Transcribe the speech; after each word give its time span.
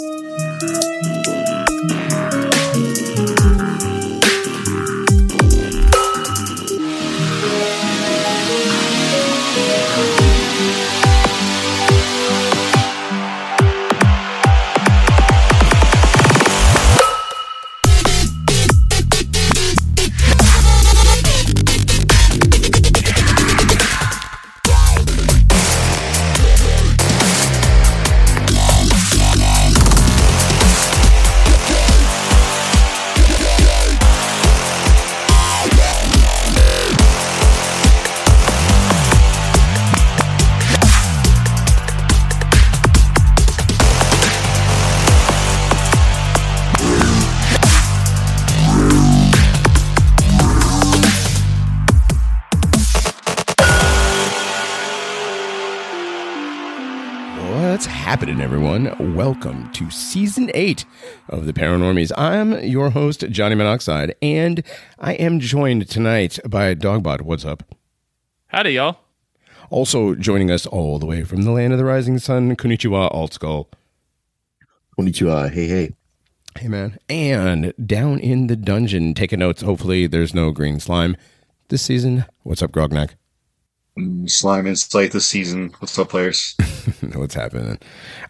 What's 0.00 0.29
happening, 58.20 58.42
everyone? 58.42 59.14
Welcome 59.16 59.72
to 59.72 59.90
season 59.90 60.50
eight 60.52 60.84
of 61.30 61.46
the 61.46 61.54
Paranormies. 61.54 62.12
I'm 62.18 62.62
your 62.62 62.90
host, 62.90 63.24
Johnny 63.30 63.54
Monoxide, 63.54 64.14
and 64.20 64.62
I 64.98 65.14
am 65.14 65.40
joined 65.40 65.88
tonight 65.88 66.38
by 66.46 66.74
Dogbot. 66.74 67.22
What's 67.22 67.46
up? 67.46 67.62
Howdy, 68.48 68.72
y'all. 68.72 68.98
Also 69.70 70.14
joining 70.14 70.50
us 70.50 70.66
all 70.66 70.98
the 70.98 71.06
way 71.06 71.24
from 71.24 71.44
the 71.44 71.50
land 71.50 71.72
of 71.72 71.78
the 71.78 71.84
rising 71.86 72.18
sun, 72.18 72.56
Konnichiwa, 72.56 73.08
Alt 73.10 73.32
Skull. 73.32 73.70
Konnichiwa. 74.98 75.50
Hey, 75.50 75.66
hey. 75.66 75.94
Hey, 76.58 76.68
man. 76.68 76.98
And 77.08 77.72
down 77.86 78.18
in 78.18 78.48
the 78.48 78.56
dungeon, 78.56 79.14
taking 79.14 79.38
notes. 79.38 79.62
Hopefully, 79.62 80.06
there's 80.06 80.34
no 80.34 80.50
green 80.50 80.78
slime 80.78 81.16
this 81.68 81.80
season. 81.80 82.26
What's 82.42 82.62
up, 82.62 82.70
Grognak? 82.70 83.14
Slime 84.26 84.66
Insight 84.66 85.12
this 85.12 85.26
season. 85.26 85.72
What's 85.80 85.98
up, 85.98 86.08
players? 86.10 86.54
What's 87.14 87.34
happening? 87.34 87.78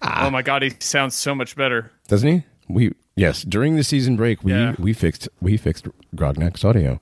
Oh 0.03 0.31
my 0.31 0.43
god, 0.43 0.63
he 0.63 0.73
sounds 0.81 1.15
so 1.15 1.35
much 1.35 1.55
better. 1.57 1.91
Doesn't 2.09 2.29
he? 2.29 2.43
We 2.69 2.93
yes. 3.17 3.43
During 3.43 3.77
the 3.77 3.85
season 3.85 4.17
break, 4.17 4.43
we 4.43 4.53
Yeah. 4.53 4.75
we 4.79 4.93
fixed 4.93 5.29
we 5.41 5.57
fixed 5.57 5.87
Grognak's 6.17 6.65
audio. 6.65 7.01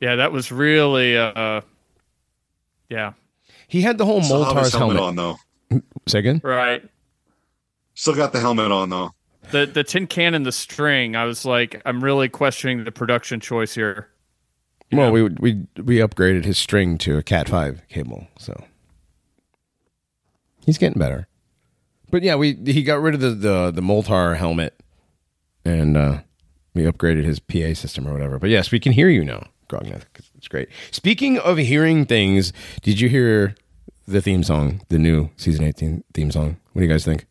Yeah, 0.00 0.16
that 0.16 0.32
was 0.32 0.50
really 0.52 1.16
uh 1.18 1.32
uh 1.32 1.60
yeah. 2.88 3.12
He 3.68 3.80
had 3.82 3.98
the 3.98 4.04
whole 4.06 4.22
Still 4.22 4.44
have 4.44 4.56
his 4.64 4.72
Moltar's 4.72 4.74
helmet. 4.74 4.98
on 5.00 5.16
though. 5.16 5.36
Second, 6.06 6.42
Right. 6.44 6.82
Still 7.94 8.14
got 8.14 8.32
the 8.32 8.40
helmet 8.40 8.70
on 8.70 8.90
though. 8.90 9.12
The 9.50 9.66
the 9.66 9.84
tin 9.84 10.06
can 10.06 10.34
and 10.34 10.46
the 10.46 10.52
string, 10.52 11.16
I 11.16 11.24
was 11.24 11.44
like, 11.44 11.82
I'm 11.84 12.02
really 12.02 12.28
questioning 12.28 12.84
the 12.84 12.92
production 12.92 13.40
choice 13.40 13.74
here. 13.74 14.08
Well, 14.92 15.10
we 15.10 15.22
we 15.22 15.66
we 15.76 15.96
upgraded 15.98 16.44
his 16.44 16.58
string 16.58 16.98
to 16.98 17.18
a 17.18 17.22
Cat 17.22 17.48
five 17.48 17.82
cable, 17.88 18.28
so 18.38 18.64
he's 20.64 20.78
getting 20.78 20.98
better. 20.98 21.26
But 22.10 22.22
yeah, 22.22 22.36
we 22.36 22.54
he 22.64 22.82
got 22.82 23.00
rid 23.00 23.14
of 23.14 23.20
the 23.20 23.30
the, 23.30 23.70
the 23.70 23.80
Moltar 23.80 24.36
helmet, 24.36 24.80
and 25.64 25.96
uh, 25.96 26.20
we 26.74 26.82
upgraded 26.82 27.24
his 27.24 27.40
PA 27.40 27.74
system 27.74 28.06
or 28.06 28.12
whatever. 28.12 28.38
But 28.38 28.50
yes, 28.50 28.70
we 28.70 28.78
can 28.78 28.92
hear 28.92 29.08
you 29.08 29.24
now, 29.24 29.48
Grognak. 29.68 30.02
It's 30.36 30.48
great. 30.48 30.68
Speaking 30.90 31.38
of 31.38 31.56
hearing 31.58 32.06
things, 32.06 32.52
did 32.82 33.00
you 33.00 33.08
hear 33.08 33.54
the 34.06 34.20
theme 34.20 34.44
song, 34.44 34.82
the 34.90 34.98
new 34.98 35.30
season 35.36 35.64
eighteen 35.64 36.04
theme 36.12 36.30
song? 36.30 36.56
What 36.72 36.80
do 36.80 36.86
you 36.86 36.92
guys 36.92 37.04
think? 37.04 37.26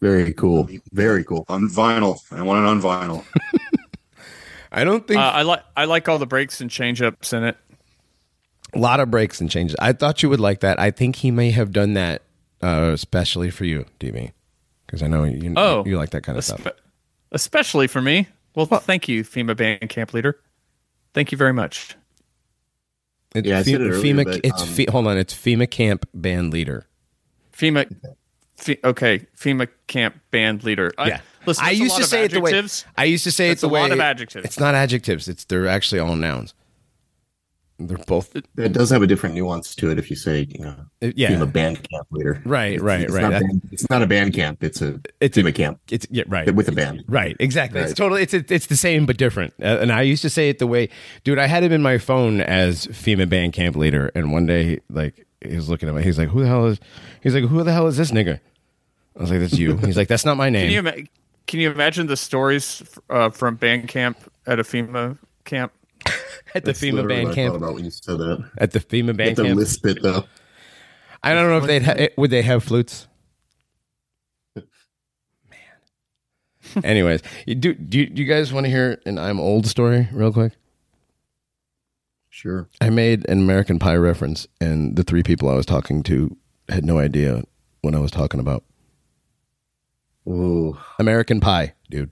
Very 0.00 0.34
cool. 0.34 0.68
Very 0.92 1.24
cool. 1.24 1.46
On 1.48 1.66
vinyl. 1.66 2.20
I 2.30 2.42
want 2.42 2.64
it 2.64 2.68
on 2.68 2.82
vinyl. 2.82 3.24
I 4.74 4.84
don't 4.84 5.06
think 5.06 5.20
Uh, 5.20 5.22
I 5.34 5.42
like 5.42 5.62
I 5.76 5.84
like 5.84 6.08
all 6.08 6.18
the 6.18 6.26
breaks 6.26 6.60
and 6.60 6.70
change 6.70 7.00
ups 7.00 7.32
in 7.32 7.44
it. 7.44 7.56
a 8.74 8.78
lot 8.78 8.98
of 9.00 9.10
breaks 9.10 9.40
and 9.40 9.48
changes. 9.50 9.76
I 9.80 9.92
thought 9.92 10.22
you 10.22 10.28
would 10.28 10.40
like 10.40 10.60
that. 10.60 10.80
I 10.80 10.90
think 10.90 11.16
he 11.16 11.30
may 11.30 11.50
have 11.52 11.72
done 11.72 11.94
that 11.94 12.22
uh, 12.62 12.90
especially 12.92 13.50
for 13.50 13.64
you, 13.64 13.84
DB, 14.00 14.32
because 14.86 15.02
I 15.02 15.06
know 15.06 15.24
you 15.24 15.52
Oh. 15.56 15.84
you 15.86 15.96
like 15.96 16.10
that 16.10 16.22
kind 16.22 16.36
of 16.38 16.44
stuff. 16.44 16.66
Especially 17.30 17.86
for 17.86 18.00
me. 18.02 18.26
Well, 18.54 18.66
thank 18.66 19.08
you, 19.08 19.22
FEMA 19.24 19.56
band 19.56 19.88
camp 19.90 20.12
leader. 20.14 20.38
Thank 21.12 21.30
you 21.32 21.38
very 21.38 21.52
much. 21.52 21.96
It's 23.34 23.46
Yeah, 23.48 23.58
I 23.58 23.62
said 23.62 23.80
it 23.80 23.90
earlier, 23.90 24.14
FEMA. 24.14 24.24
but, 24.24 24.40
it's 24.44 24.62
um, 24.62 24.68
Fe- 24.68 24.86
hold 24.88 25.06
on. 25.08 25.18
It's 25.18 25.34
FEMA 25.34 25.68
camp 25.70 26.08
band 26.14 26.52
leader. 26.52 26.86
FEMA 27.52 27.86
Fe- 28.56 28.78
okay, 28.84 29.26
FEMA 29.36 29.68
camp 29.88 30.14
band 30.30 30.62
leader. 30.64 30.92
I, 30.96 31.08
Yeah, 31.08 31.20
listen, 31.46 31.64
I 31.64 31.70
used 31.70 31.96
to 31.96 32.02
of 32.02 32.08
say 32.08 32.24
it 32.24 32.30
the 32.32 32.40
way 32.40 32.50
adjectives. 32.50 32.84
I 32.96 33.04
used 33.04 33.24
to 33.24 33.30
say 33.30 33.48
That's 33.48 33.60
it 33.62 33.66
the 33.66 33.70
a 33.70 33.74
way 33.74 33.80
lot 33.80 33.92
of 33.92 34.00
adjectives. 34.00 34.44
It's 34.44 34.58
not 34.60 34.74
adjectives. 34.74 35.28
It's 35.28 35.44
they're 35.44 35.66
actually 35.68 36.00
all 36.00 36.16
nouns. 36.16 36.54
They're 37.76 37.98
both 37.98 38.36
It 38.36 38.72
does 38.72 38.90
have 38.90 39.02
a 39.02 39.06
different 39.06 39.34
nuance 39.34 39.74
to 39.74 39.90
it 39.90 39.98
if 39.98 40.08
you 40.08 40.14
say, 40.14 40.46
you 40.48 40.64
know, 40.64 40.76
yeah. 41.00 41.30
FEMA 41.32 41.52
band 41.52 41.88
camp 41.90 42.06
leader. 42.12 42.40
Right, 42.44 42.74
It's- 42.74 42.80
right, 42.82 43.00
it's 43.00 43.12
right. 43.12 43.22
Not 43.22 43.32
That- 43.32 43.40
band, 43.42 43.62
it's 43.72 43.90
not 43.90 44.00
a 44.00 44.06
band 44.06 44.32
camp. 44.32 44.62
It's 44.62 44.80
a 44.80 45.00
It's 45.20 45.36
a- 45.36 45.52
camp 45.52 45.80
It's 45.90 46.06
yeah, 46.08 46.22
right. 46.28 46.54
with 46.54 46.68
a 46.68 46.72
band. 46.72 47.02
Right, 47.08 47.36
exactly. 47.40 47.80
It's 47.80 47.92
totally 47.94 48.22
it's 48.22 48.32
it's 48.32 48.66
the 48.66 48.76
same 48.76 49.06
but 49.06 49.16
different. 49.16 49.54
Uh, 49.60 49.78
and 49.80 49.90
I 49.90 50.02
used 50.02 50.22
to 50.22 50.30
say 50.30 50.48
it 50.50 50.60
the 50.60 50.68
way, 50.68 50.88
dude. 51.24 51.40
I 51.40 51.46
had 51.48 51.64
him 51.64 51.72
in 51.72 51.82
my 51.82 51.98
phone 51.98 52.40
as 52.40 52.86
FEMA 52.86 53.28
band 53.28 53.54
camp 53.54 53.74
leader, 53.74 54.12
and 54.14 54.32
one 54.32 54.46
day, 54.46 54.78
like, 54.88 55.26
he 55.44 55.56
was 55.56 55.68
looking 55.68 55.88
at 55.88 55.96
me. 55.96 56.02
He's 56.04 56.16
like, 56.18 56.28
"Who 56.28 56.42
the 56.42 56.46
hell 56.46 56.66
is?" 56.66 56.78
He's 57.24 57.34
like, 57.34 57.44
"Who 57.44 57.60
the 57.64 57.72
hell 57.72 57.88
is 57.88 57.96
this 57.96 58.12
nigga?" 58.12 58.38
I 59.18 59.20
was 59.20 59.30
like, 59.32 59.40
"That's 59.40 59.58
you." 59.58 59.78
He's 59.78 59.96
like, 59.96 60.06
"That's 60.08 60.24
not 60.24 60.36
my 60.36 60.46
Can 60.48 60.70
you 60.70 60.80
name." 60.80 60.86
ima- 60.86 61.06
can 61.46 61.60
you 61.60 61.70
imagine 61.70 62.06
the 62.06 62.16
stories 62.16 62.82
uh, 63.10 63.30
from 63.30 63.56
band 63.56 63.88
camp 63.88 64.18
at 64.46 64.58
a 64.58 64.62
FEMA 64.62 65.18
camp? 65.44 65.72
At 66.54 66.64
the 66.64 66.72
That's 66.72 66.80
FEMA 66.80 67.08
band 67.08 67.28
I 67.28 67.34
camp. 67.34 67.52
thought 67.54 67.56
about 67.62 67.74
when 67.74 67.84
you 67.84 67.90
said 67.90 68.18
that. 68.18 68.50
At 68.58 68.70
the 68.72 68.78
FEMA 68.78 69.06
Get 69.08 69.16
band 69.16 69.36
the 69.36 69.42
camp. 69.44 69.58
lisp 69.58 69.86
it 69.86 70.02
though. 70.02 70.24
I 71.22 71.32
don't 71.34 71.48
know 71.48 71.58
if 71.58 71.64
they'd 71.66 71.82
ha- 71.82 72.08
would 72.16 72.30
they 72.30 72.42
have 72.42 72.62
flutes. 72.62 73.08
Man. 75.50 76.84
Anyways, 76.84 77.22
you- 77.46 77.54
do 77.54 77.74
do 77.74 77.98
you, 77.98 78.06
do 78.06 78.22
you 78.22 78.28
guys 78.28 78.52
want 78.52 78.66
to 78.66 78.70
hear 78.70 79.00
an 79.06 79.18
I'm 79.18 79.40
old 79.40 79.66
story 79.66 80.08
real 80.12 80.32
quick? 80.32 80.52
Sure. 82.30 82.68
I 82.80 82.90
made 82.90 83.28
an 83.28 83.38
American 83.38 83.78
Pie 83.78 83.96
reference, 83.96 84.46
and 84.60 84.96
the 84.96 85.02
three 85.04 85.22
people 85.22 85.48
I 85.48 85.54
was 85.54 85.66
talking 85.66 86.02
to 86.04 86.36
had 86.68 86.84
no 86.84 86.98
idea 86.98 87.44
what 87.82 87.94
I 87.94 87.98
was 88.00 88.10
talking 88.10 88.40
about. 88.40 88.64
Oh 90.26 90.82
American 90.98 91.40
Pie, 91.40 91.74
dude. 91.90 92.10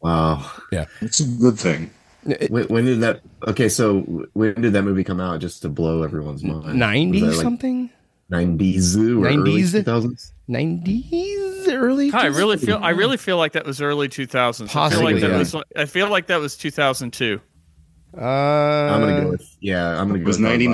wow. 0.00 0.50
Yeah. 0.72 0.86
It's 1.00 1.20
a 1.20 1.24
good 1.24 1.58
thing. 1.58 1.90
When, 2.50 2.64
when 2.64 2.84
did 2.84 3.00
that? 3.00 3.20
Okay, 3.46 3.68
so 3.68 4.00
when 4.34 4.60
did 4.60 4.72
that 4.72 4.82
movie 4.82 5.04
come 5.04 5.20
out? 5.20 5.40
Just 5.40 5.62
to 5.62 5.68
blow 5.68 6.02
everyone's 6.02 6.42
mind. 6.42 6.78
Ninety 6.78 7.20
like, 7.20 7.36
something, 7.36 7.90
90s 8.30 8.96
or 8.96 9.30
90s? 9.30 9.72
90s? 9.72 9.84
2000s? 9.84 10.32
nineties, 10.48 11.68
early. 11.68 12.12
I 12.12 12.26
really 12.26 12.56
feel 12.58 12.78
I 12.82 12.90
really 12.90 13.16
feel 13.16 13.36
like 13.38 13.52
that 13.52 13.64
was 13.64 13.80
early 13.80 14.08
2000s. 14.08 14.46
I 14.46 14.56
feel 14.56 14.66
Possibly, 14.66 15.12
like 15.12 15.20
that 15.22 15.30
yeah. 15.30 15.38
was 15.38 15.54
I 15.76 15.84
feel 15.86 16.08
like 16.10 16.26
that 16.26 16.40
was 16.40 16.56
2002. 16.56 17.40
Uh, 18.16 18.20
I'm 18.20 19.00
gonna 19.00 19.22
go 19.22 19.30
with 19.30 19.56
yeah. 19.60 20.00
I'm 20.00 20.08
gonna 20.08 20.20
It 20.20 20.22
go 20.22 20.26
was 20.28 20.38
with 20.38 20.44
ninety 20.44 20.64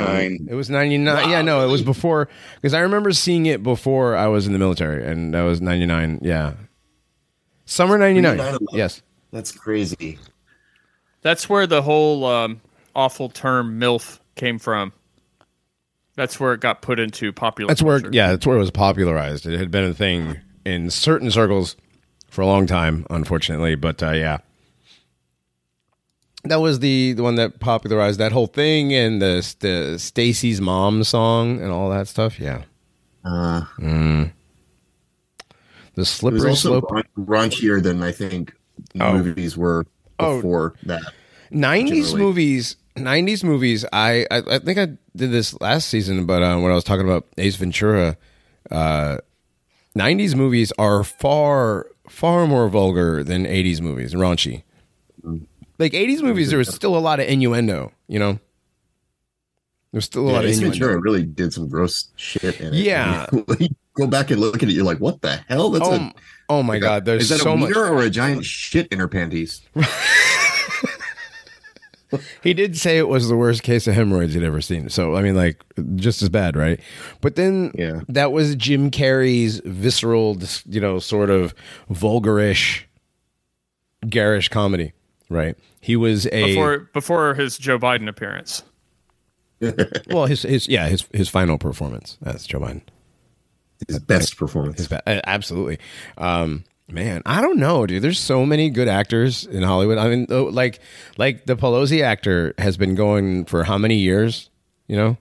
It 0.49 0.55
was 0.55 0.71
99. 0.71 1.29
yeah, 1.31 1.43
no, 1.43 1.67
it 1.67 1.71
was 1.71 1.83
before 1.83 2.29
because 2.57 2.75
I 2.75 2.81
remember 2.81 3.13
seeing 3.13 3.47
it 3.47 3.63
before 3.63 4.17
I 4.17 4.29
was 4.29 4.47
in 4.47 4.53
the 4.53 4.59
military 4.59 5.05
and 5.05 5.35
that 5.35 5.43
was 5.43 5.61
99. 5.61 6.21
Yeah. 6.23 6.55
Summer 7.67 7.99
99. 7.99 8.37
99. 8.37 8.59
Yes. 8.73 9.03
That's 9.33 9.51
crazy. 9.51 10.19
That's 11.23 11.49
where 11.49 11.67
the 11.67 11.83
whole 11.83 12.25
um, 12.27 12.61
awful 12.95 13.29
term 13.31 13.81
MILF 13.81 14.21
came 14.37 14.59
from. 14.59 14.93
That's 16.17 16.39
where 16.39 16.53
it 16.55 16.61
got 16.61 16.83
put 16.83 17.01
into 17.01 17.33
popular. 17.33 17.69
That's 17.69 17.83
where 17.83 17.99
culture. 17.99 18.15
yeah, 18.15 18.31
that's 18.31 18.47
where 18.47 18.57
it 18.57 18.61
was 18.61 18.71
popularized. 18.71 19.47
It 19.47 19.59
had 19.59 19.71
been 19.73 19.85
a 19.85 19.95
thing 19.95 20.37
in 20.65 20.89
certain 20.91 21.31
circles 21.33 21.75
for 22.29 22.43
a 22.43 22.47
long 22.47 22.67
time, 22.67 23.05
unfortunately, 23.11 23.75
but 23.75 24.01
uh, 24.03 24.13
yeah. 24.13 24.39
That 26.45 26.61
was 26.61 26.81
the 26.81 27.15
the 27.15 27.23
one 27.23 27.37
that 27.37 27.59
popularized 27.61 28.21
that 28.21 28.33
whole 28.33 28.47
thing 28.47 28.93
and 28.95 29.21
the 29.23 29.55
the 29.61 29.99
Stacy's 29.99 30.61
mom 30.61 31.03
song 31.05 31.61
and 31.61 31.71
all 31.73 31.89
that 31.91 32.07
stuff. 32.09 32.39
Yeah. 32.39 32.63
Uh, 33.25 33.63
The 33.79 34.31
it 35.97 35.97
was 35.97 36.09
slippery 36.11 36.51
also 36.51 36.81
slope. 36.81 36.91
raunchier 37.17 37.83
than 37.83 38.03
I 38.03 38.13
think 38.13 38.53
Oh. 39.01 39.15
movies 39.19 39.57
were 39.57 39.87
Oh. 40.19 40.37
before 40.37 40.75
that. 40.85 41.03
90s 41.53 42.09
generally. 42.11 42.21
movies 42.23 42.77
90s 42.97 43.43
movies 43.45 43.85
I, 43.93 44.27
I 44.31 44.39
i 44.55 44.59
think 44.59 44.79
i 44.79 44.87
did 45.17 45.31
this 45.33 45.59
last 45.61 45.89
season 45.89 46.27
but 46.27 46.43
uh, 46.43 46.59
when 46.59 46.71
i 46.71 46.75
was 46.75 46.85
talking 46.85 47.05
about 47.05 47.27
ace 47.39 47.55
ventura 47.57 48.17
uh 48.71 49.19
90s 49.97 50.35
movies 50.35 50.73
are 50.79 51.05
far 51.05 51.87
far 52.09 52.47
more 52.47 52.69
vulgar 52.69 53.23
than 53.25 53.45
80s 53.47 53.81
movies, 53.81 54.15
raunchy. 54.15 54.63
Like 55.79 55.93
80s 55.93 56.23
movies, 56.23 56.51
there 56.51 56.59
was 56.59 56.73
still 56.75 56.97
a 56.97 56.99
lot 57.01 57.21
of 57.21 57.27
innuendo, 57.29 57.93
you 58.09 58.19
know? 58.19 58.39
There's 59.93 60.05
still 60.05 60.25
a 60.25 60.27
Yeah, 60.29 60.33
lot 60.35 60.45
of 60.45 60.51
Ace 60.51 60.57
innuendo. 60.59 60.79
Ventura 60.79 61.01
really 61.01 61.25
did 61.25 61.53
some 61.53 61.69
gross 61.69 62.09
shit 62.17 62.61
in 62.61 62.75
it. 62.75 62.81
Yeah. 62.81 63.27
You 63.59 63.69
go 64.07 64.07
back 64.09 64.33
and 64.33 64.41
look 64.41 64.57
at 64.61 64.69
it, 64.69 64.73
you're 64.73 64.85
like, 64.85 64.99
what 64.99 65.21
the 65.23 65.37
hell? 65.49 65.71
That's 65.71 65.87
Oh, 65.87 65.93
a, 65.95 66.15
oh 66.49 66.63
my 66.65 66.75
like 66.75 66.83
a- 66.83 66.85
God, 66.87 67.05
there's 67.05 67.23
is 67.23 67.29
that 67.29 67.39
so 67.41 67.53
a 67.53 67.57
much. 67.57 67.77
or 67.77 68.03
a 68.03 68.11
giant 68.11 68.45
shit 68.45 68.89
in 68.89 68.99
her 68.99 69.07
panties? 69.09 69.63
He 72.45 72.55
did 72.55 72.77
say 72.79 72.99
it 72.99 73.09
was 73.09 73.29
the 73.29 73.35
worst 73.37 73.65
case 73.65 73.89
of 73.89 73.95
hemorrhoids 73.95 74.35
he'd 74.35 74.45
ever 74.45 74.61
seen. 74.61 74.89
So, 74.89 75.17
I 75.17 75.23
mean, 75.23 75.35
like, 75.35 75.65
just 75.97 76.23
as 76.23 76.29
bad, 76.29 76.55
right? 76.55 76.79
But 77.21 77.35
then 77.35 77.73
Yeah. 77.75 78.03
that 78.09 78.31
was 78.31 78.55
Jim 78.55 78.93
Carrey's 78.93 79.61
visceral, 79.65 80.39
you 80.67 80.81
know, 80.81 81.01
sort 81.01 81.29
of 81.29 81.55
vulgarish, 81.91 82.83
garish 84.09 84.49
comedy, 84.49 84.93
right? 85.29 85.57
He 85.81 85.97
was 85.97 86.27
a. 86.27 86.45
before 86.47 86.79
before 86.93 87.35
his 87.35 87.59
Joe 87.59 87.79
Biden 87.79 88.09
appearance. 88.09 88.63
well, 90.09 90.27
his, 90.27 90.43
his, 90.43 90.69
yeah, 90.69 90.89
his, 90.89 91.07
his 91.13 91.29
final 91.29 91.59
performance 91.59 92.19
as 92.25 92.47
Joe 92.47 92.61
Biden. 92.61 92.83
His 93.89 93.99
best 93.99 94.37
performance. 94.37 94.79
His 94.79 94.89
ba- 94.89 95.03
uh, 95.07 95.21
absolutely. 95.27 95.79
Um, 96.19 96.65
man, 96.89 97.23
I 97.27 97.41
don't 97.41 97.59
know, 97.59 97.87
dude. 97.87 98.03
There's 98.03 98.19
so 98.19 98.47
many 98.47 98.71
good 98.71 98.89
actors 98.89 99.47
in 99.47 99.63
Hollywood. 99.63 99.99
I 99.99 100.09
mean, 100.09 100.27
oh, 100.31 100.45
like 100.45 100.81
like 101.17 101.47
the 101.47 101.57
Pelosi 101.57 102.03
actor 102.03 102.55
has 102.59 102.77
been 102.77 102.95
going 102.95 103.45
for 103.45 103.65
how 103.65 103.79
many 103.79 103.97
years? 103.97 104.51
You 104.87 104.97
know. 104.97 105.17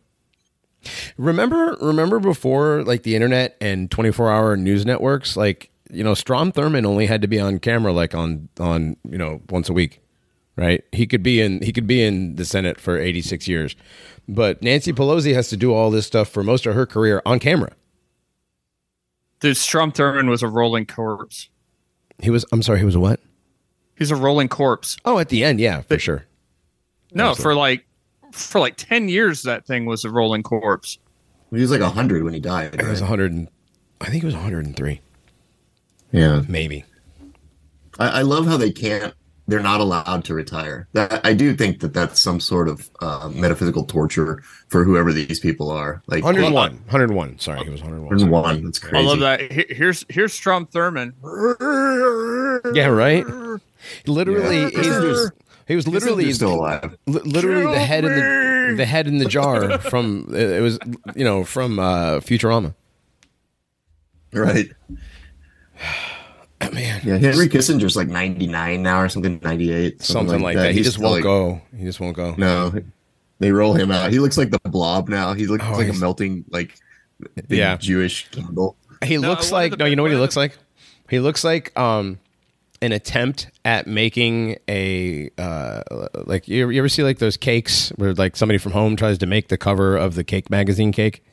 Remember, 1.18 1.78
remember 1.80 2.20
before 2.20 2.84
like 2.84 3.04
the 3.04 3.16
internet 3.16 3.56
and 3.62 3.90
24 3.90 4.32
hour 4.32 4.58
news 4.58 4.86
networks, 4.86 5.38
like 5.38 5.70
you 5.94 6.04
know, 6.04 6.14
Strom 6.14 6.52
Thurmond 6.52 6.86
only 6.86 7.06
had 7.06 7.22
to 7.22 7.28
be 7.28 7.40
on 7.40 7.60
camera 7.60 7.94
like 7.94 8.16
on 8.16 8.50
on 8.60 8.98
you 9.10 9.18
know 9.18 9.42
once 9.50 9.70
a 9.70 9.74
week, 9.74 10.02
right? 10.56 10.84
He 10.92 11.06
could 11.06 11.24
be 11.24 11.42
in 11.42 11.62
he 11.62 11.72
could 11.72 11.88
be 11.88 12.04
in 12.04 12.36
the 12.36 12.46
Senate 12.46 12.80
for 12.80 12.98
86 12.98 13.48
years, 13.48 13.76
but 14.28 14.62
Nancy 14.62 14.92
Pelosi 14.94 15.34
has 15.34 15.50
to 15.50 15.58
do 15.58 15.74
all 15.74 15.92
this 15.92 16.08
stuff 16.08 16.30
for 16.30 16.44
most 16.44 16.66
of 16.66 16.76
her 16.76 16.86
career 16.86 17.22
on 17.26 17.40
camera. 17.40 17.72
Dude, 19.40 19.58
Strom 19.58 19.92
Thurmond 19.92 20.30
was 20.30 20.42
a 20.42 20.48
rolling 20.48 20.86
corpse. 20.86 21.50
He 22.20 22.30
was. 22.30 22.46
I'm 22.52 22.64
sorry. 22.64 22.80
He 22.80 22.86
was 22.86 22.96
a 22.96 23.00
what? 23.00 23.20
He's 23.96 24.12
a 24.12 24.16
rolling 24.16 24.48
corpse. 24.48 24.98
Oh, 25.06 25.20
at 25.20 25.30
the 25.30 25.44
end, 25.44 25.60
yeah, 25.60 25.82
for 25.82 26.00
sure. 26.00 26.26
No, 27.14 27.36
for 27.36 27.54
like 27.54 27.86
for 28.32 28.60
like 28.60 28.76
ten 28.78 29.10
years 29.10 29.44
that 29.44 29.66
thing 29.66 29.86
was 29.86 30.04
a 30.06 30.10
rolling 30.10 30.44
corpse. 30.44 30.98
He 31.52 31.62
was 31.62 31.70
like 31.70 31.82
100 31.82 32.24
when 32.24 32.34
he 32.34 32.40
died. 32.40 32.74
It 32.74 32.82
was 32.82 33.00
right? 33.00 33.10
100. 33.10 33.32
And, 33.32 33.48
I 34.02 34.10
think 34.10 34.24
it 34.24 34.26
was 34.26 34.34
103, 34.34 35.00
Yeah. 36.14 36.44
maybe. 36.48 36.86
I, 38.00 38.20
I 38.20 38.22
love 38.22 38.46
how 38.48 38.56
they 38.58 38.72
can't, 38.72 39.14
they're 39.48 39.60
not 39.60 39.82
allowed 39.82 40.24
to 40.26 40.34
retire. 40.34 40.88
That 40.94 41.26
I 41.26 41.34
do 41.34 41.54
think 41.56 41.82
that 41.82 41.94
that's 41.94 42.20
some 42.22 42.40
sort 42.40 42.70
of 42.70 42.90
uh, 43.02 43.30
metaphysical 43.34 43.84
torture 43.84 44.42
for 44.70 44.84
whoever 44.86 45.12
these 45.12 45.40
people 45.42 45.70
are. 45.70 46.02
Like 46.08 46.24
101. 46.24 46.72
101. 46.72 47.40
Sorry, 47.40 47.62
he 47.66 47.70
was 47.70 47.82
101. 47.82 48.10
101. 48.32 48.64
That's 48.64 48.80
crazy. 48.80 49.06
I 49.06 49.10
love 49.10 49.20
that. 49.20 49.52
Here's 49.52 50.06
here's 50.08 50.32
Strom 50.34 50.66
Thurmond. 50.68 51.14
Yeah, 52.74 52.88
right. 52.88 53.26
Literally, 54.08 54.62
Yeah. 54.62 54.70
he 54.82 54.90
was, 54.90 55.32
he 55.68 55.76
was 55.76 55.88
literally 55.90 56.26
He's 56.26 56.36
still 56.38 56.54
alive. 56.54 56.96
li- 57.06 57.20
literally 57.26 57.66
the 57.74 57.80
head 57.80 58.06
in 58.06 58.12
the 58.16 58.76
the 58.78 58.86
head 58.86 59.08
in 59.08 59.18
the 59.18 59.26
jar 59.26 59.78
from 59.80 60.34
it 60.34 60.62
was 60.62 60.80
you 61.16 61.26
know 61.26 61.44
from 61.44 61.80
uh, 61.80 62.20
Futurama. 62.22 62.74
Right. 64.32 64.72
Man, 66.74 67.02
Yeah. 67.04 67.18
Henry 67.18 67.48
Kissinger's 67.50 67.96
like 67.96 68.08
99 68.08 68.82
now 68.84 69.02
or 69.02 69.10
something, 69.10 69.40
98. 69.44 70.02
something 70.02 70.42
like 70.42 70.56
that. 70.56 70.72
He 70.72 70.78
He's 70.78 70.86
just 70.86 71.00
won't 71.00 71.16
like- 71.16 71.24
go. 71.24 71.62
He 71.78 71.84
just 71.84 72.00
won't 72.00 72.16
go. 72.16 72.36
No. 72.38 72.74
They 73.40 73.52
roll 73.52 73.74
him 73.74 73.92
out. 73.92 74.12
He 74.12 74.20
looks 74.20 74.38
like 74.38 74.52
the 74.52 74.60
blob 74.70 75.10
now. 75.10 75.34
He 75.34 75.48
looks 75.48 75.66
Oh, 75.68 75.74
like 75.74 75.90
a 75.90 75.94
melting, 75.94 76.46
like, 76.50 76.76
big 77.48 77.60
Yeah. 77.60 77.76
Jewish 77.78 78.30
candle. 78.32 78.78
He 79.04 79.18
No, 79.18 79.30
looks 79.30 79.52
like 79.52 79.78
no. 79.78 79.86
You 79.86 79.96
know 79.98 80.04
what 80.04 80.12
he 80.12 80.18
looks 80.18 80.38
like? 80.38 80.58
He 81.10 81.20
looks 81.20 81.44
like 81.44 81.78
um 81.78 82.20
an 82.82 82.92
attempt 82.94 83.48
at 83.66 83.86
making 83.88 84.58
a 84.70 85.30
uh 85.38 85.82
like 86.26 86.48
you 86.48 86.70
you 86.70 86.80
ever 86.80 86.88
see 86.90 87.04
like 87.04 87.20
those 87.20 87.36
cakes 87.38 87.90
where 87.98 88.14
like 88.14 88.36
somebody 88.38 88.58
from 88.58 88.72
home 88.72 88.96
tries 88.96 89.18
to 89.18 89.26
make 89.26 89.50
the 89.50 89.58
cover 89.58 89.98
of 89.98 90.16
the 90.16 90.24
cake 90.24 90.50
magazine 90.50 90.92
cake. 90.94 91.24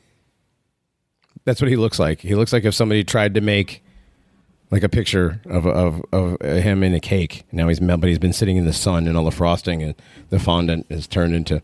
That's 1.45 1.61
what 1.61 1.69
he 1.69 1.75
looks 1.77 1.97
like. 1.99 2.19
He 2.21 2.35
looks 2.35 2.51
like 2.53 2.65
if 2.65 2.73
somebody 2.75 3.03
tried 3.03 3.33
to 3.35 3.41
make 3.41 3.83
like 4.71 4.83
a 4.83 4.89
picture 4.89 5.41
of 5.45 5.67
of 5.67 6.01
of 6.11 6.41
him 6.41 6.83
in 6.83 6.93
a 6.93 6.99
cake. 6.99 7.43
Now 7.51 7.67
he's 7.67 7.81
mel- 7.81 7.97
but 7.97 8.09
he's 8.09 8.19
been 8.19 8.33
sitting 8.33 8.57
in 8.57 8.65
the 8.65 8.73
sun 8.73 9.07
and 9.07 9.15
all 9.17 9.25
the 9.25 9.31
frosting 9.31 9.83
and 9.83 9.95
the 10.29 10.39
fondant 10.39 10.85
is 10.89 11.07
turned 11.07 11.35
into 11.35 11.61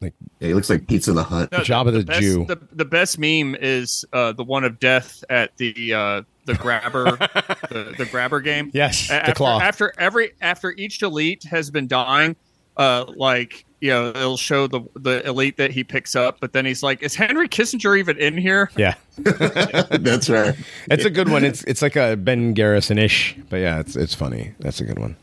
like 0.00 0.14
Yeah, 0.40 0.48
he 0.48 0.54
looks 0.54 0.70
like 0.70 0.86
Pizza 0.86 1.10
in 1.10 1.16
the 1.16 1.24
Hut. 1.24 1.50
No, 1.50 1.58
Jabba 1.58 1.92
the 1.92 2.04
best, 2.04 2.20
Jew. 2.20 2.44
The, 2.44 2.58
the 2.72 2.84
best 2.84 3.18
meme 3.18 3.56
is 3.60 4.04
uh, 4.12 4.32
the 4.32 4.44
one 4.44 4.62
of 4.64 4.78
death 4.78 5.24
at 5.28 5.56
the 5.56 5.92
uh, 5.94 6.22
the 6.44 6.54
grabber 6.54 7.04
the, 7.70 7.94
the 7.98 8.06
grabber 8.06 8.40
game. 8.40 8.70
yes, 8.72 9.10
A- 9.10 9.22
the 9.26 9.32
claw. 9.32 9.60
after 9.60 9.92
every 9.98 10.32
after 10.40 10.70
each 10.72 11.02
elite 11.02 11.44
has 11.44 11.70
been 11.70 11.88
dying, 11.88 12.36
uh, 12.76 13.06
like 13.16 13.64
you 13.80 13.90
know, 13.90 14.08
it'll 14.08 14.36
show 14.36 14.66
the 14.66 14.80
the 14.94 15.26
elite 15.26 15.56
that 15.56 15.70
he 15.70 15.84
picks 15.84 16.16
up, 16.16 16.40
but 16.40 16.52
then 16.52 16.64
he's 16.64 16.82
like, 16.82 17.02
"Is 17.02 17.14
Henry 17.14 17.48
Kissinger 17.48 17.98
even 17.98 18.18
in 18.18 18.36
here?" 18.36 18.70
yeah. 18.76 18.94
That's 19.16 20.28
right. 20.28 20.54
It's 20.90 21.04
a 21.04 21.10
good 21.10 21.28
one. 21.28 21.44
It's 21.44 21.62
it's 21.64 21.82
like 21.82 21.96
a 21.96 22.16
Ben 22.16 22.54
Garrison 22.54 22.98
ish, 22.98 23.36
but 23.48 23.58
yeah, 23.58 23.80
it's 23.80 23.96
it's 23.96 24.14
funny. 24.14 24.54
That's 24.58 24.80
a 24.80 24.84
good 24.84 24.98
one. 24.98 25.16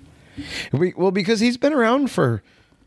We, 0.72 0.94
well, 0.98 1.12
because 1.12 1.40
he's 1.40 1.58
been 1.58 1.74
around 1.74 2.12
for 2.12 2.44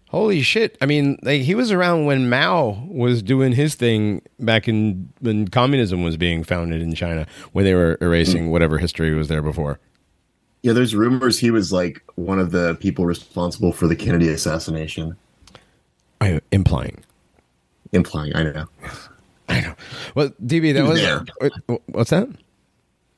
holy 0.09 0.43
shit. 0.43 0.77
I 0.81 0.87
mean, 0.87 1.19
like 1.23 1.43
he 1.43 1.55
was 1.55 1.71
around 1.71 2.07
when 2.07 2.29
Mao 2.29 2.87
was 2.89 3.23
doing 3.23 3.53
his 3.53 3.75
thing 3.75 4.23
back 4.39 4.69
in 4.69 5.11
when 5.21 5.49
communism 5.49 6.03
was 6.03 6.17
being 6.17 6.45
founded 6.45 6.83
in 6.83 6.95
China, 6.95 7.27
when 7.53 7.65
they 7.65 7.75
were 7.75 7.99
erasing 8.01 8.47
mm. 8.47 8.51
whatever 8.51 8.79
history 8.79 9.15
was 9.15 9.29
there 9.29 9.43
before. 9.43 9.79
Yeah, 10.63 10.73
there's 10.73 10.95
rumors 10.95 11.39
he 11.39 11.51
was 11.51 11.73
like 11.73 12.03
one 12.17 12.39
of 12.39 12.51
the 12.51 12.77
people 12.81 13.07
responsible 13.07 13.73
for 13.73 13.87
the 13.87 13.95
Kennedy 13.95 14.29
assassination. 14.29 15.17
I 16.21 16.41
implying. 16.51 17.05
Implying, 17.93 18.35
I 18.35 18.43
don't 18.43 18.57
know. 18.57 18.69
I 19.49 19.61
know. 19.61 19.75
Well, 20.15 20.31
DB, 20.45 20.75
that 20.75 20.83
was 20.83 21.01
was, 21.01 21.01
there. 21.01 21.25
uh, 21.69 21.77
what's 21.87 22.11
that? 22.11 22.29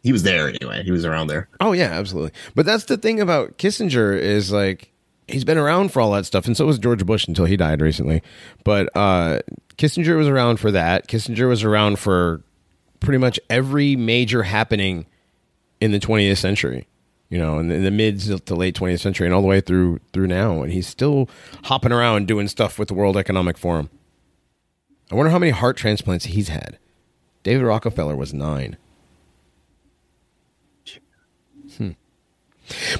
He 0.02 0.12
was 0.12 0.22
there 0.22 0.48
anyway. 0.48 0.82
He 0.82 0.92
was 0.92 1.04
around 1.04 1.26
there. 1.26 1.48
Oh 1.60 1.72
yeah, 1.72 1.90
absolutely. 1.92 2.32
But 2.54 2.66
that's 2.66 2.84
the 2.84 2.96
thing 2.96 3.20
about 3.20 3.58
Kissinger 3.58 4.18
is 4.18 4.52
like 4.52 4.90
he's 5.28 5.44
been 5.44 5.58
around 5.58 5.92
for 5.92 6.00
all 6.00 6.12
that 6.12 6.26
stuff, 6.26 6.46
and 6.46 6.56
so 6.56 6.66
was 6.66 6.78
George 6.78 7.04
Bush 7.04 7.26
until 7.26 7.44
he 7.44 7.56
died 7.56 7.80
recently. 7.80 8.22
But 8.64 8.88
uh, 8.96 9.40
Kissinger 9.76 10.16
was 10.16 10.28
around 10.28 10.58
for 10.58 10.70
that. 10.70 11.08
Kissinger 11.08 11.48
was 11.48 11.64
around 11.64 11.98
for 11.98 12.42
pretty 13.00 13.18
much 13.18 13.40
every 13.48 13.96
major 13.96 14.42
happening 14.42 15.06
in 15.80 15.92
the 15.92 15.98
20th 15.98 16.36
century. 16.38 16.86
You 17.30 17.38
know, 17.38 17.58
in 17.60 17.68
the, 17.68 17.76
in 17.76 17.84
the 17.84 17.90
mid 17.90 18.20
to 18.20 18.54
late 18.54 18.74
20th 18.74 19.00
century, 19.00 19.26
and 19.26 19.34
all 19.34 19.40
the 19.40 19.48
way 19.48 19.60
through 19.60 20.00
through 20.12 20.26
now, 20.26 20.62
and 20.62 20.72
he's 20.72 20.86
still 20.86 21.28
hopping 21.64 21.92
around 21.92 22.26
doing 22.26 22.48
stuff 22.48 22.78
with 22.78 22.88
the 22.88 22.94
World 22.94 23.16
Economic 23.16 23.56
Forum. 23.56 23.88
I 25.10 25.14
wonder 25.14 25.30
how 25.30 25.38
many 25.38 25.50
heart 25.50 25.76
transplants 25.76 26.26
he's 26.26 26.48
had. 26.48 26.78
David 27.42 27.64
Rockefeller 27.64 28.16
was 28.16 28.34
nine. 28.34 28.76
Hmm. 31.76 31.90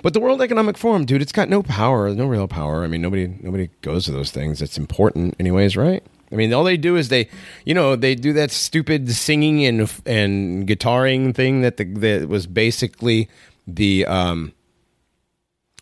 But 0.02 0.14
the 0.14 0.20
World 0.20 0.42
Economic 0.42 0.78
Forum, 0.78 1.04
dude, 1.04 1.22
it's 1.22 1.32
got 1.32 1.48
no 1.48 1.62
power, 1.62 2.12
no 2.14 2.26
real 2.26 2.48
power. 2.48 2.84
I 2.84 2.86
mean, 2.86 3.02
nobody 3.02 3.28
nobody 3.40 3.70
goes 3.82 4.04
to 4.06 4.12
those 4.12 4.30
things. 4.30 4.62
It's 4.62 4.78
important, 4.78 5.34
anyways, 5.38 5.76
right? 5.76 6.04
I 6.32 6.36
mean, 6.36 6.52
all 6.52 6.62
they 6.62 6.76
do 6.76 6.96
is 6.96 7.08
they, 7.08 7.28
you 7.64 7.74
know, 7.74 7.96
they 7.96 8.14
do 8.14 8.32
that 8.34 8.50
stupid 8.50 9.10
singing 9.10 9.64
and 9.64 9.80
and 10.06 10.66
guitaring 10.66 11.34
thing 11.34 11.62
that 11.62 11.76
the 11.76 11.84
that 11.84 12.28
was 12.28 12.46
basically 12.46 13.28
the 13.76 14.06
um, 14.06 14.52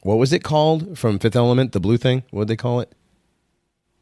what 0.02 0.16
was 0.18 0.32
it 0.32 0.44
called 0.44 0.98
from 0.98 1.18
Fifth 1.18 1.36
Element? 1.36 1.72
The 1.72 1.80
blue 1.80 1.96
thing. 1.96 2.22
What 2.30 2.42
did 2.42 2.48
they 2.48 2.56
call 2.56 2.80
it? 2.80 2.92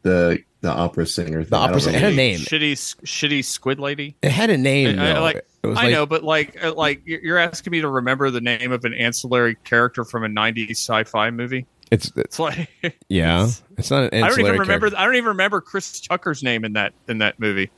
The 0.03 0.39
the 0.61 0.71
opera 0.71 1.07
singer. 1.07 1.43
Thing. 1.43 1.51
The 1.51 1.57
opera 1.57 1.81
singer. 1.81 1.97
It 1.97 2.01
had 2.01 2.13
a 2.13 2.17
name. 2.17 2.39
Shitty 2.39 2.73
shitty 3.03 3.45
squid 3.45 3.79
lady. 3.79 4.17
It 4.23 4.31
had 4.31 4.51
a 4.51 4.59
name. 4.59 4.99
I, 4.99 5.11
I 5.11 5.15
though. 5.15 5.21
like 5.21 5.37
it 5.37 5.67
was 5.67 5.79
I 5.79 5.85
like, 5.85 5.93
know, 5.93 6.07
but 6.07 6.25
like 6.25 6.63
uh, 6.63 6.75
like 6.75 7.03
you're 7.05 7.21
you're 7.23 7.39
asking 7.39 7.71
me 7.71 7.81
to 7.81 7.89
remember 7.89 8.31
the 8.31 8.41
name 8.41 8.73
of 8.73 8.85
an 8.85 8.95
ancillary 8.95 9.57
character 9.65 10.05
from 10.05 10.25
a 10.25 10.29
'90s 10.29 10.71
sci-fi 10.73 11.31
movie. 11.31 11.67
It's, 11.91 12.07
it's 12.09 12.17
It's 12.17 12.39
like 12.39 12.69
yeah. 13.09 13.49
It's 13.79 13.91
not 13.91 14.13
an 14.13 14.23
I 14.23 14.29
don't 14.29 14.41
even 14.41 14.53
remember. 14.53 14.91
character. 14.91 14.99
I 14.99 15.05
don't 15.05 15.17
even 15.17 15.29
remember 15.29 15.61
Chris 15.61 16.01
Tucker's 16.01 16.43
name 16.43 16.65
in 16.65 16.73
that 16.75 16.95
in 17.09 17.19
that 17.19 17.39
movie. 17.39 17.71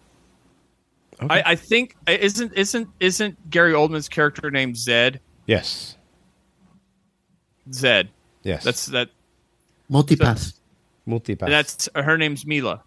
Okay. 1.23 1.43
I, 1.43 1.53
I 1.53 1.55
think 1.57 1.97
isn't 2.07 2.53
isn't 2.55 2.89
isn't 3.01 3.51
Gary 3.51 3.73
Oldman's 3.73 4.09
character 4.09 4.51
named 4.51 4.77
Zed? 4.77 5.21
Yes. 5.47 5.97
Zed. 7.73 8.09
Yes. 8.43 8.65
That's 8.65 8.87
that. 8.87 9.11
Multipass. 9.91 10.55
multipass. 11.07 11.43
And 11.43 11.53
that's 11.53 11.89
her 11.95 12.19
name's 12.19 12.45
Mila. 12.47 12.83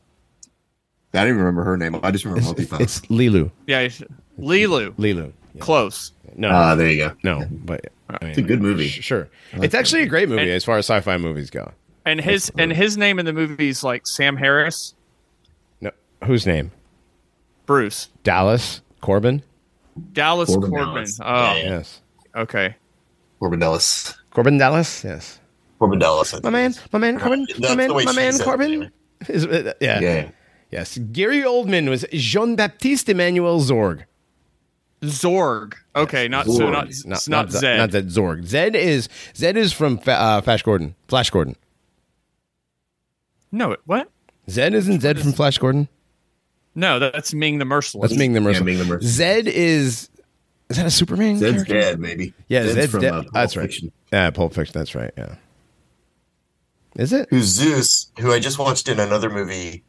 I 1.14 1.18
don't 1.18 1.28
even 1.28 1.38
remember 1.40 1.64
her 1.64 1.76
name. 1.78 2.00
I 2.04 2.12
just 2.12 2.24
remember 2.26 2.50
it's, 2.62 2.70
Multipass. 2.72 2.80
it's 2.82 3.00
Lilu. 3.02 3.52
Yeah, 3.68 3.80
it's- 3.82 4.02
Lilu. 4.40 4.92
Lilu. 4.96 5.34
Yeah. 5.54 5.60
Close. 5.62 6.14
No, 6.38 6.50
Ah, 6.50 6.76
there 6.76 6.88
you 6.90 6.98
go. 6.98 7.12
no, 7.24 7.46
but 7.52 7.92
I 8.10 8.18
mean, 8.24 8.30
It's 8.30 8.38
a 8.40 8.42
good 8.42 8.62
movie. 8.62 8.88
sh- 8.88 9.04
Sure, 9.04 9.28
it's 9.54 9.76
actually 9.76 10.04
a 10.04 10.06
great 10.06 10.30
movie 10.30 10.44
And- 10.44 10.52
as 10.52 10.64
far 10.64 10.78
as 10.78 10.86
sci-fi 10.86 11.18
movies 11.18 11.50
go. 11.50 11.72
And 12.06 12.22
his 12.22 12.50
and 12.58 12.72
his 12.72 12.96
name 12.98 13.20
in 13.20 13.26
the 13.26 13.34
movie 13.34 13.68
is 13.70 13.84
like 13.84 14.08
Sam 14.08 14.38
Harris, 14.38 14.96
No, 15.82 15.92
whose 16.24 16.46
name? 16.48 16.72
Bruce, 17.66 18.08
Dallas 18.24 18.82
Corbin. 19.02 19.44
Dallas 20.14 20.48
Corbin 20.50 20.70
Corbin. 20.72 20.94
Dallas. 20.94 21.20
Oh, 21.22 21.26
Yeah, 21.26 21.56
yeah. 21.56 21.64
Yes, 21.70 22.02
okay. 22.36 22.76
Corbin 23.40 23.60
Dallas. 23.60 24.14
Corbin 24.32 24.58
Dallas. 24.58 25.04
Yes, 25.04 25.40
Corbin 25.80 26.00
Dallas. 26.00 26.42
my 26.44 26.50
man, 26.50 26.74
my 26.92 27.00
man 27.00 27.20
Corbin, 27.20 27.46
That's 27.48 27.60
my 27.62 27.76
man, 27.76 27.90
my 28.06 28.12
man 28.14 28.38
Corbin. 28.40 28.92
Is- 29.28 29.46
uh, 29.46 29.74
yeah. 29.80 30.00
Yeah. 30.00 30.30
Yes, 30.72 30.98
Gary 30.98 31.42
Oldman 31.42 31.90
was 31.90 32.06
Jean 32.14 32.56
Baptiste 32.56 33.10
Emmanuel 33.10 33.60
Zorg. 33.60 34.04
Zorg. 35.04 35.74
Okay, 35.96 36.28
not 36.30 36.46
so 36.46 36.52
Zorg. 36.60 36.72
not 36.72 36.88
Not, 36.88 37.06
not, 37.06 37.28
not 37.28 37.52
Z- 37.52 37.58
Zed. 37.60 37.78
Not 37.78 37.92
Zed. 37.92 38.08
Zorg. 38.08 38.46
Zed 38.46 38.76
is 38.76 39.10
Zed 39.36 39.58
is 39.58 39.74
from 39.74 39.98
Fa- 39.98 40.14
uh, 40.14 40.42
Flash 40.42 40.64
Gordon. 40.64 40.96
Flash 41.08 41.30
Gordon. 41.30 41.56
No, 43.52 43.76
what? 43.86 44.10
Zed 44.50 44.74
isn't 44.74 45.02
Zed 45.02 45.20
from 45.20 45.34
Flash 45.34 45.58
Gordon. 45.58 45.88
No, 46.74 47.00
that's 47.00 47.34
Ming 47.34 47.58
the 47.58 47.66
Merciless. 47.66 48.12
That's 48.12 48.18
Ming 48.20 48.32
the 48.34 48.40
Merciless. 48.40 48.66
Ming 48.66 48.78
the 48.78 48.86
Merciless. 48.86 49.14
Zed 49.14 49.48
is 49.48 50.10
is 50.72 50.78
that 50.78 50.86
a 50.88 50.92
Superman? 50.92 51.38
Zed's 51.38 51.54
character? 51.64 51.74
dead, 51.74 52.00
maybe. 52.00 52.34
Yeah, 52.48 52.66
Zed's, 52.68 52.92
from 52.92 53.02
dead. 53.02 53.14
uh, 53.14 53.22
Pulp 53.22 53.34
that's 53.34 53.56
right. 53.56 53.64
Fiction. 53.64 53.92
Yeah, 54.12 54.30
Pulp 54.32 54.54
Fiction. 54.54 54.74
That's 54.74 54.96
right. 54.96 55.12
Yeah. 55.18 55.36
Is 56.98 57.14
it? 57.14 57.28
who's 57.30 57.46
Zeus, 57.46 58.12
who 58.20 58.32
I 58.34 58.40
just 58.40 58.60
watched 58.60 58.88
in 58.90 59.00
another 59.00 59.30
movie. 59.30 59.84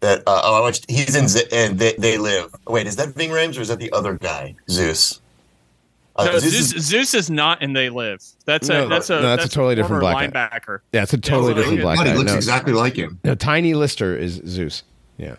That 0.00 0.20
uh, 0.26 0.40
oh, 0.44 0.58
I 0.58 0.60
watched. 0.60 0.90
He's 0.90 1.14
in 1.16 1.26
Z- 1.28 1.44
and 1.52 1.78
they, 1.78 1.94
they 1.98 2.18
live. 2.18 2.54
Wait, 2.66 2.86
is 2.86 2.96
that 2.96 3.14
Ving 3.14 3.30
Rhames 3.30 3.58
or 3.58 3.62
is 3.62 3.68
that 3.68 3.78
the 3.78 3.90
other 3.92 4.14
guy, 4.14 4.54
Zeus? 4.70 5.20
Uh, 6.14 6.24
No, 6.26 6.38
Zeus 6.38 6.52
Zeus, 6.52 6.74
is- 6.74 6.84
Zeus 6.84 7.14
is 7.14 7.30
not 7.30 7.62
in 7.62 7.72
They 7.72 7.88
Live. 7.90 8.22
That's 8.44 8.68
a 8.68 8.72
No, 8.72 8.88
that's 8.88 9.10
a 9.10 9.20
no, 9.20 9.36
that's 9.36 9.46
a 9.46 9.48
totally 9.48 9.74
different 9.74 10.00
black 10.00 10.32
linebacker. 10.32 10.80
Yeah, 10.92 11.02
it's 11.02 11.12
a 11.14 11.18
totally 11.18 11.50
Yeah, 11.54 11.60
different 11.60 11.80
black 11.82 11.96
God, 11.98 12.04
guy. 12.04 12.12
he 12.12 12.18
looks 12.18 12.30
no, 12.30 12.36
exactly 12.36 12.72
like 12.72 12.94
him. 12.96 13.18
no, 13.24 13.34
Tiny 13.34 13.74
Lister 13.74 14.16
is 14.16 14.40
Zeus. 14.46 14.82
Yeah. 15.18 15.36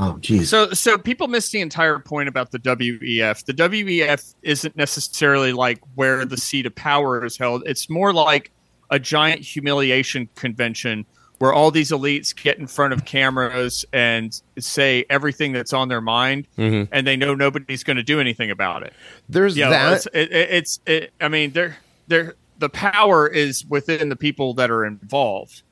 Oh, 0.00 0.16
jeez. 0.20 0.46
So 0.46 0.70
so 0.70 0.96
people 0.96 1.26
miss 1.26 1.50
the 1.50 1.60
entire 1.60 1.98
point 1.98 2.28
about 2.28 2.52
the 2.52 2.60
WEF. 2.60 3.44
The 3.44 3.52
WEF 3.52 4.34
isn't 4.42 4.76
necessarily 4.76 5.52
like 5.52 5.80
where 5.96 6.24
the 6.24 6.36
seat 6.36 6.66
of 6.66 6.74
power 6.76 7.24
is 7.24 7.36
held. 7.36 7.64
It's 7.66 7.90
more 7.90 8.12
like 8.12 8.52
a 8.90 8.98
giant 9.00 9.40
humiliation 9.42 10.28
convention 10.36 11.04
where 11.38 11.52
all 11.52 11.70
these 11.72 11.90
elites 11.90 12.34
get 12.34 12.58
in 12.58 12.66
front 12.68 12.92
of 12.92 13.04
cameras 13.04 13.84
and 13.92 14.40
say 14.58 15.04
everything 15.10 15.52
that's 15.52 15.72
on 15.72 15.88
their 15.88 16.00
mind, 16.00 16.46
Mhm. 16.58 16.88
and 16.92 17.06
they 17.06 17.16
know 17.16 17.34
nobody's 17.34 17.84
going 17.84 17.96
to 17.96 18.02
do 18.02 18.18
anything 18.20 18.50
about 18.50 18.82
it. 18.84 18.92
There's 19.28 19.56
Yeah, 19.56 19.70
that. 19.70 19.92
it's 19.94 20.06
it, 20.06 20.32
it, 20.32 20.50
it's 20.50 20.80
it, 20.86 21.12
I 21.20 21.28
mean, 21.28 21.50
they're 21.52 21.76
they're 22.06 22.34
the 22.58 22.68
power 22.68 23.26
is 23.28 23.64
within 23.66 24.08
the 24.08 24.16
people 24.16 24.54
that 24.54 24.70
are 24.70 24.84
involved, 24.84 25.62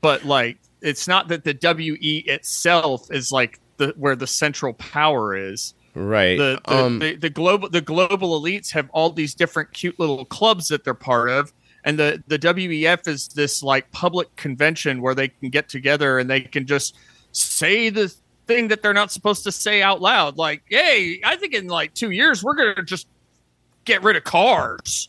but 0.00 0.24
like 0.24 0.58
it's 0.80 1.08
not 1.08 1.28
that 1.28 1.44
the 1.44 1.54
WE 1.54 2.24
itself 2.26 3.10
is 3.10 3.32
like 3.32 3.60
the 3.76 3.94
where 3.96 4.16
the 4.16 4.26
central 4.26 4.74
power 4.74 5.36
is. 5.36 5.74
right. 5.94 6.38
The 6.38 6.60
the, 6.66 6.74
um, 6.74 6.98
the 6.98 7.16
the 7.16 7.30
global 7.30 7.68
the 7.68 7.80
global 7.80 8.40
elites 8.40 8.70
have 8.72 8.88
all 8.90 9.10
these 9.10 9.34
different 9.34 9.72
cute 9.72 9.98
little 9.98 10.24
clubs 10.24 10.68
that 10.68 10.84
they're 10.84 10.94
part 10.94 11.30
of. 11.30 11.52
And 11.84 11.98
the, 11.98 12.22
the 12.26 12.38
WEF 12.38 13.06
is 13.06 13.28
this 13.28 13.62
like 13.62 13.90
public 13.92 14.34
convention 14.36 15.00
where 15.00 15.14
they 15.14 15.28
can 15.28 15.48
get 15.48 15.68
together 15.68 16.18
and 16.18 16.28
they 16.28 16.40
can 16.40 16.66
just 16.66 16.96
say 17.32 17.88
the 17.88 18.12
thing 18.46 18.68
that 18.68 18.82
they're 18.82 18.92
not 18.92 19.12
supposed 19.12 19.44
to 19.44 19.52
say 19.52 19.80
out 19.80 20.00
loud. 20.00 20.36
Like, 20.36 20.62
hey, 20.68 21.20
I 21.24 21.36
think 21.36 21.54
in 21.54 21.68
like 21.68 21.94
two 21.94 22.10
years 22.10 22.42
we're 22.42 22.54
gonna 22.54 22.82
just 22.82 23.06
get 23.84 24.02
rid 24.02 24.16
of 24.16 24.24
cars. 24.24 25.08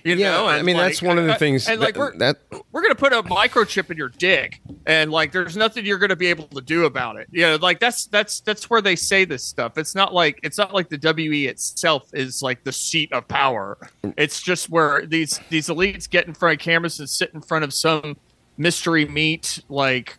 You 0.04 0.16
yeah, 0.16 0.30
know, 0.30 0.46
I 0.46 0.62
mean 0.62 0.76
like, 0.76 0.86
that's 0.86 1.02
one 1.02 1.18
of 1.18 1.26
the 1.26 1.34
uh, 1.34 1.38
things 1.38 1.68
And 1.68 1.80
like 1.80 1.96
we're 1.96 2.16
that 2.18 2.38
we're 2.72 2.82
gonna 2.82 2.94
put 2.94 3.12
a 3.12 3.22
microchip 3.22 3.90
in 3.90 3.96
your 3.96 4.08
dick, 4.08 4.60
and 4.86 5.10
like 5.10 5.30
there's 5.30 5.56
nothing 5.56 5.84
you're 5.84 5.98
gonna 5.98 6.16
be 6.16 6.26
able 6.26 6.48
to 6.48 6.60
do 6.60 6.86
about 6.86 7.16
it. 7.16 7.28
You 7.30 7.42
know, 7.42 7.56
like 7.56 7.80
that's 7.80 8.06
that's 8.06 8.40
that's 8.40 8.70
where 8.70 8.80
they 8.80 8.96
say 8.96 9.24
this 9.24 9.44
stuff. 9.44 9.76
It's 9.76 9.94
not 9.94 10.14
like 10.14 10.40
it's 10.42 10.58
not 10.58 10.72
like 10.72 10.88
the 10.88 10.98
WE 10.98 11.46
itself 11.46 12.08
is 12.14 12.42
like 12.42 12.64
the 12.64 12.72
seat 12.72 13.12
of 13.12 13.28
power. 13.28 13.78
It's 14.16 14.40
just 14.40 14.70
where 14.70 15.04
these 15.04 15.38
these 15.50 15.68
elites 15.68 16.08
get 16.08 16.26
in 16.26 16.34
front 16.34 16.60
of 16.60 16.64
cameras 16.64 16.98
and 16.98 17.08
sit 17.08 17.32
in 17.34 17.42
front 17.42 17.64
of 17.64 17.74
some 17.74 18.16
mystery 18.56 19.06
meat 19.06 19.62
like 19.68 20.18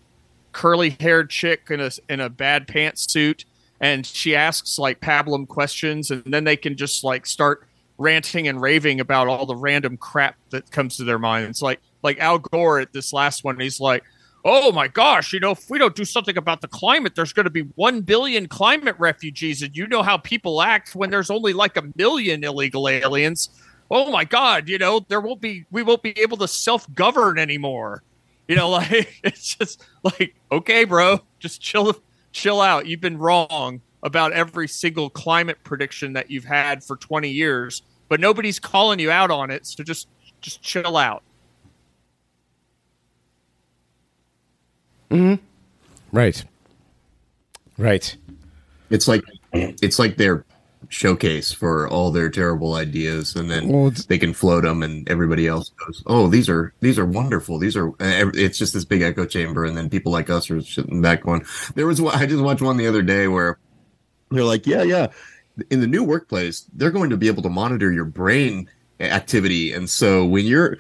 curly 0.52 0.98
haired 1.00 1.30
chick 1.30 1.68
in 1.70 1.80
a 1.80 1.92
in 2.10 2.20
a 2.20 2.30
bad 2.30 2.68
pantsuit, 2.68 3.46
and 3.80 4.06
she 4.06 4.36
asks 4.36 4.78
like 4.78 5.00
pablum 5.00 5.48
questions, 5.48 6.12
and 6.12 6.24
then 6.26 6.44
they 6.44 6.58
can 6.58 6.76
just 6.76 7.04
like 7.04 7.26
start 7.26 7.68
ranting 8.02 8.48
and 8.48 8.62
raving 8.62 9.00
about 9.00 9.28
all 9.28 9.46
the 9.46 9.56
random 9.56 9.98
crap 9.98 10.36
that 10.50 10.72
comes 10.72 10.98
to 10.98 11.04
their 11.04 11.20
minds. 11.20 11.62
Like 11.62 11.80
like 12.04 12.20
Al 12.20 12.40
Gore 12.40 12.80
at 12.80 12.94
this 12.94 13.14
last 13.14 13.44
one, 13.44 13.60
he's 13.60 13.80
like, 13.80 14.04
"Oh 14.44 14.72
my 14.72 14.88
gosh, 14.88 15.34
you 15.34 15.40
know, 15.40 15.52
if 15.52 15.70
we 15.70 15.78
don't 15.78 15.96
do 15.96 16.06
something 16.06 16.38
about 16.38 16.62
the 16.62 16.68
climate, 16.68 17.16
there's 17.16 17.34
going 17.34 17.46
to 17.46 17.52
be 17.52 17.68
one 17.76 18.02
billion 18.02 18.48
climate 18.48 18.96
refugees, 18.98 19.62
and 19.62 19.76
you 19.76 19.88
know 19.88 20.04
how 20.04 20.18
people 20.18 20.62
act 20.62 20.96
when 20.96 21.10
there's 21.12 21.30
only 21.30 21.54
like 21.54 21.78
a 21.78 21.84
million 21.96 22.44
illegal 22.44 22.90
aliens." 22.90 23.50
Oh 23.94 24.10
my 24.10 24.24
God, 24.24 24.70
you 24.70 24.78
know, 24.78 25.06
there 25.10 25.20
won't 25.20 25.42
be, 25.42 25.66
we 25.70 25.84
won't 25.84 26.02
be 26.02 26.18
able 26.18 26.38
to 26.38 26.48
self 26.48 26.92
govern 26.94 27.38
anymore. 27.38 28.04
You 28.48 28.56
know, 28.56 28.70
like 28.72 29.20
it's 29.24 29.56
just 29.56 29.86
like, 30.04 30.34
okay, 30.52 30.86
bro, 30.86 31.20
just 31.40 31.62
chill, 31.62 31.94
chill 32.32 32.62
out. 32.62 32.86
You've 32.86 33.02
been 33.02 33.18
wrong 33.18 33.82
about 34.04 34.34
every 34.34 34.68
single 34.68 35.10
climate 35.10 35.58
prediction 35.64 36.14
that 36.14 36.32
you've 36.32 36.46
had 36.46 36.84
for 36.84 36.96
20 36.96 37.30
years, 37.30 37.84
but 38.12 38.20
nobody's 38.20 38.60
calling 38.60 39.00
you 39.00 39.10
out 39.10 39.32
on 39.32 39.50
it. 39.50 39.66
So 39.66 39.86
just, 39.86 40.10
just 40.42 40.62
chill 40.62 40.98
out. 40.98 41.24
Hmm. 45.10 45.36
right. 46.12 46.44
Right. 47.78 48.14
It's 48.90 49.08
like 49.08 49.24
it's 49.54 49.98
like 49.98 50.18
their 50.18 50.44
showcase 50.90 51.54
for 51.54 51.88
all 51.88 52.12
their 52.12 52.30
terrible 52.30 52.74
ideas, 52.74 53.38
and 53.38 53.50
then 53.50 53.70
Well, 53.70 53.92
they 54.10 54.18
can 54.18 54.34
float 54.34 54.64
them, 54.64 54.84
and 54.84 55.10
everybody 55.10 55.48
else 55.48 55.70
goes, 55.70 56.04
"Oh, 56.06 56.28
these 56.28 56.50
are 56.50 56.74
these 56.82 57.00
are 57.00 57.06
wonderful. 57.06 57.60
These 57.60 57.78
are." 57.78 57.94
It's 58.00 58.58
just 58.58 58.74
this 58.74 58.84
big 58.84 59.02
echo 59.02 59.26
chamber, 59.26 59.64
and 59.64 59.78
then 59.78 59.90
people 59.90 60.12
like 60.12 60.30
us 60.30 60.52
are 60.52 60.62
sitting 60.62 61.02
back 61.02 61.24
going, 61.24 61.46
"There 61.76 61.88
was 61.88 62.02
one 62.02 62.16
I 62.16 62.26
just 62.26 62.44
watched 62.44 62.62
one 62.62 62.76
the 62.76 62.88
other 62.88 63.02
day 63.02 63.30
where 63.30 63.58
they're 64.30 64.44
like, 64.44 64.68
yeah, 64.68 64.84
yeah." 64.84 65.08
In 65.70 65.82
the 65.82 65.88
new 65.88 66.04
workplace, 66.04 66.68
they're 66.74 66.92
going 66.92 67.10
to 67.10 67.18
be 67.18 67.28
able 67.28 67.44
to 67.44 67.50
monitor 67.50 67.92
your 67.92 68.06
brain 68.06 68.70
activity, 69.00 69.74
and 69.74 69.90
so 69.90 70.26
when 70.26 70.46
you're 70.46 70.78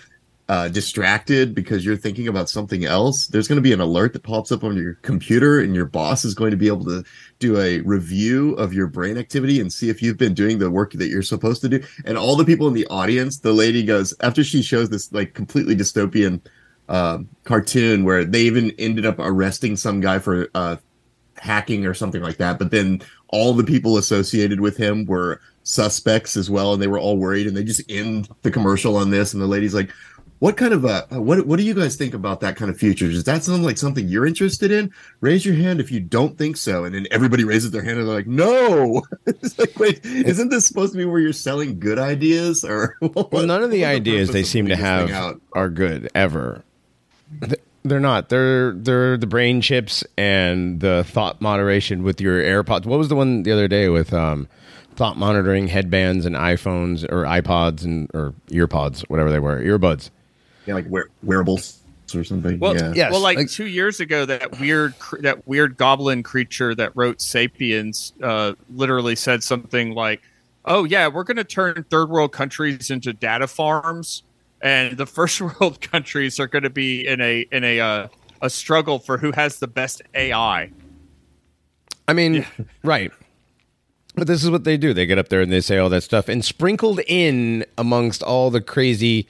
uh, 0.52 0.68
distracted 0.68 1.56
because 1.56 1.86
you're 1.86 1.96
thinking 1.96 2.28
about 2.28 2.50
something 2.50 2.84
else, 2.84 3.28
there's 3.28 3.48
going 3.48 3.56
to 3.56 3.62
be 3.62 3.72
an 3.72 3.80
alert 3.80 4.12
that 4.12 4.22
pops 4.22 4.52
up 4.52 4.66
on 4.66 4.76
your 4.76 4.96
computer, 4.96 5.62
and 5.62 5.74
your 5.74 5.86
boss 5.86 6.26
is 6.26 6.34
going 6.34 6.52
to 6.52 6.58
be 6.58 6.68
able 6.68 6.84
to 6.84 7.04
do 7.40 7.58
a 7.58 7.80
review 7.82 8.54
of 8.56 8.74
your 8.74 8.88
brain 8.88 9.18
activity 9.18 9.62
and 9.62 9.72
see 9.72 9.90
if 9.90 10.02
you've 10.02 10.18
been 10.18 10.34
doing 10.34 10.60
the 10.60 10.70
work 10.70 10.92
that 10.92 11.08
you're 11.08 11.22
supposed 11.22 11.62
to 11.62 11.70
do. 11.70 11.82
And 12.04 12.18
all 12.18 12.36
the 12.36 12.44
people 12.44 12.68
in 12.68 12.74
the 12.74 12.86
audience, 12.88 13.40
the 13.40 13.54
lady 13.54 13.82
goes 13.82 14.14
after 14.20 14.44
she 14.44 14.62
shows 14.62 14.90
this 14.90 15.10
like 15.14 15.34
completely 15.34 15.74
dystopian 15.74 16.42
um, 16.90 17.30
cartoon 17.46 18.04
where 18.04 18.26
they 18.26 18.42
even 18.42 18.72
ended 18.78 19.06
up 19.06 19.16
arresting 19.20 19.78
some 19.78 20.02
guy 20.02 20.20
for 20.20 20.50
uh, 20.54 20.76
hacking 21.42 21.88
or 21.88 21.94
something 21.94 22.22
like 22.22 22.38
that. 22.38 22.60
But 22.60 22.70
then 22.70 23.02
all 23.30 23.54
the 23.54 23.64
people 23.64 23.98
associated 23.98 24.62
with 24.62 24.78
him 24.78 25.06
were 25.06 25.42
suspects 25.64 26.38
as 26.38 26.50
well, 26.50 26.74
and 26.74 26.82
they 26.82 26.88
were 26.88 27.00
all 27.00 27.18
worried. 27.18 27.48
And 27.48 27.58
they 27.58 27.64
just 27.64 27.82
end 27.90 28.30
the 28.44 28.52
commercial 28.52 28.96
on 28.96 29.10
this, 29.10 29.34
and 29.34 29.42
the 29.42 29.48
lady's 29.48 29.74
like, 29.74 29.90
"What 30.38 30.56
kind 30.56 30.72
of 30.72 30.86
uh, 30.86 31.06
what 31.10 31.48
what 31.48 31.58
do 31.58 31.64
you 31.64 31.74
guys 31.74 31.96
think 31.96 32.14
about 32.14 32.42
that 32.42 32.56
kind 32.56 32.70
of 32.70 32.78
future? 32.78 33.08
Does 33.08 33.24
that 33.24 33.44
sound 33.44 33.64
like 33.64 33.80
something 33.80 34.08
you're 34.08 34.28
interested 34.28 34.72
in? 34.72 34.94
Raise 35.20 35.44
your 35.44 35.56
hand 35.56 35.80
if 35.80 35.92
you 35.92 36.00
don't 36.00 36.38
think 36.38 36.58
so." 36.58 36.84
And 36.84 36.94
then 36.94 37.08
everybody 37.10 37.44
raises 37.44 37.72
their 37.72 37.84
hand, 37.84 37.98
and 37.98 38.08
they're 38.08 38.16
like, 38.16 38.28
"No." 38.28 39.02
it's 39.26 39.58
like, 39.58 39.78
wait, 39.80 40.06
isn't 40.06 40.50
this 40.50 40.68
supposed 40.68 40.92
to 40.94 40.98
be 40.98 41.06
where 41.06 41.20
you're 41.20 41.34
selling 41.34 41.80
good 41.80 41.98
ideas? 41.98 42.64
Or 42.64 42.98
Well, 43.02 43.48
none 43.48 43.64
of 43.64 43.72
the 43.72 43.86
ideas 43.86 44.30
they 44.30 44.44
seem 44.44 44.68
to 44.68 44.76
putting 44.76 44.86
this 44.86 45.06
thing 45.08 45.16
have 45.16 45.42
are 45.54 45.70
good 45.70 46.10
ever. 46.14 46.64
Th- 47.84 47.90
They're 47.90 48.00
not. 48.00 48.30
They're 48.30 48.74
they're 48.74 49.18
the 49.18 49.28
brain 49.28 49.62
chips 49.62 50.04
and 50.18 50.80
the 50.80 51.04
thought 51.08 51.42
moderation 51.42 52.04
with 52.04 52.22
your 52.22 52.42
AirPods. 52.42 52.86
What 52.86 52.98
was 52.98 53.10
the 53.10 53.16
one 53.16 53.44
the 53.44 53.52
other 53.52 53.68
day 53.68 53.90
with 53.90 54.14
um, 54.14 54.48
thought 54.96 55.18
monitoring 55.18 55.68
headbands 55.68 56.26
and 56.26 56.36
iPhones 56.36 57.04
or 57.04 57.24
iPods 57.24 57.84
and 57.84 58.10
or 58.14 58.34
earpods, 58.50 59.02
whatever 59.10 59.32
they 59.32 59.40
were, 59.40 59.60
earbuds. 59.62 60.10
Yeah, 60.66 60.76
like 60.76 60.86
wear- 60.90 61.10
wearables 61.24 61.80
or 62.14 62.24
something. 62.24 62.60
Well, 62.60 62.76
yeah. 62.76 62.94
Yes, 62.94 63.12
well, 63.12 63.22
like, 63.22 63.38
like- 63.38 63.50
two 63.50 63.66
years 63.66 64.00
ago, 64.00 64.26
that 64.26 64.60
weird, 64.60 64.98
cr- 65.00 65.22
that 65.22 65.48
weird 65.48 65.78
goblin 65.78 66.24
creature 66.24 66.76
that 66.76 66.92
wrote 66.96 67.22
*Sapiens* 67.22 68.14
uh, 68.22 68.54
literally 68.70 69.16
said 69.16 69.44
something 69.44 69.94
like, 69.96 70.22
"Oh 70.66 70.84
yeah, 70.84 71.08
we're 71.08 71.24
going 71.24 71.38
to 71.38 71.44
turn 71.44 71.84
third 71.90 72.10
world 72.10 72.32
countries 72.32 72.92
into 72.92 73.14
data 73.14 73.48
farms, 73.48 74.24
and 74.62 74.98
the 74.98 75.06
first 75.06 75.42
world 75.60 75.82
countries 75.82 76.40
are 76.40 76.48
going 76.48 76.64
to 76.64 76.70
be 76.70 77.06
in 77.06 77.22
a 77.22 77.46
in 77.52 77.64
a 77.64 77.80
uh, 77.80 78.08
a 78.42 78.50
struggle 78.50 79.00
for 79.00 79.18
who 79.18 79.32
has 79.32 79.60
the 79.60 79.68
best 79.68 80.02
AI." 80.14 80.72
I 82.08 82.14
mean, 82.14 82.46
right. 82.84 83.12
But 84.16 84.28
this 84.28 84.44
is 84.44 84.50
what 84.50 84.66
they 84.66 84.76
do. 84.76 84.94
They 84.94 85.06
get 85.06 85.18
up 85.18 85.30
there 85.30 85.40
and 85.40 85.52
they 85.52 85.62
say 85.62 85.78
all 85.78 85.90
that 85.90 86.04
stuff, 86.04 86.28
and 86.28 86.44
sprinkled 86.44 87.00
in 87.08 87.66
amongst 87.78 88.22
all 88.22 88.50
the 88.50 88.62
crazy 88.62 89.28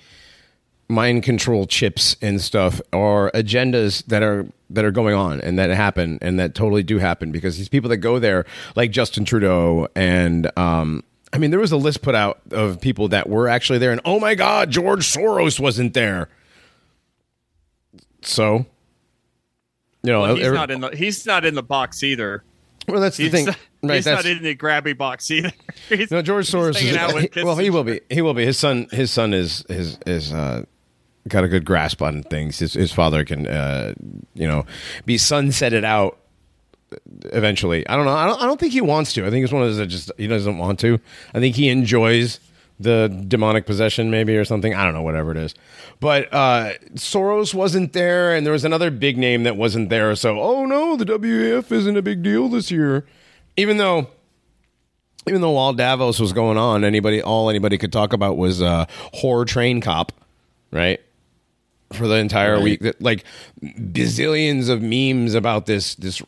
mind 0.92 1.24
control 1.24 1.66
chips 1.66 2.18
and 2.22 2.42
stuff 2.42 2.82
are 2.92 3.32
agendas 3.32 4.06
that 4.08 4.22
are 4.22 4.46
that 4.70 4.86
are 4.86 4.92
going 4.92 5.16
on 5.16 5.42
and 5.42 5.58
that 5.58 5.70
happen 5.70 6.20
and 6.22 6.40
that 6.40 6.54
totally 6.54 6.84
do 6.84 6.98
happen 6.98 7.32
because 7.32 7.58
these 7.58 7.70
people 7.70 7.90
that 7.90 7.98
go 7.98 8.20
there, 8.20 8.46
like 8.76 8.92
Justin 8.92 9.26
Trudeau 9.26 9.88
and 9.96 10.52
um, 10.58 11.04
I 11.34 11.38
mean, 11.38 11.52
there 11.52 11.60
was 11.60 11.72
a 11.72 11.78
list 11.78 12.02
put 12.02 12.14
out 12.16 12.42
of 12.52 12.82
people 12.82 13.08
that 13.10 13.30
were 13.30 13.48
actually 13.48 13.80
there, 13.80 13.92
and 13.92 14.02
oh 14.06 14.20
my 14.20 14.36
God, 14.36 14.70
George 14.70 15.06
Soros 15.06 15.60
wasn't 15.60 15.94
there. 15.94 16.28
So, 18.22 18.66
you 20.04 20.12
know, 20.12 20.22
Well, 20.22 20.36
he's 20.36 20.46
every- 20.46 20.58
not 20.58 20.72
in 20.72 20.82
the 20.82 20.90
he's 20.90 21.26
not 21.26 21.46
in 21.46 21.56
the 21.56 21.64
box 21.64 22.04
either. 22.04 22.44
well, 22.88 23.02
that's 23.02 23.18
the 23.18 23.24
He's, 23.24 23.32
thing, 23.32 23.46
not, 23.46 23.58
right? 23.84 23.96
he's 23.96 24.06
not 24.06 24.26
in 24.26 24.44
the 24.44 24.56
grabby 24.56 24.98
box 24.98 25.30
either. 25.32 25.52
He's- 25.90 26.12
no 26.12 26.22
George 26.22 26.50
Soros. 26.50 26.82
Is, 26.82 26.96
out 26.96 27.14
with 27.14 27.34
he- 27.34 27.44
well, 27.44 27.56
he 27.58 27.70
will 27.70 27.84
be. 27.84 28.02
He 28.10 28.22
will 28.22 28.34
be. 28.34 28.46
His 28.46 28.58
son. 28.58 28.88
His 28.92 29.10
son 29.12 29.34
is 29.34 29.64
is 29.70 29.98
is 30.06 30.34
uh, 30.34 30.66
got 31.28 31.44
a 31.44 31.48
good 31.48 31.66
grasp 31.66 32.02
on 32.02 32.24
things. 32.24 32.60
His 32.60 32.74
his 32.74 32.92
father 32.92 33.24
can, 33.26 33.48
uh, 33.48 33.94
you 34.34 34.48
know, 34.48 34.66
be 35.06 35.18
sunsetted 35.18 35.84
out 35.84 36.18
eventually. 37.26 37.88
I 37.88 37.96
don't 37.96 38.06
know. 38.06 38.14
I 38.14 38.28
don't. 38.28 38.42
I 38.42 38.46
don't 38.46 38.60
think 38.60 38.74
he 38.74 38.82
wants 38.82 39.14
to. 39.14 39.26
I 39.26 39.30
think 39.30 39.44
it's 39.44 39.54
one 39.54 39.62
of 39.64 39.70
those 39.70 39.78
that 39.78 39.88
just 39.88 40.12
he 40.18 40.28
doesn't 40.28 40.58
want 40.58 40.80
to. 40.82 41.00
I 41.34 41.40
think 41.40 41.56
he 41.56 41.70
enjoys 41.70 42.40
the 42.80 43.08
demonic 43.28 43.66
possession, 43.68 44.10
maybe 44.10 44.36
or 44.36 44.44
something. 44.46 44.74
I 44.74 44.84
don't 44.84 44.94
know. 44.94 45.04
Whatever 45.04 45.32
it 45.32 45.38
is. 45.38 45.54
But 46.00 46.34
uh, 46.34 46.74
Soros 46.96 47.54
wasn't 47.54 47.94
there, 47.94 48.34
and 48.34 48.46
there 48.46 48.54
was 48.54 48.66
another 48.66 48.90
big 48.90 49.18
name 49.18 49.44
that 49.44 49.56
wasn't 49.56 49.90
there. 49.90 50.16
So, 50.16 50.40
oh 50.42 50.66
no, 50.66 50.96
the 50.98 51.06
WEF 51.06 51.72
isn't 51.72 51.96
a 51.96 52.02
big 52.02 52.24
deal 52.24 52.48
this 52.50 52.72
year, 52.72 53.06
even 53.56 53.78
though 53.78 54.08
even 55.28 55.42
though 55.42 55.52
while 55.52 55.74
Davos 55.74 56.20
was 56.20 56.34
going 56.34 56.58
on, 56.58 56.84
anybody 56.84 57.22
all 57.22 57.50
anybody 57.52 57.78
could 57.78 57.94
talk 57.94 58.14
about 58.14 58.38
was 58.38 58.62
uh 58.62 58.86
whore 59.14 59.46
train 59.46 59.80
cop, 59.82 60.12
right? 60.72 61.00
For 61.94 62.08
the 62.08 62.16
entire 62.16 62.56
Right. 62.56 62.64
week, 62.64 62.80
that 62.80 63.00
like 63.02 63.24
bazillions 63.64 64.70
of 64.70 64.82
memes 64.82 65.36
about 65.36 65.68
this 65.68 65.94
this 65.96 66.22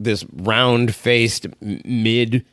this 0.00 0.24
round 0.32 0.94
faced 0.94 1.46
mid 1.60 2.44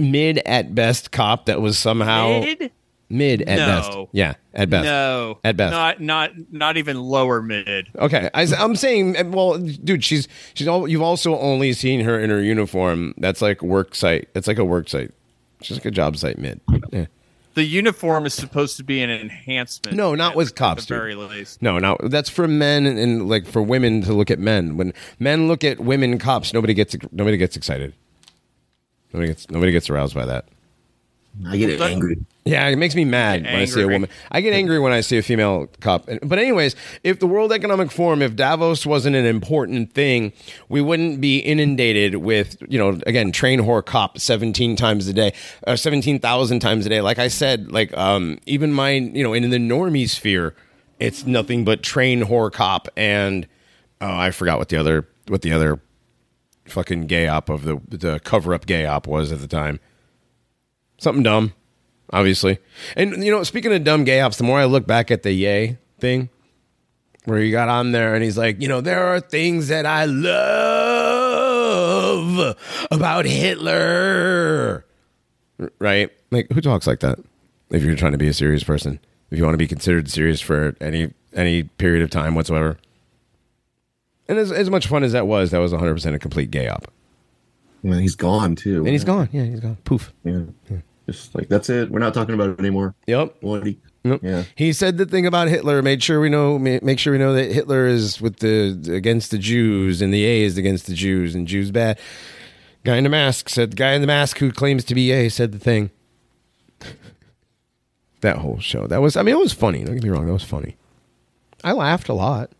mid 0.00 0.38
at 0.46 0.74
best 0.74 1.10
cop 1.12 1.46
that 1.46 1.60
was 1.60 1.78
somehow 1.78 2.40
Mid? 2.40 2.70
mid 3.10 3.42
at 3.42 3.56
No. 3.58 3.66
best, 3.66 3.98
yeah, 4.12 4.34
at 4.54 4.70
best, 4.70 4.84
No, 4.84 5.38
At 5.44 5.56
best. 5.56 5.72
not 5.72 6.00
not 6.00 6.30
not 6.50 6.76
even 6.76 6.98
lower 7.00 7.42
mid. 7.42 7.88
Okay, 7.96 8.30
I, 8.32 8.42
am 8.58 8.74
saying, 8.76 9.32
well, 9.32 9.58
dude, 9.58 10.02
she's 10.04 10.28
she's 10.54 10.66
all. 10.68 10.88
You've 10.88 11.02
also 11.02 11.38
only 11.38 11.72
seen 11.72 12.00
her 12.00 12.18
in 12.18 12.30
her 12.30 12.42
uniform. 12.42 13.14
That's 13.18 13.42
like 13.42 13.62
work 13.62 13.94
site. 13.94 14.28
It's 14.34 14.46
like 14.48 14.58
a 14.58 14.64
work 14.64 14.88
site. 14.88 15.10
She's 15.62 15.76
like 15.76 15.84
a 15.86 15.90
job 15.90 16.16
site 16.16 16.38
mid. 16.38 16.60
Yeah. 16.92 17.06
The 17.54 17.64
uniform 17.64 18.26
is 18.26 18.34
supposed 18.34 18.76
to 18.76 18.84
be 18.84 19.02
an 19.02 19.10
enhancement. 19.10 19.96
No, 19.96 20.14
not 20.14 20.32
at- 20.32 20.36
with 20.36 20.48
at 20.50 20.56
cops, 20.56 20.86
the 20.86 20.94
very 20.94 21.14
least. 21.14 21.60
No, 21.60 21.78
no, 21.78 21.96
that's 22.04 22.30
for 22.30 22.46
men 22.46 22.86
and, 22.86 22.98
and 22.98 23.28
like 23.28 23.46
for 23.46 23.60
women 23.60 24.02
to 24.02 24.12
look 24.12 24.30
at 24.30 24.38
men. 24.38 24.76
When 24.76 24.92
men 25.18 25.48
look 25.48 25.64
at 25.64 25.80
women 25.80 26.18
cops, 26.18 26.52
nobody 26.52 26.74
gets 26.74 26.96
nobody 27.12 27.36
gets 27.36 27.56
excited. 27.56 27.92
Nobody 29.12 29.28
gets 29.28 29.50
nobody 29.50 29.72
gets 29.72 29.90
aroused 29.90 30.14
by 30.14 30.24
that. 30.26 30.46
I 31.46 31.56
get 31.56 31.80
angry. 31.80 32.18
Yeah, 32.44 32.66
it 32.68 32.76
makes 32.76 32.94
me 32.94 33.04
mad 33.04 33.44
Get 33.44 33.52
when 33.52 33.62
I 33.62 33.64
see 33.66 33.82
a 33.82 33.88
woman. 33.88 34.08
I 34.30 34.40
get 34.40 34.54
angry 34.54 34.78
when 34.78 34.92
I 34.92 35.02
see 35.02 35.18
a 35.18 35.22
female 35.22 35.68
cop. 35.80 36.08
But 36.22 36.38
anyways, 36.38 36.74
if 37.04 37.20
the 37.20 37.26
World 37.26 37.52
Economic 37.52 37.90
Forum, 37.90 38.22
if 38.22 38.34
Davos 38.34 38.86
wasn't 38.86 39.14
an 39.14 39.26
important 39.26 39.92
thing, 39.92 40.32
we 40.68 40.80
wouldn't 40.80 41.20
be 41.20 41.38
inundated 41.38 42.16
with, 42.16 42.56
you 42.68 42.78
know, 42.78 42.98
again, 43.06 43.30
train 43.30 43.60
whore 43.60 43.84
cop 43.84 44.18
17 44.18 44.74
times 44.74 45.06
a 45.06 45.12
day, 45.12 45.32
or 45.66 45.76
17,000 45.76 46.60
times 46.60 46.86
a 46.86 46.88
day. 46.88 47.00
Like 47.00 47.18
I 47.18 47.28
said, 47.28 47.70
like 47.70 47.96
um 47.96 48.38
even 48.46 48.72
my, 48.72 48.92
you 48.92 49.22
know, 49.22 49.32
in 49.32 49.48
the 49.50 49.58
normie 49.58 50.08
sphere, 50.08 50.54
it's 50.98 51.26
nothing 51.26 51.64
but 51.64 51.82
train 51.82 52.22
whore 52.22 52.52
cop 52.52 52.88
and 52.96 53.46
oh, 54.00 54.16
I 54.16 54.30
forgot 54.30 54.58
what 54.58 54.70
the 54.70 54.76
other 54.76 55.06
what 55.28 55.42
the 55.42 55.52
other 55.52 55.80
fucking 56.66 57.06
gay 57.06 57.28
op 57.28 57.48
of 57.48 57.64
the 57.64 57.80
the 57.88 58.18
cover 58.20 58.54
up 58.54 58.66
gay 58.66 58.86
op 58.86 59.06
was 59.06 59.30
at 59.30 59.40
the 59.40 59.48
time. 59.48 59.78
Something 61.00 61.24
dumb 61.24 61.52
obviously. 62.12 62.58
And 62.96 63.24
you 63.24 63.30
know, 63.30 63.42
speaking 63.42 63.72
of 63.72 63.82
dumb 63.84 64.04
gay 64.04 64.20
ops, 64.20 64.36
the 64.36 64.44
more 64.44 64.58
I 64.58 64.66
look 64.66 64.86
back 64.86 65.10
at 65.10 65.22
the 65.22 65.32
Ye 65.32 65.78
thing, 65.98 66.28
where 67.24 67.40
he 67.40 67.50
got 67.50 67.68
on 67.68 67.90
there 67.92 68.14
and 68.14 68.22
he's 68.24 68.38
like, 68.38 68.60
you 68.60 68.68
know, 68.68 68.80
there 68.80 69.06
are 69.06 69.20
things 69.20 69.68
that 69.68 69.86
I 69.86 70.04
love 70.06 71.36
about 72.90 73.24
Hitler, 73.26 74.84
right? 75.78 76.10
Like, 76.30 76.50
who 76.52 76.60
talks 76.60 76.86
like 76.86 77.00
that? 77.00 77.18
If 77.70 77.82
you're 77.82 77.96
trying 77.96 78.12
to 78.12 78.18
be 78.18 78.28
a 78.28 78.34
serious 78.34 78.62
person, 78.64 79.00
if 79.30 79.38
you 79.38 79.44
want 79.44 79.54
to 79.54 79.58
be 79.58 79.68
considered 79.68 80.10
serious 80.10 80.40
for 80.40 80.74
any 80.80 81.12
any 81.32 81.62
period 81.62 82.02
of 82.02 82.10
time 82.10 82.34
whatsoever. 82.34 82.76
And 84.28 84.36
as, 84.38 84.50
as 84.52 84.68
much 84.70 84.86
fun 84.88 85.02
as 85.04 85.12
that 85.12 85.26
was, 85.26 85.50
that 85.52 85.58
was 85.58 85.72
100% 85.72 86.14
a 86.14 86.18
complete 86.18 86.50
gay 86.52 86.68
op. 86.68 86.90
Well, 87.82 87.98
he's 87.98 88.14
gone 88.14 88.54
too. 88.56 88.78
And 88.78 88.88
he's 88.88 89.04
gone. 89.04 89.28
Yeah, 89.32 89.44
he's 89.44 89.60
gone. 89.60 89.76
Poof. 89.84 90.12
Yeah. 90.24 90.42
Just 91.10 91.34
like 91.34 91.48
that's 91.48 91.68
it. 91.68 91.90
We're 91.90 91.98
not 91.98 92.14
talking 92.14 92.34
about 92.34 92.50
it 92.50 92.60
anymore. 92.60 92.94
Yep. 93.06 93.36
What? 93.40 93.66
He, 93.66 93.78
Nope. 94.04 94.20
Yeah. 94.22 94.44
He 94.54 94.72
said 94.72 94.96
the 94.96 95.04
thing 95.04 95.26
about 95.26 95.48
Hitler. 95.48 95.82
Made 95.82 96.02
sure 96.02 96.20
we 96.20 96.28
know. 96.30 96.58
Make 96.58 96.98
sure 96.98 97.12
we 97.12 97.18
know 97.18 97.34
that 97.34 97.50
Hitler 97.52 97.86
is 97.86 98.20
with 98.20 98.38
the 98.38 98.78
against 98.94 99.30
the 99.30 99.38
Jews, 99.38 100.00
and 100.00 100.14
the 100.14 100.24
A 100.24 100.42
is 100.42 100.56
against 100.56 100.86
the 100.86 100.94
Jews, 100.94 101.34
and 101.34 101.46
Jews 101.46 101.70
bad. 101.70 101.98
Guy 102.84 102.96
in 102.96 103.04
the 103.04 103.10
mask 103.10 103.48
said. 103.48 103.72
The 103.72 103.76
guy 103.76 103.92
in 103.92 104.00
the 104.00 104.06
mask 104.06 104.38
who 104.38 104.52
claims 104.52 104.84
to 104.84 104.94
be 104.94 105.10
A 105.12 105.28
said 105.28 105.52
the 105.52 105.58
thing. 105.58 105.90
that 108.22 108.38
whole 108.38 108.58
show. 108.60 108.86
That 108.86 109.02
was. 109.02 109.16
I 109.16 109.22
mean, 109.22 109.34
it 109.34 109.38
was 109.38 109.52
funny. 109.52 109.84
Don't 109.84 109.94
get 109.96 110.04
me 110.04 110.10
wrong. 110.10 110.26
That 110.26 110.32
was 110.32 110.44
funny. 110.44 110.76
I 111.62 111.72
laughed 111.72 112.08
a 112.08 112.14
lot. 112.14 112.50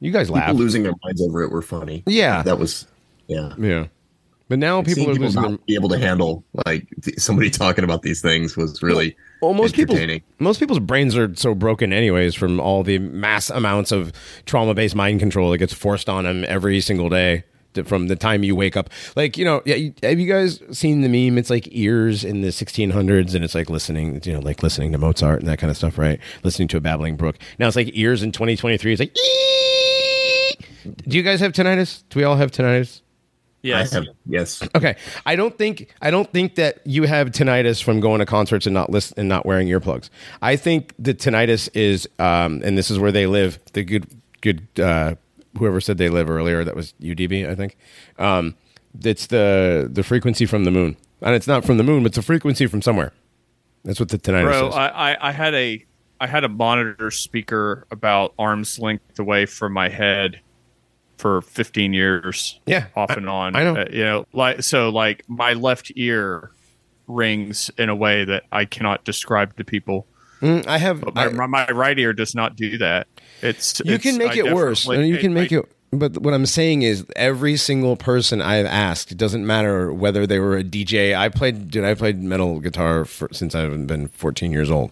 You 0.00 0.10
guys 0.10 0.28
People 0.28 0.40
laughed. 0.40 0.54
losing 0.54 0.82
their 0.84 0.94
minds 1.04 1.20
over 1.20 1.42
it 1.42 1.50
were 1.50 1.62
funny. 1.62 2.02
Yeah. 2.06 2.42
That 2.42 2.58
was. 2.58 2.86
Yeah. 3.26 3.54
Yeah. 3.58 3.86
But 4.48 4.60
now 4.60 4.80
people 4.82 4.94
Seeing 5.04 5.10
are 5.10 5.14
people 5.28 5.42
not 5.50 5.66
be 5.66 5.74
able 5.74 5.88
to 5.88 5.98
handle 5.98 6.44
like 6.66 6.86
th- 7.02 7.18
somebody 7.18 7.50
talking 7.62 7.82
about 7.82 8.02
these 8.02 8.20
things 8.22 8.56
was 8.56 8.80
really 8.82 9.16
Well, 9.42 9.54
most 9.54 9.74
people, 9.74 9.96
most 10.38 10.60
people's 10.60 10.78
brains 10.78 11.16
are 11.16 11.34
so 11.34 11.54
broken, 11.54 11.92
anyways, 11.92 12.34
from 12.36 12.60
all 12.60 12.84
the 12.84 12.98
mass 13.00 13.50
amounts 13.50 13.90
of 13.90 14.12
trauma-based 14.44 14.94
mind 14.94 15.18
control 15.18 15.50
that 15.50 15.58
gets 15.58 15.72
forced 15.74 16.08
on 16.08 16.24
them 16.24 16.44
every 16.46 16.80
single 16.80 17.08
day. 17.08 17.42
to- 17.74 17.82
From 17.84 18.06
the 18.06 18.14
time 18.16 18.44
you 18.44 18.54
wake 18.54 18.76
up, 18.76 18.88
like 19.16 19.36
you 19.36 19.44
know, 19.44 19.62
yeah. 19.66 19.90
Have 20.04 20.20
you 20.20 20.32
guys 20.32 20.62
seen 20.70 21.00
the 21.02 21.08
meme? 21.08 21.36
It's 21.38 21.50
like 21.50 21.68
ears 21.72 22.24
in 22.24 22.40
the 22.42 22.48
1600s, 22.48 23.34
and 23.34 23.44
it's 23.44 23.54
like 23.54 23.68
listening, 23.68 24.20
you 24.24 24.32
know, 24.32 24.40
like 24.40 24.62
listening 24.62 24.92
to 24.92 24.98
Mozart 24.98 25.40
and 25.40 25.48
that 25.48 25.58
kind 25.58 25.70
of 25.72 25.76
stuff, 25.76 25.98
right? 25.98 26.18
Listening 26.44 26.68
to 26.68 26.76
a 26.76 26.80
babbling 26.80 27.16
brook. 27.16 27.36
Now 27.58 27.66
it's 27.66 27.76
like 27.76 27.90
ears 27.94 28.22
in 28.22 28.30
2023. 28.32 28.92
It's 28.92 29.00
like. 29.00 29.14
Do 31.08 31.16
you 31.16 31.22
guys 31.24 31.40
have 31.40 31.52
tinnitus? 31.52 32.04
Do 32.10 32.20
we 32.20 32.24
all 32.24 32.36
have 32.36 32.52
tinnitus? 32.52 33.00
Yes. 33.66 33.92
I 33.92 33.96
have, 33.96 34.06
yes. 34.26 34.62
Okay, 34.74 34.96
I 35.24 35.36
don't 35.36 35.56
think 35.58 35.94
I 36.00 36.10
don't 36.10 36.30
think 36.32 36.54
that 36.54 36.80
you 36.86 37.04
have 37.04 37.30
tinnitus 37.30 37.82
from 37.82 38.00
going 38.00 38.20
to 38.20 38.26
concerts 38.26 38.66
and 38.66 38.74
not 38.74 38.90
listen 38.90 39.18
and 39.18 39.28
not 39.28 39.44
wearing 39.44 39.68
earplugs. 39.68 40.08
I 40.40 40.56
think 40.56 40.94
the 40.98 41.14
tinnitus 41.14 41.68
is, 41.74 42.08
um, 42.18 42.62
and 42.64 42.78
this 42.78 42.90
is 42.90 42.98
where 42.98 43.12
they 43.12 43.26
live. 43.26 43.58
The 43.72 43.84
good, 43.84 44.06
good, 44.40 44.68
uh, 44.78 45.16
whoever 45.58 45.80
said 45.80 45.98
they 45.98 46.08
live 46.08 46.30
earlier, 46.30 46.62
that 46.64 46.76
was 46.76 46.94
UDB, 47.00 47.48
I 47.48 47.54
think. 47.54 47.76
Um, 48.18 48.54
it's 49.02 49.26
the 49.26 49.88
the 49.90 50.02
frequency 50.02 50.46
from 50.46 50.64
the 50.64 50.70
moon, 50.70 50.96
and 51.20 51.34
it's 51.34 51.46
not 51.46 51.64
from 51.64 51.76
the 51.76 51.84
moon, 51.84 52.02
but 52.02 52.08
it's 52.10 52.18
a 52.18 52.22
frequency 52.22 52.66
from 52.66 52.82
somewhere. 52.82 53.12
That's 53.84 54.00
what 54.00 54.10
the 54.10 54.18
tinnitus 54.18 54.44
Bro, 54.44 54.68
is. 54.68 54.74
I, 54.74 54.88
I, 54.88 55.28
I 55.28 55.32
had 55.32 55.54
a 55.54 55.84
I 56.20 56.26
had 56.26 56.44
a 56.44 56.48
monitor 56.48 57.10
speaker 57.10 57.86
about 57.90 58.32
arm's 58.38 58.78
length 58.78 59.18
away 59.18 59.46
from 59.46 59.72
my 59.72 59.88
head 59.88 60.40
for 61.16 61.42
15 61.42 61.92
years. 61.92 62.60
Yeah, 62.66 62.86
off 62.94 63.10
and 63.10 63.28
on. 63.28 63.56
I 63.56 63.64
know. 63.64 63.76
Uh, 63.76 63.86
you 63.90 64.04
know, 64.04 64.26
like 64.32 64.62
so, 64.62 64.90
like 64.90 65.22
my 65.28 65.52
left 65.54 65.92
ear 65.96 66.50
rings 67.06 67.70
in 67.78 67.88
a 67.88 67.94
way 67.94 68.24
that 68.24 68.44
I 68.52 68.64
cannot 68.64 69.04
describe 69.04 69.56
to 69.56 69.64
people. 69.64 70.06
Mm, 70.40 70.66
I 70.66 70.78
have. 70.78 71.02
My, 71.14 71.24
I- 71.26 71.28
my, 71.30 71.46
my 71.46 71.66
right 71.70 71.98
ear 71.98 72.12
does 72.12 72.34
not 72.34 72.56
do 72.56 72.78
that. 72.78 73.06
It's 73.42 73.80
you 73.84 73.94
it's- 73.94 74.02
can 74.02 74.18
make 74.18 74.32
I 74.32 74.46
it 74.48 74.54
worse. 74.54 74.84
definitely- 74.84 75.08
You 75.08 75.18
can 75.18 75.32
make 75.34 75.52
I- 75.52 75.56
it. 75.58 75.72
But 75.92 76.18
what 76.18 76.34
I'm 76.34 76.46
saying 76.46 76.82
is, 76.82 77.06
every 77.14 77.56
single 77.56 77.96
person 77.96 78.42
I've 78.42 78.66
asked, 78.66 79.12
it 79.12 79.18
doesn't 79.18 79.46
matter 79.46 79.92
whether 79.92 80.26
they 80.26 80.40
were 80.40 80.56
a 80.56 80.64
DJ. 80.64 81.14
I 81.16 81.28
played, 81.28 81.70
dude. 81.70 81.84
I 81.84 81.94
played 81.94 82.20
metal 82.22 82.58
guitar 82.58 83.04
for, 83.04 83.28
since 83.32 83.54
I've 83.54 83.86
been 83.86 84.08
14 84.08 84.50
years 84.50 84.68
old. 84.70 84.90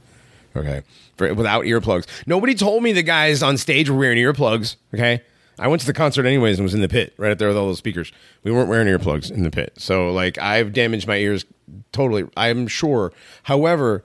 Okay, 0.56 0.82
for, 1.16 1.34
without 1.34 1.64
earplugs. 1.64 2.06
Nobody 2.26 2.54
told 2.54 2.84
me 2.84 2.92
the 2.92 3.02
guys 3.02 3.42
on 3.42 3.58
stage 3.58 3.90
were 3.90 3.98
wearing 3.98 4.18
earplugs. 4.18 4.76
Okay, 4.94 5.20
I 5.58 5.68
went 5.68 5.80
to 5.80 5.86
the 5.86 5.92
concert 5.92 6.26
anyways 6.26 6.58
and 6.58 6.64
was 6.64 6.74
in 6.74 6.80
the 6.80 6.88
pit 6.88 7.14
right 7.16 7.30
up 7.32 7.38
there 7.38 7.48
with 7.48 7.56
all 7.56 7.66
those 7.66 7.78
speakers. 7.78 8.12
We 8.42 8.50
weren't 8.50 8.68
wearing 8.68 8.88
earplugs 8.88 9.30
in 9.30 9.42
the 9.42 9.50
pit, 9.50 9.74
so 9.76 10.12
like 10.12 10.38
I've 10.38 10.72
damaged 10.72 11.06
my 11.06 11.16
ears 11.16 11.44
totally. 11.92 12.24
I'm 12.36 12.66
sure. 12.66 13.12
However, 13.44 14.04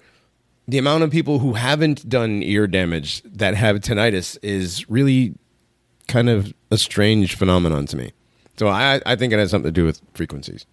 the 0.68 0.78
amount 0.78 1.04
of 1.04 1.12
people 1.12 1.40
who 1.40 1.54
haven't 1.54 2.08
done 2.08 2.44
ear 2.44 2.68
damage 2.68 3.24
that 3.24 3.56
have 3.56 3.78
tinnitus 3.78 4.38
is 4.44 4.88
really 4.90 5.36
kind 6.08 6.30
of 6.30 6.54
a 6.70 6.78
strange 6.78 7.36
phenomenon 7.36 7.86
to 7.88 7.98
me. 7.98 8.12
So 8.58 8.68
I, 8.68 9.02
I 9.06 9.16
think 9.16 9.34
it 9.34 9.40
has 9.40 9.52
something 9.52 9.70
to 9.70 9.72
do 9.72 9.86
with 9.86 10.02
frequencies. 10.14 10.66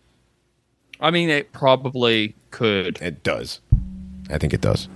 I 1.01 1.11
mean, 1.11 1.31
it 1.31 1.53
probably 1.53 2.35
could. 2.51 3.01
It 3.01 3.23
does. 3.23 3.61
I 4.29 4.39
think 4.39 4.53
it 4.53 4.61
does. 4.61 4.89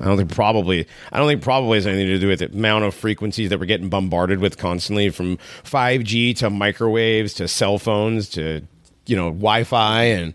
I 0.00 0.04
don't 0.04 0.16
think 0.16 0.32
probably. 0.34 0.86
I 1.12 1.18
don't 1.18 1.26
think 1.28 1.42
probably 1.42 1.76
has 1.78 1.86
anything 1.86 2.06
to 2.06 2.18
do 2.18 2.28
with 2.28 2.38
the 2.38 2.46
amount 2.46 2.84
of 2.84 2.94
frequencies 2.94 3.50
that 3.50 3.58
we're 3.58 3.66
getting 3.66 3.88
bombarded 3.88 4.38
with 4.40 4.56
constantly, 4.58 5.10
from 5.10 5.38
five 5.64 6.04
G 6.04 6.34
to 6.34 6.50
microwaves 6.50 7.34
to 7.34 7.48
cell 7.48 7.78
phones 7.78 8.28
to 8.30 8.62
you 9.06 9.16
know 9.16 9.26
Wi-Fi 9.30 10.02
and 10.04 10.34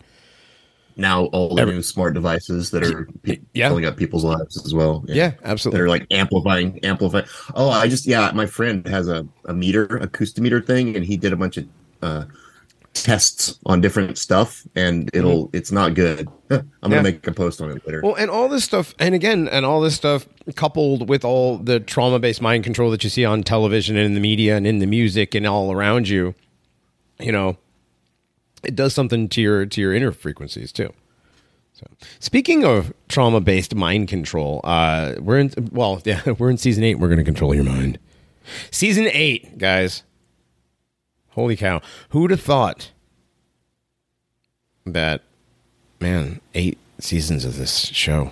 Now 0.97 1.25
all 1.25 1.55
the 1.55 1.61
Every- 1.61 1.75
new 1.75 1.81
smart 1.81 2.13
devices 2.13 2.71
that 2.71 2.83
are 2.83 3.07
pe- 3.23 3.39
Yeah. 3.53 3.69
filling 3.69 3.85
up 3.85 3.97
people's 3.97 4.23
lives 4.23 4.63
as 4.65 4.73
well. 4.75 5.03
yeah, 5.07 5.29
that 5.29 5.39
absolutely. 5.43 5.81
are 5.81 5.89
like 5.89 6.05
amplifying, 6.11 6.79
amplifying. 6.83 7.25
Oh, 7.55 7.69
I 7.69 7.87
just 7.87 8.05
yeah, 8.05 8.31
my 8.35 8.45
friend 8.45 8.85
has 8.87 9.07
a 9.07 9.25
a 9.45 9.53
meter, 9.53 9.87
acoustimeter 9.87 10.65
thing, 10.65 10.95
and 10.95 11.03
he 11.05 11.17
did 11.17 11.33
a 11.33 11.35
bunch 11.35 11.57
of 11.57 11.65
uh, 12.01 12.25
tests 12.93 13.59
on 13.65 13.81
different 13.81 14.17
stuff, 14.17 14.65
and 14.75 15.09
it'll 15.13 15.49
it's 15.53 15.71
not 15.71 15.93
good. 15.93 16.27
I'm 16.49 16.65
gonna 16.81 17.03
make 17.03 17.25
a 17.27 17.31
post 17.31 17.61
on 17.61 17.71
it 17.71 17.85
later. 17.85 18.01
Well, 18.03 18.15
and 18.15 18.29
all 18.29 18.47
this 18.47 18.63
stuff, 18.63 18.93
and 18.99 19.15
again, 19.15 19.47
and 19.47 19.65
all 19.65 19.81
this 19.81 19.95
stuff 19.95 20.27
coupled 20.55 21.09
with 21.09 21.25
all 21.25 21.57
the 21.57 21.79
trauma 21.79 22.19
based 22.19 22.41
mind 22.41 22.63
control 22.63 22.91
that 22.91 23.03
you 23.03 23.09
see 23.09 23.25
on 23.25 23.43
television 23.43 23.97
and 23.97 24.05
in 24.05 24.13
the 24.13 24.19
media 24.19 24.55
and 24.55 24.67
in 24.67 24.79
the 24.79 24.85
music 24.85 25.35
and 25.35 25.45
all 25.47 25.71
around 25.71 26.07
you, 26.07 26.35
you 27.19 27.31
know, 27.31 27.57
it 28.63 28.75
does 28.75 28.93
something 28.93 29.27
to 29.29 29.41
your 29.41 29.65
to 29.65 29.81
your 29.81 29.93
inner 29.93 30.11
frequencies 30.11 30.71
too. 30.71 30.93
So, 31.73 31.87
speaking 32.19 32.63
of 32.63 32.93
trauma 33.09 33.41
based 33.41 33.73
mind 33.73 34.07
control, 34.07 34.61
uh, 34.63 35.15
we're 35.19 35.39
in 35.39 35.51
well, 35.71 36.01
yeah, 36.05 36.21
we're 36.37 36.49
in 36.49 36.57
season 36.57 36.83
eight. 36.83 36.95
We're 36.99 37.13
to 37.15 37.23
control 37.23 37.53
your 37.55 37.63
mind. 37.63 37.99
Season 38.71 39.07
eight, 39.11 39.57
guys. 39.57 40.03
Holy 41.35 41.55
cow! 41.55 41.81
Who'd 42.09 42.31
have 42.31 42.41
thought 42.41 42.91
that? 44.85 45.21
Man, 45.99 46.41
eight 46.53 46.77
seasons 46.99 47.45
of 47.45 47.57
this 47.57 47.85
show. 47.87 48.31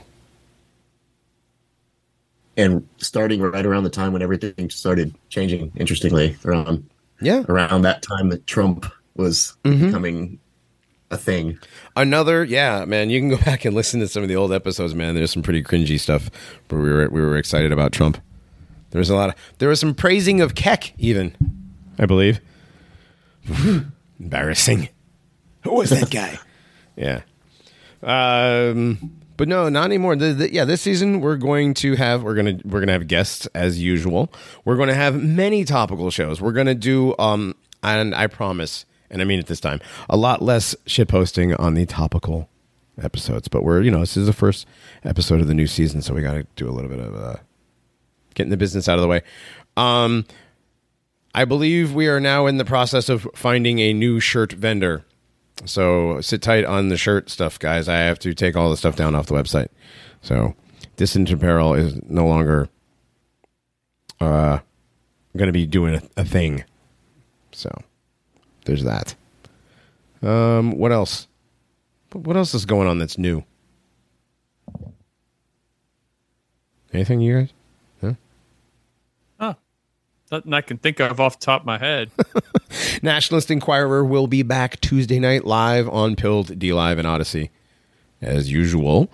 and 2.57 2.85
starting 2.97 3.41
right 3.41 3.65
around 3.65 3.83
the 3.85 3.89
time 3.89 4.11
when 4.11 4.21
everything 4.21 4.69
started 4.69 5.15
changing, 5.29 5.71
interestingly, 5.77 6.35
around 6.45 6.87
Yeah. 7.21 7.43
around 7.47 7.83
that 7.83 8.01
time 8.01 8.27
that 8.29 8.45
Trump 8.45 8.85
was 9.15 9.55
Mm-hmm. 9.63 9.85
becoming 9.85 10.39
a 11.11 11.17
thing. 11.17 11.57
Another, 11.95 12.43
yeah, 12.43 12.83
man. 12.85 13.09
You 13.09 13.19
can 13.21 13.29
go 13.29 13.37
back 13.45 13.63
and 13.65 13.73
listen 13.73 13.99
to 14.01 14.07
some 14.07 14.21
of 14.21 14.29
the 14.29 14.35
old 14.35 14.51
episodes, 14.51 14.93
man. 14.93 15.15
There's 15.15 15.31
some 15.31 15.41
pretty 15.43 15.63
cringy 15.63 15.97
stuff, 15.99 16.29
but 16.67 16.75
we 16.77 16.89
were 16.91 17.07
we 17.09 17.21
were 17.21 17.37
excited 17.37 17.71
about 17.71 17.93
Trump. 17.93 18.17
There 18.91 18.99
was 18.99 19.09
a 19.09 19.15
lot 19.15 19.29
of 19.29 19.35
there 19.59 19.69
was 19.69 19.79
some 19.79 19.95
praising 19.95 20.41
of 20.41 20.53
Kek, 20.53 20.93
even, 20.97 21.35
I 21.97 22.05
believe. 22.05 22.41
Embarrassing. 24.19 24.89
Who 25.63 25.73
was 25.75 25.89
that 25.91 26.09
guy? 26.09 26.39
yeah. 26.95 27.21
Um, 28.03 29.21
but 29.37 29.47
no, 29.47 29.69
not 29.69 29.85
anymore. 29.85 30.15
The, 30.15 30.33
the, 30.33 30.53
yeah, 30.53 30.65
this 30.65 30.81
season 30.81 31.21
we're 31.21 31.37
going 31.37 31.73
to 31.75 31.95
have 31.95 32.23
we're 32.23 32.35
gonna 32.35 32.59
we're 32.63 32.79
gonna 32.79 32.91
have 32.93 33.07
guests 33.07 33.47
as 33.55 33.81
usual. 33.81 34.31
We're 34.65 34.75
going 34.75 34.89
to 34.89 34.95
have 34.95 35.21
many 35.21 35.65
topical 35.65 36.09
shows. 36.11 36.41
We're 36.41 36.51
gonna 36.51 36.75
do 36.75 37.15
um, 37.19 37.55
and 37.83 38.13
I 38.15 38.27
promise, 38.27 38.85
and 39.09 39.21
I 39.21 39.25
mean 39.25 39.39
it 39.39 39.47
this 39.47 39.59
time, 39.59 39.79
a 40.09 40.17
lot 40.17 40.41
less 40.41 40.75
shit 40.85 41.07
posting 41.07 41.53
on 41.55 41.73
the 41.73 41.85
topical 41.85 42.49
episodes. 43.01 43.47
But 43.47 43.63
we're 43.63 43.81
you 43.81 43.91
know 43.91 43.99
this 43.99 44.17
is 44.17 44.27
the 44.27 44.33
first 44.33 44.67
episode 45.03 45.41
of 45.41 45.47
the 45.47 45.53
new 45.53 45.67
season, 45.67 46.01
so 46.01 46.13
we 46.13 46.21
got 46.21 46.33
to 46.33 46.45
do 46.55 46.69
a 46.69 46.71
little 46.71 46.89
bit 46.89 46.99
of 46.99 47.15
uh, 47.15 47.35
getting 48.33 48.51
the 48.51 48.57
business 48.57 48.87
out 48.87 48.95
of 48.95 49.01
the 49.01 49.07
way. 49.07 49.21
Um, 49.77 50.25
I 51.33 51.45
believe 51.45 51.93
we 51.93 52.07
are 52.07 52.19
now 52.19 52.45
in 52.45 52.57
the 52.57 52.65
process 52.65 53.09
of 53.09 53.27
finding 53.33 53.79
a 53.79 53.93
new 53.93 54.19
shirt 54.19 54.51
vendor. 54.51 55.05
So 55.65 56.19
sit 56.21 56.41
tight 56.41 56.65
on 56.65 56.89
the 56.89 56.97
shirt 56.97 57.29
stuff, 57.29 57.57
guys. 57.59 57.87
I 57.87 57.97
have 57.97 58.19
to 58.19 58.33
take 58.33 58.55
all 58.55 58.69
the 58.69 58.77
stuff 58.77 58.95
down 58.95 59.15
off 59.15 59.27
the 59.27 59.35
website. 59.35 59.69
So 60.21 60.55
Distant 60.97 61.31
Apparel 61.31 61.73
is 61.73 62.01
no 62.03 62.25
longer 62.25 62.67
uh, 64.19 64.59
going 65.37 65.47
to 65.47 65.53
be 65.53 65.65
doing 65.65 65.95
a, 65.95 66.01
a 66.21 66.25
thing. 66.25 66.63
So 67.51 67.69
there's 68.65 68.83
that. 68.83 69.15
Um, 70.21 70.77
what 70.77 70.91
else? 70.91 71.27
What 72.11 72.35
else 72.35 72.53
is 72.53 72.65
going 72.65 72.87
on 72.87 72.97
that's 72.99 73.17
new? 73.17 73.43
Anything, 76.93 77.21
you 77.21 77.39
guys? 77.39 77.53
Nothing 80.31 80.53
I 80.53 80.61
can 80.61 80.77
think 80.77 81.01
of 81.01 81.19
off 81.19 81.39
the 81.39 81.45
top 81.45 81.63
of 81.63 81.65
my 81.65 81.77
head. 81.77 82.09
Nationalist 83.01 83.51
Inquirer 83.51 84.05
will 84.05 84.27
be 84.27 84.43
back 84.43 84.79
Tuesday 84.79 85.19
night 85.19 85.45
live 85.45 85.89
on 85.89 86.15
Pilled, 86.15 86.47
DLive, 86.57 86.97
and 86.97 87.05
Odysee, 87.05 87.49
as 88.21 88.49
usual. 88.49 89.11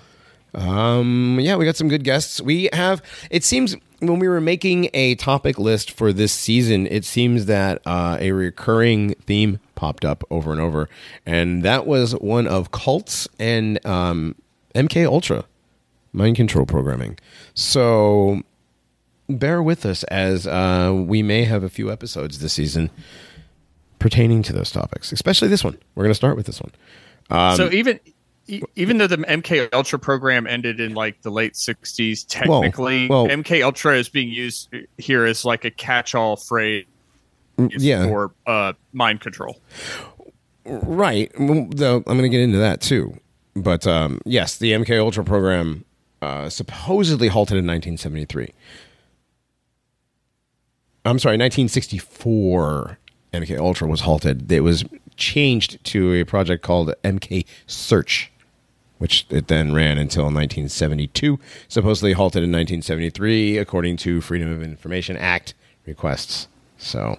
Um, 0.54 1.40
yeah, 1.42 1.56
we 1.56 1.66
got 1.66 1.76
some 1.76 1.88
good 1.88 2.04
guests. 2.04 2.40
We 2.40 2.70
have. 2.72 3.02
It 3.32 3.44
seems 3.44 3.76
when 4.00 4.20
we 4.20 4.28
were 4.28 4.40
making 4.40 4.92
a 4.94 5.16
topic 5.16 5.58
list 5.58 5.90
for 5.90 6.14
this 6.14 6.32
season, 6.32 6.86
it 6.86 7.04
seems 7.04 7.48
that 7.48 7.82
uh, 7.88 8.18
a 8.20 8.32
recurring 8.32 9.16
theme 9.16 9.60
popped 9.74 10.06
up 10.06 10.24
over 10.30 10.52
and 10.52 10.62
over, 10.62 10.88
and 11.26 11.64
that 11.64 11.88
was 11.88 12.14
one 12.14 12.46
of 12.46 12.72
cults 12.72 13.28
and 13.40 13.84
um, 13.88 14.36
MK 14.76 15.08
Ultra 15.08 15.46
mind 16.14 16.36
control 16.36 16.66
programming. 16.66 17.18
So 17.54 18.42
bear 19.30 19.62
with 19.62 19.86
us 19.86 20.04
as 20.06 20.48
uh, 20.48 20.94
we 20.96 21.22
may 21.22 21.44
have 21.44 21.64
a 21.64 21.70
few 21.70 21.92
episodes 21.92 22.40
this 22.40 22.54
season 22.54 22.90
pertaining 24.00 24.44
to 24.44 24.54
those 24.54 24.72
topics, 24.72 25.12
especially 25.12 25.48
this 25.48 25.64
one. 25.64 25.78
We're 25.96 26.04
going 26.04 26.12
to 26.12 26.16
start 26.16 26.36
with 26.38 26.46
this 26.46 26.62
one. 26.62 26.72
Um, 27.30 27.58
so 27.58 27.72
even 27.72 28.00
even 28.76 28.98
though 28.98 29.08
the 29.08 29.18
MK 29.18 29.70
Ultra 29.74 30.00
program 30.00 30.48
ended 30.48 30.80
in 30.80 30.94
like 30.94 31.22
the 31.22 31.32
late 31.32 31.54
'60s, 31.54 32.26
technically 32.28 33.08
well- 33.08 33.28
MK 33.28 33.64
Ultra 33.64 33.98
is 33.98 34.10
being 34.10 34.30
used 34.30 34.74
here 34.98 35.26
as 35.26 35.44
like 35.44 35.66
a 35.66 35.72
catch-all 35.72 36.38
phrase 36.38 36.86
yeah, 37.58 38.06
for 38.06 38.32
uh, 38.46 38.74
mind 38.94 39.20
control. 39.22 39.60
right. 40.66 41.32
Though 41.38 41.98
I'm 41.98 42.04
going 42.04 42.22
to 42.22 42.30
get 42.30 42.42
into 42.42 42.60
that 42.60 42.82
too. 42.82 43.20
But 43.56 43.88
um, 43.88 44.22
yes, 44.26 44.58
the 44.58 44.74
MK 44.74 45.00
Ultra 45.00 45.24
program 45.24 45.84
uh, 46.22 46.50
supposedly 46.50 47.28
halted 47.28 47.58
in 47.58 47.66
1973. 47.66 48.54
I'm 51.06 51.20
sorry, 51.20 51.38
1964. 51.38 52.98
MK 53.34 53.58
Ultra 53.58 53.88
was 53.88 54.02
halted. 54.02 54.52
It 54.52 54.62
was 54.62 54.84
changed 55.16 55.84
to 55.86 56.14
a 56.14 56.24
project 56.24 56.64
called 56.64 56.94
MK 57.04 57.46
Search, 57.66 58.32
which 58.98 59.26
it 59.30 59.48
then 59.48 59.74
ran 59.74 59.98
until 59.98 60.24
1972. 60.24 61.40
Supposedly 61.68 62.14
halted 62.14 62.44
in 62.44 62.52
1973, 62.52 63.58
according 63.58 63.98
to 63.98 64.22
Freedom 64.22 64.52
of 64.52 64.64
Information 64.64 65.18
Act 65.18 65.54
requests. 65.86 66.48
So, 66.78 67.18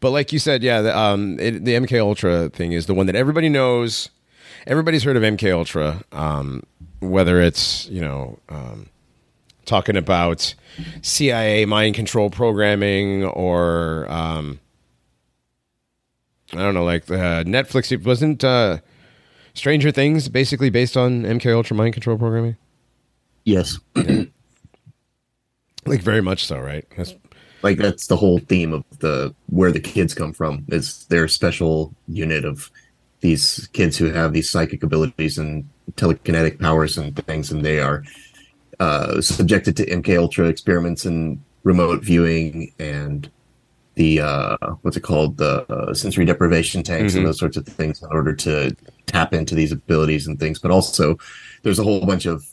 but 0.00 0.10
like 0.10 0.32
you 0.32 0.38
said, 0.38 0.62
yeah, 0.62 0.80
the, 0.80 0.96
um, 0.96 1.38
it, 1.40 1.64
the 1.64 1.74
MK 1.74 1.98
Ultra 2.00 2.48
thing 2.48 2.72
is 2.72 2.86
the 2.86 2.94
one 2.94 3.06
that 3.06 3.16
everybody 3.16 3.48
knows. 3.48 4.10
Everybody's 4.66 5.04
heard 5.04 5.16
of 5.16 5.22
MK 5.22 5.52
Ultra, 5.52 6.02
um, 6.12 6.62
whether 7.00 7.40
it's 7.40 7.88
you 7.88 8.00
know 8.00 8.38
um, 8.48 8.88
talking 9.66 9.96
about 9.96 10.54
CIA 11.02 11.64
mind 11.66 11.94
control 11.94 12.30
programming 12.30 13.24
or 13.24 14.10
um, 14.10 14.58
I 16.52 16.58
don't 16.58 16.74
know, 16.74 16.84
like 16.84 17.10
uh, 17.10 17.44
Netflix. 17.44 17.92
It 17.92 18.04
wasn't 18.04 18.42
uh, 18.42 18.78
Stranger 19.54 19.90
Things 19.90 20.28
basically 20.28 20.70
based 20.70 20.96
on 20.96 21.22
MK 21.22 21.54
Ultra 21.54 21.76
mind 21.76 21.92
control 21.94 22.16
programming. 22.16 22.56
Yes, 23.44 23.78
Like 25.86 26.00
very 26.00 26.20
much 26.20 26.44
so, 26.44 26.58
right? 26.58 26.84
That's, 26.96 27.14
like 27.62 27.78
that's 27.78 28.08
the 28.08 28.16
whole 28.16 28.38
theme 28.38 28.72
of 28.72 28.84
the 28.98 29.34
where 29.48 29.72
the 29.72 29.80
kids 29.80 30.14
come 30.14 30.32
from. 30.32 30.64
Is 30.68 31.06
their 31.06 31.28
special 31.28 31.94
unit 32.08 32.44
of 32.44 32.70
these 33.20 33.68
kids 33.72 33.96
who 33.96 34.06
have 34.06 34.32
these 34.32 34.50
psychic 34.50 34.82
abilities 34.82 35.38
and 35.38 35.68
telekinetic 35.92 36.60
powers 36.60 36.98
and 36.98 37.16
things, 37.26 37.50
and 37.50 37.64
they 37.64 37.80
are 37.80 38.02
uh, 38.80 39.20
subjected 39.20 39.76
to 39.78 39.86
MK 39.86 40.18
Ultra 40.18 40.46
experiments 40.48 41.04
and 41.04 41.40
remote 41.64 42.02
viewing 42.04 42.72
and 42.78 43.30
the 43.94 44.20
uh, 44.20 44.56
what's 44.82 44.96
it 44.96 45.00
called 45.02 45.38
the 45.38 45.64
uh, 45.72 45.94
sensory 45.94 46.24
deprivation 46.26 46.82
tanks 46.82 47.14
Mhm. 47.14 47.18
and 47.18 47.26
those 47.26 47.38
sorts 47.38 47.56
of 47.56 47.66
things 47.66 48.02
in 48.02 48.08
order 48.10 48.34
to 48.34 48.76
tap 49.06 49.32
into 49.32 49.54
these 49.54 49.72
abilities 49.72 50.26
and 50.26 50.38
things. 50.38 50.58
But 50.58 50.70
also, 50.70 51.16
there's 51.62 51.78
a 51.78 51.82
whole 51.82 52.04
bunch 52.04 52.26
of 52.26 52.44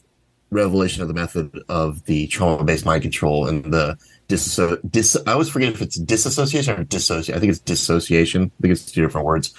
revelation 0.51 1.01
of 1.01 1.07
the 1.09 1.13
method 1.13 1.51
of 1.67 2.05
the 2.05 2.27
trauma 2.27 2.63
based 2.63 2.85
mind 2.85 3.01
control 3.01 3.47
and 3.47 3.65
the 3.73 3.97
disso- 4.29 4.79
dis. 4.89 5.17
I 5.27 5.33
always 5.33 5.49
forget 5.49 5.73
if 5.73 5.81
it's 5.81 5.97
disassociation 5.97 6.79
or 6.79 6.83
dissociation. 6.85 7.35
I 7.35 7.39
think 7.39 7.49
it's 7.49 7.59
dissociation. 7.59 8.43
I 8.43 8.61
think 8.61 8.71
it's 8.71 8.89
two 8.89 9.01
different 9.01 9.25
words 9.25 9.53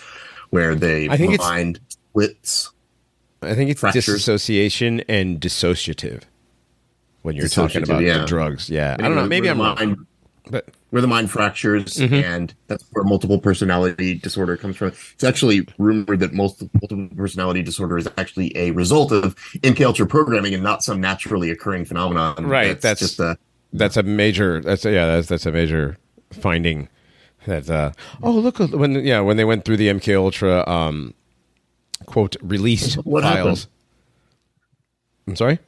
where 0.50 0.74
they 0.74 1.08
I 1.10 1.16
think 1.18 1.38
mind 1.38 1.80
splits. 1.88 2.70
I 3.42 3.54
think 3.54 3.68
it's 3.70 3.80
Fractures. 3.80 4.06
disassociation 4.06 5.00
and 5.06 5.38
dissociative 5.38 6.22
when 7.24 7.34
you're 7.36 7.48
talking 7.48 7.82
about 7.82 8.02
yeah. 8.02 8.18
the 8.18 8.26
drugs. 8.26 8.68
Yeah, 8.68 8.96
I 8.98 9.02
don't 9.02 9.14
know. 9.16 9.26
Maybe 9.26 9.48
I'm 9.48 9.58
Where 9.58 9.68
wrong. 9.68 9.76
mind- 9.76 10.06
But 10.50 10.68
where 10.90 11.00
the 11.00 11.08
mind 11.08 11.30
fractures, 11.30 11.98
and 11.98 12.54
that's 12.66 12.84
where 12.92 13.02
multiple 13.02 13.38
personality 13.40 14.14
disorder 14.14 14.56
comes 14.58 14.76
from. 14.76 14.88
It's 14.88 15.24
actually 15.24 15.66
rumored 15.78 16.20
that 16.20 16.34
most 16.34 16.62
multiple 16.74 17.08
personality 17.16 17.62
disorder 17.62 17.96
is 17.96 18.06
actually 18.18 18.54
a 18.56 18.70
result 18.72 19.10
of 19.10 19.34
MK 19.62 19.80
Ultra 19.86 20.06
programming 20.06 20.52
and 20.52 20.62
not 20.62 20.84
some 20.84 21.00
naturally 21.00 21.50
occurring 21.50 21.86
phenomenon. 21.86 22.46
Right, 22.46 22.78
that's- 22.80 23.00
just 23.00 23.18
a 23.18 23.38
that's 23.72 23.96
a 23.96 24.02
major. 24.02 24.60
That's 24.60 24.84
a, 24.84 24.92
yeah. 24.92 25.06
That's 25.06 25.28
that's 25.28 25.46
a 25.46 25.52
major 25.52 25.96
finding. 26.30 26.88
That 27.46 27.68
uh, 27.68 27.92
oh 28.22 28.32
look 28.32 28.58
when 28.58 28.92
yeah 29.04 29.20
when 29.20 29.36
they 29.38 29.44
went 29.44 29.64
through 29.64 29.78
the 29.78 29.88
MK 29.88 30.14
Ultra 30.16 30.66
um, 30.68 31.12
quote 32.06 32.36
release 32.42 32.94
What 32.96 33.22
files. 33.22 33.36
happened? 33.36 33.66
I'm 35.26 35.36
sorry. 35.36 35.58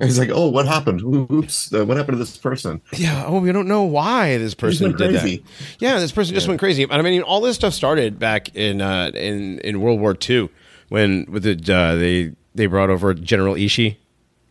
It's 0.00 0.18
like, 0.18 0.30
oh, 0.32 0.48
what 0.48 0.66
happened? 0.66 1.02
Oops, 1.02 1.72
uh, 1.72 1.84
what 1.84 1.96
happened 1.96 2.16
to 2.16 2.18
this 2.18 2.36
person? 2.36 2.80
Yeah. 2.96 3.24
Oh, 3.26 3.38
we 3.38 3.52
don't 3.52 3.68
know 3.68 3.84
why 3.84 4.38
this 4.38 4.54
person 4.54 4.88
went 4.88 4.98
did 4.98 5.20
crazy. 5.20 5.36
that. 5.36 5.76
Yeah, 5.78 6.00
this 6.00 6.10
person 6.10 6.34
just 6.34 6.48
went 6.48 6.58
crazy. 6.58 6.90
I 6.90 7.00
mean, 7.00 7.22
all 7.22 7.40
this 7.40 7.54
stuff 7.54 7.74
started 7.74 8.18
back 8.18 8.54
in 8.56 8.80
uh, 8.80 9.12
in 9.14 9.60
in 9.60 9.80
World 9.80 10.00
War 10.00 10.16
II 10.28 10.48
when 10.88 11.26
with 11.30 11.44
the 11.44 11.74
uh, 11.74 11.94
they 11.94 12.32
they 12.54 12.66
brought 12.66 12.90
over 12.90 13.14
General 13.14 13.54
Ishii 13.54 13.96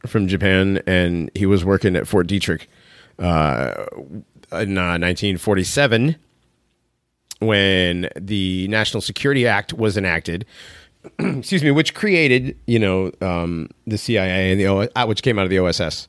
from 0.07 0.27
Japan, 0.27 0.81
and 0.87 1.29
he 1.35 1.45
was 1.45 1.65
working 1.65 1.95
at 1.95 2.07
Fort 2.07 2.27
Detrick 2.27 2.67
uh, 3.19 3.85
in 4.51 4.77
uh, 4.77 4.97
1947 4.97 6.15
when 7.39 8.09
the 8.15 8.67
National 8.69 9.01
Security 9.01 9.47
Act 9.47 9.73
was 9.73 9.97
enacted. 9.97 10.45
excuse 11.19 11.63
me, 11.63 11.71
which 11.71 11.93
created 11.93 12.57
you 12.67 12.79
know 12.79 13.11
um, 13.21 13.69
the 13.87 13.97
CIA 13.97 14.51
and 14.51 14.59
the 14.59 14.67
o- 14.67 14.87
uh, 14.95 15.05
which 15.05 15.21
came 15.23 15.37
out 15.39 15.43
of 15.43 15.49
the 15.49 15.59
OSS, 15.59 16.07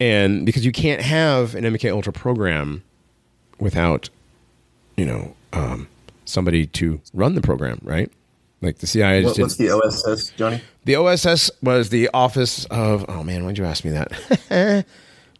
and 0.00 0.46
because 0.46 0.64
you 0.64 0.72
can't 0.72 1.00
have 1.02 1.54
an 1.54 1.64
MK 1.64 1.90
Ultra 1.92 2.12
program 2.12 2.82
without 3.58 4.08
you 4.96 5.04
know 5.06 5.34
um, 5.52 5.88
somebody 6.24 6.66
to 6.66 7.00
run 7.14 7.34
the 7.34 7.40
program, 7.40 7.80
right? 7.82 8.10
Like 8.60 8.78
the 8.78 8.86
CIA 8.86 9.22
just 9.22 9.38
What, 9.38 9.44
what's 9.44 9.56
the 9.56 9.70
OSS, 9.70 10.30
Johnny? 10.36 10.60
The 10.84 10.96
OSS 10.96 11.50
was 11.62 11.90
the 11.90 12.08
Office 12.14 12.64
of. 12.66 13.04
Oh 13.08 13.22
man, 13.22 13.44
why'd 13.44 13.58
you 13.58 13.64
ask 13.64 13.84
me 13.84 13.92
that? 13.92 14.10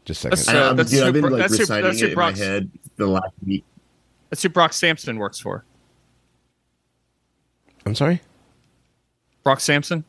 just 0.05 0.25
a 0.25 0.29
That's, 0.31 0.43
second. 0.45 0.61
uh, 0.63 0.73
that's 0.75 0.91
dude, 0.91 1.03
I've 1.03 1.13
been 1.15 1.23
like 1.25 1.33
that's 1.41 1.53
super- 1.53 1.63
reciting 1.63 1.85
that's 1.85 1.97
it 1.97 2.11
super 2.11 2.13
in 2.23 2.33
my 2.33 2.37
head 2.37 2.71
the 2.97 3.07
last 3.07 3.33
week. 3.47 3.65
That's 4.31 4.43
who 4.43 4.49
Brock 4.51 4.73
Samson 4.73 5.19
works 5.19 5.41
for. 5.41 5.65
I'm 7.87 7.95
sorry. 7.95 8.21
Brock 9.49 9.61
Samson 9.61 10.05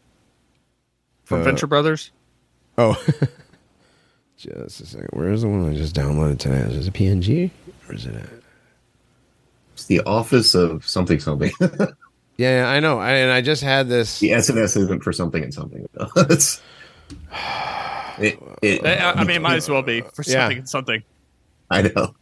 from 1.24 1.40
Uh, 1.40 1.44
Venture 1.46 1.66
Brothers. 1.66 2.12
Oh, 2.78 3.02
just 4.38 4.82
a 4.82 4.86
second. 4.86 5.08
Where's 5.14 5.44
the 5.44 5.48
one 5.48 5.70
I 5.72 5.78
just 5.78 5.96
downloaded 5.96 6.40
today? 6.40 6.58
Is 6.58 6.86
it 6.88 6.90
a 6.90 6.92
PNG 6.92 7.50
or 7.88 7.96
is 7.96 8.06
it 8.06 8.16
a? 8.16 8.28
It's 9.76 9.86
the 9.86 10.02
Office 10.02 10.56
of 10.56 10.86
something 10.86 11.22
something. 11.22 11.54
Yeah, 12.36 12.70
I 12.70 12.80
know. 12.82 13.00
I, 13.00 13.12
and 13.16 13.32
I 13.32 13.40
just 13.42 13.62
had 13.64 13.88
this. 13.90 14.20
the 14.20 14.30
SNS 14.32 14.76
isn't 14.78 15.04
for 15.04 15.12
something 15.14 15.42
and 15.44 15.54
something. 15.54 15.88
it's, 16.18 16.62
it, 18.20 18.40
it, 18.62 18.86
I, 18.86 19.12
I 19.12 19.24
mean, 19.26 19.38
it 19.38 19.42
might 19.42 19.56
as 19.58 19.70
well 19.70 19.82
be 19.82 20.02
for 20.02 20.24
Yeah. 20.26 20.34
something 20.44 20.58
and 20.60 20.70
something. 20.70 21.04
I 21.70 21.82
know. 21.84 22.14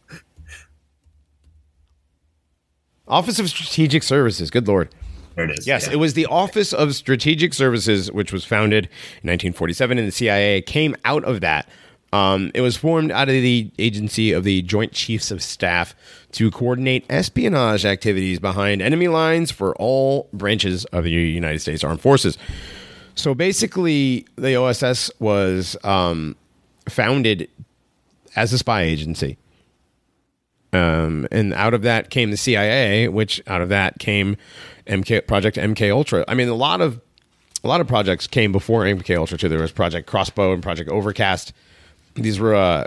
Office 3.08 3.38
of 3.40 3.48
Strategic 3.48 4.02
Services. 4.04 4.50
Good 4.50 4.66
lord. 4.68 4.92
There 5.38 5.48
it 5.48 5.56
is. 5.58 5.66
Yes, 5.68 5.86
Yeah. 5.86 5.92
it 5.92 5.96
was 5.96 6.14
the 6.14 6.26
Office 6.26 6.72
of 6.72 6.96
Strategic 6.96 7.54
Services, 7.54 8.10
which 8.10 8.32
was 8.32 8.44
founded 8.44 8.86
in 9.22 9.28
1947, 9.28 9.96
and 9.96 10.08
the 10.08 10.12
CIA 10.12 10.60
came 10.60 10.96
out 11.04 11.22
of 11.24 11.40
that. 11.42 11.68
Um, 12.12 12.50
it 12.54 12.60
was 12.60 12.76
formed 12.76 13.12
out 13.12 13.28
of 13.28 13.34
the 13.34 13.70
agency 13.78 14.32
of 14.32 14.42
the 14.42 14.62
Joint 14.62 14.90
Chiefs 14.92 15.30
of 15.30 15.40
Staff 15.40 15.94
to 16.32 16.50
coordinate 16.50 17.04
espionage 17.08 17.84
activities 17.84 18.40
behind 18.40 18.82
enemy 18.82 19.06
lines 19.06 19.52
for 19.52 19.76
all 19.76 20.28
branches 20.32 20.84
of 20.86 21.04
the 21.04 21.10
United 21.10 21.60
States 21.60 21.84
Armed 21.84 22.00
Forces. 22.00 22.36
So 23.14 23.32
basically, 23.32 24.26
the 24.36 24.56
OSS 24.56 25.12
was 25.20 25.76
um, 25.84 26.34
founded 26.88 27.48
as 28.34 28.52
a 28.52 28.58
spy 28.58 28.82
agency. 28.82 29.38
Um, 30.72 31.26
and 31.30 31.54
out 31.54 31.74
of 31.74 31.82
that 31.82 32.10
came 32.10 32.30
the 32.30 32.36
CIA, 32.36 33.08
which 33.08 33.40
out 33.46 33.60
of 33.62 33.68
that 33.70 33.98
came 33.98 34.36
MK 34.88 35.26
Project 35.26 35.56
MK 35.56 35.90
Ultra. 35.92 36.24
I 36.28 36.34
mean, 36.34 36.48
a 36.48 36.54
lot 36.54 36.80
of 36.80 37.00
a 37.64 37.68
lot 37.68 37.80
of 37.80 37.86
projects 37.88 38.26
came 38.26 38.52
before 38.52 38.84
MK 38.84 39.16
Ultra 39.16 39.38
too. 39.38 39.48
There 39.48 39.60
was 39.60 39.72
Project 39.72 40.06
Crossbow 40.06 40.52
and 40.52 40.62
Project 40.62 40.88
Overcast. 40.90 41.52
These 42.14 42.38
were 42.40 42.54
uh, 42.54 42.86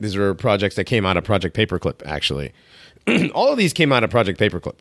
these 0.00 0.16
were 0.16 0.34
projects 0.34 0.76
that 0.76 0.84
came 0.84 1.04
out 1.06 1.16
of 1.16 1.24
Project 1.24 1.56
Paperclip. 1.56 2.02
Actually, 2.06 2.52
all 3.34 3.50
of 3.52 3.58
these 3.58 3.72
came 3.72 3.92
out 3.92 4.04
of 4.04 4.10
Project 4.10 4.38
Paperclip. 4.40 4.76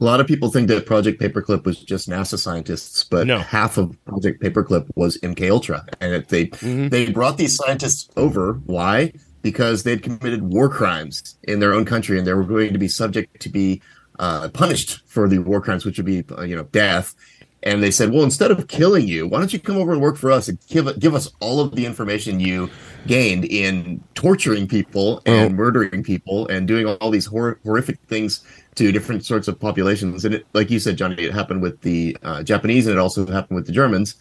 A 0.00 0.04
lot 0.04 0.18
of 0.18 0.26
people 0.26 0.50
think 0.50 0.68
that 0.68 0.86
Project 0.86 1.20
Paperclip 1.20 1.64
was 1.66 1.78
just 1.78 2.08
NASA 2.08 2.38
scientists, 2.38 3.04
but 3.04 3.26
No. 3.26 3.38
half 3.40 3.76
of 3.76 4.02
Project 4.06 4.42
Paperclip 4.42 4.86
was 4.94 5.18
MK 5.18 5.50
Ultra, 5.50 5.84
and 6.00 6.14
it, 6.14 6.28
they 6.28 6.46
Mm-hmm. 6.46 6.88
they 6.88 7.10
brought 7.12 7.36
these 7.36 7.54
scientists 7.54 8.08
over. 8.16 8.54
Why? 8.64 9.12
Because 9.42 9.82
they'd 9.82 10.02
committed 10.02 10.42
war 10.42 10.70
crimes 10.70 11.36
in 11.44 11.60
their 11.60 11.74
own 11.74 11.84
country, 11.84 12.16
and 12.18 12.26
they 12.26 12.32
were 12.32 12.44
going 12.44 12.72
to 12.72 12.78
be 12.78 12.88
subject 12.88 13.40
to 13.42 13.50
be 13.50 13.82
uh, 14.20 14.48
punished 14.50 15.00
for 15.06 15.28
the 15.28 15.38
war 15.38 15.60
crimes, 15.60 15.84
which 15.84 15.96
would 15.96 16.06
be 16.06 16.22
uh, 16.38 16.42
you 16.42 16.54
know 16.54 16.64
death. 16.64 17.14
And 17.62 17.82
they 17.82 17.90
said, 17.90 18.10
well, 18.10 18.22
instead 18.22 18.50
of 18.50 18.68
killing 18.68 19.06
you, 19.06 19.26
why 19.26 19.38
don't 19.38 19.52
you 19.52 19.58
come 19.58 19.76
over 19.76 19.92
and 19.92 20.00
work 20.00 20.16
for 20.16 20.30
us 20.30 20.48
and 20.48 20.58
give 20.68 20.98
give 20.98 21.14
us 21.14 21.30
all 21.40 21.60
of 21.60 21.74
the 21.74 21.84
information 21.84 22.40
you 22.40 22.70
gained 23.06 23.44
in 23.44 24.02
torturing 24.14 24.66
people 24.66 25.20
and 25.26 25.56
murdering 25.56 26.02
people 26.02 26.46
and 26.48 26.66
doing 26.66 26.86
all 26.86 27.10
these 27.10 27.26
hor- 27.26 27.58
horrific 27.64 27.98
things 28.08 28.42
to 28.76 28.92
different 28.92 29.26
sorts 29.26 29.46
of 29.46 29.60
populations. 29.60 30.24
And 30.24 30.36
it, 30.36 30.46
like 30.54 30.70
you 30.70 30.78
said, 30.78 30.96
Johnny, 30.96 31.16
it 31.22 31.34
happened 31.34 31.60
with 31.60 31.80
the 31.82 32.16
uh, 32.22 32.42
Japanese 32.42 32.86
and 32.86 32.96
it 32.96 32.98
also 32.98 33.26
happened 33.26 33.56
with 33.56 33.66
the 33.66 33.72
Germans. 33.72 34.14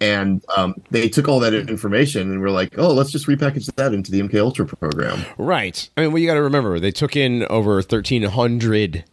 And 0.00 0.44
um, 0.56 0.74
they 0.90 1.08
took 1.08 1.26
all 1.28 1.40
that 1.40 1.54
information 1.54 2.30
and 2.30 2.40
were 2.40 2.50
like, 2.50 2.78
oh, 2.78 2.92
let's 2.92 3.10
just 3.10 3.26
repackage 3.26 3.72
that 3.74 3.94
into 3.94 4.12
the 4.12 4.20
MK 4.20 4.38
Ultra 4.38 4.66
program. 4.66 5.24
Right. 5.38 5.88
I 5.96 6.02
mean, 6.02 6.12
well, 6.12 6.20
you 6.20 6.28
got 6.28 6.34
to 6.34 6.42
remember 6.42 6.78
they 6.78 6.92
took 6.92 7.16
in 7.16 7.44
over 7.50 7.74
1,300, 7.76 9.04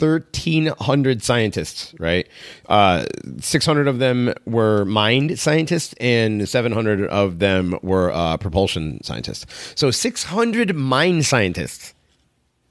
1,300 0.00 1.22
scientists, 1.22 1.94
right? 1.98 2.26
Uh, 2.68 3.04
600 3.38 3.88
of 3.88 3.98
them 3.98 4.32
were 4.46 4.84
mind 4.84 5.38
scientists 5.38 5.94
and 6.00 6.48
700 6.48 7.08
of 7.08 7.38
them 7.38 7.78
were 7.82 8.10
uh, 8.12 8.36
propulsion 8.36 9.02
scientists. 9.02 9.46
So 9.74 9.90
600 9.90 10.74
mind 10.74 11.26
scientists. 11.26 11.94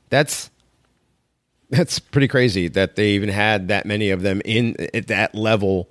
That's 0.10 0.50
that's 1.70 2.00
pretty 2.00 2.28
crazy 2.28 2.68
that 2.68 2.96
they 2.96 3.10
even 3.10 3.30
had 3.30 3.68
that 3.68 3.86
many 3.86 4.10
of 4.10 4.22
them 4.22 4.42
in 4.44 4.76
at 4.94 5.08
that 5.08 5.36
level 5.36 5.89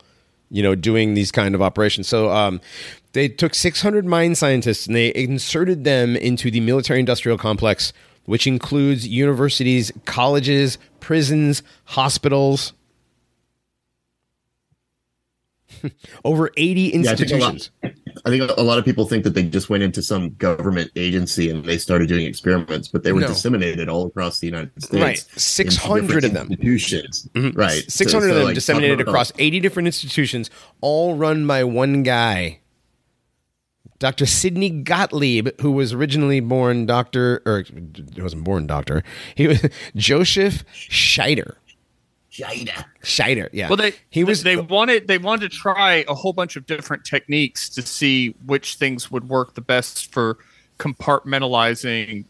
you 0.50 0.62
know 0.62 0.74
doing 0.74 1.14
these 1.14 1.30
kind 1.30 1.54
of 1.54 1.62
operations 1.62 2.08
so 2.08 2.30
um, 2.30 2.60
they 3.12 3.28
took 3.28 3.54
600 3.54 4.04
mind 4.04 4.36
scientists 4.36 4.86
and 4.86 4.96
they 4.96 5.14
inserted 5.14 5.84
them 5.84 6.16
into 6.16 6.50
the 6.50 6.60
military 6.60 6.98
industrial 6.98 7.38
complex 7.38 7.92
which 8.28 8.46
includes 8.46 9.08
universities 9.08 9.90
colleges 10.04 10.76
prisons 11.00 11.62
hospitals 11.86 12.74
over 16.26 16.50
80 16.54 16.80
Yeah, 16.80 16.88
I 16.88 16.90
think 16.90 16.96
institutions 17.30 17.70
lot, 17.82 17.92
I 18.26 18.28
think 18.28 18.50
a 18.58 18.62
lot 18.62 18.76
of 18.76 18.84
people 18.84 19.06
think 19.06 19.24
that 19.24 19.32
they 19.32 19.44
just 19.44 19.70
went 19.70 19.82
into 19.82 20.02
some 20.02 20.34
government 20.34 20.90
agency 20.94 21.48
and 21.48 21.64
they 21.64 21.78
started 21.78 22.08
doing 22.08 22.26
experiments, 22.26 22.88
but 22.88 23.02
they 23.02 23.12
were 23.12 23.22
No. 23.22 23.28
disseminated 23.28 23.88
all 23.88 24.06
across 24.06 24.40
the 24.40 24.46
United 24.46 24.72
States. 24.82 25.02
Right. 25.02 25.24
600 25.36 26.24
of 26.24 26.34
them. 26.34 26.48
institutions. 26.48 27.30
Mm-hmm. 27.32 27.58
Right. 27.58 27.82
600 27.90 28.26
so, 28.26 28.28
of 28.28 28.34
them 28.34 28.44
like, 28.44 28.54
disseminated 28.54 29.00
oh. 29.00 29.08
across 29.10 29.32
80 29.38 29.60
different 29.60 29.86
institutions, 29.86 30.50
all 30.82 31.14
run 31.14 31.46
by 31.46 31.64
one 31.64 32.02
guy. 32.02 32.60
Dr. 33.98 34.26
Sidney 34.26 34.70
Gottlieb, 34.70 35.48
who 35.60 35.72
was 35.72 35.92
originally 35.92 36.40
born 36.40 36.86
Dr. 36.86 37.42
or 37.44 37.64
he 38.14 38.22
wasn't 38.22 38.44
born 38.44 38.66
doctor. 38.66 39.02
He 39.34 39.48
was 39.48 39.64
Joseph 39.96 40.64
Scheider. 40.72 41.56
China. 42.30 42.86
Scheider, 43.02 43.48
yeah. 43.52 43.68
Well, 43.68 43.76
they 43.76 43.94
he 44.10 44.22
was 44.22 44.44
they 44.44 44.56
wanted 44.56 45.08
they 45.08 45.18
wanted 45.18 45.50
to 45.50 45.56
try 45.56 46.04
a 46.08 46.14
whole 46.14 46.32
bunch 46.32 46.54
of 46.54 46.66
different 46.66 47.04
techniques 47.04 47.68
to 47.70 47.82
see 47.82 48.36
which 48.46 48.76
things 48.76 49.10
would 49.10 49.28
work 49.28 49.54
the 49.54 49.60
best 49.60 50.12
for 50.12 50.38
compartmentalizing, 50.78 52.24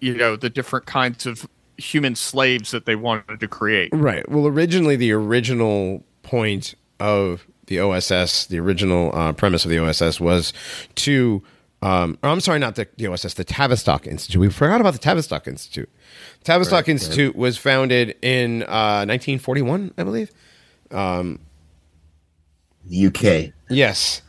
you 0.00 0.14
know, 0.14 0.36
the 0.36 0.48
different 0.48 0.86
kinds 0.86 1.26
of 1.26 1.46
human 1.76 2.14
slaves 2.14 2.70
that 2.70 2.86
they 2.86 2.96
wanted 2.96 3.40
to 3.40 3.48
create. 3.48 3.90
Right. 3.92 4.26
Well, 4.30 4.46
originally, 4.46 4.96
the 4.96 5.12
original 5.12 6.02
point 6.22 6.74
of 6.98 7.46
the 7.66 7.80
OSS, 7.80 8.46
the 8.46 8.58
original 8.58 9.14
uh, 9.14 9.32
premise 9.32 9.64
of 9.64 9.70
the 9.70 9.78
OSS 9.78 10.20
was 10.20 10.52
to, 10.96 11.42
um, 11.82 12.18
I'm 12.22 12.40
sorry, 12.40 12.58
not 12.58 12.76
the, 12.76 12.88
the 12.96 13.06
OSS, 13.08 13.34
the 13.34 13.44
Tavistock 13.44 14.06
Institute. 14.06 14.40
We 14.40 14.50
forgot 14.50 14.80
about 14.80 14.92
the 14.92 14.98
Tavistock 14.98 15.46
Institute. 15.48 15.90
Tavistock 16.44 16.88
Institute 16.88 17.34
was 17.36 17.56
founded 17.56 18.16
in 18.22 18.62
uh, 18.64 19.06
1941, 19.06 19.94
I 19.96 20.04
believe. 20.04 20.30
The 22.86 23.06
UK. 23.06 23.52
Yes. 23.70 24.22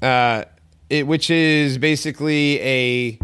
Uh, 0.00 0.44
it, 0.90 1.06
which 1.06 1.30
is 1.30 1.78
basically 1.78 2.60
a 2.60 3.18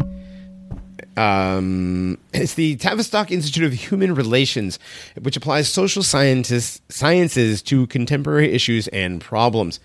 Um, 1.17 2.17
it's 2.33 2.53
the 2.53 2.75
Tavistock 2.77 3.31
Institute 3.31 3.63
of 3.63 3.73
Human 3.73 4.15
Relations, 4.15 4.79
which 5.21 5.35
applies 5.35 5.67
social 5.67 6.03
scientists, 6.03 6.81
sciences 6.89 7.61
to 7.63 7.87
contemporary 7.87 8.51
issues 8.51 8.87
and 8.89 9.19
problems. 9.21 9.79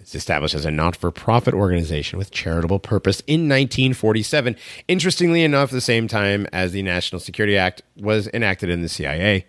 It's 0.00 0.14
established 0.14 0.54
as 0.54 0.66
a 0.66 0.70
not 0.70 0.96
for 0.96 1.10
profit 1.10 1.54
organization 1.54 2.18
with 2.18 2.30
charitable 2.30 2.78
purpose 2.78 3.20
in 3.20 3.48
1947. 3.48 4.54
Interestingly 4.86 5.42
enough, 5.42 5.70
the 5.70 5.80
same 5.80 6.08
time 6.08 6.46
as 6.52 6.72
the 6.72 6.82
National 6.82 7.20
Security 7.20 7.56
Act 7.56 7.82
was 7.96 8.28
enacted 8.34 8.68
in 8.68 8.82
the 8.82 8.88
CIA 8.88 9.46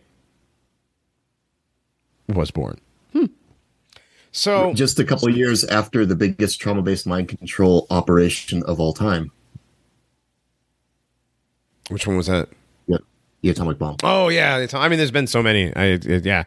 was 2.28 2.52
born. 2.52 2.80
Hmm. 3.12 3.26
So, 4.32 4.74
Just 4.74 5.00
a 5.00 5.04
couple 5.04 5.28
of 5.28 5.36
years 5.36 5.64
after 5.66 6.06
the 6.06 6.16
biggest 6.16 6.60
trauma 6.60 6.82
based 6.82 7.06
mind 7.06 7.30
control 7.30 7.88
operation 7.90 8.64
of 8.64 8.80
all 8.80 8.94
time. 8.94 9.32
Which 11.90 12.08
one 12.08 12.18
was 12.18 12.28
that? 12.28 12.50
Yep. 12.88 13.02
The 13.42 13.50
atomic 13.50 13.78
bomb. 13.78 13.98
Oh 14.04 14.30
yeah, 14.30 14.66
I 14.74 14.90
mean, 14.90 14.98
there's 14.98 15.12
been 15.12 15.28
so 15.28 15.44
many. 15.44 15.76
I 15.76 15.86
it, 16.02 16.26
yeah, 16.26 16.44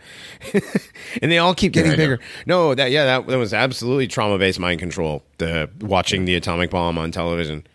and 1.22 1.30
they 1.30 1.38
all 1.38 1.54
keep 1.54 1.72
getting 1.72 1.92
Yeah, 1.92 1.96
bigger. 1.96 2.20
No, 2.46 2.74
that 2.74 2.90
yeah, 2.90 3.04
that, 3.04 3.26
that 3.28 3.38
was 3.38 3.54
absolutely 3.54 4.08
trauma 4.08 4.38
based 4.38 4.58
mind 4.58 4.80
control. 4.80 5.22
The 5.38 5.70
watching 5.80 6.24
the 6.24 6.34
atomic 6.34 6.70
bomb 6.70 6.98
on 6.98 7.12
television. 7.12 7.66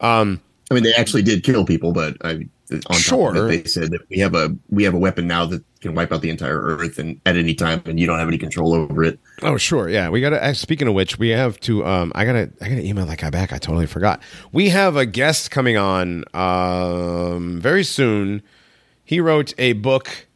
Um, 0.00 0.40
I 0.70 0.74
mean, 0.74 0.84
they 0.84 0.92
actually 0.94 1.22
did 1.22 1.42
kill 1.42 1.64
people, 1.66 1.92
but 1.92 2.16
I, 2.24 2.46
on 2.70 2.80
top 2.82 2.96
Sure. 2.96 3.30
of 3.36 3.50
it, 3.50 3.64
they 3.64 3.68
said 3.68 3.90
that 3.90 4.02
we 4.08 4.18
have 4.18 4.34
a 4.34 4.56
we 4.68 4.84
have 4.84 4.94
a 4.94 4.98
weapon 4.98 5.26
now 5.26 5.46
that 5.46 5.64
can 5.80 5.94
wipe 5.94 6.12
out 6.12 6.20
the 6.20 6.30
entire 6.30 6.60
Earth 6.60 6.98
and 6.98 7.20
at 7.24 7.36
any 7.36 7.54
time, 7.54 7.82
and 7.86 7.98
you 7.98 8.06
don't 8.06 8.18
have 8.18 8.28
any 8.28 8.38
control 8.38 8.74
over 8.74 9.02
it. 9.02 9.18
oh 9.42 9.56
sure, 9.56 9.88
yeah. 9.88 10.08
We 10.10 10.20
got 10.20 10.30
to. 10.30 10.54
Speaking 10.54 10.88
of 10.88 10.94
which, 10.94 11.18
we 11.18 11.30
have 11.30 11.58
to. 11.60 11.84
Um, 11.86 12.12
I 12.14 12.24
gotta. 12.24 12.50
I 12.60 12.68
gotta 12.68 12.84
email 12.84 13.06
that 13.06 13.18
guy 13.18 13.30
back. 13.30 13.52
I 13.52 13.58
totally 13.58 13.86
forgot. 13.86 14.20
We 14.52 14.68
have 14.70 14.96
a 14.96 15.06
guest 15.06 15.50
coming 15.50 15.76
on. 15.76 16.24
Um, 16.34 17.60
very 17.60 17.84
soon. 17.84 18.42
He 19.04 19.20
wrote 19.20 19.54
a 19.58 19.72
book. 19.72 20.26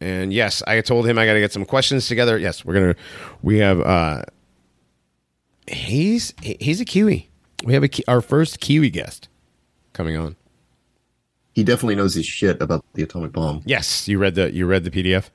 And 0.00 0.32
yes, 0.32 0.62
I 0.66 0.80
told 0.82 1.06
him 1.08 1.18
I 1.18 1.24
got 1.24 1.32
to 1.32 1.40
get 1.40 1.52
some 1.52 1.64
questions 1.64 2.06
together. 2.08 2.36
Yes, 2.38 2.64
we're 2.64 2.74
gonna. 2.74 2.96
We 3.42 3.58
have. 3.58 3.80
uh 3.80 4.22
He's 5.66 6.34
he's 6.42 6.80
a 6.80 6.84
Kiwi. 6.84 7.30
We 7.64 7.72
have 7.72 7.82
a 7.84 7.88
our 8.06 8.20
first 8.20 8.60
Kiwi 8.60 8.90
guest 8.90 9.28
coming 9.94 10.14
on. 10.16 10.36
He 11.54 11.62
definitely 11.64 11.94
knows 11.94 12.14
his 12.14 12.26
shit 12.26 12.60
about 12.60 12.84
the 12.94 13.02
atomic 13.04 13.32
bomb. 13.32 13.62
Yes, 13.64 14.08
you 14.08 14.18
read 14.18 14.34
the 14.34 14.52
you 14.52 14.66
read 14.66 14.84
the 14.84 14.90
PDF. 14.90 15.30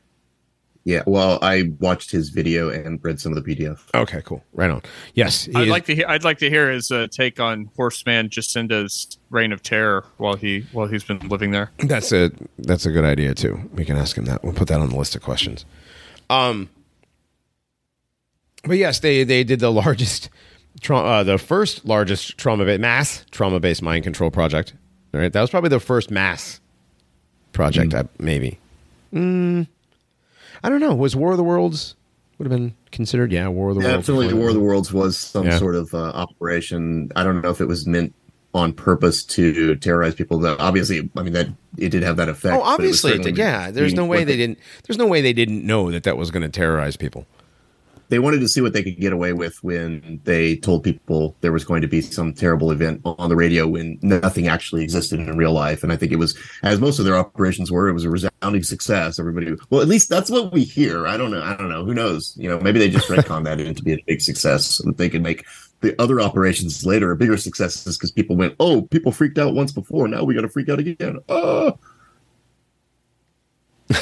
Yeah. 0.85 1.03
Well, 1.05 1.39
I 1.41 1.71
watched 1.79 2.09
his 2.11 2.29
video 2.29 2.69
and 2.69 2.99
read 3.03 3.19
some 3.19 3.35
of 3.35 3.43
the 3.43 3.55
PDF. 3.55 3.79
Okay, 3.93 4.21
cool. 4.25 4.43
Right 4.53 4.69
on. 4.71 4.81
Yes, 5.13 5.47
I'd 5.53 5.63
is- 5.63 5.69
like 5.69 5.85
to 5.85 5.95
hear. 5.95 6.05
I'd 6.07 6.23
like 6.23 6.39
to 6.39 6.49
hear 6.49 6.71
his 6.71 6.91
uh, 6.91 7.07
take 7.11 7.39
on 7.39 7.69
Horseman 7.75 8.29
Jacinda's 8.29 9.17
reign 9.29 9.51
of 9.51 9.61
terror 9.61 10.05
while 10.17 10.35
he 10.35 10.65
while 10.71 10.87
he's 10.87 11.03
been 11.03 11.19
living 11.29 11.51
there. 11.51 11.71
That's 11.79 12.11
a 12.11 12.31
that's 12.57 12.85
a 12.85 12.91
good 12.91 13.05
idea 13.05 13.33
too. 13.35 13.69
We 13.73 13.85
can 13.85 13.97
ask 13.97 14.17
him 14.17 14.25
that. 14.25 14.43
We'll 14.43 14.53
put 14.53 14.67
that 14.69 14.79
on 14.81 14.89
the 14.89 14.97
list 14.97 15.15
of 15.15 15.21
questions. 15.21 15.65
Um, 16.29 16.69
but 18.63 18.77
yes, 18.77 18.99
they 18.99 19.23
they 19.23 19.43
did 19.43 19.59
the 19.59 19.71
largest, 19.71 20.29
tra- 20.81 20.97
uh, 20.99 21.23
the 21.23 21.37
first 21.37 21.85
largest 21.85 22.37
trauma 22.37 22.65
ba- 22.65 22.77
mass 22.79 23.25
trauma 23.31 23.59
based 23.59 23.81
mind 23.81 24.03
control 24.03 24.31
project. 24.31 24.73
All 25.13 25.19
right, 25.19 25.31
that 25.33 25.41
was 25.41 25.49
probably 25.49 25.69
the 25.69 25.79
first 25.79 26.11
mass 26.11 26.59
project, 27.53 27.93
I, 27.93 28.03
maybe. 28.19 28.59
Mm, 29.13 29.67
I 30.63 30.69
don't 30.69 30.79
know. 30.79 30.93
Was 30.93 31.15
War 31.15 31.31
of 31.31 31.37
the 31.37 31.43
Worlds 31.43 31.95
would 32.37 32.45
have 32.49 32.57
been 32.57 32.75
considered? 32.91 33.31
Yeah, 33.31 33.47
War 33.47 33.69
of 33.69 33.75
the 33.75 33.81
Yeah, 33.81 33.87
Worlds. 33.87 33.99
absolutely. 34.09 34.33
War 34.35 34.49
of 34.49 34.53
the 34.53 34.59
Worlds 34.59 34.93
was 34.93 35.17
some 35.17 35.47
Yeah. 35.47 35.57
sort 35.57 35.75
of 35.75 35.93
uh, 35.93 35.97
operation. 35.97 37.11
I 37.15 37.23
don't 37.23 37.41
know 37.41 37.49
if 37.49 37.59
it 37.59 37.65
was 37.67 37.87
meant 37.87 38.13
on 38.53 38.73
purpose 38.73 39.23
to 39.23 39.75
terrorize 39.75 40.15
people. 40.15 40.39
Though 40.39 40.55
obviously, 40.59 41.09
I 41.15 41.21
mean 41.23 41.33
that 41.33 41.47
it 41.77 41.89
did 41.89 42.03
have 42.03 42.17
that 42.17 42.29
effect. 42.29 42.55
Oh, 42.55 42.59
but 42.59 42.65
it 42.69 42.73
obviously, 42.73 43.11
it 43.13 43.23
did. 43.23 43.37
yeah. 43.37 43.71
There's 43.71 43.93
no 43.93 44.05
way 44.05 44.19
what 44.19 44.27
they 44.27 44.37
didn't. 44.37 44.59
There's 44.87 44.97
no 44.97 45.05
way 45.07 45.21
they 45.21 45.33
didn't 45.33 45.65
know 45.65 45.91
that 45.91 46.03
that 46.03 46.17
was 46.17 46.29
going 46.31 46.43
to 46.43 46.49
terrorize 46.49 46.97
people. 46.97 47.25
They 48.09 48.19
wanted 48.19 48.39
to 48.39 48.47
see 48.47 48.61
what 48.61 48.73
they 48.73 48.83
could 48.83 48.99
get 48.99 49.13
away 49.13 49.33
with 49.33 49.63
when 49.63 50.19
they 50.23 50.55
told 50.57 50.83
people 50.83 51.35
there 51.41 51.51
was 51.51 51.63
going 51.63 51.81
to 51.81 51.87
be 51.87 52.01
some 52.01 52.33
terrible 52.33 52.71
event 52.71 53.01
on 53.05 53.29
the 53.29 53.35
radio 53.35 53.67
when 53.67 53.99
nothing 54.01 54.47
actually 54.47 54.83
existed 54.83 55.19
in 55.19 55.37
real 55.37 55.53
life. 55.53 55.83
And 55.83 55.93
I 55.93 55.95
think 55.95 56.11
it 56.11 56.17
was, 56.17 56.37
as 56.63 56.79
most 56.79 56.99
of 56.99 57.05
their 57.05 57.15
operations 57.15 57.71
were, 57.71 57.87
it 57.87 57.93
was 57.93 58.05
a 58.05 58.09
resounding 58.09 58.63
success. 58.63 59.19
Everybody, 59.19 59.55
well, 59.69 59.81
at 59.81 59.87
least 59.87 60.09
that's 60.09 60.29
what 60.29 60.51
we 60.51 60.63
hear. 60.63 61.07
I 61.07 61.17
don't 61.17 61.31
know. 61.31 61.43
I 61.43 61.55
don't 61.55 61.69
know. 61.69 61.85
Who 61.85 61.93
knows? 61.93 62.33
You 62.35 62.49
know, 62.49 62.59
maybe 62.59 62.79
they 62.79 62.89
just 62.89 63.07
retcon 63.09 63.43
that 63.45 63.59
into 63.59 63.83
be 63.83 63.93
a 63.93 64.03
big 64.07 64.21
success 64.21 64.65
so 64.65 64.83
that 64.85 64.97
they 64.97 65.09
could 65.09 65.21
make 65.21 65.45
the 65.81 65.99
other 66.01 66.19
operations 66.19 66.85
later 66.85 67.11
a 67.11 67.15
bigger 67.15 67.37
successes 67.37 67.97
because 67.97 68.11
people 68.11 68.35
went, 68.35 68.55
oh, 68.59 68.81
people 68.83 69.11
freaked 69.11 69.37
out 69.37 69.53
once 69.53 69.71
before. 69.71 70.07
Now 70.07 70.23
we 70.23 70.33
got 70.33 70.41
to 70.41 70.49
freak 70.49 70.69
out 70.69 70.79
again. 70.79 71.19
Oh, 71.29 71.77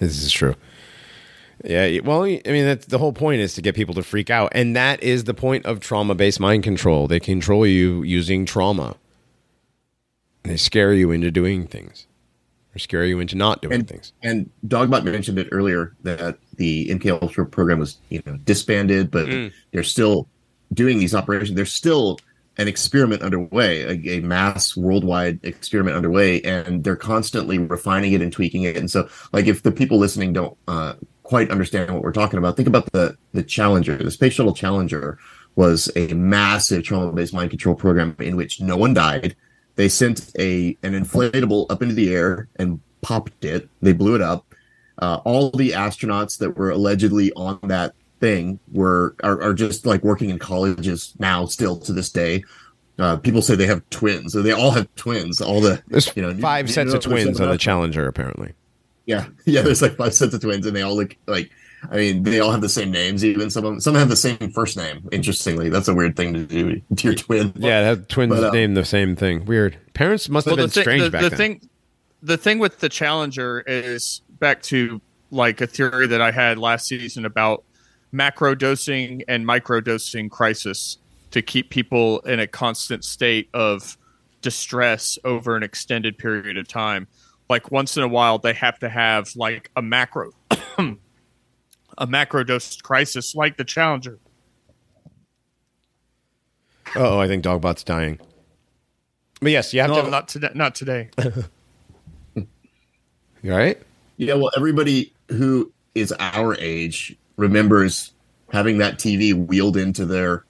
This 0.00 0.22
is 0.22 0.32
true. 0.32 0.54
Yeah, 1.64 2.00
well, 2.04 2.24
I 2.24 2.40
mean, 2.44 2.64
that's 2.66 2.86
the 2.86 2.98
whole 2.98 3.12
point 3.14 3.40
is 3.40 3.54
to 3.54 3.62
get 3.62 3.74
people 3.74 3.94
to 3.94 4.02
freak 4.02 4.28
out, 4.28 4.52
and 4.54 4.76
that 4.76 5.02
is 5.02 5.24
the 5.24 5.32
point 5.34 5.64
of 5.64 5.80
trauma-based 5.80 6.38
mind 6.38 6.62
control. 6.62 7.08
They 7.08 7.20
control 7.20 7.66
you 7.66 8.02
using 8.02 8.44
trauma. 8.44 8.96
They 10.42 10.56
scare 10.58 10.92
you 10.92 11.10
into 11.10 11.30
doing 11.30 11.66
things, 11.66 12.06
or 12.74 12.78
scare 12.78 13.06
you 13.06 13.18
into 13.18 13.34
not 13.34 13.62
doing 13.62 13.74
and, 13.74 13.88
things. 13.88 14.12
and 14.22 14.50
Dogbot 14.68 15.04
mentioned 15.04 15.38
it 15.38 15.48
earlier 15.52 15.94
that 16.02 16.36
the 16.56 16.88
MK 16.90 17.22
Ultra 17.22 17.46
program 17.46 17.78
was 17.78 17.96
you 18.10 18.22
know 18.26 18.36
disbanded, 18.44 19.10
but 19.10 19.26
Mm. 19.26 19.52
they're 19.72 19.82
still 19.82 20.28
doing 20.74 20.98
these 20.98 21.14
operations. 21.14 21.56
There's 21.56 21.72
still 21.72 22.18
an 22.58 22.68
experiment 22.68 23.22
underway, 23.22 23.80
a, 23.82 24.18
a 24.18 24.20
mass 24.20 24.76
worldwide 24.76 25.40
experiment 25.44 25.96
underway, 25.96 26.42
and 26.42 26.84
they're 26.84 26.94
constantly 26.94 27.58
refining 27.58 28.12
it 28.12 28.20
and 28.20 28.30
tweaking 28.32 28.62
it. 28.64 28.76
And 28.76 28.90
so, 28.90 29.08
like, 29.32 29.46
if 29.46 29.62
the 29.62 29.72
people 29.72 29.96
listening 29.98 30.34
don't 30.34 30.56
uh, 30.68 30.92
quite 31.24 31.50
understand 31.50 31.92
what 31.92 32.02
we're 32.02 32.12
talking 32.12 32.38
about, 32.38 32.56
think 32.56 32.68
about 32.68 32.90
the 32.92 33.16
the 33.32 33.42
Challenger, 33.42 33.96
the 33.96 34.10
Space 34.10 34.34
Shuttle 34.34 34.54
Challenger 34.54 35.18
was 35.56 35.90
a 35.96 36.08
massive 36.14 36.84
trauma-based 36.84 37.34
mind 37.34 37.50
control 37.50 37.74
program 37.74 38.16
in 38.20 38.36
which 38.36 38.60
no 38.60 38.76
one 38.76 38.94
died. 38.94 39.34
They 39.76 39.88
sent 39.88 40.30
a 40.38 40.76
an 40.82 40.92
inflatable 40.92 41.66
up 41.70 41.82
into 41.82 41.94
the 41.94 42.14
air 42.14 42.48
and 42.56 42.80
popped 43.02 43.44
it. 43.44 43.68
They 43.82 43.92
blew 43.92 44.14
it 44.14 44.22
up. 44.22 44.54
Uh, 44.98 45.20
all 45.24 45.50
the 45.50 45.70
astronauts 45.70 46.38
that 46.38 46.56
were 46.56 46.70
allegedly 46.70 47.32
on 47.32 47.58
that 47.64 47.94
thing 48.20 48.60
were 48.72 49.16
are, 49.24 49.40
are 49.42 49.54
just 49.54 49.86
like 49.86 50.04
working 50.04 50.30
in 50.30 50.38
colleges 50.38 51.14
now, 51.18 51.46
still 51.46 51.76
to 51.78 51.92
this 51.92 52.10
day. 52.10 52.44
Uh, 52.96 53.16
people 53.16 53.42
say 53.42 53.56
they 53.56 53.66
have 53.66 53.82
twins. 53.90 54.32
So 54.32 54.42
they 54.42 54.52
all 54.52 54.70
have 54.70 54.92
twins. 54.94 55.40
All 55.40 55.60
the 55.60 55.82
There's 55.88 56.14
you 56.14 56.22
know 56.22 56.34
five 56.34 56.68
you 56.68 56.74
sets 56.74 56.90
know, 56.92 56.98
of 56.98 57.02
twins 57.02 57.40
on 57.40 57.48
the 57.48 57.58
Challenger, 57.58 58.06
apparently. 58.06 58.52
Yeah, 59.06 59.26
yeah. 59.44 59.62
There's 59.62 59.82
like 59.82 59.96
five 59.96 60.14
sets 60.14 60.34
of 60.34 60.40
twins, 60.40 60.66
and 60.66 60.74
they 60.76 60.82
all 60.82 60.96
look 60.96 61.16
like. 61.26 61.50
I 61.90 61.96
mean, 61.96 62.22
they 62.22 62.40
all 62.40 62.50
have 62.50 62.62
the 62.62 62.68
same 62.70 62.90
names. 62.90 63.22
Even 63.26 63.50
some 63.50 63.64
of 63.66 63.72
them, 63.72 63.80
some 63.80 63.94
have 63.94 64.08
the 64.08 64.16
same 64.16 64.38
first 64.52 64.74
name. 64.74 65.06
Interestingly, 65.12 65.68
that's 65.68 65.86
a 65.86 65.94
weird 65.94 66.16
thing 66.16 66.32
to 66.32 66.46
do 66.46 66.80
to 66.96 67.04
your 67.08 67.14
twin. 67.14 67.52
Yeah, 67.56 67.94
that 67.94 68.08
twins 68.08 68.34
But, 68.34 68.44
uh, 68.44 68.50
named 68.52 68.74
the 68.74 68.86
same 68.86 69.14
thing. 69.16 69.44
Weird. 69.44 69.76
Parents 69.92 70.30
must 70.30 70.46
have 70.46 70.56
been 70.56 70.70
thi- 70.70 70.80
strange 70.80 71.02
the, 71.02 71.10
back 71.10 71.22
the 71.22 71.28
then. 71.28 71.36
thing, 71.36 71.68
the 72.22 72.38
thing 72.38 72.58
with 72.58 72.80
the 72.80 72.88
Challenger 72.88 73.62
is 73.66 74.22
back 74.40 74.62
to 74.62 74.98
like 75.30 75.60
a 75.60 75.66
theory 75.66 76.06
that 76.06 76.22
I 76.22 76.30
had 76.30 76.58
last 76.58 76.86
season 76.86 77.26
about 77.26 77.64
macro 78.12 78.54
dosing 78.54 79.22
and 79.28 79.44
micro 79.44 79.82
dosing 79.82 80.30
crisis 80.30 80.96
to 81.32 81.42
keep 81.42 81.68
people 81.68 82.20
in 82.20 82.40
a 82.40 82.46
constant 82.46 83.04
state 83.04 83.50
of 83.52 83.98
distress 84.40 85.18
over 85.24 85.54
an 85.56 85.62
extended 85.62 86.16
period 86.16 86.56
of 86.56 86.66
time. 86.66 87.08
Like 87.48 87.70
once 87.70 87.96
in 87.96 88.02
a 88.02 88.08
while, 88.08 88.38
they 88.38 88.54
have 88.54 88.78
to 88.80 88.88
have 88.88 89.28
like 89.36 89.70
a 89.76 89.82
macro, 89.82 90.32
a 91.98 92.06
macro 92.06 92.42
dose 92.44 92.76
crisis, 92.80 93.34
like 93.34 93.56
the 93.56 93.64
Challenger. 93.64 94.18
oh, 96.96 97.18
I 97.18 97.28
think 97.28 97.44
Dogbot's 97.44 97.84
dying. 97.84 98.18
But 99.40 99.52
yes, 99.52 99.74
you 99.74 99.80
have 99.80 99.90
No, 99.90 100.02
to. 100.02 100.10
not 100.10 100.28
today. 100.28 100.50
Not 100.54 100.74
today. 100.74 101.10
You 103.42 103.52
all 103.52 103.58
right? 103.58 103.78
Yeah, 104.16 104.34
well, 104.36 104.50
everybody 104.56 105.12
who 105.28 105.70
is 105.94 106.14
our 106.18 106.56
age 106.58 107.14
remembers 107.36 108.14
having 108.50 108.78
that 108.78 108.94
TV 108.98 109.34
wheeled 109.34 109.76
into 109.76 110.06
their 110.06 110.46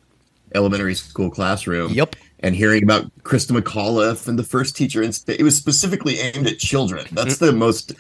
elementary 0.55 0.95
school 0.95 1.29
classroom. 1.29 1.91
Yep. 1.93 2.15
And 2.41 2.55
hearing 2.55 2.83
about 2.83 3.11
Christa 3.23 3.59
McAuliffe 3.59 4.29
and 4.29 4.39
the 4.39 4.43
first 4.45 4.77
teacher, 4.77 5.03
and 5.03 5.19
it 5.29 5.43
was 5.43 5.57
specifically 5.57 6.19
aimed 6.19 6.47
at 6.47 6.59
children. 6.59 7.07
That's 7.13 7.39
the 7.39 7.53
most 7.53 7.95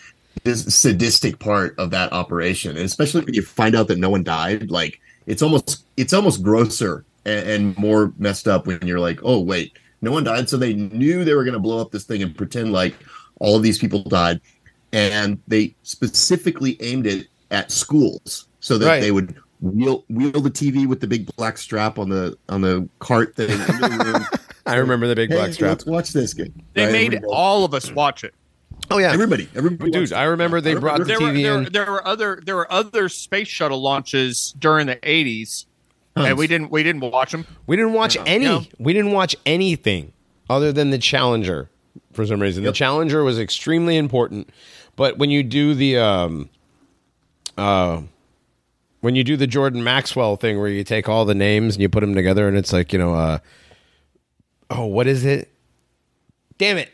sadistic 0.44 1.38
part 1.38 1.74
of 1.78 1.90
that 1.90 2.12
operation, 2.12 2.72
and 2.76 2.84
especially 2.84 3.24
when 3.24 3.34
you 3.34 3.42
find 3.42 3.74
out 3.74 3.88
that 3.88 3.98
no 3.98 4.10
one 4.10 4.22
died. 4.22 4.70
Like 4.70 5.00
it's 5.26 5.40
almost 5.40 5.84
it's 5.96 6.12
almost 6.12 6.42
grosser 6.42 7.04
and, 7.24 7.48
and 7.48 7.78
more 7.78 8.12
messed 8.18 8.46
up 8.46 8.66
when 8.66 8.86
you're 8.86 9.00
like, 9.00 9.20
oh 9.22 9.40
wait, 9.40 9.78
no 10.02 10.12
one 10.12 10.24
died, 10.24 10.50
so 10.50 10.58
they 10.58 10.74
knew 10.74 11.24
they 11.24 11.34
were 11.34 11.44
going 11.44 11.54
to 11.54 11.60
blow 11.60 11.80
up 11.80 11.90
this 11.90 12.04
thing 12.04 12.22
and 12.22 12.36
pretend 12.36 12.72
like 12.72 12.94
all 13.40 13.56
of 13.56 13.62
these 13.62 13.78
people 13.78 14.02
died 14.02 14.40
and 14.92 15.40
they 15.48 15.74
specifically 15.82 16.76
aimed 16.80 17.06
it 17.06 17.26
at 17.50 17.70
schools 17.70 18.46
so 18.60 18.78
that 18.78 18.86
Right. 18.86 19.00
they 19.00 19.10
would 19.10 19.34
wheel 19.70 20.04
wheel 20.08 20.30
the 20.32 20.50
TV 20.50 20.86
with 20.86 21.00
the 21.00 21.06
big 21.06 21.34
black 21.36 21.56
strap 21.58 21.98
on 21.98 22.08
the 22.10 22.36
on 22.48 22.60
the 22.60 22.88
cart 22.98 23.34
thing 23.34 23.48
the 23.48 24.40
I 24.66 24.76
remember 24.76 25.06
the 25.06 25.14
big 25.16 25.30
Hey, 25.30 25.36
black 25.36 25.52
strap. 25.52 25.70
let's 25.70 25.86
watch 25.86 26.12
this. 26.12 26.32
Good. 26.34 26.52
They 26.74 26.84
Right, 26.84 26.92
made 26.92 27.06
everybody- 27.14 27.32
all 27.32 27.64
of 27.64 27.74
us 27.74 27.90
watch 27.92 28.24
it. 28.24 28.34
Oh 28.90 28.98
yeah, 28.98 29.12
everybody. 29.12 29.48
Everybody. 29.54 29.90
Dude, 29.90 30.02
watched 30.02 30.12
it. 30.12 30.16
I 30.16 30.24
remember 30.24 30.60
they 30.60 30.74
brought 30.74 30.98
the 30.98 31.04
There 31.04 31.20
were, 31.20 31.28
TV 31.28 31.42
there, 31.42 31.58
in. 31.62 31.72
there 31.72 31.90
were 31.90 32.06
other 32.06 32.40
there 32.44 32.56
were 32.56 32.70
other 32.70 33.08
space 33.08 33.48
shuttle 33.48 33.80
launches 33.80 34.54
during 34.58 34.86
the 34.86 34.98
eighties, 35.08 35.66
and 36.16 36.36
we 36.36 36.46
didn't 36.46 36.70
we 36.70 36.82
didn't 36.82 37.00
watch 37.10 37.32
them. 37.32 37.46
We 37.66 37.76
didn't 37.76 37.94
watch 37.94 38.16
any. 38.26 38.44
No. 38.44 38.62
We 38.78 38.92
didn't 38.92 39.12
watch 39.12 39.34
anything 39.46 40.12
other 40.50 40.72
than 40.72 40.90
the 40.90 40.98
Challenger 40.98 41.70
for 42.12 42.26
some 42.26 42.40
reason. 42.40 42.64
The 42.64 42.72
Challenger 42.72 43.24
was 43.24 43.38
extremely 43.38 43.96
important, 43.96 44.50
but 44.96 45.16
when 45.18 45.30
you 45.30 45.42
do 45.42 45.72
the 45.74 45.96
um, 45.98 46.50
uh, 47.56 48.02
when 49.04 49.14
you 49.14 49.22
do 49.22 49.36
the 49.36 49.46
Jordan 49.46 49.84
Maxwell 49.84 50.36
thing 50.36 50.58
where 50.58 50.68
you 50.68 50.82
take 50.82 51.10
all 51.10 51.26
the 51.26 51.34
names 51.34 51.74
and 51.74 51.82
you 51.82 51.90
put 51.90 52.00
them 52.00 52.14
together 52.14 52.48
and 52.48 52.56
it's 52.56 52.72
like 52.72 52.90
you 52.90 52.98
know, 52.98 53.12
uh, 53.12 53.38
oh, 54.70 54.86
what 54.86 55.06
is 55.06 55.26
it? 55.26 55.52
Damn 56.56 56.78
it, 56.78 56.88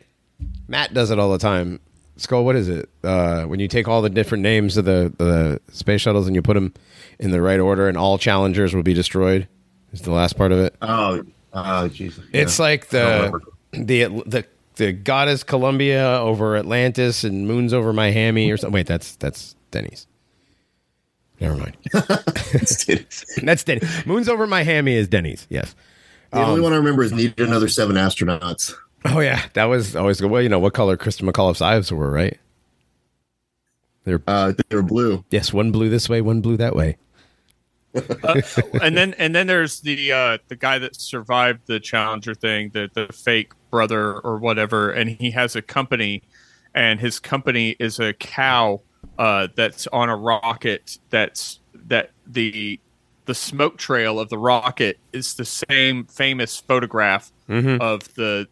Matt 0.66 0.92
does 0.92 1.12
it 1.12 1.20
all 1.20 1.30
the 1.30 1.38
time. 1.38 1.78
Skull, 2.16 2.44
what 2.44 2.56
is 2.56 2.68
it? 2.68 2.88
Uh, 3.04 3.44
when 3.44 3.60
you 3.60 3.68
take 3.68 3.86
all 3.86 4.02
the 4.02 4.10
different 4.10 4.42
names 4.42 4.76
of 4.76 4.86
the 4.86 5.14
the 5.18 5.60
space 5.72 6.00
shuttles 6.00 6.26
and 6.26 6.34
you 6.34 6.42
put 6.42 6.54
them 6.54 6.74
in 7.20 7.30
the 7.30 7.40
right 7.40 7.60
order, 7.60 7.86
and 7.86 7.96
all 7.96 8.18
challengers 8.18 8.74
will 8.74 8.82
be 8.82 8.92
destroyed. 8.92 9.46
Is 9.92 10.02
the 10.02 10.10
last 10.10 10.36
part 10.36 10.50
of 10.50 10.58
it? 10.58 10.74
Oh, 10.82 11.22
oh, 11.52 11.86
Jesus. 11.86 12.24
It's 12.32 12.58
like 12.58 12.88
the 12.88 13.40
the 13.70 14.06
the 14.26 14.44
the 14.74 14.92
goddess 14.92 15.44
Columbia 15.44 16.18
over 16.18 16.56
Atlantis 16.56 17.22
and 17.22 17.46
moons 17.46 17.72
over 17.72 17.92
Miami 17.92 18.50
or 18.50 18.56
something. 18.56 18.74
Wait, 18.74 18.88
that's 18.88 19.14
that's 19.14 19.54
Denny's. 19.70 20.08
Never 21.40 21.56
mind. 21.56 21.76
that's 21.92 22.84
Denny's. 23.64 24.06
Moons 24.06 24.28
over 24.28 24.46
Miami 24.46 24.94
is 24.94 25.08
Denny's. 25.08 25.46
Yes. 25.50 25.74
The 26.32 26.38
Um, 26.38 26.50
only 26.50 26.60
one 26.60 26.72
I 26.72 26.76
remember 26.76 27.02
is 27.02 27.12
need 27.12 27.38
another 27.40 27.68
seven 27.68 27.96
astronauts. 27.96 28.74
Oh 29.06 29.20
yeah, 29.20 29.42
that 29.54 29.64
was 29.64 29.96
always 29.96 30.20
good. 30.20 30.30
Well, 30.30 30.42
you 30.42 30.48
know 30.50 30.58
what 30.58 30.74
color 30.74 30.96
Kristen 30.96 31.26
McAuliffe's 31.26 31.62
eyes 31.62 31.90
were, 31.90 32.10
right? 32.10 32.38
Uh, 34.26 34.52
they're 34.68 34.82
blue. 34.82 35.24
Yes, 35.30 35.52
one 35.52 35.70
blue 35.72 35.88
this 35.88 36.08
way, 36.08 36.20
one 36.20 36.40
blue 36.40 36.56
that 36.56 36.74
way. 36.74 36.96
and 38.82 38.96
then 38.96 39.14
and 39.18 39.34
then 39.34 39.46
there's 39.46 39.80
the 39.80 40.12
uh, 40.12 40.38
the 40.48 40.56
guy 40.56 40.78
that 40.78 40.94
survived 40.96 41.66
the 41.66 41.80
Challenger 41.80 42.34
thing, 42.34 42.70
the 42.72 42.90
the 42.94 43.12
fake 43.12 43.52
brother 43.70 44.14
or 44.20 44.38
whatever, 44.38 44.90
and 44.90 45.10
he 45.10 45.30
has 45.32 45.56
a 45.56 45.62
company, 45.62 46.22
and 46.74 47.00
his 47.00 47.18
company 47.18 47.76
is 47.80 47.98
a 47.98 48.12
cow 48.12 48.80
uh, 49.20 49.48
that's 49.54 49.86
on 49.88 50.08
a 50.08 50.16
rocket. 50.16 50.98
That's 51.10 51.60
that 51.74 52.10
the 52.26 52.80
the 53.26 53.34
smoke 53.34 53.76
trail 53.76 54.18
of 54.18 54.30
the 54.30 54.38
rocket 54.38 54.98
is 55.12 55.34
the 55.34 55.44
same 55.44 56.06
famous 56.06 56.56
photograph 56.56 57.30
of 57.48 58.14
the 58.14 58.48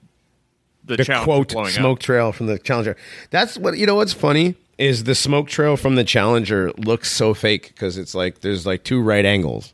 the, 0.84 0.96
the 0.98 1.04
Challenger 1.04 1.24
quote 1.54 1.70
smoke 1.70 1.98
up. 1.98 2.02
trail 2.02 2.32
from 2.32 2.46
the 2.46 2.58
Challenger. 2.58 2.96
That's 3.30 3.56
what 3.56 3.78
you 3.78 3.86
know. 3.86 3.94
What's 3.94 4.12
funny 4.12 4.56
is 4.76 5.04
the 5.04 5.14
smoke 5.14 5.48
trail 5.48 5.78
from 5.78 5.94
the 5.94 6.04
Challenger 6.04 6.70
looks 6.72 7.10
so 7.10 7.32
fake 7.32 7.68
because 7.68 7.96
it's 7.96 8.14
like 8.14 8.42
there's 8.42 8.66
like 8.66 8.84
two 8.84 9.00
right 9.00 9.24
angles. 9.24 9.72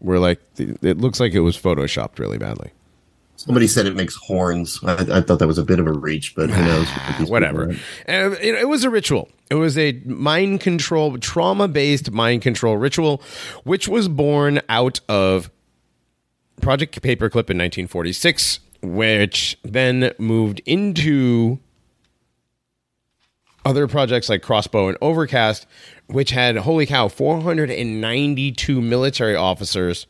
Where 0.00 0.18
like 0.18 0.40
it 0.58 0.98
looks 0.98 1.20
like 1.20 1.34
it 1.34 1.40
was 1.40 1.56
photoshopped 1.56 2.18
really 2.18 2.38
badly. 2.38 2.72
Somebody 3.36 3.66
said 3.66 3.86
it 3.86 3.96
makes 3.96 4.14
horns. 4.14 4.78
I, 4.84 5.18
I 5.18 5.20
thought 5.20 5.38
that 5.40 5.48
was 5.48 5.58
a 5.58 5.64
bit 5.64 5.80
of 5.80 5.86
a 5.86 5.92
reach, 5.92 6.34
but 6.36 6.50
who 6.50 6.64
knows? 6.64 6.88
what 6.88 7.28
Whatever. 7.28 7.74
And, 8.06 8.38
you 8.42 8.56
it 8.56 8.68
was 8.68 8.84
a 8.84 8.90
ritual. 8.90 9.28
It 9.50 9.56
was 9.56 9.76
a 9.76 10.00
mind 10.04 10.60
control, 10.60 11.18
trauma 11.18 11.66
based 11.66 12.10
mind 12.12 12.42
control 12.42 12.76
ritual, 12.76 13.22
which 13.64 13.88
was 13.88 14.08
born 14.08 14.60
out 14.68 15.00
of 15.08 15.50
Project 16.60 17.02
Paperclip 17.02 17.50
in 17.50 17.58
1946, 17.58 18.60
which 18.82 19.58
then 19.64 20.12
moved 20.18 20.60
into 20.64 21.58
other 23.64 23.86
projects 23.88 24.28
like 24.28 24.42
Crossbow 24.42 24.88
and 24.88 24.98
Overcast, 25.00 25.66
which 26.06 26.30
had, 26.30 26.56
holy 26.58 26.86
cow, 26.86 27.08
492 27.08 28.80
military 28.80 29.34
officers. 29.34 30.06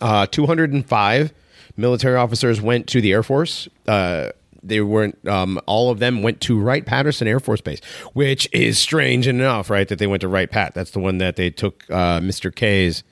Uh, 0.00 0.26
205 0.26 1.34
military 1.76 2.16
officers 2.16 2.60
went 2.60 2.86
to 2.88 3.00
the 3.00 3.12
Air 3.12 3.22
Force. 3.22 3.68
Uh, 3.86 4.30
they 4.62 4.80
weren't, 4.80 5.26
um, 5.26 5.60
all 5.66 5.90
of 5.90 5.98
them 5.98 6.22
went 6.22 6.40
to 6.42 6.58
Wright 6.58 6.86
Patterson 6.86 7.26
Air 7.26 7.40
Force 7.40 7.60
Base, 7.60 7.80
which 8.12 8.48
is 8.52 8.78
strange 8.78 9.26
enough, 9.26 9.70
right? 9.70 9.88
That 9.88 9.98
they 9.98 10.06
went 10.06 10.20
to 10.20 10.28
Wright 10.28 10.50
Pat. 10.50 10.74
That's 10.74 10.92
the 10.92 11.00
one 11.00 11.18
that 11.18 11.36
they 11.36 11.50
took 11.50 11.84
uh, 11.90 12.20
Mr. 12.20 12.54
K's 12.54 13.02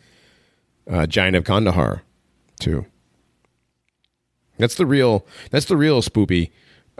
uh, 0.89 1.07
Giant 1.07 1.37
of 1.37 1.45
Kandahar 1.45 2.03
to. 2.61 2.87
That's 4.59 4.75
the 4.75 4.87
real. 4.87 5.27
That's 5.51 5.65
the 5.65 5.77
real 5.77 6.03
spoopy 6.03 6.51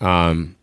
um, 0.01 0.57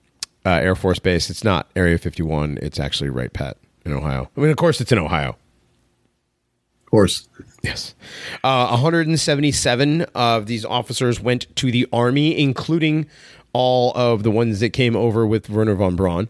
uh, 0.46 0.50
Air 0.50 0.76
Force 0.76 1.00
Base. 1.00 1.30
It's 1.30 1.44
not 1.44 1.70
Area 1.76 1.98
51. 1.98 2.58
It's 2.62 2.80
actually 2.80 3.10
Wright 3.10 3.32
Pat 3.32 3.58
in 3.86 3.94
Ohio. 3.94 4.30
I 4.36 4.42
mean, 4.42 4.50
of 4.50 4.58
course, 4.58 4.82
it's 4.82 4.92
in 4.92 4.98
Ohio. 4.98 5.30
Of 5.30 6.92
course. 6.92 7.28
Yes. 7.64 7.96
Uh, 8.44 8.68
177 8.70 10.04
of 10.16 10.46
these 10.46 10.64
officers 10.64 11.20
went 11.20 11.54
to 11.56 11.72
the 11.72 11.88
Army, 11.92 12.38
including 12.38 13.08
all 13.54 13.92
of 13.96 14.24
the 14.24 14.32
ones 14.32 14.60
that 14.60 14.70
came 14.70 14.96
over 14.96 15.26
with 15.26 15.50
Wernher 15.50 15.76
von 15.76 15.96
Braun, 15.96 16.30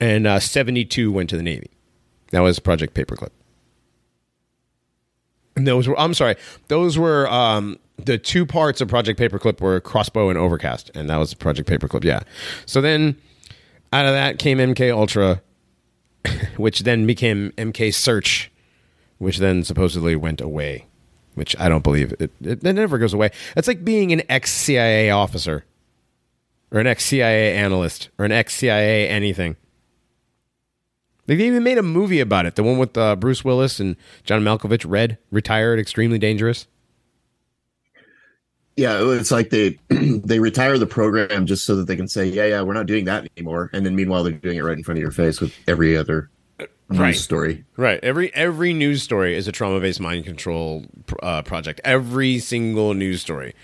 and 0.00 0.26
uh, 0.26 0.38
72 0.38 1.10
went 1.10 1.30
to 1.30 1.36
the 1.36 1.42
Navy. 1.42 1.70
That 2.30 2.40
was 2.40 2.58
Project 2.58 2.94
Paperclip. 2.94 3.30
And 5.56 5.66
those 5.66 5.88
were, 5.88 5.98
I'm 5.98 6.14
sorry, 6.14 6.36
those 6.68 6.98
were 6.98 7.26
um, 7.28 7.78
the 7.96 8.18
two 8.18 8.46
parts 8.46 8.80
of 8.80 8.88
Project 8.88 9.18
Paperclip 9.18 9.60
were 9.60 9.80
Crossbow 9.80 10.28
and 10.28 10.38
Overcast, 10.38 10.90
and 10.94 11.10
that 11.10 11.16
was 11.16 11.34
Project 11.34 11.68
Paperclip, 11.68 12.04
yeah. 12.04 12.20
So 12.66 12.80
then 12.80 13.16
out 13.92 14.06
of 14.06 14.12
that 14.12 14.38
came 14.38 14.58
MK 14.58 14.92
Ultra, 14.94 15.42
which 16.56 16.80
then 16.80 17.06
became 17.06 17.52
MK 17.56 17.92
Search 17.94 18.52
which 19.18 19.38
then 19.38 19.64
supposedly 19.64 20.16
went 20.16 20.40
away, 20.40 20.86
which 21.34 21.58
I 21.58 21.68
don't 21.68 21.84
believe 21.84 22.12
it, 22.12 22.30
it, 22.40 22.64
it 22.64 22.74
never 22.74 22.98
goes 22.98 23.14
away. 23.14 23.30
It's 23.56 23.68
like 23.68 23.84
being 23.84 24.12
an 24.12 24.22
ex 24.28 24.50
CIA 24.52 25.10
officer 25.10 25.64
or 26.70 26.80
an 26.80 26.86
ex 26.86 27.04
CIA 27.04 27.54
analyst 27.54 28.08
or 28.18 28.24
an 28.24 28.32
ex 28.32 28.54
CIA 28.54 29.08
anything. 29.08 29.56
They 31.26 31.34
even 31.34 31.62
made 31.62 31.76
a 31.76 31.82
movie 31.82 32.20
about 32.20 32.46
it. 32.46 32.54
The 32.54 32.62
one 32.62 32.78
with 32.78 32.96
uh, 32.96 33.14
Bruce 33.14 33.44
Willis 33.44 33.80
and 33.80 33.96
John 34.24 34.42
Malkovich, 34.42 34.86
Red, 34.88 35.18
retired, 35.30 35.78
extremely 35.78 36.18
dangerous. 36.18 36.66
Yeah, 38.78 39.00
it's 39.02 39.30
like 39.30 39.50
they 39.50 39.78
they 39.90 40.38
retire 40.38 40.78
the 40.78 40.86
program 40.86 41.44
just 41.44 41.66
so 41.66 41.76
that 41.76 41.86
they 41.86 41.96
can 41.96 42.08
say, 42.08 42.26
yeah, 42.26 42.46
yeah, 42.46 42.62
we're 42.62 42.72
not 42.72 42.86
doing 42.86 43.04
that 43.06 43.28
anymore. 43.36 43.68
And 43.74 43.84
then 43.84 43.94
meanwhile, 43.94 44.22
they're 44.22 44.32
doing 44.32 44.56
it 44.56 44.62
right 44.62 44.78
in 44.78 44.84
front 44.84 44.98
of 44.98 45.02
your 45.02 45.10
face 45.10 45.40
with 45.40 45.52
every 45.66 45.96
other 45.96 46.30
Right. 46.88 47.14
story. 47.14 47.64
Right. 47.76 48.00
Every 48.02 48.34
every 48.34 48.72
news 48.72 49.02
story 49.02 49.36
is 49.36 49.46
a 49.46 49.52
trauma 49.52 49.78
based 49.78 50.00
mind 50.00 50.24
control 50.24 50.86
uh, 51.22 51.42
project. 51.42 51.82
Every 51.84 52.38
single 52.38 52.94
news 52.94 53.20
story, 53.20 53.54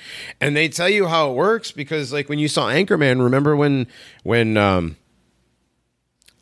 and 0.42 0.54
they 0.54 0.68
tell 0.68 0.90
you 0.90 1.06
how 1.06 1.30
it 1.30 1.34
works 1.34 1.72
because, 1.72 2.12
like, 2.12 2.28
when 2.28 2.38
you 2.38 2.48
saw 2.48 2.68
Anchorman, 2.68 3.22
remember 3.22 3.56
when 3.56 3.86
when 4.24 4.58
um, 4.58 4.96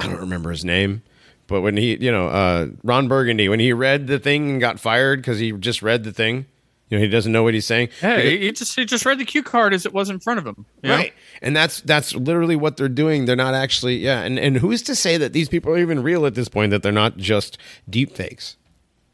I 0.00 0.08
don't 0.08 0.18
remember 0.18 0.50
his 0.50 0.64
name, 0.64 1.02
but 1.46 1.60
when 1.60 1.76
he, 1.76 1.96
you 1.96 2.10
know, 2.10 2.26
uh, 2.26 2.66
Ron 2.82 3.06
Burgundy, 3.06 3.48
when 3.48 3.60
he 3.60 3.72
read 3.72 4.08
the 4.08 4.18
thing 4.18 4.50
and 4.50 4.60
got 4.60 4.80
fired 4.80 5.20
because 5.20 5.38
he 5.38 5.52
just 5.52 5.82
read 5.82 6.02
the 6.02 6.12
thing, 6.12 6.46
you 6.92 6.98
know, 6.98 7.02
he 7.02 7.08
doesn't 7.08 7.32
know 7.32 7.42
what 7.42 7.54
he's 7.54 7.64
saying. 7.64 7.88
Hey, 8.00 8.36
he 8.38 8.52
just 8.52 8.76
he 8.76 8.84
just 8.84 9.06
read 9.06 9.18
the 9.18 9.24
cue 9.24 9.42
card 9.42 9.72
as 9.72 9.86
it 9.86 9.94
was 9.94 10.10
in 10.10 10.20
front 10.20 10.38
of 10.40 10.46
him. 10.46 10.66
you 10.82 10.90
know? 10.90 10.96
Right. 10.96 11.14
And 11.40 11.56
that's 11.56 11.80
that's 11.80 12.14
literally 12.14 12.54
what 12.54 12.76
they're 12.76 12.86
doing. 12.90 13.24
They're 13.24 13.34
not 13.34 13.54
actually 13.54 13.96
yeah, 13.96 14.20
and, 14.20 14.38
and 14.38 14.58
who's 14.58 14.82
to 14.82 14.94
say 14.94 15.16
that 15.16 15.32
these 15.32 15.48
people 15.48 15.72
are 15.72 15.78
even 15.78 16.02
real 16.02 16.26
at 16.26 16.34
this 16.34 16.48
point, 16.50 16.70
that 16.70 16.82
they're 16.82 16.92
not 16.92 17.16
just 17.16 17.56
deep 17.88 18.14
fakes? 18.14 18.58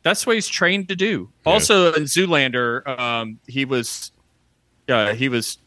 That's 0.02 0.26
what 0.26 0.34
he's 0.34 0.48
trained 0.48 0.88
to 0.88 0.96
do. 0.96 1.30
Also, 1.46 1.92
in 1.92 2.02
Zoolander, 2.04 2.84
um, 2.98 3.38
he 3.46 3.64
was 3.64 4.10
uh, 4.88 5.14
he 5.14 5.28
was 5.28 5.58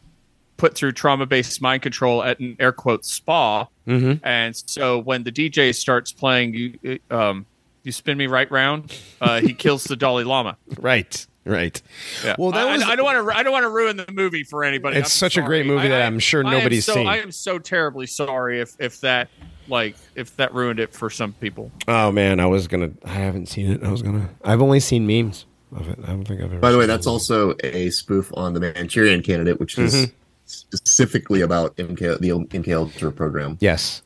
put 0.58 0.76
through 0.76 0.92
trauma 0.92 1.26
based 1.26 1.62
mind 1.62 1.82
control 1.82 2.24
at 2.24 2.40
an 2.42 2.58
air 2.60 2.74
quote 2.74 3.06
spa, 3.06 3.68
Mm-hmm. 3.88 4.26
and 4.26 4.54
so 4.56 5.00
when 5.00 5.24
the 5.24 5.32
DJ 5.32 5.74
starts 5.74 6.12
playing, 6.12 6.54
you 6.54 7.00
um, 7.10 7.46
you 7.84 7.92
spin 7.92 8.18
me 8.18 8.28
right 8.28 8.50
round, 8.52 8.96
uh, 9.22 9.40
he 9.42 9.54
kills 9.64 9.86
the 9.86 9.96
Dalai 9.96 10.24
Lama. 10.24 10.58
Right. 10.78 11.26
Right. 11.44 11.82
Yeah. 12.24 12.36
Well, 12.38 12.52
that 12.52 12.68
I, 12.68 12.72
was 12.74 12.84
I, 12.84 12.92
I 12.92 12.96
don't 12.96 13.06
want 13.06 13.28
to 13.28 13.36
I 13.38 13.42
don't 13.44 13.52
want 13.52 13.64
to 13.64 13.70
ruin 13.70 13.98
the 13.98 14.06
movie 14.12 14.44
for 14.44 14.64
anybody. 14.64 14.98
It's 14.98 15.08
I'm 15.08 15.10
such 15.10 15.38
a 15.38 15.42
great 15.42 15.66
movie 15.66 15.86
I- 15.86 15.90
that 15.90 16.02
I- 16.04 16.06
I'm 16.06 16.20
sure 16.20 16.46
I 16.46 16.52
nobody's 16.52 16.86
so- 16.86 16.94
seen. 16.94 17.08
I 17.08 17.18
am 17.20 17.32
so 17.32 17.58
terribly 17.58 18.06
sorry 18.08 18.60
if 18.62 18.76
if 18.80 19.02
that 19.02 19.30
like 19.68 19.96
if 20.16 20.36
that 20.38 20.54
ruined 20.54 20.80
it 20.80 20.94
for 20.94 21.10
some 21.10 21.34
people. 21.34 21.72
Oh 21.88 22.12
man, 22.12 22.40
I 22.40 22.46
was 22.46 22.68
gonna. 22.68 22.92
I 23.06 23.10
haven't 23.14 23.48
seen 23.48 23.72
it. 23.72 23.84
I 23.84 23.90
was 23.92 24.02
gonna. 24.02 24.30
I've 24.44 24.62
only 24.62 24.80
seen 24.80 25.08
memes 25.08 25.46
of 25.76 25.88
it. 25.90 25.98
I 26.04 26.08
don't 26.08 26.26
think 26.26 26.42
I've 26.42 26.52
ever. 26.52 26.60
By 26.60 26.72
the 26.72 26.78
way, 26.78 26.86
that's 26.86 27.08
it. 27.08 27.10
also 27.10 27.56
a 27.64 27.90
spoof 27.90 28.30
on 28.36 28.54
the 28.54 28.60
Manchurian 28.60 29.24
Candidate, 29.24 29.60
which 29.60 29.78
is 29.80 29.94
Mm-hmm. 29.96 30.12
specifically 30.46 31.42
about 31.42 31.76
MK, 31.78 32.20
the 32.20 32.30
MK 32.30 32.76
Ultra 32.76 33.12
program. 33.12 33.58
yes, 33.62 34.04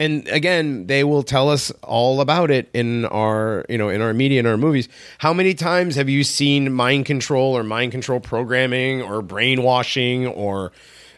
and 0.00 0.26
again, 0.28 0.86
they 0.86 1.04
will 1.04 1.22
tell 1.22 1.50
us 1.50 1.70
all 1.82 2.20
about 2.20 2.50
it 2.50 2.68
in 2.72 3.04
our, 3.06 3.64
you 3.68 3.78
know, 3.78 3.88
in 3.88 4.00
our 4.00 4.12
media 4.12 4.38
and 4.38 4.48
our 4.48 4.56
movies. 4.56 4.88
How 5.18 5.32
many 5.32 5.54
times 5.54 5.94
have 5.96 6.08
you 6.08 6.24
seen 6.24 6.72
mind 6.72 7.06
control 7.06 7.56
or 7.56 7.62
mind 7.62 7.92
control 7.92 8.20
programming 8.20 9.02
or 9.02 9.22
brainwashing 9.22 10.26
or 10.26 10.72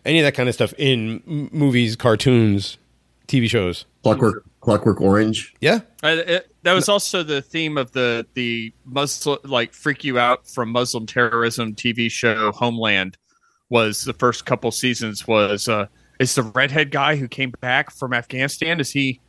any 0.05 0.19
of 0.19 0.25
that 0.25 0.35
kind 0.35 0.49
of 0.49 0.55
stuff 0.55 0.75
in 0.77 1.23
m- 1.27 1.51
movies, 1.53 1.97
cartoons, 1.97 2.79
TV 3.29 3.49
shows? 3.49 3.87
Clockwork 4.03 4.45
Clockwork 4.61 5.01
Orange. 5.01 5.55
Yeah. 5.61 5.81
Uh, 6.03 6.17
it, 6.27 6.55
that 6.63 6.73
was 6.73 6.89
also 6.89 7.23
the 7.23 7.43
theme 7.43 7.79
of 7.79 7.93
the 7.93 8.27
the 8.35 8.73
Muslim 8.85 9.39
like 9.45 9.73
freak 9.73 10.05
you 10.05 10.19
out 10.19 10.49
from 10.49 10.71
Muslim 10.71 11.07
terrorism 11.07 11.75
TV 11.75 12.11
show 12.11 12.53
Homeland. 12.53 13.17
Was 13.71 14.05
the 14.05 14.13
first 14.13 14.47
couple 14.47 14.71
seasons 14.71 15.27
was 15.27 15.69
uh, 15.69 15.87
is 16.19 16.35
the 16.35 16.43
redhead 16.43 16.91
guy 16.91 17.17
who 17.17 17.29
came 17.29 17.53
back 17.61 17.91
from 17.91 18.13
Afghanistan? 18.13 18.81
Is 18.81 18.91
he, 18.91 19.21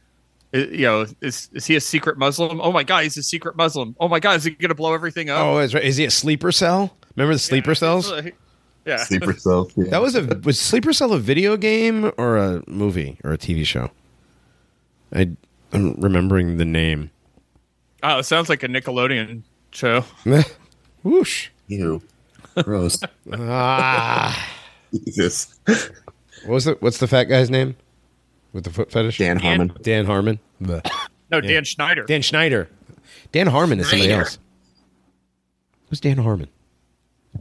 you 0.54 0.86
know, 0.86 1.06
is 1.22 1.50
is 1.54 1.66
he 1.66 1.76
a 1.76 1.82
secret 1.82 2.18
Muslim? 2.18 2.62
Oh 2.62 2.72
my 2.72 2.84
god, 2.84 3.04
he's 3.04 3.18
a 3.18 3.24
secret 3.24 3.56
Muslim. 3.56 3.96
Oh 4.00 4.08
my 4.08 4.20
god, 4.20 4.38
is 4.38 4.44
he 4.44 4.52
going 4.52 4.70
to 4.70 4.76
blow 4.76 4.94
everything 4.94 5.30
up? 5.30 5.40
Oh, 5.40 5.58
that's 5.58 5.74
right. 5.74 5.84
Is 5.84 5.98
he 5.98 6.06
a 6.06 6.12
sleeper 6.12 6.52
cell? 6.52 6.96
Remember 7.16 7.34
the 7.34 7.40
sleeper 7.40 7.76
cells? 7.76 8.12
It's, 8.12 8.28
uh, 8.28 8.32
yeah, 8.86 8.98
Sleeper 8.98 9.34
Cell. 9.34 9.68
Yeah. 9.76 9.90
That 9.90 10.02
was 10.02 10.16
a 10.16 10.24
was 10.44 10.60
Sleeper 10.60 10.94
Cell 10.94 11.12
a 11.14 11.20
video 11.20 11.58
game 11.58 12.12
or 12.18 12.38
a 12.38 12.64
movie 12.68 13.18
or 13.24 13.34
a 13.34 13.38
TV 13.38 13.66
show? 13.66 13.90
I, 15.12 15.32
I'm 15.74 15.96
remembering 15.96 16.58
the 16.58 16.66
name. 16.66 17.10
Oh, 18.04 18.20
it 18.20 18.24
sounds 18.24 18.48
like 18.48 18.62
a 18.62 18.68
Nickelodeon 18.68 19.42
show. 19.72 20.06
Whoosh. 21.04 21.50
Ew. 21.68 22.02
Gross. 22.64 23.00
Ah. 23.34 24.52
Jesus. 25.06 25.58
What 26.46 26.54
was 26.54 26.68
it? 26.68 26.82
What's 26.82 26.98
the 27.00 27.08
fat 27.08 27.26
guy's 27.26 27.50
name 27.50 27.76
with 28.54 28.64
the 28.64 28.70
foot 28.70 28.92
fetish? 28.92 29.18
Dan 29.18 29.38
Harmon. 29.38 29.74
Dan 29.82 30.06
Harmon. 30.06 30.40
Bleh. 30.62 30.82
No, 31.32 31.42
Dan 31.42 31.64
Schneider. 31.64 32.04
Dan 32.04 32.22
Schneider. 32.22 32.70
Dan 33.32 33.48
Harmon 33.48 33.80
is 33.80 33.90
somebody 33.90 34.10
Schneider. 34.10 34.22
else. 34.24 34.40
Who's 35.90 36.00
Dan 36.00 36.18
Harmon? 36.18 36.50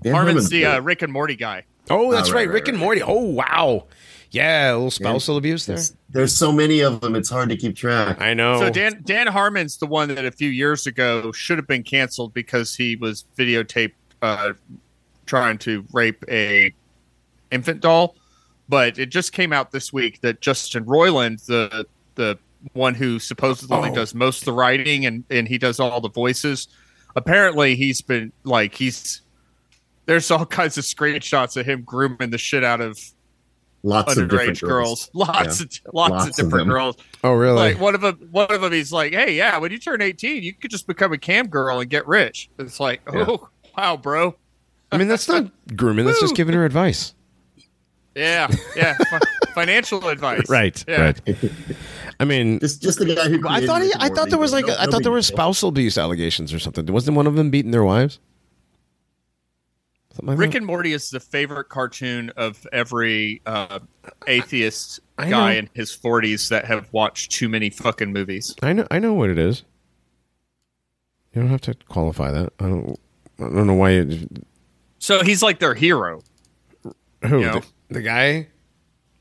Dan 0.02 0.12
Harmon's 0.14 0.32
Harmon's 0.34 0.50
the 0.50 0.66
uh. 0.66 0.80
Rick 0.80 1.02
and 1.02 1.12
Morty 1.12 1.36
guy. 1.36 1.64
Oh, 1.90 2.11
that's 2.12 2.30
Oh, 2.30 2.32
right, 2.32 2.40
right, 2.40 2.46
right, 2.48 2.52
Rick 2.55 2.68
and. 2.68 2.78
Morty. 2.78 3.02
Oh, 3.02 3.20
wow. 3.22 3.86
Yeah, 4.30 4.72
a 4.72 4.74
little 4.74 4.90
spousal 4.90 5.36
abuse 5.36 5.66
there. 5.66 5.76
There's, 5.76 5.94
there's 6.09 6.36
so 6.36 6.50
many 6.50 6.80
of 6.80 7.00
them. 7.00 7.14
It's 7.14 7.30
hard 7.30 7.50
to 7.50 7.57
keep 7.57 7.76
track. 7.76 8.20
I 8.20 8.34
know. 8.34 8.59
So 8.59 8.68
Dan 8.70 9.02
Dan 9.05 9.28
Harmon's 9.28 9.76
the 9.76 9.86
one 9.86 10.09
that 10.12 10.24
a 10.24 10.32
few 10.32 10.48
years 10.50 10.88
ago 10.88 11.30
should 11.30 11.57
have 11.57 11.68
been 11.68 11.84
canceled 11.84 12.34
because 12.34 12.74
he 12.74 12.96
was 12.96 13.26
videotaped 13.38 13.92
uh, 14.22 14.55
trying 15.26 15.59
to 15.59 15.84
rape 15.92 16.24
a 16.28 16.74
infant 17.52 17.80
doll. 17.80 18.16
But 18.68 18.98
it 18.98 19.06
just 19.10 19.32
came 19.32 19.52
out 19.52 19.72
this 19.72 19.92
week 19.92 20.20
that 20.22 20.40
Justin 20.40 20.84
Roiland, 20.84 21.44
the 21.46 21.86
the 22.14 22.38
one 22.72 22.94
who 22.94 23.18
supposedly 23.18 23.76
Oh. 23.90 23.94
does 23.94 24.14
most 24.14 24.40
of 24.42 24.46
the 24.46 24.52
writing 24.52 25.04
and 25.06 25.24
and 25.30 25.46
he 25.46 25.58
does 25.58 25.78
all 25.80 26.00
the 26.00 26.08
voices, 26.08 26.68
apparently 27.16 27.76
he's 27.76 28.00
been 28.00 28.32
like 28.44 28.74
he's 28.74 29.20
there's 30.06 30.30
all 30.30 30.46
kinds 30.46 30.76
of 30.78 30.84
screenshots 30.84 31.56
of 31.58 31.66
him 31.66 31.82
grooming 31.82 32.30
the 32.30 32.38
shit 32.38 32.64
out 32.64 32.80
of 32.80 32.98
Lots 33.86 34.16
of 34.16 34.28
different 34.30 34.56
underage 34.56 34.60
girls. 34.62 35.10
Lots 35.12 35.60
Yeah. 35.60 35.66
of 35.66 35.94
lots, 35.94 36.10
Lots 36.10 36.24
of 36.24 36.28
of 36.30 36.36
different 36.36 36.52
them. 36.52 36.68
girls 36.68 36.96
oh, 37.22 37.32
really? 37.34 37.56
like 37.56 37.78
one 37.80 37.94
of 37.94 38.00
them 38.00 38.28
one 38.30 38.50
of 38.50 38.62
them 38.62 38.72
he's 38.72 38.92
like 38.92 39.12
hey 39.12 39.34
yeah 39.34 39.58
when 39.58 39.72
you 39.72 39.78
turn 39.78 40.00
18 40.00 40.42
you 40.42 40.54
could 40.54 40.70
just 40.70 40.86
become 40.86 41.12
a 41.12 41.18
cam 41.18 41.48
girl 41.48 41.80
and 41.80 41.90
get 41.90 42.06
rich 42.08 42.48
it's 42.58 42.80
like 42.80 43.02
Yeah. 43.12 43.26
oh 43.28 43.48
wow 43.76 43.98
bro 43.98 44.36
I 44.92 44.96
mean, 44.96 45.08
that's 45.08 45.26
not 45.28 45.50
grooming. 45.76 46.04
That's 46.06 46.20
just 46.20 46.36
giving 46.36 46.54
her 46.54 46.64
advice. 46.64 47.13
Yeah 48.14 48.48
yeah 48.76 48.96
financial 49.54 50.06
advice 50.08 50.48
Right. 50.48 50.84
yeah. 50.88 51.02
Right. 51.02 51.20
I 52.20 52.24
mean, 52.24 52.60
Just, 52.60 52.80
just 52.80 52.98
the 53.00 53.12
guy 53.14 53.28
who. 53.28 53.40
I 53.48 53.66
thought 53.66 53.82
he, 53.82 53.92
I 53.98 54.08
thought 54.08 54.30
there 54.30 54.38
was 54.38 54.52
like 54.52 54.66
no- 54.66 54.76
I 54.78 54.86
thought 54.86 55.02
there 55.02 55.10
were 55.12 55.20
spousal 55.22 55.68
abuse 55.70 55.98
allegations 55.98 56.52
or 56.54 56.60
something. 56.60 56.86
Wasn't 56.86 57.16
one 57.16 57.26
of 57.26 57.34
them 57.34 57.50
beating 57.50 57.72
their 57.72 57.82
wives? 57.84 58.20
Something 60.12 60.28
like 60.28 60.38
rick 60.38 60.50
that? 60.52 60.58
and 60.58 60.66
morty 60.66 60.92
is 60.92 61.10
the 61.10 61.18
favorite 61.18 61.68
cartoon 61.70 62.30
of 62.36 62.64
every 62.72 63.42
uh, 63.46 63.80
atheist 64.28 65.00
I 65.18 65.28
guy 65.28 65.52
know. 65.54 65.58
in 65.58 65.70
his 65.74 65.90
40s 65.96 66.50
that 66.50 66.66
have 66.66 66.88
watched 66.92 67.32
too 67.32 67.48
many 67.48 67.68
fucking 67.68 68.12
movies 68.12 68.54
I 68.62 68.72
know 68.74 68.86
I 68.92 69.00
know 69.00 69.12
what 69.14 69.30
it 69.30 69.38
is. 69.38 69.64
You 71.32 71.42
don't 71.42 71.50
have 71.50 71.62
to 71.62 71.74
qualify 71.88 72.30
that. 72.30 72.52
I 72.60 72.64
don't. 72.68 72.96
I 73.40 73.42
don't 73.42 73.66
know 73.66 73.74
why. 73.74 73.90
You, 73.90 74.28
so 75.00 75.24
he's 75.24 75.42
like 75.42 75.58
their 75.58 75.74
hero 75.74 76.22
who 77.26 77.40
You 77.40 77.46
know. 77.46 77.62
The, 77.89 77.95
the 77.95 78.03
guy? 78.03 78.49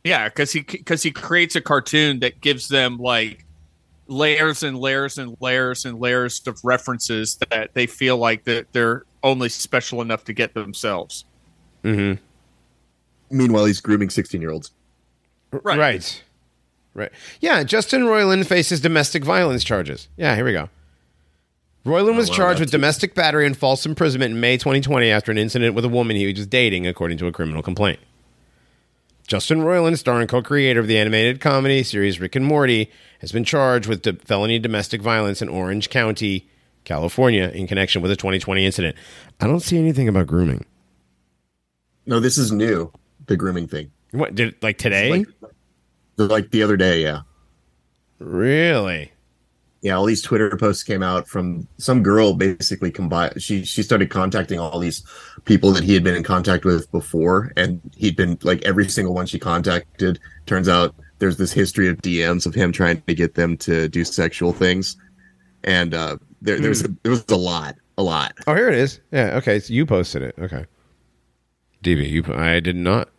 Yeah, 0.03 0.27
because 0.27 0.51
he 0.51 0.61
because 0.61 1.01
he 1.03 1.11
creates 1.11 1.55
a 1.55 1.61
cartoon 1.61 2.19
that 2.19 2.41
gives 2.41 2.67
them 2.67 2.97
like 2.97 3.45
layers 4.07 4.63
and 4.63 4.77
layers 4.77 5.17
and 5.17 5.37
layers 5.39 5.85
and 5.85 5.99
layers 5.99 6.45
of 6.45 6.59
references 6.63 7.37
that 7.49 7.73
they 7.73 7.87
feel 7.87 8.17
like 8.17 8.43
that 8.43 8.71
they're 8.73 9.03
only 9.23 9.49
special 9.49 10.01
enough 10.01 10.25
to 10.25 10.33
get 10.33 10.53
themselves. 10.53 11.25
Mm-hmm. 11.83 12.21
Meanwhile, 13.35 13.65
he's 13.65 13.79
grooming 13.81 14.09
16 14.09 14.41
year 14.41 14.51
olds. 14.51 14.71
Right. 15.51 15.77
Right. 15.77 16.23
Right. 16.93 17.11
Yeah. 17.39 17.63
Justin 17.63 18.03
Roiland 18.03 18.45
faces 18.45 18.81
domestic 18.81 19.23
violence 19.23 19.63
charges. 19.63 20.09
Yeah. 20.17 20.35
Here 20.35 20.45
we 20.45 20.53
go. 20.53 20.69
Roiland 21.85 22.15
was 22.15 22.29
charged 22.29 22.59
with 22.59 22.69
that's- 22.69 22.71
domestic 22.71 23.13
battery 23.15 23.45
and 23.45 23.57
false 23.57 23.85
imprisonment 23.85 24.33
in 24.33 24.39
May 24.39 24.57
2020 24.57 25.09
after 25.09 25.31
an 25.31 25.37
incident 25.37 25.75
with 25.75 25.83
a 25.83 25.89
woman 25.89 26.15
he 26.15 26.31
was 26.31 26.47
dating, 26.47 26.87
according 26.87 27.17
to 27.17 27.27
a 27.27 27.31
criminal 27.31 27.61
complaint. 27.61 27.99
Justin 29.27 29.61
Roiland, 29.61 29.97
star 29.97 30.19
and 30.19 30.29
co-creator 30.29 30.79
of 30.79 30.87
the 30.87 30.97
animated 30.97 31.39
comedy 31.39 31.83
series 31.83 32.19
Rick 32.19 32.35
and 32.35 32.45
Morty, 32.45 32.91
has 33.19 33.31
been 33.31 33.43
charged 33.43 33.87
with 33.87 34.01
do- 34.01 34.17
felony 34.25 34.59
domestic 34.59 35.01
violence 35.01 35.41
in 35.41 35.49
Orange 35.49 35.89
County, 35.89 36.49
California, 36.83 37.49
in 37.53 37.67
connection 37.67 38.01
with 38.01 38.11
a 38.11 38.15
2020 38.15 38.65
incident. 38.65 38.95
I 39.39 39.47
don't 39.47 39.61
see 39.61 39.77
anything 39.77 40.07
about 40.07 40.27
grooming. 40.27 40.65
No, 42.05 42.19
this 42.19 42.37
is 42.37 42.51
new. 42.51 42.91
The 43.27 43.37
grooming 43.37 43.67
thing. 43.67 43.91
What 44.11 44.35
did 44.35 44.61
like 44.61 44.77
today? 44.77 45.09
Like, 45.09 45.27
like 46.17 46.51
the 46.51 46.61
other 46.61 46.75
day, 46.75 47.01
yeah. 47.01 47.21
really? 48.19 49.13
Yeah, 49.81 49.95
all 49.95 50.05
these 50.05 50.21
Twitter 50.21 50.55
posts 50.55 50.83
came 50.83 51.03
out 51.03 51.27
from 51.27 51.67
some 51.77 52.03
girl 52.03 52.33
basically 52.33 52.89
combined. 52.91 53.41
She 53.41 53.65
she 53.65 53.83
started 53.83 54.09
contacting 54.09 54.59
all 54.59 54.79
these 54.79 55.05
people 55.45 55.71
that 55.73 55.83
he 55.83 55.93
had 55.93 56.03
been 56.03 56.15
in 56.15 56.23
contact 56.23 56.65
with 56.65 56.89
before, 56.91 57.51
and 57.57 57.81
he'd 57.95 58.15
been 58.15 58.37
like 58.43 58.61
every 58.63 58.87
single 58.87 59.13
one 59.13 59.25
she 59.25 59.39
contacted. 59.39 60.19
Turns 60.45 60.69
out 60.69 60.95
there's 61.19 61.37
this 61.37 61.51
history 61.51 61.87
of 61.87 61.97
DMs 62.01 62.45
of 62.45 62.53
him 62.55 62.71
trying 62.71 63.01
to 63.01 63.13
get 63.15 63.35
them 63.35 63.57
to 63.57 63.87
do 63.89 64.03
sexual 64.03 64.53
things, 64.53 64.95
and 65.63 65.93
uh, 65.93 66.17
there 66.41 66.59
there 66.59 66.69
was 66.69 66.83
a, 66.83 66.87
there 67.03 67.11
was 67.11 67.25
a 67.29 67.35
lot, 67.35 67.75
a 67.97 68.03
lot. 68.03 68.33
Oh, 68.47 68.55
here 68.55 68.69
it 68.69 68.75
is. 68.75 68.99
Yeah. 69.11 69.35
Okay. 69.37 69.59
So 69.59 69.73
you 69.73 69.85
posted 69.85 70.21
it. 70.21 70.35
Okay. 70.39 70.65
DB, 71.83 72.09
you. 72.09 72.23
I 72.33 72.59
did 72.61 72.75
not 72.77 73.09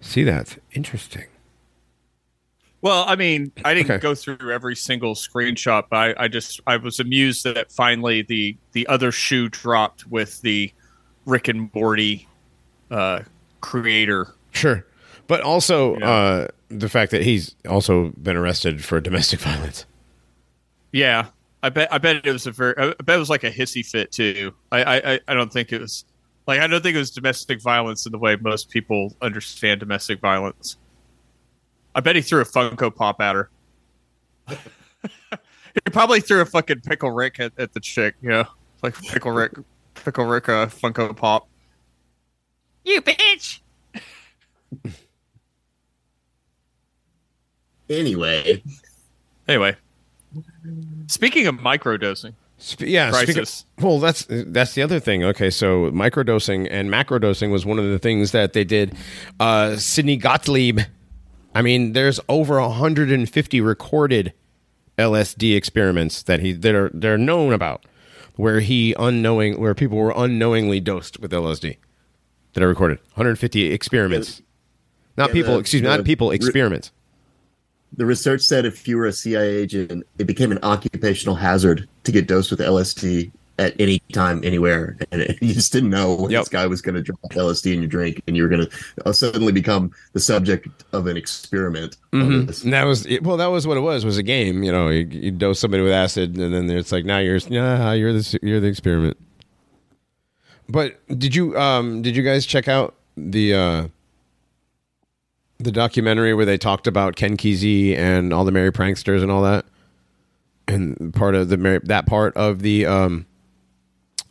see 0.00 0.22
that. 0.24 0.56
Interesting. 0.72 1.24
Well, 2.80 3.04
I 3.06 3.14
mean, 3.14 3.52
I 3.64 3.74
didn't 3.74 3.92
Okay. 3.92 4.02
go 4.02 4.14
through 4.14 4.50
every 4.52 4.74
single 4.74 5.14
screenshot, 5.14 5.84
but 5.88 5.96
I, 6.18 6.24
I 6.24 6.28
just 6.28 6.60
I 6.66 6.76
was 6.76 6.98
amused 6.98 7.44
that 7.44 7.70
finally 7.70 8.22
the 8.22 8.56
the 8.72 8.86
other 8.88 9.12
shoe 9.12 9.48
dropped 9.48 10.06
with 10.08 10.40
the 10.42 10.72
Rick 11.26 11.48
and 11.48 11.72
Morty 11.74 12.28
uh, 12.90 13.20
creator. 13.60 14.28
Sure, 14.52 14.84
but 15.26 15.40
also 15.40 15.96
Yeah. 15.98 16.10
uh, 16.10 16.48
the 16.68 16.88
fact 16.88 17.10
that 17.12 17.22
he's 17.22 17.54
also 17.68 18.10
been 18.22 18.36
arrested 18.36 18.84
for 18.84 19.00
domestic 19.00 19.40
violence. 19.40 19.86
Yeah, 20.92 21.26
I 21.62 21.68
bet 21.70 21.92
I 21.92 21.98
bet 21.98 22.26
it 22.26 22.32
was 22.32 22.46
a 22.46 22.50
very 22.52 22.74
I 22.76 22.92
bet 23.02 23.16
it 23.16 23.18
was 23.18 23.30
like 23.30 23.44
a 23.44 23.50
hissy 23.50 23.84
fit 23.84 24.12
too. 24.12 24.52
I 24.70 24.82
I, 24.82 25.12
I- 25.14 25.20
I 25.28 25.34
don't 25.34 25.52
think 25.52 25.72
it 25.72 25.80
was 25.80 26.04
like 26.46 26.60
I 26.60 26.66
don't 26.66 26.82
think 26.82 26.96
it 26.96 26.98
was 26.98 27.10
domestic 27.10 27.62
violence 27.62 28.04
in 28.04 28.12
the 28.12 28.18
way 28.18 28.36
most 28.36 28.68
people 28.68 29.14
understand 29.22 29.80
domestic 29.80 30.20
violence. 30.20 30.76
I 31.94 32.00
bet 32.00 32.16
he 32.16 32.22
threw 32.22 32.40
a 32.40 32.44
Funko 32.44 32.94
Pop 32.94 33.20
at 33.20 33.34
her. 33.36 33.50
he 34.48 35.90
probably 35.92 36.20
threw 36.20 36.40
a 36.40 36.44
fucking 36.46 36.80
pickle 36.80 37.10
Rick 37.10 37.40
at, 37.40 37.52
at 37.58 37.72
the 37.72 37.80
chick, 37.80 38.14
you 38.22 38.28
know, 38.30 38.44
like 38.82 39.00
pickle 39.02 39.30
Rick, 39.32 39.52
pickle 40.04 40.24
Rick, 40.26 40.48
uh, 40.48 40.66
Funko 40.66 41.16
Pop. 41.16 41.48
You 42.84 43.00
bitch. 43.02 43.60
Anyway, 47.88 48.62
Anyway, 49.48 49.76
speaking 51.08 51.46
of 51.46 51.56
microdosing, 51.56 52.32
Sp- 52.56 52.86
yeah. 52.86 53.10
speaking- 53.10 53.34
crisis. 53.34 53.66
well, 53.80 53.98
that's 53.98 54.24
that's 54.28 54.74
the 54.74 54.82
other 54.82 54.98
thing. 55.00 55.24
Okay, 55.24 55.50
so 55.50 55.90
microdosing 55.90 56.68
and 56.70 56.88
macrodosing 56.88 57.50
was 57.50 57.66
one 57.66 57.78
of 57.78 57.84
the 57.84 57.98
things 57.98 58.30
that 58.32 58.52
they 58.54 58.64
did. 58.64 58.94
Uh, 59.40 59.76
Sidney 59.76 60.16
Gottlieb. 60.16 60.80
I 61.54 61.60
mean, 61.60 61.92
there's 61.92 62.18
over 62.30 62.58
150 62.60 63.60
recorded 63.60 64.32
LSD 64.96 65.54
experiments 65.54 66.22
that 66.22 66.40
he 66.40 66.52
that 66.52 66.74
are 66.74 66.90
they're 66.94 67.18
known 67.18 67.52
about, 67.52 67.84
where 68.36 68.60
he 68.60 68.94
unknowing 68.98 69.60
where 69.60 69.74
people 69.74 69.98
were 69.98 70.12
unknowingly 70.16 70.80
dosed 70.80 71.18
with 71.20 71.30
LSD 71.32 71.76
that 72.54 72.62
are 72.62 72.68
recorded. 72.68 72.98
150 73.14 73.66
experiments, 73.72 74.42
not 75.16 75.30
Yeah, 75.30 75.34
people. 75.34 75.54
the- 75.54 75.60
excuse 75.60 75.82
me, 75.82 75.88
not 75.88 76.04
people. 76.04 76.30
Experiments. 76.30 76.90
the 77.94 78.06
research 78.06 78.40
said 78.42 78.64
if 78.64 78.88
you 78.88 78.96
were 78.96 79.04
a 79.06 79.12
CIA 79.12 79.54
agent, 79.56 80.06
it 80.18 80.24
became 80.26 80.50
an 80.50 80.58
occupational 80.62 81.34
hazard 81.36 81.86
to 82.04 82.12
get 82.12 82.26
dosed 82.26 82.50
with 82.50 82.60
LSD 82.60 83.30
at 83.58 83.78
any 83.80 84.00
time, 84.12 84.40
anywhere, 84.44 84.96
and 85.12 85.22
it, 85.22 85.38
you 85.42 85.52
just 85.54 85.72
didn't 85.72 85.90
know 85.90 86.14
when 86.14 86.30
Yep. 86.30 86.40
this 86.42 86.48
guy 86.48 86.66
was 86.66 86.80
going 86.82 86.94
to 86.94 87.02
drop 87.02 87.18
LSD 87.32 87.74
in 87.74 87.80
your 87.80 87.88
drink, 87.88 88.22
and 88.26 88.36
you 88.36 88.42
were 88.42 88.48
going 88.48 88.66
to 88.66 89.12
suddenly 89.14 89.52
become 89.52 89.92
the 90.14 90.20
subject 90.20 90.68
of 90.92 91.06
an 91.06 91.16
experiment. 91.16 91.96
Mhm. 92.12 92.64
And 92.64 92.72
that 92.72 92.84
was 92.84 93.06
well. 93.22 93.36
That 93.36 93.46
was 93.46 93.66
what 93.66 93.76
it 93.76 93.80
was. 93.80 94.04
Was 94.04 94.18
a 94.18 94.22
game. 94.22 94.62
You 94.62 94.72
know, 94.72 94.88
you, 94.88 95.06
you 95.10 95.30
dose 95.30 95.58
somebody 95.58 95.82
with 95.82 95.92
acid, 95.92 96.36
and 96.38 96.52
then 96.54 96.70
it's 96.70 96.92
like 96.92 97.04
now 97.04 97.18
you're 97.18 97.36
yeah, 97.36 97.92
you're 97.92 98.12
the 98.12 98.38
you're 98.42 98.60
the 98.60 98.68
experiment. 98.68 99.16
But 100.68 101.00
did 101.18 101.34
you 101.34 101.56
um 101.58 102.02
did 102.02 102.16
you 102.16 102.22
guys 102.22 102.46
check 102.46 102.68
out 102.68 102.94
the 103.16 103.54
uh 103.54 103.88
the 105.58 105.72
documentary 105.72 106.34
where 106.34 106.46
they 106.46 106.58
talked 106.58 106.86
about 106.86 107.14
Ken 107.16 107.36
Kesey 107.36 107.96
and 107.96 108.32
all 108.32 108.44
the 108.44 108.50
merry 108.52 108.72
pranksters 108.72 109.22
and 109.22 109.30
all 109.30 109.42
that, 109.42 109.64
and 110.66 111.12
part 111.14 111.34
of 111.34 111.48
the 111.50 111.56
merry, 111.56 111.80
that 111.84 112.06
part 112.06 112.36
of 112.36 112.60
the 112.62 112.86
um 112.86 113.26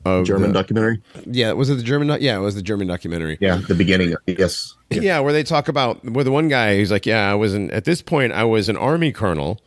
of 0.06 0.26
German 0.26 0.50
the- 0.52 0.60
documentary. 0.60 1.02
yeah 1.26 1.52
was 1.52 1.70
it 1.70 1.76
the 1.76 1.84
German 1.84 2.08
yeah 2.22 2.38
it 2.38 2.42
was 2.42 2.56
the 2.56 2.62
German 2.62 2.88
documentary 2.88 3.38
Yeah, 3.40 3.58
the 3.68 3.76
beginning. 3.76 4.16
Yes. 4.28 4.76
yeah. 4.90 5.20
where 5.20 5.34
they 5.34 5.44
talk 5.44 5.68
about 5.68 6.04
where 6.04 6.24
the 6.24 6.32
one 6.32 6.48
guy 6.48 6.78
he's 6.78 6.92
like, 6.92 7.06
yeah, 7.06 7.32
I 7.32 7.36
was 7.36 7.54
an 7.54 7.70
at 7.72 7.86
this 7.86 8.02
point 8.02 8.34
I 8.34 8.44
was 8.44 8.68
an 8.70 8.78
army 8.78 9.12
colonel, 9.12 9.60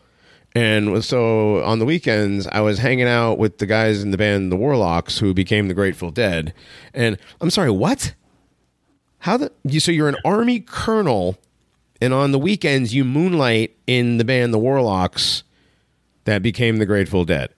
and 0.55 1.05
so 1.05 1.62
on 1.64 1.78
the 1.78 1.85
weekends 1.85 2.47
I 2.49 2.61
was 2.61 2.78
hanging 2.78 3.07
out 3.09 3.39
with 3.39 3.59
the 3.59 3.66
guys 3.66 4.03
in 4.03 4.11
the 4.11 4.18
band 4.18 4.51
the 4.53 4.57
Warlocks 4.57 5.18
who 5.18 5.32
became 5.35 5.68
the 5.68 5.74
Grateful 5.74 6.11
Dead, 6.11 6.53
and 6.93 7.16
I'm 7.41 7.51
sorry, 7.51 7.70
what? 7.70 8.14
How 9.18 9.37
the 9.39 9.53
you 9.64 9.80
so 9.80 9.91
you're 9.93 10.09
an 10.09 10.16
army 10.24 10.61
colonel, 10.61 11.39
and 12.01 12.12
on 12.12 12.32
the 12.32 12.39
weekends 12.39 12.93
you 12.95 13.05
moonlight 13.05 13.74
in 13.87 14.18
the 14.18 14.24
band 14.24 14.53
the 14.53 14.59
Warlocks 14.59 15.45
that 16.24 16.43
became 16.43 16.76
the 16.78 16.87
Grateful 16.87 17.24
Dead. 17.24 17.51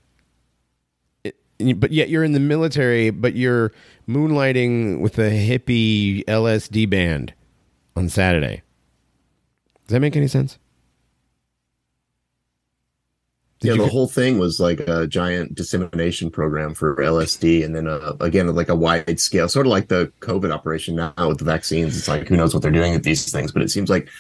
But 1.59 1.93
yet 1.93 2.09
you're 2.09 2.25
in 2.25 2.33
the 2.33 2.41
military, 2.41 3.11
but 3.11 3.35
you're 3.35 3.73
moonlighting 4.09 5.01
with 5.01 5.19
a 5.19 5.31
hippie 5.31 6.25
LSD 6.25 6.89
band 6.89 7.33
on 7.97 8.09
Saturday. 8.09 8.63
Does 9.87 9.93
that 9.93 10.01
make 10.01 10.17
any 10.17 10.29
sense? 10.29 10.59
Did 13.61 13.77
yeah, 13.77 13.85
the 13.85 13.89
whole 13.89 14.07
thing 14.07 14.39
was 14.39 14.61
like 14.61 14.81
a 14.81 15.07
giant 15.07 15.55
dissemination 15.55 16.31
program 16.31 16.75
for 16.75 16.97
LSD, 16.97 17.65
and 17.65 17.75
then 17.75 17.89
uh, 17.89 18.13
again, 18.21 18.55
like 18.55 18.69
a 18.69 18.77
wide 18.77 19.19
scale, 19.19 19.49
sort 19.49 19.65
of 19.65 19.71
like 19.71 19.89
the 19.89 20.13
COVID 20.21 20.53
operation 20.53 20.95
now 20.95 21.15
with 21.27 21.39
the 21.39 21.45
vaccines. 21.45 21.97
It's 21.97 22.07
like 22.07 22.29
who 22.29 22.37
knows 22.37 22.53
what 22.53 22.63
they're 22.63 22.71
doing 22.71 22.93
with 22.93 23.05
these 23.05 23.33
things, 23.33 23.53
but 23.53 23.63
it 23.63 23.71
seems 23.71 23.89
like 23.89 24.11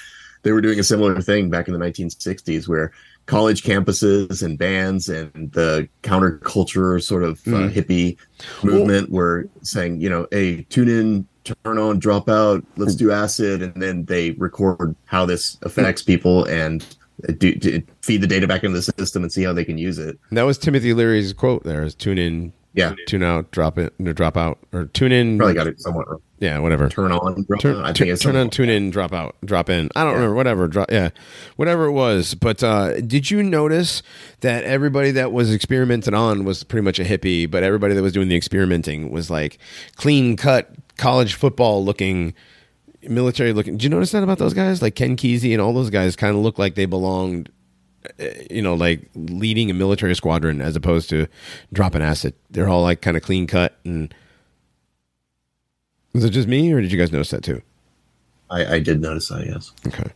they 0.42 0.52
were 0.52 0.62
doing 0.62 0.80
a 0.80 0.84
similar 0.84 1.20
thing 1.20 1.50
back 1.50 1.68
in 1.68 1.74
the 1.74 1.80
1960s, 1.80 2.66
where 2.66 2.92
college 3.26 3.62
campuses 3.62 4.42
and 4.42 4.56
bands 4.58 5.08
and 5.08 5.50
the 5.52 5.88
counterculture 6.02 7.02
sort 7.02 7.22
of 7.22 7.40
uh, 7.46 7.50
Mm. 7.50 7.72
hippie 7.72 8.16
movement 8.62 9.10
were 9.10 9.48
saying, 9.62 10.00
you 10.00 10.08
know, 10.08 10.26
hey, 10.30 10.62
tune 10.70 10.88
in, 10.88 11.26
turn 11.44 11.78
on, 11.78 11.98
drop 11.98 12.28
out, 12.28 12.64
let's 12.76 12.94
do 12.94 13.10
acid, 13.12 13.62
and 13.62 13.82
then 13.82 14.04
they 14.04 14.30
record 14.32 14.94
how 15.06 15.26
this 15.26 15.58
affects 15.62 16.02
people 16.02 16.44
and 16.44 16.84
do, 17.38 17.54
do, 17.54 17.82
feed 18.02 18.20
the 18.20 18.26
data 18.26 18.46
back 18.46 18.62
into 18.62 18.76
the 18.76 18.82
system 18.82 19.22
and 19.22 19.32
see 19.32 19.42
how 19.42 19.52
they 19.52 19.64
can 19.64 19.78
use 19.78 19.98
it. 19.98 20.18
that 20.32 20.42
was 20.42 20.58
Timothy 20.58 20.92
Leary's 20.92 21.32
quote. 21.32 21.64
There 21.64 21.82
is 21.82 21.94
tune 21.94 22.18
in, 22.18 22.52
Yeah, 22.76 22.94
tune 23.08 23.22
out, 23.22 23.50
drop 23.52 23.78
it, 23.78 23.94
no, 23.98 24.12
drop 24.12 24.36
out, 24.36 24.58
or 24.72 24.84
tune 24.84 25.10
in. 25.10 25.38
probably 25.38 25.54
got 25.54 25.66
it 25.66 25.80
somewhat 25.80 26.08
wrong. 26.08 26.20
Yeah, 26.38 26.58
whatever. 26.58 26.90
Turn 26.90 27.10
on, 27.10 27.44
drop 27.44 27.60
Turn, 27.60 27.76
out. 27.76 27.84
I 27.84 27.86
turn, 27.86 27.94
think 27.94 28.10
it's 28.10 28.22
turn 28.22 28.36
on, 28.36 28.50
tune 28.50 28.68
in, 28.68 28.90
drop 28.90 29.14
out, 29.14 29.36
drop 29.44 29.70
in. 29.70 29.88
I 29.96 30.04
don't 30.04 30.12
remember. 30.12 30.34
Whatever. 30.34 30.68
Drop, 30.68 30.90
yeah, 30.90 31.08
whatever 31.56 31.86
it 31.86 31.92
was. 31.92 32.34
But 32.34 32.62
uh, 32.62 33.00
did 33.00 33.30
you 33.30 33.42
notice 33.42 34.02
that 34.40 34.64
everybody 34.64 35.10
that 35.12 35.32
was 35.32 35.50
experimented 35.52 36.12
on 36.12 36.44
was 36.44 36.62
pretty 36.64 36.84
much 36.84 36.98
a 36.98 37.04
hippie, 37.04 37.50
but 37.50 37.62
everybody 37.62 37.94
that 37.94 38.02
was 38.02 38.12
doing 38.12 38.28
the 38.28 38.36
experimenting 38.36 39.10
was 39.10 39.30
like 39.30 39.56
clean 39.96 40.36
cut 40.36 40.70
college 40.98 41.32
football 41.32 41.82
looking, 41.82 42.34
military 43.02 43.54
looking. 43.54 43.78
Did 43.78 43.84
you 43.84 43.90
notice 43.90 44.10
that 44.10 44.22
about 44.22 44.36
those 44.36 44.52
guys? 44.52 44.82
Like 44.82 44.94
Ken 44.94 45.16
Kesey 45.16 45.52
and 45.52 45.62
all 45.62 45.72
those 45.72 45.88
guys 45.88 46.14
kind 46.14 46.36
of 46.36 46.42
look 46.42 46.58
like 46.58 46.74
they 46.74 46.84
belonged. 46.86 47.50
You 48.50 48.62
know, 48.62 48.74
like 48.74 49.08
leading 49.14 49.70
a 49.70 49.74
military 49.74 50.14
squadron 50.14 50.60
as 50.60 50.76
opposed 50.76 51.08
to 51.10 51.26
dropping 51.72 52.02
acid. 52.02 52.34
They're 52.50 52.68
all 52.68 52.82
like 52.82 53.00
kind 53.00 53.16
of 53.16 53.22
clean 53.22 53.46
cut. 53.46 53.78
And 53.84 54.14
was 56.12 56.24
it 56.24 56.30
just 56.30 56.48
me, 56.48 56.72
or 56.72 56.80
did 56.80 56.92
you 56.92 56.98
guys 56.98 57.12
notice 57.12 57.30
that 57.30 57.42
too? 57.42 57.62
I, 58.50 58.74
I 58.76 58.78
did 58.78 59.00
notice 59.00 59.28
that. 59.28 59.46
Yes. 59.46 59.72
Okay. 59.86 60.10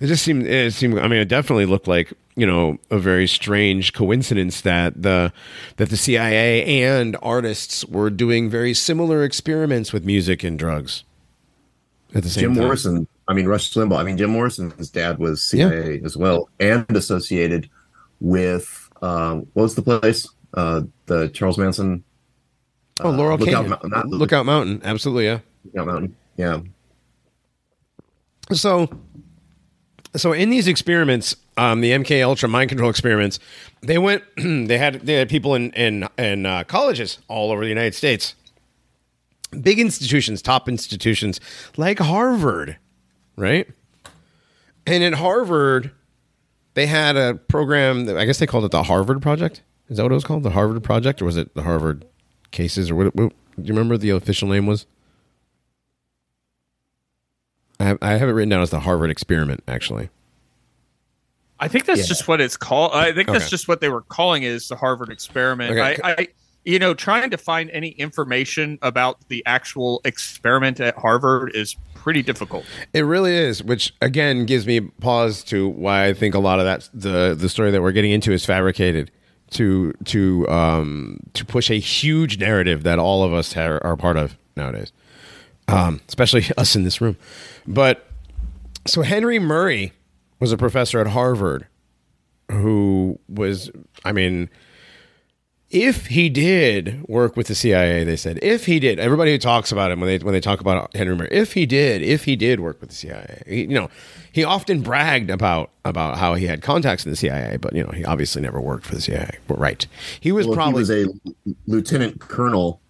It 0.00 0.08
just 0.08 0.24
seemed. 0.24 0.46
It 0.46 0.72
seemed. 0.74 0.98
I 0.98 1.08
mean, 1.08 1.20
it 1.20 1.28
definitely 1.28 1.66
looked 1.66 1.88
like 1.88 2.12
you 2.36 2.46
know 2.46 2.78
a 2.90 2.98
very 2.98 3.26
strange 3.26 3.92
coincidence 3.92 4.60
that 4.62 5.00
the 5.00 5.32
that 5.76 5.88
the 5.90 5.96
CIA 5.96 6.82
and 6.82 7.16
artists 7.22 7.84
were 7.84 8.10
doing 8.10 8.50
very 8.50 8.74
similar 8.74 9.22
experiments 9.22 9.92
with 9.92 10.04
music 10.04 10.42
and 10.42 10.58
drugs 10.58 11.04
at 12.14 12.22
the 12.22 12.28
same 12.28 12.42
Jim 12.42 12.54
time. 12.54 12.64
Morrison. 12.64 13.06
I 13.26 13.32
mean, 13.32 13.46
Rush 13.46 13.72
Limbaugh. 13.72 13.98
I 13.98 14.02
mean, 14.02 14.18
Jim 14.18 14.30
Morrison's 14.30 14.90
dad 14.90 15.18
was 15.18 15.42
CIA 15.42 16.00
as 16.04 16.16
well, 16.16 16.48
and 16.60 16.84
associated 16.94 17.70
with 18.20 18.90
um, 19.02 19.46
what 19.54 19.64
was 19.64 19.74
the 19.74 19.82
place? 19.82 20.28
Uh, 20.52 20.82
the 21.06 21.28
Charles 21.28 21.58
Manson. 21.58 22.04
Oh, 23.00 23.10
Laurel 23.10 23.38
Lookout 23.38 23.52
Canyon, 23.52 23.70
Mountain, 23.70 23.90
not 23.90 24.06
Lookout 24.08 24.46
Mountain, 24.46 24.82
absolutely, 24.84 25.24
yeah. 25.24 25.40
Lookout 25.64 25.86
Mountain. 25.86 26.16
Yeah. 26.36 26.60
So, 28.52 28.88
so 30.14 30.32
in 30.32 30.50
these 30.50 30.68
experiments, 30.68 31.34
um, 31.56 31.80
the 31.80 31.90
MK 31.90 32.22
Ultra 32.24 32.48
mind 32.48 32.68
control 32.68 32.90
experiments, 32.90 33.38
they 33.82 33.98
went. 33.98 34.22
they 34.36 34.78
had 34.78 35.00
they 35.00 35.14
had 35.14 35.28
people 35.28 35.54
in 35.54 35.72
in 35.72 36.08
in 36.18 36.46
uh, 36.46 36.64
colleges 36.64 37.18
all 37.28 37.50
over 37.50 37.62
the 37.62 37.68
United 37.68 37.94
States, 37.94 38.34
big 39.60 39.80
institutions, 39.80 40.42
top 40.42 40.68
institutions 40.68 41.40
like 41.76 41.98
Harvard, 41.98 42.76
right? 43.36 43.68
And 44.86 45.02
at 45.02 45.14
Harvard, 45.14 45.90
they 46.74 46.86
had 46.86 47.16
a 47.16 47.34
program. 47.34 48.06
That, 48.06 48.16
I 48.18 48.24
guess 48.24 48.38
they 48.38 48.46
called 48.46 48.64
it 48.64 48.70
the 48.70 48.82
Harvard 48.84 49.22
Project. 49.22 49.62
Is 49.88 49.96
that 49.96 50.02
what 50.02 50.12
it 50.12 50.14
was 50.14 50.24
called? 50.24 50.42
The 50.42 50.50
Harvard 50.50 50.82
Project, 50.82 51.22
or 51.22 51.24
was 51.26 51.36
it 51.36 51.54
the 51.54 51.62
Harvard 51.62 52.04
Cases, 52.50 52.90
or 52.90 52.94
what? 52.94 53.14
what 53.14 53.32
do 53.56 53.62
you 53.62 53.68
remember 53.72 53.96
the 53.96 54.10
official 54.10 54.48
name 54.48 54.66
was? 54.66 54.86
I 57.80 57.84
have, 57.84 57.98
I 58.02 58.10
have 58.12 58.28
it 58.28 58.32
written 58.32 58.48
down 58.48 58.62
as 58.62 58.70
the 58.70 58.80
Harvard 58.80 59.10
experiment, 59.10 59.62
actually. 59.66 60.08
I 61.60 61.68
think 61.68 61.86
that's 61.86 62.00
Yeah. 62.00 62.06
just 62.06 62.28
what 62.28 62.40
it's 62.40 62.56
called. 62.56 62.92
I 62.94 63.12
think 63.12 63.28
that's 63.28 63.50
just 63.50 63.68
what 63.68 63.80
they 63.80 63.88
were 63.88 64.02
calling 64.02 64.42
it 64.42 64.48
is 64.48 64.68
the 64.68 64.76
Harvard 64.76 65.10
experiment. 65.10 65.72
Okay. 65.72 65.98
I, 66.02 66.10
I, 66.18 66.28
you 66.64 66.78
know, 66.78 66.94
trying 66.94 67.30
to 67.30 67.36
find 67.36 67.70
any 67.70 67.90
information 67.90 68.78
about 68.82 69.18
the 69.28 69.42
actual 69.46 70.00
experiment 70.04 70.80
at 70.80 70.96
Harvard 70.96 71.52
is 71.54 71.76
pretty 72.04 72.22
difficult. 72.22 72.66
It 72.92 73.00
really 73.00 73.34
is, 73.34 73.64
which 73.64 73.94
again 74.02 74.44
gives 74.44 74.66
me 74.66 74.80
pause 74.80 75.42
to 75.44 75.66
why 75.66 76.04
I 76.04 76.12
think 76.12 76.34
a 76.34 76.38
lot 76.38 76.58
of 76.60 76.66
that 76.66 76.88
the 76.92 77.34
the 77.34 77.48
story 77.48 77.70
that 77.70 77.80
we're 77.80 77.92
getting 77.92 78.12
into 78.12 78.30
is 78.30 78.44
fabricated 78.44 79.10
to 79.52 79.94
to 80.04 80.46
um 80.50 81.18
to 81.32 81.46
push 81.46 81.70
a 81.70 81.78
huge 81.78 82.38
narrative 82.38 82.82
that 82.82 82.98
all 82.98 83.24
of 83.24 83.32
us 83.32 83.56
are, 83.56 83.82
are 83.82 83.96
part 83.96 84.18
of 84.18 84.36
nowadays, 84.54 84.92
um, 85.66 86.02
especially 86.06 86.44
us 86.58 86.76
in 86.76 86.84
this 86.84 87.00
room. 87.00 87.16
But 87.66 88.06
so 88.86 89.00
Henry 89.00 89.38
Murray 89.38 89.94
was 90.40 90.52
a 90.52 90.58
professor 90.58 91.00
at 91.00 91.06
Harvard 91.06 91.66
who 92.50 93.18
was, 93.30 93.70
I 94.04 94.12
mean, 94.12 94.50
if 95.74 96.06
he 96.06 96.28
did 96.28 97.02
work 97.08 97.36
with 97.36 97.48
the 97.48 97.54
CIA, 97.54 98.04
they 98.04 98.14
said 98.14 98.38
if 98.42 98.64
he 98.64 98.78
did, 98.78 99.00
everybody 99.00 99.32
who 99.32 99.38
talks 99.38 99.72
about 99.72 99.90
him 99.90 99.98
when 99.98 100.06
they 100.06 100.24
when 100.24 100.32
they 100.32 100.40
talk 100.40 100.60
about 100.60 100.94
Henry 100.94 101.16
Murray, 101.16 101.28
if 101.32 101.52
he 101.52 101.66
did, 101.66 102.00
if 102.00 102.24
he 102.24 102.36
did 102.36 102.60
work 102.60 102.80
with 102.80 102.90
the 102.90 102.94
CIA, 102.94 103.42
he, 103.44 103.62
you 103.62 103.74
know, 103.74 103.90
he 104.30 104.44
often 104.44 104.82
bragged 104.82 105.30
about 105.30 105.70
about 105.84 106.16
how 106.16 106.34
he 106.34 106.46
had 106.46 106.62
contacts 106.62 107.04
in 107.04 107.10
the 107.10 107.16
CIA, 107.16 107.56
but 107.56 107.74
you 107.74 107.82
know, 107.82 107.90
he 107.90 108.04
obviously 108.04 108.40
never 108.40 108.60
worked 108.60 108.86
for 108.86 108.94
the 108.94 109.00
CIA. 109.00 109.38
But 109.48 109.58
right, 109.58 109.84
he 110.20 110.30
was 110.30 110.46
Well, 110.46 110.54
probably 110.54 110.84
he 110.84 111.06
was 111.06 111.08
a 111.08 111.54
lieutenant 111.66 112.20
colonel 112.20 112.80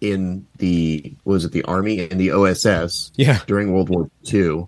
in 0.00 0.46
the 0.56 1.14
was 1.26 1.44
it 1.44 1.52
the 1.52 1.62
army 1.64 2.00
in 2.00 2.16
the 2.16 2.30
OSS 2.30 3.12
yeah, 3.16 3.40
during 3.46 3.70
World 3.70 3.90
War 3.90 4.10
II, 4.32 4.66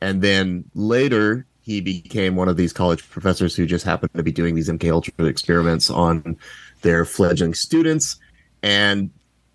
and 0.00 0.22
then 0.22 0.64
later 0.76 1.44
he 1.60 1.80
became 1.80 2.36
one 2.36 2.48
of 2.48 2.56
these 2.56 2.72
college 2.72 3.08
professors 3.10 3.56
who 3.56 3.66
just 3.66 3.84
happened 3.84 4.12
to 4.14 4.22
be 4.22 4.32
doing 4.32 4.54
these 4.54 4.68
MK 4.68 4.92
Ultra 4.92 5.24
experiments 5.24 5.90
on 5.90 6.36
their 6.82 7.04
fledgling 7.04 7.54
students. 7.54 8.16
And 8.62 9.10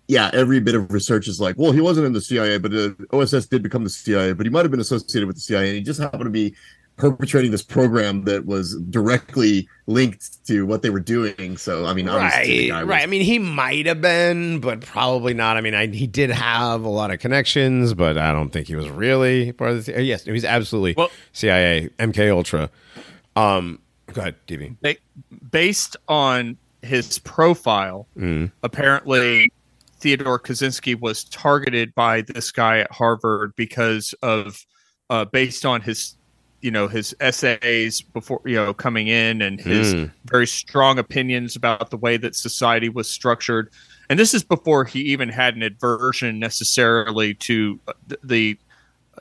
yeah, 0.08 0.30
every 0.32 0.60
bit 0.60 0.74
of 0.74 0.92
research 0.92 1.26
is 1.28 1.40
like, 1.40 1.56
well, 1.58 1.72
he 1.72 1.80
wasn't 1.80 2.06
in 2.06 2.12
the 2.12 2.20
CIA, 2.20 2.58
but 2.58 2.70
the 2.70 2.94
OSS 3.12 3.46
did 3.46 3.62
become 3.62 3.84
the 3.84 3.90
CIA, 3.90 4.32
but 4.32 4.46
he 4.46 4.50
might 4.50 4.62
have 4.64 4.70
been 4.70 4.80
associated 4.80 5.26
with 5.26 5.36
the 5.36 5.42
CIA, 5.42 5.68
and 5.68 5.76
he 5.78 5.82
just 5.82 6.00
happened 6.00 6.24
to 6.24 6.30
be 6.30 6.54
perpetrating 6.96 7.50
this 7.50 7.62
program 7.62 8.24
that 8.24 8.46
was 8.46 8.74
directly 8.88 9.68
linked 9.86 10.44
to 10.46 10.64
what 10.64 10.80
they 10.80 10.88
were 10.88 11.00
doing. 11.00 11.56
So 11.58 11.84
I 11.84 11.92
mean, 11.92 12.08
obviously 12.08 12.68
the 12.68 12.70
Right, 12.70 12.80
was- 12.84 12.88
right. 12.88 13.02
I 13.02 13.06
mean, 13.06 13.20
he 13.20 13.38
might 13.38 13.84
have 13.84 14.00
been, 14.00 14.60
but 14.60 14.80
probably 14.80 15.34
not. 15.34 15.58
I 15.58 15.60
mean, 15.60 15.74
I, 15.74 15.88
he 15.88 16.06
did 16.06 16.30
have 16.30 16.84
a 16.84 16.88
lot 16.88 17.10
of 17.10 17.18
connections, 17.18 17.92
but 17.92 18.16
I 18.16 18.32
don't 18.32 18.48
think 18.50 18.68
he 18.68 18.76
was 18.76 18.88
really 18.88 19.52
part 19.52 19.72
of 19.72 19.84
the. 19.84 19.96
uh, 19.98 20.00
Yes, 20.00 20.24
he 20.24 20.32
was 20.32 20.44
absolutely 20.44 20.94
Well- 20.96 21.10
CIA, 21.32 21.90
MK 21.98 22.30
Ultra. 22.30 22.70
Um, 23.34 23.80
go 24.12 24.22
ahead, 24.22 24.36
DB. 24.46 24.76
They, 24.80 24.96
based 25.50 25.96
on 26.08 26.56
his 26.86 27.18
profile, 27.20 28.06
Mm. 28.16 28.50
apparently 28.62 29.50
Theodore 30.00 30.38
Kaczynski 30.38 30.98
was 30.98 31.24
targeted 31.24 31.94
by 31.94 32.20
this 32.20 32.50
guy 32.50 32.78
at 32.78 32.90
Harvard 32.92 33.52
because 33.56 34.14
of 34.22 34.64
uh, 35.10 35.24
based 35.24 35.64
on 35.64 35.80
his 35.80 36.16
you 36.62 36.70
know 36.70 36.88
his 36.88 37.14
essays 37.20 38.00
before 38.00 38.40
you 38.44 38.56
know 38.56 38.72
coming 38.74 39.08
in 39.08 39.42
and 39.42 39.60
his 39.60 39.94
Mm. 39.94 40.10
very 40.24 40.46
strong 40.46 40.98
opinions 40.98 41.54
about 41.56 41.90
the 41.90 41.96
way 41.96 42.16
that 42.16 42.34
society 42.34 42.88
was 42.88 43.08
structured 43.10 43.70
and 44.08 44.18
this 44.18 44.32
is 44.34 44.42
before 44.42 44.84
he 44.84 45.00
even 45.00 45.28
had 45.28 45.54
an 45.56 45.62
aversion 45.62 46.38
necessarily 46.38 47.34
to 47.34 47.78
uh, 47.88 47.92
the 48.24 48.58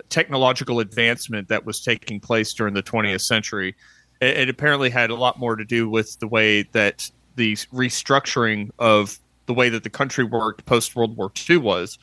technological 0.10 0.80
advancement 0.80 1.48
that 1.50 1.66
was 1.66 1.82
taking 1.82 2.20
place 2.20 2.54
during 2.54 2.74
the 2.74 2.84
20th 2.84 3.22
century 3.22 3.76
it, 4.22 4.38
it 4.38 4.50
apparently 4.50 4.90
had 4.90 5.10
a 5.10 5.16
lot 5.16 5.38
more 5.40 5.56
to 5.56 5.66
do 5.66 5.90
with 5.90 6.18
the 6.20 6.28
way 6.28 6.64
that 6.72 7.10
the 7.36 7.54
restructuring 7.74 8.70
of 8.80 9.20
the 9.46 9.54
way 9.54 9.70
that 9.70 9.84
the 9.84 9.90
country 9.90 10.24
worked 10.24 10.66
post 10.66 10.96
World 10.96 11.16
War 11.18 11.32
II 11.50 11.58
was. 11.58 11.98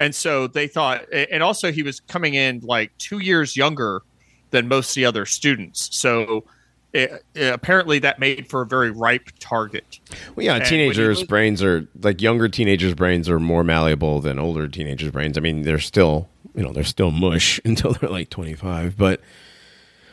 And 0.00 0.14
so 0.14 0.46
they 0.46 0.66
thought, 0.66 1.04
and 1.12 1.42
also 1.42 1.70
he 1.72 1.82
was 1.82 2.00
coming 2.00 2.34
in 2.34 2.60
like 2.60 2.96
two 2.98 3.18
years 3.20 3.56
younger 3.56 4.02
than 4.50 4.68
most 4.68 4.90
of 4.90 4.94
the 4.96 5.04
other 5.04 5.24
students. 5.24 5.88
So 5.96 6.44
it, 6.92 7.24
it- 7.34 7.54
apparently 7.54 7.98
that 8.00 8.18
made 8.18 8.48
for 8.50 8.62
a 8.62 8.66
very 8.66 8.90
ripe 8.90 9.28
target. 9.38 10.00
Well, 10.34 10.44
yeah, 10.44 10.56
And 10.56 10.64
teenagers' 10.64 11.22
brains 11.22 11.62
are 11.62 11.86
like 12.02 12.20
younger 12.20 12.48
teenagers' 12.48 12.94
brains 12.94 13.28
are 13.28 13.38
more 13.40 13.64
malleable 13.64 14.20
than 14.20 14.38
older 14.38 14.68
teenagers' 14.68 15.10
brains. 15.12 15.38
I 15.38 15.40
mean, 15.40 15.62
they're 15.62 15.78
still, 15.78 16.28
you 16.54 16.62
know, 16.62 16.72
they're 16.72 16.84
still 16.84 17.10
mush 17.10 17.60
until 17.64 17.92
they're 17.94 18.10
like 18.10 18.28
twenty 18.28 18.54
five, 18.54 18.96
but. 18.98 19.20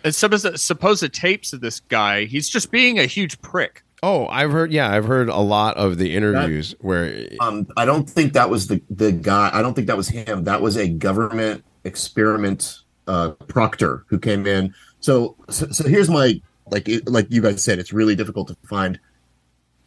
And 0.05 0.15
some 0.15 0.31
of 0.31 0.41
the 0.43 0.57
supposed 0.57 1.11
tapes 1.13 1.51
of 1.51 1.59
this 1.59 1.81
guy, 1.81 2.23
he's 2.23 2.47
just 2.47 2.71
being 2.71 2.99
a 2.99 3.05
huge 3.05 3.41
prick. 3.41 3.83
Oh, 4.01 4.27
I've 4.27 4.51
heard. 4.51 4.71
Yeah, 4.71 4.89
I've 4.89 5.05
heard 5.05 5.29
a 5.29 5.39
lot 5.39 5.77
of 5.77 5.97
the 5.97 6.15
interviews 6.15 6.73
where. 6.79 7.27
Um, 7.41 7.67
I 7.75 7.85
don't 7.85 8.09
think 8.09 8.33
that 8.33 8.49
was 8.49 8.67
the 8.67 8.81
the 8.89 9.11
guy. 9.11 9.49
I 9.53 9.61
don't 9.61 9.73
think 9.73 9.87
that 9.87 9.97
was 9.97 10.07
him. 10.07 10.45
That 10.45 10.61
was 10.61 10.77
a 10.77 10.87
government 10.87 11.63
experiment 11.83 12.79
uh, 13.07 13.31
proctor 13.47 14.05
who 14.07 14.19
came 14.19 14.45
in. 14.47 14.73
So, 15.01 15.35
so, 15.49 15.69
so 15.71 15.87
here's 15.87 16.09
my 16.09 16.41
like 16.71 16.87
it, 16.87 17.07
like 17.09 17.27
you 17.29 17.41
guys 17.41 17.63
said, 17.63 17.79
it's 17.79 17.91
really 17.93 18.15
difficult 18.15 18.47
to 18.49 18.57
find 18.67 18.99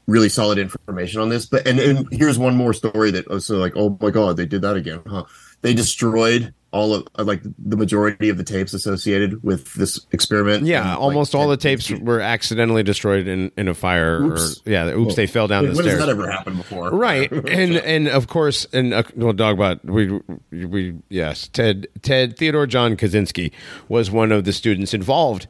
really 0.06 0.28
solid 0.28 0.58
information 0.58 1.20
on 1.20 1.28
this. 1.28 1.46
But 1.46 1.66
and, 1.66 1.78
and 1.78 2.08
here's 2.12 2.38
one 2.38 2.54
more 2.54 2.74
story 2.74 3.10
that 3.12 3.28
was 3.28 3.46
so 3.46 3.56
like, 3.56 3.72
oh 3.76 3.96
my 4.00 4.10
god, 4.10 4.36
they 4.36 4.46
did 4.46 4.62
that 4.62 4.76
again, 4.76 5.00
huh? 5.06 5.24
They 5.62 5.74
destroyed 5.74 6.52
all 6.72 6.94
of 6.94 7.06
uh, 7.18 7.24
like 7.24 7.42
the 7.58 7.76
majority 7.76 8.28
of 8.28 8.38
the 8.38 8.44
tapes 8.44 8.72
associated 8.74 9.42
with 9.42 9.72
this 9.74 10.04
experiment. 10.10 10.64
Yeah, 10.66 10.80
And, 10.80 10.90
like, 10.90 10.98
almost 10.98 11.34
all 11.34 11.48
the 11.48 11.56
tapes 11.56 11.90
were 11.90 12.20
accidentally 12.20 12.82
destroyed 12.82 13.28
in, 13.28 13.52
in 13.56 13.68
a 13.68 13.74
fire. 13.74 14.22
Oops. 14.22 14.60
Or 14.66 14.70
yeah, 14.70 14.86
oops, 14.88 15.14
they 15.14 15.26
fell 15.26 15.46
down 15.46 15.64
when 15.64 15.74
the 15.74 15.82
has 15.82 15.84
stairs. 15.84 16.00
that 16.00 16.08
ever 16.08 16.30
happened 16.30 16.56
before? 16.56 16.90
right 16.90 17.30
and 17.48 17.76
and 17.76 18.08
of 18.08 18.26
course 18.26 18.66
and 18.72 18.94
uh, 18.94 19.02
well 19.16 19.32
dogbot 19.32 19.84
we 19.84 20.20
we 20.66 20.94
yes 21.08 21.48
ted 21.48 21.86
ted 22.02 22.36
theodore 22.36 22.66
john 22.66 22.96
kaczynski 22.96 23.52
was 23.88 24.10
one 24.10 24.32
of 24.32 24.44
the 24.44 24.52
students 24.52 24.94
involved 24.94 25.46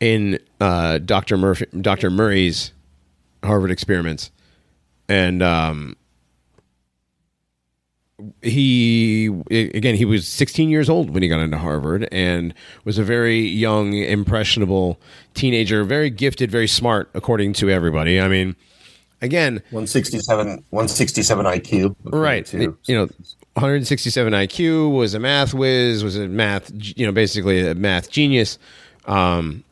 in 0.00 0.38
uh 0.60 0.98
dr 0.98 1.36
murphy 1.36 1.66
dr 1.80 2.10
murray's 2.10 2.72
harvard 3.42 3.70
experiments 3.70 4.30
and 5.08 5.42
um 5.42 5.96
he 8.40 9.26
again 9.50 9.94
he 9.94 10.06
was 10.06 10.26
16 10.26 10.70
years 10.70 10.88
old 10.88 11.10
when 11.10 11.22
he 11.22 11.28
got 11.28 11.40
into 11.40 11.58
harvard 11.58 12.08
and 12.10 12.54
was 12.84 12.96
a 12.96 13.04
very 13.04 13.40
young 13.40 13.92
impressionable 13.92 14.98
teenager 15.34 15.84
very 15.84 16.08
gifted 16.08 16.50
very 16.50 16.66
smart 16.66 17.10
according 17.12 17.52
to 17.52 17.68
everybody 17.68 18.18
i 18.18 18.26
mean 18.26 18.56
again 19.20 19.56
167 19.70 20.64
167 20.70 21.44
IQ. 21.44 21.94
right 22.04 22.46
Too. 22.46 22.78
you 22.86 22.94
know 22.94 23.04
167 23.52 24.32
iq 24.32 24.90
was 24.90 25.12
a 25.12 25.20
math 25.20 25.52
whiz 25.52 26.02
was 26.02 26.16
a 26.16 26.26
math 26.26 26.70
you 26.74 27.04
know 27.04 27.12
basically 27.12 27.66
a 27.68 27.74
math 27.74 28.10
genius 28.10 28.58
um 29.04 29.62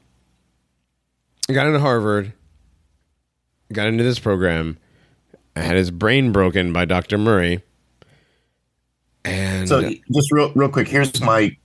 got 1.51 1.67
into 1.67 1.81
harvard 1.81 2.35
got 3.73 3.87
into 3.87 4.05
this 4.05 4.19
program 4.19 4.77
had 5.57 5.77
his 5.77 5.91
brain 5.91 6.31
broken 6.31 6.75
by 6.75 6.85
dr 6.85 7.17
murray 7.17 7.63
and 9.25 9.69
So 9.69 9.91
just 10.13 10.33
real 10.33 10.53
real 10.55 10.69
quick, 10.69 10.89
here's 10.89 11.21
my 11.21 11.57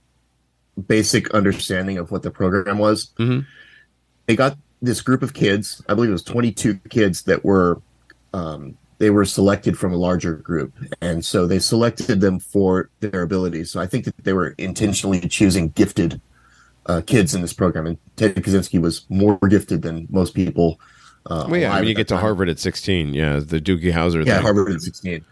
basic 0.86 1.30
understanding 1.32 1.98
of 1.98 2.10
what 2.10 2.22
the 2.22 2.30
program 2.30 2.78
was. 2.78 3.10
Mhm. 3.18 3.46
They 4.26 4.36
got 4.36 4.56
this 4.82 5.00
group 5.02 5.22
of 5.22 5.34
kids, 5.34 5.82
I 5.88 5.94
believe 5.94 6.10
it 6.10 6.14
was 6.14 6.22
22 6.22 6.78
kids 6.88 7.22
that 7.22 7.44
were 7.44 7.80
um, 8.32 8.76
they 8.98 9.10
were 9.10 9.24
selected 9.24 9.76
from 9.78 9.92
a 9.92 9.96
larger 9.96 10.34
group, 10.34 10.72
and 11.00 11.24
so 11.24 11.46
they 11.46 11.58
selected 11.58 12.20
them 12.20 12.38
for 12.38 12.90
their 13.00 13.22
abilities. 13.22 13.70
So 13.70 13.80
I 13.80 13.86
think 13.86 14.04
that 14.04 14.14
they 14.24 14.32
were 14.34 14.54
intentionally 14.58 15.20
choosing 15.20 15.70
gifted 15.70 16.20
uh, 16.86 17.00
kids 17.06 17.34
in 17.34 17.40
this 17.42 17.52
program, 17.52 17.86
and 17.86 17.98
Ted 18.16 18.34
Kaczynski 18.36 18.80
was 18.80 19.06
more 19.08 19.38
gifted 19.48 19.82
than 19.82 20.06
most 20.10 20.34
people. 20.34 20.78
Uh, 21.26 21.46
well, 21.48 21.60
yeah, 21.60 21.72
I 21.74 21.80
mean, 21.80 21.88
you 21.88 21.94
get 21.94 22.08
to 22.08 22.14
time. 22.14 22.20
Harvard 22.22 22.48
at 22.48 22.58
16. 22.58 23.12
Yeah, 23.14 23.40
the 23.40 23.60
Doogie 23.60 23.92
Howser 23.92 24.24
Yeah, 24.24 24.34
thing. 24.36 24.42
Harvard 24.42 24.72
at 24.72 24.80
16. 24.80 25.24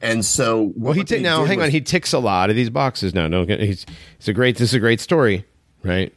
And 0.00 0.24
so, 0.24 0.72
Well, 0.76 0.92
he 0.92 1.00
what 1.00 1.08
t- 1.08 1.20
now 1.20 1.40
did 1.40 1.48
hang 1.48 1.62
on. 1.62 1.70
He 1.70 1.80
ticks 1.80 2.12
a 2.12 2.18
lot 2.18 2.50
of 2.50 2.56
these 2.56 2.70
boxes 2.70 3.14
now. 3.14 3.28
Don't 3.28 3.48
he's 3.48 3.86
it's 4.18 4.28
a 4.28 4.32
great. 4.32 4.56
This 4.56 4.70
is 4.70 4.74
a 4.74 4.80
great 4.80 5.00
story, 5.00 5.44
right? 5.82 6.12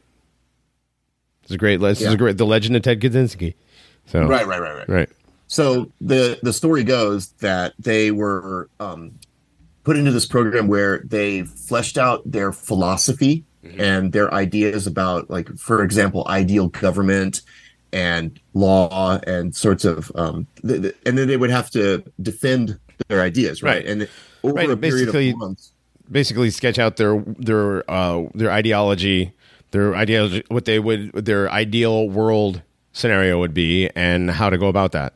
It's 1.42 1.52
a 1.52 1.58
great. 1.58 1.80
This 1.80 2.00
is 2.00 2.12
a 2.12 2.16
great. 2.16 2.38
The 2.38 2.46
Legend 2.46 2.76
of 2.76 2.82
Ted 2.82 3.00
Kaczynski. 3.00 3.54
So 4.06 4.26
right, 4.26 4.46
right, 4.46 4.60
right, 4.60 4.76
right. 4.76 4.88
right. 4.88 5.08
So 5.46 5.92
the 6.00 6.38
the 6.42 6.52
story 6.52 6.84
goes 6.84 7.28
that 7.40 7.74
they 7.78 8.10
were 8.10 8.68
um, 8.80 9.18
put 9.84 9.96
into 9.96 10.10
this 10.10 10.26
program 10.26 10.66
where 10.66 10.98
they 11.04 11.42
fleshed 11.42 11.98
out 11.98 12.22
their 12.24 12.52
philosophy 12.52 13.44
and 13.78 14.12
their 14.12 14.32
ideas 14.34 14.86
about, 14.86 15.30
like, 15.30 15.48
for 15.56 15.82
example, 15.82 16.26
ideal 16.28 16.68
government 16.68 17.40
and 17.94 18.38
law 18.52 19.18
and 19.26 19.56
sorts 19.56 19.86
of, 19.86 20.12
um, 20.16 20.46
th- 20.66 20.82
th- 20.82 20.96
and 21.06 21.16
then 21.16 21.28
they 21.28 21.36
would 21.38 21.48
have 21.50 21.70
to 21.70 22.04
defend 22.20 22.78
their 23.08 23.20
ideas, 23.22 23.62
right? 23.62 23.76
Right. 23.76 23.86
And 23.86 24.08
over 24.42 24.54
Right, 24.54 24.70
a 24.70 24.76
period 24.76 25.06
basically- 25.06 25.30
of 25.30 25.36
months, 25.38 25.70
Basically, 26.12 26.50
sketch 26.50 26.78
out 26.78 26.96
their 26.98 27.24
their 27.38 27.90
uh, 27.90 28.24
their 28.34 28.50
ideology, 28.50 29.32
their 29.70 29.94
ideology, 29.96 30.44
what 30.48 30.66
they 30.66 30.78
would 30.78 31.12
their 31.12 31.50
ideal 31.50 32.10
world 32.10 32.60
scenario 32.92 33.38
would 33.38 33.54
be, 33.54 33.88
and 33.96 34.30
how 34.30 34.50
to 34.50 34.58
go 34.58 34.68
about 34.68 34.92
that. 34.92 35.14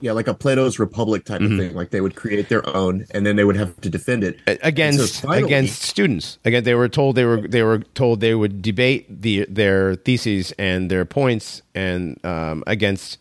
yeah, 0.00 0.10
like 0.10 0.26
a 0.26 0.34
Plato's 0.34 0.80
Republic 0.80 1.24
type 1.24 1.40
Mm-hmm. 1.40 1.52
of 1.52 1.58
thing. 1.68 1.76
Like 1.76 1.90
they 1.90 2.00
would 2.00 2.16
create 2.16 2.48
their 2.48 2.66
own, 2.76 3.06
and 3.12 3.24
then 3.24 3.36
they 3.36 3.44
would 3.44 3.54
have 3.56 3.80
to 3.82 3.88
defend 3.88 4.24
it 4.24 4.40
against 4.64 5.14
so 5.22 5.28
finally- 5.28 5.44
against 5.46 5.82
students. 5.82 6.38
Again, 6.44 6.64
they 6.64 6.74
were 6.74 6.88
told 6.88 7.14
they 7.14 7.24
were 7.24 7.40
they 7.46 7.62
were 7.62 7.78
told 7.94 8.18
they 8.20 8.34
would 8.34 8.62
debate 8.62 9.06
the 9.22 9.46
their 9.48 9.94
theses 9.94 10.52
and 10.58 10.90
their 10.90 11.04
points 11.04 11.62
and 11.72 12.18
um, 12.26 12.64
against 12.66 13.18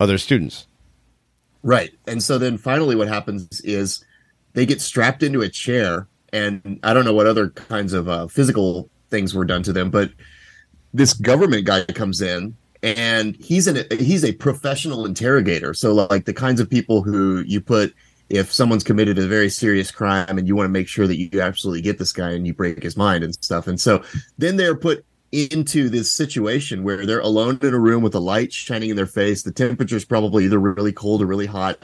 other 0.00 0.18
students. 0.18 0.66
Right. 1.62 1.92
And 2.06 2.22
so 2.22 2.38
then 2.38 2.58
finally 2.58 2.96
what 2.96 3.08
happens 3.08 3.60
is 3.60 4.04
they 4.54 4.66
get 4.66 4.80
strapped 4.80 5.22
into 5.22 5.42
a 5.42 5.48
chair 5.48 6.08
and 6.32 6.80
I 6.82 6.94
don't 6.94 7.04
know 7.04 7.14
what 7.14 7.26
other 7.26 7.50
kinds 7.50 7.92
of 7.92 8.08
uh, 8.08 8.26
physical 8.26 8.88
things 9.10 9.34
were 9.34 9.44
done 9.44 9.62
to 9.64 9.72
them, 9.72 9.90
but 9.90 10.10
this 10.94 11.12
government 11.12 11.66
guy 11.66 11.84
comes 11.84 12.20
in 12.20 12.56
and 12.82 13.36
he's 13.36 13.66
an 13.66 13.84
he's 13.98 14.24
a 14.24 14.32
professional 14.32 15.06
interrogator. 15.06 15.74
So 15.74 15.94
like 15.94 16.24
the 16.24 16.34
kinds 16.34 16.60
of 16.60 16.68
people 16.68 17.02
who 17.02 17.42
you 17.46 17.60
put 17.60 17.94
if 18.28 18.52
someone's 18.52 18.82
committed 18.82 19.18
a 19.18 19.26
very 19.26 19.50
serious 19.50 19.90
crime 19.90 20.38
and 20.38 20.48
you 20.48 20.56
want 20.56 20.64
to 20.64 20.72
make 20.72 20.88
sure 20.88 21.06
that 21.06 21.18
you 21.18 21.40
absolutely 21.40 21.82
get 21.82 21.98
this 21.98 22.12
guy 22.12 22.30
and 22.30 22.46
you 22.46 22.54
break 22.54 22.82
his 22.82 22.96
mind 22.96 23.22
and 23.22 23.34
stuff. 23.34 23.66
And 23.66 23.78
so 23.78 24.02
then 24.38 24.56
they're 24.56 24.74
put 24.74 25.04
into 25.32 25.88
this 25.88 26.12
situation 26.12 26.84
where 26.84 27.06
they're 27.06 27.20
alone 27.20 27.58
in 27.62 27.72
a 27.72 27.78
room 27.78 28.02
with 28.02 28.14
a 28.14 28.20
light 28.20 28.52
shining 28.52 28.90
in 28.90 28.96
their 28.96 29.06
face. 29.06 29.42
The 29.42 29.50
temperature 29.50 29.96
is 29.96 30.04
probably 30.04 30.44
either 30.44 30.60
really 30.60 30.92
cold 30.92 31.22
or 31.22 31.26
really 31.26 31.46
hot. 31.46 31.78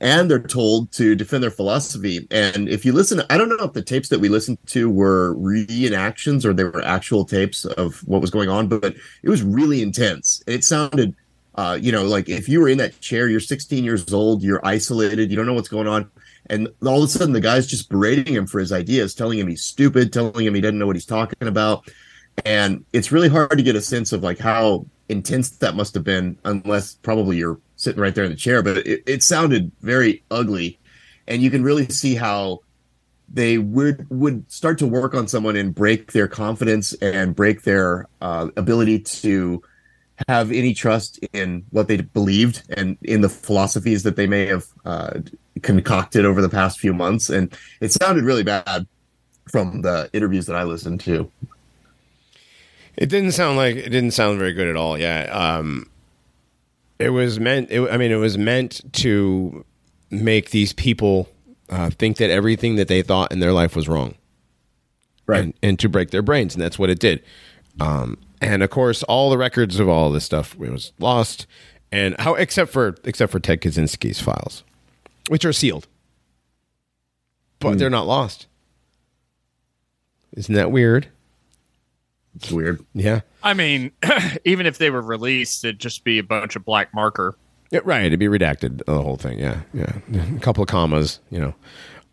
And 0.00 0.30
they're 0.30 0.38
told 0.38 0.90
to 0.92 1.14
defend 1.14 1.42
their 1.42 1.50
philosophy. 1.50 2.26
And 2.30 2.68
if 2.68 2.84
you 2.84 2.92
listen, 2.92 3.22
I 3.28 3.36
don't 3.36 3.50
know 3.50 3.64
if 3.64 3.74
the 3.74 3.82
tapes 3.82 4.08
that 4.08 4.18
we 4.18 4.28
listened 4.28 4.58
to 4.68 4.90
were 4.90 5.36
reenactions 5.36 6.44
or 6.44 6.52
they 6.52 6.64
were 6.64 6.82
actual 6.82 7.24
tapes 7.24 7.64
of 7.64 7.98
what 8.08 8.22
was 8.22 8.30
going 8.30 8.48
on, 8.48 8.66
but 8.66 8.96
it 9.22 9.28
was 9.28 9.42
really 9.42 9.82
intense. 9.82 10.42
It 10.46 10.64
sounded, 10.64 11.14
uh, 11.56 11.78
you 11.80 11.92
know, 11.92 12.04
like 12.04 12.30
if 12.30 12.48
you 12.48 12.60
were 12.60 12.68
in 12.70 12.78
that 12.78 12.98
chair, 13.00 13.28
you're 13.28 13.40
16 13.40 13.84
years 13.84 14.10
old, 14.12 14.42
you're 14.42 14.64
isolated, 14.64 15.30
you 15.30 15.36
don't 15.36 15.46
know 15.46 15.54
what's 15.54 15.68
going 15.68 15.86
on. 15.86 16.10
And 16.46 16.68
all 16.84 17.02
of 17.02 17.04
a 17.04 17.12
sudden, 17.12 17.34
the 17.34 17.40
guy's 17.40 17.66
just 17.66 17.90
berating 17.90 18.34
him 18.34 18.46
for 18.46 18.58
his 18.58 18.72
ideas, 18.72 19.14
telling 19.14 19.38
him 19.38 19.48
he's 19.48 19.62
stupid, 19.62 20.14
telling 20.14 20.46
him 20.46 20.54
he 20.54 20.62
doesn't 20.62 20.78
know 20.78 20.86
what 20.86 20.96
he's 20.96 21.06
talking 21.06 21.46
about 21.46 21.84
and 22.44 22.84
it's 22.92 23.12
really 23.12 23.28
hard 23.28 23.56
to 23.56 23.62
get 23.62 23.76
a 23.76 23.80
sense 23.80 24.12
of 24.12 24.22
like 24.22 24.38
how 24.38 24.86
intense 25.08 25.50
that 25.50 25.74
must 25.74 25.94
have 25.94 26.04
been, 26.04 26.38
unless 26.44 26.94
probably 26.94 27.36
you're 27.36 27.60
sitting 27.76 28.00
right 28.00 28.14
there 28.14 28.24
in 28.24 28.30
the 28.30 28.36
chair. 28.36 28.62
But 28.62 28.78
it, 28.78 29.02
it 29.06 29.22
sounded 29.22 29.72
very 29.80 30.22
ugly, 30.30 30.78
and 31.26 31.42
you 31.42 31.50
can 31.50 31.62
really 31.62 31.88
see 31.88 32.14
how 32.14 32.60
they 33.32 33.58
would 33.58 34.06
would 34.10 34.50
start 34.50 34.78
to 34.78 34.86
work 34.86 35.14
on 35.14 35.28
someone 35.28 35.56
and 35.56 35.74
break 35.74 36.12
their 36.12 36.28
confidence 36.28 36.92
and 36.94 37.34
break 37.34 37.62
their 37.62 38.06
uh, 38.20 38.48
ability 38.56 39.00
to 39.00 39.62
have 40.28 40.52
any 40.52 40.74
trust 40.74 41.18
in 41.32 41.64
what 41.70 41.88
they 41.88 41.96
believed 41.96 42.62
and 42.76 42.98
in 43.02 43.20
the 43.20 43.28
philosophies 43.28 44.02
that 44.02 44.16
they 44.16 44.26
may 44.26 44.46
have 44.46 44.66
uh, 44.84 45.20
concocted 45.62 46.24
over 46.24 46.42
the 46.42 46.48
past 46.48 46.78
few 46.78 46.92
months. 46.92 47.30
And 47.30 47.56
it 47.80 47.92
sounded 47.92 48.24
really 48.24 48.42
bad 48.42 48.86
from 49.48 49.80
the 49.82 50.10
interviews 50.12 50.46
that 50.46 50.56
I 50.56 50.64
listened 50.64 51.00
to. 51.00 51.30
It 52.96 53.06
didn't 53.08 53.32
sound 53.32 53.56
like 53.56 53.76
it 53.76 53.90
didn't 53.90 54.10
sound 54.12 54.38
very 54.38 54.52
good 54.52 54.68
at 54.68 54.76
all. 54.76 54.98
Yeah. 54.98 55.22
Um, 55.32 55.88
it 56.98 57.10
was 57.10 57.40
meant. 57.40 57.70
It, 57.70 57.88
I 57.90 57.96
mean, 57.96 58.10
it 58.12 58.16
was 58.16 58.36
meant 58.36 58.80
to 58.94 59.64
make 60.10 60.50
these 60.50 60.72
people 60.72 61.28
uh, 61.70 61.90
think 61.90 62.18
that 62.18 62.30
everything 62.30 62.76
that 62.76 62.88
they 62.88 63.00
thought 63.02 63.32
in 63.32 63.40
their 63.40 63.52
life 63.52 63.74
was 63.76 63.88
wrong, 63.88 64.14
Right. 65.26 65.44
and, 65.44 65.54
and 65.62 65.78
to 65.78 65.88
break 65.88 66.10
their 66.10 66.20
brains, 66.22 66.54
and 66.54 66.62
that's 66.62 66.78
what 66.78 66.90
it 66.90 66.98
did. 66.98 67.22
Um, 67.80 68.18
and 68.42 68.62
of 68.62 68.70
course, 68.70 69.02
all 69.04 69.30
the 69.30 69.38
records 69.38 69.78
of 69.80 69.88
all 69.88 70.10
this 70.10 70.24
stuff 70.24 70.56
was 70.58 70.92
lost, 70.98 71.46
and 71.92 72.16
how 72.18 72.34
except 72.34 72.72
for 72.72 72.96
except 73.04 73.30
for 73.32 73.38
Ted 73.40 73.60
Kaczynski's 73.62 74.20
files, 74.20 74.64
which 75.28 75.44
are 75.44 75.52
sealed, 75.52 75.86
but 77.60 77.78
they're 77.78 77.88
not 77.88 78.06
lost. 78.06 78.46
Isn't 80.36 80.54
that 80.54 80.70
weird? 80.70 81.08
It's 82.42 82.50
weird. 82.50 82.84
Yeah. 82.94 83.20
I 83.42 83.54
mean, 83.54 83.92
even 84.44 84.66
if 84.66 84.78
they 84.78 84.90
were 84.90 85.02
released, 85.02 85.64
it'd 85.64 85.78
just 85.78 86.04
be 86.04 86.18
a 86.18 86.22
bunch 86.22 86.56
of 86.56 86.64
black 86.64 86.94
marker. 86.94 87.36
Yeah, 87.70 87.80
right. 87.84 88.04
It'd 88.04 88.18
be 88.18 88.26
redacted, 88.26 88.84
the 88.84 89.02
whole 89.02 89.16
thing. 89.16 89.38
Yeah, 89.38 89.60
yeah. 89.74 89.92
A 90.36 90.40
couple 90.40 90.62
of 90.62 90.68
commas, 90.68 91.20
you 91.30 91.38
know. 91.38 91.54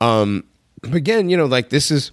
Um, 0.02 0.44
but 0.82 0.96
again, 0.96 1.30
you 1.30 1.38
know, 1.38 1.46
like 1.46 1.70
this 1.70 1.90
is, 1.90 2.12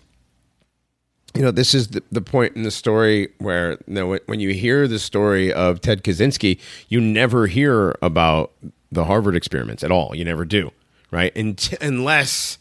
you 1.35 1.43
know, 1.43 1.51
this 1.51 1.75
is 1.75 1.89
the, 1.89 2.03
the 2.12 2.21
point 2.23 2.55
in 2.57 2.62
the 2.62 2.71
story 2.71 3.31
where, 3.39 3.73
you 3.73 3.95
know, 3.95 4.07
when, 4.07 4.21
when 4.27 4.41
you 4.41 4.51
hear 4.55 4.87
the 4.87 4.99
story 5.01 5.53
of 5.53 5.81
Ted 5.81 6.05
Kaczynski, 6.05 6.59
you 6.89 7.01
never 7.01 7.49
hear 7.49 7.97
about 8.01 8.53
the 8.93 9.05
Harvard 9.05 9.35
experiments 9.35 9.83
at 9.83 9.91
all. 9.91 10.15
You 10.15 10.25
never 10.25 10.45
do, 10.45 10.71
right? 11.11 11.33
And 11.37 11.77
unless, 11.81 12.59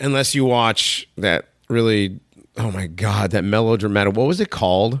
unless 0.00 0.34
you 0.34 0.44
watch 0.44 1.08
that 1.16 1.48
really, 1.68 2.18
oh 2.56 2.70
my 2.70 2.86
god, 2.86 3.30
that 3.32 3.44
melodramatic. 3.44 4.14
What 4.14 4.26
was 4.26 4.40
it 4.40 4.50
called? 4.50 5.00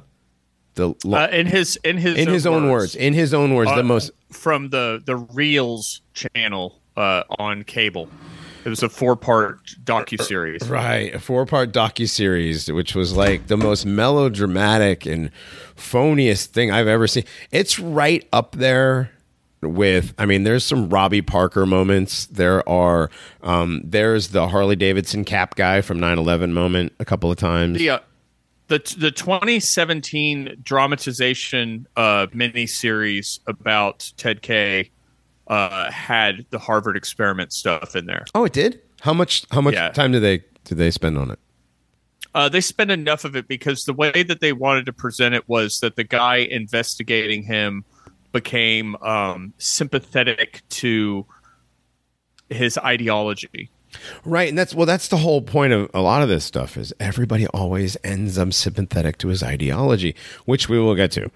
The 0.74 0.94
Uh, 1.04 1.28
in 1.30 1.46
his 1.46 1.76
in 1.84 1.98
his 1.98 2.16
in 2.16 2.28
his 2.28 2.46
own 2.46 2.70
words, 2.70 2.94
in 2.94 3.12
his 3.12 3.34
own 3.34 3.54
words, 3.54 3.70
Uh, 3.70 3.76
the 3.76 3.82
most 3.82 4.10
from 4.30 4.70
the 4.70 5.02
the 5.04 5.18
Reelz 5.18 6.00
channel 6.14 6.80
uh, 6.96 7.24
on 7.38 7.64
cable. 7.64 8.08
It 8.64 8.68
was 8.68 8.82
a 8.82 8.88
four 8.88 9.16
part 9.16 9.58
docu 9.84 10.22
series. 10.22 10.68
Right, 10.68 11.12
a 11.12 11.18
four-part 11.18 11.72
docu 11.72 12.08
series, 12.08 12.70
which 12.70 12.94
was 12.94 13.16
like 13.16 13.48
the 13.48 13.56
most 13.56 13.84
melodramatic 13.84 15.04
and 15.04 15.30
phoniest 15.76 16.46
thing 16.46 16.70
I've 16.70 16.86
ever 16.86 17.06
seen. 17.08 17.24
It's 17.50 17.78
right 17.80 18.26
up 18.32 18.52
there 18.52 19.10
with. 19.62 20.12
I 20.18 20.26
mean, 20.26 20.44
there's 20.44 20.64
some 20.64 20.88
Robbie 20.88 21.22
Parker 21.22 21.64
moments. 21.66 22.26
There 22.26 22.66
are. 22.68 23.10
Um, 23.42 23.80
there's 23.84 24.28
the 24.28 24.48
Harley 24.48 24.76
Davidson 24.76 25.24
cap 25.24 25.54
guy 25.54 25.80
from 25.80 25.98
9/11 25.98 26.50
moment 26.52 26.92
a 26.98 27.04
couple 27.04 27.30
of 27.30 27.36
times. 27.38 27.78
The 27.78 27.90
uh, 27.90 27.98
the 28.68 28.78
the 28.98 29.10
2017 29.10 30.58
dramatization 30.62 31.86
uh, 31.96 32.26
mini 32.32 32.66
series 32.66 33.40
about 33.46 34.12
Ted 34.16 34.42
K 34.42 34.90
uh, 35.48 35.90
had 35.90 36.46
the 36.50 36.58
Harvard 36.58 36.96
experiment 36.96 37.52
stuff 37.52 37.94
in 37.96 38.06
there. 38.06 38.24
Oh, 38.34 38.44
it 38.44 38.52
did. 38.52 38.80
How 39.00 39.12
much? 39.14 39.44
How 39.50 39.60
much 39.60 39.74
Yeah. 39.74 39.90
time 39.90 40.12
did 40.12 40.20
they 40.20 40.44
did 40.64 40.78
they 40.78 40.90
spend 40.90 41.18
on 41.18 41.30
it? 41.30 41.38
Uh, 42.34 42.48
they 42.48 42.62
spent 42.62 42.90
enough 42.90 43.24
of 43.26 43.36
it 43.36 43.46
because 43.46 43.84
the 43.84 43.92
way 43.92 44.22
that 44.22 44.40
they 44.40 44.52
wanted 44.54 44.86
to 44.86 44.92
present 44.92 45.34
it 45.34 45.46
was 45.48 45.80
that 45.80 45.96
the 45.96 46.04
guy 46.04 46.36
investigating 46.36 47.42
him 47.42 47.84
became 48.32 48.96
um, 48.96 49.52
sympathetic 49.58 50.62
to 50.70 51.26
his 52.48 52.78
ideology. 52.78 53.70
Right, 54.24 54.48
and 54.48 54.56
that's 54.56 54.74
well, 54.74 54.86
that's 54.86 55.08
the 55.08 55.18
whole 55.18 55.42
point 55.42 55.72
of 55.72 55.90
a 55.92 56.00
lot 56.00 56.22
of 56.22 56.28
this 56.28 56.44
stuff 56.44 56.76
is 56.76 56.94
everybody 56.98 57.46
always 57.48 57.96
ends 58.02 58.38
up 58.38 58.52
sympathetic 58.52 59.18
to 59.18 59.28
his 59.28 59.42
ideology, 59.42 60.14
which 60.46 60.68
we 60.68 60.78
will 60.78 60.94
get 60.94 61.10
to. 61.12 61.30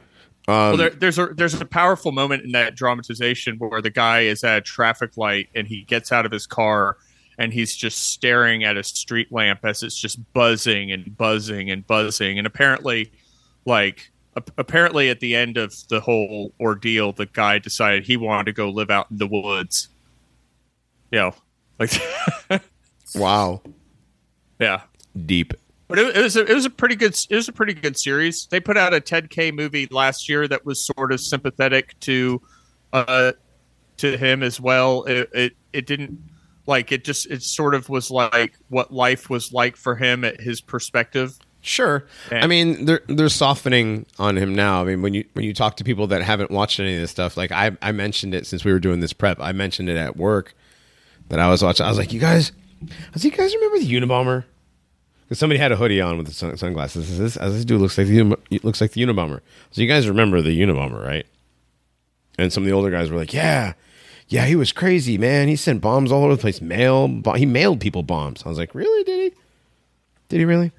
well, 0.48 0.76
there, 0.76 0.90
there's 0.90 1.18
a 1.18 1.26
there's 1.26 1.60
a 1.60 1.66
powerful 1.66 2.12
moment 2.12 2.44
in 2.44 2.52
that 2.52 2.74
dramatization 2.74 3.56
where 3.58 3.82
the 3.82 3.90
guy 3.90 4.20
is 4.20 4.42
at 4.42 4.58
a 4.58 4.60
traffic 4.62 5.16
light 5.16 5.48
and 5.54 5.66
he 5.66 5.82
gets 5.82 6.12
out 6.12 6.24
of 6.24 6.32
his 6.32 6.46
car 6.46 6.96
and 7.38 7.52
he's 7.52 7.76
just 7.76 8.12
staring 8.12 8.64
at 8.64 8.78
a 8.78 8.82
street 8.82 9.30
lamp 9.30 9.60
as 9.64 9.82
it's 9.82 9.98
just 9.98 10.18
buzzing 10.32 10.90
and 10.90 11.16
buzzing 11.16 11.70
and 11.70 11.86
buzzing 11.86 12.38
and 12.38 12.46
apparently, 12.46 13.12
like 13.66 14.10
apparently 14.58 15.10
at 15.10 15.20
the 15.20 15.34
end 15.34 15.56
of 15.56 15.74
the 15.88 16.00
whole 16.00 16.52
ordeal, 16.60 17.12
the 17.12 17.26
guy 17.26 17.58
decided 17.58 18.06
he 18.06 18.16
wanted 18.16 18.46
to 18.46 18.52
go 18.52 18.70
live 18.70 18.90
out 18.90 19.10
in 19.10 19.18
the 19.18 19.26
woods. 19.26 19.88
You 21.10 21.18
know, 21.18 21.34
like 21.78 21.92
Wow, 23.14 23.62
yeah. 24.58 24.82
deep. 25.24 25.54
But 25.88 25.98
it, 26.00 26.16
it 26.16 26.22
was 26.22 26.36
a, 26.36 26.44
it 26.44 26.54
was 26.54 26.64
a 26.64 26.70
pretty 26.70 26.96
good 26.96 27.16
it 27.30 27.34
was 27.34 27.48
a 27.48 27.52
pretty 27.52 27.74
good 27.74 27.96
series. 27.98 28.46
They 28.50 28.60
put 28.60 28.76
out 28.76 28.92
a 28.92 29.00
Ted 29.00 29.30
K 29.30 29.52
movie 29.52 29.86
last 29.90 30.28
year 30.28 30.48
that 30.48 30.64
was 30.66 30.84
sort 30.84 31.12
of 31.12 31.20
sympathetic 31.20 31.98
to 32.00 32.42
uh 32.92 33.32
to 33.98 34.16
him 34.16 34.42
as 34.42 34.60
well. 34.60 35.04
It 35.04 35.30
it, 35.32 35.52
it 35.72 35.86
didn't 35.86 36.18
like 36.66 36.90
it 36.90 37.04
just 37.04 37.30
it 37.30 37.42
sort 37.42 37.74
of 37.74 37.88
was 37.88 38.10
like 38.10 38.54
what 38.68 38.92
life 38.92 39.30
was 39.30 39.52
like 39.52 39.76
for 39.76 39.94
him 39.94 40.24
at 40.24 40.40
his 40.40 40.60
perspective. 40.60 41.38
Sure. 41.66 42.04
I 42.30 42.46
mean, 42.46 42.84
they're 42.84 43.02
they're 43.08 43.28
softening 43.28 44.06
on 44.20 44.36
him 44.36 44.54
now. 44.54 44.82
I 44.82 44.84
mean, 44.84 45.02
when 45.02 45.14
you 45.14 45.24
when 45.32 45.44
you 45.44 45.52
talk 45.52 45.76
to 45.78 45.84
people 45.84 46.06
that 46.06 46.22
haven't 46.22 46.52
watched 46.52 46.78
any 46.78 46.94
of 46.94 47.00
this 47.00 47.10
stuff, 47.10 47.36
like 47.36 47.50
I 47.50 47.76
I 47.82 47.90
mentioned 47.90 48.34
it 48.34 48.46
since 48.46 48.64
we 48.64 48.72
were 48.72 48.78
doing 48.78 49.00
this 49.00 49.12
prep. 49.12 49.40
I 49.40 49.50
mentioned 49.50 49.88
it 49.88 49.96
at 49.96 50.16
work 50.16 50.54
that 51.28 51.40
I 51.40 51.48
was 51.48 51.64
watching. 51.64 51.84
I 51.84 51.88
was 51.88 51.98
like, 51.98 52.12
you 52.12 52.20
guys, 52.20 52.52
does 53.12 53.24
you 53.24 53.32
guys 53.32 53.52
remember 53.52 53.80
the 53.80 53.92
Unabomber? 53.92 54.44
Because 55.24 55.40
somebody 55.40 55.58
had 55.58 55.72
a 55.72 55.76
hoodie 55.76 56.00
on 56.00 56.16
with 56.18 56.28
the 56.28 56.32
sun, 56.32 56.56
sunglasses. 56.56 57.18
This, 57.18 57.34
this, 57.34 57.52
this 57.52 57.64
dude 57.64 57.80
looks 57.80 57.98
like 57.98 58.06
the 58.06 58.36
looks 58.62 58.80
like 58.80 58.92
the 58.92 59.02
Unabomber. 59.02 59.40
So 59.72 59.82
you 59.82 59.88
guys 59.88 60.06
remember 60.08 60.40
the 60.42 60.56
Unabomber, 60.60 61.04
right? 61.04 61.26
And 62.38 62.52
some 62.52 62.62
of 62.62 62.68
the 62.68 62.74
older 62.74 62.92
guys 62.92 63.10
were 63.10 63.16
like, 63.16 63.34
yeah. 63.34 63.72
Yeah, 64.28 64.44
he 64.46 64.54
was 64.54 64.70
crazy, 64.72 65.18
man. 65.18 65.48
He 65.48 65.56
sent 65.56 65.80
bombs 65.80 66.12
all 66.12 66.24
over 66.24 66.36
the 66.36 66.40
place. 66.40 66.60
Mail, 66.60 67.22
he 67.36 67.46
mailed 67.46 67.80
people 67.80 68.02
bombs. 68.04 68.42
I 68.44 68.48
was 68.48 68.58
like, 68.58 68.74
really? 68.74 69.04
Did 69.04 69.32
he? 69.32 69.38
Did 70.28 70.38
he 70.38 70.44
really? 70.44 70.72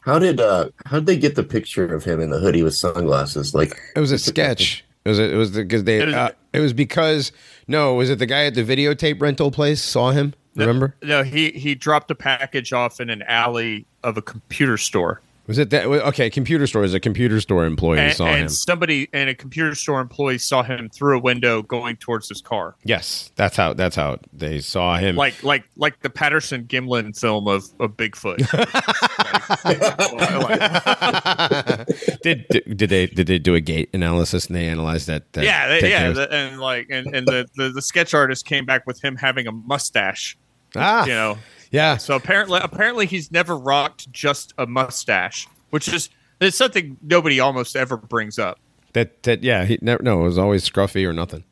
How 0.00 0.18
did 0.18 0.40
uh 0.40 0.68
how 0.86 0.98
did 0.98 1.06
they 1.06 1.16
get 1.16 1.34
the 1.34 1.44
picture 1.44 1.94
of 1.94 2.04
him 2.04 2.20
in 2.20 2.30
the 2.30 2.38
hoodie 2.38 2.62
with 2.62 2.74
sunglasses? 2.74 3.54
Like 3.54 3.78
It 3.94 4.00
was 4.00 4.12
a 4.12 4.18
sketch. 4.18 4.84
It 5.04 5.08
was 5.08 5.18
it 5.18 5.34
was 5.34 5.50
because 5.50 5.84
they 5.84 6.00
It 6.00 6.14
uh, 6.14 6.32
it 6.52 6.60
was 6.60 6.72
because 6.72 7.32
no 7.68 7.94
was 7.94 8.10
it 8.10 8.18
the 8.18 8.26
guy 8.26 8.44
at 8.44 8.54
the 8.54 8.64
videotape 8.64 9.20
rental 9.20 9.50
place 9.50 9.82
saw 9.82 10.10
him 10.10 10.34
remember 10.56 10.96
No, 11.02 11.22
he 11.22 11.50
he 11.50 11.74
dropped 11.74 12.10
a 12.10 12.14
package 12.14 12.72
off 12.72 13.00
in 13.00 13.10
an 13.10 13.22
alley 13.22 13.86
of 14.02 14.16
a 14.16 14.22
computer 14.22 14.76
store. 14.76 15.20
Was 15.50 15.58
it 15.58 15.70
that 15.70 15.84
okay 15.86 16.30
computer 16.30 16.68
store 16.68 16.84
is 16.84 16.94
a 16.94 17.00
computer 17.00 17.40
store 17.40 17.64
employee 17.64 17.98
And, 17.98 18.14
saw 18.14 18.26
and 18.26 18.42
him 18.42 18.48
somebody 18.48 19.08
and 19.12 19.28
a 19.28 19.34
computer 19.34 19.74
store 19.74 20.00
employee 20.00 20.38
saw 20.38 20.62
him 20.62 20.88
through 20.90 21.18
a 21.18 21.20
window 21.20 21.60
going 21.62 21.96
towards 21.96 22.28
his 22.28 22.40
car. 22.40 22.76
yes 22.84 23.32
that's 23.34 23.56
how 23.56 23.74
that's 23.74 23.96
how 23.96 24.18
they 24.32 24.60
saw 24.60 24.96
him 24.96 25.16
like 25.16 25.42
like 25.42 25.64
like 25.76 26.00
the 26.02 26.10
Patterson 26.10 26.66
Gimlin 26.66 27.18
film 27.18 27.48
of, 27.48 27.64
of 27.80 27.96
Bigfoot. 27.96 28.38
did, 32.22 32.46
did 32.48 32.76
did 32.76 32.90
they 32.90 33.06
did 33.06 33.26
they 33.26 33.38
do 33.40 33.56
a 33.56 33.60
gait 33.60 33.90
analysis 33.92 34.46
and 34.46 34.54
they 34.54 34.68
analyzed 34.68 35.08
that, 35.08 35.32
that 35.32 35.42
yeah, 35.44 35.66
they, 35.66 35.90
yeah, 35.90 36.10
the, 36.10 36.32
and 36.32 36.60
like 36.60 36.86
and, 36.90 37.12
and 37.14 37.26
the, 37.26 37.48
the 37.56 37.70
the 37.70 37.82
sketch 37.82 38.14
artist 38.14 38.46
came 38.46 38.64
back 38.64 38.86
with 38.86 39.02
him 39.02 39.16
having 39.16 39.48
a 39.48 39.52
mustache. 39.52 40.38
ah 40.76 41.04
You 41.04 41.12
know, 41.12 41.38
yeah 41.70 41.96
so 41.96 42.16
apparently 42.16 42.60
apparently 42.62 43.06
he's 43.06 43.30
never 43.30 43.56
rocked 43.56 44.10
just 44.12 44.52
a 44.58 44.66
mustache, 44.66 45.46
which 45.70 45.88
is 45.88 46.10
it's 46.40 46.56
something 46.56 46.96
nobody 47.02 47.38
almost 47.40 47.76
ever 47.76 47.96
brings 47.96 48.38
up. 48.38 48.58
that 48.92 49.22
that 49.24 49.42
yeah 49.42 49.64
he 49.64 49.78
never 49.82 50.02
no 50.02 50.20
it 50.20 50.24
was 50.24 50.38
always 50.38 50.68
scruffy 50.68 51.06
or 51.06 51.12
nothing 51.12 51.44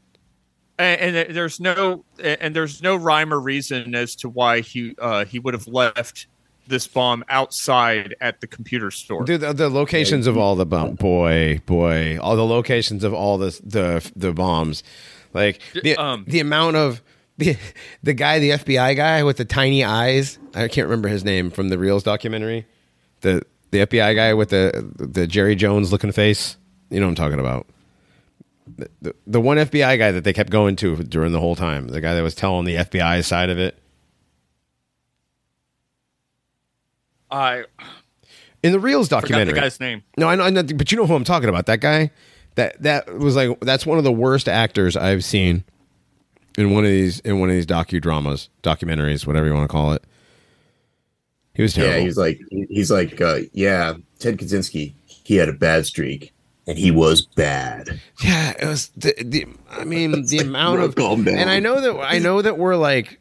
And, 0.78 1.16
and 1.16 1.36
there's 1.36 1.60
no 1.60 2.04
and 2.22 2.54
there's 2.54 2.82
no 2.82 2.96
rhyme 2.96 3.32
or 3.32 3.40
reason 3.40 3.94
as 3.94 4.14
to 4.16 4.28
why 4.28 4.60
he 4.60 4.94
uh, 5.00 5.24
he 5.24 5.38
would 5.38 5.54
have 5.54 5.66
left 5.66 6.26
this 6.68 6.86
bomb 6.86 7.24
outside 7.30 8.14
at 8.20 8.40
the 8.42 8.46
computer 8.46 8.90
store. 8.90 9.24
Dude, 9.24 9.40
the, 9.40 9.54
the 9.54 9.70
locations 9.70 10.26
of 10.26 10.36
all 10.36 10.54
the 10.54 10.66
bomb, 10.66 10.96
boy, 10.96 11.60
boy, 11.64 12.18
all 12.20 12.36
the 12.36 12.44
locations 12.44 13.04
of 13.04 13.14
all 13.14 13.38
the 13.38 13.58
the 13.64 14.08
the 14.14 14.32
bombs, 14.32 14.82
like 15.32 15.60
the 15.82 15.96
um, 15.96 16.24
the 16.28 16.40
amount 16.40 16.76
of 16.76 17.02
the 17.38 17.56
the 18.02 18.14
guy, 18.14 18.40
the 18.40 18.50
FBI 18.50 18.96
guy 18.96 19.22
with 19.22 19.36
the 19.36 19.44
tiny 19.44 19.84
eyes. 19.84 20.38
I 20.54 20.66
can't 20.66 20.86
remember 20.88 21.08
his 21.08 21.24
name 21.24 21.50
from 21.50 21.68
the 21.68 21.76
Reelz 21.76 22.02
documentary. 22.02 22.66
The 23.20 23.42
The 23.70 23.86
FBI 23.86 24.14
guy 24.16 24.34
with 24.34 24.50
the 24.50 24.92
the 24.96 25.26
Jerry 25.28 25.54
Jones 25.54 25.92
looking 25.92 26.10
face. 26.10 26.56
You 26.90 26.98
know 26.98 27.06
what 27.06 27.10
I'm 27.10 27.14
talking 27.14 27.38
about. 27.38 27.66
The, 28.76 28.90
the, 29.00 29.14
the 29.26 29.40
one 29.40 29.56
FBI 29.56 29.98
guy 29.98 30.10
that 30.10 30.24
they 30.24 30.32
kept 30.32 30.50
going 30.50 30.76
to 30.76 30.96
during 30.96 31.32
the 31.32 31.40
whole 31.40 31.54
time. 31.56 31.88
The 31.88 32.00
guy 32.00 32.14
that 32.14 32.22
was 32.22 32.34
telling 32.34 32.64
the 32.64 32.74
FBI 32.74 33.24
side 33.24 33.50
of 33.50 33.58
it. 33.58 33.78
I 37.30 37.64
In 38.64 38.72
the 38.72 38.78
Reelz 38.78 39.08
documentary, 39.08 39.54
the 39.54 39.60
guy's 39.60 39.78
name. 39.78 40.02
No, 40.16 40.28
I 40.28 40.34
know, 40.34 40.42
I 40.42 40.50
know, 40.50 40.62
but 40.64 40.90
you 40.90 40.98
know 40.98 41.06
who 41.06 41.14
I'm 41.14 41.24
talking 41.24 41.48
about. 41.48 41.66
That 41.66 41.80
guy. 41.80 42.10
That 42.56 42.82
that 42.82 43.14
was 43.16 43.36
like 43.36 43.60
that's 43.60 43.86
one 43.86 43.98
of 43.98 44.04
the 44.04 44.10
worst 44.10 44.48
actors 44.48 44.96
I've 44.96 45.24
seen 45.24 45.62
in 46.56 46.72
one 46.72 46.84
of 46.84 46.90
these 46.90 47.20
in 47.20 47.40
one 47.40 47.48
of 47.48 47.54
these 47.54 47.66
docudramas, 47.66 48.48
documentaries, 48.62 49.26
whatever 49.26 49.46
you 49.46 49.54
want 49.54 49.68
to 49.68 49.72
call 49.72 49.92
it. 49.92 50.04
He 51.54 51.62
was 51.62 51.74
terrible. 51.74 51.96
Yeah, 51.96 52.04
he's 52.04 52.16
like 52.16 52.40
he's 52.50 52.90
like 52.90 53.20
uh, 53.20 53.40
yeah, 53.52 53.94
Ted 54.18 54.38
Kaczynski. 54.38 54.94
He 55.06 55.36
had 55.36 55.48
a 55.48 55.52
bad 55.52 55.86
streak, 55.86 56.32
and 56.66 56.78
he 56.78 56.90
was 56.90 57.22
bad. 57.22 58.00
Yeah, 58.22 58.54
it 58.60 58.66
was 58.66 58.88
the, 58.96 59.14
the 59.22 59.46
I 59.70 59.84
mean 59.84 60.12
the 60.26 60.38
like, 60.38 60.46
amount 60.46 60.80
of 60.80 60.98
and 60.98 61.50
I 61.50 61.58
know 61.58 61.80
that 61.80 62.00
I 62.00 62.18
know 62.18 62.40
that 62.42 62.58
we're 62.58 62.76
like 62.76 63.18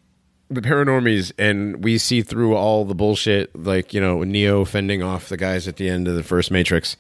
the 0.50 0.62
paranormies 0.62 1.32
and 1.38 1.84
we 1.84 1.98
see 1.98 2.22
through 2.22 2.56
all 2.56 2.86
the 2.86 2.96
bullshit 2.96 3.54
like, 3.56 3.94
you 3.94 4.00
know, 4.00 4.24
Neo 4.24 4.64
fending 4.64 5.04
off 5.04 5.30
the 5.30 5.38
guys 5.38 5.68
at 5.68 5.76
the 5.76 5.90
end 5.90 6.08
of 6.08 6.16
the 6.16 6.24
first 6.24 6.52
Matrix. 6.52 6.96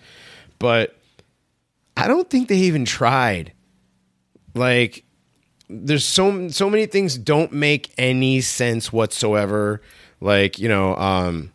But 0.59 0.97
I 1.95 2.07
don't 2.07 2.29
think 2.29 2.49
they 2.49 2.57
even 2.57 2.83
tried. 2.83 3.53
Like 4.53 5.05
there's 5.69 6.05
so 6.05 6.49
so 6.49 6.69
many 6.69 6.85
things 6.85 7.17
don't 7.17 7.51
make 7.51 7.91
any 7.97 8.41
sense 8.41 8.91
whatsoever. 8.91 9.81
Like, 10.21 10.59
you 10.59 10.69
know, 10.69 10.95
um 10.95 11.51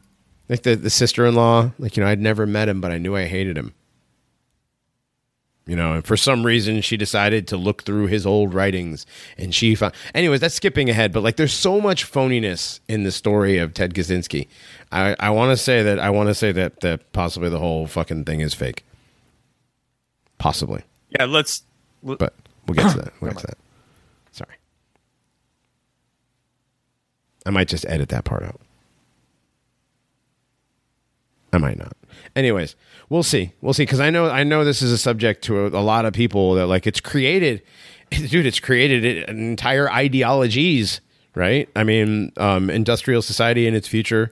like 0.49 0.63
the 0.63 0.77
the 0.77 0.91
sister-in-law, 0.91 1.73
like 1.79 1.97
you 1.97 2.03
know, 2.03 2.09
I'd 2.09 2.21
never 2.21 2.47
met 2.47 2.69
him, 2.69 2.81
but 2.81 2.91
I 2.93 2.99
knew 2.99 3.17
I 3.17 3.25
hated 3.25 3.57
him. 3.57 3.75
You 5.65 5.77
know, 5.77 5.95
and 5.95 6.05
for 6.05 6.17
some 6.17 6.45
reason 6.45 6.81
she 6.81 6.97
decided 6.97 7.47
to 7.49 7.57
look 7.57 7.85
through 7.85 8.09
his 8.09 8.27
old 8.27 8.53
writings 8.53 9.07
and 9.39 9.55
she 9.55 9.75
found 9.77 9.95
anyways, 10.15 10.41
that's 10.41 10.57
skipping 10.57 10.91
ahead, 10.91 11.13
but 11.13 11.23
like 11.23 11.37
there's 11.37 11.53
so 11.53 11.81
much 11.81 12.11
phoniness 12.11 12.81
in 12.89 13.05
the 13.05 13.13
story 13.13 13.59
of 13.59 13.73
Ted 13.73 13.95
Kaczynski. 13.95 14.49
I, 14.91 15.15
I 15.21 15.31
wanna 15.31 15.57
say 15.57 15.83
that 15.83 16.01
I 16.01 16.11
wanna 16.11 16.35
say 16.35 16.51
that 16.53 16.81
that 16.81 17.13
possibly 17.13 17.49
the 17.49 17.61
whole 17.61 17.87
fucking 17.87 18.25
thing 18.25 18.41
is 18.41 18.55
fake. 18.55 18.85
Possibly. 20.39 20.83
Yeah, 21.11 21.27
let's. 21.27 21.63
But 22.03 22.35
we'll 22.67 22.75
get 22.75 22.91
to 22.91 22.99
that. 22.99 23.13
We'll 23.21 23.31
get 23.31 23.41
to 23.41 23.47
that. 23.47 23.59
Sorry. 24.33 24.57
I 27.45 27.51
might 27.51 27.69
just 27.69 27.87
edit 27.87 28.09
that 28.11 28.25
part 28.25 28.43
out. 28.43 28.61
I 31.53 31.59
might 31.59 31.79
not. 31.79 31.97
Anyways, 32.35 32.77
we'll 33.09 33.23
see. 33.23 33.53
We'll 33.61 33.75
see 33.75 33.83
because 33.83 34.01
I 34.01 34.11
know 34.11 34.29
I 34.31 34.43
know 34.43 34.65
this 34.65 34.81
is 34.81 34.91
a 34.91 34.99
subject 34.99 35.45
to 35.45 35.67
a, 35.67 35.69
a 35.69 35.83
lot 35.83 36.07
of 36.07 36.15
people 36.15 36.55
that 36.55 36.67
like 36.67 36.87
it's 36.87 37.01
created, 37.01 37.63
dude. 38.11 38.47
It's 38.47 38.61
created 38.61 39.29
an 39.29 39.39
entire 39.39 39.91
ideologies, 39.91 41.01
right? 41.35 41.69
I 41.77 41.85
mean, 41.85 42.33
um, 42.39 42.71
industrial 42.71 43.21
society 43.23 43.67
in 43.67 43.75
its 43.75 43.87
future. 43.87 44.31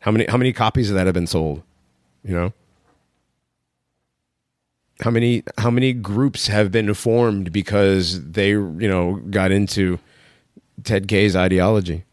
How 0.00 0.12
many 0.12 0.26
how 0.28 0.36
many 0.36 0.52
copies 0.52 0.88
of 0.88 0.96
that 0.96 1.06
have 1.06 1.14
been 1.14 1.26
sold? 1.26 1.62
You 2.22 2.34
know, 2.34 2.52
how 5.00 5.10
many 5.10 5.42
how 5.58 5.70
many 5.70 5.92
groups 5.92 6.46
have 6.46 6.70
been 6.70 6.94
formed 6.94 7.52
because 7.52 8.24
they 8.30 8.50
you 8.50 8.88
know 8.88 9.16
got 9.30 9.50
into 9.50 9.98
Ted 10.84 11.08
K's 11.08 11.34
ideology? 11.34 12.04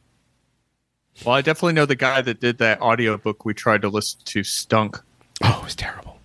Well, 1.26 1.36
I 1.36 1.42
definitely 1.42 1.74
know 1.74 1.86
the 1.86 1.96
guy 1.96 2.22
that 2.22 2.40
did 2.40 2.58
that 2.60 2.82
audiobook 2.82 3.44
we 3.46 3.54
tried 3.54 3.82
to 3.82 3.90
listen 3.90 4.20
to 4.26 4.44
stunk. 4.44 4.98
Oh, 5.44 5.58
it 5.62 5.64
was 5.64 5.76
terrible. 5.76 6.20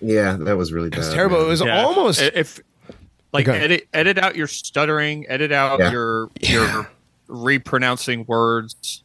Yeah, 0.00 0.36
that 0.40 0.56
was 0.56 0.72
really 0.72 0.90
bad. 0.90 0.96
It 0.98 1.00
was 1.00 1.12
terrible. 1.14 1.40
It 1.42 1.48
was 1.48 1.60
Yeah. 1.60 1.82
almost 1.82 2.20
I- 2.22 2.30
if 2.34 2.60
like 3.32 3.48
Okay. 3.48 3.58
edit 3.58 3.88
edit 3.92 4.18
out 4.18 4.36
your 4.36 4.46
stuttering, 4.46 5.26
edit 5.28 5.50
out 5.52 5.78
Yeah. 5.80 5.90
your 5.92 6.30
Yeah. 6.40 6.50
your 6.52 6.90
repronouncing 7.28 8.26
words. 8.26 9.02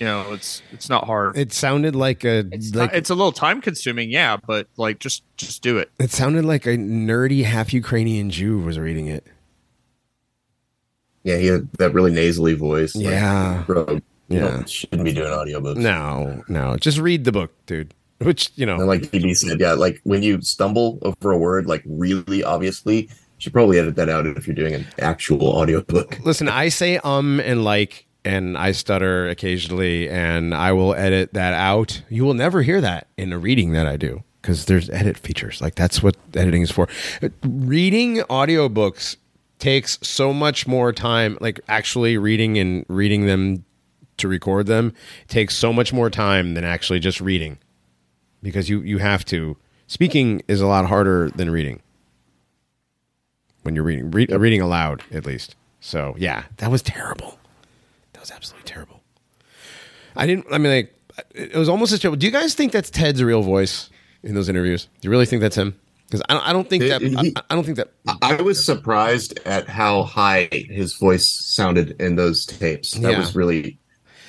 You 0.00 0.06
know, 0.06 0.32
it's 0.32 0.60
it's 0.72 0.88
not 0.88 1.04
hard. 1.04 1.36
it 1.38 1.52
sounded 1.52 1.94
like 1.94 2.24
a 2.24 2.44
It's, 2.50 2.74
like 2.74 2.90
not, 2.90 2.96
it's 2.98 3.10
a 3.10 3.14
little 3.14 3.32
time 3.32 3.60
consuming, 3.60 4.10
yeah, 4.10 4.36
but 4.44 4.66
like 4.76 4.98
just 4.98 5.22
just 5.36 5.62
do 5.62 5.78
it. 5.78 5.90
it 6.00 6.10
sounded 6.10 6.44
like 6.44 6.66
a 6.66 6.76
nerdy 6.76 7.44
half 7.44 7.72
Ukrainian 7.72 8.28
Jew 8.30 8.58
was 8.58 8.78
reading 8.78 9.06
it. 9.06 9.24
Yeah, 11.22 11.36
he 11.38 11.46
had 11.46 11.68
that 11.78 11.94
really 11.94 12.10
nasally 12.12 12.54
voice. 12.54 12.94
Like, 12.96 13.04
Yeah. 13.04 13.62
bro, 13.66 14.00
you 14.28 14.38
Yeah. 14.40 14.64
shouldn't 14.64 15.04
be 15.04 15.12
doing 15.12 15.30
audiobooks. 15.30 15.76
No, 15.76 16.42
no, 16.48 16.76
just 16.76 16.98
read 16.98 17.24
the 17.24 17.32
book, 17.32 17.52
dude. 17.66 17.94
Which 18.18 18.50
you 18.54 18.64
know, 18.64 18.76
And 18.76 18.86
like 18.86 19.02
DB 19.10 19.36
said, 19.36 19.60
yeah, 19.60 19.72
like 19.72 20.00
when 20.04 20.22
you 20.22 20.40
stumble 20.40 20.98
over 21.02 21.32
a 21.32 21.36
word, 21.38 21.66
like 21.66 21.82
really 21.84 22.42
obviously, 22.44 23.02
you 23.02 23.08
should 23.38 23.52
probably 23.52 23.78
edit 23.78 23.96
that 23.96 24.08
out 24.08 24.26
if 24.26 24.46
you're 24.46 24.54
doing 24.56 24.72
an 24.74 24.86
actual 25.00 25.48
audiobook. 25.48 26.18
listen, 26.24 26.48
I 26.48 26.68
say 26.68 26.98
um 26.98 27.40
and 27.40 27.64
like 27.64 28.06
and 28.24 28.56
I 28.56 28.72
stutter 28.72 29.28
occasionally 29.28 30.08
and 30.08 30.54
I 30.54 30.72
will 30.72 30.94
edit 30.94 31.34
that 31.34 31.52
out. 31.52 32.02
You 32.08 32.24
will 32.24 32.32
never 32.34 32.62
hear 32.62 32.80
that 32.80 33.08
in 33.18 33.32
a 33.32 33.38
reading 33.38 33.72
that 33.72 33.86
I 33.86 33.96
do 33.98 34.22
because 34.40 34.64
there's 34.66 34.88
edit 34.90 35.18
features. 35.18 35.60
Like 35.60 35.74
that's 35.74 36.02
what 36.02 36.16
editing 36.34 36.62
is 36.62 36.70
for. 36.70 36.88
Reading 37.42 38.18
audiobooks 38.30 39.16
takes 39.58 39.98
so 40.02 40.32
much 40.32 40.66
more 40.66 40.92
time 40.92 41.36
like 41.40 41.60
actually 41.68 42.16
reading 42.16 42.58
and 42.58 42.86
reading 42.88 43.26
them 43.26 43.64
to 44.18 44.28
record 44.28 44.66
them 44.66 44.92
takes 45.28 45.56
so 45.56 45.72
much 45.72 45.92
more 45.92 46.10
time 46.10 46.54
than 46.54 46.64
actually 46.64 47.00
just 47.00 47.20
reading. 47.20 47.58
Because 48.42 48.68
you 48.68 48.80
you 48.82 48.98
have 48.98 49.24
to. 49.26 49.56
Speaking 49.86 50.42
is 50.48 50.60
a 50.60 50.66
lot 50.66 50.86
harder 50.86 51.30
than 51.30 51.50
reading. 51.50 51.80
When 53.62 53.74
you're 53.74 53.84
reading 53.84 54.10
read, 54.10 54.30
reading 54.30 54.60
aloud 54.60 55.02
at 55.12 55.24
least. 55.24 55.56
So 55.80 56.14
yeah 56.18 56.44
that 56.58 56.70
was 56.70 56.82
terrible. 56.82 57.38
That 58.12 58.20
was 58.20 58.30
absolutely 58.30 58.68
terrible. 58.68 59.00
I 60.16 60.26
didn't 60.26 60.46
i 60.52 60.58
mean 60.58 60.72
like 60.72 60.94
it 61.34 61.54
was 61.56 61.68
almost 61.68 61.92
as 61.92 62.00
terrible 62.00 62.16
do 62.18 62.26
you 62.26 62.32
guys 62.32 62.54
think 62.54 62.72
that's 62.72 62.90
ted's 62.90 63.22
real 63.22 63.42
voice 63.42 63.90
in 64.22 64.34
those 64.34 64.48
interviews? 64.48 64.88
Do 65.00 65.06
you 65.06 65.10
really 65.10 65.26
think 65.26 65.40
that's 65.42 65.56
him? 65.56 65.78
Because 66.06 66.22
I, 66.28 66.34
don't- 66.34 66.46
I 66.48 66.52
don't 66.52 66.68
think 66.70 66.84
that 66.84 67.00
he- 67.02 67.16
I, 67.16 67.42
I 67.50 67.54
don't 67.54 67.64
think 67.64 67.78
that 67.78 67.90
I 68.22 68.40
was 68.42 68.64
surprised 68.64 69.38
at 69.46 69.66
how 69.68 70.02
high 70.04 70.48
his 70.52 70.94
voice 70.94 71.26
sounded 71.26 72.00
in 72.00 72.16
those 72.16 72.44
tapes. 72.46 72.92
That 72.92 73.12
Yeah. 73.12 73.18
was 73.18 73.34
really, 73.34 73.78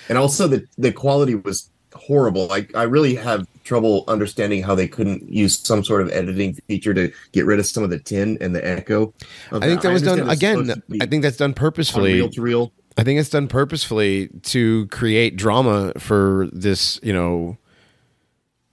and 0.10 0.18
also 0.18 0.48
the 0.48 0.66
the 0.78 0.92
quality 0.92 1.36
was 1.36 1.70
horrible. 1.94 2.48
Like 2.48 2.76
I 2.76 2.84
really 2.84 3.16
have 3.16 3.48
trouble 3.64 4.04
understanding 4.08 4.62
how 4.62 4.76
they 4.76 4.88
couldn't 4.88 5.28
use 5.30 5.58
some 5.58 5.84
sort 5.84 6.02
of 6.02 6.10
editing 6.12 6.54
feature 6.68 6.94
to 6.94 7.12
get 7.32 7.46
rid 7.46 7.60
of 7.60 7.66
some 7.66 7.84
of 7.84 7.90
the 7.90 8.00
tin 8.00 8.38
and 8.40 8.56
the 8.56 8.66
echo. 8.66 9.12
i 9.52 9.60
think 9.60 9.82
that 9.82 9.92
was 9.92 10.04
done 10.04 10.30
again 10.30 10.58
supposed 10.58 10.76
to 10.76 10.92
be 10.92 11.02
i 11.02 11.08
think 11.08 11.24
that's 11.24 11.38
done 11.38 11.52
purposefully 11.52 12.14
reel 12.14 12.30
to 12.30 12.42
reel. 12.42 12.72
I 12.98 13.04
think 13.04 13.20
it's 13.20 13.30
done 13.30 13.48
purposefully 13.48 14.30
to 14.44 14.88
create 14.88 15.36
drama 15.36 15.94
for 15.98 16.48
this, 16.54 17.00
you 17.04 17.12
know, 17.12 17.58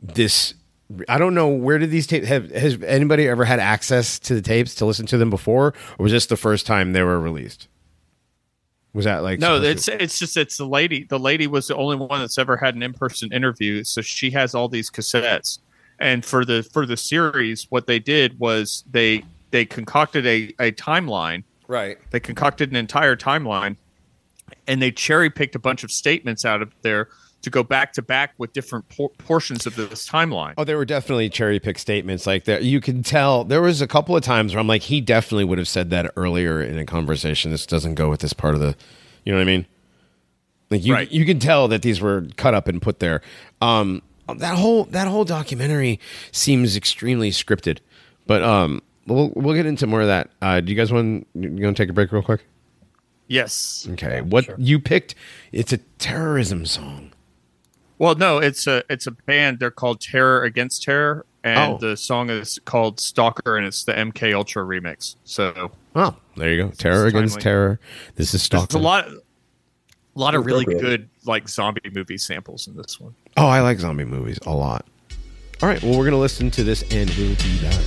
this. 0.01 0.55
I 1.09 1.19
don't 1.19 1.35
know 1.35 1.49
where 1.49 1.79
did 1.79 1.91
these 1.91 2.07
tapes 2.07 2.29
have. 2.29 2.51
Has 2.51 2.79
anybody 2.85 3.27
ever 3.27 3.45
had 3.45 3.59
access 3.59 4.19
to 4.21 4.35
the 4.35 4.43
tapes 4.43 4.75
to 4.77 4.87
listen 4.87 5.07
to 5.07 5.19
them 5.19 5.31
before, 5.31 5.75
or 5.99 6.03
was 6.05 6.13
this 6.13 6.27
the 6.27 6.37
first 6.37 6.67
time 6.67 6.93
they 6.93 7.03
were 7.03 7.19
released? 7.19 7.67
Was 8.95 9.07
that 9.07 9.23
like 9.23 9.39
No, 9.39 9.61
it's 9.61 9.87
to- 9.87 10.03
it's 10.03 10.19
just 10.19 10.37
it's 10.37 10.57
the 10.59 10.67
lady. 10.67 11.05
The 11.05 11.19
lady 11.19 11.47
was 11.47 11.69
the 11.69 11.77
only 11.77 11.97
one 11.97 12.21
that's 12.21 12.37
ever 12.39 12.57
had 12.57 12.75
an 12.75 12.83
in 12.83 12.93
person 12.93 13.33
interview, 13.33 13.85
so 13.85 14.03
she 14.03 14.31
has 14.33 14.55
all 14.55 14.69
these 14.69 14.91
cassettes. 14.91 15.59
And 15.99 16.25
for 16.25 16.45
the 16.45 16.63
for 16.63 16.85
the 16.85 16.97
series, 16.97 17.67
what 17.71 17.87
they 17.87 17.99
did 17.99 18.39
was 18.39 18.85
they 18.91 19.25
they 19.51 19.65
concocted 19.65 20.27
a, 20.27 20.55
a 20.59 20.73
timeline. 20.73 21.45
right? 21.69 21.99
They 22.11 22.21
concocted 22.21 22.71
an 22.71 22.77
entire 22.77 23.17
timeline, 23.17 23.77
and 24.67 24.81
they 24.83 24.91
cherry 24.91 25.31
picked 25.31 25.55
a 25.55 25.59
bunch 25.59 25.85
of 25.85 25.91
statements 25.91 26.45
out 26.45 26.61
of 26.61 26.73
there 26.83 27.09
to 27.43 27.51
go 27.51 27.63
back 27.63 27.93
to 27.95 28.03
back 28.03 28.35
with 28.39 28.53
different 28.53 28.89
por- 28.89 29.11
portions 29.19 29.67
of 29.67 29.75
this 29.77 30.09
timeline. 30.09 30.55
Oh, 30.57 30.65
there 30.65 30.77
were 30.77 30.85
definitely 30.85 31.29
cherry 31.29 31.59
pick 31.61 31.79
statements 31.79 32.27
like 32.27 32.45
that. 32.45 32.63
You 32.65 32.81
can 32.81 33.03
tell 33.03 33.45
there 33.45 33.61
was 33.63 33.81
a 33.83 33.87
couple 33.87 34.17
of 34.17 34.23
times 34.23 34.55
where 34.55 34.61
I'm 34.61 34.67
like, 34.69 34.83
he 34.83 35.01
definitely 35.01 35.45
would 35.45 35.59
have 35.59 35.69
said 35.69 35.91
that 35.91 36.11
earlier 36.17 36.63
in 36.63 36.79
a 36.79 36.87
conversation. 36.87 37.51
This 37.51 37.67
doesn't 37.67 37.95
go 37.97 38.09
with 38.09 38.21
this 38.21 38.33
part 38.33 38.55
of 38.55 38.61
the, 38.61 38.77
you 39.25 39.33
know 39.33 39.39
what 39.39 39.43
I 39.43 39.47
mean? 39.47 39.67
Like 40.71 40.85
you, 40.85 40.95
Right. 40.95 41.11
you 41.11 41.27
can 41.27 41.39
tell 41.39 41.69
that 41.69 41.83
these 41.83 42.01
were 42.01 42.27
cut 42.37 42.55
up 42.55 42.67
and 42.69 42.81
put 42.81 42.99
there. 43.01 43.21
Um, 43.61 44.03
that 44.37 44.57
whole 44.57 44.85
that 44.85 45.09
whole 45.09 45.25
documentary 45.25 46.01
seems 46.31 46.77
extremely 46.77 47.31
scripted, 47.31 47.81
but 48.27 48.43
um, 48.43 48.81
we'll 49.07 49.31
we'll 49.35 49.55
get 49.55 49.67
into 49.67 49.87
more 49.87 50.01
of 50.01 50.07
that. 50.07 50.31
Uh, 50.41 50.61
do 50.61 50.71
you 50.73 50.77
guys 50.77 50.91
want 50.91 51.27
you 51.35 51.51
want 51.51 51.77
to 51.77 51.83
take 51.83 51.91
a 51.91 51.93
break 51.93 52.11
real 52.13 52.23
quick? 52.23 52.43
Yes. 53.29 53.87
Okay, 53.93 54.21
what 54.23 54.59
you 54.59 54.79
picked? 54.79 55.15
It's 55.53 55.73
a 55.73 55.79
terrorism 55.99 56.65
song. 56.65 57.12
Well, 57.99 58.15
no, 58.17 58.39
it's 58.39 58.67
a 58.67 58.83
it's 58.91 59.07
a 59.07 59.13
band. 59.13 59.59
They're 59.61 59.71
called 59.71 60.01
Terror 60.01 60.43
Against 60.43 60.83
Terror, 60.83 61.25
and 61.45 61.75
Oh. 61.75 61.79
the 61.79 61.97
song 61.97 62.31
is 62.31 62.59
called 62.65 62.99
Stalker, 63.01 63.57
and 63.57 63.67
it's 63.67 63.85
the 63.85 63.93
MK 63.97 64.35
Ultra 64.35 64.65
remix. 64.65 65.17
So 65.25 65.71
Oh, 65.95 66.17
there 66.37 66.53
you 66.53 66.63
go. 66.65 66.71
Terror 66.71 67.07
against 67.07 67.35
timely. 67.35 67.43
terror. 67.43 67.81
This 68.17 68.35
is 68.35 68.43
Stalker. 68.43 68.67
there's 68.73 68.83
a 68.83 68.85
lot, 68.85 69.09
a 69.09 69.21
lot 70.15 70.35
of 70.35 70.47
really 70.47 70.65
good 70.65 71.09
like 71.27 71.49
zombie 71.49 71.81
movie 71.95 72.19
samples 72.19 72.67
in 72.67 72.77
this 72.77 72.99
one. 73.01 73.15
Oh, 73.37 73.47
I 73.47 73.61
like 73.61 73.79
zombie 73.79 74.05
movies 74.05 74.39
a 74.47 74.53
lot. 74.55 74.87
All 75.63 75.69
right. 75.69 75.81
Well, 75.83 75.97
we're 75.97 76.05
gonna 76.05 76.19
listen 76.19 76.51
to 76.53 76.65
this, 76.65 76.83
and 76.91 77.09
we'll 77.11 77.37
be 77.37 77.61
back. 77.63 77.85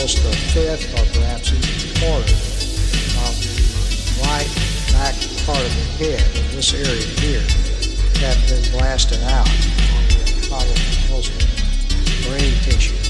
Almost 0.00 0.24
a 0.24 0.32
fifth 0.54 0.94
or 0.94 1.04
perhaps 1.12 1.52
even 1.52 1.90
a 1.90 2.00
quarter 2.00 2.32
of 3.20 3.36
the 3.36 4.22
right 4.24 4.48
back 4.96 5.14
part 5.44 5.60
of 5.60 5.74
the 5.76 5.84
head 6.00 6.24
in 6.36 6.56
this 6.56 6.72
area 6.72 7.02
here 7.20 7.44
had 8.16 8.38
been 8.48 8.72
blasted 8.72 9.20
out 9.24 9.46
on 9.46 10.02
the 10.08 10.46
probably 10.48 10.72
mostly 11.10 11.44
brain 12.24 12.54
tissue 12.62 13.09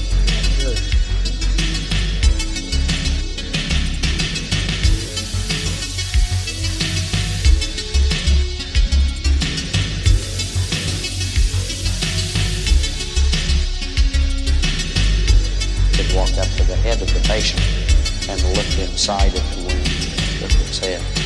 could 16.11 16.17
walk 16.17 16.37
up 16.37 16.47
to 16.57 16.63
the 16.63 16.75
head 16.75 17.01
of 17.01 17.13
the 17.13 17.19
patient 17.27 17.61
and 18.29 18.41
look 18.55 18.79
inside 18.79 19.33
of 19.33 19.55
the 19.55 19.61
wound 19.61 20.41
with 20.41 20.67
its 20.67 20.79
head. 20.79 21.20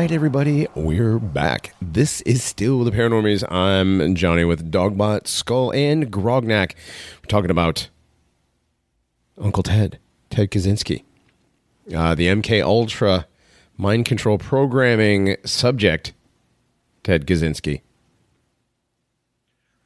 Right, 0.00 0.12
everybody, 0.12 0.66
we're 0.74 1.18
back. 1.18 1.74
This 1.82 2.22
is 2.22 2.42
still 2.42 2.84
the 2.84 2.90
Paranormies. 2.90 3.44
I'm 3.52 4.14
Johnny 4.14 4.44
with 4.44 4.72
Dogbot, 4.72 5.26
Skull, 5.26 5.72
and 5.72 6.10
Grognak. 6.10 6.72
We're 7.22 7.28
talking 7.28 7.50
about 7.50 7.90
Uncle 9.36 9.62
Ted, 9.62 9.98
Ted 10.30 10.50
Kaczynski, 10.50 11.04
uh, 11.94 12.14
the 12.14 12.28
MK 12.28 12.64
Ultra 12.64 13.26
mind 13.76 14.06
control 14.06 14.38
programming 14.38 15.36
subject, 15.44 16.14
Ted 17.02 17.26
Kaczynski. 17.26 17.82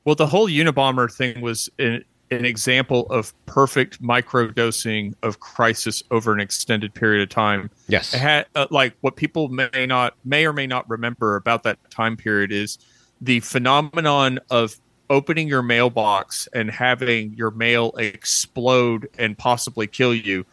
Well, 0.04 0.14
the 0.14 0.28
whole 0.28 0.46
Unabomber 0.46 1.12
thing 1.12 1.40
was 1.40 1.68
an, 1.80 2.04
an 2.30 2.44
example 2.44 3.06
of 3.10 3.32
perfect 3.46 4.02
microdosing 4.02 5.14
of 5.22 5.40
crisis 5.40 6.02
over 6.10 6.32
an 6.32 6.40
extended 6.40 6.92
period 6.94 7.22
of 7.22 7.28
time. 7.28 7.70
Yes. 7.88 8.14
It 8.14 8.18
had 8.18 8.46
uh, 8.54 8.66
like 8.70 8.94
what 9.02 9.16
people 9.16 9.48
may 9.48 9.86
not 9.86 10.14
may 10.24 10.46
or 10.46 10.52
may 10.52 10.66
not 10.66 10.88
remember 10.88 11.36
about 11.36 11.62
that 11.64 11.78
time 11.90 12.16
period 12.16 12.50
is 12.52 12.78
the 13.20 13.40
phenomenon 13.40 14.38
of 14.50 14.76
opening 15.10 15.46
your 15.48 15.62
mailbox 15.62 16.48
and 16.54 16.70
having 16.70 17.34
your 17.34 17.50
mail 17.50 17.92
explode 17.98 19.08
and 19.18 19.36
possibly 19.36 19.86
kill 19.86 20.14
you 20.14 20.44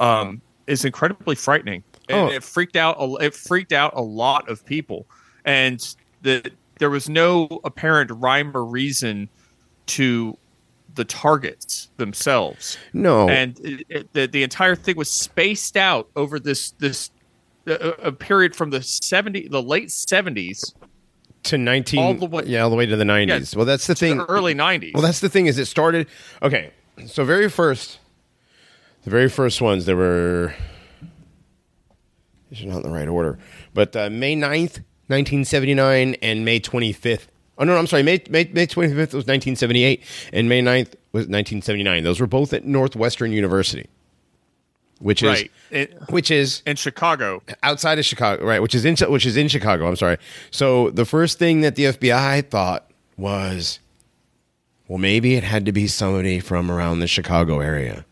um, 0.00 0.40
is 0.66 0.84
incredibly 0.84 1.34
frightening. 1.36 1.82
And 2.08 2.18
Oh. 2.18 2.32
it 2.32 2.42
freaked 2.42 2.74
out. 2.76 2.96
a- 2.98 3.24
It 3.26 3.34
freaked 3.34 3.72
out 3.72 3.92
a 3.94 4.00
lot 4.02 4.48
of 4.48 4.64
people, 4.66 5.06
and 5.44 5.78
the 6.22 6.50
there 6.78 6.90
was 6.90 7.08
no 7.08 7.60
apparent 7.64 8.10
rhyme 8.10 8.56
or 8.56 8.64
reason 8.64 9.28
to 9.86 10.36
the 10.94 11.04
targets 11.04 11.88
themselves. 11.96 12.76
No. 12.92 13.28
and 13.28 13.58
it, 13.60 13.86
it, 13.88 14.12
the, 14.12 14.26
the 14.26 14.42
entire 14.42 14.74
thing 14.76 14.96
was 14.96 15.10
spaced 15.10 15.76
out 15.76 16.08
over 16.16 16.38
this 16.38 16.72
this 16.72 17.10
uh, 17.66 17.92
a 18.02 18.12
period 18.12 18.54
from 18.56 18.70
the 18.70 18.82
70 18.82 19.48
the 19.48 19.62
late 19.62 19.88
70s 19.88 20.74
to 21.44 21.56
19 21.58 22.00
all 22.00 22.14
the 22.14 22.26
way- 22.26 22.42
yeah 22.46 22.60
all 22.62 22.70
the 22.70 22.76
way 22.76 22.86
to 22.86 22.96
the 22.96 23.04
90s 23.04 23.54
well 23.56 23.64
that's 23.64 23.86
the 23.86 23.94
thing 23.94 24.18
the 24.18 24.24
early 24.26 24.54
90s 24.54 24.92
well 24.94 25.02
that's 25.02 25.20
the 25.20 25.28
thing 25.28 25.46
is 25.46 25.58
it 25.58 25.66
started 25.66 26.06
okay 26.42 26.70
so 27.06 27.24
very 27.24 27.48
first 27.48 27.98
the 29.04 29.10
very 29.10 29.28
first 29.28 29.60
ones 29.60 29.86
there 29.86 29.96
were 29.96 30.54
these 32.50 32.62
are 32.62 32.66
not 32.66 32.78
in 32.78 32.82
the 32.82 32.90
right 32.90 33.08
order 33.08 33.38
but 33.74 33.94
uh, 33.96 34.10
may 34.10 34.34
9th 34.36 34.82
1979 35.08 36.14
and 36.22 36.44
may 36.44 36.60
25th 36.60 37.26
oh 37.62 37.64
no, 37.64 37.72
no 37.74 37.78
i'm 37.78 37.86
sorry 37.86 38.02
may, 38.02 38.20
may, 38.28 38.44
may 38.52 38.66
25th 38.66 39.14
was 39.14 39.24
1978 39.26 40.02
and 40.32 40.48
may 40.48 40.60
9th 40.60 40.94
was 41.12 41.28
1979 41.28 42.02
those 42.02 42.18
were 42.20 42.26
both 42.26 42.52
at 42.52 42.64
northwestern 42.64 43.30
university 43.32 43.86
which 44.98 45.22
is 45.22 45.28
right 45.30 45.50
It- 45.70 45.94
which 46.10 46.30
is 46.30 46.62
in 46.66 46.76
chicago 46.76 47.42
outside 47.62 47.98
of 47.98 48.04
Chicago, 48.04 48.44
right? 48.44 48.60
Which 48.60 48.74
is 48.74 48.84
in 48.84 48.94
which 49.10 49.24
is 49.26 49.36
in 49.36 49.48
Chicago. 49.48 49.86
I'm 49.88 49.96
sorry. 49.96 50.18
So 50.50 50.90
the 50.90 51.04
first 51.04 51.38
thing 51.38 51.62
that 51.62 51.76
the 51.76 51.84
FBI 51.84 52.48
thought 52.50 52.90
was, 53.16 53.78
well, 54.88 54.98
maybe 54.98 55.34
it 55.34 55.42
had 55.44 55.64
to 55.66 55.72
be 55.72 55.86
somebody 55.86 56.38
from 56.40 56.70
around 56.70 56.98
the 57.00 57.06
Chicago 57.06 57.60
area. 57.60 58.04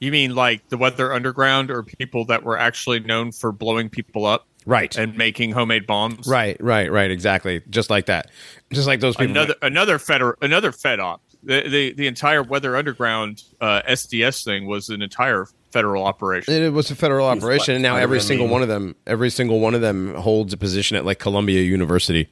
you 0.00 0.10
mean 0.10 0.34
like 0.34 0.68
the 0.68 0.76
weather 0.76 1.12
underground 1.12 1.70
or 1.70 1.82
people 1.82 2.24
that 2.26 2.42
were 2.42 2.58
actually 2.58 3.00
known 3.00 3.30
for 3.32 3.52
blowing 3.52 3.88
people 3.88 4.26
up 4.26 4.46
Right. 4.66 4.96
and 4.96 5.16
making 5.16 5.52
homemade 5.52 5.86
bombs 5.86 6.26
Right, 6.26 6.56
right, 6.60 6.90
right. 6.90 7.10
Exactly. 7.10 7.62
Just 7.70 7.90
like 7.90 8.06
that. 8.06 8.30
Just 8.72 8.86
like 8.86 9.00
those 9.00 9.16
people. 9.16 9.32
another 9.32 9.54
another 9.62 9.98
feder 9.98 10.36
another 10.40 10.72
fed 10.72 11.00
op 11.00 11.20
the, 11.42 11.68
the 11.68 11.92
the 11.92 12.06
entire 12.06 12.42
weather 12.42 12.74
underground 12.76 13.42
uh, 13.60 13.82
sds 13.88 14.42
thing 14.44 14.66
was 14.66 14.88
an 14.88 15.02
entire 15.02 15.46
federal 15.70 16.04
operation 16.04 16.54
It 16.54 16.72
was 16.72 16.90
a 16.90 16.94
federal 16.94 17.26
operation, 17.26 17.74
and 17.74 17.82
now 17.82 17.96
every 17.96 18.20
single 18.20 18.46
meme. 18.46 18.52
one 18.52 18.62
of 18.62 18.68
them, 18.68 18.94
every 19.06 19.28
single 19.28 19.58
one 19.60 19.74
of 19.74 19.80
them 19.80 20.14
holds 20.14 20.52
a 20.52 20.56
position 20.56 20.96
at 20.96 21.04
like 21.04 21.18
Columbia 21.18 21.60
University. 21.62 22.28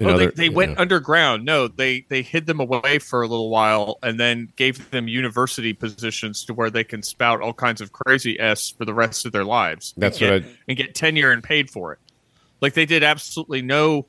Oh, 0.00 0.08
other- 0.10 0.30
they, 0.30 0.44
they 0.44 0.48
went 0.48 0.72
know. 0.76 0.82
underground. 0.82 1.44
No, 1.44 1.68
they 1.68 2.04
they 2.08 2.22
hid 2.22 2.46
them 2.46 2.60
away 2.60 2.98
for 2.98 3.22
a 3.22 3.26
little 3.28 3.48
while 3.50 3.98
and 4.02 4.20
then 4.20 4.52
gave 4.56 4.90
them 4.90 5.08
university 5.08 5.72
positions 5.72 6.44
to 6.44 6.54
where 6.54 6.68
they 6.70 6.84
can 6.84 7.02
spout 7.02 7.40
all 7.40 7.52
kinds 7.54 7.80
of 7.80 7.92
crazy 7.92 8.38
s 8.38 8.70
for 8.70 8.84
the 8.84 8.92
rest 8.94 9.24
of 9.26 9.32
their 9.32 9.44
lives. 9.44 9.92
and 9.96 10.02
That's 10.02 10.18
get, 10.18 10.42
I- 10.42 10.46
and 10.68 10.76
get 10.76 10.94
tenure 10.94 11.30
and 11.32 11.42
paid 11.42 11.70
for 11.70 11.92
it. 11.92 11.98
Like 12.60 12.74
they 12.74 12.86
did 12.86 13.02
absolutely 13.02 13.62
no. 13.62 14.06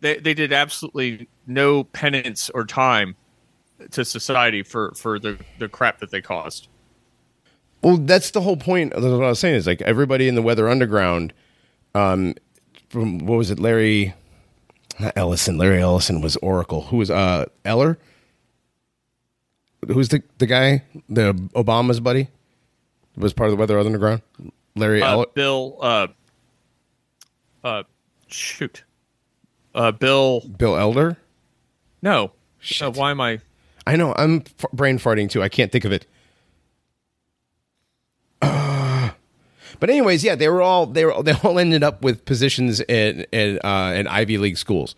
They 0.00 0.18
they 0.18 0.34
did 0.34 0.52
absolutely 0.52 1.28
no 1.46 1.84
penance 1.84 2.48
or 2.50 2.64
time 2.64 3.16
to 3.92 4.04
society 4.04 4.62
for 4.62 4.92
for 4.94 5.18
the 5.18 5.38
the 5.58 5.68
crap 5.68 5.98
that 6.00 6.10
they 6.10 6.20
caused. 6.20 6.68
Well, 7.82 7.96
that's 7.96 8.30
the 8.30 8.40
whole 8.42 8.56
point 8.58 8.92
of 8.92 9.02
what 9.02 9.12
I 9.24 9.28
was 9.30 9.38
saying 9.38 9.54
is 9.56 9.66
like 9.66 9.80
everybody 9.82 10.28
in 10.28 10.34
the 10.34 10.42
Weather 10.42 10.68
Underground, 10.68 11.32
um, 11.94 12.34
from 12.90 13.18
what 13.20 13.36
was 13.38 13.50
it, 13.50 13.58
Larry, 13.58 14.12
not 15.00 15.12
Ellison, 15.16 15.58
Larry 15.58 15.80
Ellison 15.80 16.20
was 16.20 16.36
Oracle. 16.36 16.82
Who 16.82 16.98
was 16.98 17.10
uh 17.10 17.46
Eller? 17.64 17.98
Who's 19.88 20.08
the 20.10 20.22
the 20.38 20.46
guy, 20.46 20.82
the 21.08 21.32
Obama's 21.54 22.00
buddy, 22.00 22.28
was 23.16 23.32
part 23.32 23.48
of 23.50 23.56
the 23.56 23.60
Weather 23.60 23.78
Underground. 23.78 24.22
Larry 24.76 25.02
Uh, 25.02 25.12
Eller. 25.12 25.26
Bill, 25.34 25.78
uh, 25.80 26.06
uh, 27.64 27.82
shoot, 28.28 28.84
uh, 29.74 29.90
Bill. 29.92 30.40
Bill 30.40 30.76
Elder. 30.76 31.16
No, 32.02 32.32
uh, 32.80 32.90
why 32.92 33.10
am 33.10 33.20
I? 33.20 33.40
I 33.86 33.96
know. 33.96 34.14
I'm 34.16 34.42
f- 34.58 34.70
brain 34.72 34.98
farting 34.98 35.28
too. 35.30 35.42
I 35.42 35.48
can't 35.48 35.72
think 35.72 35.84
of 35.84 35.92
it. 35.92 36.06
But 39.78 39.90
anyways, 39.90 40.24
yeah, 40.24 40.34
they 40.34 40.48
were 40.48 40.62
all 40.62 40.86
they 40.86 41.04
were 41.04 41.22
they 41.22 41.32
all 41.32 41.58
ended 41.58 41.82
up 41.82 42.02
with 42.02 42.24
positions 42.24 42.80
in 42.80 43.26
in, 43.32 43.58
uh, 43.64 43.94
in 43.96 44.06
Ivy 44.06 44.38
League 44.38 44.58
schools. 44.58 44.94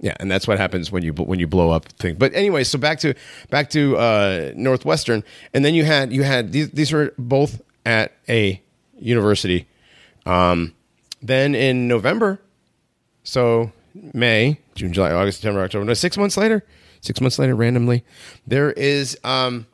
Yeah, 0.00 0.14
and 0.18 0.30
that's 0.30 0.48
what 0.48 0.58
happens 0.58 0.90
when 0.90 1.02
you 1.02 1.12
when 1.12 1.38
you 1.38 1.46
blow 1.46 1.70
up 1.70 1.86
things. 1.86 2.18
But 2.18 2.34
anyway, 2.34 2.64
so 2.64 2.78
back 2.78 2.98
to 3.00 3.14
back 3.50 3.70
to 3.70 3.96
uh, 3.96 4.52
Northwestern, 4.54 5.24
and 5.52 5.64
then 5.64 5.74
you 5.74 5.84
had 5.84 6.12
you 6.12 6.22
had 6.24 6.52
these 6.52 6.70
these 6.70 6.92
were 6.92 7.14
both 7.16 7.62
at 7.86 8.12
a 8.28 8.60
university. 8.98 9.66
Um, 10.26 10.74
then 11.22 11.54
in 11.54 11.88
November, 11.88 12.40
so 13.22 13.72
May, 13.94 14.58
June, 14.74 14.92
July, 14.92 15.12
August, 15.12 15.38
September, 15.38 15.62
October. 15.62 15.84
No, 15.84 15.94
six 15.94 16.18
months 16.18 16.36
later, 16.36 16.64
six 17.00 17.20
months 17.20 17.38
later, 17.38 17.54
randomly, 17.54 18.04
there 18.46 18.72
is 18.72 19.18
um, 19.24 19.66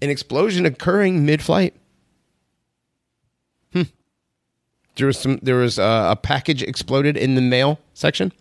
an 0.00 0.10
explosion 0.10 0.64
occurring 0.64 1.26
mid-flight. 1.26 1.74
Hmm. 3.72 3.82
There 4.96 5.06
was 5.06 5.18
some. 5.18 5.38
There 5.42 5.56
was 5.56 5.78
uh, 5.78 6.08
a 6.10 6.16
package 6.16 6.62
exploded 6.62 7.16
in 7.16 7.34
the 7.34 7.42
mail 7.42 7.78
section, 7.94 8.32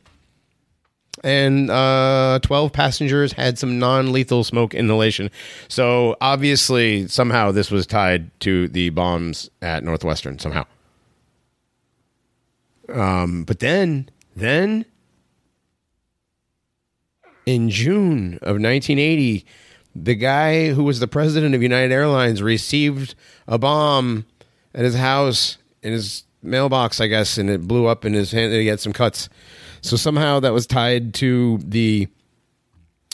and 1.24 1.70
uh, 1.70 2.40
twelve 2.42 2.72
passengers 2.74 3.34
had 3.34 3.60
some 3.60 3.78
non-lethal 3.78 4.44
smoke 4.44 4.74
inhalation. 4.74 5.30
So 5.68 6.16
obviously, 6.22 7.08
somehow 7.08 7.52
this 7.52 7.72
was 7.72 7.86
tied 7.86 8.38
to 8.42 8.68
the 8.70 8.90
bombs 8.90 9.50
at 9.62 9.84
Northwestern. 9.84 10.40
Somehow. 10.40 10.66
Um, 12.90 13.44
but 13.44 13.60
then, 13.60 14.10
then 14.36 14.86
in 17.46 17.70
June 17.70 18.36
of 18.42 18.60
1980, 18.62 19.46
the 19.96 20.16
guy 20.16 20.70
who 20.70 20.84
was 20.84 21.00
the 21.00 21.08
president 21.08 21.56
of 21.56 21.64
United 21.64 21.92
Airlines 21.92 22.42
received 22.42 23.16
a 23.48 23.58
bomb 23.58 24.26
at 24.74 24.84
his 24.84 24.96
house 24.96 25.58
in 25.82 25.94
his 25.94 26.25
mailbox, 26.46 27.02
I 27.02 27.08
guess, 27.08 27.38
and 27.38 27.50
it 27.50 27.68
blew 27.68 27.88
up 27.88 28.06
in 28.06 28.14
his 28.14 28.32
hand. 28.32 28.52
And 28.52 28.62
he 28.62 28.68
had 28.68 28.80
some 28.80 28.94
cuts. 28.94 29.30
So 29.82 29.98
somehow 29.98 30.40
that 30.40 30.54
was 30.54 30.66
tied 30.66 31.14
to 31.16 31.60
the 31.60 32.08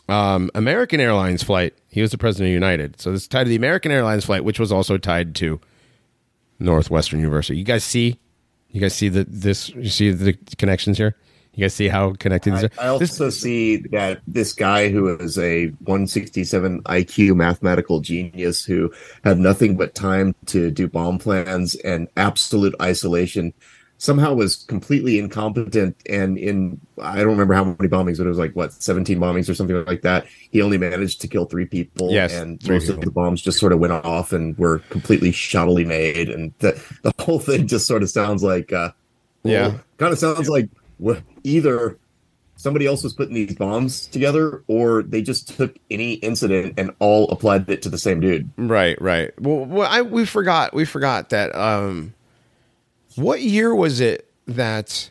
um, 0.08 0.50
American 0.56 1.00
Airlines 1.00 1.44
flight. 1.44 1.74
He 1.90 2.02
was 2.02 2.12
the 2.12 2.18
president 2.18 2.50
of 2.50 2.54
United, 2.54 3.00
so 3.00 3.12
this 3.12 3.24
is 3.24 3.28
tied 3.28 3.44
to 3.44 3.50
the 3.50 3.56
American 3.56 3.92
Airlines 3.92 4.26
flight, 4.26 4.44
which 4.44 4.60
was 4.60 4.72
also 4.72 4.98
tied 4.98 5.36
to 5.36 5.60
Northwestern 6.60 7.20
University. 7.20 7.58
You 7.58 7.66
guys 7.66 7.84
see, 7.84 8.20
you 8.70 8.80
guys 8.80 8.94
see 8.94 9.10
the 9.10 9.26
this. 9.26 9.70
You 9.70 9.90
see 9.90 10.12
the 10.12 10.34
connections 10.58 10.98
here. 10.98 11.16
You 11.54 11.66
guys 11.66 11.74
see 11.74 11.90
how 11.90 12.14
connected 12.14 12.54
these 12.54 12.64
I, 12.64 12.68
are. 12.68 12.72
I 12.80 12.88
also 12.88 13.30
see 13.30 13.78
that 13.92 14.22
this 14.26 14.54
guy 14.54 14.90
who 14.90 15.14
is 15.18 15.38
a 15.38 15.68
167 15.84 16.82
IQ 16.84 17.36
mathematical 17.36 18.00
genius 18.00 18.64
who 18.64 18.92
had 19.24 19.38
nothing 19.38 19.76
but 19.76 19.94
time 19.94 20.34
to 20.48 20.72
do 20.72 20.88
bomb 20.88 21.20
plans 21.20 21.76
and 21.76 22.08
absolute 22.16 22.74
isolation 22.82 23.54
somehow 23.98 24.34
was 24.34 24.56
completely 24.68 25.20
incompetent 25.20 25.96
and 26.10 26.36
in 26.38 26.80
I 27.00 27.18
don't 27.18 27.28
remember 27.28 27.54
how 27.54 27.66
many 27.66 27.88
bombings, 27.90 28.18
but 28.18 28.26
it 28.26 28.30
was 28.30 28.40
like 28.40 28.56
what 28.56 28.72
17 28.74 29.20
bombings 29.20 29.48
or 29.50 29.54
something 29.54 29.84
like 29.86 30.02
that. 30.04 30.26
He 30.52 30.62
only 30.62 30.78
managed 30.80 31.20
to 31.22 31.28
kill 31.28 31.46
three 31.46 31.66
people 31.66 32.12
Yes, 32.12 32.34
and 32.34 32.60
three 32.64 32.76
most 32.78 32.86
people. 32.88 33.00
of 33.00 33.06
the 33.06 33.12
bombs 33.12 33.42
just 33.42 33.60
sort 33.60 33.74
of 33.74 33.80
went 33.80 33.94
off 33.94 34.32
and 34.32 34.58
were 34.58 34.80
completely 34.90 35.32
shoddily 35.34 35.86
made 35.86 36.30
and 36.30 36.54
the 36.60 36.82
the 37.04 37.12
whole 37.20 37.40
thing 37.40 37.68
just 37.68 37.86
sort 37.88 38.02
of 38.04 38.10
sounds 38.10 38.42
like 38.42 38.72
uh 38.74 38.92
Yeah. 39.44 39.78
kind 39.98 40.14
of 40.14 40.18
sounds 40.18 40.50
like 40.50 40.70
either 41.44 41.98
somebody 42.62 42.86
else 42.86 43.04
was 43.04 43.14
putting 43.14 43.34
these 43.34 43.56
bombs 43.56 44.06
together 44.08 44.64
or 44.68 45.02
they 45.04 45.22
just 45.22 45.50
took 45.58 45.76
any 45.90 46.14
incident 46.16 46.76
and 46.78 46.92
all 47.00 47.30
applied 47.32 47.68
it 47.70 47.82
to 47.82 47.90
the 47.90 47.98
same 47.98 48.20
dude. 48.20 48.50
Right, 48.56 49.02
right. 49.02 49.32
Well, 49.42 49.66
well 49.66 49.88
I 49.90 50.02
we 50.04 50.26
forgot 50.26 50.74
we 50.74 50.86
forgot 50.86 51.30
that. 51.30 51.56
Um, 51.56 52.14
what 53.16 53.42
year 53.42 53.74
was 53.74 54.00
it 54.00 54.32
that? 54.48 55.10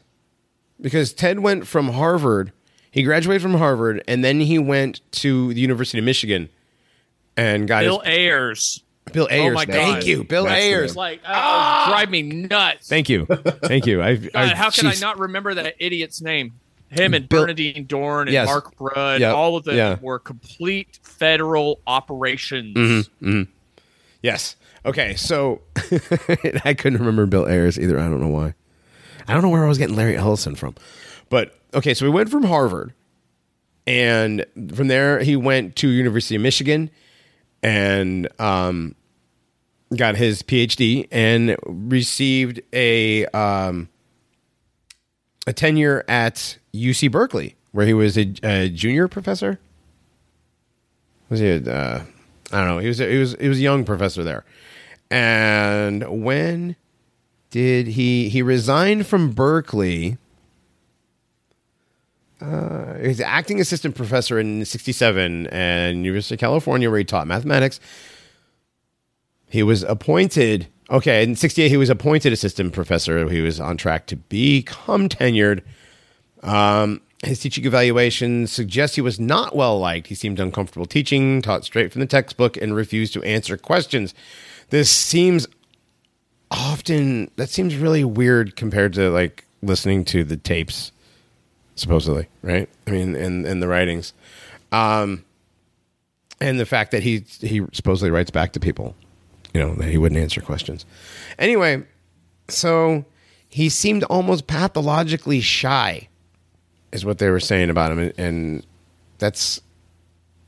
Because 0.81 1.13
Ted 1.13 1.41
went 1.41 1.67
from 1.67 1.89
Harvard, 1.89 2.53
he 2.91 3.03
graduated 3.03 3.43
from 3.43 3.55
Harvard, 3.55 4.03
and 4.09 4.25
then 4.25 4.41
he 4.41 4.59
went 4.59 5.01
to 5.13 5.53
the 5.53 5.61
University 5.61 5.99
of 5.99 6.05
Michigan, 6.05 6.49
and 7.37 7.69
got 7.69 7.83
Bill 7.83 7.99
his 7.99 8.09
Ayers. 8.09 8.83
Bill 9.13 9.29
Ayers. 9.31 9.51
Oh 9.53 9.55
my 9.55 9.65
Thank 9.67 10.07
you, 10.07 10.25
Bill 10.25 10.45
That's 10.45 10.63
Ayers. 10.63 10.91
It's 10.91 10.97
like 10.97 11.21
oh, 11.27 11.85
drive 11.89 12.11
me 12.11 12.23
nuts. 12.23 12.89
Thank 12.89 13.09
you, 13.09 13.27
thank 13.27 13.87
you. 13.87 14.03
I, 14.03 14.17
God, 14.17 14.31
I, 14.35 14.55
how 14.55 14.71
can 14.71 14.87
I 14.87 14.95
not 15.01 15.19
remember 15.19 15.55
that 15.55 15.75
idiot's 15.79 16.21
name? 16.21 16.55
Him 16.91 17.15
and 17.15 17.29
Bill- 17.29 17.43
Bernardine 17.43 17.87
Dohrn 17.87 18.23
and 18.23 18.31
Yes. 18.33 18.49
Mark 18.49 18.73
Rudd, 18.81 19.21
Yep. 19.21 19.35
all 19.35 19.57
of 19.57 19.63
them 19.65 19.77
Yeah. 19.77 19.97
were 20.01 20.19
complete 20.19 20.99
federal 21.05 21.81
operations. 21.87 22.77
Mm-hmm. 22.77 23.43
Yes. 24.23 24.57
Okay. 24.85 25.15
So 25.15 25.61
I 26.65 26.75
couldn't 26.75 26.99
remember 26.99 27.27
Bill 27.27 27.47
Ayers 27.47 27.79
either. 27.79 27.99
I 27.99 28.09
don't 28.09 28.21
know 28.21 28.29
why. 28.29 28.55
I 29.29 29.35
don't 29.35 29.43
know 29.43 29.51
where 29.51 29.65
I 29.65 29.69
was 29.69 29.79
getting 29.79 29.95
Larry 29.95 30.17
Ellison 30.17 30.57
from. 30.57 30.75
But 31.29 31.55
okay, 31.75 31.95
so 31.95 32.05
we 32.05 32.11
went 32.11 32.29
from 32.29 32.43
Harvard, 32.43 32.93
and 33.87 34.45
from 34.75 34.89
there 34.89 35.21
he 35.21 35.37
went 35.37 35.77
to 35.77 35.89
University 35.89 36.35
of 36.35 36.43
Michigan, 36.43 36.91
and 37.63 38.29
um, 38.41 38.97
got 39.97 40.17
his 40.17 40.43
PhD 40.43 41.09
and 41.11 41.57
received 41.65 42.61
a 42.73 43.27
um, 43.27 43.89
a 45.47 45.53
tenure 45.53 46.05
at 46.09 46.59
UC 46.73 47.11
Berkeley, 47.11 47.57
where 47.73 47.87
he 47.87 47.95
was 47.95 48.17
a, 48.17 48.33
a 48.43 48.69
junior 48.69 49.09
professor. 49.09 49.59
Was 51.29 51.41
he? 51.41 51.49
A, 51.49 51.57
uh, 51.57 52.05
I 52.53 52.59
don't 52.59 52.69
know. 52.69 52.79
He 52.79 52.89
was. 52.89 53.01
A, 53.01 53.11
he 53.11 53.19
was. 53.19 53.37
He 53.41 53.49
was 53.49 53.59
a 53.59 53.63
young 53.63 53.85
professor 53.85 54.23
there. 54.23 54.45
And 55.11 56.23
when 56.23 56.77
did 57.51 57.89
he? 57.89 58.29
He 58.29 58.43
resigned 58.43 59.07
from 59.07 59.33
Berkeley. 59.33 60.19
Uh, 62.41 62.95
he 62.95 63.09
was 63.09 63.21
acting 63.21 63.61
assistant 63.61 63.95
professor 63.95 64.39
in 64.39 64.65
'67 64.65 65.47
and 65.49 66.05
University 66.05 66.37
of 66.37 66.41
California, 66.41 66.89
where 66.89 66.99
he 66.99 67.05
taught 67.05 67.27
mathematics. 67.27 67.81
He 69.51 69.63
was 69.63 69.83
appointed. 69.83 70.69
Okay, 70.89 71.23
in 71.23 71.37
'68 71.37 71.69
he 71.69 71.77
was 71.77 71.91
appointed 71.91 72.33
assistant 72.33 72.73
professor. 72.73 73.29
He 73.29 73.43
was 73.43 73.61
on 73.61 73.77
track 73.77 74.07
to 74.07 74.17
become 74.17 75.09
tenured. 75.09 75.63
Um, 76.43 77.03
his 77.23 77.41
teaching 77.41 77.67
evaluation 77.67 78.47
suggests 78.47 78.97
he 78.97 79.03
was 79.03 79.21
not 79.21 79.55
well 79.55 79.79
liked. 79.79 80.07
He 80.07 80.15
seemed 80.15 80.41
uncomfortable 80.41 80.87
teaching, 80.87 81.43
taught 81.43 81.65
straight 81.65 81.93
from 81.93 82.01
the 82.01 82.07
textbook, 82.07 82.57
and 82.57 82.75
refused 82.75 83.13
to 83.13 83.23
answer 83.25 83.59
questions. 83.59 84.15
This 84.71 84.91
seems 84.91 85.47
often 86.51 87.31
that 87.37 87.51
seems 87.51 87.77
really 87.77 88.05
weird 88.05 88.57
compared 88.57 88.95
to 88.95 89.11
like 89.11 89.45
listening 89.63 90.05
to 90.07 90.25
the 90.25 90.37
tapes, 90.37 90.93
supposedly, 91.75 92.29
right? 92.43 92.69
I 92.87 92.91
mean, 92.91 93.15
and 93.17 93.45
and 93.47 93.63
the 93.63 93.69
writings, 93.69 94.15
um, 94.73 95.25
and 96.41 96.59
the 96.59 96.67
fact 96.67 96.93
that 96.93 97.03
he 97.03 97.25
he 97.41 97.67
supposedly 97.73 98.11
writes 98.11 98.31
back 98.31 98.53
to 98.53 98.61
people, 98.61 98.95
you 99.55 99.61
know, 99.61 99.75
that 99.75 99.89
he 99.89 99.99
wouldn't 99.99 100.21
answer 100.21 100.41
questions. 100.41 100.85
Anyway, 101.39 101.83
so 102.49 103.05
he 103.49 103.69
seemed 103.69 104.05
almost 104.05 104.47
pathologically 104.47 105.41
shy 105.41 106.09
is 106.93 107.05
what 107.05 107.19
they 107.19 107.31
were 107.31 107.41
saying 107.41 107.71
about 107.71 107.93
him. 107.93 107.99
And, 107.99 108.15
and 108.19 108.67
that's 109.21 109.61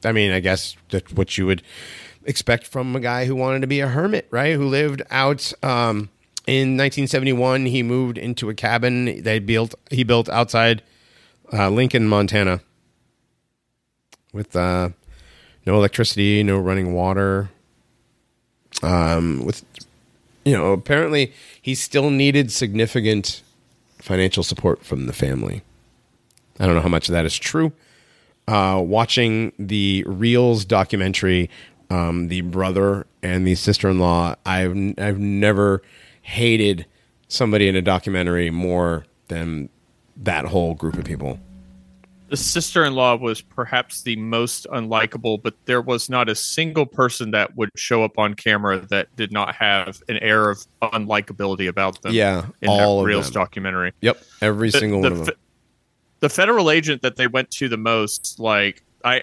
i 0.04 0.10
mean 0.10 0.32
i 0.32 0.40
guess 0.40 0.76
that's 0.90 1.12
what 1.12 1.38
you 1.38 1.46
would 1.46 1.62
expect 2.24 2.66
from 2.66 2.96
a 2.96 3.00
guy 3.00 3.26
who 3.26 3.36
wanted 3.36 3.60
to 3.60 3.66
be 3.66 3.80
a 3.80 3.88
hermit 3.88 4.26
right? 4.30 4.54
Who 4.54 4.66
lived 4.66 5.02
out 5.10 5.52
um, 5.62 6.08
in 6.46 6.76
1971 6.76 7.66
he 7.66 7.82
moved 7.82 8.18
into 8.18 8.48
a 8.48 8.54
cabin 8.54 9.22
they 9.22 9.38
built 9.38 9.74
he 9.90 10.02
built 10.02 10.28
outside 10.28 10.82
uh, 11.52 11.68
lincoln 11.68 12.08
montana 12.08 12.60
with 14.32 14.56
uh, 14.56 14.90
no 15.66 15.74
electricity 15.74 16.42
no 16.42 16.58
running 16.58 16.94
water 16.94 17.50
um, 18.82 19.44
with 19.44 19.64
you 20.44 20.52
know 20.56 20.72
apparently 20.72 21.32
he 21.60 21.74
still 21.74 22.10
needed 22.10 22.50
significant 22.50 23.42
financial 23.98 24.42
support 24.42 24.84
from 24.84 25.06
the 25.06 25.12
family 25.12 25.62
I 26.62 26.66
don't 26.66 26.74
know 26.74 26.80
how 26.80 26.88
much 26.88 27.08
of 27.08 27.12
that 27.12 27.24
is 27.24 27.36
true. 27.36 27.72
Uh, 28.46 28.80
watching 28.84 29.52
the 29.58 30.04
Reelz 30.06 30.66
documentary, 30.66 31.48
um, 31.90 32.28
the 32.28 32.42
brother 32.42 33.06
and 33.22 33.46
the 33.46 33.54
sister 33.54 33.88
in 33.88 33.98
law, 33.98 34.34
I've 34.44 34.76
I've 34.98 35.18
never 35.18 35.82
hated 36.22 36.86
somebody 37.28 37.68
in 37.68 37.76
a 37.76 37.82
documentary 37.82 38.50
more 38.50 39.06
than 39.28 39.68
that 40.16 40.46
whole 40.46 40.74
group 40.74 40.96
of 40.96 41.04
people. 41.04 41.40
The 42.32 42.38
sister-in-law 42.38 43.16
was 43.16 43.42
perhaps 43.42 44.00
the 44.00 44.16
most 44.16 44.66
unlikable, 44.72 45.42
but 45.42 45.54
there 45.66 45.82
was 45.82 46.08
not 46.08 46.30
a 46.30 46.34
single 46.34 46.86
person 46.86 47.30
that 47.32 47.54
would 47.58 47.68
show 47.76 48.04
up 48.04 48.18
on 48.18 48.32
camera 48.32 48.78
that 48.88 49.14
did 49.16 49.32
not 49.32 49.54
have 49.54 50.02
an 50.08 50.16
air 50.22 50.48
of 50.48 50.64
unlikability 50.80 51.68
about 51.68 52.00
them. 52.00 52.14
Yeah, 52.14 52.46
in 52.62 52.70
all 52.70 53.04
that 53.04 53.12
of 53.12 53.18
Reelz 53.18 53.24
them. 53.24 53.34
documentary. 53.34 53.92
Yep, 54.00 54.22
every 54.40 54.70
The- 54.70 54.78
single 54.78 55.02
the 55.02 55.10
one 55.10 55.20
of 55.20 55.26
them. 55.26 55.34
the 56.20 56.30
federal 56.30 56.70
agent 56.70 57.02
that 57.02 57.16
they 57.16 57.26
went 57.26 57.50
to 57.50 57.68
the 57.68 57.76
most, 57.76 58.40
like 58.40 58.82
I, 59.04 59.16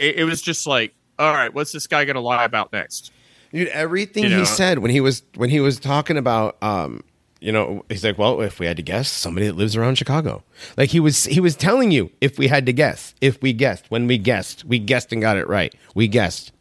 it, 0.00 0.16
it 0.16 0.24
was 0.24 0.42
just 0.42 0.66
like, 0.66 0.96
all 1.20 1.32
right, 1.32 1.54
what's 1.54 1.70
this 1.70 1.86
guy 1.86 2.04
going 2.06 2.16
to 2.16 2.20
lie 2.20 2.44
about 2.44 2.72
next? 2.72 3.12
Dude, 3.52 3.68
everything 3.68 4.24
You 4.24 4.30
know? 4.30 4.38
he 4.40 4.46
said 4.46 4.80
when 4.80 4.90
he 4.90 5.00
was 5.00 5.22
when 5.36 5.48
he 5.48 5.60
was 5.60 5.78
talking 5.78 6.16
about 6.16 6.60
um 6.60 7.04
you 7.46 7.52
know 7.52 7.84
he's 7.88 8.02
like 8.02 8.18
well 8.18 8.40
if 8.40 8.58
we 8.58 8.66
had 8.66 8.76
to 8.76 8.82
guess 8.82 9.08
somebody 9.08 9.46
that 9.46 9.54
lives 9.56 9.76
around 9.76 9.96
chicago. 9.96 10.42
Like 10.76 10.90
he 10.90 10.98
was 10.98 11.24
he 11.26 11.38
was 11.38 11.54
telling 11.54 11.92
you 11.92 12.10
if 12.20 12.38
we 12.40 12.48
had 12.48 12.66
to 12.66 12.72
guess 12.72 13.14
if 13.20 13.40
we 13.40 13.52
guessed 13.52 13.84
when 13.88 14.08
we 14.08 14.18
guessed 14.18 14.64
we 14.64 14.80
guessed 14.80 15.12
and 15.12 15.22
got 15.22 15.36
it 15.36 15.48
right. 15.48 15.72
We 15.94 16.08
guessed. 16.08 16.52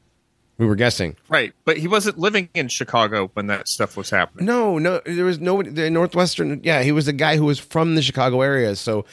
We 0.58 0.66
were 0.66 0.76
guessing. 0.76 1.18
Right, 1.28 1.54
but 1.66 1.76
he 1.76 1.88
wasn't 1.90 2.18
living 2.18 2.48
in 2.54 2.70
Chicago 2.70 3.30
when 3.34 3.48
that 3.48 3.68
stuff 3.68 3.98
was 3.98 4.10
happening. 4.10 4.46
no 4.46 4.78
no 4.78 5.02
there 5.06 5.26
was 5.26 5.40
no 5.40 5.64
the 5.64 5.90
northwestern 5.90 6.62
yeah 6.64 6.84
he 6.84 6.92
was 6.94 7.08
a 7.08 7.14
guy 7.14 7.36
who 7.36 7.46
was 7.46 7.60
from 7.60 7.96
the 7.96 8.04
chicago 8.04 8.42
area. 8.42 8.76
So 8.76 9.06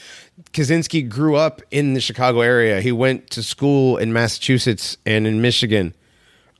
kaczynski 0.52 1.08
grew 1.08 1.36
up 1.36 1.62
in 1.70 1.94
the 1.94 2.00
chicago 2.02 2.42
area. 2.42 2.82
He 2.82 2.92
went 2.92 3.30
to 3.30 3.42
school 3.42 3.96
in 3.96 4.12
massachusetts 4.12 4.98
and 5.06 5.26
in 5.26 5.40
michigan. 5.40 5.94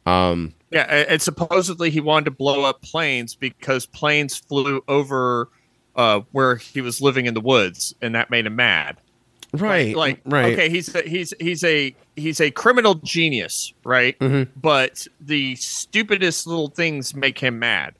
Um 0.06 0.55
Yeah, 0.72 1.04
and, 1.08 1.20
supposedly 1.20 1.90
he 1.90 2.00
wanted 2.00 2.24
to 2.26 2.30
blow 2.30 2.64
up 2.64 2.80
planes 2.80 3.34
because 3.34 3.84
planes 3.84 4.36
flew 4.36 4.82
over 4.88 5.48
uh, 5.96 6.20
where 6.32 6.56
he 6.56 6.80
was 6.80 7.02
living 7.02 7.26
in 7.26 7.34
the 7.34 7.40
woods, 7.40 7.94
and 8.00 8.14
that 8.14 8.30
made 8.30 8.46
him 8.46 8.56
mad. 8.56 8.96
right 9.52 9.94
Like, 9.94 10.20
right 10.24 10.54
okay, 10.54 10.70
he's 10.70 10.94
a, 10.94 11.02
he's 11.02 11.34
he's 11.38 11.62
a 11.62 11.94
he's 12.16 12.40
a 12.40 12.50
criminal 12.50 12.94
genius, 12.94 13.74
right? 13.84 14.18
Mhm. 14.18 14.48
But 14.56 15.06
the 15.20 15.56
stupidest 15.56 16.46
little 16.46 16.68
things 16.68 17.14
make 17.14 17.38
him 17.38 17.58
mad. 17.58 17.94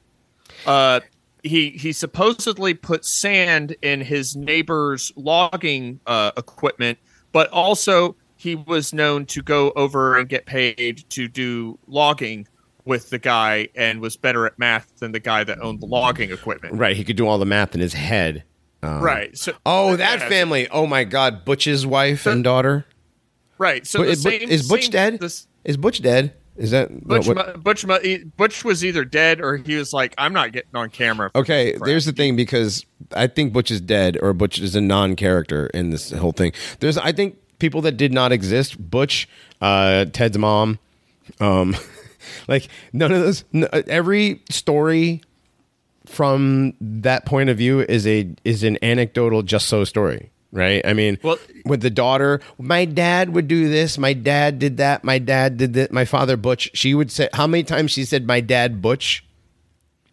Uh, 0.65 1.01
he 1.43 1.71
he 1.71 1.91
supposedly 1.91 2.73
put 2.73 3.05
sand 3.05 3.75
in 3.83 4.01
his 4.01 4.35
neighbor's 4.35 5.11
logging 5.15 5.99
uh, 6.07 6.31
equipment, 6.37 6.97
but 7.31 7.49
also 7.49 8.15
he 8.35 8.55
was 8.55 8.93
known 8.93 9.25
to 9.27 9.41
go 9.43 9.71
over 9.75 10.17
and 10.17 10.27
get 10.27 10.45
paid 10.45 11.03
to 11.09 11.27
do 11.27 11.77
logging 11.87 12.47
with 12.85 13.09
the 13.09 13.19
guy 13.19 13.69
and 13.75 14.01
was 14.01 14.17
better 14.17 14.45
at 14.45 14.57
math 14.59 14.87
than 14.99 15.11
the 15.13 15.19
guy 15.19 15.43
that 15.43 15.61
owned 15.61 15.79
the 15.81 15.85
logging 15.85 16.31
equipment. 16.31 16.75
Right, 16.75 16.95
he 16.95 17.03
could 17.03 17.15
do 17.15 17.27
all 17.27 17.37
the 17.37 17.45
math 17.45 17.73
in 17.75 17.81
his 17.81 17.93
head. 17.93 18.43
Um, 18.81 18.99
Right. 19.01 19.37
So 19.37 19.53
Oh, 19.65 19.95
that 19.95 20.19
Yeah, 20.19 20.27
family. 20.29 20.67
Oh 20.69 20.85
my 20.85 21.05
God, 21.05 21.45
Butch's 21.45 21.85
wife 21.85 22.25
and 22.25 22.43
daughter. 22.43 22.85
Right. 23.57 23.87
So 23.87 23.99
But 23.99 24.05
the 24.05 24.11
is, 24.11 24.23
Butch- 24.23 24.39
same, 24.41 24.49
is 24.49 24.67
Butch 24.67 24.81
same- 24.83 24.91
dead? 24.91 25.19
this- 25.21 25.47
Is 25.63 25.77
Butch 25.77 26.01
dead? 26.01 26.33
Is 26.57 26.71
that 26.71 26.89
Butch, 27.07 27.25
what- 27.27 27.63
Butch, 27.63 27.85
Butch 28.37 28.63
was 28.65 28.83
either 28.85 29.05
dead 29.05 29.39
or 29.41 29.57
he 29.57 29.75
was 29.75 29.91
like, 29.93 30.13
"I'm 30.19 30.33
not 30.33 30.51
getting 30.51 30.69
on 30.75 30.89
camera." 30.89 31.31
Okay, 31.33 31.71
crap." 31.71 31.87
there's 31.87 32.05
the 32.05 32.11
thing 32.11 32.35
because 32.35 32.85
I 33.15 33.25
think 33.27 33.53
Butch 33.53 33.71
is 33.71 33.79
dead 33.81 34.19
or 34.21 34.33
Butch 34.33 34.59
is 34.59 34.75
a 34.75 34.81
non-character 34.81 35.67
in 35.73 35.89
this 35.89 36.11
whole 36.11 36.31
thing. 36.33 36.51
There's 36.79 36.97
I 36.97 37.11
think 37.13 37.37
people 37.57 37.81
that 37.81 37.93
did 37.97 38.13
not 38.13 38.31
exist. 38.33 38.75
Butch, 38.91 39.27
uh, 39.61 40.05
Ted's 40.11 40.37
mom, 40.37 40.77
um, 41.39 41.75
like 42.47 42.67
none 42.91 43.11
of 43.11 43.21
those. 43.21 43.43
n- 43.53 43.67
every 43.87 44.41
story 44.49 45.21
from 46.05 46.73
that 46.81 47.25
point 47.25 47.49
of 47.49 47.57
view 47.57 47.79
is 47.81 48.05
a 48.07 48.29
is 48.43 48.63
an 48.63 48.77
anecdotal 48.83 49.41
just 49.41 49.67
so 49.67 49.83
story. 49.83 50.29
Right. 50.51 50.85
I 50.85 50.93
mean, 50.93 51.17
Well- 51.23 51.39
with 51.65 51.81
the 51.81 51.89
daughter, 51.89 52.39
my 52.59 52.85
dad 52.85 53.33
would 53.33 53.47
do 53.47 53.69
this. 53.69 53.97
My 53.97 54.13
dad 54.13 54.59
did 54.59 54.77
that. 54.77 55.03
My 55.03 55.17
dad 55.17 55.57
did 55.57 55.73
that. 55.73 55.91
My 55.91 56.05
father 56.05 56.37
Butch. 56.37 56.69
She 56.75 56.93
would 56.93 57.11
say 57.11 57.27
how 57.33 57.47
many 57.47 57.63
times 57.63 57.89
she 57.91 58.05
said 58.05 58.27
my 58.27 58.39
dad 58.39 58.79
Butch 58.81 59.25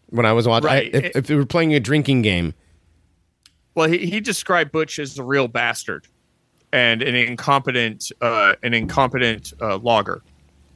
when 0.09 0.25
I 0.25 0.33
was 0.33 0.49
watching. 0.49 0.71
I- 0.71 0.75
Right. 0.75 0.95
if, 0.95 1.17
if 1.17 1.29
we 1.29 1.37
were 1.37 1.45
playing 1.45 1.75
a 1.75 1.81
drinking 1.81 2.23
game, 2.23 2.55
Well, 3.75 3.89
he, 3.89 3.99
he 4.07 4.21
described 4.21 4.73
Butch 4.73 4.99
as 4.99 5.19
a 5.19 5.23
real 5.23 5.47
bastard 5.47 6.07
and 6.73 7.03
an 7.03 7.15
incompetent, 7.15 8.11
uh, 8.23 8.55
an 8.63 8.73
incompetent 8.75 9.53
uh, 9.61 9.77
logger 9.79 10.23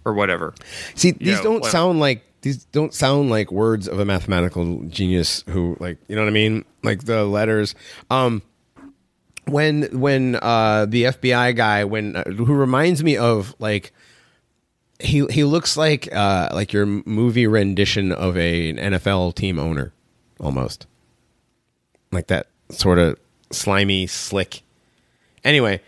or 0.04 0.12
whatever. 0.14 0.54
see 0.94 1.12
these 1.12 1.28
Yeah, 1.28 1.42
don't 1.42 1.62
well- 1.62 1.70
sound 1.70 2.00
like 2.00 2.22
these 2.42 2.64
don't 2.66 2.92
sound 2.92 3.30
like 3.30 3.50
words 3.50 3.88
of 3.88 3.98
a 3.98 4.04
mathematical 4.04 4.82
genius 4.88 5.44
who 5.48 5.76
like 5.80 5.96
you 6.08 6.14
know 6.16 6.22
what 6.22 6.28
I 6.28 6.32
mean, 6.32 6.64
like 6.82 7.04
the 7.04 7.24
letters. 7.24 7.74
Um, 8.10 8.42
when 9.46 9.84
when 9.98 10.36
uh 10.36 10.86
the 10.86 11.04
FBI 11.04 11.54
guy 11.56 11.84
when 11.84 12.16
uh, 12.16 12.24
who 12.24 12.54
reminds 12.54 13.02
me 13.04 13.16
of 13.16 13.54
like 13.58 13.92
he 15.00 15.26
he 15.26 15.44
looks 15.44 15.76
like 15.76 16.08
uh 16.14 16.48
like 16.52 16.72
your 16.72 16.86
movie 16.86 17.46
rendition 17.46 18.10
of 18.12 18.36
a 18.38 18.70
an 18.70 18.76
NFL 18.76 19.34
team 19.34 19.58
owner 19.58 19.92
almost. 20.40 20.86
Like 22.12 22.28
that 22.28 22.46
sort 22.70 22.98
of 22.98 23.18
slimy 23.50 24.06
slick. 24.06 24.62
Anyway 25.44 25.80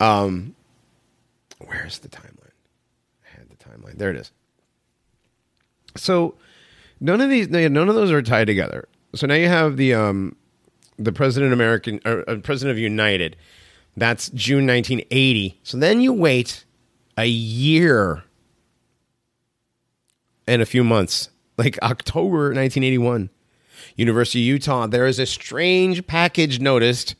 um 0.00 0.54
where's 1.58 1.98
the 2.00 2.08
I 2.08 2.28
there 3.98 4.10
it 4.10 4.16
is 4.16 4.32
so 5.96 6.34
none 7.00 7.20
of 7.20 7.30
these 7.30 7.48
none 7.48 7.88
of 7.88 7.94
those 7.94 8.10
are 8.10 8.22
tied 8.22 8.46
together 8.46 8.88
so 9.14 9.26
now 9.26 9.34
you 9.34 9.48
have 9.48 9.76
the 9.76 9.94
um 9.94 10.36
the 10.98 11.12
president 11.12 11.52
American 11.52 12.00
or 12.04 12.28
uh, 12.28 12.36
president 12.36 12.72
of 12.72 12.78
United. 12.78 13.36
That's 13.96 14.30
June 14.30 14.66
1980. 14.66 15.60
So 15.62 15.76
then 15.78 16.00
you 16.00 16.12
wait 16.12 16.64
a 17.16 17.26
year 17.26 18.24
and 20.46 20.60
a 20.60 20.66
few 20.66 20.84
months, 20.84 21.30
like 21.56 21.78
October 21.82 22.52
1981. 22.52 23.30
University 23.96 24.40
of 24.40 24.46
Utah. 24.46 24.86
There 24.86 25.06
is 25.06 25.18
a 25.18 25.26
strange 25.26 26.06
package 26.06 26.58
noticed. 26.58 27.14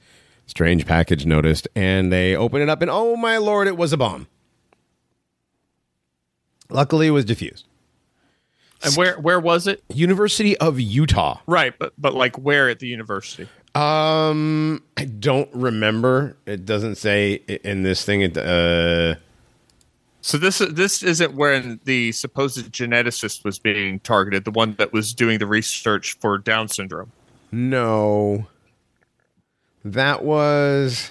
Strange 0.47 0.87
package 0.87 1.25
noticed, 1.25 1.69
and 1.75 2.13
they 2.13 2.37
open 2.37 2.61
it 2.61 2.69
up, 2.69 2.83
and 2.83 2.91
oh 2.91 3.17
my 3.17 3.39
lord, 3.39 3.67
it 3.67 3.77
was 3.77 3.93
a 3.93 3.97
bomb. 3.97 4.27
Luckily, 6.71 7.07
it 7.09 7.11
was 7.11 7.25
diffused. 7.25 7.67
And 8.83 8.95
where 8.97 9.19
where 9.19 9.41
was 9.41 9.67
it? 9.67 9.83
University 9.89 10.57
of 10.59 10.79
Utah. 10.79 11.41
Right, 11.47 11.73
but 11.79 11.93
but 11.97 12.15
like 12.15 12.37
where 12.37 12.69
at 12.69 12.81
the 12.81 12.87
university? 12.87 13.49
Um, 13.75 14.83
I 14.97 15.07
don't 15.07 15.49
remember. 15.53 16.37
It 16.47 16.65
doesn't 16.67 16.97
say 16.97 17.35
in 17.65 17.83
this 17.83 18.05
thing. 18.05 18.21
It 18.21 18.37
uh, 18.37 19.15
So 20.21 20.37
this 20.39 20.59
this 20.59 21.03
isn't 21.03 21.35
when 21.35 21.81
the 21.85 22.13
supposed 22.13 22.71
geneticist 22.73 23.45
was 23.45 23.59
being 23.59 24.01
targeted, 24.01 24.45
the 24.45 24.51
one 24.51 24.75
that 24.79 24.93
was 24.93 25.15
doing 25.15 25.39
the 25.39 25.47
research 25.47 26.17
for 26.21 26.37
Down 26.39 26.69
syndrome. 26.69 27.11
no, 27.53 28.47
that 29.85 30.25
was. 30.25 31.11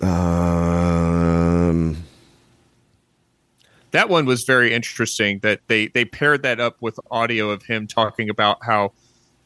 Um, 0.00 1.96
That 3.90 4.08
one 4.08 4.26
was 4.26 4.44
very 4.44 4.72
interesting. 4.72 5.40
That 5.40 5.60
they 5.66 5.88
they 5.88 6.04
paired 6.04 6.42
that 6.42 6.60
up 6.60 6.76
with 6.80 7.00
audio 7.10 7.50
of 7.50 7.62
him 7.64 7.86
talking 7.86 8.28
about 8.30 8.58
how 8.62 8.92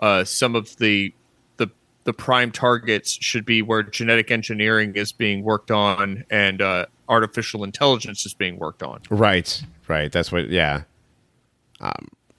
uh, 0.00 0.24
some 0.24 0.54
of 0.56 0.76
the 0.76 1.14
the 1.56 1.70
the 2.04 2.12
prime 2.12 2.50
targets 2.50 3.12
should 3.20 3.44
be 3.44 3.62
where 3.62 3.82
genetic 3.82 4.30
engineering 4.30 4.94
is 4.96 5.12
being 5.12 5.42
worked 5.42 5.70
on 5.70 6.24
and 6.30 6.60
uh, 6.60 6.86
artificial 7.08 7.64
intelligence 7.64 8.26
is 8.26 8.34
being 8.34 8.58
worked 8.58 8.82
on. 8.82 9.00
right, 9.10 9.62
right. 9.88 10.10
That's 10.10 10.32
what. 10.32 10.50
Yeah. 10.50 10.82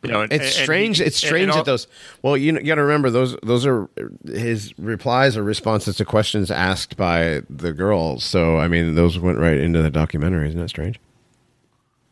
You 0.04 0.12
know, 0.12 0.22
and- 0.22 0.34
It's 0.34 0.42
and- 0.44 0.56
and 0.58 0.64
strange. 0.66 0.98
he- 0.98 1.04
it's 1.06 1.18
strange 1.18 1.44
and 1.44 1.52
all- 1.52 1.58
that 1.58 1.66
those. 1.66 1.88
Well, 2.22 2.36
you, 2.38 2.52
know, 2.52 2.60
you 2.60 2.66
got 2.68 2.76
to 2.76 2.84
remember 2.84 3.10
those. 3.10 3.36
Those 3.44 3.66
are 3.66 3.90
his 4.26 4.74
replies 4.78 5.38
or 5.38 5.44
responses 5.44 5.96
to 5.98 6.06
questions 6.06 6.52
asked 6.52 6.98
by 6.98 7.42
the 7.50 7.72
girls. 7.74 8.24
So 8.24 8.58
I 8.58 8.68
mean, 8.68 8.96
those 8.96 9.18
went 9.20 9.38
right 9.40 9.58
into 9.58 9.82
the 9.82 9.90
documentary. 9.90 10.50
Isn't 10.50 10.60
that 10.60 10.70
strange? 10.70 11.00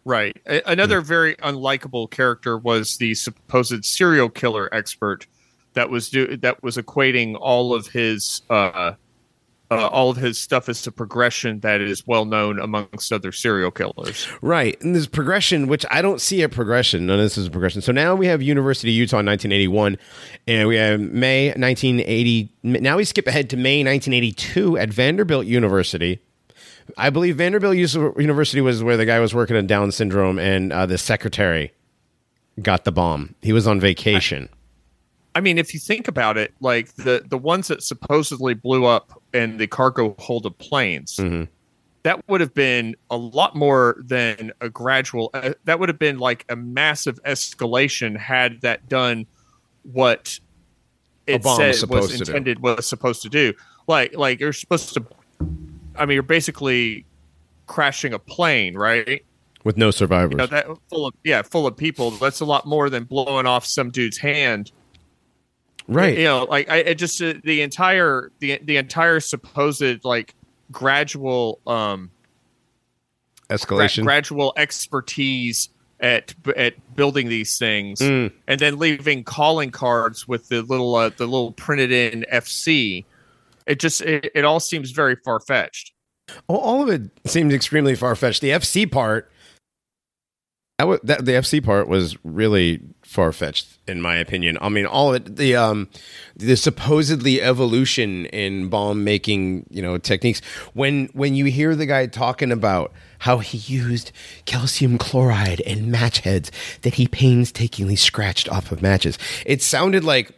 Right. 0.05 0.35
A- 0.47 0.61
Another 0.71 1.01
very 1.01 1.35
unlikable 1.35 2.09
character 2.09 2.57
was 2.57 2.97
the 2.97 3.13
supposed 3.13 3.85
serial 3.85 4.29
killer 4.29 4.67
expert 4.73 5.27
that 5.73 5.89
was 5.89 6.09
do 6.09 6.37
that 6.37 6.63
was 6.63 6.77
equating 6.77 7.37
all 7.39 7.73
of 7.73 7.87
his 7.87 8.41
uh, 8.49 8.93
uh, 9.71 9.87
all 9.87 10.09
of 10.09 10.17
his 10.17 10.37
stuff 10.37 10.67
is 10.67 10.85
a 10.85 10.91
progression 10.91 11.61
that 11.61 11.79
is 11.79 12.05
well 12.05 12.25
known 12.25 12.59
amongst 12.59 13.13
other 13.13 13.31
serial 13.31 13.71
killers. 13.71 14.27
Right. 14.41 14.79
And 14.81 14.93
there's 14.93 15.07
progression, 15.07 15.67
which 15.67 15.85
I 15.89 16.01
don't 16.01 16.19
see 16.19 16.41
a 16.41 16.49
progression. 16.49 17.05
None 17.05 17.19
of 17.19 17.23
this 17.23 17.37
is 17.37 17.47
a 17.47 17.51
progression. 17.51 17.81
So 17.81 17.93
now 17.93 18.13
we 18.13 18.27
have 18.27 18.41
University 18.41 18.89
of 18.89 18.95
Utah 18.95 19.19
in 19.19 19.25
1981, 19.27 19.97
and 20.45 20.67
we 20.67 20.75
have 20.75 20.99
May 20.99 21.47
1980. 21.47 22.51
Now 22.63 22.97
we 22.97 23.05
skip 23.05 23.27
ahead 23.27 23.49
to 23.51 23.57
May 23.57 23.83
1982 23.83 24.77
at 24.77 24.89
Vanderbilt 24.89 25.45
University. 25.45 26.19
I 26.97 27.09
believe 27.09 27.37
Vanderbilt 27.37 27.77
University 27.77 28.59
was 28.59 28.83
where 28.83 28.97
the 28.97 29.05
guy 29.05 29.19
was 29.19 29.33
working 29.33 29.55
on 29.55 29.67
Down 29.67 29.91
syndrome, 29.93 30.37
and 30.37 30.73
uh, 30.73 30.85
the 30.85 30.97
secretary 30.97 31.71
got 32.61 32.83
the 32.83 32.91
bomb. 32.91 33.35
He 33.41 33.53
was 33.53 33.67
on 33.67 33.79
vacation. 33.79 34.49
I 35.33 35.39
mean, 35.39 35.57
if 35.57 35.73
you 35.73 35.79
think 35.79 36.09
about 36.09 36.37
it, 36.37 36.53
like 36.59 36.93
the 36.95 37.23
the 37.25 37.37
ones 37.37 37.69
that 37.69 37.83
supposedly 37.83 38.53
blew 38.53 38.85
up 38.85 39.20
in 39.33 39.57
the 39.57 39.67
cargo 39.67 40.15
hold 40.19 40.45
of 40.45 40.57
planes, 40.57 41.17
Mhm. 41.17 41.47
that 42.03 42.27
would 42.27 42.41
have 42.41 42.53
been 42.53 42.95
a 43.09 43.17
lot 43.17 43.55
more 43.55 43.95
than 44.03 44.51
a 44.61 44.69
gradual. 44.69 45.29
Uh, 45.33 45.53
that 45.65 45.79
would 45.79 45.89
have 45.89 45.99
been 45.99 46.17
like 46.19 46.45
a 46.49 46.55
massive 46.55 47.21
escalation 47.23 48.17
had 48.17 48.61
that 48.61 48.89
done 48.89 49.25
what 49.83 50.39
it 51.27 51.43
bomb 51.43 51.57
said 51.57 51.89
was 51.89 52.11
was 52.11 52.19
intended 52.21 52.59
was 52.59 52.85
supposed 52.87 53.21
to 53.21 53.29
do. 53.29 53.53
Like 53.87 54.15
like 54.15 54.39
you're 54.39 54.53
supposed 54.53 54.93
to. 54.95 55.05
I 55.95 56.05
mean, 56.05 56.15
you're 56.15 56.23
basically 56.23 57.05
crashing 57.67 58.13
a 58.13 58.19
plane, 58.19 58.75
right? 58.75 59.23
with 59.63 59.77
no 59.77 59.91
survivors. 59.91 60.31
You 60.31 60.37
know, 60.37 60.45
that 60.47 60.65
full 60.89 61.05
of 61.05 61.13
yeah, 61.23 61.43
full 61.43 61.67
of 61.67 61.77
people. 61.77 62.09
That's 62.11 62.39
a 62.39 62.45
lot 62.45 62.65
more 62.65 62.89
than 62.89 63.03
blowing 63.03 63.45
off 63.45 63.63
some 63.63 63.91
dude's 63.91 64.17
hand 64.17 64.71
right. 65.87 66.17
you 66.17 66.23
know 66.23 66.43
like 66.45 66.69
i 66.69 66.77
it 66.77 66.95
just 66.95 67.21
uh, 67.21 67.33
the 67.43 67.61
entire 67.61 68.31
the 68.39 68.59
the 68.63 68.77
entire 68.77 69.19
supposed 69.19 70.03
like 70.05 70.33
gradual 70.71 71.59
um 71.67 72.09
gra- 73.49 73.57
Escalation. 73.57 74.03
gradual 74.03 74.53
expertise 74.57 75.69
at 75.99 76.33
at 76.55 76.73
building 76.95 77.27
these 77.29 77.57
things 77.57 77.99
Mm. 77.99 78.31
and 78.47 78.59
then 78.59 78.79
leaving 78.79 79.23
calling 79.23 79.69
cards 79.71 80.27
with 80.27 80.47
the 80.49 80.61
little 80.63 80.95
uh, 80.95 81.09
the 81.09 81.25
little 81.25 81.51
printed 81.51 81.91
in 81.91 82.25
fc 82.33 83.05
it 83.67 83.79
just 83.79 84.01
it, 84.01 84.31
it 84.33 84.43
all 84.45 84.59
seems 84.59 84.91
very 84.91 85.15
far-fetched 85.23 85.91
All, 86.47 86.57
all 86.59 86.81
of 86.83 86.89
it 86.89 87.11
seems 87.29 87.53
extremely 87.53 87.93
far 87.95 88.15
fetched. 88.15 88.41
The 88.41 88.49
FC 88.51 88.89
part, 88.89 89.29
that, 90.79 90.87
wa- 90.87 90.99
that 91.03 91.25
the 91.25 91.33
FC 91.33 91.63
part 91.63 91.87
was 91.89 92.17
really 92.23 92.79
far 93.11 93.33
fetched, 93.33 93.67
in 93.89 94.01
my 94.01 94.15
opinion. 94.15 94.57
I 94.61 94.69
mean, 94.69 94.85
all 94.85 95.13
of 95.13 95.15
it, 95.27 95.35
the 95.35 95.53
um, 95.55 95.89
the 96.35 96.55
supposedly 96.55 97.41
evolution 97.41 98.25
in 98.27 98.69
bomb 98.69 99.03
making, 99.03 99.65
you 99.69 99.81
know, 99.81 99.97
techniques. 99.97 100.39
When 100.73 101.07
when 101.13 101.35
you 101.35 101.45
hear 101.45 101.75
the 101.75 101.85
guy 101.85 102.07
talking 102.07 102.51
about 102.53 102.93
how 103.19 103.39
he 103.39 103.57
used 103.57 104.11
calcium 104.45 104.97
chloride 104.97 105.61
and 105.67 105.91
match 105.91 106.19
heads 106.19 106.51
that 106.83 106.93
he 106.93 107.07
painstakingly 107.07 107.97
scratched 107.97 108.47
off 108.49 108.71
of 108.71 108.81
matches, 108.81 109.17
it 109.45 109.61
sounded 109.61 110.03
like 110.05 110.31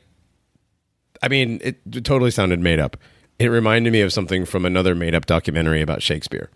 I 1.21 1.27
mean, 1.27 1.59
it 1.63 2.03
totally 2.03 2.31
sounded 2.31 2.59
made 2.59 2.79
up. 2.79 2.97
it 3.39 3.47
reminded 3.47 3.93
me 3.93 4.01
of 4.01 4.11
something 4.11 4.45
from 4.45 4.65
another 4.65 4.95
made 4.95 5.13
up 5.15 5.25
documentary 5.25 5.81
about 5.81 6.01
Shakespeare. 6.01 6.49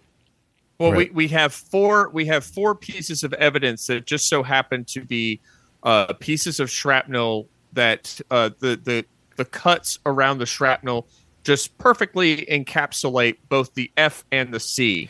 Well, 0.80 0.92
Right. 0.92 1.10
we, 1.14 1.26
we 1.26 1.28
have 1.30 1.54
four 1.54 2.10
we 2.10 2.26
have 2.26 2.44
four 2.44 2.74
pieces 2.76 3.24
of 3.24 3.34
evidence 3.34 3.86
that 3.88 4.06
just 4.08 4.28
so 4.28 4.42
happen 4.44 4.84
to 4.86 5.02
be 5.06 5.40
uh, 5.84 6.14
pieces 6.14 6.60
of 6.60 6.70
shrapnel 6.70 7.48
that 7.74 8.20
uh, 8.32 8.50
the 8.60 8.76
the 8.84 9.06
the 9.36 9.46
cuts 9.46 10.00
around 10.06 10.40
the 10.40 10.46
shrapnel 10.46 11.08
just 11.44 11.78
perfectly 11.78 12.46
encapsulate 12.52 13.38
both 13.48 13.74
the 13.76 13.90
F 13.96 14.26
and 14.32 14.54
the 14.54 14.60
C. 14.60 15.08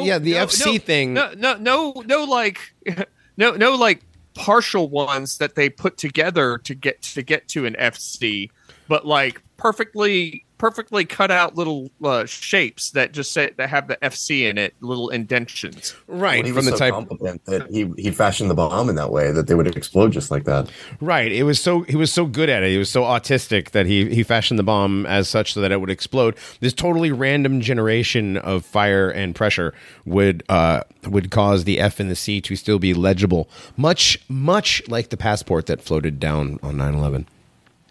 Uh, 0.00 0.02
yeah, 0.02 0.18
the 0.18 0.32
FC 0.32 0.82
thing- 0.82 1.14
No, 1.14 1.32
no, 1.36 1.54
no, 1.54 2.02
no, 2.06 2.24
like 2.24 2.58
no, 3.36 3.52
no, 3.52 3.74
like 3.76 4.00
partial 4.34 4.88
ones 4.88 5.38
that 5.38 5.54
they 5.54 5.68
put 5.68 5.96
together 5.98 6.58
to 6.58 6.74
get 6.74 7.02
to 7.02 7.22
get 7.22 7.46
to 7.48 7.66
an 7.66 7.74
FC, 7.78 8.50
but 8.88 9.06
like 9.06 9.42
perfectly 9.56 10.44
perfectly 10.58 11.04
cut 11.04 11.30
out 11.30 11.56
little 11.56 11.90
uh, 12.04 12.26
shapes 12.26 12.90
that 12.90 13.12
just 13.12 13.32
say 13.32 13.50
that 13.56 13.68
have 13.70 13.88
the 13.88 13.96
FC 13.96 14.48
in 14.48 14.58
it, 14.58 14.74
little 14.80 15.08
indentions. 15.08 15.94
Right, 16.06 16.38
Well, 16.38 16.46
he 16.46 16.50
from 16.50 16.56
was 16.56 16.64
the 16.66 16.70
so 16.72 16.76
type 16.76 16.92
competent 16.92 17.44
that 17.46 17.70
he 17.70 17.90
he 17.96 18.10
fashioned 18.10 18.50
the 18.50 18.54
bomb 18.54 18.88
in 18.88 18.96
that 18.96 19.10
way 19.10 19.30
that 19.32 19.46
they 19.46 19.54
would 19.54 19.74
explode 19.76 20.12
just 20.12 20.30
like 20.30 20.44
that. 20.44 20.70
Right. 21.00 21.30
It 21.30 21.44
was 21.44 21.60
so 21.60 21.82
he 21.82 21.96
was 21.96 22.12
so 22.12 22.26
good 22.26 22.48
at 22.48 22.62
it. 22.62 22.70
He 22.70 22.78
was 22.78 22.90
so 22.90 23.02
autistic 23.02 23.70
that 23.70 23.86
he 23.86 24.12
he 24.14 24.22
fashioned 24.22 24.58
the 24.58 24.64
bomb 24.64 25.06
as 25.06 25.28
such 25.28 25.54
so 25.54 25.60
that 25.60 25.72
it 25.72 25.80
would 25.80 25.90
explode. 25.90 26.36
This 26.60 26.72
totally 26.72 27.12
random 27.12 27.60
generation 27.60 28.36
of 28.36 28.64
fire 28.64 29.08
and 29.08 29.34
pressure 29.34 29.72
would 30.04 30.42
uh 30.48 30.82
would 31.06 31.30
cause 31.30 31.64
the 31.64 31.78
F 31.78 32.00
and 32.00 32.10
the 32.10 32.16
C 32.16 32.40
to 32.42 32.56
still 32.56 32.78
be 32.78 32.94
legible, 32.94 33.48
much 33.76 34.18
much 34.28 34.82
like 34.88 35.10
the 35.10 35.16
passport 35.16 35.66
that 35.66 35.80
floated 35.80 36.18
down 36.20 36.58
on 36.62 36.76
9/11. 36.76 37.26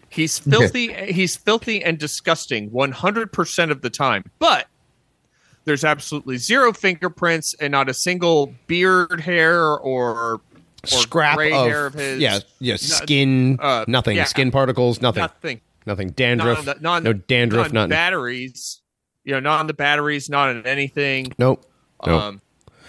He's 0.09 0.39
filthy. 0.39 0.93
he's 1.11 1.35
filthy 1.35 1.83
and 1.83 1.97
disgusting 1.97 2.69
100% 2.71 3.71
of 3.71 3.81
the 3.81 3.89
time. 3.89 4.23
But 4.39 4.67
there's 5.65 5.83
absolutely 5.83 6.37
zero 6.37 6.71
fingerprints 6.73 7.53
and 7.55 7.71
not 7.71 7.89
a 7.89 7.93
single 7.93 8.53
beard 8.67 9.19
hair 9.21 9.61
or, 9.77 9.77
or 9.77 10.41
Scrap 10.85 11.35
gray 11.35 11.51
of, 11.51 11.67
hair 11.67 11.85
of 11.87 11.93
his. 11.95 12.19
yeah, 12.19 12.39
yeah, 12.59 12.73
No- 12.73 12.77
skin, 12.77 13.57
uh, 13.61 13.83
nothing, 13.87 14.15
yeah. 14.15 14.23
skin 14.23 14.51
particles, 14.51 15.01
nothing, 15.01 15.21
Nothing. 15.23 15.61
nothing, 15.85 16.09
dandruff, 16.11 16.65
Not 16.65 16.77
the- 16.77 16.81
not 16.81 17.03
no 17.03 17.13
dandruff, 17.13 17.67
not 17.67 17.73
nothing. 17.73 17.89
batteries. 17.89 18.81
You 19.25 19.33
know, 19.33 19.39
not 19.41 19.59
on 19.59 19.67
the 19.67 19.73
batteries, 19.73 20.29
not 20.29 20.47
on 20.49 20.65
anything. 20.65 21.33
Nope. 21.37 21.65
Nope. 22.05 22.21
Um, 22.21 22.41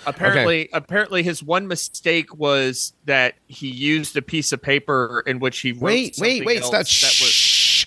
apparently, 0.08 0.68
apparently, 0.72 1.22
his 1.22 1.42
one 1.42 1.66
mistake 1.68 2.34
was 2.36 2.92
that 3.04 3.34
he 3.46 3.68
used 3.68 4.16
a 4.16 4.22
piece 4.22 4.52
of 4.52 4.60
paper 4.62 5.22
in 5.26 5.38
which 5.38 5.58
he 5.60 5.72
wrote 5.72 5.82
wait, 5.82 6.14
wait, 6.18 6.44
wait, 6.44 6.60
else 6.62 6.66
stop. 6.66 7.10
that 7.10 7.20
was- 7.20 7.30
Shh. 7.30 7.86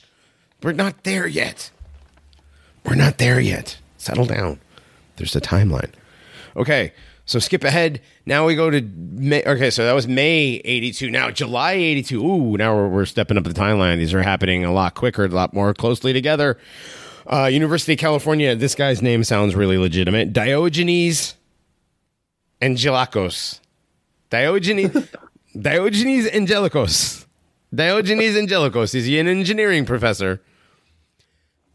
We're 0.64 0.74
not 0.74 1.04
there 1.04 1.26
yet. 1.28 1.72
We're 2.86 2.96
not 2.96 3.18
there 3.18 3.40
yet. 3.40 3.78
Settle 3.98 4.26
down. 4.26 4.60
There's 5.18 5.36
a 5.36 5.42
timeline. 5.42 5.92
Okay, 6.56 6.94
so 7.26 7.40
skip 7.40 7.64
ahead. 7.64 8.02
Now 8.26 8.46
we 8.46 8.56
go 8.56 8.70
to 8.70 8.82
May. 8.82 9.44
Okay, 9.44 9.70
so 9.70 9.86
that 9.86 9.94
was 9.94 10.08
May 10.08 10.62
82. 10.66 11.10
Now 11.10 11.32
July 11.32 11.74
82. 11.74 12.24
Ooh, 12.24 12.58
now 12.58 12.76
we're, 12.76 12.88
we're 12.88 13.06
stepping 13.06 13.38
up 13.38 13.44
the 13.44 13.54
timeline. 13.54 13.98
These 13.98 14.14
are 14.14 14.22
happening 14.22 14.64
a 14.66 14.72
lot 14.74 14.96
quicker, 14.96 15.26
a 15.26 15.30
lot 15.30 15.54
more 15.54 15.74
closely 15.74 16.14
together. 16.14 16.58
Uh, 17.32 17.46
University 17.46 17.94
of 17.94 18.00
California. 18.00 18.56
This 18.56 18.76
guy's 18.76 19.02
name 19.02 19.24
sounds 19.24 19.56
really 19.56 19.78
legitimate. 19.78 20.34
Diogenes 20.34 21.36
Angelakos. 22.62 23.60
Diogenes 24.30 24.92
Diogenes 25.60 26.28
Angelakos. 26.30 27.26
Diogenes 27.74 28.36
Angelakos. 28.36 28.96
Is 28.96 29.06
he 29.06 29.20
an 29.20 29.28
engineering 29.28 29.86
professor? 29.86 30.42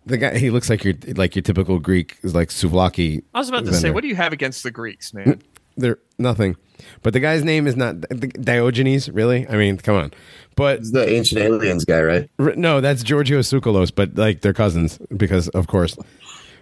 The 0.06 0.18
guy 0.18 0.38
he 0.38 0.50
looks 0.50 0.70
like 0.70 0.84
your 0.84 0.94
like 1.16 1.34
your 1.34 1.42
typical 1.42 1.80
Greek 1.80 2.16
is 2.22 2.34
like 2.34 2.50
souvlaki. 2.50 3.24
I 3.34 3.38
was 3.38 3.48
about 3.48 3.64
to 3.66 3.74
say, 3.74 3.90
what 3.90 4.02
do 4.02 4.08
you 4.08 4.14
have 4.16 4.32
against 4.32 4.62
the 4.62 4.70
Greeks, 4.70 5.12
man? 5.12 5.42
They're 5.76 5.98
nothing. 6.18 6.56
But 7.02 7.12
the 7.12 7.20
guy's 7.20 7.42
name 7.42 7.66
is 7.66 7.76
not 7.76 8.00
Diogenes, 8.00 9.10
really? 9.10 9.48
I 9.48 9.56
mean, 9.56 9.78
come 9.78 9.96
on. 9.96 10.12
But 10.54 10.78
It's 10.80 10.92
the 10.92 11.08
ancient 11.08 11.40
aliens 11.40 11.84
guy, 11.84 12.00
right? 12.02 12.30
No, 12.38 12.80
that's 12.80 13.02
Giorgio 13.02 13.40
Tsoukalos, 13.40 13.92
but 13.94 14.14
like 14.16 14.42
they're 14.42 14.52
cousins 14.54 14.98
because, 15.16 15.48
of 15.48 15.66
course. 15.66 15.96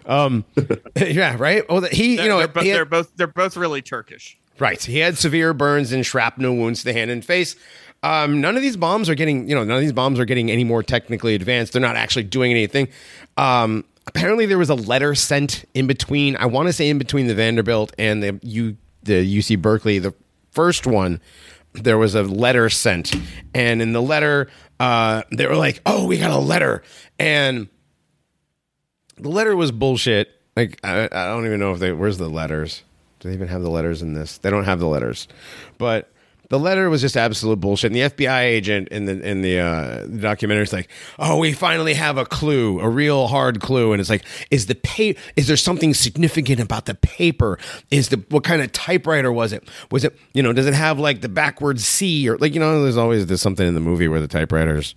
Um, 0.07 0.45
yeah, 0.97 1.37
right. 1.39 1.69
Well, 1.69 1.83
he, 1.83 2.21
you 2.21 2.29
know, 2.29 2.39
they're, 2.39 2.49
bo- 2.49 2.61
he 2.63 2.69
had- 2.69 2.77
they're 2.77 2.85
both 2.85 3.13
they're 3.17 3.27
both 3.27 3.57
really 3.57 3.83
Turkish. 3.83 4.39
right. 4.59 4.83
He 4.83 4.99
had 4.99 5.17
severe 5.19 5.53
burns 5.55 5.93
and 5.93 6.05
shrapnel 6.05 6.55
wounds 6.57 6.81
to 6.81 6.87
the 6.87 6.93
hand 6.93 7.11
and 7.11 7.25
face. 7.25 7.57
Um, 8.03 8.41
none 8.43 8.55
of 8.55 8.61
these 8.63 8.77
bombs 8.77 9.09
are 9.09 9.15
getting, 9.15 9.49
you 9.49 9.55
know, 9.55 9.65
none 9.65 9.77
of 9.77 9.81
these 9.83 9.93
bombs 9.95 10.19
are 10.21 10.27
getting 10.27 10.51
any 10.51 10.63
more 10.65 10.83
technically 10.83 11.35
advanced. 11.35 11.73
They're 11.73 11.81
not 11.81 11.97
actually 11.97 12.25
doing 12.25 12.51
anything. 12.51 12.89
Um, 13.39 13.83
apparently, 14.07 14.45
there 14.45 14.59
was 14.59 14.69
a 14.69 14.75
letter 14.75 15.15
sent 15.15 15.65
in 15.73 15.87
between. 15.87 16.37
I 16.37 16.45
want 16.47 16.69
to 16.69 16.73
say 16.75 16.91
in 16.91 16.99
between 16.99 17.29
the 17.29 17.35
Vanderbilt 17.35 17.95
and 17.99 18.23
the 18.23 18.39
U, 18.43 18.77
the 19.05 19.39
UC 19.39 19.63
Berkeley. 19.63 19.99
The 20.01 20.13
first 20.51 20.87
one, 20.87 21.19
there 21.73 21.97
was 21.97 22.15
a 22.15 22.23
letter 22.25 22.69
sent, 22.69 23.15
and 23.55 23.81
in 23.81 23.93
the 23.95 24.03
letter, 24.03 24.51
uh, 24.79 25.23
they 25.33 25.47
were 25.47 25.57
like, 25.57 25.81
"Oh, 25.87 26.07
we 26.07 26.19
got 26.19 26.31
a 26.31 26.37
letter," 26.39 26.83
and 27.19 27.69
the 29.17 29.29
letter 29.29 29.57
was 29.57 29.73
bullshit. 29.73 30.31
Like 30.57 30.79
I, 30.85 31.05
I 31.05 31.27
don't 31.27 31.47
even 31.47 31.61
know 31.61 31.73
if 31.73 31.79
they 31.79 31.93
where's 31.93 32.19
the 32.19 32.29
letters. 32.29 32.83
Do 33.21 33.29
they 33.29 33.35
even 33.35 33.49
have 33.49 33.63
the 33.63 33.71
letters 33.71 34.03
in 34.03 34.15
this? 34.15 34.39
They 34.39 34.51
don't 34.51 34.65
have 34.65 34.79
the 34.79 34.87
letters, 34.87 35.29
but 35.79 36.11
the 36.51 36.59
letter 36.59 36.91
was 36.91 37.01
just 37.01 37.17
absolute 37.17 37.59
bullshit. 37.59 37.93
And 37.93 37.97
the 37.97 38.11
FBI 38.11 38.43
agent 38.43 38.89
in 38.89 39.07
the 39.07 39.21
in 39.27 39.43
the, 39.43 39.59
uh, 39.59 40.03
the 40.07 40.19
documentary 40.19 40.65
is 40.65 40.73
like, 40.73 40.89
"Oh, 41.19 41.39
we 41.39 41.53
finally 41.53 41.95
have 41.95 42.19
a 42.19 42.25
clue, 42.25 42.81
a 42.81 42.89
real 42.89 43.27
hard 43.27 43.61
clue." 43.61 43.93
And 43.93 44.01
it's 44.01 44.11
like, 44.11 44.25
"Is 44.51 44.67
the 44.67 44.75
pay? 44.75 45.17
Is 45.37 45.49
there 45.49 45.57
something 45.57 45.95
significant 45.95 46.61
about 46.61 46.87
the 46.87 46.95
paper? 46.95 47.59
Is 47.91 48.11
the 48.11 48.23
what 48.29 48.45
kind 48.45 48.63
of 48.63 48.73
typewriter 48.73 49.33
was 49.33 49.53
it? 49.53 49.67
Was 49.91 50.05
it 50.05 50.17
you 50.33 50.43
know? 50.43 50.53
Does 50.53 50.67
it 50.67 50.75
have 50.75 50.99
like 50.99 51.23
the 51.23 51.29
backwards 51.29 51.85
C 51.85 52.29
or 52.29 52.37
like 52.39 52.55
you 52.55 52.61
know? 52.61 52.83
There's 52.83 52.97
always 52.97 53.27
there's 53.27 53.43
something 53.43 53.67
in 53.67 53.75
the 53.75 53.81
movie 53.81 54.09
where 54.09 54.21
the 54.21 54.29
typewriters 54.29 54.95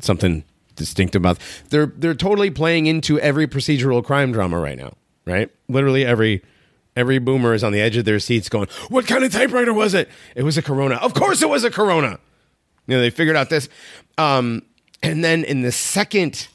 something 0.00 0.44
distinct 0.74 1.18
mouth. 1.18 1.68
they're 1.70 1.86
they're 1.86 2.14
totally 2.14 2.50
playing 2.50 2.86
into 2.86 3.18
every 3.20 3.46
procedural 3.46 4.02
crime 4.04 4.32
drama 4.32 4.58
right 4.58 4.78
now 4.78 4.94
right? 5.24 5.50
Literally 5.68 6.04
every 6.04 6.42
every 6.94 7.18
boomer 7.18 7.54
is 7.54 7.64
on 7.64 7.72
the 7.72 7.80
edge 7.80 7.96
of 7.96 8.04
their 8.04 8.18
seats 8.18 8.48
going 8.48 8.68
what 8.88 9.06
kind 9.06 9.24
of 9.24 9.32
typewriter 9.32 9.72
was 9.72 9.94
it? 9.94 10.08
It 10.34 10.42
was 10.42 10.58
a 10.58 10.62
corona. 10.62 10.96
Of 10.96 11.14
course 11.14 11.42
it 11.42 11.48
was 11.48 11.64
a 11.64 11.70
corona! 11.70 12.18
You 12.86 12.96
know 12.96 13.00
they 13.00 13.10
figured 13.10 13.36
out 13.36 13.50
this. 13.50 13.68
Um 14.18 14.62
and 15.02 15.24
then 15.24 15.44
in 15.44 15.62
the 15.62 15.72
second 15.72 16.48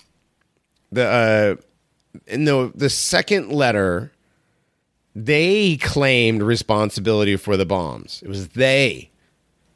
the 0.92 1.06
uh 1.06 1.56
in 2.28 2.46
the 2.46 2.72
the 2.76 2.90
second 2.90 3.52
letter 3.52 4.12
they 5.16 5.78
claimed 5.78 6.44
responsibility 6.44 7.36
for 7.38 7.58
the 7.58 7.66
bombs. 7.66 8.22
It 8.24 8.30
was 8.30 8.50
they. 8.50 9.10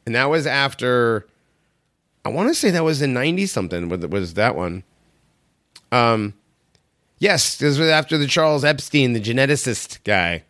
And 0.06 0.14
that 0.14 0.30
was 0.30 0.46
after 0.46 1.26
I 2.24 2.28
want 2.28 2.48
to 2.48 2.54
say 2.54 2.70
that 2.70 2.84
was 2.84 3.02
in 3.02 3.12
90 3.12 3.46
something 3.46 3.88
was, 3.88 4.34
that 4.34 4.54
one. 4.56 4.84
Um 5.90 6.34
yes, 7.18 7.56
this 7.56 7.78
was 7.78 7.88
after 7.88 8.16
the 8.16 8.26
Charles 8.26 8.64
Epstein, 8.64 9.12
the 9.12 9.20
geneticist 9.20 10.02
guy. 10.04 10.44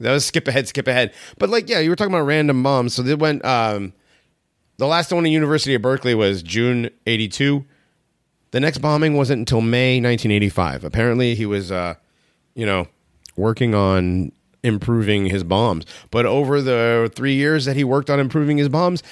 That 0.00 0.12
was 0.12 0.26
skip 0.26 0.48
ahead, 0.48 0.68
skip 0.68 0.88
ahead. 0.88 1.14
But 1.38 1.50
like 1.50 1.68
yeah, 1.68 1.78
you 1.78 1.90
were 1.90 1.96
talking 1.96 2.12
about 2.12 2.26
random 2.26 2.62
bombs. 2.62 2.94
So 2.94 3.02
they 3.02 3.14
went 3.14 3.44
um 3.44 3.92
the 4.76 4.86
last 4.86 5.12
one 5.12 5.24
at 5.24 5.30
University 5.30 5.74
of 5.74 5.82
Berkeley 5.82 6.14
was 6.14 6.42
June 6.42 6.90
82. 7.06 7.64
The 8.50 8.60
next 8.60 8.78
bombing 8.78 9.16
wasn't 9.16 9.38
until 9.38 9.60
May 9.60 10.00
1985. 10.00 10.84
Apparently 10.84 11.34
he 11.34 11.46
was 11.46 11.70
uh 11.70 11.94
you 12.54 12.66
know 12.66 12.88
working 13.36 13.74
on 13.74 14.32
improving 14.62 15.26
his 15.26 15.44
bombs. 15.44 15.84
But 16.10 16.26
over 16.26 16.60
the 16.60 17.12
3 17.14 17.34
years 17.34 17.64
that 17.66 17.76
he 17.76 17.84
worked 17.84 18.10
on 18.10 18.18
improving 18.18 18.56
his 18.56 18.68
bombs, 18.68 19.02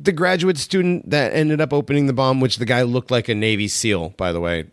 the 0.00 0.12
graduate 0.12 0.56
student 0.58 1.10
that 1.10 1.32
ended 1.32 1.60
up 1.60 1.72
opening 1.72 2.06
the 2.06 2.12
bomb, 2.12 2.40
which 2.40 2.56
the 2.58 2.64
guy 2.64 2.82
looked 2.82 3.10
like 3.10 3.28
a 3.28 3.34
Navy 3.34 3.66
SEAL, 3.68 4.10
by 4.10 4.32
the 4.32 4.40
way. 4.40 4.66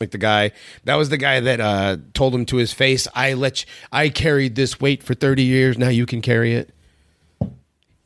Like 0.00 0.12
the 0.12 0.18
guy, 0.18 0.52
that 0.84 0.94
was 0.94 1.08
the 1.08 1.16
guy 1.16 1.40
that 1.40 1.60
uh, 1.60 1.96
told 2.14 2.32
him 2.34 2.46
to 2.46 2.56
his 2.56 2.72
face, 2.72 3.08
"I 3.14 3.34
let 3.34 3.62
you, 3.62 3.68
I 3.92 4.08
carried 4.10 4.54
this 4.54 4.80
weight 4.80 5.02
for 5.02 5.14
thirty 5.14 5.42
years. 5.42 5.76
Now 5.76 5.88
you 5.88 6.06
can 6.06 6.22
carry 6.22 6.54
it." 6.54 6.72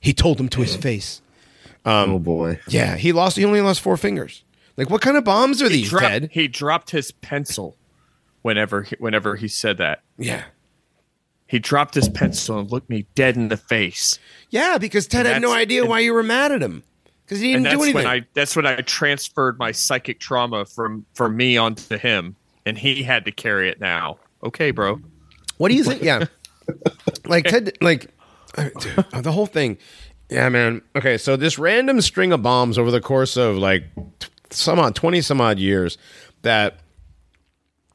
He 0.01 0.13
told 0.15 0.41
him 0.41 0.49
to 0.51 0.63
his 0.63 0.75
face. 0.75 1.21
oh 1.85 2.19
boy. 2.19 2.61
Yeah, 2.67 2.97
he 2.97 3.13
lost. 3.13 3.37
He 3.37 3.45
only 3.45 3.61
lost 3.61 3.81
four 3.83 3.97
fingers. 3.97 4.43
Like, 4.77 4.89
what 4.89 5.03
kind 5.03 5.19
of 5.19 5.25
bombs 5.25 5.61
are 5.61 5.69
He 5.69 5.77
these, 5.83 5.91
dropped, 5.91 6.07
Ted? 6.07 6.31
he 6.33 6.49
dropped 6.49 6.91
his 6.93 7.13
pencil 7.13 7.77
whenever 8.41 8.83
he, 8.85 8.97
whenever 8.99 9.37
he 9.37 9.47
said 9.47 9.77
that. 9.77 10.01
Yeah, 10.17 10.45
He 11.53 11.59
dropped 11.59 11.95
his 11.95 12.09
pencil 12.09 12.59
and 12.59 12.71
looked 12.71 12.89
me 12.89 13.05
dead 13.15 13.37
in 13.37 13.49
the 13.49 13.59
face. 13.59 14.19
yeah, 14.49 14.79
because 14.79 15.07
Ted 15.07 15.27
had 15.27 15.43
no 15.43 15.53
idea 15.53 15.85
why 15.85 15.99
you 15.99 16.15
were 16.15 16.23
mad 16.23 16.51
at 16.51 16.63
him 16.63 16.83
because 17.27 17.41
he 17.41 17.49
didn't 17.49 17.65
that's 17.65 17.77
do 17.77 17.83
anything. 17.83 17.95
when 17.97 18.07
I 18.07 18.27
that's 18.33 18.57
when 18.57 18.65
I 18.65 18.77
transferred 18.77 19.59
my 19.59 19.71
psychic 19.71 20.19
trauma 20.19 20.65
from 20.65 21.05
from 21.13 21.37
me 21.37 21.59
onto 21.59 21.99
him, 21.99 22.37
and 22.65 22.79
he 22.79 23.03
had 23.03 23.27
to 23.27 23.33
carry 23.33 23.69
it 23.69 23.83
now. 23.83 24.17
Okay, 24.43 24.71
bro. 24.71 24.99
What 25.59 25.69
do 25.69 25.75
you 25.75 25.85
think? 25.85 26.01
Yeah, 26.01 26.25
like 27.27 27.45
Ted, 27.45 27.77
like 27.83 28.09
uh, 28.57 28.71
dude, 28.81 29.05
uh, 29.13 29.21
the 29.21 29.33
whole 29.33 29.45
thing. 29.45 29.77
Yeah, 30.31 30.49
man. 30.49 30.81
Okay, 30.97 31.19
so 31.19 31.37
this 31.37 31.59
random 31.59 32.01
string 32.01 32.33
of 32.33 32.43
bombs 32.43 32.79
over 32.79 32.91
the 32.91 33.03
course 33.03 33.37
of 33.37 33.59
like 33.59 33.85
some 34.49 34.79
odd 34.79 34.95
twenty 34.95 35.21
some 35.21 35.39
odd 35.39 35.59
years, 35.59 35.99
that 36.41 36.79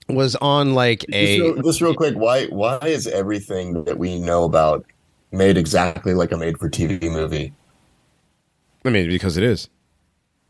was 0.09 0.35
on 0.38 0.73
like 0.73 1.01
Just 1.01 1.13
a 1.13 1.41
real, 1.41 1.61
just 1.61 1.81
real 1.81 1.93
quick, 1.93 2.15
why 2.15 2.45
why 2.45 2.79
is 2.84 3.07
everything 3.07 3.84
that 3.85 3.97
we 3.97 4.19
know 4.19 4.43
about 4.43 4.85
made 5.31 5.57
exactly 5.57 6.13
like 6.13 6.31
a 6.31 6.38
made 6.38 6.57
for 6.57 6.69
TV 6.69 7.11
movie? 7.11 7.53
I 8.85 8.89
mean, 8.89 9.09
because 9.09 9.38
it 9.38 9.43
is. 9.43 9.69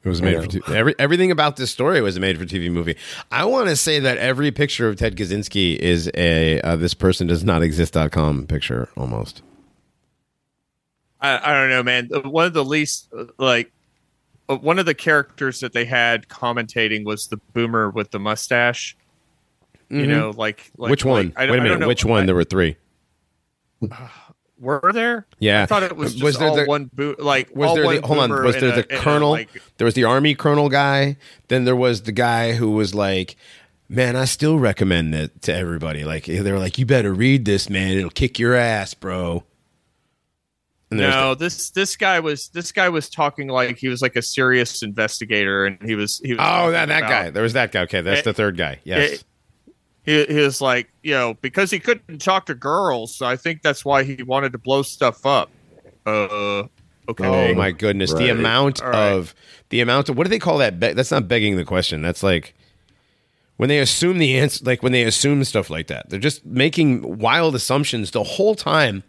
It 0.03 0.09
was 0.09 0.21
made 0.21 0.41
for 0.41 0.47
t- 0.47 0.61
every 0.73 0.95
everything 0.99 1.31
about 1.31 1.57
this 1.57 1.71
story 1.71 1.99
was 2.01 2.15
a 2.15 2.19
made 2.19 2.38
for 2.38 2.45
TV 2.45 2.71
movie. 2.71 2.95
I 3.29 3.43
want 3.43 3.67
to 3.67 3.75
say 3.75 3.99
that 3.99 4.17
every 4.17 4.51
picture 4.51 4.88
of 4.88 4.95
Ted 4.95 5.17
Kaczynski 5.17 5.75
is 5.75 6.09
a 6.13 6.61
uh, 6.61 6.75
this 6.77 6.93
person 6.93 7.27
does 7.27 7.43
not 7.43 7.61
exist.com 7.61 8.47
picture 8.47 8.88
almost. 8.95 9.41
I, 11.19 11.51
I 11.51 11.53
don't 11.53 11.69
know, 11.69 11.84
man. 11.84 12.09
One 12.23 12.45
of 12.45 12.53
the 12.53 12.63
least 12.63 13.09
uh, 13.17 13.25
like 13.38 13.71
uh, 14.47 14.55
one 14.55 14.79
of 14.79 14.85
the 14.85 14.93
characters 14.93 15.59
that 15.59 15.73
they 15.73 15.84
had 15.84 16.27
commentating 16.29 17.03
was 17.03 17.27
the 17.27 17.38
boomer 17.53 17.89
with 17.89 18.11
the 18.11 18.19
mustache. 18.19 18.95
You 19.89 20.01
Mhm. 20.03 20.07
know, 20.07 20.30
like, 20.35 20.69
like 20.77 20.89
which 20.91 21.05
one? 21.05 21.27
like, 21.27 21.38
I, 21.47 21.51
Wait 21.51 21.59
a 21.59 21.64
minute, 21.64 21.88
which 21.88 22.03
one? 22.05 22.23
I- 22.23 22.26
there 22.26 22.35
were 22.35 22.43
three. 22.43 22.76
were 24.59 24.91
there? 24.93 25.26
Yeah. 25.39 25.64
I 25.64 25.65
thought 25.68 25.84
it 25.84 25.95
was, 25.95 26.14
Was 26.15 26.34
just 26.35 26.39
there 26.39 26.49
all 26.49 26.55
the- 26.55 26.65
one 26.65 26.89
boot. 26.93 27.19
like 27.19 27.55
Was 27.55 27.76
there 27.76 27.84
the 27.84 28.05
hold 28.07 28.19
on? 28.19 28.31
Was 28.43 28.55
there 28.55 28.72
the 28.72 28.81
a, 28.95 28.99
colonel? 28.99 29.31
like- 29.31 29.49
there 29.77 29.85
was 29.85 29.93
the 29.93 30.03
army 30.03 30.35
colonel 30.35 30.68
guy. 30.69 31.18
Then 31.47 31.65
there 31.65 31.76
was 31.76 32.01
the 32.03 32.11
guy 32.11 32.53
who 32.53 32.72
was 32.72 32.93
like, 32.95 33.35
"Man, 33.88 34.15
I 34.15 34.26
still 34.26 34.57
recommend 34.59 35.14
it 35.15 35.41
to 35.43 35.53
everybody." 35.53 36.03
Like 36.03 36.26
they 36.26 36.51
were 36.51 36.59
like, 36.59 36.77
"You 36.77 36.85
better 36.85 37.14
read 37.14 37.45
this, 37.45 37.69
man. 37.69 37.97
It'll 37.97 38.09
kick 38.09 38.39
your 38.39 38.55
ass, 38.55 38.93
bro." 38.93 39.43
No, 40.89 41.35
this 41.35 41.69
this 41.72 41.97
guy 41.97 42.22
was 42.22 42.47
this 42.49 42.72
guy 42.72 42.88
was 42.88 43.09
talking 43.09 43.49
like 43.49 43.77
he 43.77 43.89
was 43.89 44.01
like 44.01 44.15
a 44.15 44.22
serious 44.22 44.81
investigator, 44.81 45.65
and 45.65 45.77
he 45.84 45.95
was 45.95 46.22
he 46.23 46.31
was 46.34 46.39
Oh, 46.41 46.72
that 46.72 46.85
that 46.88 46.99
about- 46.99 47.09
guy. 47.09 47.30
There 47.30 47.43
was 47.43 47.53
that 47.53 47.72
guy. 47.73 47.81
Okay, 47.81 47.99
that's 48.01 48.22
It- 48.22 48.23
the 48.26 48.34
third 48.34 48.57
guy. 48.57 48.80
Yes. 48.85 49.11
it- 49.11 49.23
he, 50.07 50.25
he 50.25 50.39
was 50.39 50.59
like, 50.61 50.89
you 51.03 51.11
know, 51.13 51.35
because 51.41 51.69
he 51.69 51.79
couldn't 51.79 52.19
talk 52.19 52.47
to 52.47 52.55
girls, 52.55 53.13
so 53.13 53.25
I 53.27 53.35
think 53.35 53.61
that's 53.61 53.85
why 53.85 54.03
he 54.03 54.23
wanted 54.23 54.53
to 54.53 54.57
blow 54.57 54.81
stuff 54.81 55.23
up. 55.25 55.51
Uh, 56.05 56.63
okay. 57.09 57.51
oh 57.51 57.53
my 57.53 57.71
goodness, 57.71 58.13
the 58.13 58.29
amount 58.29 58.81
All 58.81 58.89
right. 58.89 59.11
of 59.11 59.35
the 59.69 59.81
amount 59.81 60.07
of 60.09 60.17
what 60.17 60.23
do 60.23 60.29
they 60.29 60.39
call 60.39 60.57
that? 60.59 60.79
Be- 60.79 60.93
that's 60.93 61.11
not 61.11 61.27
begging 61.27 61.57
the 61.57 61.65
question. 61.65 62.01
That's 62.01 62.23
like 62.23 62.55
when 63.57 63.67
they 63.69 63.79
assume 63.79 64.17
the 64.17 64.38
answer. 64.39 64.63
Like 64.63 64.81
when 64.81 64.93
they 64.93 65.03
assume 65.03 65.43
stuff 65.43 65.69
like 65.69 65.88
that, 65.88 66.09
they're 66.09 66.19
just 66.19 66.45
making 66.45 67.19
wild 67.19 67.53
assumptions 67.55 68.11
the 68.11 68.23
whole 68.23 68.55
time. 68.55 69.03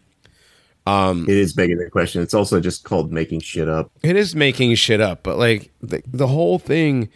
um, 0.86 1.24
It 1.28 1.36
is 1.36 1.52
begging 1.52 1.78
the 1.78 1.88
question. 1.88 2.20
It's 2.22 2.34
also 2.34 2.58
just 2.60 2.82
called 2.82 3.12
making 3.12 3.40
shit 3.40 3.68
up. 3.68 3.92
It 4.02 4.16
is 4.16 4.34
making 4.34 4.74
shit 4.74 5.00
up, 5.00 5.22
but 5.22 5.38
like 5.38 5.70
the, 5.80 6.02
the 6.06 6.26
whole 6.26 6.58
thing 6.58 7.08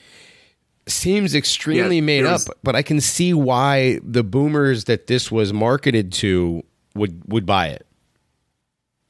seems 0.93 1.35
extremely 1.35 1.97
Yeah, 1.97 2.03
made 2.03 2.25
up. 2.25 2.43
But 2.63 2.77
I 2.77 2.83
can 2.83 3.01
see 3.01 3.35
why 3.35 4.01
the 4.05 4.23
boomers 4.23 4.85
that 4.85 5.07
this 5.07 5.31
was 5.33 5.53
marketed 5.53 6.13
to 6.15 6.63
would 6.95 7.23
would 7.27 7.47
buy 7.47 7.69
it. 7.69 7.87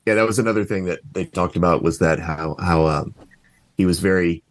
Yeah, 0.07 0.15
that 0.15 0.27
was 0.27 0.39
another 0.39 0.65
thing 0.65 0.85
that 0.87 1.01
they 1.13 1.25
talked 1.27 1.57
about 1.57 1.83
was 1.83 1.99
that 1.99 2.19
how 2.19 2.57
how 2.59 2.87
um, 2.87 3.15
he 3.77 3.87
was 3.87 4.01
very 4.01 4.43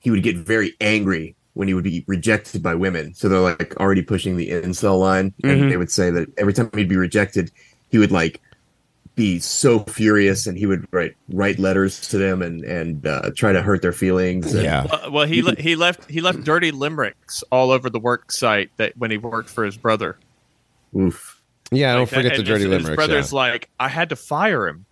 he 0.00 0.10
would 0.10 0.22
get 0.22 0.36
very 0.36 0.74
angry 0.80 1.34
when 1.54 1.68
he 1.68 1.74
would 1.74 1.84
be 1.84 2.04
rejected 2.06 2.62
by 2.62 2.74
women. 2.74 3.14
So 3.14 3.28
they're 3.28 3.40
like 3.40 3.76
already 3.80 4.02
pushing 4.02 4.36
the 4.36 4.50
incel 4.50 4.98
line, 5.00 5.32
and 5.42 5.62
Mhm. 5.62 5.68
they 5.70 5.76
would 5.76 5.90
say 5.90 6.10
that 6.10 6.28
every 6.38 6.52
time 6.52 6.70
he'd 6.74 6.88
be 6.88 6.96
rejected, 6.96 7.50
he 7.90 7.98
would 7.98 8.12
like 8.12 8.40
be 9.16 9.38
so 9.38 9.80
furious, 9.80 10.46
and 10.46 10.58
he 10.58 10.66
would 10.66 10.86
write 10.92 11.14
write 11.32 11.58
letters 11.58 12.00
to 12.08 12.18
them 12.18 12.42
and 12.42 12.64
and 12.64 13.06
uh, 13.06 13.30
try 13.36 13.52
to 13.52 13.62
hurt 13.62 13.80
their 13.82 13.92
feelings. 13.92 14.52
And, 14.54 14.64
Yeah. 14.64 14.86
Well, 14.90 15.10
well, 15.12 15.26
he 15.26 15.42
le- 15.42 15.60
he 15.60 15.76
left 15.76 16.10
he 16.10 16.20
left 16.20 16.42
dirty 16.44 16.72
limericks 16.72 17.44
all 17.52 17.70
over 17.70 17.88
the 17.88 18.00
work 18.00 18.32
site 18.32 18.70
that 18.76 18.96
when 18.96 19.10
he 19.10 19.16
worked 19.16 19.50
for 19.50 19.64
his 19.64 19.76
brother. 19.76 20.18
Oof. 20.96 21.40
Yeah, 21.70 21.90
I 21.90 21.92
don't 21.94 22.00
Like 22.02 22.10
that- 22.10 22.16
forget 22.16 22.32
the 22.32 22.38
and 22.38 22.46
dirty 22.46 22.60
his, 22.64 22.70
limericks. 22.70 22.88
His 22.88 22.96
brother's 22.96 23.32
yeah. 23.32 23.36
like, 23.36 23.70
I 23.80 23.88
had 23.88 24.08
to 24.10 24.16
fire 24.16 24.68
him, 24.68 24.84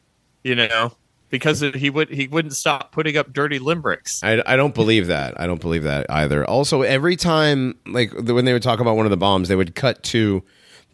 you 0.42 0.54
know, 0.54 0.92
because 1.30 1.60
he 1.60 1.90
would 1.90 2.08
he 2.08 2.28
wouldn't 2.28 2.54
stop 2.56 2.92
putting 2.92 3.16
up 3.16 3.32
dirty 3.32 3.58
limericks. 3.58 4.22
I, 4.24 4.42
I 4.46 4.56
don't 4.56 4.74
believe 4.74 5.06
that. 5.08 5.38
I 5.40 5.46
don't 5.46 5.60
believe 5.60 5.82
that 5.84 6.06
either. 6.10 6.44
Also, 6.44 6.82
every 6.82 7.16
time, 7.16 7.76
like 7.86 8.12
when 8.14 8.44
they 8.44 8.52
would 8.52 8.62
talk 8.62 8.80
about 8.80 8.96
one 8.96 9.06
of 9.06 9.10
the 9.10 9.16
bombs, 9.16 9.48
they 9.48 9.56
would 9.56 9.74
cut 9.74 10.02
to 10.04 10.42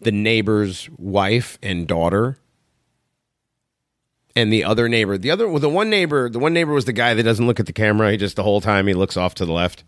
the 0.01 0.11
neighbor's 0.11 0.89
wife 0.97 1.57
and 1.61 1.87
daughter, 1.87 2.37
and 4.39 4.51
the 4.53 4.63
other 4.63 4.87
neighbor. 4.89 5.17
The 5.17 5.31
other, 5.31 5.47
well, 5.47 5.59
the 5.59 5.69
one 5.69 5.89
neighbor, 5.89 6.29
the 6.29 6.39
one 6.39 6.53
neighbor 6.53 6.71
was 6.73 6.85
the 6.85 6.93
guy 6.93 7.13
that 7.13 7.23
doesn't 7.23 7.45
look 7.45 7.59
at 7.59 7.65
the 7.65 7.73
camera. 7.73 8.11
He 8.11 8.17
just 8.17 8.35
the 8.35 8.43
whole 8.43 8.61
time 8.61 8.87
he 8.87 8.93
looks 8.93 9.17
off 9.17 9.35
to 9.35 9.45
the 9.45 9.53
left 9.53 9.83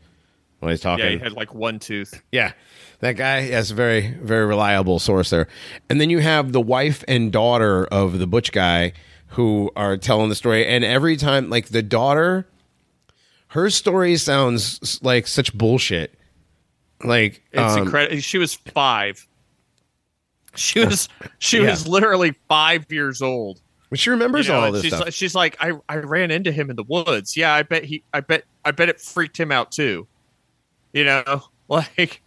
when 0.59 0.71
he's 0.71 0.81
talking. 0.81 1.05
Yeah, 1.05 1.11
he 1.11 1.17
had 1.17 1.33
like 1.33 1.53
one 1.53 1.79
tooth. 1.79 2.21
Yeah. 2.31 2.53
That 2.99 3.13
guy, 3.13 3.41
has 3.41 3.71
a 3.71 3.73
very, 3.73 4.13
very 4.21 4.45
reliable 4.45 4.99
source 4.99 5.31
there. 5.31 5.47
And 5.89 5.99
then 5.99 6.11
you 6.11 6.19
have 6.19 6.51
the 6.51 6.61
wife 6.61 7.03
and 7.07 7.31
daughter 7.31 7.85
of 7.85 8.19
the 8.19 8.27
Butch 8.27 8.51
guy 8.51 8.93
who 9.29 9.71
are 9.75 9.97
telling 9.97 10.29
the 10.29 10.35
story. 10.35 10.67
And 10.67 10.83
every 10.83 11.17
time, 11.17 11.49
like 11.49 11.69
the 11.69 11.81
daughter, 11.81 12.47
her 13.47 13.69
story 13.71 14.17
sounds 14.17 15.01
like 15.01 15.25
such 15.25 15.51
bullshit. 15.57 16.13
Like, 17.03 17.41
It's 17.51 17.73
um, 17.73 17.83
incredible. 17.83 18.19
She 18.19 18.37
was 18.37 18.53
five. 18.53 19.27
She 20.55 20.85
was 20.85 21.09
she 21.39 21.61
Yeah. 21.63 21.71
was 21.71 21.87
literally 21.87 22.35
five 22.47 22.85
years 22.91 23.21
old. 23.23 23.61
She 23.99 24.09
remembers 24.09 24.47
You 24.47 24.53
know, 24.53 24.59
all 24.61 24.71
this 24.71 24.83
she's 24.83 24.93
stuff. 24.93 25.05
Like, 25.05 25.13
she's 25.13 25.35
like, 25.35 25.57
I, 25.59 25.73
I 25.89 25.97
ran 25.97 26.31
into 26.31 26.51
him 26.51 26.69
in 26.69 26.75
the 26.75 26.83
woods. 26.83 27.35
Yeah, 27.35 27.53
I 27.53 27.63
bet 27.63 27.83
he, 27.83 28.03
I 28.13 28.21
bet, 28.21 28.43
I 28.63 28.71
bet 28.71 28.89
it 28.89 29.01
freaked 29.01 29.37
him 29.37 29.51
out 29.51 29.71
too. 29.71 30.07
You 30.93 31.03
know, 31.05 31.43
like 31.67 32.21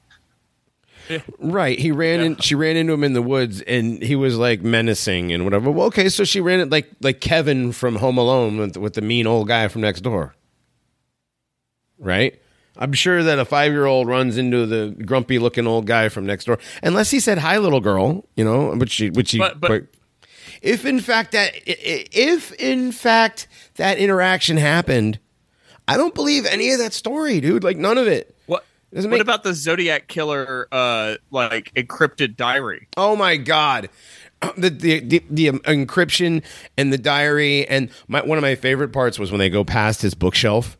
Right. 1.39 1.79
He 1.79 1.93
ran 1.93 2.21
in 2.21 2.37
she 2.39 2.55
ran 2.55 2.77
into 2.77 2.93
him 2.95 3.05
in 3.05 3.13
the 3.13 3.21
woods 3.23 3.61
and 3.63 4.03
he 4.03 4.17
was 4.17 4.39
like 4.39 4.63
menacing 4.63 5.33
and 5.33 5.45
whatever. 5.45 5.71
Well, 5.71 5.87
okay, 5.89 6.09
so 6.09 6.25
she 6.25 6.41
ran 6.41 6.61
it 6.61 6.71
like 6.71 6.89
like 7.03 7.21
Kevin 7.21 7.73
from 7.73 7.97
Home 7.97 8.17
Alone 8.17 8.57
with, 8.59 8.77
with 8.79 8.95
the 8.95 9.03
mean 9.03 9.27
old 9.27 9.49
guy 9.49 9.69
from 9.69 9.83
next 9.83 10.01
door. 10.01 10.35
Right? 11.99 12.41
I'm 12.77 12.93
sure 12.93 13.23
that 13.23 13.39
a 13.39 13.45
five 13.45 13.71
year 13.73 13.85
old 13.87 14.09
runs 14.09 14.37
into 14.39 14.65
the 14.67 14.95
grumpy 15.05 15.39
looking 15.39 15.67
old 15.67 15.87
guy 15.87 16.09
from 16.09 16.25
next 16.27 16.47
door. 16.47 16.59
Unless 16.83 17.11
he 17.11 17.21
said 17.21 17.39
hi 17.39 17.59
little 17.59 17.81
girl, 17.81 18.27
you 18.35 18.45
know, 18.45 18.75
which 18.75 18.91
she 18.91 19.11
which 19.11 19.31
he 19.31 19.39
But- 19.39 19.61
but- 19.61 19.69
but 19.69 19.87
if 20.65 20.87
in 20.87 20.99
fact 20.99 21.33
that 21.33 21.53
if 21.67 22.53
in 22.55 22.91
fact 22.91 23.47
that 23.75 23.99
interaction 23.99 24.57
happened, 24.57 25.21
I 25.87 25.99
don't 25.99 26.15
believe 26.15 26.47
any 26.47 26.73
of 26.73 26.79
that 26.79 26.95
story, 26.95 27.41
dude. 27.41 27.63
Like 27.63 27.77
none 27.77 27.99
of 27.99 28.09
it. 28.09 28.35
what? 28.47 28.65
What 28.91 29.21
about 29.21 29.43
the 29.43 29.55
Zodiac 29.55 30.07
killer, 30.07 30.69
uh, 30.71 31.17
like 31.33 31.75
encrypted 31.75 32.37
diary? 32.37 32.87
Oh 32.97 33.15
my 33.15 33.37
god. 33.37 33.91
The, 34.59 34.69
the 34.69 35.01
the 35.01 35.25
the 35.31 35.47
encryption 35.61 36.43
and 36.77 36.93
the 36.93 36.99
diary 36.99 37.67
and 37.67 37.89
my 38.09 38.23
one 38.23 38.37
of 38.37 38.43
my 38.43 38.57
favorite 38.57 38.93
parts 38.93 39.19
was 39.19 39.33
when 39.33 39.39
they 39.39 39.49
go 39.49 39.65
past 39.65 40.03
his 40.03 40.13
bookshelf 40.13 40.77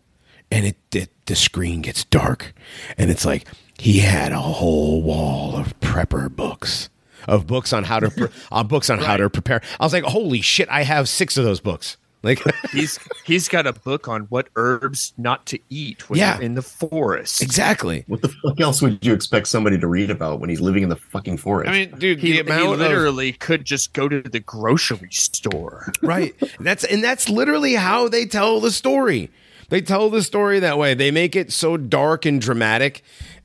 and 0.51 0.67
it, 0.67 0.77
it 0.93 1.11
the 1.25 1.35
screen 1.35 1.81
gets 1.81 2.05
dark 2.05 2.53
and 2.99 3.11
it's 3.11 3.25
like 3.25 3.47
he 3.79 4.01
had 4.01 4.33
a 4.33 4.39
whole 4.39 5.01
wall 5.03 5.57
of 5.57 5.81
prepper 5.81 6.29
books 6.29 6.91
of 7.29 7.47
books 7.47 7.73
on 7.73 7.85
how 7.85 8.01
to 8.01 8.11
pre- 8.11 8.29
uh, 8.53 8.65
books 8.65 8.91
on 8.91 8.99
how 8.99 9.17
to 9.17 9.29
prepare. 9.31 9.63
I 9.81 9.85
was 9.85 9.93
like, 9.93 10.05
holy 10.05 10.41
shit! 10.41 10.69
I 10.69 10.83
have 10.83 11.09
six 11.09 11.37
of 11.37 11.45
those 11.45 11.61
books. 11.61 11.97
Like, 12.23 12.41
He's 12.73 12.99
he's 13.27 13.49
got 13.49 13.67
a 13.67 13.75
book 13.75 14.09
on 14.09 14.23
what 14.31 14.49
herbs 14.57 15.13
not 15.19 15.45
to 15.45 15.59
eat 15.69 16.09
when 16.09 16.19
Yeah. 16.19 16.37
you're 16.37 16.45
in 16.45 16.55
the 16.55 16.63
forest. 16.63 17.43
exactly. 17.43 18.05
What 18.07 18.23
the 18.23 18.31
fuck 18.31 18.59
else 18.63 18.81
would 18.81 19.05
you 19.05 19.13
expect 19.13 19.47
somebody 19.47 19.79
to 19.79 19.87
read 19.87 20.11
about 20.11 20.41
when 20.41 20.49
he's 20.49 20.63
living 20.63 20.83
in 20.83 20.89
the 20.89 20.97
fucking 20.97 21.37
forest? 21.37 21.69
I 21.69 21.73
mean, 21.73 21.91
dude, 21.99 22.21
He, 22.21 22.29
the 22.29 22.33
he 22.37 22.41
amount 22.41 22.73
of 22.73 22.79
literally 22.79 23.33
could 23.33 23.67
just 23.67 23.93
go 23.93 24.09
to 24.09 24.23
the 24.23 24.41
grocery 24.41 25.11
store. 25.11 25.93
right 26.03 26.35
that's 26.61 26.85
and 26.85 27.05
that's 27.05 27.29
literally 27.29 27.75
how 27.75 28.09
they 28.09 28.25
tell 28.25 28.59
the 28.59 28.71
story 28.71 29.29
they 29.69 29.83
tell 29.83 30.09
the 30.09 30.23
story 30.23 30.61
that 30.61 30.79
way 30.79 30.95
they 30.95 31.11
make 31.11 31.37
it 31.37 31.53
so 31.53 31.77
dark 31.77 32.25
and 32.25 32.41
dramatic 32.41 33.03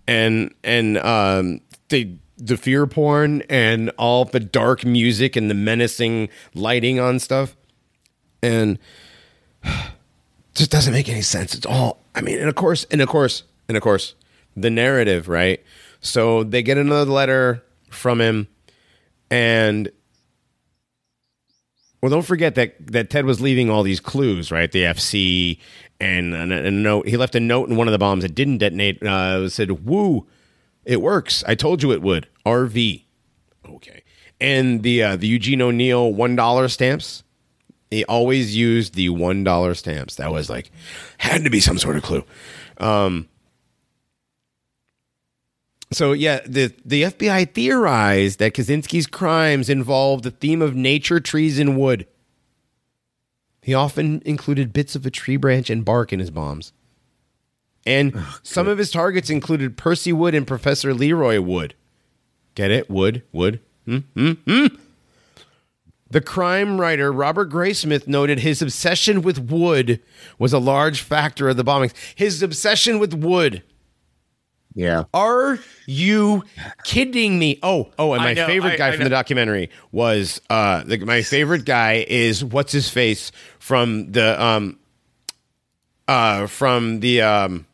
and 0.08 0.54
and 0.64 0.98
um 1.00 1.60
they 1.90 2.16
the 2.40 2.58
fear 2.58 2.88
porn 2.88 3.44
and 3.50 3.90
all 3.98 4.26
the 4.26 4.40
dark 4.40 4.86
music 4.86 5.36
and 5.36 5.50
the 5.50 5.54
menacing 5.54 6.30
lighting 6.54 7.00
on 7.00 7.20
stuff 7.20 7.56
and 8.42 8.80
just 10.54 10.72
doesn't 10.72 10.94
make 10.94 11.10
any 11.10 11.22
sense 11.22 11.54
it's 11.54 11.66
all 11.66 12.00
i 12.16 12.22
mean 12.22 12.40
and 12.40 12.50
of 12.50 12.56
course 12.56 12.86
and 12.92 13.02
of 13.02 13.10
course 13.10 13.44
and 13.68 13.76
of 13.76 13.84
course 13.84 14.16
the 14.56 14.70
narrative 14.70 15.28
right 15.28 15.64
so 16.02 16.44
they 16.44 16.64
get 16.64 16.78
another 16.78 17.12
letter 17.12 17.64
from 17.90 18.22
him 18.22 18.48
and 19.30 19.92
well, 22.02 22.10
don't 22.10 22.26
forget 22.26 22.56
that 22.56 22.76
that 22.94 23.10
Ted 23.10 23.26
was 23.26 23.42
leaving 23.42 23.70
all 23.70 23.84
these 23.84 24.00
clues, 24.00 24.52
right? 24.52 24.72
The 24.72 24.84
FC 24.84 25.60
and, 26.00 26.34
and 26.34 26.54
a 26.54 26.72
note. 26.72 27.08
He 27.08 27.18
left 27.18 27.36
a 27.36 27.42
note 27.42 27.70
in 27.70 27.76
one 27.76 27.88
of 27.88 27.92
the 27.92 27.98
bombs 27.98 28.24
that 28.24 28.34
didn't 28.34 28.60
detonate. 28.60 29.04
Uh, 29.04 29.50
said, 29.50 29.86
"Woo, 29.86 30.26
it 30.90 31.02
works. 31.02 31.44
I 31.48 31.56
told 31.56 31.84
you 31.84 31.92
it 31.92 32.02
would." 32.02 32.28
RV, 32.46 33.04
okay. 33.76 34.04
And 34.42 34.84
the 34.84 35.04
uh, 35.04 35.16
the 35.16 35.28
Eugene 35.28 35.62
O'Neill 35.62 36.12
one 36.14 36.36
dollar 36.36 36.68
stamps. 36.68 37.24
He 37.92 38.06
always 38.06 38.56
used 38.56 38.94
the 38.94 39.10
one 39.10 39.44
dollar 39.44 39.74
stamps. 39.74 40.16
That 40.16 40.32
was 40.32 40.50
like 40.50 40.72
had 41.18 41.44
to 41.44 41.50
be 41.50 41.60
some 41.60 41.78
sort 41.78 41.98
of 41.98 42.04
clue. 42.04 42.24
Um, 42.78 43.28
So 45.92 46.14
yeah, 46.14 46.42
the 46.46 46.72
the 46.86 47.04
FBI 47.04 47.54
theorized 47.54 48.40
that 48.40 48.54
Kaczynski's 48.54 49.08
crimes 49.08 49.70
involved 49.70 50.24
the 50.24 50.32
theme 50.32 50.62
of 50.62 50.76
nature, 50.76 51.20
trees, 51.20 51.58
and 51.58 51.78
wood. 51.78 52.06
He 53.62 53.74
often 53.74 54.22
included 54.26 54.72
bits 54.72 54.96
of 54.96 55.06
a 55.06 55.12
tree 55.12 55.38
branch 55.38 55.70
and 55.70 55.84
bark 55.84 56.14
in 56.14 56.20
his 56.20 56.30
bombs. 56.30 56.74
And 57.86 58.14
some 58.44 58.68
of 58.68 58.78
his 58.78 58.92
targets 58.92 59.30
included 59.30 59.78
Percy 59.78 60.14
Wood 60.14 60.36
and 60.36 60.46
Professor 60.46 60.94
Leroy 60.94 61.40
Wood. 61.42 61.74
Get 62.56 62.72
it? 62.72 62.90
Wood, 62.90 63.24
Wood. 63.32 63.60
Hmm, 63.86 63.98
hmm, 64.16 64.32
hmm. 64.46 64.66
The 66.12 66.22
crime 66.22 66.82
writer 66.82 67.12
Robert 67.12 67.50
Graysmith 67.52 68.08
noted 68.08 68.40
his 68.40 68.62
obsession 68.62 69.22
with 69.22 69.38
wood 69.40 70.02
was 70.40 70.54
a 70.54 70.60
large 70.60 71.02
factor 71.02 71.48
of 71.50 71.58
the 71.58 71.64
bombings. 71.64 71.94
His 72.16 72.42
obsession 72.42 72.98
with 73.00 73.14
wood. 73.14 73.62
Yeah. 74.74 75.04
Are 75.14 75.60
you 75.88 76.44
kidding 76.84 77.38
me? 77.38 77.60
Oh, 77.62 77.92
oh, 78.00 78.14
and 78.14 78.24
my 78.24 78.34
know, 78.34 78.46
favorite 78.48 78.74
I- 78.74 78.78
guy 78.78 78.88
I 78.88 78.92
from 78.92 79.00
know. 79.00 79.04
the 79.06 79.10
documentary 79.12 79.70
was 79.92 80.42
uh 80.50 80.84
the, 80.84 80.98
my 81.00 81.22
favorite 81.22 81.66
guy 81.66 82.06
is 82.08 82.44
what's 82.44 82.72
his 82.72 82.90
face 82.90 83.32
from 83.60 84.12
the 84.12 84.42
um 84.44 84.80
uh 86.08 86.48
from 86.48 87.00
the 87.02 87.22
um 87.22 87.66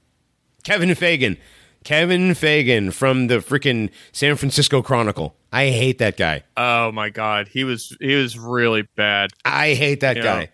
Kevin 0.66 0.94
Fagan. 0.96 1.38
Kevin 1.84 2.34
Fagan 2.34 2.90
from 2.92 3.28
the 3.28 3.36
freaking 3.36 3.92
San 4.12 4.36
Francisco 4.36 4.82
Chronicle. 4.82 5.36
I 5.54 5.68
hate 5.70 6.00
that 6.00 6.18
guy. 6.18 6.44
Oh 6.58 6.92
my 6.92 7.10
god, 7.10 7.48
he 7.48 7.64
was 7.64 7.96
he 8.02 8.16
was 8.16 8.38
really 8.38 8.82
bad. 8.98 9.30
I 9.46 9.76
hate 9.76 10.00
that 10.02 10.18
Yeah. 10.18 10.24
guy. 10.24 10.50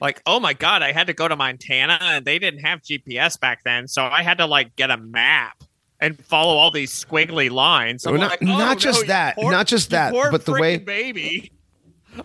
Like, 0.00 0.22
oh 0.24 0.40
my 0.40 0.54
god, 0.54 0.82
I 0.82 0.92
had 0.92 1.08
to 1.08 1.12
go 1.12 1.28
to 1.28 1.36
Montana 1.36 1.98
and 2.00 2.24
they 2.24 2.38
didn't 2.38 2.60
have 2.60 2.80
GPS 2.82 3.38
back 3.38 3.64
then, 3.64 3.86
so 3.88 4.04
I 4.04 4.22
had 4.22 4.38
to 4.38 4.46
like 4.46 4.76
get 4.76 4.90
a 4.90 4.96
map 4.96 5.62
and 6.00 6.18
follow 6.24 6.56
all 6.56 6.70
these 6.70 6.92
squiggly 6.92 7.50
lines. 7.50 8.06
I'm 8.06 8.16
not- 8.16 8.30
like, 8.30 8.42
oh, 8.42 8.46
not 8.46 8.68
no, 8.74 8.74
just 8.76 9.06
that, 9.08 9.34
poor- 9.34 9.50
not 9.52 9.66
just 9.66 9.90
that, 9.90 10.12
but 10.14 10.46
the 10.46 10.52
way- 10.52 10.78
baby. 10.78 11.52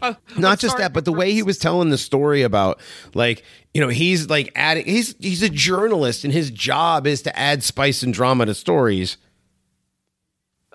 Uh, 0.01 0.13
not 0.37 0.59
just 0.59 0.77
that 0.77 0.93
but 0.93 1.05
the 1.05 1.13
way 1.13 1.31
he 1.31 1.43
was 1.43 1.57
telling 1.57 1.89
the 1.89 1.97
story 1.97 2.41
about 2.41 2.79
like 3.13 3.43
you 3.73 3.81
know 3.81 3.87
he's 3.87 4.29
like 4.29 4.51
adding 4.55 4.85
he's 4.85 5.15
he's 5.19 5.43
a 5.43 5.49
journalist 5.49 6.23
and 6.23 6.33
his 6.33 6.51
job 6.51 7.07
is 7.07 7.21
to 7.21 7.37
add 7.37 7.63
spice 7.63 8.03
and 8.03 8.13
drama 8.13 8.45
to 8.45 8.53
stories. 8.53 9.17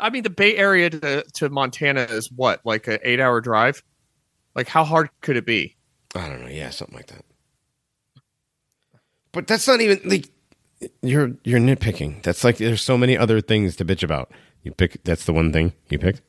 I 0.00 0.10
mean, 0.10 0.22
the 0.22 0.30
Bay 0.30 0.56
Area 0.56 0.88
to, 0.90 1.22
to 1.34 1.48
Montana 1.50 2.02
is 2.02 2.32
what, 2.32 2.64
like 2.64 2.88
an 2.88 2.98
eight 3.02 3.20
hour 3.20 3.40
drive? 3.40 3.82
Like, 4.54 4.66
how 4.66 4.82
hard 4.84 5.10
could 5.20 5.36
it 5.36 5.46
be? 5.46 5.76
i 6.14 6.28
don't 6.28 6.40
know. 6.40 6.48
Yeah 6.48 6.70
something 6.70 6.96
like 6.96 7.06
that. 7.06 7.24
But 9.32 9.46
that's 9.46 9.68
not 9.68 9.80
even 9.80 10.00
like 10.04 10.28
you're 11.02 11.32
you're 11.44 11.60
nitpicking. 11.60 12.22
That's 12.22 12.42
like 12.42 12.56
there's 12.56 12.82
so 12.82 12.98
many 12.98 13.16
other 13.16 13.40
things 13.40 13.76
to 13.76 13.84
bitch 13.84 14.02
about. 14.02 14.32
You 14.62 14.72
pick 14.72 15.02
that's 15.04 15.24
the 15.24 15.32
one 15.32 15.52
thing 15.52 15.72
you 15.88 15.98
picked 15.98 16.22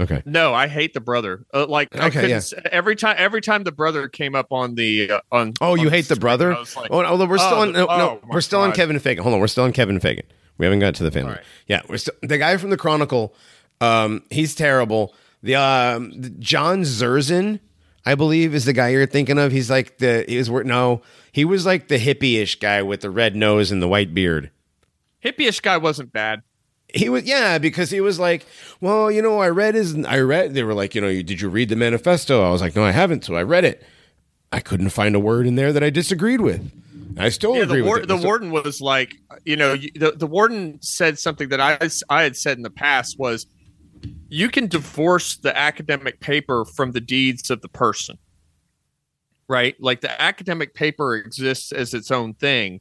okay 0.00 0.22
No, 0.24 0.54
I 0.54 0.66
hate 0.66 0.94
the 0.94 1.00
brother. 1.00 1.44
Uh, 1.52 1.66
like, 1.66 1.94
Okay, 1.94 2.28
yeah. 2.28 2.40
every 2.72 2.96
time 2.96 3.16
every 3.18 3.40
time 3.40 3.64
the 3.64 3.72
brother 3.72 4.08
came 4.08 4.34
up 4.34 4.48
on 4.50 4.74
the 4.74 5.10
uh, 5.10 5.20
on. 5.30 5.54
oh 5.60 5.74
you 5.74 5.90
hate 5.90 6.08
the 6.08 6.16
brother 6.16 6.56
like, 6.76 6.90
oh, 6.90 7.02
no, 7.02 7.24
we're 7.26 7.38
still 7.38 7.58
oh, 7.58 7.62
on 7.62 7.72
no, 7.72 7.86
oh 7.86 7.98
no 7.98 8.20
we're 8.28 8.40
still 8.40 8.60
on 8.60 8.72
kevin 8.72 8.98
fagan 8.98 9.22
hold 9.22 9.34
on 9.34 9.40
we're 9.40 9.46
still 9.46 9.64
on 9.64 9.72
kevin 9.72 10.00
fagan 10.00 10.24
we 10.58 10.66
haven't 10.66 10.80
got 10.80 10.94
to 10.94 11.04
the 11.04 11.10
family 11.10 11.32
right. 11.32 11.44
yeah 11.66 11.82
we're 11.88 11.96
still 11.96 12.14
the 12.22 12.38
guy 12.38 12.56
from 12.56 12.70
the 12.70 12.76
chronicle 12.76 13.34
um 13.80 14.22
he's 14.30 14.54
terrible 14.54 15.14
the 15.42 15.54
um 15.54 16.12
john 16.38 16.80
zerzan 16.82 17.60
i 18.06 18.14
believe 18.14 18.54
is 18.54 18.64
the 18.64 18.72
guy 18.72 18.88
you're 18.88 19.06
thinking 19.06 19.38
of 19.38 19.52
he's 19.52 19.70
like 19.70 19.98
the 19.98 20.24
he 20.28 20.38
was 20.38 20.50
no 20.50 21.02
he 21.32 21.44
was 21.44 21.64
like 21.66 21.88
the 21.88 21.98
hippie-ish 21.98 22.58
guy 22.58 22.82
with 22.82 23.00
the 23.00 23.10
red 23.10 23.36
nose 23.36 23.70
and 23.70 23.80
the 23.82 23.88
white 23.88 24.14
beard 24.14 24.50
Hippie-ish 25.24 25.60
guy 25.60 25.76
wasn't 25.76 26.12
bad. 26.12 26.42
He 26.94 27.08
was 27.08 27.24
yeah 27.24 27.58
because 27.58 27.90
he 27.90 28.00
was 28.00 28.18
like 28.18 28.46
well 28.80 29.10
you 29.10 29.22
know 29.22 29.38
i 29.40 29.48
read 29.48 29.74
his 29.74 29.96
i 30.06 30.18
read 30.18 30.54
they 30.54 30.62
were 30.62 30.74
like 30.74 30.94
you 30.94 31.00
know 31.00 31.08
did 31.22 31.40
you 31.40 31.48
read 31.48 31.68
the 31.68 31.76
manifesto? 31.76 32.42
I 32.42 32.50
was 32.50 32.60
like 32.60 32.74
no 32.76 32.84
i 32.84 32.90
haven't 32.92 33.24
so 33.24 33.34
i 33.34 33.42
read 33.42 33.64
it. 33.64 33.82
I 34.52 34.60
couldn't 34.60 34.90
find 34.90 35.14
a 35.14 35.20
word 35.20 35.46
in 35.46 35.54
there 35.54 35.72
that 35.72 35.82
i 35.82 35.90
disagreed 35.90 36.40
with. 36.40 36.70
I 37.18 37.28
still 37.28 37.54
Yeah, 37.56 37.62
agree 37.62 37.80
the, 37.80 37.86
war- 37.86 37.94
with 37.96 38.04
it. 38.04 38.08
the 38.08 38.16
warden 38.16 38.50
was 38.50 38.80
like, 38.80 39.14
you 39.44 39.56
know, 39.56 39.76
the, 39.76 40.12
the 40.16 40.26
warden 40.28 40.80
said 40.80 41.18
something 41.18 41.48
that 41.50 41.60
I, 41.60 41.76
I 42.08 42.22
had 42.22 42.36
said 42.36 42.56
in 42.56 42.62
the 42.62 42.70
past 42.70 43.18
was, 43.18 43.46
you 44.28 44.48
can 44.48 44.68
divorce 44.68 45.36
the 45.36 45.56
academic 45.56 46.20
paper 46.20 46.64
from 46.64 46.92
the 46.92 47.00
deeds 47.00 47.50
of 47.50 47.62
the 47.62 47.68
person, 47.68 48.16
right? 49.48 49.74
Like 49.80 50.00
the 50.02 50.20
academic 50.22 50.72
paper 50.74 51.16
exists 51.16 51.72
as 51.72 51.94
its 51.94 52.10
own 52.12 52.34
thing, 52.34 52.80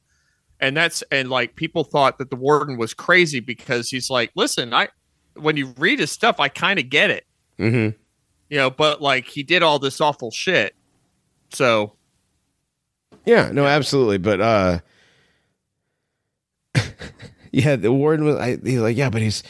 and 0.59 0.75
that's 0.75 1.03
and 1.11 1.29
like 1.29 1.55
people 1.55 1.83
thought 1.83 2.17
that 2.17 2.29
the 2.29 2.35
warden 2.35 2.77
was 2.77 2.93
crazy 2.93 3.39
because 3.39 3.89
he's 3.89 4.09
like, 4.09 4.31
listen, 4.35 4.73
I 4.73 4.89
when 5.35 5.57
you 5.57 5.73
read 5.77 5.99
his 5.99 6.11
stuff, 6.11 6.39
I 6.39 6.49
kind 6.49 6.79
of 6.79 6.89
get 6.89 7.09
it, 7.09 7.25
Mhm. 7.57 7.95
you 8.49 8.57
know, 8.57 8.69
but 8.69 9.01
like 9.01 9.27
he 9.27 9.43
did 9.43 9.63
all 9.63 9.79
this 9.79 10.01
awful 10.01 10.31
shit, 10.31 10.75
so 11.51 11.93
Yeah, 13.25 13.51
no, 13.53 13.65
absolutely. 13.65 14.17
But 14.17 14.41
uh 14.41 14.79
yeah, 17.51 17.75
the 17.75 17.91
warden 17.91 18.25
was 18.25 18.35
I, 18.37 18.57
he's 18.63 18.79
like, 18.79 18.97
yeah, 18.97 19.09
but 19.09 19.21
he's 19.21 19.43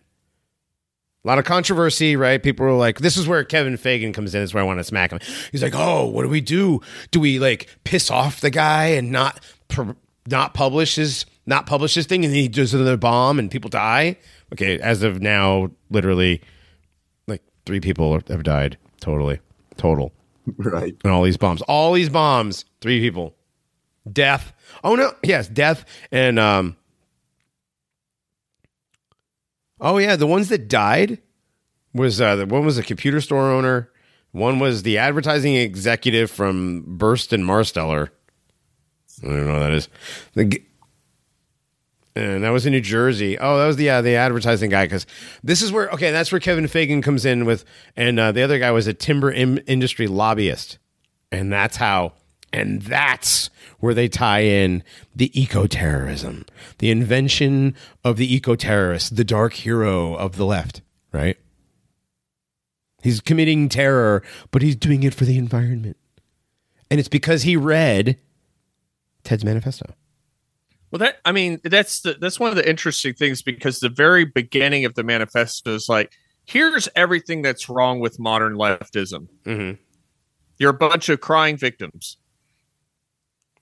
A 1.24 1.28
lot 1.28 1.38
of 1.38 1.46
controversy, 1.46 2.16
right? 2.16 2.42
People 2.42 2.66
were 2.66 2.74
like, 2.74 2.98
this 3.00 3.16
is 3.16 3.28
where 3.28 3.44
Kevin 3.44 3.78
Fagan 3.78 4.12
comes 4.12 4.34
in. 4.34 4.42
This 4.42 4.50
is 4.50 4.54
where 4.56 4.64
I 4.64 4.66
want 4.66 4.80
to 4.80 4.84
smack 4.84 5.12
him. 5.12 5.20
He's 5.52 5.62
like, 5.62 5.76
oh, 5.76 6.08
what 6.08 6.24
do 6.24 6.30
we 6.30 6.42
do? 6.42 6.82
Do 7.12 7.20
we 7.20 7.38
like 7.38 7.70
piss 7.84 8.10
off 8.10 8.42
the 8.42 8.50
guy 8.50 8.86
and 8.86 9.12
not 9.12 9.40
pr- 9.68 9.92
not 10.28 10.54
publish 10.56 10.96
his 10.96 11.26
not 11.46 11.68
publish 11.68 11.94
his 11.94 12.06
thing 12.08 12.24
and 12.26 12.34
then 12.34 12.40
he 12.42 12.48
does 12.48 12.74
another 12.74 12.98
bomb 12.98 13.38
and 13.38 13.52
people 13.52 13.70
die? 13.70 14.18
Okay, 14.54 14.80
as 14.80 15.04
of 15.04 15.22
now, 15.22 15.70
literally 15.92 16.42
like 17.28 17.44
three 17.68 17.80
people 17.80 18.14
have 18.28 18.44
died 18.44 18.78
totally. 19.00 19.40
Total. 19.78 20.12
Right. 20.58 20.96
And 21.04 21.14
all 21.14 21.22
these 21.22 21.38
bombs. 21.38 21.62
All 21.62 21.94
these 21.94 22.10
bombs. 22.10 22.66
Three 22.82 23.00
people. 23.00 23.36
Death. 24.12 24.54
Oh 24.84 24.96
no. 24.96 25.14
Yes, 25.22 25.48
death 25.48 25.86
and 26.12 26.40
um 26.40 26.76
Oh 29.82 29.98
yeah, 29.98 30.16
the 30.16 30.28
ones 30.28 30.50
that 30.50 30.68
died 30.68 31.20
was 31.94 32.22
uh 32.22 32.36
the 32.38 32.46
one 32.46 32.66
was 32.66 32.78
a 32.78 32.84
computer 32.84 33.20
store 33.20 33.52
owner, 33.52 33.92
one 34.32 34.60
was 34.60 34.84
the 34.84 34.98
advertising 34.98 35.56
executive 35.56 36.32
from 36.32 36.84
Burson-Marsteller. 36.98 38.10
I 39.24 39.28
don't 39.28 39.48
know 39.48 39.54
what 39.54 39.60
that 39.60 39.72
is. 39.74 39.90
The 40.36 40.62
and 42.16 42.44
that 42.44 42.50
was 42.50 42.66
in 42.66 42.74
New 42.74 42.82
Jersey. 42.82 43.38
Oh, 43.40 43.58
that 43.58 43.68
was 43.68 43.78
the 43.78 43.90
uh, 43.90 44.02
the 44.02 44.16
advertising 44.16 44.70
guy 44.70 44.86
because 44.86 45.06
this 45.44 45.62
is 45.62 45.72
where 45.72 45.90
okay, 45.92 46.12
that's 46.12 46.32
where 46.32 46.40
Kevin 46.40 46.68
Fagan 46.68 47.02
comes 47.02 47.26
in 47.26 47.46
with, 47.46 47.66
and 47.96 48.20
uh, 48.20 48.32
the 48.32 48.42
other 48.42 48.60
guy 48.60 48.72
was 48.72 48.88
a 48.88 48.94
timber 48.94 49.32
Im- 49.32 49.60
industry 49.68 50.08
lobbyist, 50.08 50.78
and 51.32 51.52
that's 51.52 51.78
how, 51.78 52.14
and 52.54 52.82
that's 52.82 53.50
where 53.80 53.94
they 53.94 54.08
tie 54.08 54.42
in 54.42 54.84
the 55.16 55.40
eco 55.40 55.68
terrorism, 55.68 56.46
the 56.78 56.92
invention 56.92 57.76
of 58.04 58.18
the 58.18 58.34
eco 58.34 58.56
terrorist, 58.56 59.16
the 59.16 59.24
dark 59.24 59.54
hero 59.54 60.16
of 60.16 60.36
the 60.38 60.46
left, 60.46 60.82
right? 61.12 61.38
He's 63.02 63.20
committing 63.20 63.70
terror, 63.70 64.22
but 64.52 64.62
he's 64.62 64.76
doing 64.76 65.04
it 65.04 65.14
for 65.14 65.26
the 65.26 65.38
environment, 65.38 65.98
and 66.90 67.00
it's 67.00 67.10
because 67.10 67.44
he 67.44 67.58
read 67.58 68.18
Ted's 69.24 69.46
manifesto. 69.46 69.94
Well, 70.92 71.00
that 71.00 71.20
I 71.24 71.32
mean, 71.32 71.60
that's 71.64 72.02
the, 72.02 72.16
that's 72.20 72.40
one 72.40 72.50
of 72.50 72.58
the 72.58 72.70
interesting 72.70 73.14
things 73.14 73.42
because 73.42 73.80
the 73.80 73.90
very 73.90 74.26
beginning 74.26 74.86
of 74.86 74.96
the 74.96 75.04
manifesto 75.04 75.74
is 75.74 75.88
like, 75.88 76.12
here's 76.46 76.90
everything 76.96 77.42
that's 77.42 77.70
wrong 77.70 78.02
with 78.02 78.20
modern 78.20 78.56
leftism. 78.56 79.28
Mm-hmm. 79.46 79.82
You're 80.60 80.72
a 80.72 80.74
bunch 80.74 81.10
of 81.10 81.22
crying 81.22 81.58
victims. 81.58 82.18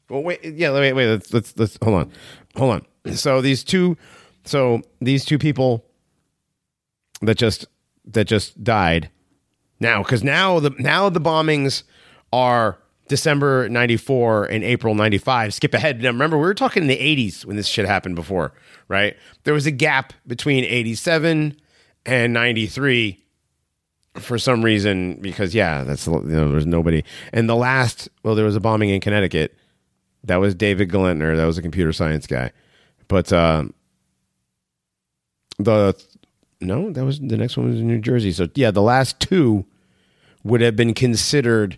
Well, 0.09 0.23
wait, 0.23 0.43
yeah, 0.43 0.71
wait, 0.71 0.93
wait. 0.93 1.07
Let's 1.07 1.33
let's 1.33 1.57
let's 1.57 1.77
hold 1.81 1.95
on, 1.95 2.11
hold 2.55 2.81
on. 3.05 3.15
So 3.15 3.41
these 3.41 3.63
two, 3.63 3.97
so 4.43 4.81
these 4.99 5.25
two 5.25 5.37
people 5.37 5.85
that 7.21 7.37
just 7.37 7.65
that 8.05 8.25
just 8.25 8.63
died 8.63 9.09
now, 9.79 10.03
because 10.03 10.23
now 10.23 10.59
the 10.59 10.71
now 10.79 11.09
the 11.09 11.21
bombings 11.21 11.83
are 12.33 12.79
December 13.09 13.67
94 13.67 14.45
and 14.45 14.63
April 14.63 14.95
95. 14.95 15.53
Skip 15.53 15.73
ahead. 15.73 16.01
Now, 16.01 16.09
remember, 16.09 16.37
we 16.37 16.43
were 16.43 16.53
talking 16.53 16.83
in 16.83 16.87
the 16.87 16.97
80s 16.97 17.43
when 17.43 17.57
this 17.57 17.67
shit 17.67 17.85
happened 17.85 18.15
before, 18.15 18.53
right? 18.87 19.17
There 19.43 19.53
was 19.53 19.65
a 19.65 19.71
gap 19.71 20.13
between 20.27 20.63
87 20.63 21.59
and 22.05 22.33
93 22.33 23.21
for 24.15 24.37
some 24.37 24.63
reason 24.63 25.15
because, 25.21 25.53
yeah, 25.55 25.83
that's, 25.83 26.05
you 26.07 26.21
know, 26.21 26.51
there's 26.51 26.67
nobody. 26.67 27.03
And 27.33 27.49
the 27.49 27.55
last, 27.55 28.09
well, 28.23 28.35
there 28.35 28.45
was 28.45 28.55
a 28.55 28.61
bombing 28.61 28.89
in 28.89 29.01
Connecticut. 29.01 29.57
That 30.23 30.37
was 30.37 30.53
David 30.55 30.89
Gelernter. 30.89 31.35
That 31.35 31.45
was 31.45 31.57
a 31.57 31.61
computer 31.61 31.93
science 31.93 32.27
guy. 32.27 32.51
But 33.07 33.31
uh, 33.33 33.65
the, 35.57 35.95
no, 36.61 36.91
that 36.91 37.05
was 37.05 37.19
the 37.19 37.37
next 37.37 37.57
one 37.57 37.69
was 37.69 37.79
in 37.79 37.87
New 37.87 37.99
Jersey. 37.99 38.31
So, 38.31 38.47
yeah, 38.55 38.71
the 38.71 38.81
last 38.81 39.19
two 39.19 39.65
would 40.43 40.61
have 40.61 40.75
been 40.75 40.93
considered 40.93 41.77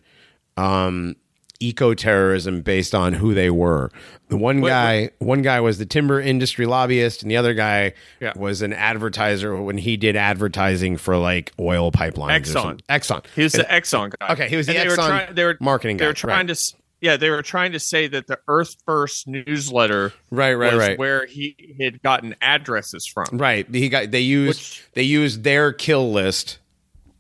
um, 0.58 1.16
eco 1.60 1.94
terrorism 1.94 2.62
based 2.62 2.94
on 2.96 3.14
who 3.14 3.34
they 3.34 3.50
were. 3.50 3.92
The 4.30 4.38
one 4.38 4.62
Wait, 4.62 4.70
guy, 4.70 5.10
one 5.20 5.42
guy 5.42 5.60
was 5.62 5.78
the 5.78 5.86
timber 5.86 6.20
industry 6.20 6.66
lobbyist, 6.66 7.22
and 7.22 7.30
the 7.32 7.38
other 7.38 7.54
guy 7.54 7.94
Yeah. 8.20 8.34
was 8.36 8.62
an 8.62 8.74
advertiser 8.74 9.56
when 9.62 9.78
he 9.78 9.98
did 9.98 10.16
advertising 10.16 10.98
for 10.98 11.18
like 11.18 11.54
oil 11.60 11.92
pipelines. 11.92 12.42
Exxon. 12.42 12.82
Exxon. 12.90 13.26
He 13.36 13.44
was 13.44 13.54
the 13.54 13.64
Exxon 13.64 14.14
guy. 14.20 14.34
Okay, 14.34 14.50
he 14.50 14.56
was 14.56 14.68
the 14.68 14.78
And 14.78 14.90
they 14.90 14.94
were 14.96 14.98
Exxon 15.02 15.36
they 15.36 15.44
were 15.44 15.58
marketing 15.60 15.98
They 15.98 16.06
guy, 16.06 16.10
were 16.10 16.14
trying 16.14 16.48
right. 16.48 16.56
to, 16.56 16.74
yeah, 17.02 17.18
they 17.18 17.30
were 17.30 17.42
trying 17.42 17.72
to 17.74 17.80
say 17.80 18.08
that 18.08 18.28
the 18.28 18.40
Earth 18.48 18.76
First 18.86 19.28
newsletter, 19.28 20.14
Right, 20.30 20.54
right, 20.54 20.74
was 20.74 20.80
right. 20.88 20.98
where 21.00 21.26
he 21.26 21.76
had 21.82 22.02
gotten 22.02 22.36
addresses 22.42 23.06
from. 23.08 23.26
Right. 23.34 23.68
He 23.74 23.90
got 23.90 24.12
they 24.12 24.22
used 24.22 24.80
they 24.94 25.04
used 25.04 25.44
their 25.44 25.74
kill 25.74 26.12
list. 26.12 26.60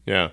Yeah. 0.05 0.29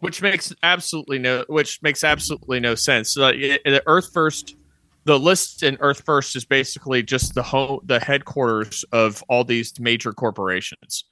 which 0.00 0.20
makes 0.22 0.52
absolutely 0.62 1.18
no 1.18 1.44
which 1.48 1.82
makes 1.82 2.04
absolutely 2.04 2.60
no 2.60 2.74
sense. 2.74 3.12
So 3.14 3.22
like, 3.22 3.36
the 3.36 3.82
Earth 3.86 4.10
First, 4.12 4.56
the 5.04 5.18
list 5.18 5.62
in 5.62 5.76
Earth 5.80 6.02
First 6.04 6.36
is 6.36 6.44
basically 6.44 7.02
just 7.02 7.34
the 7.34 7.42
home, 7.42 7.80
the 7.84 8.00
headquarters 8.00 8.84
of 8.92 9.22
all 9.28 9.44
these 9.44 9.72
major 9.80 10.12
corporations. 10.12 11.04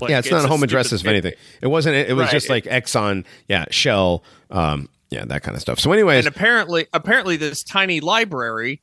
Like, 0.00 0.10
yeah, 0.10 0.18
it's, 0.18 0.30
not 0.30 0.44
a 0.44 0.48
home 0.48 0.64
addresses 0.64 1.02
of 1.02 1.06
anything. 1.06 1.34
It 1.62 1.68
wasn't. 1.68 1.94
It, 1.94 2.14
was 2.14 2.24
Right. 2.24 2.30
just 2.32 2.48
like 2.50 2.64
Exxon, 2.64 3.24
yeah, 3.48 3.66
Shell, 3.70 4.24
um, 4.50 4.88
yeah, 5.14 5.24
that 5.26 5.42
kind 5.42 5.54
of 5.54 5.60
stuff. 5.62 5.78
So, 5.80 5.92
anyways, 5.92 6.26
and 6.26 6.34
apparently, 6.34 6.86
apparently, 6.92 7.36
this 7.36 7.62
tiny 7.62 8.00
library, 8.00 8.82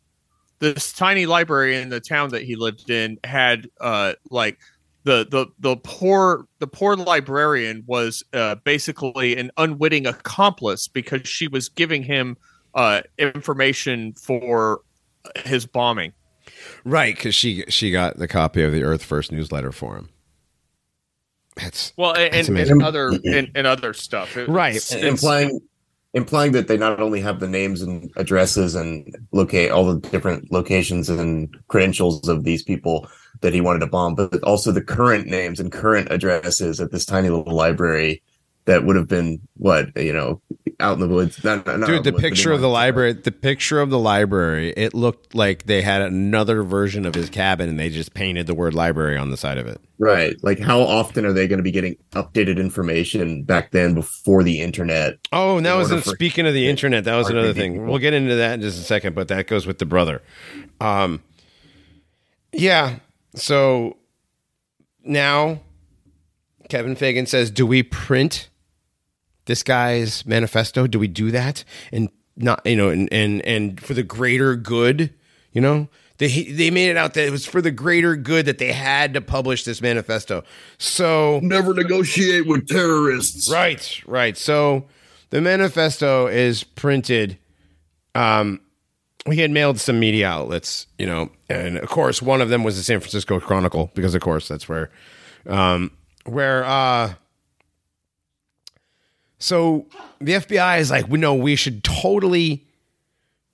this 0.60 0.94
tiny 0.94 1.26
library 1.26 1.76
in 1.76 1.90
the 1.90 2.00
town 2.00 2.30
that 2.30 2.44
he 2.44 2.56
lived 2.56 2.90
in 2.90 3.18
had 3.24 3.68
uh 3.80 4.14
like 4.30 4.60
the 5.04 5.26
the 5.30 5.48
the 5.60 5.76
poor 5.78 6.46
the 6.60 6.68
poor 6.68 6.96
librarian 6.96 7.84
was 7.88 8.24
uh 8.34 8.56
basically 8.64 9.36
an 9.38 9.50
unwitting 9.58 10.06
accomplice 10.06 10.88
because 10.88 11.28
she 11.28 11.48
was 11.48 11.70
giving 11.70 12.04
him 12.04 12.38
uh 12.76 13.02
information 13.18 14.14
for 14.14 14.82
his 15.38 15.66
bombing. 15.66 16.14
right, 16.86 17.16
because 17.16 17.34
she 17.36 17.64
she 17.68 17.92
got 17.92 18.18
the 18.18 18.28
copy 18.28 18.62
of 18.64 18.72
the 18.72 18.84
Earth 18.84 19.04
First 19.04 19.32
newsletter 19.32 19.72
for 19.72 19.96
him. 19.98 20.10
That's 21.56 21.92
Well, 21.98 22.14
and, 22.16 22.34
That's 22.34 22.48
and, 22.48 22.58
amazing. 22.58 22.82
other 22.82 23.10
and, 23.26 23.52
and 23.56 23.68
other 23.68 23.94
stuff. 23.94 24.38
It- 24.38 24.48
Right. 24.48 24.70
it's- 24.76 24.92
And 24.92 25.00
it's- 25.02 25.14
implying 25.22 25.60
implying 26.14 26.52
that 26.52 26.68
they 26.68 26.78
not 26.78 27.00
only 27.00 27.22
have 27.22 27.40
the 27.40 27.48
names 27.48 27.82
and 27.82 28.12
addresses 28.18 28.76
and 28.76 29.16
locate 29.32 29.72
all 29.72 29.86
the 29.86 30.08
different 30.10 30.52
locations 30.52 31.10
and 31.10 31.56
credentials 31.68 32.28
of 32.28 32.44
these 32.44 32.64
people 32.64 33.08
that 33.42 33.54
he 33.54 33.62
wanted 33.62 33.80
to 33.80 33.88
bomb, 33.88 34.16
but 34.16 34.42
also 34.44 34.72
the 34.72 34.84
current 34.84 35.28
names 35.28 35.60
and 35.60 35.72
current 35.72 36.12
addresses 36.12 36.80
at 36.80 36.92
this 36.92 37.06
tiny 37.06 37.30
little 37.30 37.56
library 37.56 38.22
that 38.66 38.84
would 38.86 38.96
have 38.96 39.08
been 39.08 39.40
what 39.58 39.96
you 39.98 40.14
know 40.14 40.42
out 40.80 40.94
in 40.94 41.00
the 41.00 41.08
woods. 41.08 41.44
Not, 41.44 41.66
not 41.66 41.86
dude. 41.88 42.04
The 42.04 42.12
woods, 42.12 42.22
picture 42.24 42.52
of 42.52 42.62
the 42.62 42.70
library, 42.70 43.14
the 43.14 43.32
picture 43.32 43.80
of 43.80 43.90
the 43.90 44.00
library, 44.00 44.72
it 44.76 44.94
looked 44.94 45.36
like 45.36 45.64
they 45.66 45.82
had 45.82 46.02
another 46.02 46.64
version 46.64 47.06
of 47.06 47.14
his 47.16 47.30
cabin, 47.30 47.70
and 47.70 47.80
they 47.80 47.90
just 47.90 48.14
painted 48.14 48.48
the 48.48 48.54
word 48.56 48.74
library 48.74 49.18
on 49.18 49.30
the 49.32 49.38
side 49.38 49.58
of 49.58 49.68
it. 49.68 49.80
right? 50.00 50.36
Like 50.44 50.60
how 50.60 50.82
often 50.82 51.26
are 51.26 51.34
they 51.34 51.48
going 51.48 51.58
to 51.60 51.64
be 51.64 51.72
getting 51.72 51.96
updated 52.14 52.58
information 52.58 53.44
back 53.44 53.72
then 53.72 53.94
before 53.94 54.44
the 54.44 54.62
internet? 54.62 55.16
Oh, 55.32 55.58
and 55.58 55.66
that 55.66 55.74
in 55.74 55.78
was 55.80 55.92
order 55.92 56.00
a, 56.00 56.04
for- 56.04 56.10
speaking 56.16 56.46
of 56.48 56.54
the 56.54 56.68
internet. 56.70 57.04
That 57.04 57.16
was 57.16 57.30
another 57.30 57.54
thing. 57.54 57.74
people. 57.74 57.88
We'll 57.88 58.00
get 58.00 58.14
into 58.14 58.36
that 58.36 58.54
in 58.56 58.62
just 58.62 58.80
a 58.80 58.84
second, 58.84 59.16
but 59.16 59.28
that 59.30 59.48
goes 59.48 59.68
with 59.68 59.78
the 59.80 59.86
brother. 59.86 60.22
Um, 60.80 61.22
yeah. 62.54 62.98
So 63.36 63.98
now 65.04 65.62
Kevin 66.70 66.96
Fagan 66.96 67.26
says, 67.26 67.52
"Do 67.52 67.66
we 67.66 67.84
print 67.84 68.50
this 69.52 69.64
guy's 69.64 70.26
manifesto? 70.26 70.88
Do 70.88 70.98
we 70.98 71.10
do 71.10 71.30
that 71.32 71.66
and 71.92 72.10
not 72.38 72.66
you 72.66 72.78
know 72.78 72.90
and 72.90 73.12
and 73.12 73.42
and 73.46 73.80
for 73.82 73.94
the 73.94 74.04
greater 74.04 74.56
good? 74.56 75.14
You 75.52 75.62
know." 75.62 75.90
They, 76.18 76.44
they 76.44 76.70
made 76.70 76.92
it 76.92 76.98
out 76.98 77.16
that 77.16 77.26
it 77.26 77.32
was 77.32 77.48
for 77.48 77.64
the 77.64 77.72
greater 77.72 78.16
good 78.16 78.46
that 78.46 78.60
they 78.60 78.72
had 78.72 79.16
to 79.16 79.22
publish 79.22 79.64
this 79.64 79.82
manifesto. 79.82 80.44
So 80.78 81.40
Never 81.42 81.74
negotiate 81.74 82.46
with 82.46 82.68
terrorists. 82.68 83.50
Right, 83.50 84.00
right. 84.06 84.38
So 84.38 84.86
the 85.32 85.42
manifesto 85.42 86.28
is 86.28 86.64
printed. 86.64 87.40
Um, 88.14 88.62
we 89.26 89.38
had 89.38 89.50
mailed 89.50 89.80
some 89.80 90.00
media 90.00 90.28
outlets, 90.28 90.86
you 91.00 91.08
know, 91.08 91.32
and 91.50 91.80
of 91.80 91.90
course 91.90 92.22
one 92.22 92.40
of 92.40 92.50
them 92.50 92.64
was 92.64 92.78
the 92.78 92.84
San 92.84 93.00
Francisco 93.00 93.40
Chronicle 93.40 93.90
because 93.96 94.14
of 94.14 94.22
course 94.22 94.48
that's 94.48 94.70
where, 94.70 94.92
um, 95.48 95.90
where 96.26 96.64
uh, 96.66 97.16
so 99.42 99.88
the 100.20 100.34
FBI 100.34 100.80
is 100.80 100.92
like, 100.92 101.08
we 101.10 101.18
know 101.20 101.34
we 101.36 101.56
should 101.56 101.84
totally 101.84 102.66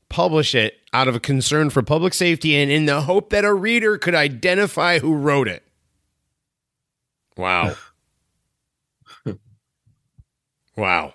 publish 0.10 0.54
it 0.54 0.76
out 0.94 1.08
of 1.08 1.16
a 1.16 1.20
concern 1.20 1.70
for 1.70 1.82
public 1.82 2.14
safety 2.14 2.56
and 2.56 2.70
in 2.72 2.86
the 2.86 3.02
hope 3.02 3.30
that 3.30 3.44
a 3.46 3.54
reader 3.54 3.98
could 3.98 4.16
identify 4.16 5.00
who 5.00 5.14
wrote 5.16 5.48
it. 5.48 5.64
Wow. 7.36 7.76
wow. 10.76 11.14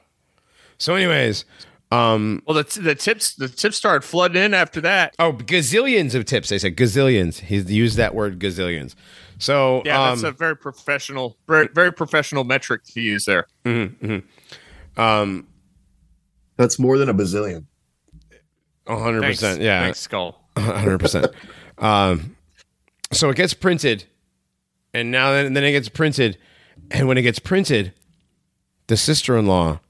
So, 0.78 0.94
anyways, 0.94 1.44
um, 1.90 2.42
well, 2.46 2.62
the 2.62 2.80
the 2.80 2.94
tips 2.94 3.34
the 3.34 3.48
tips 3.48 3.76
started 3.76 4.02
flooding 4.04 4.42
in 4.42 4.54
after 4.54 4.80
that. 4.82 5.14
oh, 5.18 5.32
gazillions 5.32 6.14
of 6.14 6.24
tips. 6.24 6.48
They 6.48 6.58
said 6.58 6.76
gazillions. 6.76 7.40
He's 7.40 7.70
used 7.70 7.96
that 7.96 8.14
word 8.14 8.38
gazillions. 8.38 8.94
So, 9.38 9.82
Yeah, 9.84 10.00
um, 10.00 10.08
that's 10.10 10.22
a 10.22 10.30
very 10.32 10.56
professional, 10.56 11.36
very, 11.48 11.68
very 11.74 11.92
professional 11.92 12.44
metric 12.44 12.84
to 12.94 13.00
use 13.00 13.24
there. 13.24 13.46
mhm, 13.64 13.96
mhm. 13.98 14.22
Um, 14.96 15.46
That's 16.56 16.78
more 16.78 16.98
than 16.98 17.08
a 17.08 17.14
bazillion. 17.14 17.66
a 18.86 18.98
hundred 18.98 19.22
Thanks, 19.22 19.40
percent. 19.40 19.60
Yeah, 19.60 19.82
thanks, 19.82 20.00
Skull. 20.00 20.40
hundred 20.58 20.98
percent. 20.98 21.28
Um, 21.78 22.36
so 23.12 23.30
it 23.30 23.36
gets 23.36 23.54
printed, 23.54 24.04
and 24.94 25.10
now 25.10 25.32
then, 25.32 25.54
then 25.54 25.64
it 25.64 25.72
gets 25.72 25.88
printed, 25.88 26.38
and 26.90 27.08
when 27.08 27.18
it 27.18 27.22
gets 27.22 27.38
printed, 27.38 27.92
the 28.86 28.96
sister-in-law 28.96 29.80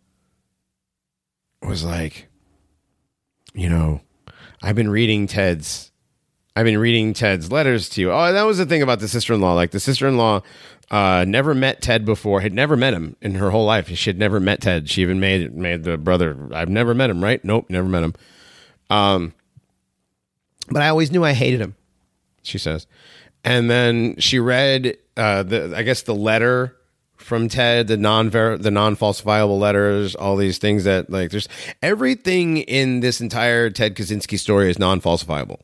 was 1.62 1.84
like, 1.84 2.28
you 3.54 3.68
know, 3.68 4.00
I've 4.62 4.76
been 4.76 4.90
reading 4.90 5.26
Ted's. 5.26 5.90
I've 6.54 6.66
been 6.66 6.78
reading 6.78 7.14
Ted's 7.14 7.50
letters 7.50 7.88
to 7.90 8.00
you. 8.02 8.12
Oh, 8.12 8.30
that 8.32 8.42
was 8.42 8.58
the 8.58 8.66
thing 8.66 8.82
about 8.82 9.00
the 9.00 9.08
sister-in-law. 9.08 9.54
Like 9.54 9.70
the 9.70 9.80
sister-in-law 9.80 10.42
uh, 10.92 11.24
never 11.26 11.54
met 11.54 11.80
Ted 11.80 12.04
before. 12.04 12.42
Had 12.42 12.52
never 12.52 12.76
met 12.76 12.92
him 12.92 13.16
in 13.22 13.36
her 13.36 13.50
whole 13.50 13.64
life. 13.64 13.88
She 13.88 14.10
had 14.10 14.18
never 14.18 14.38
met 14.38 14.60
Ted. 14.60 14.90
She 14.90 15.00
even 15.00 15.18
made 15.18 15.54
made 15.54 15.84
the 15.84 15.96
brother. 15.96 16.50
I've 16.52 16.68
never 16.68 16.94
met 16.94 17.08
him. 17.08 17.24
Right? 17.24 17.42
Nope, 17.42 17.70
never 17.70 17.88
met 17.88 18.04
him. 18.04 18.14
Um, 18.90 19.32
but 20.68 20.82
I 20.82 20.88
always 20.88 21.10
knew 21.10 21.24
I 21.24 21.32
hated 21.32 21.60
him. 21.60 21.74
She 22.42 22.58
says, 22.58 22.86
and 23.42 23.70
then 23.70 24.16
she 24.18 24.38
read 24.38 24.98
uh, 25.16 25.42
the 25.44 25.74
I 25.74 25.82
guess 25.82 26.02
the 26.02 26.14
letter 26.14 26.76
from 27.16 27.48
Ted, 27.48 27.86
the 27.86 27.96
non 27.96 28.28
the 28.28 28.70
non 28.70 28.94
falsifiable 28.94 29.58
letters, 29.58 30.14
all 30.14 30.36
these 30.36 30.58
things 30.58 30.84
that 30.84 31.08
like 31.08 31.30
there's 31.30 31.48
everything 31.82 32.58
in 32.58 33.00
this 33.00 33.22
entire 33.22 33.70
Ted 33.70 33.96
Kaczynski 33.96 34.38
story 34.38 34.68
is 34.68 34.78
non 34.78 35.00
falsifiable. 35.00 35.60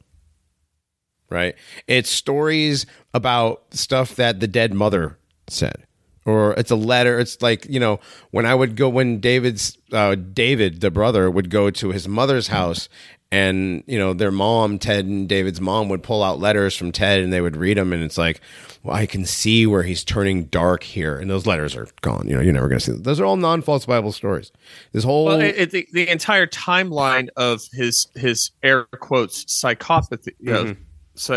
Right? 1.29 1.55
It's 1.87 2.09
stories 2.09 2.87
about 3.13 3.75
stuff 3.75 4.17
that 4.17 4.41
the 4.41 4.49
dead 4.49 4.73
mother 4.73 5.18
said. 5.51 5.85
Or 6.25 6.53
it's 6.55 6.71
a 6.71 6.77
letter. 6.77 7.19
It's 7.19 7.41
like 7.41 7.67
you 7.71 7.81
know 7.81 8.01
when 8.33 8.45
I 8.45 8.55
would 8.55 8.77
go 8.77 8.89
when 8.89 9.19
David's 9.21 9.79
uh, 9.93 10.15
David 10.15 10.81
the 10.81 10.91
brother 10.91 11.31
would 11.31 11.49
go 11.49 11.71
to 11.71 11.91
his 11.91 12.07
mother's 12.07 12.49
house 12.49 12.89
and 13.31 13.83
you 13.87 13.99
know 13.99 14.15
their 14.15 14.31
mom 14.31 14.79
ted 14.79 15.05
and 15.05 15.29
david's 15.29 15.61
mom 15.61 15.91
would 15.91 16.03
pull 16.03 16.23
out 16.23 16.39
letters 16.39 16.75
from 16.75 16.91
ted 16.91 17.21
and 17.21 17.31
they 17.31 17.43
would 17.43 17.57
read 17.57 17.77
them 17.77 17.93
and 17.93 18.03
it's 18.03 18.17
like 18.17 18.41
well 18.83 18.97
i 18.97 19.05
can 19.05 19.27
see 19.27 19.67
where 19.67 19.83
he's 19.83 20.03
turning 20.03 20.45
dark 20.45 20.83
here 20.83 21.19
and 21.19 21.29
those 21.31 21.45
letters 21.45 21.77
are 21.77 21.87
gone 22.01 22.27
you 22.27 22.35
know 22.35 22.41
you're 22.41 22.55
never 22.55 22.69
going 22.69 22.79
to 22.79 22.85
see 22.87 22.93
them. 22.93 23.03
those 23.03 23.21
are 23.21 23.27
all 23.27 23.37
non-falsifiable 23.37 24.15
stories 24.15 24.51
this 24.93 25.05
whole 25.05 25.27
Well, 25.27 25.43
it, 25.43 25.71
the, 25.73 25.87
the 25.93 26.09
entire 26.09 26.47
timeline 26.47 27.29
of 27.37 27.61
his 27.75 28.07
his 28.15 28.51
air 28.63 28.85
quotes 28.85 29.45
psychopathy, 29.45 30.33
you 30.41 30.51
know, 30.51 30.65
Mhm. 30.65 30.77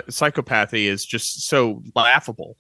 psychopathy 0.08 0.86
is 0.86 1.06
just 1.06 1.42
so 1.42 1.84
laughable. 1.94 2.56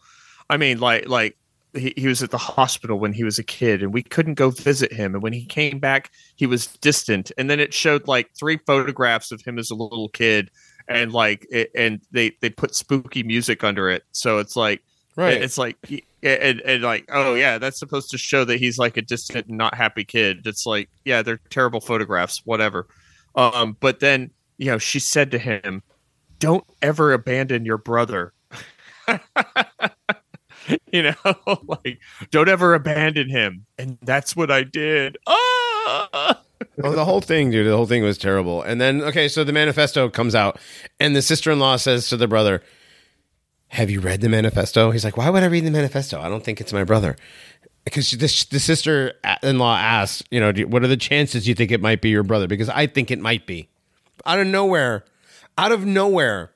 I 0.49 0.57
mean, 0.57 0.79
like 0.79 1.07
like 1.07 1.37
he, 1.73 1.93
he 1.95 2.07
was 2.07 2.21
at 2.21 2.31
the 2.31 2.37
hospital 2.37 2.99
when 2.99 3.13
he 3.13 3.23
was 3.23 3.39
a 3.39 3.43
kid 3.43 3.81
and 3.81 3.93
we 3.93 4.03
couldn't 4.03 4.35
go 4.35 4.49
visit 4.49 4.91
him. 4.91 5.13
And 5.13 5.23
when 5.23 5.33
he 5.33 5.45
came 5.45 5.79
back 5.79 6.11
he 6.35 6.45
was 6.45 6.67
distant. 6.67 7.31
And 7.37 7.49
then 7.49 7.59
it 7.59 7.73
showed 7.73 8.07
like 8.07 8.29
three 8.37 8.57
photographs 8.65 9.31
of 9.31 9.41
him 9.41 9.57
as 9.59 9.71
a 9.71 9.75
little 9.75 10.09
kid 10.09 10.49
and 10.87 11.11
like 11.13 11.47
it, 11.51 11.71
and 11.75 12.01
they 12.11 12.31
they 12.41 12.49
put 12.49 12.75
spooky 12.75 13.23
music 13.23 13.63
under 13.63 13.89
it. 13.89 14.03
So 14.11 14.39
it's 14.39 14.55
like 14.55 14.81
Right. 15.17 15.41
it's 15.41 15.57
like 15.57 15.77
and, 16.23 16.61
and 16.61 16.83
like 16.83 17.05
oh 17.11 17.35
yeah 17.35 17.57
that's 17.57 17.77
supposed 17.77 18.11
to 18.11 18.17
show 18.17 18.45
that 18.45 18.59
he's 18.59 18.77
like 18.77 18.95
a 18.95 19.01
distant 19.01 19.47
and 19.47 19.57
not 19.57 19.75
happy 19.75 20.03
kid. 20.05 20.45
It's 20.45 20.65
like 20.65 20.89
yeah 21.05 21.21
they're 21.21 21.39
terrible 21.49 21.81
photographs 21.81 22.41
whatever. 22.45 22.87
Um 23.35 23.75
but 23.79 23.99
then 23.99 24.31
you 24.57 24.67
know 24.67 24.77
she 24.77 24.99
said 24.99 25.31
to 25.31 25.37
him 25.37 25.83
don't 26.39 26.63
ever 26.81 27.13
abandon 27.13 27.65
your 27.65 27.77
brother 27.77 28.33
you 30.91 31.03
know 31.03 31.15
like 31.67 31.99
don't 32.29 32.49
ever 32.49 32.73
abandon 32.73 33.29
him 33.29 33.65
and 33.77 33.97
that's 34.01 34.35
what 34.35 34.51
i 34.51 34.63
did! 34.63 35.17
Oh, 36.83 36.91
the 36.93 37.05
whole 37.05 37.21
thing, 37.21 37.51
dude. 37.51 37.67
The 37.67 37.75
whole 37.75 37.85
thing 37.85 38.03
was 38.03 38.17
terrible. 38.17 38.61
And 38.61 38.79
then, 38.79 39.01
okay, 39.01 39.27
so 39.27 39.43
the 39.43 39.53
manifesto 39.53 40.09
comes 40.09 40.35
out, 40.35 40.59
and 40.99 41.15
the 41.15 41.21
sister 41.21 41.51
in 41.51 41.59
law 41.59 41.75
says 41.75 42.07
to 42.09 42.17
the 42.17 42.27
brother, 42.27 42.61
Have 43.69 43.89
you 43.89 43.99
read 43.99 44.21
the 44.21 44.29
manifesto? 44.29 44.91
He's 44.91 45.03
like, 45.03 45.17
Why 45.17 45.29
would 45.29 45.43
I 45.43 45.47
read 45.47 45.65
the 45.65 45.71
manifesto? 45.71 46.19
I 46.19 46.29
don't 46.29 46.43
think 46.43 46.61
it's 46.61 46.73
my 46.73 46.83
brother. 46.83 47.17
Because 47.83 48.11
the, 48.11 48.17
the 48.51 48.59
sister 48.59 49.13
in 49.41 49.57
law 49.57 49.75
asks, 49.75 50.23
You 50.31 50.39
know, 50.39 50.53
what 50.67 50.83
are 50.83 50.87
the 50.87 50.97
chances 50.97 51.47
you 51.47 51.55
think 51.55 51.71
it 51.71 51.81
might 51.81 52.01
be 52.01 52.09
your 52.09 52.23
brother? 52.23 52.47
Because 52.47 52.69
I 52.69 52.87
think 52.87 53.11
it 53.11 53.19
might 53.19 53.45
be. 53.45 53.69
Out 54.25 54.39
of 54.39 54.47
nowhere, 54.47 55.03
out 55.57 55.71
of 55.71 55.85
nowhere, 55.85 56.51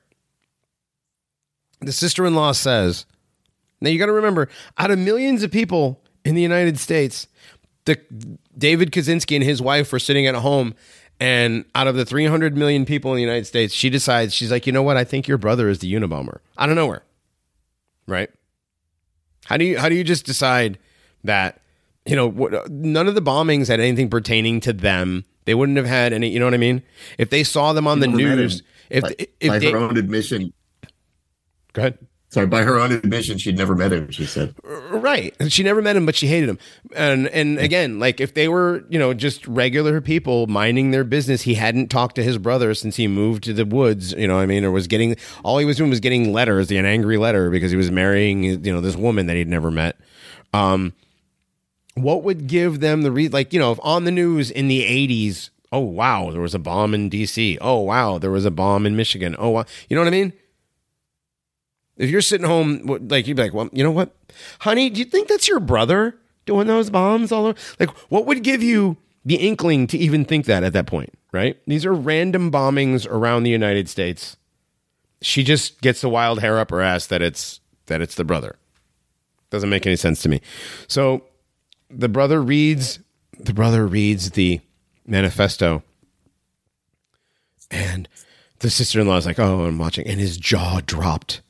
the 1.80 1.92
sister 1.92 2.24
in 2.26 2.34
law 2.34 2.52
says, 2.52 3.06
Now 3.80 3.90
you 3.90 3.98
got 3.98 4.06
to 4.06 4.12
remember, 4.12 4.48
out 4.78 4.90
of 4.90 4.98
millions 4.98 5.42
of 5.42 5.50
people 5.50 6.02
in 6.24 6.34
the 6.34 6.42
United 6.42 6.78
States, 6.78 7.28
the 7.84 8.00
David 8.56 8.90
Kaczynski 8.90 9.36
and 9.36 9.44
his 9.44 9.62
wife 9.62 9.92
were 9.92 9.98
sitting 9.98 10.26
at 10.26 10.34
home, 10.34 10.74
and 11.18 11.64
out 11.74 11.86
of 11.86 11.94
the 11.94 12.04
300 12.04 12.56
million 12.56 12.84
people 12.84 13.12
in 13.12 13.16
the 13.16 13.22
United 13.22 13.46
States, 13.46 13.72
she 13.72 13.88
decides 13.88 14.34
she's 14.34 14.50
like, 14.50 14.66
you 14.66 14.72
know 14.72 14.82
what? 14.82 14.96
I 14.96 15.04
think 15.04 15.28
your 15.28 15.38
brother 15.38 15.68
is 15.68 15.78
the 15.78 15.92
Unabomber. 15.92 16.38
Out 16.58 16.68
of 16.68 16.76
nowhere, 16.76 17.02
right? 18.06 18.30
How 19.46 19.56
do 19.56 19.64
you 19.64 19.78
how 19.78 19.88
do 19.88 19.94
you 19.94 20.04
just 20.04 20.26
decide 20.26 20.78
that? 21.24 21.60
You 22.04 22.14
know, 22.14 22.28
what, 22.28 22.70
none 22.70 23.08
of 23.08 23.16
the 23.16 23.22
bombings 23.22 23.66
had 23.66 23.80
anything 23.80 24.08
pertaining 24.08 24.60
to 24.60 24.72
them. 24.72 25.24
They 25.44 25.54
wouldn't 25.54 25.76
have 25.76 25.86
had 25.86 26.12
any. 26.12 26.28
You 26.28 26.38
know 26.38 26.46
what 26.46 26.54
I 26.54 26.58
mean? 26.58 26.82
If 27.18 27.30
they 27.30 27.42
saw 27.44 27.72
them 27.72 27.86
on 27.86 28.00
the 28.00 28.06
news, 28.06 28.60
him. 28.60 28.66
if 28.90 29.02
by, 29.02 29.14
if 29.40 29.48
by 29.48 29.58
they, 29.58 29.70
her 29.70 29.78
own 29.78 29.96
admission, 29.96 30.52
go 31.72 31.82
ahead. 31.82 31.98
Sorry, 32.28 32.46
by 32.46 32.62
her 32.62 32.78
own 32.78 32.92
admission, 32.92 33.38
she'd 33.38 33.56
never 33.56 33.74
met 33.74 33.92
him. 33.92 34.10
She 34.10 34.26
said, 34.26 34.54
Right. 34.62 35.34
And 35.40 35.52
she 35.52 35.62
never 35.62 35.82
met 35.82 35.96
him, 35.96 36.06
but 36.06 36.14
she 36.14 36.26
hated 36.26 36.48
him. 36.48 36.58
And 36.94 37.28
and 37.28 37.58
again, 37.58 37.98
like 37.98 38.20
if 38.20 38.34
they 38.34 38.48
were, 38.48 38.84
you 38.88 38.98
know, 38.98 39.14
just 39.14 39.46
regular 39.46 40.00
people 40.00 40.46
minding 40.46 40.90
their 40.90 41.04
business, 41.04 41.42
he 41.42 41.54
hadn't 41.54 41.88
talked 41.88 42.16
to 42.16 42.22
his 42.22 42.38
brother 42.38 42.74
since 42.74 42.96
he 42.96 43.08
moved 43.08 43.44
to 43.44 43.52
the 43.52 43.64
woods, 43.64 44.12
you 44.12 44.26
know 44.28 44.36
what 44.36 44.42
I 44.42 44.46
mean, 44.46 44.64
or 44.64 44.70
was 44.70 44.86
getting 44.86 45.16
all 45.44 45.58
he 45.58 45.64
was 45.64 45.76
doing 45.76 45.90
was 45.90 46.00
getting 46.00 46.32
letters, 46.32 46.70
an 46.70 46.84
angry 46.84 47.16
letter 47.16 47.50
because 47.50 47.70
he 47.70 47.76
was 47.76 47.90
marrying, 47.90 48.44
you 48.44 48.72
know, 48.72 48.80
this 48.80 48.96
woman 48.96 49.26
that 49.26 49.36
he'd 49.36 49.48
never 49.48 49.70
met. 49.70 49.96
Um 50.52 50.92
what 51.94 52.22
would 52.22 52.46
give 52.46 52.80
them 52.80 53.02
the 53.02 53.10
re 53.10 53.28
like, 53.28 53.52
you 53.52 53.58
know, 53.58 53.72
if 53.72 53.78
on 53.82 54.04
the 54.04 54.10
news 54.10 54.50
in 54.50 54.68
the 54.68 54.82
80s, 54.82 55.50
oh 55.72 55.80
wow, 55.80 56.30
there 56.30 56.40
was 56.40 56.54
a 56.54 56.58
bomb 56.58 56.94
in 56.94 57.10
DC. 57.10 57.58
Oh 57.60 57.80
wow, 57.80 58.18
there 58.18 58.30
was 58.30 58.44
a 58.44 58.50
bomb 58.50 58.86
in 58.86 58.96
Michigan. 58.96 59.34
Oh 59.38 59.50
wow. 59.50 59.64
You 59.88 59.96
know 59.96 60.02
what 60.02 60.08
I 60.08 60.10
mean? 60.10 60.32
If 61.96 62.10
you're 62.10 62.20
sitting 62.20 62.46
home, 62.46 62.82
like 63.08 63.26
you'd 63.26 63.36
be 63.36 63.44
like, 63.44 63.54
well, 63.54 63.68
you 63.72 63.82
know 63.82 63.90
what, 63.90 64.14
honey, 64.60 64.90
do 64.90 64.98
you 64.98 65.06
think 65.06 65.28
that's 65.28 65.48
your 65.48 65.60
brother 65.60 66.18
doing 66.44 66.66
those 66.66 66.90
bombs 66.90 67.32
all 67.32 67.46
over? 67.46 67.58
Like, 67.80 67.90
what 68.10 68.26
would 68.26 68.42
give 68.42 68.62
you 68.62 68.96
the 69.24 69.36
inkling 69.36 69.86
to 69.88 69.98
even 69.98 70.24
think 70.24 70.46
that 70.46 70.62
at 70.62 70.72
that 70.74 70.86
point, 70.86 71.12
right? 71.32 71.58
These 71.66 71.84
are 71.84 71.94
random 71.94 72.50
bombings 72.52 73.06
around 73.10 73.42
the 73.42 73.50
United 73.50 73.88
States. 73.88 74.36
She 75.22 75.42
just 75.42 75.80
gets 75.80 76.00
the 76.00 76.08
wild 76.08 76.40
hair 76.40 76.58
up 76.58 76.70
her 76.70 76.80
ass 76.80 77.06
that 77.06 77.22
it's 77.22 77.60
that 77.86 78.00
it's 78.00 78.14
the 78.14 78.24
brother. 78.24 78.56
Doesn't 79.50 79.70
make 79.70 79.86
any 79.86 79.96
sense 79.96 80.22
to 80.22 80.28
me. 80.28 80.40
So 80.88 81.24
the 81.88 82.08
brother 82.08 82.42
reads 82.42 82.98
the 83.38 83.54
brother 83.54 83.86
reads 83.86 84.32
the 84.32 84.60
manifesto 85.06 85.82
and 87.70 88.08
the 88.60 88.70
sister-in-law 88.70 89.18
is 89.18 89.26
like, 89.26 89.38
"Oh, 89.38 89.64
I'm 89.64 89.78
watching," 89.78 90.06
and 90.06 90.20
his 90.20 90.36
jaw 90.36 90.80
dropped. 90.84 91.40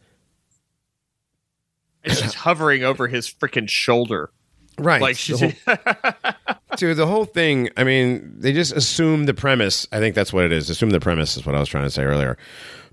And 2.06 2.16
she's 2.16 2.34
hovering 2.46 2.82
over 2.84 3.08
his 3.08 3.28
freaking 3.28 3.68
shoulder 3.68 4.30
Right. 4.78 5.00
like 5.00 5.16
she's 5.16 5.40
The 5.40 5.54
whole- 5.66 6.56
Dude, 6.76 6.96
the 6.98 7.06
whole 7.06 7.24
thing, 7.24 7.70
I 7.78 7.84
mean, 7.84 8.34
they 8.38 8.52
just 8.52 8.72
assume 8.72 9.24
the 9.24 9.32
premise. 9.32 9.86
I 9.92 9.98
think 9.98 10.14
that's 10.14 10.30
what 10.34 10.44
it 10.44 10.52
is. 10.52 10.68
Assume 10.68 10.90
the 10.90 11.00
premise 11.00 11.34
is 11.38 11.46
what 11.46 11.54
I 11.54 11.60
was 11.60 11.68
trying 11.70 11.84
to 11.84 11.90
say 11.90 12.02
earlier. 12.04 12.36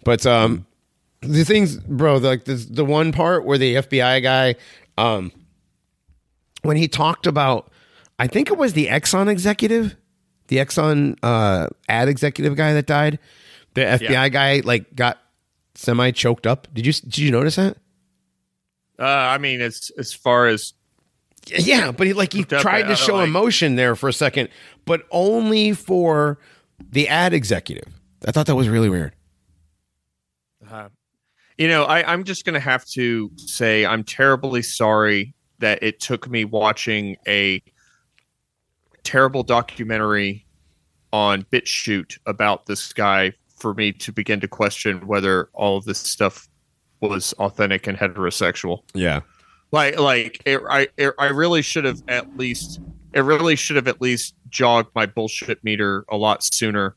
But 0.06 0.26
um 0.26 0.66
the 1.22 1.44
things, 1.44 1.78
bro, 1.78 2.18
like 2.18 2.46
the 2.46 2.54
the 2.56 2.86
one 2.86 3.12
part 3.12 3.46
where 3.46 3.58
the 3.58 3.76
FBI 3.76 4.22
guy 4.24 4.56
um 4.98 5.32
when 6.62 6.78
he 6.78 6.88
talked 6.88 7.28
about 7.28 7.72
I 8.20 8.28
think 8.28 8.50
it 8.50 8.58
was 8.58 8.74
the 8.74 8.88
Exxon 8.88 9.28
executive, 9.30 9.96
the 10.48 10.58
Exxon 10.58 11.18
uh 11.24 11.68
ad 11.90 12.08
executive 12.08 12.56
guy 12.56 12.74
that 12.74 12.86
died. 12.86 13.20
The 13.74 13.82
FBI 13.82 14.10
Yeah. 14.10 14.30
guy 14.30 14.62
like 14.64 14.96
got 14.96 15.20
semi 15.76 16.12
choked 16.12 16.48
up. 16.48 16.68
Did 16.74 16.86
you 16.86 16.94
did 16.94 17.18
you 17.18 17.32
notice 17.32 17.56
that? 17.58 17.78
Uh, 19.04 19.08
i 19.34 19.38
mean 19.38 19.60
as 19.62 19.92
as 19.98 20.14
far 20.14 20.48
as 20.48 20.74
Yeah, 21.48 21.92
but 21.92 22.08
he 22.08 22.14
like 22.14 22.32
he 22.34 22.44
tried 22.46 22.84
to 22.84 22.96
show 22.96 23.16
like- 23.18 23.28
emotion 23.28 23.76
there 23.76 23.96
for 23.96 24.08
a 24.08 24.14
second, 24.14 24.48
but 24.86 25.04
only 25.12 25.74
for 25.74 26.40
the 26.92 27.10
ad 27.10 27.34
executive. 27.34 27.92
I 28.26 28.32
thought 28.32 28.46
that 28.46 28.56
was 28.56 28.70
really 28.70 28.90
weird. 28.90 29.14
Uh, 30.72 30.88
you 31.58 31.68
know, 31.68 31.84
I, 31.84 32.10
I'm 32.12 32.24
just 32.24 32.46
going 32.46 32.54
to 32.54 32.60
have 32.62 32.86
to 32.96 33.30
say 33.36 33.86
I'm 33.86 34.04
terribly 34.06 34.62
sorry 34.62 35.34
that 35.60 35.84
it 35.84 36.00
took 36.00 36.30
me 36.30 36.46
watching 36.46 37.18
a 37.28 37.62
terrible 39.04 39.44
documentary 39.44 40.46
on 41.12 41.44
BitChute 41.52 42.18
about 42.26 42.66
this 42.66 42.94
guy 42.94 43.34
for 43.58 43.74
me 43.74 43.92
to 43.92 44.12
begin 44.12 44.40
to 44.40 44.48
question 44.48 45.06
whether 45.08 45.50
all 45.54 45.78
of 45.78 45.84
this 45.86 46.00
stuff 46.00 46.48
was 47.10 47.34
authentic 47.34 47.88
and 47.88 47.98
heterosexual. 47.98 48.84
Yeah. 48.94 49.22
Like, 49.72 50.00
like 50.00 50.42
it, 50.46 50.62
I, 50.70 50.88
it, 50.98 51.14
I 51.20 51.28
really 51.28 51.62
should 51.62 51.86
have 51.86 52.02
at 52.08 52.38
least, 52.38 52.80
it 53.14 53.22
really 53.22 53.56
should 53.56 53.76
have 53.76 53.88
at 53.88 54.02
least 54.02 54.36
jogged 54.50 54.90
my 54.96 55.06
bullshit 55.06 55.64
meter 55.64 56.06
a 56.10 56.18
lot 56.18 56.44
sooner. 56.44 56.96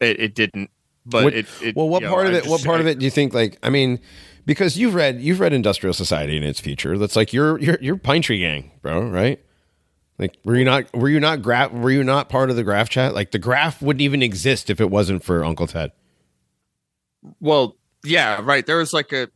It, 0.00 0.20
it 0.20 0.34
didn't, 0.34 0.70
but 1.06 1.24
What- 1.24 1.34
it, 1.34 1.46
it. 1.62 1.76
well, 1.76 1.88
what 1.88 2.02
you 2.02 2.08
know, 2.08 2.14
part 2.14 2.26
of 2.26 2.34
it? 2.34 2.46
What 2.46 2.62
part 2.64 2.78
I- 2.78 2.80
of 2.80 2.86
it 2.86 2.98
do 2.98 3.04
you 3.04 3.10
think? 3.10 3.32
Like, 3.32 3.58
I 3.62 3.70
mean, 3.70 3.98
because 4.46 4.76
you've 4.76 4.94
read 4.94 5.20
you've 5.22 5.40
read 5.40 5.52
Industrial 5.54 5.94
Society 5.94 6.36
and 6.36 6.44
its 6.44 6.60
future. 6.60 6.98
That's 6.98 7.16
like 7.16 7.32
you're 7.32 7.58
you're 7.60 7.78
you're 7.80 7.96
Pine 7.96 8.20
Tree 8.20 8.40
Gang, 8.40 8.72
bro, 8.82 9.08
right? 9.08 9.40
Like, 10.18 10.36
were 10.44 10.56
you 10.56 10.64
not 10.64 10.92
were 10.94 11.08
you 11.08 11.18
not 11.20 11.40
graph 11.40 11.72
were 11.72 11.90
you 11.90 12.04
not 12.04 12.28
part 12.28 12.50
of 12.50 12.56
the 12.56 12.62
graph 12.64 12.90
chat? 12.90 13.14
Like, 13.14 13.30
the 13.30 13.38
graph 13.38 13.80
wouldn't 13.80 14.02
even 14.02 14.22
exist 14.22 14.68
if 14.68 14.80
it 14.80 14.90
wasn't 14.90 15.24
for 15.24 15.44
Uncle 15.44 15.66
Ted. 15.66 15.92
Well, 17.40 17.76
yeah, 18.04 18.40
right. 18.42 18.64
There 18.66 18.78
was 18.78 18.92
like 18.92 19.12
a 19.12 19.28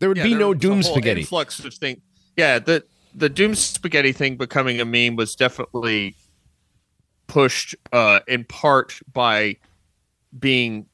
There 0.00 0.08
would 0.08 0.18
yeah, 0.18 0.24
be 0.24 0.30
there 0.30 0.38
no 0.40 0.54
doom 0.54 0.82
spaghetti. 0.82 1.20
influx 1.22 1.64
of 1.64 1.72
thing. 1.74 2.00
Yeah, 2.36 2.58
the 2.58 2.84
the 3.14 3.28
doom 3.28 3.54
spaghetti 3.54 4.12
thing 4.12 4.36
becoming 4.36 4.80
a 4.80 4.84
meme 4.84 5.16
was 5.16 5.34
definitely 5.34 6.16
pushed 7.26 7.74
uh, 7.92 8.20
in 8.28 8.44
part 8.44 8.98
by 9.12 9.56
being 10.38 10.86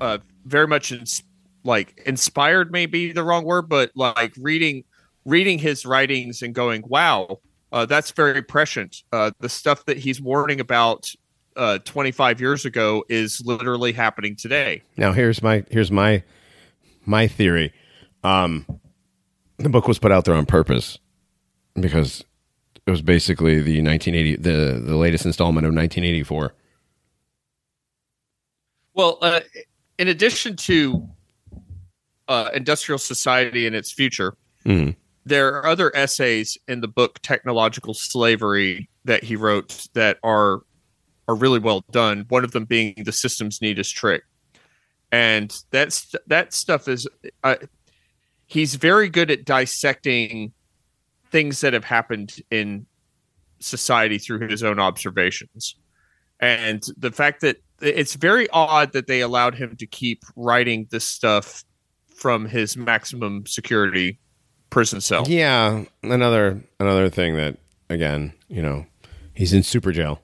uh, 0.00 0.18
very 0.44 0.66
much 0.68 0.92
ins- 0.92 1.22
like 1.64 2.00
inspired. 2.06 2.70
May 2.70 2.86
be 2.86 3.12
the 3.12 3.22
wrong 3.22 3.44
word, 3.44 3.68
but 3.68 3.90
like 3.94 4.32
reading 4.38 4.84
reading 5.24 5.58
his 5.58 5.84
writings 5.86 6.42
and 6.42 6.54
going, 6.54 6.82
"Wow, 6.86 7.40
uh, 7.72 7.86
that's 7.86 8.10
very 8.10 8.42
prescient." 8.42 9.02
Uh, 9.12 9.30
the 9.40 9.48
stuff 9.48 9.84
that 9.86 9.98
he's 9.98 10.20
warning 10.20 10.60
about 10.60 11.10
uh, 11.56 11.78
25 11.78 12.40
years 12.40 12.64
ago 12.64 13.04
is 13.08 13.40
literally 13.44 13.92
happening 13.92 14.36
today. 14.36 14.82
Now 14.96 15.12
here's 15.12 15.42
my 15.42 15.64
here's 15.70 15.90
my 15.90 16.22
my 17.06 17.26
theory. 17.26 17.72
Um, 18.22 18.66
the 19.58 19.68
book 19.68 19.88
was 19.88 19.98
put 19.98 20.12
out 20.12 20.24
there 20.24 20.34
on 20.34 20.46
purpose 20.46 20.98
because 21.74 22.24
it 22.86 22.90
was 22.90 23.02
basically 23.02 23.60
the 23.60 23.82
1980 23.82 24.36
the 24.36 24.80
the 24.84 24.96
latest 24.96 25.26
installment 25.26 25.66
of 25.66 25.74
1984. 25.74 26.54
Well, 28.94 29.18
uh, 29.22 29.40
in 29.98 30.08
addition 30.08 30.56
to 30.56 31.08
uh, 32.28 32.50
industrial 32.54 32.98
society 32.98 33.66
and 33.66 33.74
its 33.74 33.92
future, 33.92 34.36
Mhm. 34.64 34.96
there 35.24 35.48
are 35.54 35.66
other 35.66 35.94
essays 35.96 36.58
in 36.68 36.80
the 36.80 36.88
book 36.88 37.18
"Technological 37.22 37.94
Slavery" 37.94 38.88
that 39.04 39.24
he 39.24 39.36
wrote 39.36 39.88
that 39.94 40.18
are 40.22 40.60
are 41.30 41.34
really 41.36 41.60
well 41.60 41.84
done. 41.90 42.26
One 42.28 42.44
of 42.44 42.50
them 42.50 42.64
being 42.64 42.94
"The 43.04 43.12
System's 43.12 43.62
Neatest 43.62 43.94
Trick," 43.94 44.24
and 45.12 45.56
that's 45.70 46.14
that 46.26 46.52
stuff 46.52 46.88
is. 46.88 47.06
Uh, 47.44 47.56
he's 48.46 48.74
very 48.74 49.08
good 49.08 49.30
at 49.30 49.44
dissecting 49.44 50.52
things 51.30 51.60
that 51.60 51.72
have 51.72 51.84
happened 51.84 52.34
in 52.50 52.84
society 53.60 54.18
through 54.18 54.48
his 54.48 54.64
own 54.64 54.80
observations. 54.80 55.76
And 56.40 56.84
the 56.96 57.12
fact 57.12 57.42
that 57.42 57.58
it's 57.80 58.14
very 58.14 58.48
odd 58.50 58.92
that 58.92 59.06
they 59.06 59.20
allowed 59.20 59.54
him 59.54 59.76
to 59.76 59.86
keep 59.86 60.24
writing 60.34 60.88
this 60.90 61.04
stuff 61.04 61.64
from 62.16 62.46
his 62.46 62.76
maximum 62.76 63.46
security 63.46 64.18
prison 64.70 65.00
cell. 65.00 65.24
Yeah, 65.28 65.84
another 66.02 66.62
another 66.80 67.08
thing 67.08 67.36
that 67.36 67.56
again, 67.88 68.32
you 68.48 68.62
know, 68.62 68.86
he's 69.34 69.52
in 69.52 69.62
super 69.62 69.92
jail. 69.92 70.20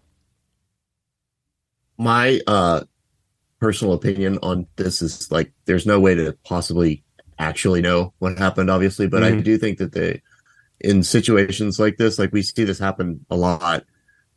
My 1.99 2.41
uh 2.47 2.83
personal 3.61 3.95
opinion 3.95 4.39
on 4.43 4.67
this 4.77 5.01
is 5.03 5.31
like 5.31 5.53
there's 5.65 5.87
no 5.87 5.99
way 5.99 6.15
to 6.15 6.37
possibly 6.45 7.03
actually 7.39 7.81
know 7.81 8.13
what 8.19 8.39
happened 8.39 8.71
obviously 8.71 9.07
but 9.07 9.23
i 9.23 9.31
Mhm. 9.33 9.45
do 9.45 9.59
think 9.59 9.79
that 9.79 9.93
they 9.93 10.21
in 10.81 11.03
situations 11.03 11.79
like 11.81 11.97
this 11.97 12.19
like 12.19 12.33
we 12.33 12.43
see 12.43 12.65
this 12.65 12.79
happen 12.79 13.25
a 13.31 13.37
lot 13.37 13.85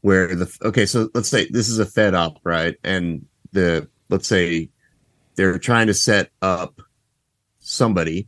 where 0.02 0.34
the 0.36 0.50
okay 0.64 0.86
so 0.86 1.10
let's 1.14 1.28
say 1.28 1.48
this 1.50 1.68
is 1.68 1.80
a 1.80 1.86
fed 1.86 2.14
up 2.16 2.40
right? 2.46 2.76
And 2.86 3.26
the 3.52 3.90
let's 4.10 4.28
say 4.28 4.70
they're 5.36 5.60
trying 5.60 5.88
to 5.88 5.94
set 5.94 6.30
up 6.42 6.80
somebody 7.60 8.28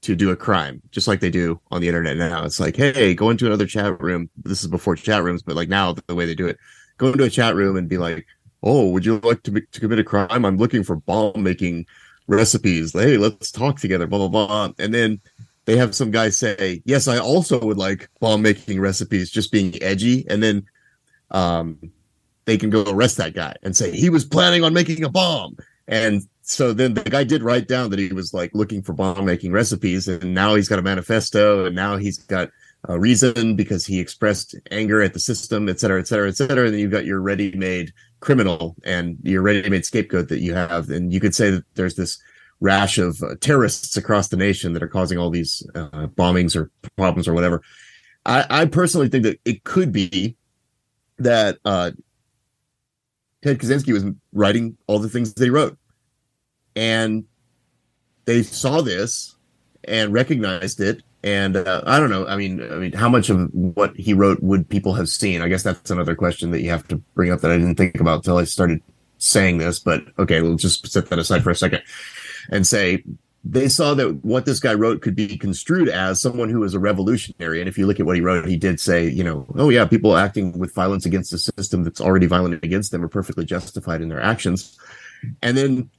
to 0.00 0.16
do 0.16 0.30
a 0.30 0.36
crime 0.36 0.80
just 0.90 1.06
like 1.06 1.20
they 1.20 1.30
do 1.30 1.60
on 1.70 1.80
the 1.82 1.88
internet 1.88 2.16
now. 2.16 2.44
It's 2.44 2.58
like 2.58 2.76
hey 2.76 3.14
go 3.14 3.28
into 3.28 3.46
another 3.46 3.66
chat 3.66 4.00
room. 4.00 4.30
This 4.42 4.62
is 4.62 4.68
before 4.68 4.96
chat 4.96 5.22
rooms 5.22 5.42
but 5.42 5.54
like 5.56 5.68
now 5.68 5.94
the 6.06 6.14
way 6.14 6.24
they 6.24 6.34
do 6.34 6.46
it 6.46 6.58
go 6.96 7.08
into 7.08 7.24
a 7.24 7.30
chat 7.30 7.54
room 7.54 7.76
and 7.76 7.88
be 7.88 7.98
like 7.98 8.26
oh 8.62 8.88
would 8.88 9.04
you 9.04 9.18
like 9.20 9.42
to, 9.42 9.50
be, 9.50 9.60
to 9.72 9.80
commit 9.80 9.98
a 9.98 10.04
crime? 10.04 10.44
I'm 10.44 10.56
looking 10.56 10.84
for 10.84 10.96
bomb 10.96 11.42
making 11.42 11.86
recipes. 12.26 12.92
Hey 12.92 13.16
let's 13.16 13.50
talk 13.50 13.78
together 13.78 14.06
blah 14.06 14.26
blah 14.26 14.46
blah. 14.46 14.72
And 14.78 14.92
then 14.94 15.20
they 15.64 15.76
have 15.76 15.94
some 15.94 16.10
guy 16.10 16.28
say 16.28 16.82
yes 16.84 17.06
i 17.06 17.18
also 17.18 17.60
would 17.60 17.78
like 17.78 18.08
bomb 18.20 18.42
making 18.42 18.80
recipes 18.80 19.30
just 19.30 19.52
being 19.52 19.80
edgy. 19.82 20.26
And 20.28 20.42
then 20.42 20.64
um 21.30 21.78
they 22.44 22.56
can 22.56 22.70
go 22.70 22.84
arrest 22.88 23.16
that 23.18 23.34
guy 23.34 23.54
and 23.62 23.76
say 23.76 23.90
he 23.92 24.10
was 24.10 24.24
planning 24.24 24.64
on 24.64 24.74
making 24.74 25.04
a 25.04 25.08
bomb. 25.08 25.56
And 25.86 26.22
so 26.42 26.72
then 26.72 26.94
the 26.94 27.02
guy 27.02 27.24
did 27.24 27.42
write 27.42 27.68
down 27.68 27.90
that 27.90 27.98
he 27.98 28.12
was 28.12 28.34
like 28.34 28.50
looking 28.54 28.82
for 28.82 28.92
bomb 28.92 29.24
making 29.24 29.52
recipes. 29.52 30.08
And 30.08 30.34
now 30.34 30.54
he's 30.54 30.68
got 30.68 30.78
a 30.78 30.82
manifesto. 30.82 31.66
And 31.66 31.76
now 31.76 31.96
he's 31.96 32.18
got 32.18 32.50
a 32.84 32.98
reason 32.98 33.54
because 33.54 33.86
he 33.86 34.00
expressed 34.00 34.56
anger 34.72 35.00
at 35.02 35.12
the 35.12 35.20
system 35.20 35.68
et 35.68 35.78
cetera 35.78 36.00
et 36.00 36.08
cetera 36.08 36.28
et 36.28 36.36
cetera. 36.36 36.64
And 36.64 36.74
then 36.74 36.80
you've 36.80 36.90
got 36.90 37.04
your 37.04 37.20
ready-made 37.20 37.92
criminal 38.22 38.76
and 38.84 39.18
your 39.22 39.42
ready-made 39.42 39.84
scapegoat 39.84 40.28
that 40.28 40.40
you 40.40 40.54
have 40.54 40.88
and 40.88 41.12
you 41.12 41.20
could 41.20 41.34
say 41.34 41.50
that 41.50 41.64
there's 41.74 41.96
this 41.96 42.22
rash 42.60 42.96
of 42.96 43.20
uh, 43.22 43.34
terrorists 43.40 43.96
across 43.96 44.28
the 44.28 44.36
nation 44.36 44.72
that 44.72 44.82
are 44.82 44.88
causing 44.88 45.18
all 45.18 45.28
these 45.28 45.66
uh, 45.74 46.06
bombings 46.06 46.54
or 46.56 46.70
problems 46.96 47.26
or 47.26 47.34
whatever. 47.34 47.60
I, 48.24 48.46
I 48.48 48.64
personally 48.66 49.08
think 49.08 49.24
that 49.24 49.40
it 49.44 49.64
could 49.64 49.92
be 49.92 50.36
that 51.18 51.58
uh, 51.64 51.90
ted 53.42 53.58
kaczynski 53.58 53.92
was 53.92 54.04
writing 54.32 54.78
all 54.86 55.00
the 55.00 55.08
things 55.08 55.34
that 55.34 55.44
he 55.44 55.50
wrote. 55.50 55.76
And 56.76 57.24
they 58.24 58.44
saw 58.44 58.80
this 58.80 59.34
and 59.84 60.12
recognized 60.12 60.80
it 60.80 61.02
and 61.24 61.56
uh, 61.56 61.82
i 61.86 61.98
don't 61.98 62.10
know 62.10 62.26
i 62.26 62.36
mean 62.36 62.60
i 62.72 62.76
mean 62.76 62.92
how 62.92 63.08
much 63.08 63.30
of 63.30 63.48
what 63.52 63.94
he 63.96 64.12
wrote 64.12 64.42
would 64.42 64.68
people 64.68 64.94
have 64.94 65.08
seen? 65.08 65.42
I 65.42 65.48
guess 65.48 65.62
that's 65.62 65.90
another 65.90 66.14
question 66.14 66.50
that 66.50 66.62
you 66.62 66.70
have 66.70 66.86
to 66.88 66.96
bring 67.14 67.30
up 67.30 67.40
that 67.40 67.50
i 67.50 67.56
didn't 67.56 67.76
think 67.76 68.00
about 68.00 68.16
until 68.16 68.38
i 68.38 68.44
started 68.44 68.82
saying 69.18 69.58
this 69.58 69.78
but 69.78 70.04
okay 70.18 70.42
we'll 70.42 70.56
just 70.56 70.86
set 70.90 71.08
that 71.08 71.18
aside 71.18 71.42
for 71.42 71.50
a 71.50 71.54
second 71.54 71.82
and 72.50 72.66
say 72.66 73.04
they 73.44 73.68
saw 73.68 73.94
that 73.94 74.24
what 74.24 74.46
this 74.46 74.60
guy 74.60 74.74
wrote 74.74 75.02
could 75.02 75.16
be 75.16 75.36
construed 75.36 75.88
as 75.88 76.20
someone 76.20 76.48
who 76.48 76.60
was 76.60 76.74
a 76.74 76.78
revolutionary. 76.78 77.60
And 77.60 77.68
if 77.68 77.76
you 77.76 77.86
look 77.86 77.98
at 77.98 78.06
what 78.06 78.14
he 78.14 78.22
wrote 78.22 78.46
he 78.46 78.56
did 78.56 78.78
say 78.78 79.08
you 79.08 79.24
know 79.24 79.46
oh 79.56 79.68
yeah 79.68 79.84
people 79.84 80.16
acting 80.16 80.58
with 80.58 80.74
violence 80.74 81.06
against 81.06 81.30
the 81.30 81.38
system 81.38 81.82
that's 81.82 82.00
already 82.00 82.26
violent 82.26 82.62
against 82.62 82.92
them 82.92 83.04
are 83.04 83.08
perfectly 83.08 83.44
justified 83.44 84.00
in 84.00 84.08
their 84.08 84.20
actions. 84.20 84.78
And 85.42 85.56
then 85.56 85.90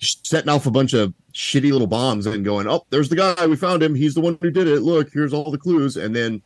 setting 0.00 0.48
off 0.48 0.66
a 0.66 0.70
bunch 0.70 0.92
of 0.92 1.14
shitty 1.32 1.72
little 1.72 1.86
bombs 1.86 2.26
and 2.26 2.44
going, 2.44 2.68
"Oh, 2.68 2.86
there's 2.90 3.08
the 3.08 3.16
guy. 3.16 3.46
We 3.46 3.56
found 3.56 3.82
him. 3.82 3.94
He's 3.94 4.14
the 4.14 4.20
one 4.20 4.38
who 4.40 4.50
did 4.50 4.68
it. 4.68 4.80
Look, 4.80 5.12
here's 5.12 5.32
all 5.32 5.50
the 5.50 5.58
clues." 5.58 5.96
And 5.96 6.14
then 6.14 6.42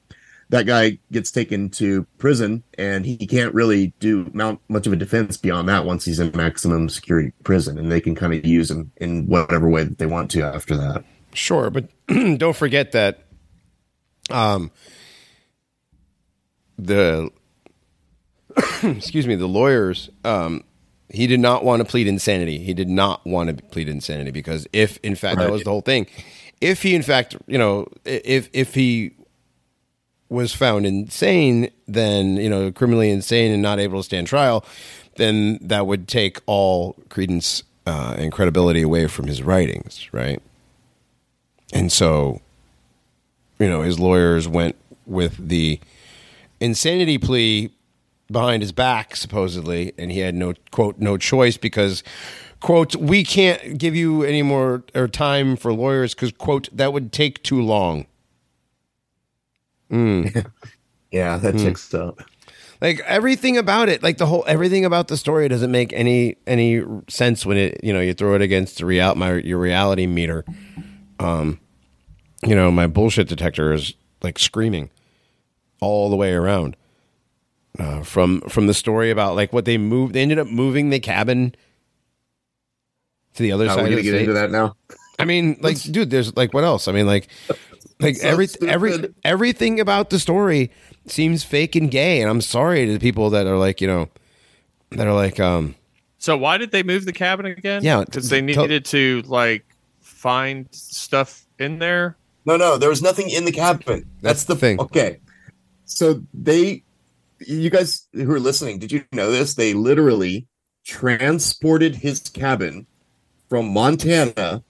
that 0.49 0.67
guy 0.67 0.99
gets 1.11 1.31
taken 1.31 1.71
to 1.71 2.07
prison, 2.19 2.63
and 2.79 3.05
he 3.05 3.27
can't 3.27 3.53
really 3.53 3.93
do 3.99 4.31
mount 4.33 4.61
much 4.69 4.87
of 4.87 4.93
a 4.93 4.97
defense 4.97 5.37
beyond 5.37 5.69
that 5.69 5.85
once 5.85 6.05
he's 6.05 6.21
in 6.21 6.31
maximum 6.37 6.89
security 6.89 7.33
prison, 7.43 7.79
and 7.79 7.91
they 7.91 8.01
can 8.01 8.15
kind 8.15 8.33
of 8.33 8.45
use 8.47 8.71
him 8.71 8.93
in 8.99 9.27
whatever 9.27 9.69
way 9.69 9.83
that 9.83 9.99
they 9.99 10.07
want 10.07 10.31
to 10.33 10.43
after 10.43 10.77
that. 10.77 11.05
Sure, 11.33 11.71
but 11.71 11.89
don't 12.39 12.57
forget 12.57 12.93
that 12.93 13.25
um 14.31 14.71
the 16.79 17.31
excuse 18.83 19.27
me, 19.27 19.35
the 19.35 19.49
lawyers 19.49 20.11
um 20.25 20.63
he 21.09 21.27
did 21.27 21.41
not 21.41 21.65
want 21.65 21.81
to 21.81 21.85
plead 21.85 22.07
insanity. 22.07 22.59
He 22.59 22.75
did 22.75 22.89
not 22.89 23.25
want 23.27 23.57
to 23.57 23.65
plead 23.67 23.89
insanity 23.89 24.31
because 24.31 24.67
if 24.73 24.99
in 25.03 25.15
fact 25.15 25.39
that 25.39 25.51
was 25.51 25.63
the 25.63 25.71
whole 25.71 25.81
thing. 25.81 26.07
If 26.61 26.83
he 26.83 26.95
in 26.95 27.03
fact, 27.03 27.37
you 27.47 27.59
know, 27.59 27.87
if 28.05 28.49
if 28.53 28.75
he 28.75 29.13
was 30.29 30.53
found 30.53 30.87
insane, 30.87 31.71
then 31.87 32.37
you 32.37 32.51
know, 32.51 32.73
criminally 32.73 33.11
insane 33.11 33.53
and 33.53 33.63
not 33.63 33.79
able 33.79 34.01
to 34.01 34.03
stand 34.03 34.27
trial, 34.27 34.65
then 35.17 35.59
that 35.61 35.87
would 35.87 36.09
take 36.09 36.41
all 36.47 36.97
credence 37.09 37.63
uh, 37.87 38.15
and 38.19 38.33
credibility 38.33 38.83
away 38.83 39.07
from 39.07 39.27
his 39.27 39.43
writings, 39.43 40.09
right? 40.13 40.43
And 41.73 41.91
so, 41.93 42.41
you 43.59 43.69
know, 43.69 43.83
his 43.83 43.99
lawyers 43.99 44.49
went 44.49 44.77
with 45.07 45.49
the 45.49 45.81
insanity 46.61 47.19
plea 47.19 47.71
behind 48.31 48.63
his 48.63 48.73
back, 48.73 49.17
supposedly, 49.17 49.93
and 49.99 50.11
he 50.11 50.19
had 50.21 50.35
no 50.35 50.55
quote 50.71 50.99
no 50.99 51.17
choice 51.17 51.57
because 51.57 52.03
quote 52.61 52.97
we 52.97 53.23
can't 53.23 53.79
give 53.79 53.95
you 53.95 54.23
any 54.23 54.43
more 54.43 54.83
or 54.95 55.07
time 55.09 55.57
for 55.57 55.73
lawyers 55.73 56.15
because 56.15 56.33
quote 56.33 56.69
that 56.77 56.93
would 56.93 57.13
take 57.13 57.43
too 57.43 57.61
long. 57.63 58.07
Yeah, 61.13 61.39
that 61.39 61.57
checks 61.59 61.95
out. 61.95 62.19
like 62.83 63.01
everything 63.07 63.57
about 63.57 63.89
it 63.89 64.03
like 64.03 64.19
the 64.19 64.27
whole 64.27 64.45
everything 64.47 64.85
about 64.85 65.09
the 65.09 65.17
story 65.17 65.49
doesn't 65.49 65.71
make 65.71 65.93
any 65.93 66.37
any 66.47 66.83
sense 67.09 67.47
when 67.47 67.57
it 67.57 67.81
you 67.83 67.93
know 67.93 68.01
you 68.01 68.13
throw 68.13 68.35
it 68.35 68.43
against 68.43 68.79
the 68.79 68.85
real 68.85 69.15
my 69.15 69.35
your 69.35 69.59
reality 69.59 70.07
meter 70.07 70.45
um 71.21 71.59
you 72.45 72.55
know 72.55 72.71
my 72.71 72.87
bullshit 72.87 73.29
detector 73.29 73.73
is 73.73 73.95
like 74.23 74.39
screaming 74.39 74.91
all 75.81 76.11
the 76.11 76.17
way 76.17 76.33
around 76.33 76.77
uh, 77.79 78.03
from 78.03 78.41
from 78.43 78.67
the 78.67 78.75
story 78.75 79.11
about 79.11 79.35
like 79.37 79.53
what 79.53 79.65
they 79.65 79.79
moved 79.79 80.15
they 80.15 80.23
ended 80.23 80.39
up 80.39 80.47
moving 80.47 80.91
the 80.91 81.01
cabin 81.01 81.55
to 83.35 83.43
the 83.43 83.53
other 83.53 83.67
Are 83.67 83.69
side 83.69 83.77
we 83.77 83.83
of 83.85 83.91
gonna 83.91 84.03
get 84.03 84.11
state. 84.11 84.21
into 84.21 84.33
that 84.33 84.51
now? 84.51 84.77
I 85.19 85.25
mean, 85.25 85.59
like, 85.63 85.81
dude, 85.83 86.11
there's 86.11 86.35
like, 86.37 86.55
what 86.55 86.65
else? 86.65 86.89
I 86.89 86.93
mean, 86.93 87.07
like, 87.07 87.29
like 88.01 88.17
so 88.17 88.29
every 88.29 88.47
stupid. 88.47 88.69
every 88.69 89.15
everything 89.25 89.81
about 89.81 90.11
the 90.11 90.19
story 90.19 90.71
seems 91.07 91.45
fake 91.45 91.77
and 91.77 91.91
gay, 91.91 92.21
and 92.21 92.31
I'm 92.31 92.41
sorry 92.41 92.87
to 92.87 92.93
the 92.93 92.99
people 92.99 93.31
that 93.31 93.47
are 93.47 93.59
like, 93.59 93.81
you 93.81 93.87
know, 93.87 94.09
that 94.91 95.07
are 95.07 95.15
like, 95.15 95.39
um, 95.39 95.75
So 96.19 96.37
why 96.37 96.59
did 96.59 96.71
they 96.71 96.83
move 96.83 97.05
the 97.05 97.13
cabin 97.13 97.47
again? 97.47 97.83
Yeah, 97.85 98.05
because 98.05 98.29
they 98.29 98.41
needed 98.41 98.85
to 98.87 99.23
like 99.27 99.65
find 100.01 100.67
stuff 100.73 101.47
in 101.59 101.79
there. 101.79 102.17
No, 102.47 102.57
no, 102.57 102.79
there 102.79 102.89
was 102.89 103.03
nothing 103.03 103.29
in 103.29 103.45
the 103.45 103.53
cabin. 103.53 104.09
That's 104.23 104.45
the 104.45 104.55
thing. 104.57 104.81
Okay. 104.81 105.19
So 105.85 106.23
they, 106.33 106.83
you 107.41 107.71
guys 107.71 108.07
who 108.13 108.31
are 108.33 108.41
listening, 108.41 108.79
did 108.79 108.93
you 108.93 109.05
know 109.13 109.31
this? 109.31 109.55
They 109.55 109.75
literally 109.75 110.47
transported 110.85 111.97
his 111.97 112.21
cabin 112.21 112.87
from 113.49 113.73
Montana 113.73 114.63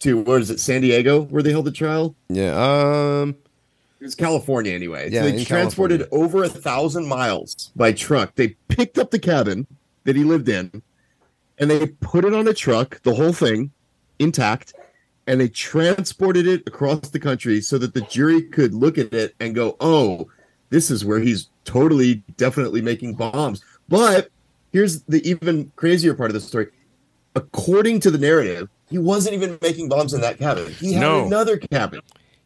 to 0.00 0.20
what 0.22 0.42
is 0.42 0.50
it, 0.50 0.60
San 0.60 0.80
Diego, 0.80 1.22
where 1.22 1.42
they 1.42 1.50
held 1.50 1.64
the 1.64 1.72
trial? 1.72 2.16
yeah, 2.28 2.52
um, 2.52 3.36
It 4.00 4.04
was 4.04 4.14
California 4.14 4.72
anyway. 4.72 5.10
Yeah, 5.10 5.22
so 5.22 5.30
they 5.30 5.44
transported 5.44 6.08
over 6.10 6.44
a 6.44 6.48
thousand 6.48 7.06
miles 7.06 7.70
by 7.76 7.92
truck. 7.92 8.34
They 8.34 8.48
picked 8.68 8.98
up 8.98 9.10
the 9.10 9.18
cabin 9.18 9.66
that 10.04 10.16
he 10.16 10.24
lived 10.24 10.48
in 10.48 10.82
and 11.58 11.70
they 11.70 11.86
put 11.86 12.24
it 12.24 12.34
on 12.34 12.48
a 12.48 12.54
truck, 12.54 13.00
the 13.02 13.14
whole 13.14 13.32
thing 13.32 13.70
intact, 14.18 14.74
and 15.26 15.40
they 15.40 15.48
transported 15.48 16.46
it 16.46 16.64
across 16.66 17.10
the 17.10 17.20
country 17.20 17.60
so 17.60 17.78
that 17.78 17.94
the 17.94 18.00
jury 18.02 18.42
could 18.42 18.74
look 18.74 18.98
at 18.98 19.12
it 19.12 19.34
and 19.38 19.54
go, 19.54 19.76
oh, 19.80 20.28
this 20.72 20.90
is 20.90 21.04
where 21.04 21.20
he's 21.20 21.48
totally, 21.64 22.22
definitely 22.36 22.80
making 22.82 23.14
bombs. 23.14 23.62
But 23.88 24.30
here's 24.72 25.02
the 25.02 25.26
even 25.28 25.70
crazier 25.76 26.14
part 26.14 26.30
of 26.30 26.34
the 26.34 26.40
story. 26.40 26.68
According 27.36 28.00
to 28.00 28.10
the 28.10 28.18
narrative, 28.18 28.68
he 28.90 28.98
wasn't 28.98 29.34
even 29.34 29.58
making 29.62 29.88
bombs 29.88 30.12
in 30.12 30.20
that 30.22 30.38
cabin. 30.38 30.72
He 30.72 30.94
had 30.94 31.00
No. 31.00 31.24
another 31.26 31.56
cabin. 31.56 32.00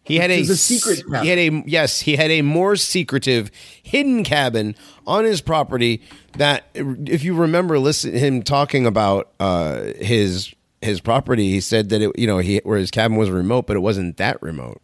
he 0.04 0.16
had 0.16 0.30
a, 0.30 0.40
a 0.40 0.44
secret 0.44 1.02
cabin. 1.04 1.22
He 1.22 1.28
had 1.28 1.38
a 1.38 1.62
yes, 1.66 2.00
he 2.00 2.14
had 2.16 2.30
a 2.30 2.42
more 2.42 2.76
secretive, 2.76 3.50
hidden 3.82 4.22
cabin 4.22 4.76
on 5.06 5.24
his 5.24 5.40
property. 5.40 6.02
That, 6.38 6.66
if 6.74 7.24
you 7.24 7.34
remember, 7.34 7.78
listen 7.78 8.12
him 8.12 8.42
talking 8.42 8.86
about 8.86 9.32
uh, 9.40 9.92
his 10.00 10.54
his 10.82 11.00
property, 11.00 11.50
he 11.50 11.60
said 11.60 11.88
that 11.88 12.02
it, 12.02 12.16
you 12.18 12.26
know, 12.28 12.38
he 12.38 12.58
where 12.58 12.78
his 12.78 12.90
cabin 12.92 13.16
was 13.16 13.30
remote, 13.30 13.66
but 13.66 13.74
it 13.76 13.80
wasn't 13.80 14.18
that 14.18 14.40
remote. 14.42 14.80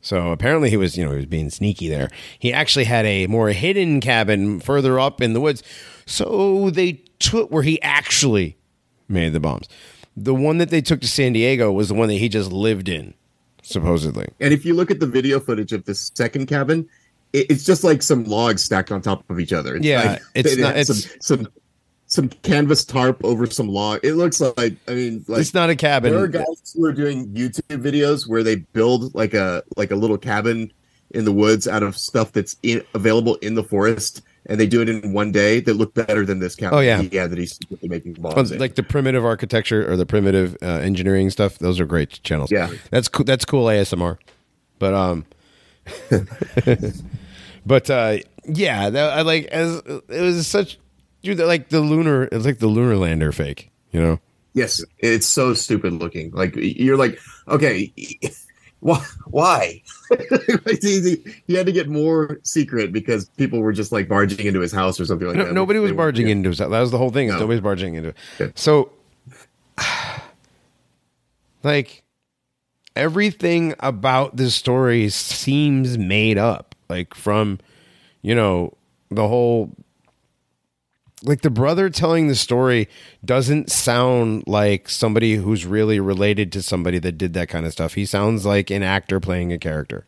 So 0.00 0.30
apparently 0.30 0.70
he 0.70 0.76
was, 0.76 0.96
you 0.96 1.04
know, 1.04 1.10
he 1.10 1.16
was 1.16 1.26
being 1.26 1.50
sneaky 1.50 1.88
there. 1.88 2.10
He 2.38 2.52
actually 2.52 2.84
had 2.84 3.04
a 3.06 3.26
more 3.26 3.48
hidden 3.48 4.00
cabin 4.00 4.60
further 4.60 5.00
up 5.00 5.20
in 5.20 5.32
the 5.32 5.40
woods. 5.40 5.62
So 6.06 6.70
they 6.70 7.02
took 7.18 7.50
where 7.50 7.62
he 7.64 7.80
actually 7.82 8.56
made 9.08 9.32
the 9.32 9.40
bombs. 9.40 9.68
The 10.16 10.34
one 10.34 10.58
that 10.58 10.70
they 10.70 10.80
took 10.80 11.00
to 11.00 11.08
San 11.08 11.32
Diego 11.32 11.72
was 11.72 11.88
the 11.88 11.94
one 11.94 12.08
that 12.08 12.14
he 12.14 12.28
just 12.28 12.52
lived 12.52 12.88
in, 12.88 13.14
supposedly. 13.62 14.26
And 14.40 14.54
if 14.54 14.64
you 14.64 14.74
look 14.74 14.90
at 14.90 15.00
the 15.00 15.06
video 15.06 15.40
footage 15.40 15.72
of 15.72 15.84
the 15.84 15.94
second 15.94 16.46
cabin, 16.46 16.88
it's 17.32 17.64
just 17.64 17.84
like 17.84 18.00
some 18.02 18.24
logs 18.24 18.62
stacked 18.62 18.90
on 18.92 19.02
top 19.02 19.28
of 19.28 19.40
each 19.40 19.52
other. 19.52 19.76
It's 19.76 19.84
Yeah, 19.84 20.02
like, 20.12 20.22
it's 20.34 20.52
it 20.56 20.58
not- 20.60 20.76
it's- 20.76 20.86
some, 21.20 21.42
some 21.42 21.48
some 22.16 22.30
canvas 22.42 22.84
tarp 22.84 23.22
over 23.24 23.46
some 23.46 23.68
log. 23.68 24.00
It 24.02 24.14
looks 24.14 24.40
like 24.40 24.76
I 24.88 24.94
mean, 24.94 25.24
like 25.28 25.40
it's 25.40 25.54
not 25.54 25.70
a 25.70 25.76
cabin. 25.76 26.12
There 26.12 26.24
are 26.24 26.28
guys 26.28 26.74
who 26.74 26.84
are 26.86 26.92
doing 26.92 27.28
YouTube 27.28 27.82
videos 27.82 28.26
where 28.26 28.42
they 28.42 28.56
build 28.56 29.14
like 29.14 29.34
a 29.34 29.62
like 29.76 29.92
a 29.92 29.96
little 29.96 30.18
cabin 30.18 30.72
in 31.10 31.24
the 31.24 31.32
woods 31.32 31.68
out 31.68 31.82
of 31.84 31.96
stuff 31.96 32.32
that's 32.32 32.56
in, 32.62 32.82
available 32.94 33.36
in 33.36 33.54
the 33.54 33.62
forest, 33.62 34.22
and 34.46 34.58
they 34.58 34.66
do 34.66 34.82
it 34.82 34.88
in 34.88 35.12
one 35.12 35.30
day 35.30 35.60
that 35.60 35.74
look 35.74 35.94
better 35.94 36.24
than 36.24 36.40
this 36.40 36.56
cabin. 36.56 36.78
Oh, 36.78 36.80
yeah. 36.80 37.02
yeah, 37.12 37.28
that 37.28 37.38
he's 37.38 37.60
making 37.82 38.14
bombs. 38.14 38.34
Well, 38.34 38.52
in. 38.52 38.58
like 38.58 38.74
the 38.74 38.82
primitive 38.82 39.24
architecture 39.24 39.88
or 39.88 39.96
the 39.96 40.06
primitive 40.06 40.56
uh, 40.62 40.66
engineering 40.66 41.30
stuff. 41.30 41.58
Those 41.58 41.78
are 41.78 41.86
great 41.86 42.20
channels. 42.24 42.50
Yeah. 42.50 42.70
that's 42.90 43.08
cool. 43.08 43.24
That's 43.24 43.44
cool 43.44 43.66
ASMR. 43.66 44.18
But 44.78 44.94
um, 44.94 45.26
but 47.66 47.88
uh, 47.90 48.18
yeah, 48.46 48.90
that, 48.90 49.12
I 49.12 49.22
like 49.22 49.46
as 49.46 49.76
it 49.86 50.20
was 50.20 50.46
such 50.46 50.78
dude. 51.26 51.38
Like 51.46 51.68
the 51.68 51.80
lunar, 51.80 52.24
it's 52.32 52.44
like 52.46 52.58
the 52.58 52.66
lunar 52.68 52.96
lander 52.96 53.32
fake. 53.32 53.70
You 53.92 54.00
know, 54.00 54.20
Yes, 54.54 54.82
it's 54.98 55.26
so 55.26 55.52
stupid 55.52 55.92
looking. 55.92 56.30
Like 56.30 56.54
you're 56.56 56.96
like, 56.96 57.18
okay, 57.46 57.92
why? 58.80 59.04
Why? 59.26 59.82
he, 60.80 61.22
had 61.48 61.66
to 61.66 61.72
get 61.72 61.88
more 61.90 62.40
secret 62.42 62.90
because 62.90 63.28
people 63.36 63.60
were 63.60 63.72
just 63.74 63.92
like 63.92 64.08
barging 64.08 64.46
into 64.46 64.60
his 64.60 64.72
house 64.72 64.98
or 64.98 65.04
something 65.04 65.28
like 65.28 65.36
No- 65.36 65.44
that. 65.44 65.52
nobody 65.52 65.78
was 65.78 65.90
They 65.90 65.96
barging 65.96 66.26
yeah. 66.28 66.32
into 66.32 66.50
it. 66.50 66.56
That 66.56 66.68
was 66.68 66.90
the 66.90 66.96
whole 66.98 67.10
thing. 67.10 67.28
No. 67.28 67.38
Nobody's 67.40 67.60
barging 67.60 67.96
into 67.96 68.10
it. 68.10 68.16
Okay. 68.40 68.52
So, 68.54 68.92
like, 71.62 72.02
everything 72.94 73.74
about 73.80 74.36
this 74.36 74.54
story 74.54 75.08
seems 75.08 75.98
made 75.98 76.38
up. 76.38 76.74
Like 76.88 77.14
from, 77.14 77.58
you 78.22 78.34
know, 78.34 78.72
the 79.10 79.26
whole. 79.28 79.70
Like 81.26 81.42
the 81.42 81.50
brother 81.50 81.90
telling 81.90 82.28
the 82.28 82.34
story 82.36 82.88
doesn't 83.24 83.70
sound 83.70 84.44
like 84.46 84.88
somebody 84.88 85.34
who's 85.34 85.66
really 85.66 85.98
related 86.00 86.52
to 86.52 86.62
somebody 86.62 86.98
that 87.00 87.18
did 87.18 87.34
that 87.34 87.48
kind 87.48 87.66
of 87.66 87.72
stuff. 87.72 87.94
He 87.94 88.06
sounds 88.06 88.46
like 88.46 88.70
an 88.70 88.82
actor 88.82 89.18
playing 89.20 89.52
a 89.52 89.58
character. 89.58 90.06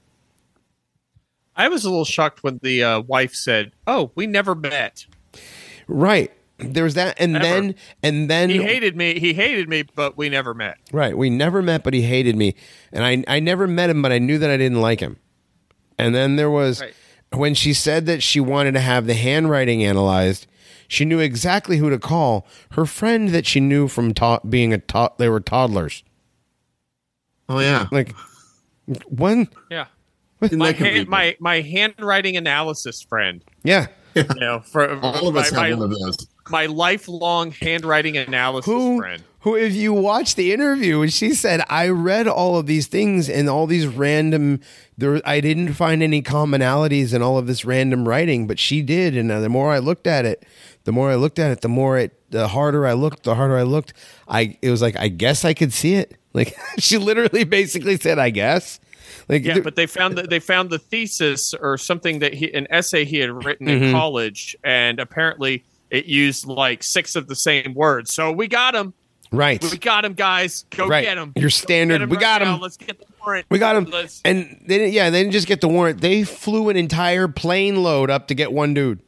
I 1.56 1.68
was 1.68 1.84
a 1.84 1.90
little 1.90 2.04
shocked 2.04 2.42
when 2.44 2.60
the 2.62 2.84
uh, 2.84 3.00
wife 3.00 3.34
said, 3.34 3.72
"Oh, 3.86 4.12
we 4.14 4.26
never 4.28 4.54
met." 4.54 5.06
Right. 5.88 6.30
There's 6.58 6.94
that, 6.94 7.16
and 7.20 7.36
Ever. 7.36 7.44
then 7.44 7.74
and 8.02 8.28
then 8.30 8.50
He 8.50 8.62
hated 8.62 8.96
me. 8.96 9.18
He 9.18 9.32
hated 9.32 9.68
me, 9.68 9.82
but 9.82 10.16
we 10.16 10.28
never 10.28 10.54
met. 10.54 10.76
Right. 10.92 11.16
We 11.16 11.30
never 11.30 11.62
met, 11.62 11.84
but 11.84 11.94
he 11.94 12.02
hated 12.02 12.36
me. 12.36 12.54
And 12.92 13.04
I, 13.04 13.36
I 13.36 13.40
never 13.40 13.66
met 13.68 13.90
him, 13.90 14.02
but 14.02 14.10
I 14.12 14.18
knew 14.18 14.38
that 14.38 14.50
I 14.50 14.56
didn't 14.56 14.80
like 14.80 14.98
him. 15.00 15.18
And 15.98 16.14
then 16.14 16.34
there 16.36 16.50
was 16.50 16.80
Right. 16.80 16.94
when 17.32 17.54
she 17.54 17.72
said 17.72 18.06
that 18.06 18.22
she 18.24 18.40
wanted 18.40 18.72
to 18.72 18.80
have 18.80 19.06
the 19.06 19.14
handwriting 19.14 19.84
analyzed, 19.84 20.48
she 20.88 21.04
knew 21.04 21.20
exactly 21.20 21.76
who 21.76 21.88
to 21.90 21.98
call. 21.98 22.46
Her 22.72 22.84
friend 22.86 23.28
that 23.28 23.46
she 23.46 23.60
knew 23.60 23.86
from 23.86 24.12
to- 24.14 24.40
being 24.48 24.72
a 24.72 24.78
to- 24.78 25.12
they 25.18 25.28
were 25.28 25.40
toddlers. 25.40 26.02
Oh 27.48 27.60
yeah, 27.60 27.86
Like 27.92 28.14
one 29.08 29.48
Yeah, 29.70 29.86
Isn't 30.40 30.58
my 30.58 30.72
hand, 30.72 31.08
my 31.08 31.36
my 31.40 31.60
handwriting 31.60 32.36
analysis 32.36 33.02
friend. 33.02 33.42
yeah. 33.62 33.86
You 34.14 34.24
know, 34.36 34.60
for 34.60 34.90
all 35.02 35.28
of 35.28 35.36
us 35.36 35.52
my, 35.52 35.68
have 35.68 35.78
my, 35.78 35.84
one 35.84 35.92
of 35.92 35.98
those. 35.98 36.26
my 36.50 36.66
lifelong 36.66 37.52
handwriting 37.52 38.16
analysis 38.16 38.66
Who 38.66 38.98
friend. 38.98 39.22
who 39.40 39.54
if 39.54 39.74
you 39.74 39.92
watch 39.92 40.34
the 40.34 40.52
interview 40.52 41.02
and 41.02 41.12
she 41.12 41.34
said 41.34 41.62
I 41.68 41.88
read 41.88 42.26
all 42.26 42.56
of 42.58 42.66
these 42.66 42.86
things 42.88 43.28
and 43.28 43.48
all 43.48 43.66
these 43.66 43.86
random 43.86 44.60
there 44.96 45.20
I 45.24 45.40
didn't 45.40 45.74
find 45.74 46.02
any 46.02 46.20
commonalities 46.20 47.14
in 47.14 47.22
all 47.22 47.38
of 47.38 47.46
this 47.46 47.64
random 47.64 48.08
writing 48.08 48.46
but 48.48 48.58
she 48.58 48.82
did 48.82 49.16
and 49.16 49.30
the 49.30 49.48
more 49.48 49.70
I 49.70 49.78
looked 49.78 50.06
at 50.08 50.24
it 50.24 50.44
the 50.84 50.92
more 50.92 51.10
I 51.10 51.14
looked 51.16 51.38
at 51.38 51.50
it 51.50 51.60
the 51.60 51.68
more 51.68 51.98
it 51.98 52.12
the 52.30 52.48
harder 52.48 52.86
I 52.86 52.92
looked 52.94 53.22
the 53.24 53.34
harder 53.34 53.56
I 53.56 53.62
looked 53.62 53.92
I 54.28 54.58
it 54.62 54.70
was 54.70 54.82
like 54.82 54.96
I 54.96 55.08
guess 55.08 55.44
I 55.44 55.54
could 55.54 55.72
see 55.72 55.94
it 55.94 56.16
like 56.32 56.54
she 56.78 56.98
literally 56.98 57.44
basically 57.44 57.96
said 57.96 58.18
I 58.18 58.30
guess 58.30 58.80
like 59.28 59.44
Yeah, 59.44 59.60
but 59.60 59.76
they 59.76 59.86
found 59.86 60.16
that 60.18 60.30
they 60.30 60.38
found 60.40 60.70
the 60.70 60.78
thesis 60.78 61.54
or 61.54 61.76
something 61.78 62.18
that 62.20 62.34
he 62.34 62.52
an 62.52 62.66
essay 62.70 63.04
he 63.04 63.18
had 63.18 63.44
written 63.44 63.66
Mhm. 63.66 63.82
in 63.82 63.92
college, 63.92 64.56
and 64.64 65.00
apparently 65.00 65.64
it 65.90 66.04
used 66.06 66.46
like 66.46 66.82
six 66.82 67.16
of 67.16 67.26
the 67.28 67.34
same 67.36 67.72
words. 67.74 68.12
So 68.14 68.30
we 68.32 68.46
got 68.48 68.74
him. 68.74 68.92
right 69.32 69.62
We 69.70 69.78
got 69.78 70.04
him, 70.04 70.12
guys. 70.14 70.64
Go 70.70 70.86
Right. 70.86 71.04
get 71.04 71.16
him. 71.18 71.32
Your 71.36 71.48
standard, 71.50 72.08
we 72.10 72.16
got 72.18 72.42
him. 72.42 72.60
Let's 72.60 72.76
get 72.76 72.98
the 72.98 73.06
warrant. 73.24 73.46
we 73.50 73.58
got 73.58 73.76
him 73.76 73.84
Let's- 73.86 74.20
and 74.24 74.62
they 74.66 74.78
didn't 74.78 74.92
yeah 74.92 75.08
they 75.10 75.20
didn't 75.22 75.32
just 75.32 75.46
get 75.48 75.60
the 75.62 75.68
warrant 75.68 76.00
they 76.02 76.22
flew 76.24 76.68
an 76.68 76.76
entire 76.76 77.28
plane 77.28 77.82
load 77.82 78.10
up 78.10 78.28
to 78.28 78.34
get 78.34 78.52
one 78.52 78.72
dude 78.74 79.00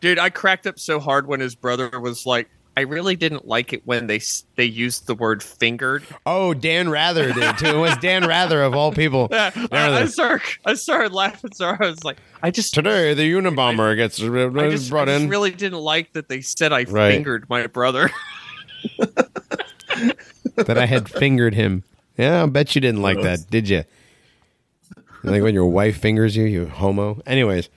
Dude, 0.00 0.18
I 0.18 0.30
cracked 0.30 0.66
up 0.66 0.78
so 0.78 1.00
hard 1.00 1.26
when 1.26 1.40
his 1.40 1.54
brother 1.54 1.98
was 2.00 2.24
like, 2.24 2.48
"I 2.76 2.82
really 2.82 3.16
didn't 3.16 3.48
like 3.48 3.72
it 3.72 3.82
when 3.84 4.06
they 4.06 4.20
they 4.56 4.64
used 4.64 5.06
the 5.08 5.14
word 5.14 5.42
fingered." 5.42 6.04
Oh, 6.24 6.54
Dan 6.54 6.88
Rather 6.88 7.32
did 7.32 7.58
too. 7.58 7.66
It 7.66 7.76
was 7.78 7.96
Dan 7.98 8.26
Rather 8.26 8.62
of 8.62 8.74
all 8.74 8.92
people. 8.92 9.28
Yeah, 9.32 9.50
I, 9.72 10.02
I 10.02 10.04
started 10.06 10.46
I 10.64 10.74
started 10.74 11.12
laughing. 11.12 11.52
So 11.52 11.66
I 11.68 11.76
was 11.80 12.04
like, 12.04 12.18
I 12.42 12.50
just 12.52 12.74
Today, 12.74 13.12
the 13.14 13.30
Unabomber 13.32 13.96
gets 13.96 14.20
I 14.20 14.26
just, 14.70 14.86
I 14.86 14.90
brought 14.90 15.08
just 15.08 15.22
in. 15.24 15.28
really 15.28 15.50
didn't 15.50 15.80
like 15.80 16.12
that 16.12 16.28
they 16.28 16.40
said 16.42 16.72
I 16.72 16.84
Right. 16.84 17.14
fingered 17.14 17.48
my 17.48 17.66
brother. 17.66 18.10
that 20.56 20.78
I 20.78 20.86
had 20.86 21.08
fingered 21.08 21.54
him. 21.54 21.84
Yeah, 22.16 22.42
I 22.42 22.46
bet 22.46 22.74
you 22.74 22.80
didn't 22.80 23.02
like 23.02 23.20
that, 23.22 23.48
did 23.50 23.68
you? 23.68 23.84
Like 25.24 25.42
when 25.42 25.54
your 25.54 25.66
wife 25.66 25.98
fingers 26.00 26.36
you, 26.36 26.44
you 26.44 26.66
homo. 26.66 27.20
Anyways, 27.26 27.68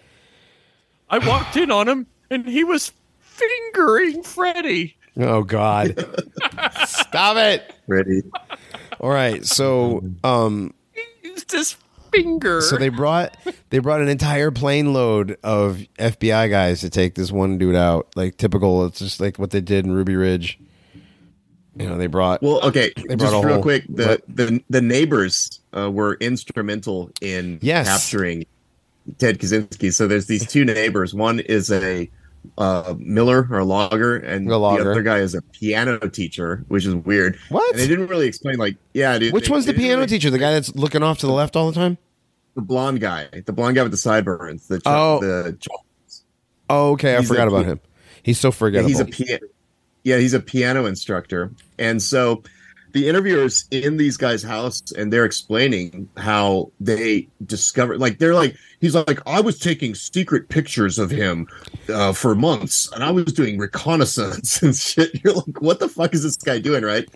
I 1.09 1.17
walked 1.19 1.57
in 1.57 1.71
on 1.71 1.87
him 1.89 2.07
and 2.31 2.47
he 2.47 2.63
was 2.63 2.91
fingering 3.19 4.23
Freddy. 4.23 4.95
oh 5.17 5.43
God, 5.43 6.03
stop 6.87 7.37
it! 7.37 7.73
Freddy. 7.87 8.23
All 8.99 9.09
right, 9.09 9.45
so 9.45 10.03
um, 10.23 10.73
He 10.93 11.29
used 11.29 11.51
his 11.51 11.75
finger. 12.13 12.61
so 12.61 12.77
they 12.77 12.89
brought 12.89 13.35
they 13.69 13.79
brought 13.79 14.01
an 14.01 14.07
entire 14.09 14.51
plane 14.51 14.93
load 14.93 15.37
of 15.43 15.77
FBI 15.97 16.49
guys 16.49 16.81
to 16.81 16.89
take 16.89 17.15
this 17.15 17.31
one 17.31 17.57
dude 17.57 17.75
out. 17.75 18.07
Like 18.15 18.37
typical, 18.37 18.85
it's 18.85 18.99
just 18.99 19.19
like 19.19 19.37
what 19.39 19.51
they 19.51 19.61
did 19.61 19.85
in 19.85 19.91
Ruby 19.91 20.15
Ridge. 20.15 20.59
You 21.77 21.87
know, 21.87 21.97
they 21.97 22.07
brought 22.07 22.41
Well, 22.41 22.61
okay, 22.67 22.91
They 23.07 23.15
brought 23.15 23.33
a 23.33 23.45
real 23.45 23.53
whole- 23.55 23.63
quick. 23.63 23.85
The, 23.87 24.05
what? 24.07 24.21
the 24.27 24.61
the 24.69 24.81
neighbors 24.81 25.61
uh, 25.75 25.89
were 25.89 26.15
instrumental 26.19 27.11
in 27.21 27.59
Yes. 27.61 27.87
capturing 27.87 28.45
Ted 29.17 29.39
Kaczynski. 29.39 29.93
So 29.93 30.05
there's 30.05 30.27
these 30.27 30.45
two 30.45 30.65
neighbors. 30.65 31.13
One 31.13 31.39
is 31.39 31.71
a 31.71 32.09
uh, 32.57 32.95
miller 32.97 33.47
or 33.51 33.63
logger, 33.63 34.17
and 34.17 34.47
logger. 34.47 34.83
the 34.83 34.91
other 34.91 35.03
guy 35.03 35.17
is 35.19 35.35
a 35.35 35.41
piano 35.41 35.97
teacher, 36.09 36.63
which 36.67 36.85
is 36.85 36.95
weird. 36.95 37.37
What? 37.49 37.71
And 37.71 37.79
they 37.79 37.87
didn't 37.87 38.07
really 38.07 38.27
explain. 38.27 38.57
Like, 38.57 38.77
yeah, 38.93 39.17
dude. 39.19 39.33
Which 39.33 39.45
they- 39.47 39.51
one's 39.51 39.65
the 39.65 39.71
they 39.71 39.77
didn't 39.77 39.85
piano 39.87 39.97
really- 40.01 40.07
teacher? 40.09 40.29
The 40.29 40.39
guy 40.39 40.51
that's 40.53 40.75
looking 40.75 41.03
off 41.03 41.19
to 41.19 41.27
the 41.27 41.33
left 41.33 41.55
all 41.55 41.67
the 41.71 41.75
time? 41.75 41.97
The 42.55 42.61
blonde 42.61 42.99
guy, 42.99 43.27
the 43.45 43.53
blonde 43.53 43.75
guy 43.75 43.83
with 43.83 43.91
the 43.91 43.97
sideburns. 43.97 44.67
The 44.67 44.81
Oh. 44.85 45.19
the 45.21 45.57
Oh, 46.69 46.91
okay. 46.91 47.15
I 47.15 47.19
He's 47.19 47.29
a 47.29 47.33
forgot 47.33 47.47
about 47.47 47.65
him. 47.65 47.79
He's 48.23 48.39
so 48.39 48.51
forgettable. 48.51 48.89
he's 48.89 48.99
a 48.99 49.05
piano. 49.05 49.47
Yeah, 50.03 50.17
he's 50.17 50.33
a 50.33 50.39
piano 50.39 50.85
instructor, 50.85 51.51
and 51.77 52.01
so 52.01 52.43
the 52.93 53.07
interviewers 53.07 53.65
in 53.71 53.97
these 53.97 54.17
guys' 54.17 54.43
house, 54.43 54.81
and 54.97 55.11
they're 55.11 55.25
explaining 55.25 56.09
how 56.17 56.71
they 56.79 57.27
discovered. 57.45 57.99
Like 57.99 58.19
they're 58.19 58.35
like, 58.35 58.55
he's 58.79 58.95
like, 58.95 59.19
I 59.27 59.41
was 59.41 59.59
taking 59.59 59.95
secret 59.95 60.49
pictures 60.49 60.99
of 60.99 61.09
him 61.09 61.47
uh, 61.89 62.13
for 62.13 62.35
months, 62.35 62.91
and 62.93 63.03
I 63.03 63.11
was 63.11 63.25
doing 63.25 63.57
reconnaissance 63.57 64.61
and 64.63 64.75
shit. 64.75 65.21
You're 65.23 65.33
like, 65.33 65.61
what 65.61 65.79
the 65.79 65.89
fuck 65.89 66.13
is 66.13 66.23
this 66.23 66.37
guy 66.37 66.59
doing, 66.59 66.83
right? 66.83 67.07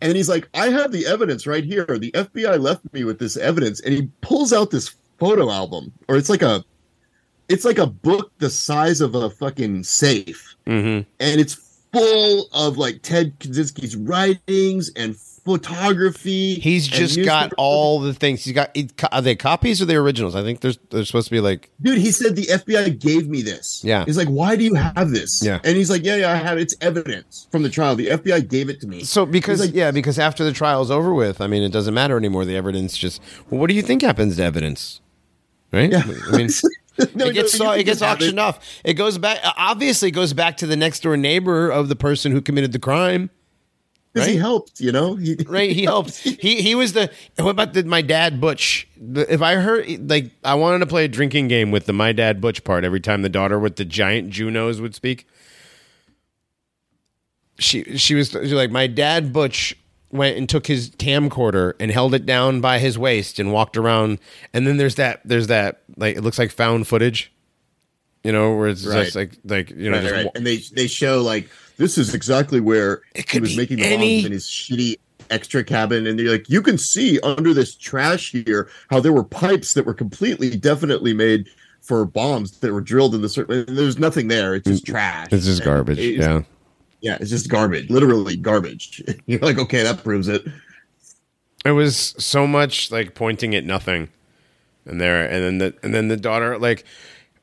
And 0.00 0.16
he's 0.16 0.28
like, 0.28 0.48
I 0.54 0.68
have 0.68 0.92
the 0.92 1.06
evidence 1.06 1.46
right 1.46 1.64
here. 1.64 1.86
The 1.86 2.10
FBI 2.12 2.60
left 2.60 2.92
me 2.92 3.04
with 3.04 3.18
this 3.18 3.36
evidence, 3.36 3.80
and 3.80 3.94
he 3.94 4.08
pulls 4.20 4.52
out 4.52 4.70
this 4.70 4.94
photo 5.18 5.50
album, 5.50 5.92
or 6.08 6.16
it's 6.16 6.28
like 6.28 6.42
a, 6.42 6.64
it's 7.48 7.64
like 7.64 7.78
a 7.78 7.86
book 7.86 8.32
the 8.38 8.50
size 8.50 9.00
of 9.00 9.14
a 9.14 9.30
fucking 9.30 9.82
safe 9.84 10.54
mm-hmm. 10.66 11.08
and 11.20 11.40
it's 11.40 11.54
full 11.94 12.48
of 12.52 12.76
like 12.76 13.00
Ted 13.02 13.38
Kaczynski's 13.40 13.96
writings 13.96 14.90
and 14.96 15.16
photography. 15.16 16.54
He's 16.54 16.88
just 16.88 17.22
got 17.24 17.52
all 17.58 18.00
the 18.00 18.14
things. 18.14 18.44
He's 18.44 18.54
got. 18.54 18.76
Are 19.12 19.22
they 19.22 19.36
copies 19.36 19.80
or 19.80 19.84
the 19.84 19.96
originals? 19.96 20.34
I 20.34 20.42
think 20.42 20.60
there's. 20.60 20.78
They're 20.90 21.04
supposed 21.04 21.28
to 21.28 21.30
be 21.32 21.40
like. 21.40 21.70
Dude, 21.80 21.98
he 21.98 22.10
said 22.10 22.36
the 22.36 22.46
FBI 22.46 22.98
gave 22.98 23.28
me 23.28 23.42
this. 23.42 23.82
Yeah. 23.84 24.04
He's 24.04 24.16
like, 24.16 24.28
why 24.28 24.56
do 24.56 24.64
you 24.64 24.74
have 24.74 25.10
this? 25.10 25.42
Yeah. 25.44 25.60
And 25.64 25.76
he's 25.76 25.90
like, 25.90 26.04
yeah, 26.04 26.16
yeah, 26.16 26.32
I 26.32 26.36
have 26.36 26.58
it. 26.58 26.62
It's 26.62 26.74
evidence 26.80 27.46
from 27.50 27.62
the 27.62 27.70
trial. 27.70 27.94
The 27.96 28.08
FBI 28.08 28.48
gave 28.48 28.68
it 28.68 28.80
to 28.80 28.86
me. 28.86 29.04
So 29.04 29.26
because 29.26 29.60
like- 29.60 29.74
yeah, 29.74 29.90
because 29.90 30.18
after 30.18 30.44
the 30.44 30.52
trial's 30.52 30.90
over 30.90 31.12
with, 31.14 31.40
I 31.40 31.46
mean, 31.46 31.62
it 31.62 31.72
doesn't 31.72 31.94
matter 31.94 32.16
anymore. 32.16 32.44
The 32.44 32.56
evidence 32.56 32.96
just. 32.96 33.20
Well, 33.50 33.60
what 33.60 33.68
do 33.68 33.74
you 33.74 33.82
think 33.82 34.02
happens 34.02 34.36
to 34.36 34.42
evidence? 34.42 35.00
Right. 35.72 35.90
Yeah. 35.90 36.02
I 36.32 36.36
mean. 36.36 36.48
No, 37.14 37.26
it 37.26 37.32
gets 37.34 37.58
no, 37.58 37.66
so, 37.66 37.72
it 37.72 37.84
gets 37.84 38.02
auctioned 38.02 38.38
off. 38.38 38.60
It 38.84 38.94
goes 38.94 39.18
back. 39.18 39.38
Uh, 39.42 39.52
obviously, 39.56 40.08
it 40.08 40.12
goes 40.12 40.32
back 40.32 40.56
to 40.58 40.66
the 40.66 40.76
next 40.76 41.00
door 41.02 41.16
neighbor 41.16 41.70
of 41.70 41.88
the 41.88 41.96
person 41.96 42.32
who 42.32 42.40
committed 42.40 42.72
the 42.72 42.78
crime. 42.78 43.30
'Cause 44.14 44.26
he 44.26 44.36
helped, 44.36 44.78
you 44.80 44.92
know? 44.92 45.16
He, 45.16 45.36
right? 45.48 45.72
He 45.72 45.82
helped. 45.82 46.16
He 46.18 46.62
he 46.62 46.76
was 46.76 46.92
the. 46.92 47.10
What 47.36 47.50
about 47.50 47.72
the, 47.72 47.82
my 47.82 48.00
dad 48.00 48.40
Butch? 48.40 48.86
The- 48.96 49.32
If 49.32 49.42
I 49.42 49.56
heard 49.56 50.08
like 50.08 50.30
I 50.44 50.54
wanted 50.54 50.78
to 50.78 50.86
play 50.86 51.04
a 51.04 51.08
drinking 51.08 51.48
game 51.48 51.72
with 51.72 51.86
the 51.86 51.92
my 51.92 52.12
dad 52.12 52.40
Butch 52.40 52.62
part 52.62 52.84
every 52.84 53.00
time 53.00 53.22
the 53.22 53.28
daughter 53.28 53.58
with 53.58 53.74
the 53.74 53.84
giant 53.84 54.30
Junos 54.30 54.80
would 54.80 54.94
speak. 54.94 55.26
She 57.58 57.98
she 57.98 58.14
was, 58.14 58.30
she 58.30 58.38
was 58.38 58.52
like 58.52 58.70
my 58.70 58.86
dad 58.86 59.32
Butch 59.32 59.76
went 60.14 60.36
and 60.38 60.48
took 60.48 60.66
his 60.66 60.90
camcorder 60.90 61.74
and 61.78 61.90
held 61.90 62.14
it 62.14 62.24
down 62.24 62.60
by 62.60 62.78
his 62.78 62.96
waist 62.96 63.38
and 63.38 63.52
walked 63.52 63.76
around 63.76 64.18
and 64.54 64.66
then 64.66 64.76
there's 64.78 64.94
that 64.94 65.20
there's 65.24 65.48
that 65.48 65.82
like 65.96 66.16
it 66.16 66.22
looks 66.22 66.38
like 66.38 66.50
found 66.50 66.86
footage 66.86 67.32
you 68.22 68.32
know 68.32 68.54
where 68.56 68.68
it's 68.68 68.84
just 68.84 69.14
like 69.16 69.32
like 69.44 69.70
you 69.70 69.90
know 69.90 70.00
Right, 70.00 70.12
right. 70.12 70.24
wa- 70.26 70.32
And 70.34 70.46
they 70.46 70.58
they 70.72 70.86
show 70.86 71.20
like 71.20 71.48
this 71.76 71.98
is 71.98 72.14
exactly 72.14 72.60
where 72.60 73.02
he 73.28 73.40
was 73.40 73.56
making 73.56 73.78
the 73.78 73.86
any- 73.86 74.18
bombs 74.18 74.26
in 74.26 74.32
his 74.32 74.44
shitty 74.46 74.96
extra 75.30 75.64
cabin, 75.64 76.06
and 76.06 76.18
they're 76.18 76.30
like, 76.30 76.48
you 76.50 76.60
can 76.62 76.76
see 76.78 77.18
under 77.22 77.52
this 77.54 77.74
trash 77.74 78.30
here 78.30 78.68
how 78.90 79.00
there 79.00 79.12
were 79.12 79.24
pipes 79.24 79.72
that 79.74 79.84
were 79.86 79.94
completely, 79.94 80.54
definitely 80.54 81.14
made 81.14 81.48
for 81.80 82.04
bombs 82.04 82.58
that 82.60 82.72
were 82.72 82.80
drilled 82.82 83.14
in 83.14 83.22
the 83.22 83.28
certain. 83.28 83.64
and 83.66 83.76
There's 83.78 83.98
nothing 83.98 84.28
there. 84.28 84.54
It's 84.54 84.68
just 84.68 84.86
trash. 84.86 85.28
it's 85.32 85.46
just 85.46 85.64
garbage 85.64 85.98
it's- 85.98 86.24
yeah 86.26 86.42
yeah, 87.04 87.18
it's 87.20 87.28
just 87.28 87.50
garbage. 87.50 87.90
Literally 87.90 88.34
garbage. 88.34 89.02
You're 89.26 89.40
like, 89.40 89.58
okay, 89.58 89.82
that 89.82 90.02
proves 90.02 90.26
it. 90.26 90.42
It 91.62 91.72
was 91.72 92.14
so 92.18 92.46
much 92.46 92.90
like 92.90 93.14
pointing 93.14 93.54
at 93.54 93.64
nothing, 93.64 94.08
and 94.86 94.98
there, 94.98 95.22
and 95.22 95.44
then 95.44 95.58
the 95.58 95.74
and 95.82 95.94
then 95.94 96.08
the 96.08 96.16
daughter 96.16 96.58
like, 96.58 96.84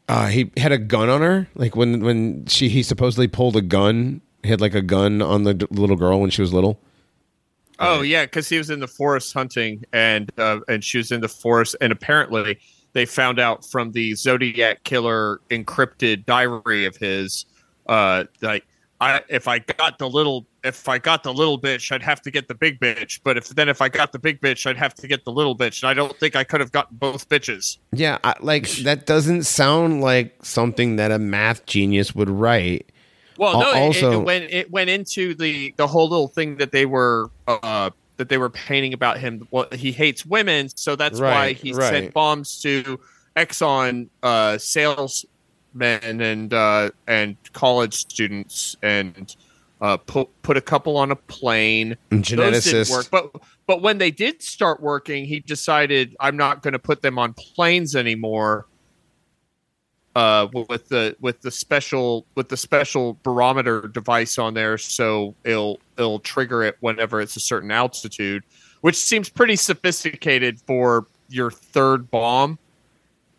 uh, 0.10 0.28
he 0.28 0.52
had 0.58 0.72
a 0.72 0.80
gun 0.80 1.10
on 1.10 1.22
her. 1.22 1.48
Like 1.54 1.76
when 1.76 2.04
when 2.04 2.48
she 2.48 2.70
he 2.70 2.82
supposedly 2.82 3.28
pulled 3.28 3.56
a 3.56 3.62
gun, 3.62 4.22
he 4.42 4.50
had 4.50 4.62
like 4.62 4.74
a 4.74 4.82
gun 4.82 5.22
on 5.22 5.44
the 5.44 5.54
d- 5.54 5.68
little 5.70 5.96
girl 5.96 6.20
when 6.20 6.32
she 6.32 6.42
was 6.42 6.52
little. 6.52 6.80
Oh 7.78 8.02
yeah, 8.02 8.26
because 8.26 8.50
he 8.50 8.58
was 8.58 8.72
in 8.72 8.80
the 8.80 8.88
forest 8.88 9.32
hunting, 9.32 9.84
and 9.94 10.32
uh, 10.40 10.62
and 10.68 10.84
she 10.84 10.98
was 10.98 11.12
in 11.12 11.22
the 11.22 11.30
forest, 11.30 11.76
and 11.82 11.92
apparently 11.92 12.60
they 12.94 13.06
found 13.06 13.40
out 13.40 13.64
from 13.64 13.92
the 13.92 14.16
Zodiac 14.16 14.84
killer 14.86 15.40
encrypted 15.52 16.26
diary 16.26 16.86
of 16.86 16.98
his, 16.98 17.46
uh, 17.88 18.24
like 18.42 18.66
I 19.02 19.22
if 19.30 19.48
I 19.48 19.60
got 19.60 19.98
the 19.98 20.08
little 20.08 20.46
if 20.64 20.88
I 20.88 21.00
got 21.00 21.24
the 21.24 21.34
little 21.34 21.60
bitch, 21.60 21.92
I'd 21.92 22.04
have 22.04 22.22
to 22.22 22.32
get 22.32 22.48
the 22.48 22.54
big 22.54 22.80
bitch, 22.80 23.20
but 23.24 23.36
if 23.36 23.50
then 23.50 23.68
if 23.68 23.82
I 23.82 23.90
got 23.90 24.12
the 24.12 24.20
big 24.20 24.40
bitch, 24.40 24.68
I'd 24.68 24.78
have 24.78 24.94
to 24.96 25.08
get 25.08 25.26
the 25.26 25.32
little 25.32 25.58
bitch, 25.58 25.82
and 25.82 25.90
I 25.90 25.96
don't 25.96 26.16
think 26.20 26.36
I 26.36 26.44
could 26.44 26.60
have 26.60 26.72
gotten 26.72 26.98
both 26.98 27.28
bitches. 27.28 27.80
Yeah, 27.92 28.20
I, 28.24 28.36
like 28.42 28.70
that 28.84 29.08
doesn't 29.08 29.44
sound 29.44 30.02
like 30.02 30.36
something 30.46 30.98
that 30.98 31.12
a 31.12 31.18
math 31.18 31.66
genius 31.66 32.14
would 32.14 32.30
write. 32.30 32.92
Well, 33.40 33.60
no, 33.60 33.72
Al- 33.72 33.76
it- 33.76 33.80
also- 33.80 34.22
it, 34.22 34.24
went 34.24 34.52
it 34.52 34.72
went 34.72 34.92
into 34.92 35.34
the 35.34 35.74
the 35.78 35.88
whole 35.88 36.08
little 36.08 36.28
thing 36.28 36.58
that 36.58 36.72
they 36.72 36.86
were 36.86 37.32
uh 37.48 37.90
that 38.18 38.30
they 38.30 38.38
were 38.38 38.52
painting 38.52 38.94
about 38.94 39.18
him. 39.18 39.48
Well, 39.50 39.66
he 39.74 39.92
hates 39.92 40.28
women, 40.28 40.70
so 40.70 40.96
that's 40.96 41.20
why 41.20 41.54
he 41.54 41.74
right. 41.74 41.90
sent 41.90 42.14
bombs 42.14 42.62
to 42.62 43.00
Exxon 43.36 44.10
uh, 44.22 44.60
salesmen 45.74 46.22
and 46.22 46.54
uh, 46.54 46.92
and 47.08 47.36
college 47.54 47.94
students 47.94 48.76
and 48.82 49.36
uh, 49.82 49.98
put 49.98 50.30
put 50.42 50.58
a 50.58 50.62
couple 50.62 50.98
on 50.98 51.12
a 51.12 51.16
plane. 51.16 51.98
And 52.12 52.24
Those 52.24 52.28
didn't 52.28 52.54
geneticist. 52.54 52.92
work, 52.92 53.08
but 53.12 53.44
but 53.68 53.82
when 53.82 53.98
they 53.98 54.12
did 54.12 54.42
start 54.42 54.82
working, 54.82 55.26
he 55.26 55.40
decided 55.40 56.16
I'm 56.20 56.38
not 56.38 56.62
going 56.62 56.74
to 56.74 56.80
put 56.80 57.02
them 57.02 57.18
on 57.18 57.34
planes 57.34 57.96
anymore 57.96 58.68
uh 60.14 60.46
with 60.68 60.90
the 60.90 61.16
with 61.22 61.40
the 61.40 61.50
special 61.50 62.26
with 62.36 62.50
the 62.50 62.58
special 62.58 63.18
barometer 63.24 63.88
device 63.88 64.38
on 64.38 64.54
there 64.54 64.78
so 64.78 65.34
it'll 65.46 65.80
it'll 65.98 66.20
trigger 66.20 66.64
it 66.64 66.76
whenever 66.82 67.22
it's 67.22 67.38
a 67.38 67.40
certain 67.40 67.72
altitude 67.72 68.44
which 68.82 68.98
seems 68.98 69.30
pretty 69.30 69.56
sophisticated 69.56 70.60
for 70.68 71.08
your 71.30 71.50
third 71.50 72.12
bomb 72.12 72.60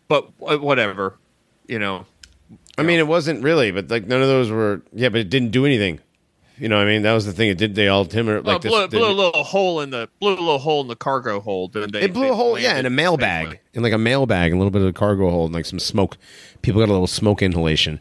but 0.07 0.31
whatever 0.39 1.19
you 1.67 1.77
know 1.77 2.07
I 2.77 2.83
mean, 2.83 2.99
it 2.99 3.07
wasn't 3.07 3.43
really, 3.43 3.71
but 3.71 3.89
like 3.89 4.07
none 4.07 4.21
of 4.21 4.27
those 4.27 4.49
were. 4.49 4.81
Yeah, 4.93 5.09
but 5.09 5.21
it 5.21 5.29
didn't 5.29 5.51
do 5.51 5.65
anything. 5.65 5.99
You 6.57 6.69
know, 6.69 6.77
what 6.77 6.87
I 6.87 6.89
mean, 6.89 7.01
that 7.01 7.13
was 7.13 7.25
the 7.25 7.33
thing. 7.33 7.49
It 7.49 7.57
did. 7.57 7.75
They 7.75 7.87
all 7.87 8.01
uh, 8.01 8.41
like 8.41 8.61
this. 8.61 8.71
blew, 8.87 9.03
a 9.03 9.11
little 9.11 9.43
hole 9.43 9.81
in 9.81 9.89
the 9.89 10.09
blew 10.19 10.29
a 10.29 10.35
little 10.35 10.59
hole 10.59 10.81
in 10.81 10.87
the 10.87 10.95
cargo 10.95 11.39
hold 11.39 11.75
and 11.75 11.91
they, 11.91 12.03
it 12.03 12.13
blew 12.13 12.23
they 12.23 12.29
a 12.29 12.35
hole, 12.35 12.59
yeah, 12.59 12.77
in 12.77 12.85
a 12.85 12.91
mail 12.91 13.17
bag, 13.17 13.59
in 13.73 13.83
like 13.83 13.93
a 13.93 13.97
mail 13.97 14.25
bag, 14.25 14.51
and 14.51 14.55
a 14.55 14.59
little 14.59 14.71
bit 14.71 14.81
of 14.81 14.87
a 14.87 14.93
cargo 14.93 15.29
hold, 15.29 15.47
and 15.47 15.55
like 15.55 15.65
some 15.65 15.79
smoke. 15.79 16.17
People 16.61 16.81
got 16.81 16.89
a 16.89 16.93
little 16.93 17.07
smoke 17.07 17.41
inhalation. 17.41 17.99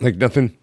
Like 0.00 0.16
nothing. 0.16 0.56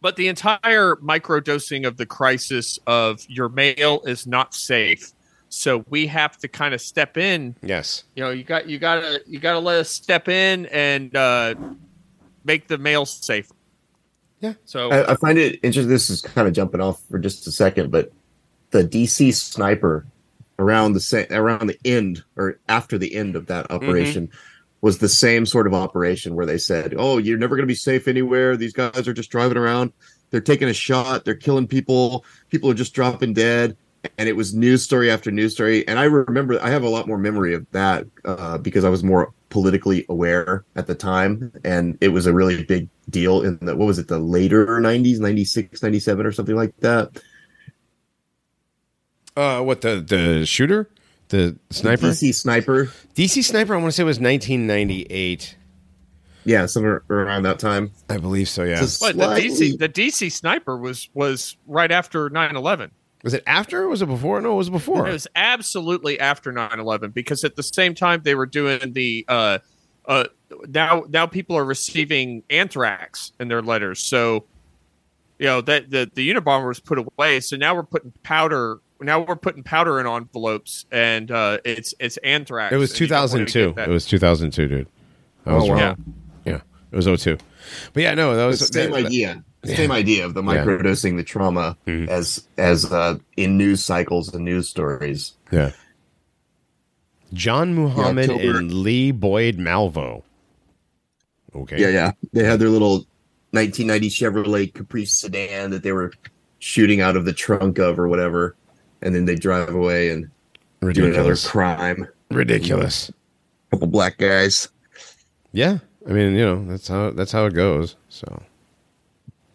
but 0.00 0.16
the 0.16 0.28
entire 0.28 0.96
microdosing 0.96 1.86
of 1.86 1.96
the 1.96 2.06
crisis 2.06 2.78
of 2.86 3.24
your 3.28 3.48
mail 3.48 4.02
is 4.04 4.26
not 4.26 4.54
safe 4.54 5.12
so 5.48 5.84
we 5.88 6.06
have 6.06 6.36
to 6.38 6.48
kind 6.48 6.74
of 6.74 6.80
step 6.80 7.16
in 7.16 7.54
Yes. 7.62 8.04
you 8.14 8.22
know 8.22 8.30
you 8.30 8.44
got 8.44 8.68
you 8.68 8.78
gotta 8.78 9.20
you 9.26 9.38
gotta 9.38 9.58
let 9.60 9.78
us 9.78 9.88
step 9.90 10.28
in 10.28 10.66
and 10.66 11.14
uh 11.16 11.54
make 12.44 12.68
the 12.68 12.78
mail 12.78 13.06
safe 13.06 13.50
yeah 14.40 14.54
so 14.64 14.90
I, 14.90 15.12
I 15.12 15.16
find 15.16 15.38
it 15.38 15.58
interesting. 15.62 15.88
This 15.88 16.10
is 16.10 16.20
kind 16.20 16.46
of 16.46 16.54
jumping 16.54 16.80
off 16.80 17.00
for 17.10 17.18
just 17.18 17.46
a 17.46 17.52
second, 17.52 17.90
but 17.90 18.12
the 18.70 18.84
DC 18.84 19.32
sniper 19.34 20.06
around 20.58 20.92
the 20.92 21.00
sa- 21.00 21.24
around 21.30 21.68
the 21.68 21.78
end 21.86 22.22
or 22.36 22.58
after 22.68 22.98
the 22.98 23.14
end 23.14 23.34
of 23.36 23.46
that 23.46 23.70
operation 23.70 24.28
was 24.82 24.98
the 24.98 25.08
same 25.08 25.46
sort 25.46 25.66
of 25.66 25.72
operation 25.74 26.34
where 26.34 26.44
they 26.44 26.58
said, 26.58 26.94
"Oh, 26.98 27.16
you're 27.16 27.38
never 27.38 27.56
going 27.56 27.66
to 27.66 27.70
be 27.70 27.74
safe 27.74 28.06
anywhere. 28.08 28.56
These 28.58 28.74
guys 28.74 29.08
are 29.08 29.14
just 29.14 29.30
driving 29.30 29.56
around. 29.56 29.92
They're 30.30 30.40
taking 30.42 30.68
a 30.68 30.74
shot. 30.74 31.24
They're 31.24 31.34
killing 31.34 31.66
people. 31.66 32.24
People 32.50 32.70
are 32.70 32.74
just 32.74 32.92
dropping 32.94 33.32
dead." 33.32 33.74
And 34.18 34.28
it 34.28 34.36
was 34.36 34.54
news 34.54 34.82
story 34.82 35.10
after 35.10 35.30
news 35.30 35.52
story. 35.52 35.86
And 35.88 35.98
I 35.98 36.04
remember 36.04 36.60
I 36.62 36.70
have 36.70 36.82
a 36.82 36.88
lot 36.88 37.06
more 37.06 37.18
memory 37.18 37.54
of 37.54 37.66
that 37.72 38.06
uh, 38.24 38.58
because 38.58 38.84
I 38.84 38.88
was 38.88 39.02
more 39.04 39.32
politically 39.48 40.04
aware 40.08 40.64
at 40.74 40.86
the 40.86 40.94
time, 40.94 41.52
and 41.64 41.96
it 42.00 42.08
was 42.08 42.26
a 42.26 42.32
really 42.34 42.64
big 42.64 42.88
deal 43.08 43.42
in 43.42 43.58
the 43.62 43.76
what 43.76 43.86
was 43.86 43.98
it 43.98 44.08
the 44.08 44.18
later 44.18 44.66
90s 44.80 45.20
96 45.20 45.80
97 45.82 46.26
or 46.26 46.32
something 46.32 46.56
like 46.56 46.76
that 46.80 47.22
Uh, 49.36 49.60
what 49.62 49.82
the 49.82 50.00
the 50.00 50.44
shooter, 50.46 50.88
the 51.28 51.56
sniper, 51.70 52.08
dc 52.08 52.34
sniper 52.34 52.90
DC 53.14 53.44
sniper. 53.44 53.74
I 53.74 53.76
want 53.78 53.88
to 53.88 53.92
say 53.92 54.02
was 54.02 54.18
1998. 54.18 55.56
yeah 56.44 56.66
somewhere 56.66 57.02
around 57.10 57.42
that 57.44 57.58
time 57.58 57.92
I 58.08 58.16
believe 58.18 58.48
so. 58.48 58.64
Yeah. 58.64 58.82
It's 58.82 59.00
a 59.02 59.14
but 59.14 59.36
the 59.36 59.42
dc 59.42 59.78
the 59.78 59.88
dc 59.88 60.32
sniper 60.32 60.76
was 60.76 61.08
was 61.14 61.56
right 61.66 61.92
after 61.92 62.28
9-11 62.30 62.90
Was 63.22 63.34
it 63.34 63.42
after? 63.46 63.82
or 63.82 63.88
Was 63.88 64.02
it 64.02 64.06
before? 64.06 64.40
No, 64.40 64.52
it 64.52 64.56
was 64.56 64.70
before. 64.70 65.08
it 65.08 65.12
was 65.12 65.26
absolutely 65.34 66.20
after 66.20 66.52
9-11 66.52 67.12
because 67.14 67.42
at 67.44 67.56
the 67.56 67.62
same 67.62 67.94
time 67.94 68.20
they 68.24 68.34
were 68.34 68.46
doing 68.46 68.92
the 68.92 69.24
uh 69.28 69.58
uh 70.06 70.24
now 70.68 71.04
now 71.08 71.26
people 71.26 71.56
are 71.56 71.64
receiving 71.64 72.42
anthrax 72.50 73.32
in 73.40 73.48
their 73.48 73.62
letters 73.62 74.00
so 74.00 74.44
you 75.38 75.46
know 75.46 75.60
that 75.60 75.90
the 75.90 76.08
the 76.14 76.32
unabomber 76.32 76.68
was 76.68 76.78
put 76.78 76.98
away 76.98 77.40
so 77.40 77.56
now 77.56 77.74
we're 77.74 77.82
putting 77.82 78.12
powder 78.22 78.78
now 79.00 79.20
we're 79.20 79.34
putting 79.34 79.62
powder 79.64 79.98
in 80.00 80.06
envelopes 80.06 80.86
and 80.92 81.30
uh 81.32 81.58
it's 81.64 81.92
it's 81.98 82.16
anthrax 82.18 82.72
It 82.72 82.76
was 82.76 82.92
and 82.92 83.00
you 83.00 83.06
don't 83.08 83.18
wanna 83.30 83.44
2002. 83.46 83.80
It 83.80 83.88
was 83.92 84.06
2002, 84.06 84.68
dude. 84.68 84.86
I 85.44 85.50
Oh, 85.50 85.54
was 85.56 85.68
wow. 85.68 85.74
wrong. 85.74 86.14
Yeah, 86.44 86.60
it 86.92 86.96
was 86.96 87.06
02. 87.06 87.36
But 87.92 88.02
yeah, 88.04 88.14
no, 88.14 88.34
that 88.36 88.42
the 88.42 88.46
was 88.46 88.68
same 88.68 88.92
that- 88.92 89.06
idea 89.06 89.34
the 89.34 89.45
yeah. 89.70 89.76
same 89.76 89.92
idea 89.92 90.24
of 90.24 90.34
the 90.34 90.42
Yeah. 90.42 90.64
microdosing 90.64 91.16
the 91.16 91.22
trauma 91.24 91.76
Mhm. 91.86 92.08
as 92.08 92.46
as 92.58 92.84
uh 92.92 93.18
in 93.36 93.56
news 93.56 93.84
cycles 93.84 94.32
and 94.34 94.44
news 94.44 94.68
stories 94.68 95.32
Yeah. 95.52 95.72
John 97.32 97.74
Muhammad 97.74 98.30
October- 98.30 98.58
and 98.58 98.72
Lee 98.72 99.10
Boyd 99.10 99.58
Malvo. 99.58 100.22
Okay. 101.54 101.80
yeah 101.80 101.88
yeah 101.88 102.12
they 102.32 102.44
had 102.44 102.60
their 102.60 102.68
little 102.68 103.06
1990 103.52 104.10
chevrolet 104.10 104.72
caprice 104.74 105.12
sedan 105.12 105.70
that 105.70 105.82
they 105.82 105.92
were 105.92 106.12
shooting 106.58 107.00
out 107.00 107.16
of 107.16 107.24
the 107.24 107.32
trunk 107.32 107.78
of 107.78 107.98
or 107.98 108.08
whatever 108.08 108.54
and 109.02 109.14
then 109.14 109.24
they 109.24 109.34
drive 109.36 109.74
away 109.74 110.10
and 110.10 110.28
do 110.94 111.06
another 111.06 111.36
crime 111.36 112.06
Ridiculous. 112.30 113.08
A 113.08 113.76
couple 113.76 113.86
black 113.88 114.18
guys 114.18 114.68
Yeah. 115.52 115.78
I 116.08 116.12
mean, 116.12 116.34
you 116.36 116.44
know, 116.44 116.64
that's 116.68 116.86
how 116.88 117.10
that's 117.10 117.32
how 117.32 117.46
it 117.46 117.54
goes. 117.54 117.96
So 118.08 118.42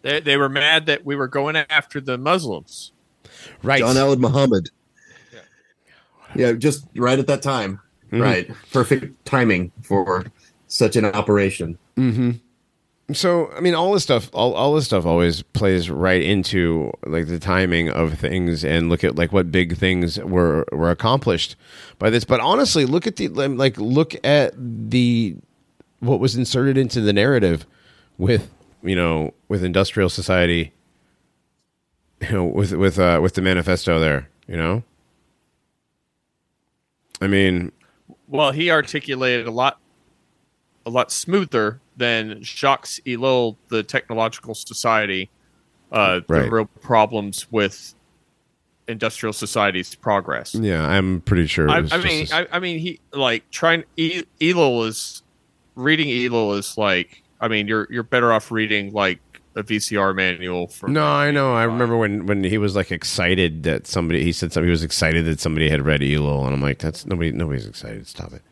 They, 0.02 0.20
they 0.20 0.36
were 0.36 0.48
mad 0.48 0.86
that 0.86 1.04
we 1.04 1.16
were 1.16 1.28
going 1.28 1.56
after 1.56 2.00
the 2.00 2.18
Muslims. 2.18 2.92
right, 3.62 3.80
John 3.80 3.96
Allen 3.96 4.20
Muhammad. 4.20 4.70
Yeah, 6.34 6.52
just 6.52 6.86
right 6.96 7.18
at 7.18 7.26
that 7.26 7.42
time. 7.42 7.80
Mm-hmm. 8.06 8.20
Right. 8.20 8.50
Perfect 8.72 9.24
timing 9.24 9.72
for 9.82 10.26
such 10.66 10.96
an 10.96 11.04
operation. 11.06 11.78
So 13.12 13.50
I 13.52 13.60
mean, 13.60 13.74
all 13.74 13.92
this 13.92 14.02
stuff, 14.02 14.30
all, 14.32 14.54
all 14.54 14.74
this 14.74 14.84
stuff 14.86 15.04
always 15.04 15.42
plays 15.42 15.90
right 15.90 16.22
into 16.22 16.92
like 17.04 17.26
the 17.26 17.38
timing 17.38 17.90
of 17.90 18.18
things, 18.18 18.64
and 18.64 18.88
look 18.88 19.04
at 19.04 19.16
like 19.16 19.32
what 19.32 19.50
big 19.50 19.76
things 19.76 20.18
were 20.18 20.64
were 20.72 20.90
accomplished 20.90 21.56
by 21.98 22.10
this. 22.10 22.24
But 22.24 22.40
honestly, 22.40 22.84
look 22.84 23.06
at 23.06 23.16
the 23.16 23.28
like 23.28 23.76
look 23.78 24.14
at 24.24 24.54
the 24.56 25.36
what 26.00 26.20
was 26.20 26.36
inserted 26.36 26.78
into 26.78 27.00
the 27.00 27.12
narrative 27.12 27.66
with 28.18 28.50
you 28.82 28.96
know 28.96 29.32
with 29.48 29.62
industrial 29.64 30.08
society, 30.08 30.72
you 32.20 32.30
know 32.32 32.44
with 32.44 32.72
with 32.72 32.98
uh, 32.98 33.18
with 33.22 33.34
the 33.34 33.42
manifesto 33.42 33.98
there. 34.00 34.28
You 34.48 34.56
know, 34.56 34.82
I 37.20 37.26
mean, 37.26 37.72
Well, 38.28 38.50
he 38.52 38.70
articulated 38.70 39.46
a 39.46 39.50
lot, 39.50 39.78
a 40.84 40.90
lot 40.90 41.12
smoother 41.12 41.80
than 41.96 42.42
Jacques 42.42 42.86
Ellul, 43.06 43.56
the 43.68 43.82
technological 43.82 44.54
society, 44.54 45.30
uh, 45.92 46.20
Right. 46.28 46.42
the 46.46 46.50
real 46.50 46.64
problems 46.80 47.46
with 47.52 47.94
industrial 48.88 49.32
society's 49.32 49.94
progress. 49.94 50.54
yeah, 50.54 50.84
I'm 50.86 51.20
pretty 51.20 51.46
sure. 51.46 51.70
I, 51.70 51.78
I 51.78 51.98
mean, 51.98 52.20
this- 52.22 52.32
I, 52.32 52.46
I 52.50 52.58
mean, 52.58 52.78
he 52.80 52.98
like 53.12 53.48
trying. 53.50 53.84
E, 53.96 54.24
Ellul 54.40 54.86
is 54.88 55.22
reading 55.76 56.08
Ellul 56.08 56.58
is 56.58 56.76
like. 56.76 57.21
I 57.42 57.48
mean, 57.48 57.66
you're 57.68 57.86
you're 57.90 58.04
better 58.04 58.32
off 58.32 58.50
reading 58.50 58.92
like 58.92 59.20
a 59.56 59.62
VCR 59.62 60.14
manual 60.14 60.68
from. 60.68 60.92
No, 60.92 61.04
I 61.04 61.30
know. 61.30 61.54
I 61.54 61.64
remember 61.64 61.96
when 61.96 62.24
when 62.26 62.44
he 62.44 62.56
was 62.56 62.76
like 62.76 62.90
excited 62.90 63.64
that 63.64 63.86
somebody 63.86 64.22
he 64.22 64.32
said 64.32 64.52
something. 64.52 64.68
He 64.68 64.70
was 64.70 64.84
excited 64.84 65.24
that 65.26 65.40
somebody 65.40 65.68
had 65.68 65.84
read 65.84 66.00
Ellul, 66.00 66.44
and 66.44 66.54
I'm 66.54 66.62
like, 66.62 66.78
that's 66.78 67.04
nobody. 67.04 67.32
Nobody's 67.32 67.66
excited. 67.66 68.06
Stop 68.06 68.32
it. 68.32 68.42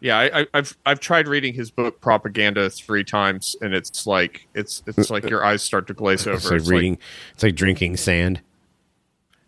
Yeah, 0.00 0.16
I, 0.16 0.40
I, 0.40 0.46
I've 0.54 0.76
I've 0.86 1.00
tried 1.00 1.26
reading 1.26 1.52
his 1.52 1.72
book 1.72 2.00
Propaganda 2.00 2.70
three 2.70 3.02
times, 3.02 3.56
and 3.60 3.74
it's 3.74 4.06
like 4.06 4.46
it's 4.54 4.82
it's 4.86 5.10
like 5.10 5.28
your 5.28 5.44
eyes 5.44 5.62
start 5.62 5.88
to 5.88 5.94
glaze 5.94 6.26
over. 6.26 6.36
It's 6.36 6.50
like 6.50 6.72
reading. 6.72 6.98
it's 7.34 7.42
like 7.42 7.56
drinking 7.56 7.96
sand. 7.96 8.40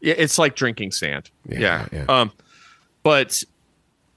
yeah, 0.00 0.14
it's 0.16 0.38
like 0.38 0.56
drinking 0.56 0.90
sand. 0.90 1.30
Yeah, 1.48 1.60
Yeah, 1.60 1.86
yeah. 1.92 2.04
Um, 2.08 2.32
but 3.04 3.44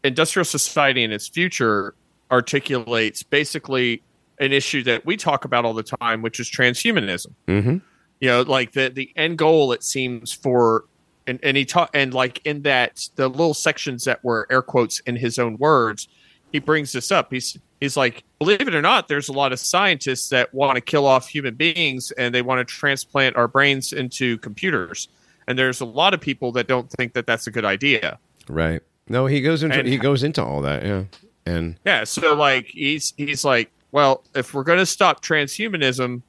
industrial 0.03 0.45
society 0.45 1.03
and 1.03 1.13
its 1.13 1.27
future 1.27 1.93
articulates 2.31 3.21
basically 3.21 4.01
an 4.39 4.51
issue 4.51 4.83
that 4.83 5.05
we 5.05 5.15
talk 5.17 5.45
about 5.45 5.65
all 5.65 5.73
the 5.73 5.83
time, 5.83 6.21
which 6.21 6.39
is 6.39 6.49
transhumanism. 6.49 7.33
Mm-hmm. 7.47 7.77
you 8.19 8.27
know 8.29 8.41
like 8.41 8.71
the 8.73 8.89
the 8.89 9.11
end 9.15 9.37
goal 9.37 9.71
it 9.73 9.83
seems 9.83 10.31
for 10.31 10.85
and, 11.27 11.39
and 11.43 11.55
he 11.57 11.65
taught 11.65 11.89
and 11.93 12.13
like 12.13 12.45
in 12.45 12.61
that 12.63 13.07
the 13.15 13.27
little 13.27 13.53
sections 13.53 14.03
that 14.05 14.23
were 14.23 14.45
air 14.49 14.61
quotes 14.61 14.99
in 15.01 15.15
his 15.15 15.39
own 15.39 15.57
words 15.57 16.07
he 16.51 16.59
brings 16.59 16.91
this 16.91 17.11
up 17.11 17.31
he's 17.31 17.57
he's 17.79 17.95
like 17.97 18.23
believe 18.39 18.61
it 18.61 18.75
or 18.75 18.81
not 18.81 19.07
there's 19.07 19.29
a 19.29 19.33
lot 19.33 19.51
of 19.53 19.59
scientists 19.59 20.29
that 20.29 20.53
want 20.53 20.75
to 20.75 20.81
kill 20.81 21.05
off 21.05 21.27
human 21.27 21.55
beings 21.55 22.11
and 22.11 22.33
they 22.35 22.41
want 22.41 22.59
to 22.65 22.65
transplant 22.73 23.35
our 23.35 23.47
brains 23.47 23.93
into 23.93 24.37
computers 24.39 25.07
and 25.47 25.57
there's 25.57 25.81
a 25.81 25.85
lot 25.85 26.13
of 26.13 26.21
people 26.21 26.51
that 26.51 26.67
don't 26.67 26.89
think 26.91 27.13
that 27.13 27.25
that's 27.25 27.47
a 27.47 27.51
good 27.51 27.65
idea 27.65 28.17
Right. 28.49 28.81
No, 29.07 29.25
he 29.25 29.41
goes 29.41 29.63
into 29.63 29.79
And- 29.79 29.87
he 29.87 29.97
goes 29.97 30.23
into 30.23 30.43
all 30.43 30.61
that. 30.61 30.85
Yeah, 30.85 31.03
and 31.45 31.77
Yeah, 31.85 32.03
so 32.03 32.35
like 32.35 32.65
he's 32.67 33.13
he's 33.17 33.43
like, 33.45 33.69
well, 33.93 34.23
if 34.35 34.55
we're 34.55 34.63
going 34.63 34.79
to 34.79 34.87
stop 34.87 35.23
transhumanism, 35.23 36.23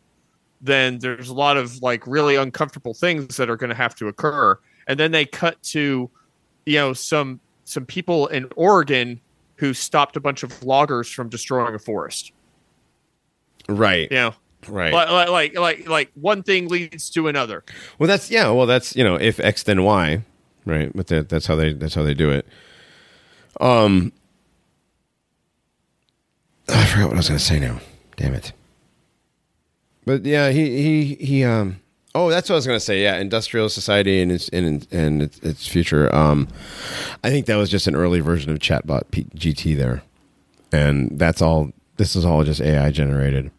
then 0.61 0.99
there's 0.99 1.31
a 1.31 1.35
lot 1.35 1.57
of 1.57 1.83
like 1.83 2.07
really 2.07 2.37
uncomfortable 2.37 2.93
things 2.93 3.39
that 3.39 3.49
are 3.49 3.57
going 3.57 3.71
to 3.71 3.77
have 3.77 3.95
to 3.97 4.07
occur. 4.07 4.59
And 4.87 5.01
then 5.01 5.13
they 5.13 5.25
cut 5.25 5.61
to, 5.65 6.11
you 6.67 6.77
know, 6.77 6.93
some 6.93 7.41
some 7.65 7.87
people 7.87 8.27
in 8.27 8.49
Oregon 8.55 9.19
who 9.57 9.73
stopped 9.73 10.15
a 10.17 10.21
bunch 10.21 10.43
of 10.43 10.63
loggers 10.63 11.11
from 11.11 11.31
destroying 11.31 11.75
a 11.75 11.79
forest. 11.79 12.33
right, 13.67 14.11
You 14.11 14.17
know, 14.17 14.35
right. 14.69 14.93
like, 14.93 15.09
like 15.09 15.29
like 15.31 15.59
like 15.59 15.89
like 15.89 16.11
one 16.15 16.43
thing 16.43 16.69
leads 16.69 17.09
to 17.11 17.29
another. 17.29 17.65
Well, 17.99 18.09
that's 18.09 18.31
yeah. 18.31 18.51
Well, 18.51 18.67
that's 18.67 18.95
you 18.95 19.05
know, 19.05 19.15
if 19.15 19.41
X 19.41 19.63
then 19.63 19.85
Y, 19.85 20.23
right? 20.67 20.93
But 20.95 21.07
that, 21.07 21.31
that's 21.31 21.47
how 21.47 21.57
they 21.57 21.73
that's 21.73 21.95
how 21.95 22.03
they 22.03 22.15
do 22.15 22.31
it. 22.31 22.47
Um, 23.59 24.13
I 26.69 26.85
forgot 26.87 27.07
what 27.09 27.15
I 27.15 27.19
was 27.19 27.29
going 27.29 27.39
to 27.39 27.45
say 27.45 27.61
now. 27.61 27.81
Damn 28.17 28.35
it. 28.35 28.53
But 30.07 30.25
yeah, 30.25 30.51
he 30.51 30.83
he 30.83 31.15
he. 31.15 31.45
Um. 31.45 31.81
Oh, 32.15 32.31
that's 32.31 32.49
what 32.49 32.55
I 32.55 32.57
was 32.57 32.67
going 32.67 32.77
to 32.79 32.85
say. 32.85 33.03
Yeah, 33.03 33.17
industrial 33.17 33.69
society 33.69 34.21
and 34.21 34.31
its 34.31 34.49
and 34.51 34.87
and 34.93 35.23
its, 35.23 35.39
its 35.41 35.67
future. 35.67 36.15
Um, 36.15 36.49
I 37.23 37.31
think 37.31 37.47
that 37.47 37.57
was 37.57 37.71
just 37.71 37.87
an 37.87 37.97
early 37.97 38.21
version 38.21 38.53
of 38.53 38.59
chatbot 38.59 39.11
P- 39.11 39.27
GT 39.35 39.77
there, 39.77 40.03
and 40.73 41.19
that's 41.19 41.43
all. 41.43 41.73
This 41.97 42.17
is 42.17 42.25
all 42.25 42.45
just 42.45 42.61
AI 42.61 42.91
generated 42.91 43.51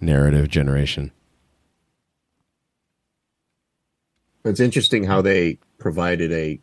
narrative 0.00 0.48
generation. 0.48 1.12
It's 4.44 4.60
interesting 4.60 5.04
how 5.04 5.22
they 5.22 5.58
provided 5.78 6.32
a. 6.32 6.60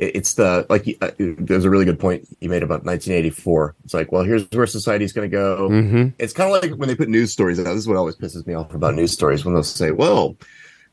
it- 0.00 0.16
It's 0.16 0.34
the 0.34 0.66
like 0.68 0.84
uh, 1.00 1.10
there's 1.18 1.64
a 1.64 1.70
really 1.70 1.84
good 1.84 1.98
point 2.00 2.26
you 2.40 2.48
made 2.48 2.62
about 2.62 2.84
1984. 2.84 3.74
It's 3.84 3.94
like, 3.94 4.10
well, 4.12 4.22
here's 4.24 4.44
where 4.50 4.66
society's 4.66 5.12
going 5.12 5.30
to 5.30 5.36
go. 5.36 5.68
Mm-hmm. 5.70 6.08
It's 6.18 6.32
kind 6.32 6.54
of 6.54 6.62
like 6.62 6.72
when 6.78 6.88
they 6.88 6.94
put 6.96 7.08
news 7.08 7.32
stories 7.32 7.58
out. 7.60 7.64
This 7.64 7.76
is 7.76 7.88
what 7.88 7.96
always 7.96 8.16
pisses 8.16 8.46
me 8.46 8.54
off 8.54 8.74
about 8.74 8.94
news 8.94 9.12
stories 9.12 9.44
when 9.44 9.54
they'll 9.54 9.62
say, 9.62 9.90
well, 9.90 10.36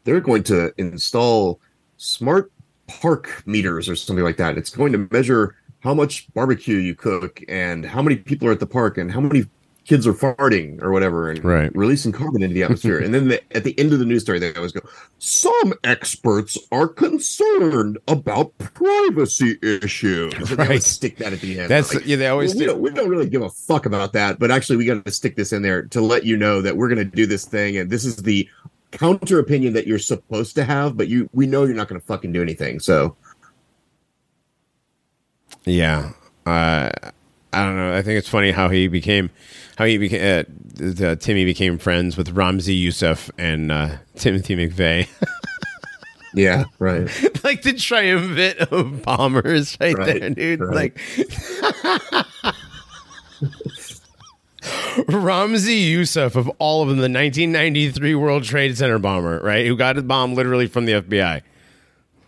they're 0.04 0.20
going 0.22 0.44
to 0.44 0.74
install 0.78 1.60
smart 1.98 2.52
park 2.88 3.44
meters 3.46 3.90
or 3.90 3.96
something 3.96 4.24
like 4.24 4.38
that. 4.38 4.58
It's 4.58 4.70
going 4.70 4.92
to 4.94 5.08
measure 5.12 5.56
how 5.82 5.94
much 5.94 6.32
barbecue 6.34 6.78
you 6.78 6.96
cook 6.96 7.42
and 7.48 7.86
how 7.86 8.02
many 8.02 8.16
people 8.18 8.48
are 8.48 8.52
at 8.52 8.60
the 8.60 8.68
park 8.68 8.98
and 8.98 9.12
how 9.12 9.22
many 9.22 9.46
kids 9.88 10.06
are 10.06 10.14
farting 10.14 10.82
or 10.84 10.92
whatever 10.92 11.30
and 11.30 11.44
Right. 11.44 11.74
releasing 11.74 12.12
carbon 12.12 12.44
into 12.44 12.54
the 12.54 12.62
atmosphere. 12.64 13.00
and 13.04 13.14
then 13.14 13.30
the, 13.30 13.56
at 13.56 13.64
the 13.64 13.78
end 13.80 13.94
of 13.94 14.00
the 14.00 14.06
news 14.06 14.22
story, 14.24 14.38
they 14.38 14.54
always 14.54 14.74
go, 14.74 14.82
some 15.18 15.74
experts 15.86 16.58
are 16.74 16.90
concerned 16.90 17.98
about 18.10 18.56
privacy 18.58 19.58
issues. 19.62 20.34
And 20.34 20.46
they 20.46 20.56
Right. 20.56 20.68
always 20.68 20.86
stick 20.86 21.18
that 21.18 21.32
at 21.32 21.40
the 21.40 21.58
end. 21.60 21.70
That's 21.72 21.94
Like, 21.96 22.06
yeah. 22.06 22.18
They 22.18 22.28
always 22.28 22.54
well, 22.54 22.60
we, 22.60 22.66
do. 22.66 22.72
don't, 22.72 22.82
we 22.82 22.90
don't 22.92 23.10
really 23.10 23.30
give 23.30 23.42
a 23.42 23.50
fuck 23.50 23.86
about 23.86 24.12
that, 24.14 24.40
but 24.40 24.52
actually, 24.52 24.76
we 24.76 24.86
got 24.86 25.06
to 25.06 25.12
stick 25.12 25.38
this 25.38 25.54
in 25.54 25.62
there 25.62 25.84
to 25.84 26.02
let 26.02 26.26
you 26.26 26.36
know 26.36 26.62
that 26.62 26.76
we're 26.76 26.90
going 26.90 26.98
to 27.10 27.16
do 27.16 27.26
this 27.26 27.46
thing, 27.46 27.78
and 27.78 27.90
this 27.90 28.04
is 28.04 28.18
the 28.18 28.48
counter 28.92 29.40
opinion 29.40 29.72
that 29.74 29.88
you're 29.88 30.00
supposed 30.00 30.56
to 30.56 30.64
have, 30.66 30.98
but 30.98 31.08
you 31.08 31.30
we 31.34 31.46
know 31.48 31.64
you're 31.64 31.76
not 31.76 31.88
going 31.88 32.00
to 32.00 32.06
fucking 32.08 32.32
do 32.34 32.42
anything. 32.42 32.80
So 32.80 33.16
Yeah. 35.66 36.12
Uh, 36.46 36.90
I 37.54 37.64
don't 37.66 37.76
know. 37.78 37.96
I 37.96 38.02
think 38.02 38.18
it's 38.20 38.30
funny 38.30 38.52
how 38.52 38.70
he 38.70 38.88
became, 38.88 39.30
how 39.78 39.86
he 39.86 39.98
became, 39.98 40.22
uh, 40.22 40.44
the, 40.76 41.16
Timmy 41.16 41.46
became 41.46 41.78
friends 41.78 42.18
with 42.18 42.36
Ramzi 42.36 42.80
Youssef 42.80 43.32
and 43.38 43.72
uh, 43.72 43.98
Timothy 44.16 44.56
McVeigh. 44.56 45.08
yeah, 46.34 46.66
right. 46.80 47.04
like 47.44 47.62
the 47.64 47.74
triumvirate 47.74 48.60
of 48.72 49.02
bombers 49.04 49.78
right, 49.80 49.98
Right, 49.98 50.20
there, 50.20 50.30
dude. 50.30 50.60
right. 50.60 50.76
Like 50.76 50.96
Ramzi 55.08 55.88
Youssef 55.90 56.36
of 56.36 56.50
all 56.60 56.82
of 56.82 56.90
them, 56.90 56.98
the 56.98 57.04
1993 57.04 58.16
World 58.16 58.44
Trade 58.44 58.78
Center 58.78 59.00
bomber, 59.00 59.40
right? 59.40 59.66
Who 59.66 59.76
got 59.78 59.96
his 59.96 60.04
bomb 60.06 60.34
literally 60.34 60.68
from 60.68 60.86
the 60.86 60.94
FBI. 60.94 61.42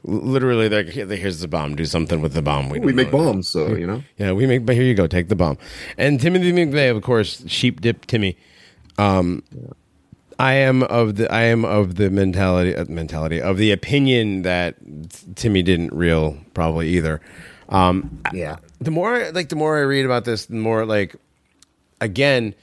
L- 0.07 0.13
Literally, 0.15 0.67
they're 0.67 0.83
like, 0.83 0.93
here's 1.19 1.39
the 1.39 1.47
bomb. 1.47 1.75
Do 1.75 1.85
something 1.85 2.21
with 2.21 2.33
the 2.33 2.41
bomb. 2.41 2.69
We 2.69 2.79
don't 2.79 2.95
make 2.95 3.11
know." 3.11 3.17
bombs, 3.17 3.47
so 3.49 3.75
you 3.75 3.85
know. 3.87 4.03
Yeah, 4.17 4.31
we 4.31 4.45
make. 4.47 4.65
But 4.65 4.75
here 4.75 4.83
you 4.85 4.93
go. 4.93 5.07
Take 5.07 5.27
the 5.29 5.35
bomb. 5.35 5.57
And 5.97 6.19
Timothy 6.19 6.51
McVeigh, 6.53 6.95
of 6.95 7.01
course, 7.03 7.43
sheep 7.47 7.81
dip 7.81 8.05
Timmy. 8.05 8.37
Um, 8.97 9.43
I 10.39 10.53
am 10.53 10.83
of 10.83 11.15
the. 11.17 11.31
I 11.31 11.43
am 11.43 11.65
of 11.65 11.95
the 11.95 12.09
mentality. 12.09 12.75
Uh, 12.75 12.85
mentality 12.87 13.41
of 13.41 13.57
the 13.57 13.71
opinion 13.71 14.43
that 14.43 14.75
Timmy 15.35 15.61
didn't 15.63 15.93
real 15.93 16.37
probably 16.53 16.89
either. 16.89 17.19
Um, 17.69 18.21
Yeah, 18.33 18.57
the 18.79 18.91
more 18.91 19.13
I, 19.15 19.29
like 19.29 19.49
the 19.49 19.55
more 19.55 19.77
I 19.77 19.81
read 19.81 20.05
about 20.05 20.25
this, 20.25 20.45
the 20.45 20.55
more 20.55 20.85
like 20.85 21.15
again 22.01 22.55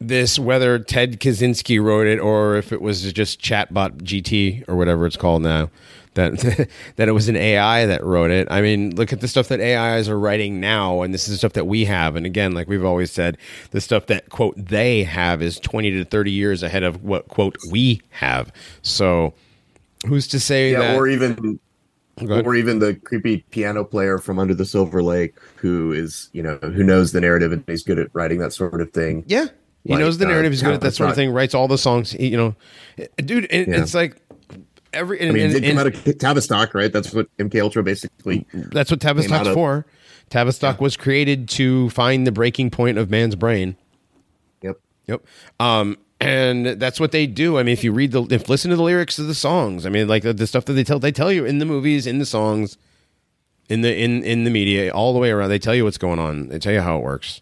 this 0.00 0.38
whether 0.38 0.78
Ted 0.78 1.20
Kaczynski 1.20 1.82
wrote 1.82 2.06
it 2.06 2.18
or 2.18 2.56
if 2.56 2.72
it 2.72 2.80
was 2.80 3.12
just 3.12 3.40
Chatbot 3.40 4.02
GT 4.02 4.68
or 4.68 4.76
whatever 4.76 5.06
it's 5.06 5.16
called 5.16 5.42
now 5.42 5.70
that 6.14 6.68
that 6.96 7.08
it 7.08 7.12
was 7.12 7.28
an 7.28 7.36
AI 7.36 7.86
that 7.86 8.04
wrote 8.04 8.30
it. 8.30 8.46
I 8.50 8.60
mean, 8.60 8.94
look 8.94 9.12
at 9.12 9.20
the 9.20 9.28
stuff 9.28 9.48
that 9.48 9.60
AIs 9.60 10.08
are 10.08 10.18
writing 10.18 10.60
now 10.60 11.02
and 11.02 11.12
this 11.12 11.28
is 11.28 11.38
stuff 11.38 11.54
that 11.54 11.66
we 11.66 11.84
have 11.86 12.16
and 12.16 12.26
again 12.26 12.52
like 12.52 12.68
we've 12.68 12.84
always 12.84 13.10
said 13.10 13.38
the 13.70 13.80
stuff 13.80 14.06
that 14.06 14.30
quote 14.30 14.54
they 14.56 15.02
have 15.02 15.42
is 15.42 15.58
20 15.60 15.90
to 15.92 16.04
30 16.04 16.30
years 16.30 16.62
ahead 16.62 16.82
of 16.82 17.02
what 17.02 17.28
quote 17.28 17.56
we 17.70 18.00
have. 18.10 18.52
So 18.82 19.34
who's 20.06 20.28
to 20.28 20.38
say 20.38 20.72
yeah, 20.72 20.78
that 20.80 20.96
or 20.96 21.08
even 21.08 21.58
or 22.20 22.54
even 22.54 22.78
the 22.78 22.94
creepy 22.94 23.38
piano 23.50 23.84
player 23.84 24.18
from 24.18 24.38
Under 24.38 24.54
the 24.54 24.64
Silver 24.64 25.02
Lake, 25.02 25.36
who 25.56 25.92
is 25.92 26.30
you 26.32 26.42
know 26.42 26.56
who 26.62 26.82
knows 26.82 27.12
the 27.12 27.20
narrative 27.20 27.52
and 27.52 27.64
he's 27.66 27.82
good 27.82 27.98
at 27.98 28.10
writing 28.12 28.38
that 28.38 28.52
sort 28.52 28.80
of 28.80 28.90
thing. 28.92 29.24
Yeah. 29.26 29.46
He 29.88 29.94
Like, 29.94 30.00
knows 30.00 30.18
the 30.18 30.26
uh, 30.26 30.28
narrative. 30.28 30.52
He's 30.52 30.60
good 30.62 30.74
at 30.74 30.82
that 30.82 30.92
sort 30.92 31.08
of 31.08 31.16
thing. 31.16 31.30
Writes 31.30 31.54
all 31.54 31.66
the 31.66 31.78
songs. 31.78 32.10
He, 32.12 32.28
you 32.28 32.36
know, 32.36 32.54
dude. 33.16 33.46
And 33.50 33.68
Yeah. 33.68 33.80
It's 33.80 33.94
like 33.94 34.16
every. 34.92 35.18
And, 35.18 35.30
I 35.30 35.32
mean, 35.32 35.56
and- 35.56 35.64
and- 35.64 35.78
out 35.78 35.86
of 35.86 36.18
Tavistock, 36.18 36.74
right? 36.74 36.92
That's 36.92 37.14
what 37.14 37.26
MK 37.38 37.58
Ultra 37.62 37.82
basically. 37.82 38.46
that's 38.52 38.90
what 38.90 39.00
Tavistock's 39.00 39.48
for. 39.48 39.86
Tavistock 40.28 40.78
was 40.82 40.94
created 40.94 41.48
to 41.48 41.88
find 41.88 42.26
the 42.26 42.32
breaking 42.32 42.68
point 42.68 42.98
of 42.98 43.08
man's 43.08 43.34
brain. 43.34 43.76
Yep. 44.60 44.78
Yep. 45.06 45.24
Um, 45.58 45.96
and 46.20 46.66
that's 46.66 47.00
what 47.00 47.12
they 47.12 47.26
do. 47.26 47.56
I 47.58 47.62
mean, 47.62 47.72
if 47.72 47.82
you 47.82 47.90
read 47.92 48.12
the, 48.12 48.24
if 48.24 48.50
listen 48.50 48.70
to 48.70 48.76
the 48.76 48.82
lyrics 48.82 49.18
of 49.18 49.26
the 49.26 49.34
songs, 49.34 49.86
I 49.86 49.88
mean, 49.88 50.06
like 50.06 50.24
the, 50.24 50.34
the 50.34 50.46
stuff 50.46 50.66
that 50.66 50.74
they 50.74 50.84
tell, 50.84 50.98
they 50.98 51.12
tell 51.12 51.32
you 51.32 51.46
in 51.46 51.60
the 51.60 51.64
movies, 51.64 52.06
in 52.06 52.18
the 52.18 52.26
songs, 52.26 52.76
in 53.70 53.80
the 53.80 53.96
in 53.98 54.22
in 54.22 54.44
the 54.44 54.50
media, 54.50 54.90
all 54.92 55.14
the 55.14 55.18
way 55.18 55.30
around. 55.30 55.48
They 55.48 55.58
tell 55.58 55.74
you 55.74 55.84
what's 55.84 55.96
going 55.96 56.18
on. 56.18 56.48
They 56.48 56.58
tell 56.58 56.74
you 56.74 56.82
how 56.82 56.98
it 56.98 57.02
works. 57.04 57.40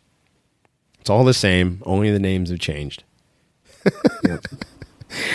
It's 1.07 1.11
all 1.13 1.23
the 1.23 1.35
same. 1.35 1.85
Only 1.87 2.11
the 2.11 2.19
names 2.19 2.51
have 2.51 2.59
changed. 2.59 3.05
Yep. 4.25 4.45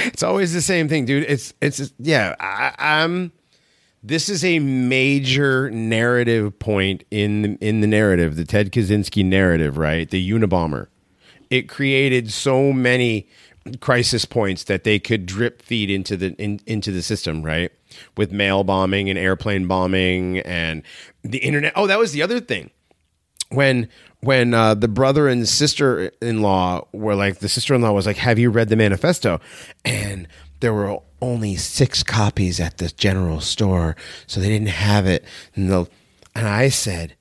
It's 0.03 0.21
always 0.21 0.51
the 0.51 0.61
same 0.61 0.89
thing, 0.89 1.05
dude. 1.05 1.23
It's 1.29 1.53
it's 1.61 1.93
yeah. 1.97 2.35
I, 2.41 2.73
I'm. 2.77 3.31
This 4.03 4.27
is 4.27 4.43
a 4.43 4.59
major 4.59 5.71
narrative 5.71 6.59
point 6.59 7.05
in 7.09 7.41
the, 7.41 7.57
in 7.61 7.79
the 7.79 7.87
narrative, 7.87 8.35
the 8.35 8.43
Ted 8.43 8.73
Kaczynski 8.73 9.23
narrative, 9.23 9.77
right? 9.77 10.09
The 10.09 10.29
Unabomber. 10.29 10.87
It 11.49 11.69
created 11.69 12.33
so 12.33 12.73
many 12.73 13.29
crisis 13.79 14.25
points 14.25 14.65
that 14.65 14.83
they 14.83 14.99
could 14.99 15.25
drip 15.25 15.61
feed 15.61 15.89
into 15.89 16.17
the 16.17 16.33
in, 16.33 16.59
into 16.67 16.91
the 16.91 17.01
system, 17.01 17.43
right? 17.43 17.71
With 18.17 18.33
mail 18.33 18.65
bombing 18.65 19.09
and 19.09 19.17
airplane 19.17 19.67
bombing 19.67 20.39
and 20.39 20.83
the 21.23 21.37
internet. 21.37 21.71
Oh, 21.77 21.87
that 21.87 21.97
was 21.97 22.11
the 22.11 22.21
other 22.21 22.41
thing 22.41 22.71
when 23.51 23.87
when 24.21 24.53
uh, 24.53 24.75
the 24.75 24.87
brother 24.87 25.27
and 25.27 25.47
sister 25.47 26.11
in 26.21 26.41
law 26.41 26.87
were 26.91 27.15
like 27.15 27.39
the 27.39 27.49
sister 27.49 27.73
in 27.73 27.81
law 27.81 27.91
was 27.91 28.05
like, 28.05 28.17
"Have 28.17 28.39
you 28.39 28.49
read 28.49 28.69
the 28.69 28.75
manifesto?" 28.75 29.39
And 29.83 30.27
there 30.59 30.73
were 30.73 30.99
only 31.21 31.55
six 31.55 32.03
copies 32.03 32.59
at 32.59 32.77
the 32.77 32.89
general 32.89 33.41
store, 33.41 33.95
so 34.27 34.39
they 34.39 34.49
didn't 34.49 34.69
have 34.69 35.05
it. 35.05 35.25
And 35.55 35.69
the 35.69 35.87
and 36.35 36.47
I 36.47 36.69
said, 36.69 37.15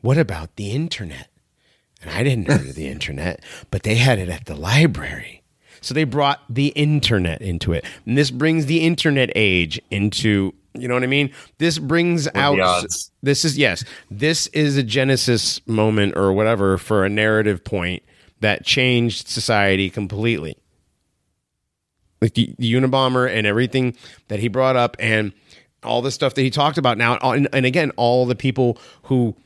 "What 0.00 0.18
about 0.18 0.56
the 0.56 0.70
internet?" 0.70 1.28
And 2.02 2.10
I 2.10 2.22
didn't 2.22 2.48
know 2.48 2.58
the 2.58 2.88
internet, 2.96 3.44
but 3.70 3.82
they 3.82 3.96
had 3.96 4.18
it 4.18 4.28
at 4.28 4.46
the 4.46 4.56
library. 4.56 5.42
So 5.80 5.94
they 5.94 6.04
brought 6.04 6.42
the 6.48 6.68
internet 6.68 7.42
into 7.42 7.72
it. 7.72 7.84
And 8.06 8.18
this 8.18 8.30
brings 8.30 8.66
the 8.66 8.80
internet 8.80 9.30
age 9.36 9.80
into, 9.90 10.52
you 10.80 10.88
know 10.88 10.94
what 10.94 11.02
I 11.02 11.08
mean? 11.08 11.32
This 11.58 11.78
brings 11.78 12.28
out 12.34 12.84
this 13.22 13.44
is 13.44 13.58
yes, 13.58 13.84
this 14.10 14.46
is 14.48 14.76
a 14.76 14.82
genesis 14.82 15.66
moment 15.66 16.16
or 16.16 16.32
whatever 16.32 16.78
for 16.78 17.04
a 17.04 17.08
narrative 17.08 17.64
point 17.64 18.02
that 18.40 18.64
changed 18.64 19.28
society 19.28 19.90
completely. 19.90 20.56
Like 22.20 22.34
the, 22.34 22.54
the 22.58 22.72
Unabomber 22.72 23.30
and 23.30 23.46
everything 23.46 23.96
that 24.28 24.40
he 24.40 24.48
brought 24.48 24.76
up 24.76 24.96
and 24.98 25.32
all 25.82 26.02
the 26.02 26.10
stuff 26.10 26.34
that 26.34 26.42
he 26.42 26.50
talked 26.50 26.78
about 26.78 26.98
now 26.98 27.18
and, 27.18 27.48
and 27.52 27.64
again 27.64 27.92
all 27.96 28.26
the 28.26 28.34
people 28.34 28.78
who 29.04 29.36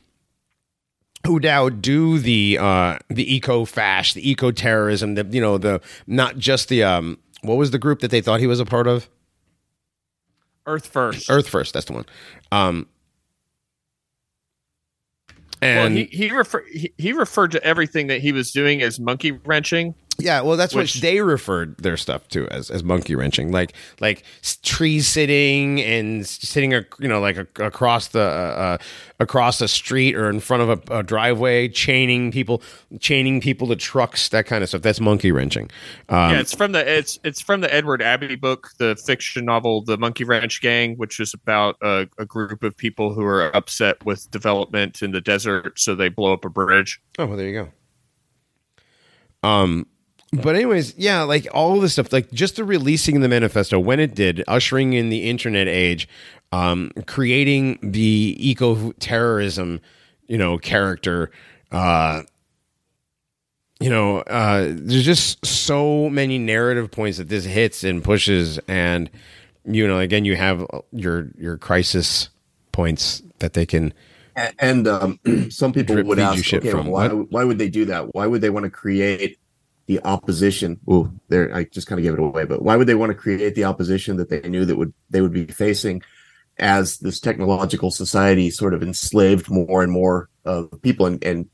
who 1.27 1.39
now 1.39 1.69
do 1.69 2.19
the 2.19 2.57
uh 2.59 2.97
the 3.09 3.35
eco 3.35 3.65
fash 3.65 4.15
the 4.15 4.31
eco 4.31 4.51
terrorism 4.51 5.15
the 5.17 5.27
you 5.31 5.41
know 5.41 5.59
the 5.59 5.81
not 6.07 6.39
just 6.39 6.69
the 6.69 6.83
um 6.83 7.19
what 7.43 7.57
was 7.57 7.73
the 7.73 7.79
group 7.79 8.01
that 8.01 8.11
they 8.11 8.21
thought 8.21 8.41
he 8.41 8.47
was 8.47 8.61
a 8.61 8.65
part 8.65 8.87
of 8.87 9.09
Earth 10.67 10.87
first. 10.87 11.31
earth 11.31 11.49
first 11.49 11.75
that's 11.75 11.87
the 11.87 11.93
one 11.93 12.07
um 12.53 12.87
well, 15.63 15.87
and 15.87 15.99
he 15.99 16.05
he, 16.05 16.31
refer, 16.31 16.65
he 16.73 16.93
he 16.97 17.13
referred 17.13 17.53
to 17.53 17.63
everything 17.63 18.07
that 18.07 18.21
he 18.23 18.33
was 18.33 18.51
doing 18.51 18.81
as 18.81 18.99
monkey 18.99 19.33
wrenching. 19.33 19.95
Yeah, 20.23 20.43
well, 20.43 20.57
that's 20.57 20.75
Which- 20.75 20.97
what 20.97 21.03
they 21.03 21.21
referred 21.21 21.77
their 21.79 21.97
stuff 21.97 22.29
to 22.29 22.47
as 22.49 22.71
as 22.71 22.83
monkey 22.85 23.15
wrenching, 23.15 23.51
like 23.53 23.75
like 24.01 24.25
s- 24.43 24.59
tree 24.63 25.01
sitting 25.01 25.81
and 25.81 26.27
sitting, 26.27 26.73
you 26.73 27.09
know, 27.09 27.21
like 27.21 27.37
a, 27.37 27.47
across 27.65 28.09
the 28.09 28.21
uh, 28.21 28.23
uh, 28.23 28.79
across 29.19 29.61
a 29.61 29.69
street 29.69 30.15
or 30.15 30.29
in 30.31 30.41
front 30.41 30.63
of 30.63 30.69
a, 30.91 30.99
a 30.99 31.03
driveway, 31.03 31.69
chaining 31.69 32.33
people, 32.33 32.63
chaining 33.01 33.41
people 33.41 33.69
to 33.69 33.77
trucks, 33.77 34.29
that 34.31 34.47
kind 34.47 34.63
of 34.63 34.69
stuff. 34.69 34.83
That's 34.83 35.01
monkey 35.01 35.33
wrenching. 35.33 35.71
Um, 36.09 36.33
yeah, 36.33 36.41
it's 36.41 36.55
from 36.55 36.73
the 36.73 36.99
it's 36.99 37.19
it's 37.25 37.41
from 37.41 37.61
the 37.61 37.73
Edward 37.73 38.03
Abbey 38.03 38.37
book, 38.37 38.71
the 38.79 38.97
fiction 38.97 39.45
novel, 39.45 39.83
The 39.83 39.97
Monkey 39.99 40.25
Wrench 40.25 40.61
Gang, 40.61 40.97
which 40.97 41.21
is 41.21 41.35
about 41.35 41.77
a, 41.83 42.09
a 42.19 42.25
group 42.25 42.63
of 42.63 42.77
people 42.77 43.13
who 43.15 43.25
are 43.25 43.55
upset 43.55 44.05
with 44.05 44.31
development 44.31 45.03
in 45.03 45.13
the 45.13 45.21
desert, 45.21 45.79
so 45.79 45.95
they 45.95 46.09
blow 46.09 46.33
up 46.33 46.45
a 46.45 46.49
bridge. 46.51 47.01
Oh, 47.19 47.27
well, 47.27 47.37
there 47.37 47.49
you 47.49 47.53
go. 49.43 49.49
Um, 49.49 49.87
but 50.33 50.55
anyways, 50.55 50.95
yeah, 50.97 51.23
like 51.23 51.49
all 51.53 51.77
of 51.77 51.83
this 51.83 51.95
stuff, 51.95 52.13
like 52.13 52.31
just 52.31 52.57
the 52.57 52.65
releasing 52.65 53.21
the 53.21 53.29
manifesto 53.29 53.79
when 53.79 53.99
it 53.99 54.15
did, 54.15 54.45
ushering 54.47 54.93
in 54.93 55.09
the 55.09 55.29
internet 55.29 55.67
age, 55.67 56.09
um, 56.53 56.93
creating 57.07 57.79
the 57.83 58.37
eco 58.39 58.93
terrorism, 58.93 59.81
you 60.29 60.39
know, 60.39 60.57
character, 60.57 61.31
uh, 61.73 62.23
you 63.81 63.89
know, 63.89 64.19
uh, 64.21 64.69
there's 64.69 65.05
just 65.05 65.45
so 65.45 66.09
many 66.11 66.39
narrative 66.39 66.91
points 66.91 67.19
that 67.19 67.29
this 67.29 67.45
hits 67.45 67.83
and 67.83 68.05
pushes, 68.05 68.59
and 68.69 69.11
you 69.65 69.89
know, 69.89 69.99
again, 69.99 70.25
you 70.25 70.37
have 70.37 70.65
your 70.93 71.31
your 71.39 71.57
crisis 71.57 72.29
points 72.73 73.23
that 73.39 73.55
they 73.55 73.67
can. 73.67 73.93
And 74.59 74.87
um, 74.87 75.19
some 75.51 75.73
people 75.73 76.01
would 76.03 76.19
ask, 76.19 76.55
okay, 76.55 76.71
from 76.71 76.87
why, 76.87 77.09
why 77.09 77.43
would 77.43 77.59
they 77.59 77.69
do 77.69 77.87
that? 77.87 78.15
Why 78.15 78.27
would 78.27 78.43
they 78.43 78.51
want 78.51 78.65
to 78.65 78.71
create 78.71 79.40
the 79.91 80.01
opposition? 80.05 80.79
Oh, 80.87 81.11
there, 81.27 81.53
I 81.53 81.65
just 81.65 81.89
kind 81.89 81.99
of 81.99 82.05
gave 82.05 82.13
it 82.13 82.21
away. 82.21 82.45
But 82.45 82.63
why 82.63 82.77
would 82.77 82.87
they 82.87 82.95
want 82.95 83.11
to 83.11 83.19
create 83.19 83.57
the 83.57 83.65
opposition 83.65 84.19
that 84.19 84.29
they 84.29 84.41
knew 84.49 84.65
that 84.65 84.77
would 84.77 84.95
they 85.11 85.21
would 85.21 85.33
be 85.33 85.47
facing 85.47 86.03
as 86.59 86.99
this 86.99 87.19
technological 87.19 87.91
society 87.91 88.51
sort 88.51 88.73
of 88.73 88.85
enslaved 88.85 89.51
more 89.51 89.83
and 89.83 89.91
more 89.91 90.29
of 90.45 90.71
people 90.83 91.07
and, 91.07 91.25
and 91.25 91.49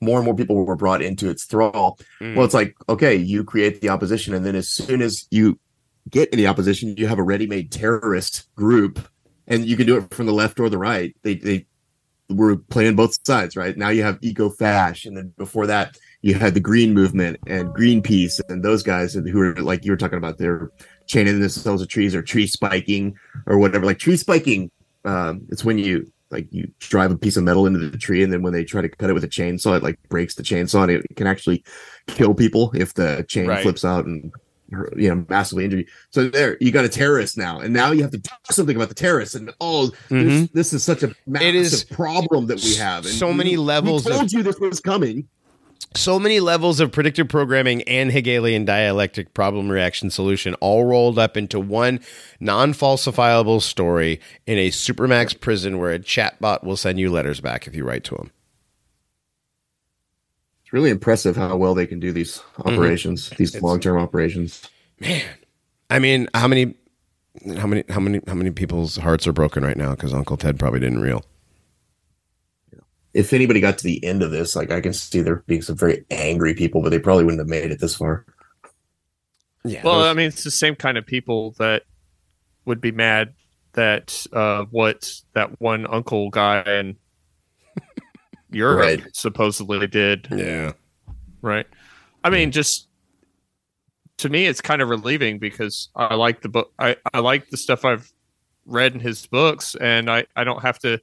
more 0.00 0.16
and 0.16 0.24
more 0.24 0.34
people 0.34 0.56
were 0.56 0.74
brought 0.74 1.02
into 1.02 1.28
its 1.28 1.44
thrall. 1.44 1.98
Mm. 2.22 2.34
Well, 2.34 2.46
it's 2.46 2.54
like, 2.54 2.74
okay, 2.88 3.14
you 3.14 3.44
create 3.44 3.82
the 3.82 3.90
opposition, 3.90 4.32
and 4.32 4.46
then 4.46 4.56
as 4.56 4.70
soon 4.70 5.02
as 5.02 5.26
you 5.30 5.58
get 6.08 6.30
in 6.30 6.38
the 6.38 6.46
opposition, 6.46 6.96
you 6.96 7.06
have 7.08 7.18
a 7.18 7.22
ready-made 7.22 7.70
terrorist 7.70 8.48
group, 8.54 9.06
and 9.46 9.66
you 9.66 9.76
can 9.76 9.86
do 9.86 9.98
it 9.98 10.14
from 10.14 10.24
the 10.24 10.32
left 10.32 10.58
or 10.60 10.70
the 10.70 10.78
right. 10.78 11.14
They 11.22 11.34
they 11.34 11.66
were 12.30 12.56
playing 12.56 12.96
both 12.96 13.18
sides, 13.26 13.54
right? 13.54 13.76
Now 13.76 13.90
you 13.90 14.02
have 14.02 14.18
eco 14.22 14.48
fash, 14.48 15.04
and 15.04 15.14
then 15.14 15.34
before 15.36 15.66
that, 15.66 15.98
you 16.22 16.34
had 16.34 16.54
the 16.54 16.60
green 16.60 16.92
movement 16.94 17.38
and 17.46 17.68
Greenpeace 17.70 18.40
and 18.48 18.64
those 18.64 18.82
guys 18.82 19.14
who 19.14 19.40
are 19.40 19.54
like 19.56 19.84
you 19.84 19.90
were 19.92 19.96
talking 19.96 20.18
about, 20.18 20.38
they're 20.38 20.70
chaining 21.06 21.38
themselves 21.40 21.82
to 21.82 21.86
trees 21.86 22.14
or 22.14 22.22
tree 22.22 22.46
spiking 22.46 23.16
or 23.46 23.58
whatever. 23.58 23.84
Like 23.86 23.98
tree 23.98 24.16
spiking, 24.16 24.70
um, 25.04 25.42
it's 25.50 25.64
when 25.64 25.78
you 25.78 26.10
like 26.30 26.48
you 26.50 26.68
drive 26.80 27.12
a 27.12 27.16
piece 27.16 27.36
of 27.36 27.44
metal 27.44 27.66
into 27.66 27.78
the 27.88 27.96
tree, 27.98 28.24
and 28.24 28.32
then 28.32 28.42
when 28.42 28.52
they 28.52 28.64
try 28.64 28.80
to 28.82 28.88
cut 28.88 29.10
it 29.10 29.12
with 29.12 29.22
a 29.22 29.28
chainsaw, 29.28 29.76
it 29.76 29.82
like 29.84 29.96
breaks 30.08 30.34
the 30.34 30.42
chainsaw, 30.42 30.82
and 30.82 30.90
it 30.90 31.06
can 31.16 31.26
actually 31.28 31.62
kill 32.08 32.34
people 32.34 32.72
if 32.74 32.94
the 32.94 33.24
chain 33.28 33.46
Right. 33.46 33.62
flips 33.62 33.84
out 33.84 34.06
and 34.06 34.32
you 34.96 35.08
know 35.08 35.24
massively 35.28 35.64
injure 35.64 35.76
you. 35.78 35.86
So 36.10 36.28
there, 36.28 36.56
you 36.60 36.72
got 36.72 36.84
a 36.84 36.88
terrorist 36.88 37.38
now, 37.38 37.60
and 37.60 37.72
now 37.72 37.92
you 37.92 38.02
have 38.02 38.10
to 38.10 38.18
do 38.18 38.30
something 38.50 38.74
about 38.74 38.88
the 38.88 38.96
terrorists. 38.96 39.36
And 39.36 39.52
oh, 39.60 39.86
this, 39.86 40.40
Mhm. 40.42 40.52
this 40.52 40.72
is 40.72 40.82
such 40.82 41.04
a 41.04 41.14
massive 41.28 41.54
is 41.54 41.84
problem 41.84 42.46
that 42.48 42.60
we 42.60 42.74
have. 42.74 43.04
And 43.06 43.14
so 43.14 43.32
many 43.32 43.50
we- 43.50 43.58
levels 43.58 44.04
We 44.04 44.10
of- 44.10 44.16
told 44.18 44.32
you 44.32 44.42
this 44.42 44.58
was 44.58 44.80
coming. 44.80 45.28
So 45.94 46.18
many 46.18 46.40
levels 46.40 46.80
of 46.80 46.92
predictive 46.92 47.28
programming 47.28 47.82
and 47.82 48.12
Hegelian 48.12 48.64
dialectic 48.64 49.34
problem 49.34 49.70
reaction 49.70 50.10
solution 50.10 50.54
all 50.54 50.84
rolled 50.84 51.18
up 51.18 51.36
into 51.36 51.58
one 51.58 52.00
non-falsifiable 52.38 53.62
story 53.62 54.20
in 54.46 54.58
a 54.58 54.70
supermax 54.70 55.38
prison 55.38 55.78
where 55.78 55.92
a 55.92 55.98
chatbot 55.98 56.64
will 56.64 56.76
send 56.76 56.98
you 57.00 57.10
letters 57.10 57.40
back 57.40 57.66
if 57.66 57.74
you 57.74 57.84
write 57.84 58.04
to 58.04 58.14
him. 58.14 58.30
It's 60.62 60.72
really 60.72 60.90
impressive 60.90 61.36
how 61.36 61.56
well 61.56 61.74
they 61.74 61.86
can 61.86 62.00
do 62.00 62.12
these 62.12 62.38
mm-hmm. 62.38 62.68
operations, 62.68 63.30
these 63.30 63.60
long 63.62 63.80
term 63.80 63.98
operations. 63.98 64.68
Man, 65.00 65.22
I 65.90 65.98
mean, 65.98 66.28
how 66.34 66.48
many 66.48 66.74
how 67.56 67.66
many 67.66 67.84
how 67.88 68.00
many 68.00 68.20
how 68.26 68.34
many 68.34 68.50
people's 68.50 68.96
hearts 68.96 69.26
are 69.26 69.32
broken 69.32 69.62
right 69.62 69.76
now 69.76 69.94
cuz 69.94 70.12
Uncle 70.12 70.36
Ted 70.36 70.58
probably 70.58 70.80
didn't 70.80 71.00
reel. 71.00 71.24
If 73.16 73.32
anybody 73.32 73.60
got 73.60 73.78
to 73.78 73.84
the 73.84 74.04
end 74.04 74.22
of 74.22 74.30
this, 74.30 74.54
like 74.54 74.70
I 74.70 74.80
can 74.80 74.92
see 74.92 75.20
there 75.22 75.42
being 75.46 75.62
some 75.62 75.76
very 75.76 76.04
angry 76.10 76.54
people, 76.54 76.82
but 76.82 76.90
they 76.90 76.98
probably 76.98 77.24
wouldn't 77.24 77.40
have 77.40 77.48
made 77.48 77.70
it 77.70 77.80
this 77.80 77.94
far. 77.96 78.26
Yeah. 79.64 79.82
Well, 79.82 80.00
those- 80.00 80.06
I 80.08 80.12
mean, 80.14 80.26
it's 80.28 80.44
the 80.44 80.50
same 80.50 80.74
kind 80.76 80.98
of 80.98 81.06
people 81.06 81.52
that 81.58 81.84
would 82.66 82.80
be 82.80 82.92
mad 82.92 83.34
that 83.72 84.26
uh, 84.32 84.64
what 84.70 85.10
that 85.34 85.60
one 85.60 85.86
uncle 85.86 86.30
guy 86.30 86.62
in 86.62 86.96
Europe 88.50 88.80
Right. 88.80 89.16
supposedly 89.16 89.86
did. 89.86 90.28
yeah. 90.30 90.72
Right. 91.42 91.66
I 92.24 92.30
mean, 92.30 92.50
just 92.50 92.88
to 94.18 94.28
me, 94.28 94.46
it's 94.46 94.60
kind 94.60 94.82
of 94.82 94.88
relieving 94.88 95.38
because 95.38 95.90
I 95.94 96.14
like 96.14 96.40
the 96.42 96.48
book. 96.48 96.72
I, 96.78 96.96
I 97.12 97.20
like 97.20 97.50
the 97.50 97.56
stuff 97.56 97.84
I've 97.84 98.10
read 98.64 98.94
in 98.94 99.00
his 99.00 99.26
books, 99.26 99.74
and 99.80 100.10
I 100.10 100.26
I 100.34 100.44
don't 100.44 100.62
have 100.62 100.78
to. 100.80 101.00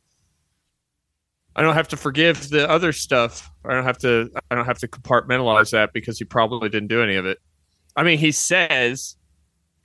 I 1.55 1.61
don't 1.61 1.75
have 1.75 1.87
to 1.89 1.97
forgive 1.97 2.49
the 2.49 2.69
other 2.69 2.91
stuff. 2.91 3.51
I 3.63 3.73
don't 3.73 3.83
have 3.83 3.99
to. 3.99 4.29
I 4.49 4.55
don't 4.55 4.65
have 4.65 4.79
to 4.79 4.87
compartmentalize 4.87 5.71
that 5.71 5.93
because 5.93 6.17
he 6.17 6.25
probably 6.25 6.69
didn't 6.69 6.87
do 6.87 7.01
any 7.01 7.15
of 7.15 7.25
it. 7.25 7.39
I 7.95 8.03
mean, 8.03 8.17
he 8.17 8.31
says, 8.31 9.15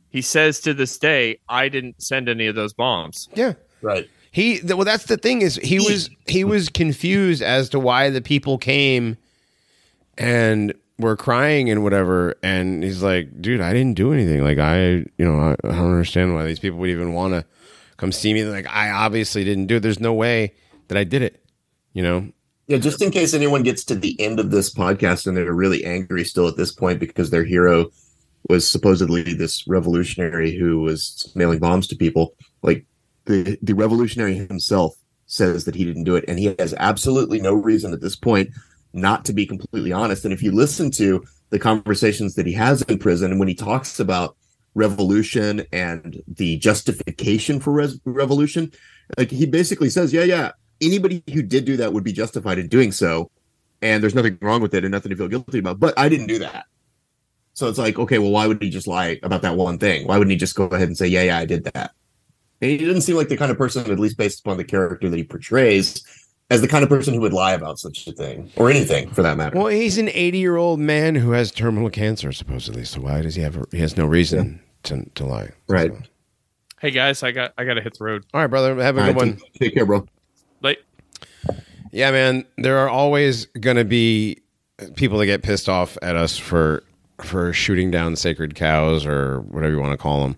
he 0.08 0.22
says 0.22 0.60
to 0.60 0.72
this 0.72 0.98
day, 0.98 1.40
I 1.48 1.68
didn't 1.68 2.02
send 2.02 2.28
any 2.28 2.46
of 2.46 2.54
those 2.54 2.72
bombs. 2.72 3.28
Yeah. 3.34 3.54
Right. 3.82 4.08
He 4.30 4.58
th- 4.58 4.74
well, 4.74 4.84
that's 4.84 5.04
the 5.04 5.16
thing 5.16 5.42
is 5.42 5.56
he 5.56 5.78
was 5.78 6.10
he 6.26 6.44
was 6.44 6.68
confused 6.68 7.42
as 7.42 7.68
to 7.70 7.78
why 7.78 8.10
the 8.10 8.20
people 8.20 8.58
came 8.58 9.16
and 10.16 10.74
were 10.98 11.16
crying 11.16 11.70
and 11.70 11.82
whatever, 11.82 12.34
and 12.42 12.82
he's 12.82 13.02
like, 13.02 13.40
"Dude, 13.40 13.60
I 13.60 13.72
didn't 13.72 13.94
do 13.94 14.12
anything. 14.12 14.42
Like 14.42 14.58
I, 14.58 14.80
you 14.80 15.06
know, 15.18 15.38
I, 15.38 15.52
I 15.64 15.72
don't 15.72 15.90
understand 15.90 16.34
why 16.34 16.44
these 16.44 16.58
people 16.58 16.78
would 16.78 16.90
even 16.90 17.12
want 17.12 17.34
to 17.34 17.44
come 17.96 18.12
see 18.12 18.34
me. 18.34 18.44
Like 18.44 18.66
I 18.68 18.90
obviously 18.90 19.44
didn't 19.44 19.66
do 19.66 19.76
it. 19.76 19.80
There's 19.80 20.00
no 20.00 20.12
way 20.12 20.54
that 20.88 20.98
I 20.98 21.04
did 21.04 21.22
it. 21.22 21.42
You 21.98 22.04
know, 22.04 22.28
Yeah, 22.68 22.78
just 22.78 23.02
in 23.02 23.10
case 23.10 23.34
anyone 23.34 23.64
gets 23.64 23.82
to 23.86 23.96
the 23.96 24.14
end 24.20 24.38
of 24.38 24.52
this 24.52 24.72
podcast 24.72 25.26
and 25.26 25.36
they're 25.36 25.52
really 25.52 25.84
angry 25.84 26.22
still 26.22 26.46
at 26.46 26.56
this 26.56 26.70
point 26.70 27.00
because 27.00 27.30
their 27.30 27.42
hero 27.42 27.90
was 28.48 28.68
supposedly 28.68 29.24
this 29.34 29.66
revolutionary 29.66 30.56
who 30.56 30.78
was 30.78 31.32
mailing 31.34 31.58
bombs 31.58 31.88
to 31.88 31.96
people. 31.96 32.36
Like 32.62 32.86
the 33.24 33.58
the 33.62 33.74
revolutionary 33.74 34.36
himself 34.36 34.94
says 35.26 35.64
that 35.64 35.74
he 35.74 35.84
didn't 35.84 36.04
do 36.04 36.14
it, 36.14 36.24
and 36.28 36.38
he 36.38 36.54
has 36.60 36.72
absolutely 36.78 37.40
no 37.40 37.52
reason 37.52 37.92
at 37.92 38.00
this 38.00 38.14
point 38.14 38.50
not 38.92 39.24
to 39.24 39.32
be 39.32 39.44
completely 39.44 39.90
honest. 39.90 40.24
And 40.24 40.32
if 40.32 40.40
you 40.40 40.52
listen 40.52 40.92
to 40.92 41.24
the 41.50 41.58
conversations 41.58 42.36
that 42.36 42.46
he 42.46 42.52
has 42.52 42.82
in 42.82 43.00
prison, 43.00 43.32
and 43.32 43.40
when 43.40 43.48
he 43.48 43.56
talks 43.56 43.98
about 43.98 44.36
revolution 44.76 45.66
and 45.72 46.22
the 46.28 46.58
justification 46.58 47.58
for 47.58 47.72
res- 47.72 48.00
revolution, 48.04 48.70
like 49.16 49.32
he 49.32 49.46
basically 49.46 49.90
says, 49.90 50.12
yeah, 50.12 50.22
yeah, 50.22 50.52
anybody 50.80 51.22
who 51.32 51.42
did 51.42 51.64
do 51.64 51.76
that 51.78 51.92
would 51.92 52.04
be 52.04 52.12
justified 52.12 52.58
in 52.58 52.68
doing 52.68 52.92
so, 52.92 53.30
and 53.82 54.02
there's 54.02 54.14
nothing 54.14 54.38
wrong 54.40 54.60
with 54.60 54.74
it 54.74 54.84
and 54.84 54.92
nothing 54.92 55.10
to 55.10 55.16
feel 55.16 55.28
guilty 55.28 55.58
about. 55.58 55.78
But 55.80 55.98
I 55.98 56.08
didn't 56.08 56.26
do 56.26 56.38
that. 56.40 56.66
So 57.54 57.68
it's 57.68 57.78
like, 57.78 57.98
okay, 57.98 58.18
well, 58.18 58.30
why 58.30 58.46
would 58.46 58.62
he 58.62 58.70
just 58.70 58.86
lie 58.86 59.18
about 59.22 59.42
that 59.42 59.56
one 59.56 59.78
thing? 59.78 60.06
Why 60.06 60.16
wouldn't 60.18 60.30
he 60.30 60.36
just 60.36 60.54
go 60.54 60.64
ahead 60.66 60.86
and 60.88 60.96
say, 60.96 61.08
yeah, 61.08 61.22
yeah, 61.24 61.38
I 61.38 61.44
did 61.44 61.64
that? 61.64 61.90
And 62.60 62.70
he 62.70 62.76
didn't 62.78 63.00
seem 63.02 63.16
like 63.16 63.28
the 63.28 63.36
kind 63.36 63.50
of 63.50 63.58
person, 63.58 63.90
at 63.90 63.98
least 63.98 64.16
based 64.16 64.40
upon 64.40 64.56
the 64.56 64.64
character 64.64 65.08
that 65.08 65.16
he 65.16 65.24
portrays, 65.24 66.04
as 66.50 66.60
the 66.60 66.68
kind 66.68 66.82
of 66.84 66.88
person 66.88 67.14
who 67.14 67.20
would 67.20 67.32
lie 67.32 67.52
about 67.52 67.78
such 67.78 68.06
a 68.06 68.12
thing 68.12 68.50
or 68.56 68.70
anything 68.70 69.10
for 69.10 69.22
that 69.22 69.36
matter. 69.36 69.56
well, 69.58 69.66
he's 69.66 69.98
an 69.98 70.08
80 70.08 70.38
year 70.38 70.56
old 70.56 70.78
man 70.80 71.14
who 71.16 71.32
has 71.32 71.50
terminal 71.50 71.90
cancer 71.90 72.30
supposedly. 72.32 72.84
So 72.84 73.00
why 73.00 73.22
does 73.22 73.34
he 73.34 73.42
have? 73.42 73.56
A, 73.56 73.64
he 73.72 73.78
has 73.78 73.96
no 73.96 74.06
reason 74.06 74.60
to 74.84 75.04
to 75.16 75.24
lie. 75.26 75.50
Right. 75.68 75.92
So- 75.92 76.00
Hey 76.80 76.92
guys, 76.92 77.24
I 77.24 77.32
got 77.32 77.54
I 77.58 77.64
got 77.64 77.74
to 77.74 77.80
hit 77.82 77.98
the 77.98 78.04
road. 78.04 78.24
all 78.32 78.40
right, 78.40 78.46
brother. 78.46 78.80
Have 78.80 78.96
a 78.96 79.00
All 79.00 79.06
good 79.08 79.16
right, 79.16 79.16
one. 79.16 79.36
take- 79.36 79.52
Take 79.54 79.74
care, 79.74 79.84
bro. 79.84 80.06
Yeah, 81.92 82.10
man. 82.10 82.44
There 82.56 82.78
are 82.78 82.88
always 82.88 83.46
going 83.46 83.76
to 83.76 83.84
be 83.84 84.42
people 84.94 85.18
that 85.18 85.26
get 85.26 85.42
pissed 85.42 85.68
off 85.68 85.98
at 86.02 86.16
us 86.16 86.36
for 86.36 86.82
for 87.20 87.52
shooting 87.52 87.90
down 87.90 88.14
sacred 88.14 88.54
cows 88.54 89.04
or 89.04 89.40
whatever 89.40 89.74
you 89.74 89.80
want 89.80 89.92
to 89.92 89.98
call 89.98 90.22
them. 90.22 90.36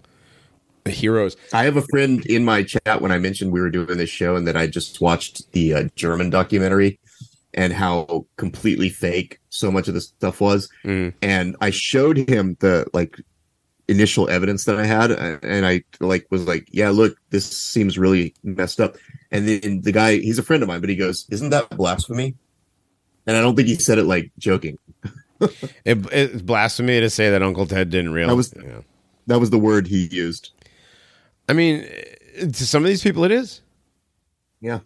The 0.85 0.91
heroes. 0.91 1.37
I 1.53 1.65
have 1.65 1.77
a 1.77 1.83
friend 1.83 2.25
in 2.25 2.45
my 2.45 2.63
chat 2.63 3.03
when 3.03 3.13
I 3.13 3.19
mentioned 3.19 3.53
we 3.53 3.61
were 3.61 3.71
doing 3.71 3.99
this 3.99 4.09
show 4.09 4.35
and 4.35 4.49
that 4.49 4.57
I 4.57 4.67
just 4.67 5.01
watched 5.01 5.53
the 5.53 5.75
uh, 5.75 5.85
German 5.95 6.31
documentary 6.31 6.99
and 7.53 7.73
how 7.73 8.27
completely 8.37 8.89
fake 8.89 9.41
so 9.51 9.71
much 9.71 9.89
of 9.89 9.95
this 9.95 10.07
stuff 10.07 10.41
was. 10.41 10.71
Mm. 10.85 11.13
And 11.21 11.57
I 11.61 11.71
showed 11.71 12.17
him 12.17 12.57
the 12.61 12.87
like 12.95 13.17
initial 13.89 14.31
evidence 14.31 14.65
that 14.65 14.77
I 14.77 14.87
had, 14.87 15.11
uh, 15.11 15.39
and 15.43 15.67
I 15.67 15.83
like 16.01 16.27
was 16.31 16.47
like, 16.47 16.67
"Yeah, 16.71 16.91
look, 16.91 17.19
this 17.31 17.45
seems 17.45 17.99
really 17.99 18.35
messed 18.43 18.81
up." 18.81 18.97
And 19.33 19.47
then 19.49 19.81
the 19.83 19.93
guy, 19.93 20.17
he's 20.17 20.39
a 20.39 20.43
friend 20.43 20.63
of 20.63 20.69
mine, 20.69 20.81
but 20.81 20.91
he 20.91 20.97
goes, 20.97 21.27
"Isn't 21.31 21.51
that 21.51 21.71
blasphemy?" 21.77 22.35
And 23.27 23.37
I 23.37 23.41
don't 23.43 23.55
think 23.55 23.69
he 23.69 23.77
said 23.77 23.99
it 23.99 24.05
like 24.05 24.31
joking. 24.39 24.79
It, 25.87 26.07
it's 26.13 26.43
blasphemy 26.43 27.01
to 27.01 27.09
say 27.09 27.31
that 27.31 27.43
Uncle 27.43 27.67
Ted 27.67 27.89
didn't 27.89 28.13
realize. 28.13 28.51
That 28.51 28.59
was- 28.63 28.69
yeah. 28.71 28.81
That 29.27 29.41
was 29.41 29.49
the 29.49 29.59
word 29.59 29.87
he 29.87 30.07
used. 30.11 30.51
I 31.49 31.55
mean, 31.55 31.83
eh, 32.37 32.41
to 32.47 32.67
some 32.67 32.83
of 32.83 32.89
these 32.89 33.03
people, 33.03 33.25
it 33.25 33.31
is. 33.31 33.63
Yeah. 34.61 34.81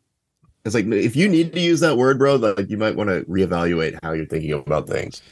It's 0.64 0.74
like 0.76 0.86
if 0.86 1.16
you 1.16 1.28
need 1.28 1.52
to 1.54 1.60
use 1.60 1.80
that 1.80 1.96
word, 1.96 2.18
bro, 2.18 2.36
like 2.36 2.70
you 2.70 2.76
might 2.76 2.94
want 2.94 3.10
to 3.10 3.22
reevaluate 3.24 3.98
how 4.04 4.12
you're 4.12 4.26
thinking 4.26 4.52
about 4.52 4.86
things. 4.86 5.22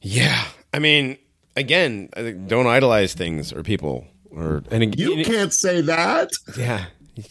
Yeah. 0.00 0.42
I 0.72 0.78
mean, 0.78 1.18
again, 1.54 2.08
don't 2.46 2.66
idolize 2.66 3.12
things 3.12 3.52
or 3.52 3.62
people 3.62 4.06
or 4.30 4.62
and 4.70 4.98
You 4.98 5.24
can't 5.24 5.52
say 5.52 5.82
that. 5.82 6.30
yeah. 6.56 6.86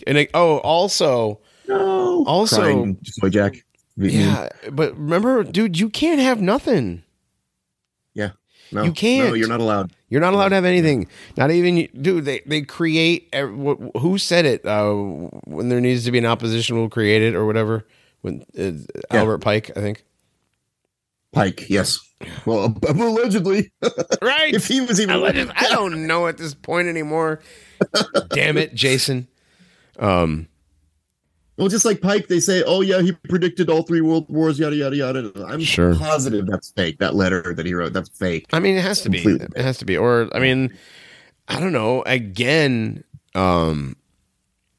And 0.06 0.17
it- 0.17 0.32
oh, 0.33 0.57
also, 0.59 1.40
No. 1.67 2.24
Also- 2.25 2.57
Crying 2.61 2.98
Soy 3.03 3.30
Jack. 3.30 3.64
yeah. 3.95 4.49
But 4.72 4.98
remember, 4.98 5.43
dude, 5.43 5.80
you 5.80 5.90
can't 5.90 6.19
have 6.19 6.41
nothing. 6.41 7.03
Yeah. 8.14 8.32
No, 8.72 8.83
You 8.83 8.91
can't. 8.91 9.30
No, 9.30 9.33
you're 9.33 9.48
not 9.48 9.59
allowed. 9.61 9.91
You're 10.09 10.22
not 10.22 10.33
allowed 10.33 10.49
to 10.49 10.56
have 10.56 10.66
anything. 10.66 11.07
Not 11.38 11.51
even, 11.51 11.88
dude. 12.01 12.25
They 12.25 12.41
they 12.45 12.61
create. 12.64 13.33
Who 13.33 14.17
said 14.17 14.45
it? 14.45 14.66
Uh, 14.66 14.93
when 15.45 15.69
there 15.69 15.80
needs 15.82 16.03
to 16.06 16.11
be 16.11 16.17
an 16.17 16.25
opposition, 16.25 16.77
we'll 16.77 16.90
create 16.90 17.22
it 17.22 17.33
or 17.35 17.45
whatever. 17.45 17.85
When 18.22 18.43
uh, 18.59 18.72
Albert 19.16 19.40
Pike, 19.40 19.72
I 19.77 19.82
think. 19.82 20.03
Pike, 21.33 21.69
yes. 21.69 21.99
Well, 22.45 22.75
allegedly. 22.88 23.72
Right. 24.22 24.53
if 24.53 24.67
he 24.67 24.82
was 24.82 24.99
even 24.99 25.24
I, 25.24 25.32
just- 25.32 25.51
I 25.56 25.69
don't 25.69 26.07
know 26.07 26.27
at 26.27 26.38
this 26.38 26.53
point 26.53 26.88
anymore. 26.88 27.40
Damn 28.30 28.57
it, 28.57 28.74
Jason. 28.74 29.27
Um. 30.00 30.48
Well, 31.58 31.69
just 31.69 31.85
like 31.85 32.01
Pike, 32.01 32.27
they 32.27 32.40
say, 32.40 32.61
"Oh 32.67 32.82
yeah, 32.82 33.01
he 33.01 33.14
predicted 33.14 33.67
all 33.69 33.82
three 33.82 34.01
world 34.01 34.27
wars." 34.30 34.59
Yada 34.59 34.76
yada 34.76 34.95
yada. 34.95 35.32
I'm 35.48 35.59
Sure. 35.61 35.95
positive 35.95 36.45
that's 36.45 36.69
fake. 36.72 37.00
That 37.00 37.16
letter 37.16 37.53
that 37.56 37.66
he 37.66 37.74
wrote, 37.74 37.93
that's 37.93 38.09
fake. 38.09 38.45
I 38.53 38.59
mean, 38.59 38.77
it 38.77 38.84
has 38.84 39.01
to 39.01 39.09
be. 39.09 39.22
Completely. 39.24 39.48
It 39.56 39.64
has 39.64 39.77
to 39.80 39.85
be. 39.85 39.98
Or 39.98 40.30
I 40.35 40.40
mean, 40.40 40.72
I 41.48 41.59
don't 41.59 41.74
know. 41.74 42.03
Again, 42.03 43.03
um, 43.34 43.95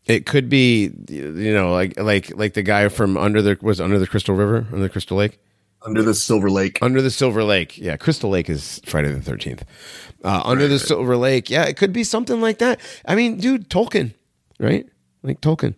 it 0.07 0.25
could 0.25 0.49
be. 0.49 0.93
You 1.09 1.53
know, 1.53 1.73
like 1.73 1.99
like 1.99 2.37
like 2.37 2.55
the 2.55 2.63
guy 2.63 2.89
from 2.91 3.17
under 3.17 3.43
the 3.43 3.59
was 3.61 3.81
under 3.81 3.99
the 3.99 4.07
Crystal 4.07 4.37
River, 4.37 4.67
under 4.69 4.83
the 4.83 4.89
Crystal 4.89 5.17
Lake. 5.17 5.41
Under 5.83 6.03
the 6.03 6.15
Silver 6.15 6.49
Lake. 6.51 6.79
Under 6.81 7.03
the 7.03 7.11
Silver 7.11 7.43
Lake. 7.43 7.77
Yeah, 7.79 7.97
Crystal 7.97 8.31
Lake 8.31 8.49
is 8.51 8.81
Friday 8.85 9.13
the 9.13 9.19
13th. 9.21 9.63
Uh, 10.25 10.43
under 10.45 10.67
the 10.67 10.79
Silver 10.79 11.17
Lake. 11.17 11.51
Yeah, 11.51 11.65
it 11.65 11.77
could 11.77 11.93
be 11.93 12.03
something 12.03 12.41
like 12.41 12.59
that. 12.59 12.81
I 13.05 13.15
mean, 13.15 13.39
dude, 13.39 13.71
Tolkien, 13.71 14.13
right? 14.59 14.87
Like 15.29 15.41
Tolkien. 15.41 15.75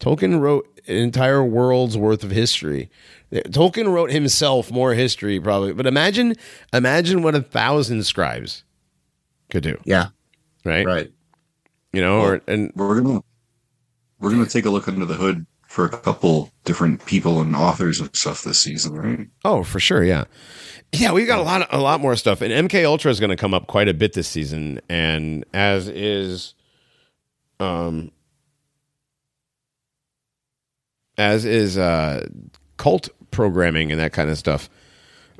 Tolkien 0.00 0.40
wrote 0.40 0.66
an 0.88 0.96
entire 0.96 1.44
world's 1.44 1.96
worth 1.96 2.24
of 2.24 2.30
history. 2.30 2.90
Tolkien 3.32 3.92
wrote 3.92 4.10
himself 4.10 4.70
more 4.70 4.94
history, 4.94 5.38
probably. 5.40 5.72
But 5.72 5.86
imagine, 5.86 6.34
imagine 6.72 7.22
what 7.22 7.34
a 7.34 7.42
thousand 7.42 8.04
scribes 8.04 8.64
could 9.50 9.62
do, 9.62 9.78
Yeah. 9.84 10.08
right? 10.64 10.84
Right. 10.84 11.12
You 11.92 12.00
know, 12.00 12.20
or 12.22 12.40
and 12.48 12.72
We're 12.74 13.00
gonna 13.00 13.20
we're 14.18 14.30
gonna 14.30 14.46
take 14.46 14.64
a 14.64 14.70
look 14.70 14.88
under 14.88 15.04
the 15.04 15.14
hood 15.14 15.46
for 15.68 15.84
a 15.84 15.88
couple 15.90 16.50
different 16.64 17.04
people 17.06 17.40
and 17.40 17.54
authors 17.54 18.00
and 18.00 18.14
stuff 18.16 18.42
this 18.42 18.58
season, 18.58 18.94
right? 18.94 19.28
Oh, 19.44 19.62
for 19.62 19.78
sure, 19.80 20.02
yeah, 20.02 20.24
yeah. 20.92 21.12
We've 21.12 21.26
got 21.26 21.38
a 21.38 21.42
lot, 21.42 21.66
a 21.72 21.78
lot 21.78 22.00
more 22.00 22.16
stuff, 22.16 22.40
and 22.40 22.52
MK 22.68 22.84
Ultra 22.84 23.10
is 23.10 23.20
going 23.20 23.30
to 23.30 23.36
come 23.36 23.54
up 23.54 23.66
quite 23.68 23.88
a 23.88 23.94
bit 23.94 24.12
this 24.14 24.28
season, 24.28 24.80
and 24.88 25.44
as 25.54 25.88
is, 25.88 26.54
um, 27.60 28.10
as 31.18 31.44
is 31.44 31.78
uh, 31.78 32.26
cult 32.76 33.08
programming 33.30 33.90
and 33.92 34.00
that 34.00 34.12
kind 34.12 34.30
of 34.30 34.38
stuff. 34.38 34.68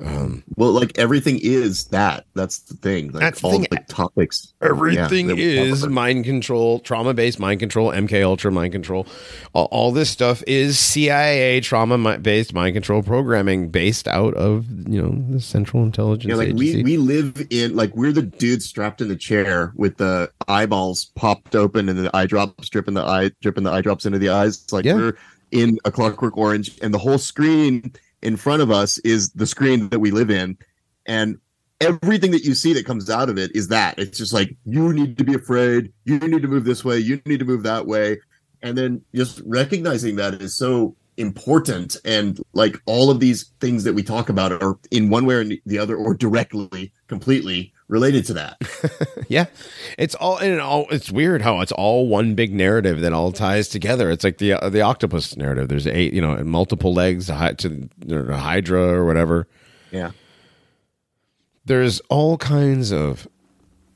Um, 0.03 0.43
Well, 0.57 0.71
like 0.71 0.97
everything 0.97 1.39
is 1.41 1.85
that. 1.85 2.25
That's 2.33 2.59
the 2.59 2.73
thing. 2.73 3.11
Like 3.11 3.21
That's 3.21 3.41
the 3.41 3.47
all 3.47 3.53
thing. 3.59 3.67
the 3.69 3.77
topics. 3.87 4.51
everything 4.61 5.29
yeah, 5.29 5.35
is 5.61 5.85
mind 5.87 6.25
control, 6.25 6.79
trauma 6.79 7.13
based 7.13 7.39
mind 7.39 7.59
control, 7.59 7.91
MK 7.91 8.23
Ultra 8.23 8.51
mind 8.51 8.73
control. 8.73 9.05
All, 9.53 9.65
all 9.71 9.91
this 9.91 10.09
stuff 10.09 10.43
is 10.47 10.77
CIA 10.79 11.61
trauma 11.61 12.17
based 12.17 12.53
mind 12.53 12.73
control 12.73 13.03
programming 13.03 13.69
based 13.69 14.07
out 14.07 14.33
of 14.33 14.65
you 14.89 15.01
know 15.01 15.15
the 15.31 15.39
Central 15.39 15.83
Intelligence 15.83 16.27
Yeah, 16.29 16.35
like 16.37 16.49
Agency. 16.49 16.77
we 16.83 16.83
we 16.83 16.97
live 16.97 17.47
in 17.51 17.75
like 17.75 17.95
we're 17.95 18.11
the 18.11 18.23
dude 18.23 18.63
strapped 18.63 18.99
in 18.99 19.07
the 19.09 19.15
chair 19.15 19.71
with 19.75 19.97
the 19.97 20.29
eyeballs 20.47 21.11
popped 21.15 21.55
open 21.55 21.87
and 21.87 21.99
the 21.99 22.13
eye 22.17 22.25
drops 22.25 22.67
dripping 22.67 22.95
the 22.95 23.03
eye 23.03 23.31
dripping 23.41 23.63
the 23.63 23.71
eye 23.71 23.81
drops 23.81 24.05
into 24.07 24.17
the 24.19 24.29
eyes. 24.29 24.63
It's 24.63 24.73
like 24.73 24.85
Yeah. 24.85 24.95
we're 24.95 25.17
in 25.53 25.77
a 25.85 25.91
Clockwork 25.91 26.35
Orange, 26.35 26.77
and 26.81 26.93
the 26.93 26.97
whole 26.97 27.19
screen 27.19 27.93
in 28.21 28.35
front 28.35 28.61
of 28.61 28.71
us 28.71 28.97
is 28.99 29.29
the 29.31 29.45
screen 29.45 29.87
that 29.89 29.99
we 29.99 30.11
live 30.11 30.29
in, 30.29 30.57
and 31.05 31.37
everything 31.79 32.31
that 32.31 32.43
you 32.43 32.53
see 32.53 32.73
that 32.73 32.85
comes 32.85 33.09
out 33.09 33.29
of 33.29 33.37
it 33.37 33.55
is 33.55 33.67
that. 33.67 33.97
It's 33.99 34.17
just 34.17 34.33
like 34.33 34.55
you 34.65 34.93
need 34.93 35.17
to 35.17 35.23
be 35.23 35.35
afraid, 35.35 35.93
you 36.05 36.17
need 36.19 36.41
to 36.41 36.47
move 36.47 36.63
this 36.63 36.83
way, 36.83 36.97
you 36.97 37.21
need 37.25 37.39
to 37.39 37.45
move 37.45 37.63
that 37.63 37.85
way, 37.85 38.19
and 38.61 38.77
then 38.77 39.01
just 39.13 39.41
recognizing 39.45 40.15
that 40.15 40.41
is 40.41 40.55
so 40.55 40.95
important. 41.17 41.97
And 42.05 42.39
like 42.53 42.77
all 42.85 43.11
of 43.11 43.19
these 43.19 43.51
things 43.59 43.83
that 43.83 43.93
we 43.93 44.01
talk 44.01 44.29
about 44.29 44.51
are 44.51 44.79
in 44.91 45.09
one 45.09 45.25
way 45.25 45.35
or 45.35 45.43
the 45.43 45.77
other 45.77 45.95
or 45.95 46.15
directly 46.15 46.91
completely 47.07 47.72
related 47.87 48.25
to 48.25 48.33
that 48.33 48.57
yeah, 49.27 49.45
it's 49.97 50.15
all 50.15 50.37
and 50.37 50.53
it 50.53 50.59
all. 50.59 50.87
It's 50.89 51.11
weird 51.11 51.41
how 51.41 51.59
it's 51.61 51.71
all 51.71 52.07
one 52.07 52.33
big 52.35 52.53
narrative 52.53 53.01
that 53.01 53.13
all 53.13 53.31
ties 53.31 53.67
together. 53.67 54.09
It's 54.09 54.23
like 54.23 54.37
the 54.37 54.53
uh, 54.53 54.69
the 54.69 54.81
octopus 54.81 55.35
narrative. 55.37 55.67
There's 55.67 55.85
eight, 55.87 56.13
you 56.13 56.21
know, 56.21 56.43
multiple 56.43 56.93
legs 56.93 57.27
to 57.27 57.89
the 57.99 58.37
Hydra 58.37 58.81
or 58.81 59.05
whatever. 59.05 59.47
yeah 59.91 60.11
There's 61.65 61.99
all 62.09 62.37
kinds 62.37 62.91
of 62.91 63.27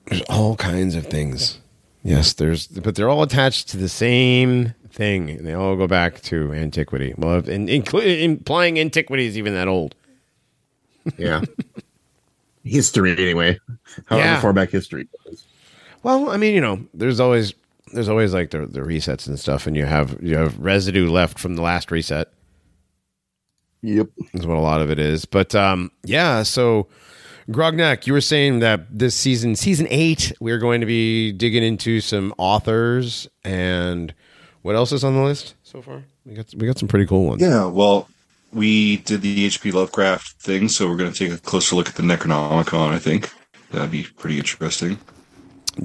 there's 0.06 0.22
all 0.30 0.56
kinds 0.56 0.96
of 0.96 1.08
things. 1.08 1.60
Yes, 2.04 2.34
there's 2.34 2.68
but 2.68 2.96
they're 2.96 3.10
all 3.10 3.24
attached 3.24 3.70
to 3.70 3.78
the 3.78 3.90
same 3.90 4.74
thing. 4.90 5.30
and 5.30 5.46
They 5.46 5.54
all 5.54 5.76
go 5.76 5.88
back 5.88 6.22
to 6.24 6.54
antiquity. 6.54 7.14
Well, 7.18 7.48
including 7.50 8.20
implying 8.24 8.80
antiquity 8.80 9.26
is 9.26 9.38
even 9.38 9.54
that 9.54 9.68
old. 9.68 9.96
yeah 11.18 11.42
history 12.68 13.12
anyway 13.14 13.58
however 14.06 14.26
Yeah. 14.28 14.42
far 14.42 14.54
back 14.54 14.70
history 14.70 15.08
goes. 15.26 15.46
Well, 16.04 16.30
I 16.30 16.38
mean, 16.38 16.54
you 16.54 16.62
know, 16.62 16.86
there's 16.94 17.20
always 17.20 17.54
there's 17.94 18.10
always 18.10 18.34
like 18.34 18.52
the 18.52 18.66
the 18.68 18.82
resets 18.82 19.28
and 19.28 19.40
stuff, 19.40 19.66
and 19.68 19.76
you 19.76 19.86
have 19.86 20.18
you 20.22 20.36
have 20.38 20.58
residue 20.60 21.10
left 21.10 21.40
from 21.40 21.56
the 21.56 21.62
last 21.62 21.90
reset. 21.92 22.28
yep 23.82 24.08
is 24.34 24.46
what 24.46 24.58
a 24.58 24.62
lot 24.62 24.82
of 24.82 24.90
it 24.92 25.00
is. 25.00 25.26
But 25.26 25.56
um, 25.56 25.92
yeah, 26.04 26.44
so 26.44 26.88
Grognak, 27.50 28.06
you 28.08 28.14
were 28.14 28.22
saying 28.22 28.60
that 28.60 28.82
this 28.92 29.16
season, 29.16 29.56
season 29.56 29.88
eight, 29.90 30.34
we're 30.42 30.58
going 30.58 30.82
to 30.82 30.88
be 30.88 31.32
digging 31.32 31.64
into 31.64 32.02
some 32.02 32.34
authors 32.38 33.28
and 33.44 34.14
what 34.64 34.76
else 34.76 34.92
is 34.92 35.04
on 35.06 35.16
the 35.16 35.22
list 35.22 35.56
so 35.64 35.82
far? 35.82 36.04
We 36.26 36.34
got 36.34 36.54
we 36.56 36.68
got 36.68 36.78
some 36.78 36.90
pretty 36.90 37.06
cool 37.06 37.26
ones. 37.26 37.42
Yeah, 37.42 37.66
well, 37.68 38.10
we 38.54 38.98
did 38.98 39.22
the 39.22 39.46
H.P. 39.46 39.72
Lovecraft 39.72 40.42
thing, 40.42 40.70
so 40.70 40.88
we're 40.88 40.98
going 40.98 41.12
to 41.12 41.18
take 41.18 41.38
a 41.38 41.42
closer 41.42 41.76
look 41.76 41.90
at 41.90 41.96
the 41.96 42.04
Necronomicon. 42.04 42.92
I 42.92 43.00
think 43.00 43.32
that'd 43.72 43.92
be 43.92 44.04
pretty 44.04 44.38
interesting. 44.38 45.00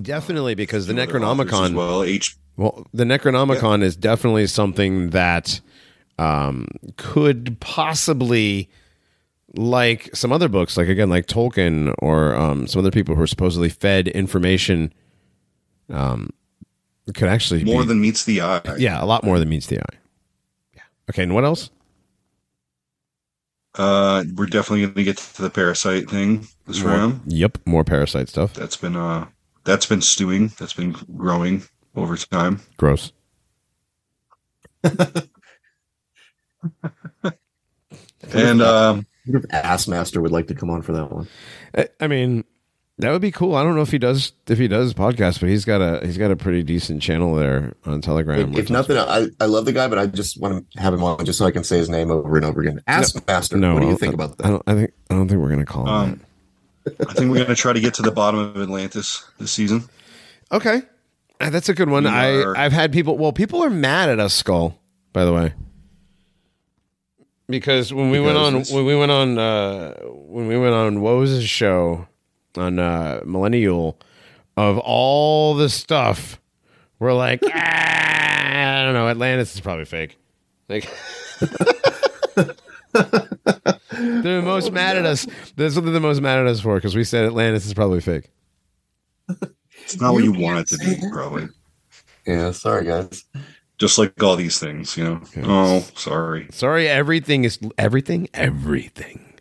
Definitely 0.00 0.54
because 0.54 0.86
the 0.86 0.94
Necronomicon. 0.94 1.74
well, 1.74 2.02
H. 2.02 2.36
Well, 2.56 2.86
the 2.94 3.04
Necronomicon 3.04 3.82
is 3.82 3.96
definitely 3.96 4.46
something 4.46 5.10
that 5.10 5.60
um, 6.18 6.66
could 6.96 7.58
possibly, 7.60 8.70
like 9.54 10.14
some 10.14 10.32
other 10.32 10.48
books, 10.48 10.76
like 10.76 10.88
again, 10.88 11.10
like 11.10 11.26
Tolkien 11.26 11.92
or 11.98 12.34
um, 12.36 12.66
some 12.66 12.80
other 12.80 12.90
people 12.90 13.14
who 13.16 13.22
are 13.22 13.26
supposedly 13.26 13.68
fed 13.68 14.08
information, 14.08 14.92
um, 15.90 16.30
could 17.14 17.28
actually 17.28 17.64
More 17.64 17.82
be, 17.82 17.88
than 17.88 18.00
meets 18.00 18.24
the 18.24 18.40
eye. 18.40 18.60
yeah, 18.78 19.02
a 19.02 19.04
lot 19.04 19.24
more 19.24 19.38
than 19.38 19.48
meets 19.48 19.66
the 19.66 19.80
eye. 19.80 19.98
Yeah. 20.74 20.82
Okay, 21.10 21.22
and 21.24 21.34
what 21.34 21.44
else? 21.44 21.70
Uh, 23.74 24.24
we're 24.34 24.46
definitely 24.46 24.82
going 24.82 24.94
to 24.94 25.04
get 25.04 25.16
to 25.16 25.42
the 25.42 25.50
parasite 25.50 26.10
thing 26.10 26.46
this 26.66 26.82
round. 26.82 27.20
Yep, 27.26 27.58
more 27.64 27.84
parasite 27.84 28.28
stuff. 28.28 28.52
That's 28.54 28.76
been 28.76 28.96
uh, 28.96 29.26
that's 29.64 29.86
been 29.86 30.02
stewing. 30.02 30.52
That's 30.58 30.74
been 30.74 30.94
growing 31.16 31.62
over 31.94 32.16
time. 32.16 32.60
Gross. 32.76 33.12
And 38.32 38.62
um, 38.62 39.06
What 39.26 39.44
if 39.44 39.52
ass 39.52 39.88
master 39.88 40.20
would 40.20 40.32
like 40.32 40.46
to 40.48 40.54
come 40.54 40.70
on 40.70 40.82
for 40.82 40.92
that 40.92 41.10
one 41.10 41.28
I, 41.76 41.88
I 42.00 42.06
mean, 42.06 42.44
that 42.98 43.10
would 43.10 43.22
be 43.22 43.30
cool. 43.32 43.54
I 43.54 43.62
don't 43.62 43.74
know 43.74 43.82
if 43.82 43.90
he 43.90 43.98
does 43.98 44.32
if 44.48 44.58
he 44.58 44.68
does 44.68 44.94
podcast, 44.94 45.40
but 45.40 45.48
he's 45.48 45.64
got 45.64 45.80
a 45.80 46.06
he's 46.06 46.18
got 46.18 46.30
a 46.30 46.36
pretty 46.36 46.62
decent 46.62 47.02
channel 47.02 47.34
there 47.34 47.74
on 47.86 48.00
Telegram. 48.00 48.52
if, 48.52 48.58
if 48.60 48.70
nothing 48.70 48.96
I, 48.96 49.28
I 49.40 49.46
love 49.46 49.64
the 49.64 49.72
guy 49.72 49.88
but 49.88 49.98
i 49.98 50.06
just 50.06 50.40
want 50.40 50.70
to 50.72 50.80
have 50.80 50.92
him 50.94 51.02
on 51.02 51.24
just 51.24 51.38
so 51.38 51.46
i 51.46 51.50
can 51.50 51.64
say 51.64 51.78
his 51.78 51.88
name 51.88 52.10
over 52.10 52.36
and 52.36 52.44
over 52.44 52.60
again 52.60 52.80
ass 52.86 53.14
master 53.26 53.56
no, 53.56 53.74
what 53.74 53.80
do 53.80 53.86
you 53.86 53.92
don't- 53.92 53.98
think 54.00 54.14
about 54.14 54.36
that? 54.38 54.46
I 54.46 54.50
don't. 54.50 54.62
I 54.66 54.74
think 54.74 54.92
I 55.10 55.14
don't 55.14 55.28
think 55.28 55.40
we're 55.40 55.48
gonna 55.48 55.64
call 55.64 55.86
him 55.86 55.92
um, 55.94 56.20
I 56.86 57.12
think 57.14 57.30
we're 57.30 57.36
going 57.36 57.46
to 57.46 57.54
try 57.54 57.72
to 57.72 57.80
get 57.80 57.94
to 57.94 58.02
the 58.02 58.10
bottom 58.10 58.40
of 58.40 58.56
Atlantis 58.60 59.24
this 59.38 59.52
season. 59.52 59.84
Okay, 60.50 60.82
Uh, 61.40 61.48
that's 61.48 61.68
a 61.68 61.74
good 61.74 61.88
one. 61.88 62.02
We 62.02 62.10
I 62.10 62.32
are- 62.42 62.56
I've 62.56 62.72
had 62.72 62.92
people. 62.92 63.16
Well, 63.16 63.32
people 63.32 63.62
are 63.62 63.70
mad 63.70 64.08
at 64.08 64.18
us, 64.18 64.34
Skull. 64.34 64.76
By 65.12 65.24
the 65.24 65.32
way, 65.32 65.54
because 67.48 67.92
when 67.92 68.10
we 68.10 68.18
went 68.20 68.36
on 68.36 68.64
when 68.64 68.84
we 68.84 68.96
went 68.96 69.12
on 69.12 69.38
uh, 69.38 69.94
when 70.02 70.48
we 70.48 70.58
went 70.58 70.74
on 70.74 71.00
Woe's 71.00 71.44
show 71.44 72.08
on 72.56 72.78
uh, 72.78 73.20
Millennial, 73.24 73.98
of 74.56 74.78
all 74.78 75.54
the 75.54 75.68
stuff, 75.68 76.40
we're 76.98 77.14
like, 77.14 77.40
ah, 77.46 78.80
I 78.80 78.84
don't 78.84 78.94
know. 78.94 79.08
Atlantis 79.08 79.54
is 79.54 79.60
probably 79.60 79.84
fake. 79.84 80.18
Like. 80.68 80.88
They're 82.92 84.40
the 84.40 84.42
most 84.44 84.72
mad 84.72 84.96
at 84.96 85.06
us. 85.06 85.26
That's 85.56 85.74
what 85.74 85.84
they're 85.84 85.92
the 85.92 86.00
most 86.00 86.20
mad 86.20 86.38
at 86.38 86.46
us 86.46 86.60
for 86.60 86.74
because 86.76 86.94
we 86.94 87.04
said 87.04 87.24
Atlantis 87.24 87.66
is 87.66 87.74
probably 87.74 88.00
fake. 88.00 88.30
It's 89.84 90.00
not 90.00 90.12
what 90.12 90.24
you 90.24 90.32
want 90.32 90.60
it 90.60 90.76
to 90.76 90.78
be, 90.78 91.08
probably. 91.10 91.48
yeah 92.26 92.52
sorry 92.52 92.84
guys 92.84 93.24
Just 93.78 93.98
like 93.98 94.20
all 94.22 94.36
these 94.36 94.58
things, 94.58 94.96
you 94.96 95.04
know. 95.04 95.20
Oh, 95.44 95.80
sorry. 95.96 96.46
Sorry, 96.50 96.88
everything 96.88 97.44
is 97.44 97.58
everything, 97.78 98.28
everything. 98.34 99.31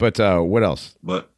But 0.00 0.18
uh, 0.18 0.40
what 0.40 0.64
else? 0.64 0.96
But 1.02 1.30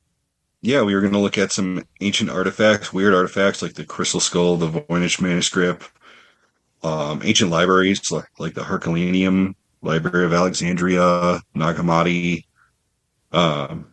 yeah, 0.61 0.83
we 0.83 0.95
were 0.95 1.01
going 1.01 1.13
to 1.13 1.19
look 1.19 1.37
at 1.37 1.51
some 1.51 1.85
ancient 2.01 2.31
artifacts, 2.31 2.93
weird 2.93 3.13
artifacts 3.13 3.61
like 3.61 3.75
the 3.75 3.85
Crystal 3.85 4.21
Skull, 4.21 4.57
the 4.57 4.69
Voynich 4.69 5.21
manuscript, 5.21 5.91
um, 6.85 7.21
ancient 7.25 7.51
libraries 7.51 8.09
like, 8.13 8.29
like 8.39 8.55
the 8.55 8.63
Herculaneum 8.63 9.57
Library 9.83 10.25
of 10.25 10.33
Alexandria, 10.33 11.41
Nag 11.57 11.75
Hammadi. 11.75 12.45
Um, 13.33 13.93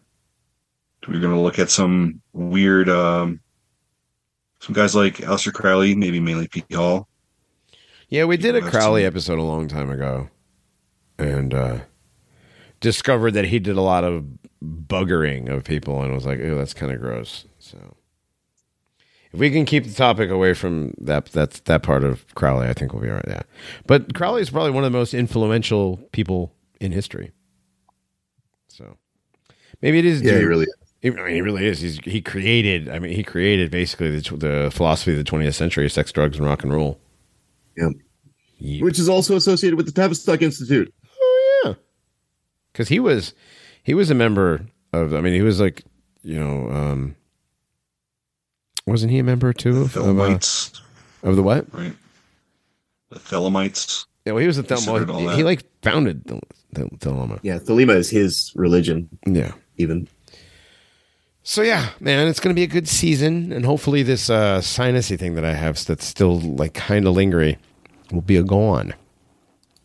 we 1.07 1.17
are 1.17 1.19
going 1.19 1.33
to 1.33 1.41
look 1.41 1.57
at 1.57 1.71
some 1.71 2.21
weird, 2.33 2.89
um, 2.89 3.39
some 4.59 4.73
guys 4.75 4.95
like 4.95 5.17
Aleister 5.17 5.51
Crowley, 5.51 5.95
maybe 5.95 6.19
Manly 6.19 6.47
P. 6.47 6.63
Hall. 6.71 7.07
Yeah, 8.09 8.25
we 8.25 8.37
did 8.37 8.55
a 8.55 8.61
Crowley 8.61 9.03
episode 9.03 9.39
a 9.39 9.43
long 9.43 9.67
time 9.67 9.89
ago, 9.89 10.29
and 11.17 11.55
uh, 11.55 11.79
discovered 12.79 13.31
that 13.31 13.45
he 13.45 13.57
did 13.57 13.75
a 13.75 13.81
lot 13.81 14.03
of 14.03 14.25
buggering 14.63 15.49
of 15.49 15.63
people, 15.63 16.01
and 16.01 16.13
was 16.13 16.25
like, 16.25 16.39
"Oh, 16.39 16.55
that's 16.55 16.73
kind 16.73 16.91
of 16.91 16.99
gross." 16.99 17.45
So, 17.59 17.95
if 19.31 19.39
we 19.39 19.51
can 19.51 19.65
keep 19.65 19.85
the 19.85 19.93
topic 19.93 20.29
away 20.29 20.53
from 20.53 20.93
that, 20.99 21.25
that's 21.27 21.59
that 21.61 21.83
part 21.83 22.03
of 22.03 22.25
Crowley, 22.35 22.67
I 22.67 22.73
think 22.73 22.93
we'll 22.93 23.03
be 23.03 23.09
all 23.09 23.15
right. 23.15 23.25
Yeah, 23.27 23.41
but 23.87 24.13
Crowley 24.13 24.41
is 24.41 24.49
probably 24.49 24.71
one 24.71 24.83
of 24.83 24.91
the 24.91 24.97
most 24.97 25.13
influential 25.13 25.97
people 26.11 26.53
in 26.79 26.91
history. 26.91 27.31
So, 28.67 28.97
maybe 29.81 29.99
it 29.99 30.05
is. 30.05 30.21
yeah 30.21 30.37
he 30.37 30.43
really 30.43 30.65
is. 30.65 30.75
He, 31.01 31.07
I 31.09 31.11
mean, 31.11 31.35
he 31.35 31.41
really 31.41 31.65
is. 31.65 31.79
He's, 31.79 31.97
he 32.03 32.21
created. 32.21 32.89
I 32.89 32.99
mean, 32.99 33.15
he 33.15 33.23
created 33.23 33.71
basically 33.71 34.19
the, 34.19 34.35
the 34.35 34.71
philosophy 34.73 35.11
of 35.11 35.17
the 35.17 35.23
20th 35.23 35.53
century: 35.53 35.89
sex, 35.89 36.11
drugs, 36.11 36.37
and 36.37 36.45
rock 36.45 36.63
and 36.63 36.73
roll. 36.73 36.99
Yep. 37.77 37.91
Yeah. 38.61 38.83
which 38.83 38.99
is 38.99 39.07
also 39.07 39.37
associated 39.37 39.77
with 39.77 39.85
the 39.85 39.93
tavistock 39.93 40.41
institute 40.41 40.93
Oh 41.21 41.61
yeah, 41.63 41.73
because 42.73 42.89
he 42.89 42.99
was 42.99 43.33
he 43.89 43.95
was 43.95 44.11
a 44.11 44.15
member 44.15 44.61
of. 44.93 45.15
I 45.15 45.21
mean, 45.21 45.33
he 45.33 45.41
was 45.41 45.59
like 45.59 45.83
you 46.21 46.39
know, 46.39 46.69
um 46.69 47.15
wasn't 48.85 49.11
he 49.11 49.17
a 49.17 49.23
member 49.23 49.51
too 49.51 49.81
of, 49.81 49.97
of, 49.97 50.03
uh, 50.03 50.23
Thelemites, 50.23 50.79
of 51.23 51.35
the 51.35 51.41
what? 51.43 51.65
right? 51.73 51.93
The 53.09 53.17
Thelemites. 53.19 54.05
Yeah, 54.25 54.33
well, 54.33 54.41
he 54.41 54.47
was 54.47 54.59
a 54.59 54.63
Considered 54.63 55.09
all 55.09 55.17
Thelma. 55.17 55.29
that. 55.31 55.37
He 55.37 55.43
like 55.43 55.63
founded 55.81 56.23
the, 56.25 56.39
the 56.73 56.87
Thelma. 56.99 57.39
yeah 57.41 57.57
thelema 57.57 57.95
is 57.95 58.11
his 58.11 58.51
religion 58.55 59.09
Yeah. 59.25 59.53
even 59.77 60.07
So 61.41 61.63
yeah, 61.63 61.89
man, 61.99 62.27
it's 62.27 62.39
gonna 62.39 62.53
be 62.53 62.63
a 62.63 62.67
good 62.67 62.87
season, 62.87 63.51
and 63.51 63.65
hopefully 63.65 64.03
this 64.03 64.29
uh, 64.29 64.59
sinusy 64.59 65.17
thing 65.17 65.33
that 65.33 65.45
I 65.45 65.53
have 65.53 65.83
that's 65.85 66.05
still 66.05 66.39
like 66.39 66.75
kind 66.75 67.07
of 67.07 67.15
lingering 67.15 67.57
will 68.11 68.21
be 68.21 68.35
a 68.37 68.43
gone 68.43 68.93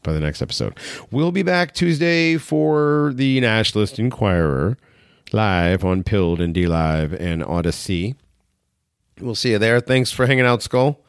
by 0.05 0.13
the 0.13 0.21
next 0.21 0.41
episode. 0.41 0.79
We'll 1.11 1.33
be 1.33 1.43
back 1.43 1.75
Tuesday 1.75 2.37
for 2.37 3.13
the 3.15 3.41
Nationalist 3.41 3.99
Inquirer 3.99 4.79
live 5.33 5.85
on 5.85 6.05
Pilled 6.05 6.41
and 6.41 6.55
DLive 6.55 7.19
and 7.19 7.43
Odysee. 7.43 8.15
We'll 9.21 9.35
see 9.35 9.51
you 9.51 9.59
there. 9.59 9.81
Thanks 9.81 10.13
for 10.13 10.27
hanging 10.27 10.47
out, 10.47 10.63
Skull. 10.63 11.01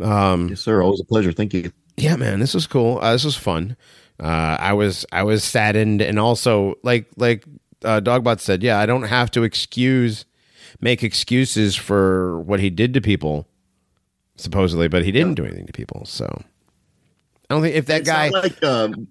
Um, 0.00 0.48
yes 0.50 0.60
sir 0.60 0.80
always 0.80 1.00
a 1.00 1.04
pleasure 1.04 1.32
thank 1.32 1.52
you 1.52 1.72
yeah, 1.98 2.16
man, 2.16 2.38
this 2.38 2.54
was 2.54 2.66
cool. 2.66 2.98
Uh, 3.02 3.12
this 3.12 3.24
was 3.24 3.36
fun. 3.36 3.76
Uh, 4.20 4.56
I 4.60 4.72
was 4.72 5.04
I 5.12 5.24
was 5.24 5.44
saddened, 5.44 6.00
and 6.00 6.18
also 6.18 6.74
like 6.82 7.06
like 7.16 7.44
uh, 7.84 8.00
Dogbot 8.00 8.40
said, 8.40 8.62
yeah, 8.62 8.78
I 8.78 8.86
don't 8.86 9.04
have 9.04 9.30
to 9.32 9.42
excuse 9.42 10.24
make 10.80 11.02
excuses 11.02 11.74
for 11.74 12.40
what 12.40 12.60
he 12.60 12.70
did 12.70 12.94
to 12.94 13.00
people, 13.00 13.48
supposedly, 14.36 14.86
but 14.86 15.04
he 15.04 15.10
didn't 15.10 15.34
do 15.34 15.44
anything 15.44 15.66
to 15.66 15.72
people. 15.72 16.04
So 16.04 16.42
I 17.48 17.54
don't 17.54 17.62
think 17.62 17.76
if 17.76 17.86
that 17.86 18.00
it's 18.00 18.08
guy, 18.08 18.28
not 18.28 18.42
like 18.42 18.64
um 18.64 19.08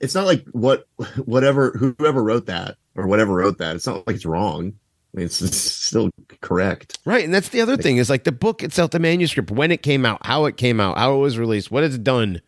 it's 0.00 0.14
not 0.14 0.26
like 0.26 0.44
what 0.52 0.86
whatever 1.24 1.70
whoever 1.72 2.22
wrote 2.22 2.46
that 2.46 2.76
or 2.94 3.06
whatever 3.06 3.34
wrote 3.34 3.58
that 3.58 3.76
it's 3.76 3.86
not 3.86 4.06
like 4.06 4.16
it's 4.16 4.26
wrong 4.26 4.74
I 5.12 5.16
mean, 5.16 5.26
it's, 5.26 5.42
it's 5.42 5.56
still 5.56 6.10
correct 6.40 6.98
right? 7.04 7.24
And 7.24 7.34
that's 7.34 7.48
the 7.48 7.60
other 7.60 7.76
thing 7.76 7.96
is 7.96 8.08
like 8.08 8.24
the 8.24 8.32
book 8.32 8.62
itself, 8.62 8.92
the 8.92 9.00
manuscript, 9.00 9.50
when 9.50 9.72
it 9.72 9.82
came 9.82 10.06
out, 10.06 10.24
how 10.24 10.44
it 10.44 10.56
came 10.56 10.80
out, 10.80 10.98
how 10.98 11.14
it 11.14 11.18
was 11.18 11.38
released, 11.38 11.70
what 11.70 11.82
it's 11.82 11.98
done. 11.98 12.40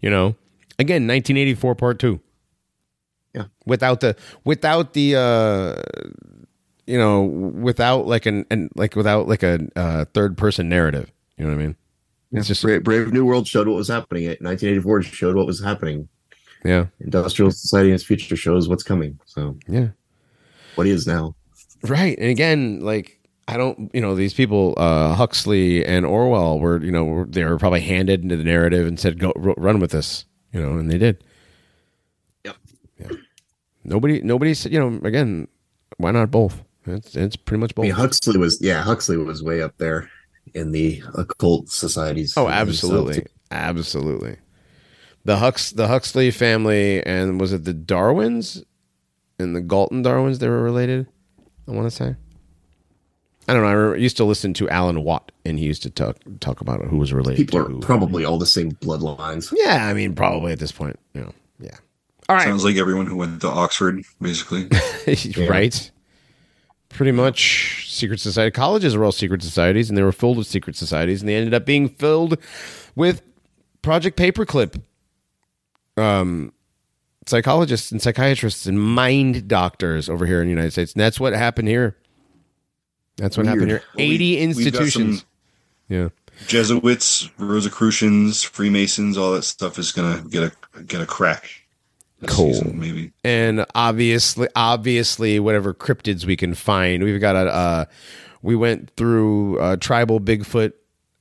You 0.00 0.10
know, 0.10 0.36
again, 0.78 1.06
1984 1.06 1.74
part 1.74 1.98
two. 1.98 2.20
Yeah. 3.34 3.46
Without 3.64 4.00
the 4.00 4.16
without 4.44 4.92
the 4.92 5.16
uh 5.16 5.82
you 6.86 6.98
know 6.98 7.22
without 7.22 8.06
like 8.06 8.26
an 8.26 8.46
and 8.50 8.70
like 8.76 8.94
without 8.96 9.28
like 9.28 9.42
a 9.42 9.68
uh, 9.76 10.04
third 10.14 10.38
person 10.38 10.68
narrative. 10.68 11.12
You 11.36 11.44
know 11.44 11.52
what 11.52 11.60
I 11.60 11.66
mean? 11.66 11.76
It's 12.32 12.48
just 12.48 12.62
Brave, 12.62 12.82
Brave 12.82 13.12
New 13.12 13.24
World 13.24 13.46
showed 13.46 13.68
what 13.68 13.76
was 13.76 13.88
happening. 13.88 14.24
It 14.24 14.42
1984 14.42 15.02
showed 15.02 15.36
what 15.36 15.46
was 15.46 15.62
happening. 15.62 16.08
Yeah. 16.64 16.86
Industrial 17.00 17.50
society 17.50 17.90
in 17.90 17.94
its 17.94 18.04
future 18.04 18.34
shows 18.36 18.68
what's 18.68 18.82
coming. 18.82 19.18
So 19.26 19.56
Yeah. 19.68 19.88
what 20.74 20.86
is 20.86 21.06
now? 21.06 21.36
Right. 21.82 22.18
And 22.18 22.28
again, 22.30 22.80
like 22.80 23.20
I 23.48 23.56
don't, 23.56 23.90
you 23.94 24.00
know, 24.00 24.16
these 24.16 24.34
people, 24.34 24.74
uh, 24.76 25.14
Huxley 25.14 25.84
and 25.86 26.04
Orwell 26.04 26.58
were, 26.58 26.82
you 26.82 26.90
know, 26.90 27.26
they 27.28 27.44
were 27.44 27.58
probably 27.58 27.80
handed 27.80 28.22
into 28.24 28.36
the 28.36 28.42
narrative 28.42 28.88
and 28.88 28.98
said, 28.98 29.20
"Go 29.20 29.32
ru- 29.36 29.54
run 29.56 29.78
with 29.78 29.92
this," 29.92 30.24
you 30.52 30.60
know, 30.60 30.72
and 30.78 30.90
they 30.90 30.98
did. 30.98 31.22
Yep. 32.44 32.56
Yeah. 32.98 33.08
Nobody, 33.84 34.20
nobody 34.22 34.52
said, 34.52 34.72
you 34.72 34.80
know, 34.80 35.00
again, 35.06 35.46
why 35.98 36.10
not 36.10 36.32
both? 36.32 36.64
It's 36.86 37.14
it's 37.14 37.36
pretty 37.36 37.60
much 37.60 37.74
both. 37.76 37.84
I 37.84 37.88
mean, 37.88 37.96
Huxley 37.96 38.36
was 38.36 38.60
yeah, 38.60 38.82
Huxley 38.82 39.16
was 39.16 39.44
way 39.44 39.62
up 39.62 39.74
there 39.78 40.10
in 40.54 40.72
the 40.72 41.02
occult 41.14 41.68
societies. 41.70 42.36
oh, 42.36 42.48
absolutely, 42.48 43.26
absolutely. 43.50 44.36
The 45.24 45.36
Hux, 45.36 45.74
the 45.74 45.88
Huxley 45.88 46.30
family, 46.30 47.04
and 47.04 47.40
was 47.40 47.52
it 47.52 47.64
the 47.64 47.72
Darwins 47.72 48.62
and 49.38 49.56
the 49.56 49.60
Galton 49.60 50.02
Darwins? 50.02 50.38
They 50.38 50.48
were 50.48 50.62
related. 50.62 51.08
I 51.66 51.72
want 51.72 51.86
to 51.86 51.90
say. 51.90 52.14
I 53.48 53.52
don't 53.52 53.62
know. 53.62 53.68
I 53.68 53.72
remember, 53.72 53.96
used 53.98 54.16
to 54.16 54.24
listen 54.24 54.54
to 54.54 54.68
Alan 54.68 55.02
Watt, 55.04 55.30
and 55.44 55.58
he 55.58 55.66
used 55.66 55.82
to 55.84 55.90
talk 55.90 56.16
talk 56.40 56.60
about 56.60 56.84
who 56.84 56.98
was 56.98 57.12
related. 57.12 57.46
People 57.46 57.60
to 57.60 57.66
are 57.66 57.70
who. 57.70 57.80
probably 57.80 58.24
all 58.24 58.38
the 58.38 58.46
same 58.46 58.72
bloodlines. 58.72 59.52
Yeah, 59.56 59.86
I 59.86 59.94
mean, 59.94 60.14
probably 60.14 60.52
at 60.52 60.58
this 60.58 60.72
point, 60.72 60.98
you 61.14 61.20
know, 61.20 61.32
yeah. 61.60 61.76
All 62.28 62.34
right, 62.34 62.44
Sounds 62.44 62.64
like 62.64 62.76
everyone 62.76 63.06
who 63.06 63.16
went 63.16 63.40
to 63.42 63.48
Oxford, 63.48 64.02
basically. 64.20 64.68
right. 65.48 65.90
Pretty 66.88 67.12
much, 67.12 67.92
secret 67.92 68.20
society 68.20 68.50
colleges 68.50 68.96
were 68.96 69.04
all 69.04 69.12
secret 69.12 69.42
societies, 69.42 69.88
and 69.88 69.98
they 69.98 70.02
were 70.02 70.12
filled 70.12 70.38
with 70.38 70.46
secret 70.46 70.76
societies, 70.76 71.20
and 71.20 71.28
they 71.28 71.34
ended 71.34 71.52
up 71.52 71.66
being 71.66 71.88
filled 71.88 72.38
with 72.94 73.22
Project 73.82 74.16
Paperclip, 74.16 74.80
um, 75.96 76.52
psychologists 77.26 77.92
and 77.92 78.00
psychiatrists 78.00 78.66
and 78.66 78.80
mind 78.80 79.48
doctors 79.48 80.08
over 80.08 80.26
here 80.26 80.40
in 80.40 80.46
the 80.46 80.50
United 80.50 80.72
States, 80.72 80.92
and 80.92 81.00
that's 81.00 81.20
what 81.20 81.32
happened 81.32 81.68
here. 81.68 81.96
That's 83.16 83.36
what 83.36 83.46
happened 83.46 83.68
here. 83.68 83.82
Eighty 83.98 84.36
we've 84.36 84.42
institutions. 84.42 85.24
Yeah. 85.88 86.08
Jesuits, 86.46 87.30
Rosicrucians, 87.38 88.42
Freemasons, 88.42 89.16
all 89.16 89.32
that 89.32 89.42
stuff 89.42 89.78
is 89.78 89.92
gonna 89.92 90.22
get 90.28 90.52
a 90.74 90.82
get 90.82 91.00
a 91.00 91.06
crack. 91.06 91.55
Cool. 92.26 92.52
season, 92.54 92.78
maybe. 92.78 93.12
and 93.24 93.64
obviously 93.74 94.48
obviously 94.56 95.38
whatever 95.40 95.72
cryptids 95.74 96.24
we 96.24 96.36
can 96.36 96.54
find 96.54 97.02
we've 97.02 97.20
got 97.20 97.36
a 97.36 97.48
uh 97.54 97.84
we 98.42 98.54
went 98.56 98.90
through 98.96 99.58
uh 99.58 99.76
tribal 99.76 100.20
bigfoot. 100.20 100.68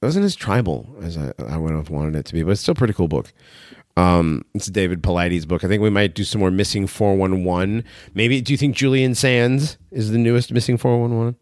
It 0.01 0.05
wasn't 0.05 0.25
as 0.25 0.35
tribal 0.35 0.95
as 1.01 1.17
I, 1.17 1.31
I 1.47 1.57
would 1.57 1.73
have 1.73 1.89
wanted 1.89 2.15
it 2.15 2.25
to 2.25 2.33
be 2.33 2.43
but 2.43 2.51
it's 2.51 2.61
still 2.61 2.73
a 2.73 2.75
pretty 2.75 2.93
cool 2.93 3.07
book. 3.07 3.31
Um 3.97 4.43
it's 4.53 4.67
david 4.67 5.01
Paulides' 5.01 5.47
book. 5.47 5.63
I 5.63 5.67
think 5.67 5.81
we 5.81 5.89
might 5.89 6.15
do 6.15 6.23
some 6.23 6.39
more 6.41 6.51
missing 6.51 6.85
411 6.87 7.83
maybe 8.13 8.41
do 8.41 8.51
you 8.53 8.57
think 8.57 8.75
julian 8.75 9.15
sands 9.15 9.77
is 9.91 10.11
the 10.11 10.17
newest 10.17 10.51
missing 10.51 10.77
411 10.77 11.35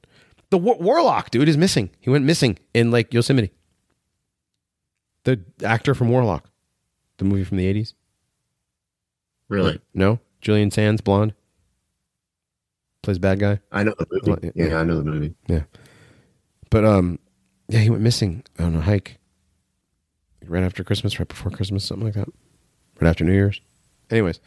the 0.51 0.57
War- 0.59 0.77
warlock 0.77 1.31
dude 1.31 1.49
is 1.49 1.57
missing. 1.57 1.89
He 1.99 2.11
went 2.11 2.25
missing 2.25 2.59
in 2.75 2.91
like 2.91 3.11
yosemite. 3.11 3.51
The 5.23 5.41
actor 5.63 5.95
from 5.95 6.09
warlock. 6.09 6.47
The 7.17 7.25
movie 7.25 7.43
from 7.43 7.57
the 7.57 7.73
80s 7.73 7.93
Really, 9.49 9.79
no 9.93 10.19
julian 10.41 10.71
sands 10.71 10.99
blonde 11.01 11.33
plays 13.01 13.19
bad 13.19 13.39
guy 13.39 13.59
I 13.71 13.83
know 13.83 13.93
the 13.97 14.07
movie. 14.25 14.51
Yeah. 14.55 14.65
yeah, 14.67 14.77
I 14.77 14.83
know 14.83 14.97
the 14.97 15.03
movie. 15.03 15.35
Yeah, 15.47 15.63
but 16.69 16.85
um, 16.85 17.19
yeah, 17.67 17.79
he 17.79 17.89
went 17.89 18.01
missing 18.01 18.43
on 18.59 18.75
a 18.75 18.81
hike 18.81 19.19
right 20.47 20.63
after 20.63 20.83
Christmas, 20.83 21.19
right 21.19 21.27
before 21.27 21.51
Christmas, 21.51 21.85
something 21.85 22.05
like 22.05 22.15
that, 22.15 22.27
right 22.99 23.09
after 23.09 23.23
New 23.23 23.33
Year's. 23.33 23.61
Anyways, 24.09 24.39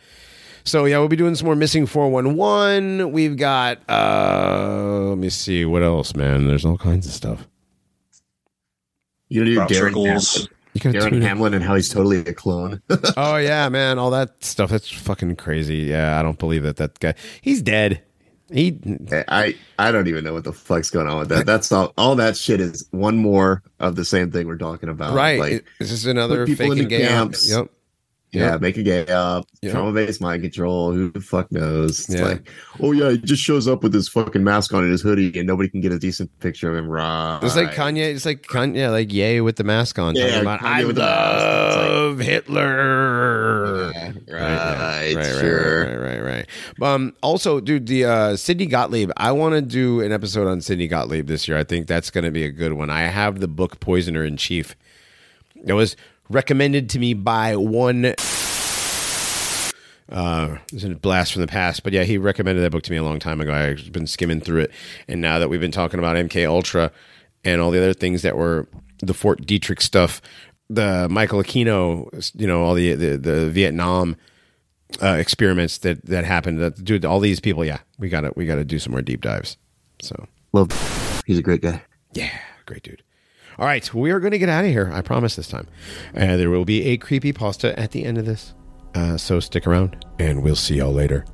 so 0.65 0.85
yeah, 0.85 0.99
we'll 0.99 1.09
be 1.09 1.17
doing 1.17 1.35
some 1.35 1.47
more 1.47 1.57
missing 1.57 1.87
four 1.87 2.11
one 2.11 2.37
one. 2.37 3.13
We've 3.13 3.37
got 3.37 3.79
uh, 3.89 5.07
let 5.09 5.19
me 5.19 5.31
see 5.31 5.65
what 5.65 5.83
else, 5.83 6.15
man. 6.15 6.47
There's 6.47 6.65
all 6.65 6.79
kinds 6.79 7.07
of 7.07 7.13
stuff. 7.13 7.47
You 9.29 9.45
know, 9.45 9.57
Crop 9.57 9.69
Damar 9.69 9.89
circles. 9.91 10.49
Hamlin, 10.79 10.95
You 10.95 11.01
gotta 11.01 11.11
Damar. 11.17 11.29
Hamlin 11.29 11.55
and 11.55 11.65
how 11.65 11.75
he's 11.75 11.89
totally 11.89 12.19
a 12.19 12.33
clone. 12.35 12.83
Oh 13.17 13.37
yeah, 13.37 13.69
man, 13.69 13.99
all 13.99 14.11
that 14.11 14.43
stuff. 14.45 14.71
That's 14.71 14.91
fucking 14.91 15.37
crazy. 15.37 15.77
Yeah, 15.77 16.19
I 16.19 16.23
don't 16.23 16.39
believe 16.39 16.63
that 16.65 16.77
that 16.77 16.99
guy. 17.01 17.15
He's 17.41 17.63
dead. 17.63 18.03
He 18.53 18.79
I 19.29 19.57
I 19.79 19.91
don't 19.91 20.07
even 20.07 20.23
know 20.25 20.33
what 20.33 20.45
the 20.45 20.53
fuck's 20.53 20.89
going 20.91 21.09
on 21.09 21.19
with 21.19 21.29
that. 21.31 21.47
That's 21.47 21.73
all. 21.73 21.93
All 21.99 22.15
that 22.17 22.37
shit 22.37 22.61
is 22.61 22.87
one 22.93 23.17
more 23.17 23.63
of 23.81 23.97
the 23.97 24.05
same 24.05 24.31
thing 24.31 24.47
we're 24.47 24.57
talking 24.57 24.89
about. 24.89 25.15
right. 25.15 25.41
Like, 25.41 25.65
this 25.81 25.91
is 25.91 26.07
another 26.07 26.47
put 26.47 26.57
people 26.57 26.73
into 26.73 26.87
camps. 26.87 27.51
Yep. 27.51 27.71
Yeah, 28.33 28.53
Yep. 28.53 28.61
make 28.61 28.77
a 28.77 28.83
gay 28.83 29.07
up, 29.07 29.47
Yep. 29.63 29.73
trauma 29.73 29.93
based 29.93 30.21
mind 30.21 30.43
control. 30.43 30.93
Who 30.93 31.11
the 31.11 31.21
fuck 31.21 31.51
knows? 31.53 32.01
It's 32.01 32.15
Yeah. 32.17 32.25
like, 32.25 32.51
oh 32.81 32.93
yeah, 32.93 33.13
he 33.13 33.19
just 33.19 33.41
shows 33.43 33.67
up 33.69 33.83
with 33.83 33.95
his 33.95 34.09
fucking 34.09 34.43
mask 34.45 34.75
on 34.75 34.83
and 34.83 34.91
his 34.93 35.01
hoodie, 35.01 35.33
and 35.39 35.47
nobody 35.47 35.69
can 35.71 35.81
get 35.81 35.93
a 35.93 35.99
decent 35.99 36.29
picture 36.41 36.69
of 36.71 36.77
him. 36.77 36.91
Right? 36.91 37.39
It's 37.43 37.57
like 37.57 37.73
Kanye. 37.73 38.15
It's 38.15 38.27
like 38.27 38.43
Kanye, 38.43 38.91
like 38.91 39.13
Ye 39.13 39.41
with 39.41 39.57
the 39.57 39.65
mask 39.65 39.99
on. 39.99 40.17
Yeah, 40.17 40.41
about, 40.41 40.63
I 40.63 40.85
with 40.85 40.97
the 40.97 41.03
mask. 41.03 41.47
It's 41.67 41.77
like- 41.77 41.89
love 41.89 42.19
Hitler. 42.19 43.93
Yeah, 43.95 44.13
right, 44.29 44.29
right, 44.29 45.15
right, 45.17 45.41
sure. 45.41 45.85
right, 45.85 45.97
right, 45.97 46.23
right, 46.23 46.47
right. 46.81 46.93
Um, 46.95 47.15
also, 47.23 47.61
dude, 47.61 47.87
the 47.87 48.05
uh, 48.05 48.37
Sidney 48.37 48.67
Gottlieb. 48.67 49.11
I 49.17 49.33
want 49.33 49.55
to 49.55 49.63
do 49.63 50.01
an 50.01 50.13
episode 50.13 50.47
on 50.49 50.61
Sidney 50.61 50.89
Gottlieb 50.89 51.27
this 51.27 51.49
year. 51.49 51.57
I 51.57 51.65
think 51.65 51.87
that's 51.87 52.11
going 52.11 52.25
to 52.25 52.31
be 52.31 52.45
a 52.45 52.51
good 52.51 52.73
one. 52.75 52.91
I 52.91 53.03
have 53.03 53.41
the 53.41 53.49
book 53.49 53.81
Poisoner 53.81 54.25
in 54.25 54.37
Chief. 54.37 54.75
It 55.65 55.73
was 55.73 55.97
recommended 56.29 56.91
to 56.91 56.99
me 56.99 57.15
by 57.15 57.57
one. 57.57 58.15
Uh, 60.09 60.59
is 60.73 60.85
a 60.85 60.91
blast 60.91 61.33
from 61.33 61.43
the 61.43 61.49
past, 61.49 61.83
but 61.83 61.93
yeah, 61.93 62.05
he 62.05 62.17
recommended 62.17 62.63
that 62.63 62.71
book 62.71 62.85
to 62.85 62.93
me 62.93 62.97
a 62.97 63.03
long 63.03 63.19
time 63.19 63.41
ago. 63.41 63.53
I've 63.53 63.91
been 63.91 64.07
skimming 64.07 64.41
through 64.41 64.61
it, 64.61 64.71
and 65.09 65.21
now 65.21 65.41
that 65.41 65.49
we've 65.49 65.61
been 65.61 65.73
talking 65.73 65.99
about 65.99 66.15
MK 66.15 66.47
Ultra 66.49 66.93
and 67.45 67.61
all 67.61 67.73
the 67.73 67.79
other 67.79 67.93
things 67.93 68.23
that 68.23 68.37
were 68.37 68.69
the 68.99 69.15
Fort 69.15 69.43
Detrick 69.43 69.83
stuff, 69.83 70.23
the 70.71 71.09
Michael 71.11 71.43
Aquino, 71.43 72.31
you 72.35 72.47
know, 72.47 72.63
all 72.63 72.75
the 72.75 72.95
the, 72.95 73.17
the 73.17 73.51
Vietnam 73.51 74.17
uh, 75.03 75.17
experiments 75.19 75.79
that 75.79 76.05
that 76.07 76.25
happened. 76.25 76.61
That 76.61 76.85
dude, 76.85 77.05
all 77.05 77.19
these 77.21 77.41
people, 77.41 77.65
yeah, 77.65 77.81
we 77.99 78.09
got 78.09 78.21
to 78.21 78.33
we 78.37 78.47
got 78.47 78.57
to 78.57 78.65
do 78.65 78.79
some 78.79 78.93
more 78.93 79.03
deep 79.03 79.23
dives. 79.23 79.57
So 80.01 80.29
Love. 80.53 81.23
He's 81.27 81.39
a 81.39 81.43
great 81.43 81.63
guy. 81.63 81.83
yeah, 82.13 82.39
great 82.65 82.83
dude. 82.83 83.03
All 83.59 83.65
right, 83.65 83.95
we 83.95 84.11
are 84.11 84.21
going 84.21 84.33
to 84.33 84.39
get 84.39 84.51
out 84.51 84.67
of 84.67 84.71
here. 84.71 84.91
I 84.93 85.01
promise 85.01 85.35
this 85.37 85.49
time. 85.49 85.67
Uh, 86.15 86.37
there 86.37 86.51
will 86.51 86.67
be 86.67 86.89
a 86.89 86.99
creepy 86.99 87.33
pasta 87.33 87.79
at 87.79 87.93
the 87.93 88.05
end 88.05 88.19
of 88.19 88.27
this, 88.27 88.55
uh, 88.95 89.17
so 89.17 89.41
stick 89.41 89.67
around, 89.67 90.05
and 90.19 90.43
we'll 90.43 90.57
see 90.57 90.77
y'all 90.77 90.93
later. 90.93 91.25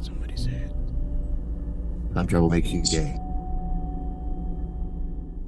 Somebody 0.00 0.34
said. 0.36 0.74
Time 2.14 2.26
travel 2.26 2.48
makes 2.48 2.70
you 2.70 2.82
gay. 2.84 3.18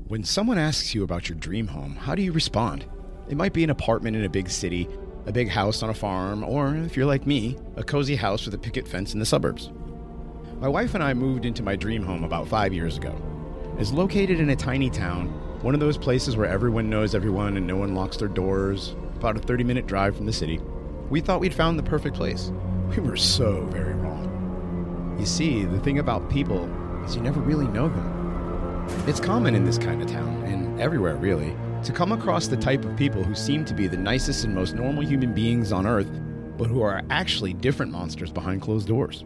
When 0.09 0.23
someone 0.23 0.59
asks 0.59 0.95
you 0.95 1.05
about 1.05 1.29
your 1.29 1.39
dream 1.39 1.69
home, 1.69 1.97
how 1.97 2.15
do 2.15 2.21
you 2.21 2.33
respond? 2.33 2.85
It 3.31 3.37
might 3.37 3.55
be 3.55 3.65
an 3.65 3.71
apartment 3.71 4.15
in 4.17 4.25
a 4.25 4.29
big 4.29 4.51
city, 4.51 4.89
a 5.25 5.33
big 5.33 5.49
house 5.49 5.83
on 5.83 5.89
a 5.89 5.95
farm, 5.95 6.45
or 6.45 6.75
if 6.77 6.99
you're 6.99 7.07
like 7.07 7.27
me, 7.27 7.57
a 7.77 7.83
cozy 7.83 8.17
house 8.17 8.45
with 8.45 8.55
a 8.55 8.59
picket 8.59 8.87
fence 8.87 9.15
in 9.15 9.21
the 9.21 9.27
suburbs. 9.27 9.71
My 10.61 10.69
wife 10.69 10.95
and 10.95 11.03
I 11.03 11.15
moved 11.15 11.47
into 11.47 11.63
my 11.63 11.75
dream 11.75 12.03
home 12.03 12.23
about 12.23 12.47
five 12.47 12.75
years 12.75 12.99
ago. 12.99 13.17
It's 13.79 13.93
located 13.93 14.41
in 14.41 14.51
a 14.51 14.57
tiny 14.57 14.91
town, 14.91 15.29
one 15.63 15.73
of 15.73 15.81
those 15.81 15.97
places 15.97 16.37
where 16.37 16.47
everyone 16.47 16.91
knows 16.91 17.15
everyone 17.15 17.57
and 17.57 17.67
no 17.67 17.79
one 17.79 17.95
locks 17.95 18.19
their 18.19 18.29
doors, 18.29 18.95
about 19.17 19.39
a 19.39 19.41
30 19.41 19.65
minute 19.65 19.87
drive 19.87 20.15
from 20.15 20.27
the 20.27 20.35
city. 20.35 20.61
We 21.09 21.23
thought 21.23 21.41
we'd 21.41 21.55
found 21.55 21.79
the 21.79 21.83
perfect 21.83 22.15
place. 22.15 22.53
We 22.91 22.99
were 22.99 23.17
so 23.17 23.63
very 23.71 23.95
wrong. 23.95 25.17
You 25.19 25.25
see, 25.25 25.65
the 25.65 25.81
thing 25.81 25.99
about 25.99 26.29
people 26.29 26.69
is 27.07 27.17
you 27.17 27.23
never 27.23 27.41
really 27.41 27.67
know 27.69 27.89
them. 27.89 28.87
It's 29.07 29.19
common 29.19 29.55
in 29.55 29.65
this 29.65 29.79
kind 29.79 30.03
of 30.03 30.09
town, 30.09 30.43
and 30.43 30.79
everywhere 30.79 31.17
really, 31.17 31.57
to 31.85 31.93
come 31.93 32.13
across 32.13 32.49
the 32.49 32.59
type 32.59 32.85
of 32.85 32.99
people 32.99 33.25
who 33.25 33.35
seem 33.35 33.65
to 33.65 33.73
be 33.73 33.87
the 33.87 33.97
nicest 33.97 34.45
and 34.45 34.55
most 34.55 34.75
normal 34.75 35.07
human 35.07 35.33
beings 35.33 35.73
on 35.73 35.87
Earth, 35.87 36.11
but 36.59 36.69
who 36.69 36.83
are 36.83 37.01
actually 37.09 37.55
different 37.55 37.93
monsters 37.93 38.31
behind 38.31 38.61
closed 38.61 38.89
doors. 38.89 39.25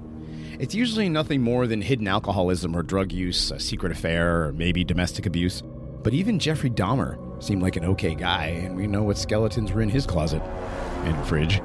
It's 0.58 0.74
usually 0.74 1.08
nothing 1.08 1.42
more 1.42 1.66
than 1.66 1.82
hidden 1.82 2.06
alcoholism 2.06 2.76
or 2.76 2.84
drug 2.84 3.10
use, 3.10 3.50
a 3.50 3.58
secret 3.58 3.90
affair, 3.90 4.44
or 4.44 4.52
maybe 4.52 4.84
domestic 4.84 5.26
abuse. 5.26 5.62
But 6.02 6.14
even 6.14 6.38
Jeffrey 6.38 6.70
Dahmer 6.70 7.42
seemed 7.42 7.60
like 7.60 7.74
an 7.74 7.84
okay 7.86 8.14
guy, 8.14 8.46
and 8.46 8.76
we 8.76 8.86
know 8.86 9.02
what 9.02 9.18
skeletons 9.18 9.72
were 9.72 9.82
in 9.82 9.88
his 9.88 10.06
closet 10.06 10.40
and 10.42 11.26
fridge. 11.26 11.60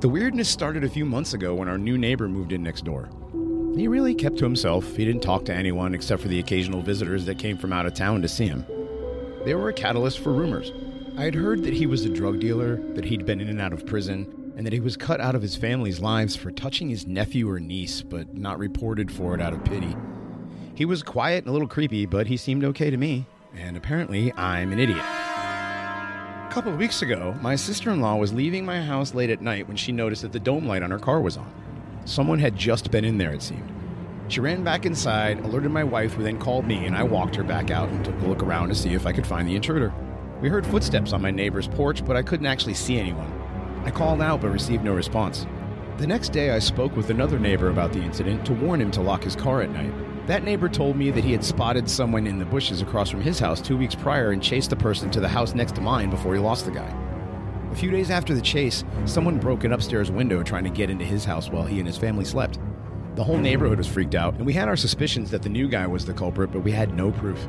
The 0.00 0.08
weirdness 0.08 0.48
started 0.48 0.84
a 0.84 0.88
few 0.88 1.04
months 1.04 1.34
ago 1.34 1.54
when 1.54 1.68
our 1.68 1.78
new 1.78 1.98
neighbor 1.98 2.28
moved 2.28 2.52
in 2.52 2.62
next 2.62 2.84
door. 2.84 3.10
He 3.76 3.88
really 3.88 4.14
kept 4.14 4.38
to 4.38 4.44
himself. 4.44 4.96
He 4.96 5.04
didn't 5.04 5.22
talk 5.22 5.44
to 5.46 5.54
anyone 5.54 5.92
except 5.92 6.22
for 6.22 6.28
the 6.28 6.38
occasional 6.38 6.82
visitors 6.82 7.26
that 7.26 7.38
came 7.38 7.58
from 7.58 7.72
out 7.72 7.86
of 7.86 7.94
town 7.94 8.22
to 8.22 8.28
see 8.28 8.46
him. 8.46 8.64
They 9.44 9.54
were 9.54 9.68
a 9.68 9.74
catalyst 9.74 10.20
for 10.20 10.32
rumors. 10.32 10.72
I 11.18 11.24
had 11.24 11.34
heard 11.34 11.64
that 11.64 11.74
he 11.74 11.86
was 11.86 12.04
a 12.04 12.08
drug 12.08 12.38
dealer, 12.38 12.76
that 12.94 13.04
he'd 13.04 13.26
been 13.26 13.40
in 13.40 13.48
and 13.48 13.60
out 13.60 13.72
of 13.72 13.84
prison, 13.84 14.32
and 14.60 14.66
that 14.66 14.74
he 14.74 14.80
was 14.80 14.94
cut 14.94 15.22
out 15.22 15.34
of 15.34 15.40
his 15.40 15.56
family's 15.56 16.00
lives 16.00 16.36
for 16.36 16.50
touching 16.50 16.90
his 16.90 17.06
nephew 17.06 17.48
or 17.48 17.58
niece, 17.58 18.02
but 18.02 18.36
not 18.36 18.58
reported 18.58 19.10
for 19.10 19.34
it 19.34 19.40
out 19.40 19.54
of 19.54 19.64
pity. 19.64 19.96
He 20.74 20.84
was 20.84 21.02
quiet 21.02 21.44
and 21.44 21.48
a 21.48 21.52
little 21.52 21.66
creepy, 21.66 22.04
but 22.04 22.26
he 22.26 22.36
seemed 22.36 22.62
okay 22.64 22.90
to 22.90 22.98
me, 22.98 23.24
and 23.56 23.74
apparently 23.74 24.34
I'm 24.34 24.70
an 24.70 24.78
idiot. 24.78 24.98
A 24.98 26.48
couple 26.50 26.74
of 26.74 26.78
weeks 26.78 27.00
ago, 27.00 27.34
my 27.40 27.56
sister 27.56 27.88
in 27.88 28.02
law 28.02 28.16
was 28.16 28.34
leaving 28.34 28.66
my 28.66 28.82
house 28.82 29.14
late 29.14 29.30
at 29.30 29.40
night 29.40 29.66
when 29.66 29.78
she 29.78 29.92
noticed 29.92 30.20
that 30.20 30.32
the 30.32 30.38
dome 30.38 30.66
light 30.66 30.82
on 30.82 30.90
her 30.90 30.98
car 30.98 31.22
was 31.22 31.38
on. 31.38 31.50
Someone 32.04 32.38
had 32.38 32.54
just 32.54 32.90
been 32.90 33.06
in 33.06 33.16
there, 33.16 33.32
it 33.32 33.40
seemed. 33.40 33.72
She 34.28 34.40
ran 34.40 34.62
back 34.62 34.84
inside, 34.84 35.40
alerted 35.40 35.70
my 35.70 35.84
wife, 35.84 36.12
who 36.12 36.22
then 36.22 36.38
called 36.38 36.66
me, 36.66 36.84
and 36.84 36.94
I 36.94 37.02
walked 37.02 37.34
her 37.36 37.44
back 37.44 37.70
out 37.70 37.88
and 37.88 38.04
took 38.04 38.20
a 38.20 38.26
look 38.26 38.42
around 38.42 38.68
to 38.68 38.74
see 38.74 38.92
if 38.92 39.06
I 39.06 39.12
could 39.12 39.26
find 39.26 39.48
the 39.48 39.56
intruder. 39.56 39.90
We 40.42 40.50
heard 40.50 40.66
footsteps 40.66 41.14
on 41.14 41.22
my 41.22 41.30
neighbor's 41.30 41.66
porch, 41.66 42.04
but 42.04 42.14
I 42.14 42.22
couldn't 42.22 42.44
actually 42.44 42.74
see 42.74 42.98
anyone. 42.98 43.40
I 43.84 43.90
called 43.90 44.20
out 44.20 44.40
but 44.40 44.50
received 44.50 44.84
no 44.84 44.92
response. 44.92 45.46
The 45.96 46.06
next 46.06 46.32
day, 46.32 46.50
I 46.50 46.58
spoke 46.58 46.96
with 46.96 47.10
another 47.10 47.38
neighbor 47.38 47.68
about 47.68 47.92
the 47.92 48.02
incident 48.02 48.44
to 48.46 48.54
warn 48.54 48.80
him 48.80 48.90
to 48.92 49.02
lock 49.02 49.22
his 49.22 49.36
car 49.36 49.62
at 49.62 49.70
night. 49.70 49.92
That 50.26 50.44
neighbor 50.44 50.68
told 50.68 50.96
me 50.96 51.10
that 51.10 51.24
he 51.24 51.32
had 51.32 51.44
spotted 51.44 51.90
someone 51.90 52.26
in 52.26 52.38
the 52.38 52.44
bushes 52.44 52.82
across 52.82 53.10
from 53.10 53.20
his 53.20 53.38
house 53.38 53.60
two 53.60 53.76
weeks 53.76 53.94
prior 53.94 54.30
and 54.30 54.42
chased 54.42 54.70
the 54.70 54.76
person 54.76 55.10
to 55.10 55.20
the 55.20 55.28
house 55.28 55.54
next 55.54 55.74
to 55.74 55.80
mine 55.80 56.08
before 56.08 56.34
he 56.34 56.40
lost 56.40 56.66
the 56.66 56.70
guy. 56.70 56.94
A 57.70 57.74
few 57.74 57.90
days 57.90 58.10
after 58.10 58.34
the 58.34 58.40
chase, 58.40 58.84
someone 59.06 59.38
broke 59.38 59.64
an 59.64 59.72
upstairs 59.72 60.10
window 60.10 60.42
trying 60.42 60.64
to 60.64 60.70
get 60.70 60.90
into 60.90 61.04
his 61.04 61.24
house 61.24 61.50
while 61.50 61.64
he 61.64 61.78
and 61.78 61.86
his 61.86 61.98
family 61.98 62.24
slept. 62.24 62.58
The 63.14 63.24
whole 63.24 63.38
neighborhood 63.38 63.78
was 63.78 63.86
freaked 63.86 64.14
out, 64.14 64.34
and 64.34 64.46
we 64.46 64.52
had 64.52 64.68
our 64.68 64.76
suspicions 64.76 65.30
that 65.30 65.42
the 65.42 65.48
new 65.48 65.68
guy 65.68 65.86
was 65.86 66.06
the 66.06 66.14
culprit, 66.14 66.52
but 66.52 66.60
we 66.64 66.72
had 66.72 66.94
no 66.94 67.10
proof. 67.10 67.46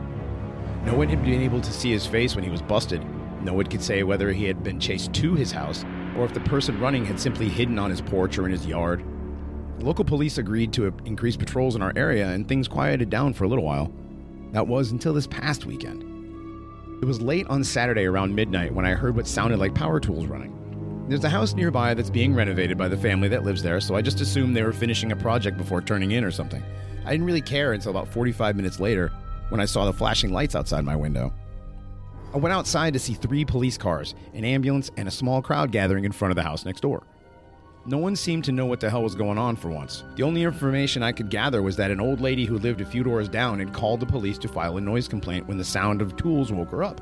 No 0.85 0.95
one 0.95 1.08
had 1.08 1.24
been 1.24 1.42
able 1.42 1.61
to 1.61 1.72
see 1.72 1.92
his 1.92 2.06
face 2.06 2.35
when 2.35 2.43
he 2.43 2.50
was 2.50 2.61
busted. 2.61 3.06
No 3.43 3.53
one 3.53 3.68
could 3.68 3.82
say 3.82 4.03
whether 4.03 4.32
he 4.32 4.45
had 4.45 4.64
been 4.64 4.80
chased 4.80 5.14
to 5.14 5.35
his 5.35 5.51
house 5.51 5.85
or 6.17 6.25
if 6.25 6.33
the 6.33 6.40
person 6.41 6.80
running 6.80 7.06
had 7.06 7.19
simply 7.19 7.49
hidden 7.49 7.80
on 7.80 7.90
his 7.90 8.01
porch 8.01 8.38
or 8.38 8.45
in 8.45 8.51
his 8.51 8.65
yard. 8.65 9.03
The 9.80 9.85
local 9.85 10.06
police 10.06 10.38
agreed 10.38 10.73
to 10.73 10.93
increase 11.06 11.35
patrols 11.35 11.75
in 11.75 11.81
our 11.81 11.93
area, 11.95 12.30
and 12.30 12.48
things 12.48 12.67
quieted 12.67 13.09
down 13.09 13.33
for 13.33 13.45
a 13.45 13.48
little 13.48 13.64
while. 13.64 13.91
That 14.51 14.67
was 14.67 14.91
until 14.91 15.14
this 15.14 15.27
past 15.27 15.65
weekend. 15.65 16.03
It 17.01 17.06
was 17.06 17.22
late 17.22 17.48
on 17.48 17.64
Saturday 17.64 18.06
around 18.06 18.35
midnight 18.35 18.73
when 18.73 18.85
I 18.85 18.93
heard 18.93 19.15
what 19.15 19.25
sounded 19.25 19.59
like 19.59 19.73
power 19.73 19.99
tools 19.99 20.27
running. 20.27 20.56
There's 21.07 21.23
a 21.23 21.30
house 21.30 21.56
nearby 21.56 21.93
that's 21.93 22.11
being 22.11 22.35
renovated 22.35 22.77
by 22.77 22.88
the 22.88 22.98
family 22.98 23.27
that 23.30 23.43
lives 23.43 23.64
there, 23.64 23.81
so 23.81 23.95
I 23.95 24.01
just 24.01 24.22
assumed 24.22 24.56
they 24.56 24.64
were 24.64 24.72
finishing 24.72 25.11
a 25.11 25.15
project 25.15 25.57
before 25.57 25.81
turning 25.81 26.11
in 26.11 26.23
or 26.23 26.31
something. 26.31 26.64
I 27.06 27.11
didn't 27.11 27.25
really 27.25 27.41
care 27.41 27.73
until 27.73 27.90
about 27.90 28.07
45 28.07 28.56
minutes 28.56 28.80
later 28.80 29.11
when 29.49 29.59
I 29.59 29.65
saw 29.65 29.85
the 29.85 29.93
flashing 29.93 30.31
lights 30.31 30.56
outside 30.56 30.85
my 30.85 30.95
window. 30.95 31.33
I 32.34 32.38
went 32.38 32.53
outside 32.53 32.93
to 32.93 33.00
see 33.00 33.14
three 33.14 33.43
police 33.43 33.77
cars, 33.77 34.16
an 34.34 34.45
ambulance, 34.45 34.90
and 34.95 35.06
a 35.06 35.11
small 35.11 35.42
crowd 35.42 35.72
gathering 35.72 36.06
in 36.06 36.14
front 36.14 36.32
of 36.32 36.38
the 36.38 36.43
house 36.43 36.64
next 36.64 36.80
door. 36.80 37.03
No 37.85 37.98
one 37.98 38.16
seemed 38.16 38.45
to 38.45 38.53
know 38.53 38.66
what 38.66 38.80
the 38.80 38.90
hell 38.90 39.03
was 39.03 39.16
going 39.16 39.38
on 39.38 39.58
for 39.58 39.68
once. 39.69 40.06
The 40.16 40.24
only 40.24 40.43
information 40.43 41.03
I 41.03 41.11
could 41.11 41.30
gather 41.30 41.61
was 41.61 41.76
that 41.76 41.92
an 41.92 42.00
old 42.00 42.22
lady 42.22 42.45
who 42.45 42.58
lived 42.58 42.80
a 42.80 42.85
few 42.85 43.03
doors 43.03 43.27
down 43.27 43.60
had 43.60 43.74
called 43.74 44.00
the 44.00 44.06
police 44.06 44.38
to 44.40 44.48
file 44.48 44.77
a 44.77 44.82
noise 44.82 45.10
complaint 45.10 45.48
when 45.48 45.58
the 45.58 45.64
sound 45.66 46.01
of 46.01 46.16
tools 46.16 46.53
woke 46.53 46.72
her 46.72 46.84
up. 46.84 47.01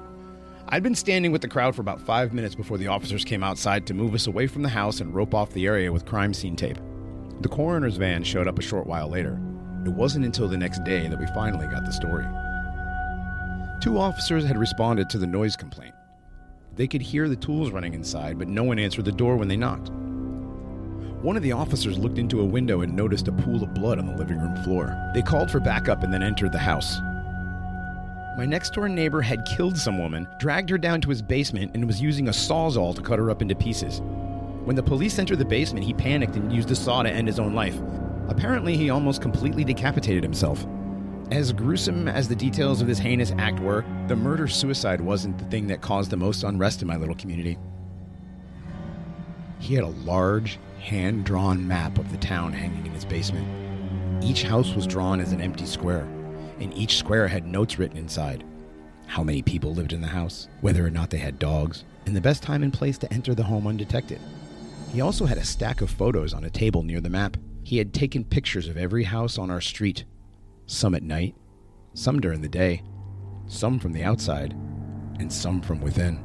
I'd 0.69 0.82
been 0.82 0.95
standing 0.95 1.32
with 1.32 1.41
the 1.41 1.48
crowd 1.48 1.75
for 1.75 1.82
about 1.82 2.01
five 2.01 2.33
minutes 2.33 2.56
before 2.56 2.80
the 2.80 2.88
officers 2.88 3.25
came 3.25 3.43
outside 3.43 3.85
to 3.88 3.93
move 3.93 4.16
us 4.16 4.25
away 4.25 4.48
from 4.48 4.64
the 4.64 4.69
house 4.69 4.99
and 4.99 5.14
rope 5.14 5.35
off 5.35 5.51
the 5.51 5.67
area 5.67 5.91
with 5.91 6.06
crime 6.06 6.33
scene 6.33 6.56
tape. 6.56 6.77
The 7.41 7.49
coroner's 7.49 7.98
van 7.98 8.24
showed 8.24 8.48
up 8.48 8.58
a 8.58 8.64
short 8.64 8.88
while 8.88 9.09
later. 9.09 9.40
It 9.85 9.93
wasn't 9.93 10.25
until 10.25 10.48
the 10.48 10.58
next 10.58 10.83
day 10.83 11.08
that 11.08 11.19
we 11.19 11.27
finally 11.27 11.67
got 11.67 11.85
the 11.85 11.91
story. 11.91 12.25
Two 13.82 13.98
officers 13.98 14.43
had 14.43 14.58
responded 14.58 15.09
to 15.09 15.17
the 15.17 15.25
noise 15.25 15.56
complaint. 15.56 15.95
They 16.75 16.85
could 16.85 17.01
hear 17.01 17.30
the 17.30 17.35
tools 17.38 17.72
running 17.72 17.93
inside, 17.93 18.38
but 18.38 18.49
no 18.49 18.66
one 18.66 18.77
answered 18.77 19.06
the 19.06 19.11
door 19.11 19.38
when 19.38 19.48
they 19.48 19.56
knocked. 19.56 19.90
One 21.22 21.38
of 21.38 21.43
the 21.43 21.53
officers 21.53 21.98
looked 21.98 22.17
into 22.17 22.41
a 22.41 22.45
window 22.45 22.82
and 22.82 22.93
noticed 22.93 23.30
a 23.30 23.32
pool 23.32 23.64
of 23.64 23.74
blood 23.74 23.98
on 23.98 24.06
the 24.06 24.17
living 24.17 24.38
room 24.38 24.56
floor. 24.64 24.98
They 25.14 25.22
called 25.22 25.49
for 25.49 25.61
backup 25.61 26.03
and 26.03 26.14
then 26.14 26.24
entered 26.24 26.51
the 26.51 26.58
house. 26.58 26.99
My 28.38 28.45
next 28.45 28.74
door 28.74 28.90
neighbor 28.90 29.22
had 29.22 29.45
killed 29.45 29.77
some 29.77 29.98
woman, 29.98 30.27
dragged 30.40 30.69
her 30.69 30.77
down 30.77 30.99
to 31.01 31.09
his 31.09 31.22
basement, 31.22 31.72
and 31.74 31.88
was 31.88 32.01
using 32.01 32.27
a 32.27 32.32
sawzall 32.32 32.93
to 32.95 33.01
cut 33.01 33.19
her 33.19 33.30
up 33.30 33.41
into 33.41 33.56
pieces. 33.56 34.01
When 34.66 34.75
the 34.75 34.83
police 34.83 35.19
entered 35.19 35.40
the 35.40 35.45
basement, 35.45 35.85
he 35.85 35.93
panicked 35.93 36.35
and 36.35 36.51
used 36.51 36.72
a 36.72 36.75
saw 36.75 37.01
to 37.03 37.09
end 37.09 37.30
his 37.30 37.40
own 37.40 37.56
life. 37.56 37.80
Apparently, 38.27 38.75
he 38.75 38.90
almost 38.90 39.22
completely 39.22 39.64
decapitated 39.64 40.24
himself. 40.24 40.66
As 41.32 41.53
gruesome 41.53 42.08
as 42.08 42.27
the 42.27 42.35
details 42.35 42.82
of 42.82 42.88
this 42.88 42.98
heinous 42.98 43.32
act 43.38 43.59
were, 43.59 43.85
the 44.08 44.16
murder 44.16 44.48
suicide 44.48 44.99
wasn't 44.99 45.38
the 45.38 45.45
thing 45.45 45.67
that 45.67 45.80
caused 45.80 46.09
the 46.09 46.17
most 46.17 46.43
unrest 46.43 46.82
in 46.82 46.88
my 46.88 46.95
little 46.95 47.14
community. 47.14 47.56
He 49.59 49.75
had 49.75 49.83
a 49.83 49.90
large, 49.90 50.58
hand 50.80 51.25
drawn 51.25 51.67
map 51.67 51.99
of 51.99 52.11
the 52.11 52.17
town 52.17 52.51
hanging 52.51 52.83
in 52.83 52.93
his 52.93 53.06
basement. 53.06 53.48
Each 54.24 54.41
house 54.41 54.74
was 54.74 54.88
drawn 54.88 55.19
as 55.19 55.32
an 55.32 55.40
empty 55.40 55.67
square, 55.67 56.08
and 56.59 56.74
each 56.74 56.98
square 56.98 57.27
had 57.27 57.45
notes 57.45 57.77
written 57.77 57.98
inside 57.98 58.43
how 59.06 59.24
many 59.24 59.43
people 59.43 59.74
lived 59.74 59.93
in 59.93 60.01
the 60.01 60.08
house, 60.08 60.48
whether 60.61 60.85
or 60.85 60.90
not 60.90 61.11
they 61.11 61.17
had 61.17 61.38
dogs, 61.38 61.83
and 62.08 62.16
the 62.16 62.22
best 62.22 62.41
time 62.41 62.64
and 62.64 62.74
place 62.74 62.98
to 62.98 63.14
enter 63.14 63.35
the 63.35 63.43
home 63.43 63.67
undetected. 63.67 64.19
He 64.91 65.01
also 65.01 65.25
had 65.25 65.38
a 65.38 65.45
stack 65.45 65.82
of 65.82 65.91
photos 65.91 66.33
on 66.33 66.43
a 66.43 66.49
table 66.49 66.82
near 66.82 67.01
the 67.01 67.09
map. 67.09 67.38
He 67.64 67.77
had 67.77 67.93
taken 67.93 68.24
pictures 68.24 68.67
of 68.67 68.77
every 68.77 69.03
house 69.03 69.38
on 69.38 69.51
our 69.51 69.61
street, 69.61 70.06
some 70.69 70.93
at 70.93 71.01
night, 71.01 71.35
some 71.95 72.19
during 72.19 72.41
the 72.41 72.48
day, 72.48 72.83
some 73.48 73.80
from 73.80 73.91
the 73.91 74.03
outside, 74.03 74.53
and 75.19 75.33
some 75.33 75.61
from 75.61 75.81
within. 75.81 76.23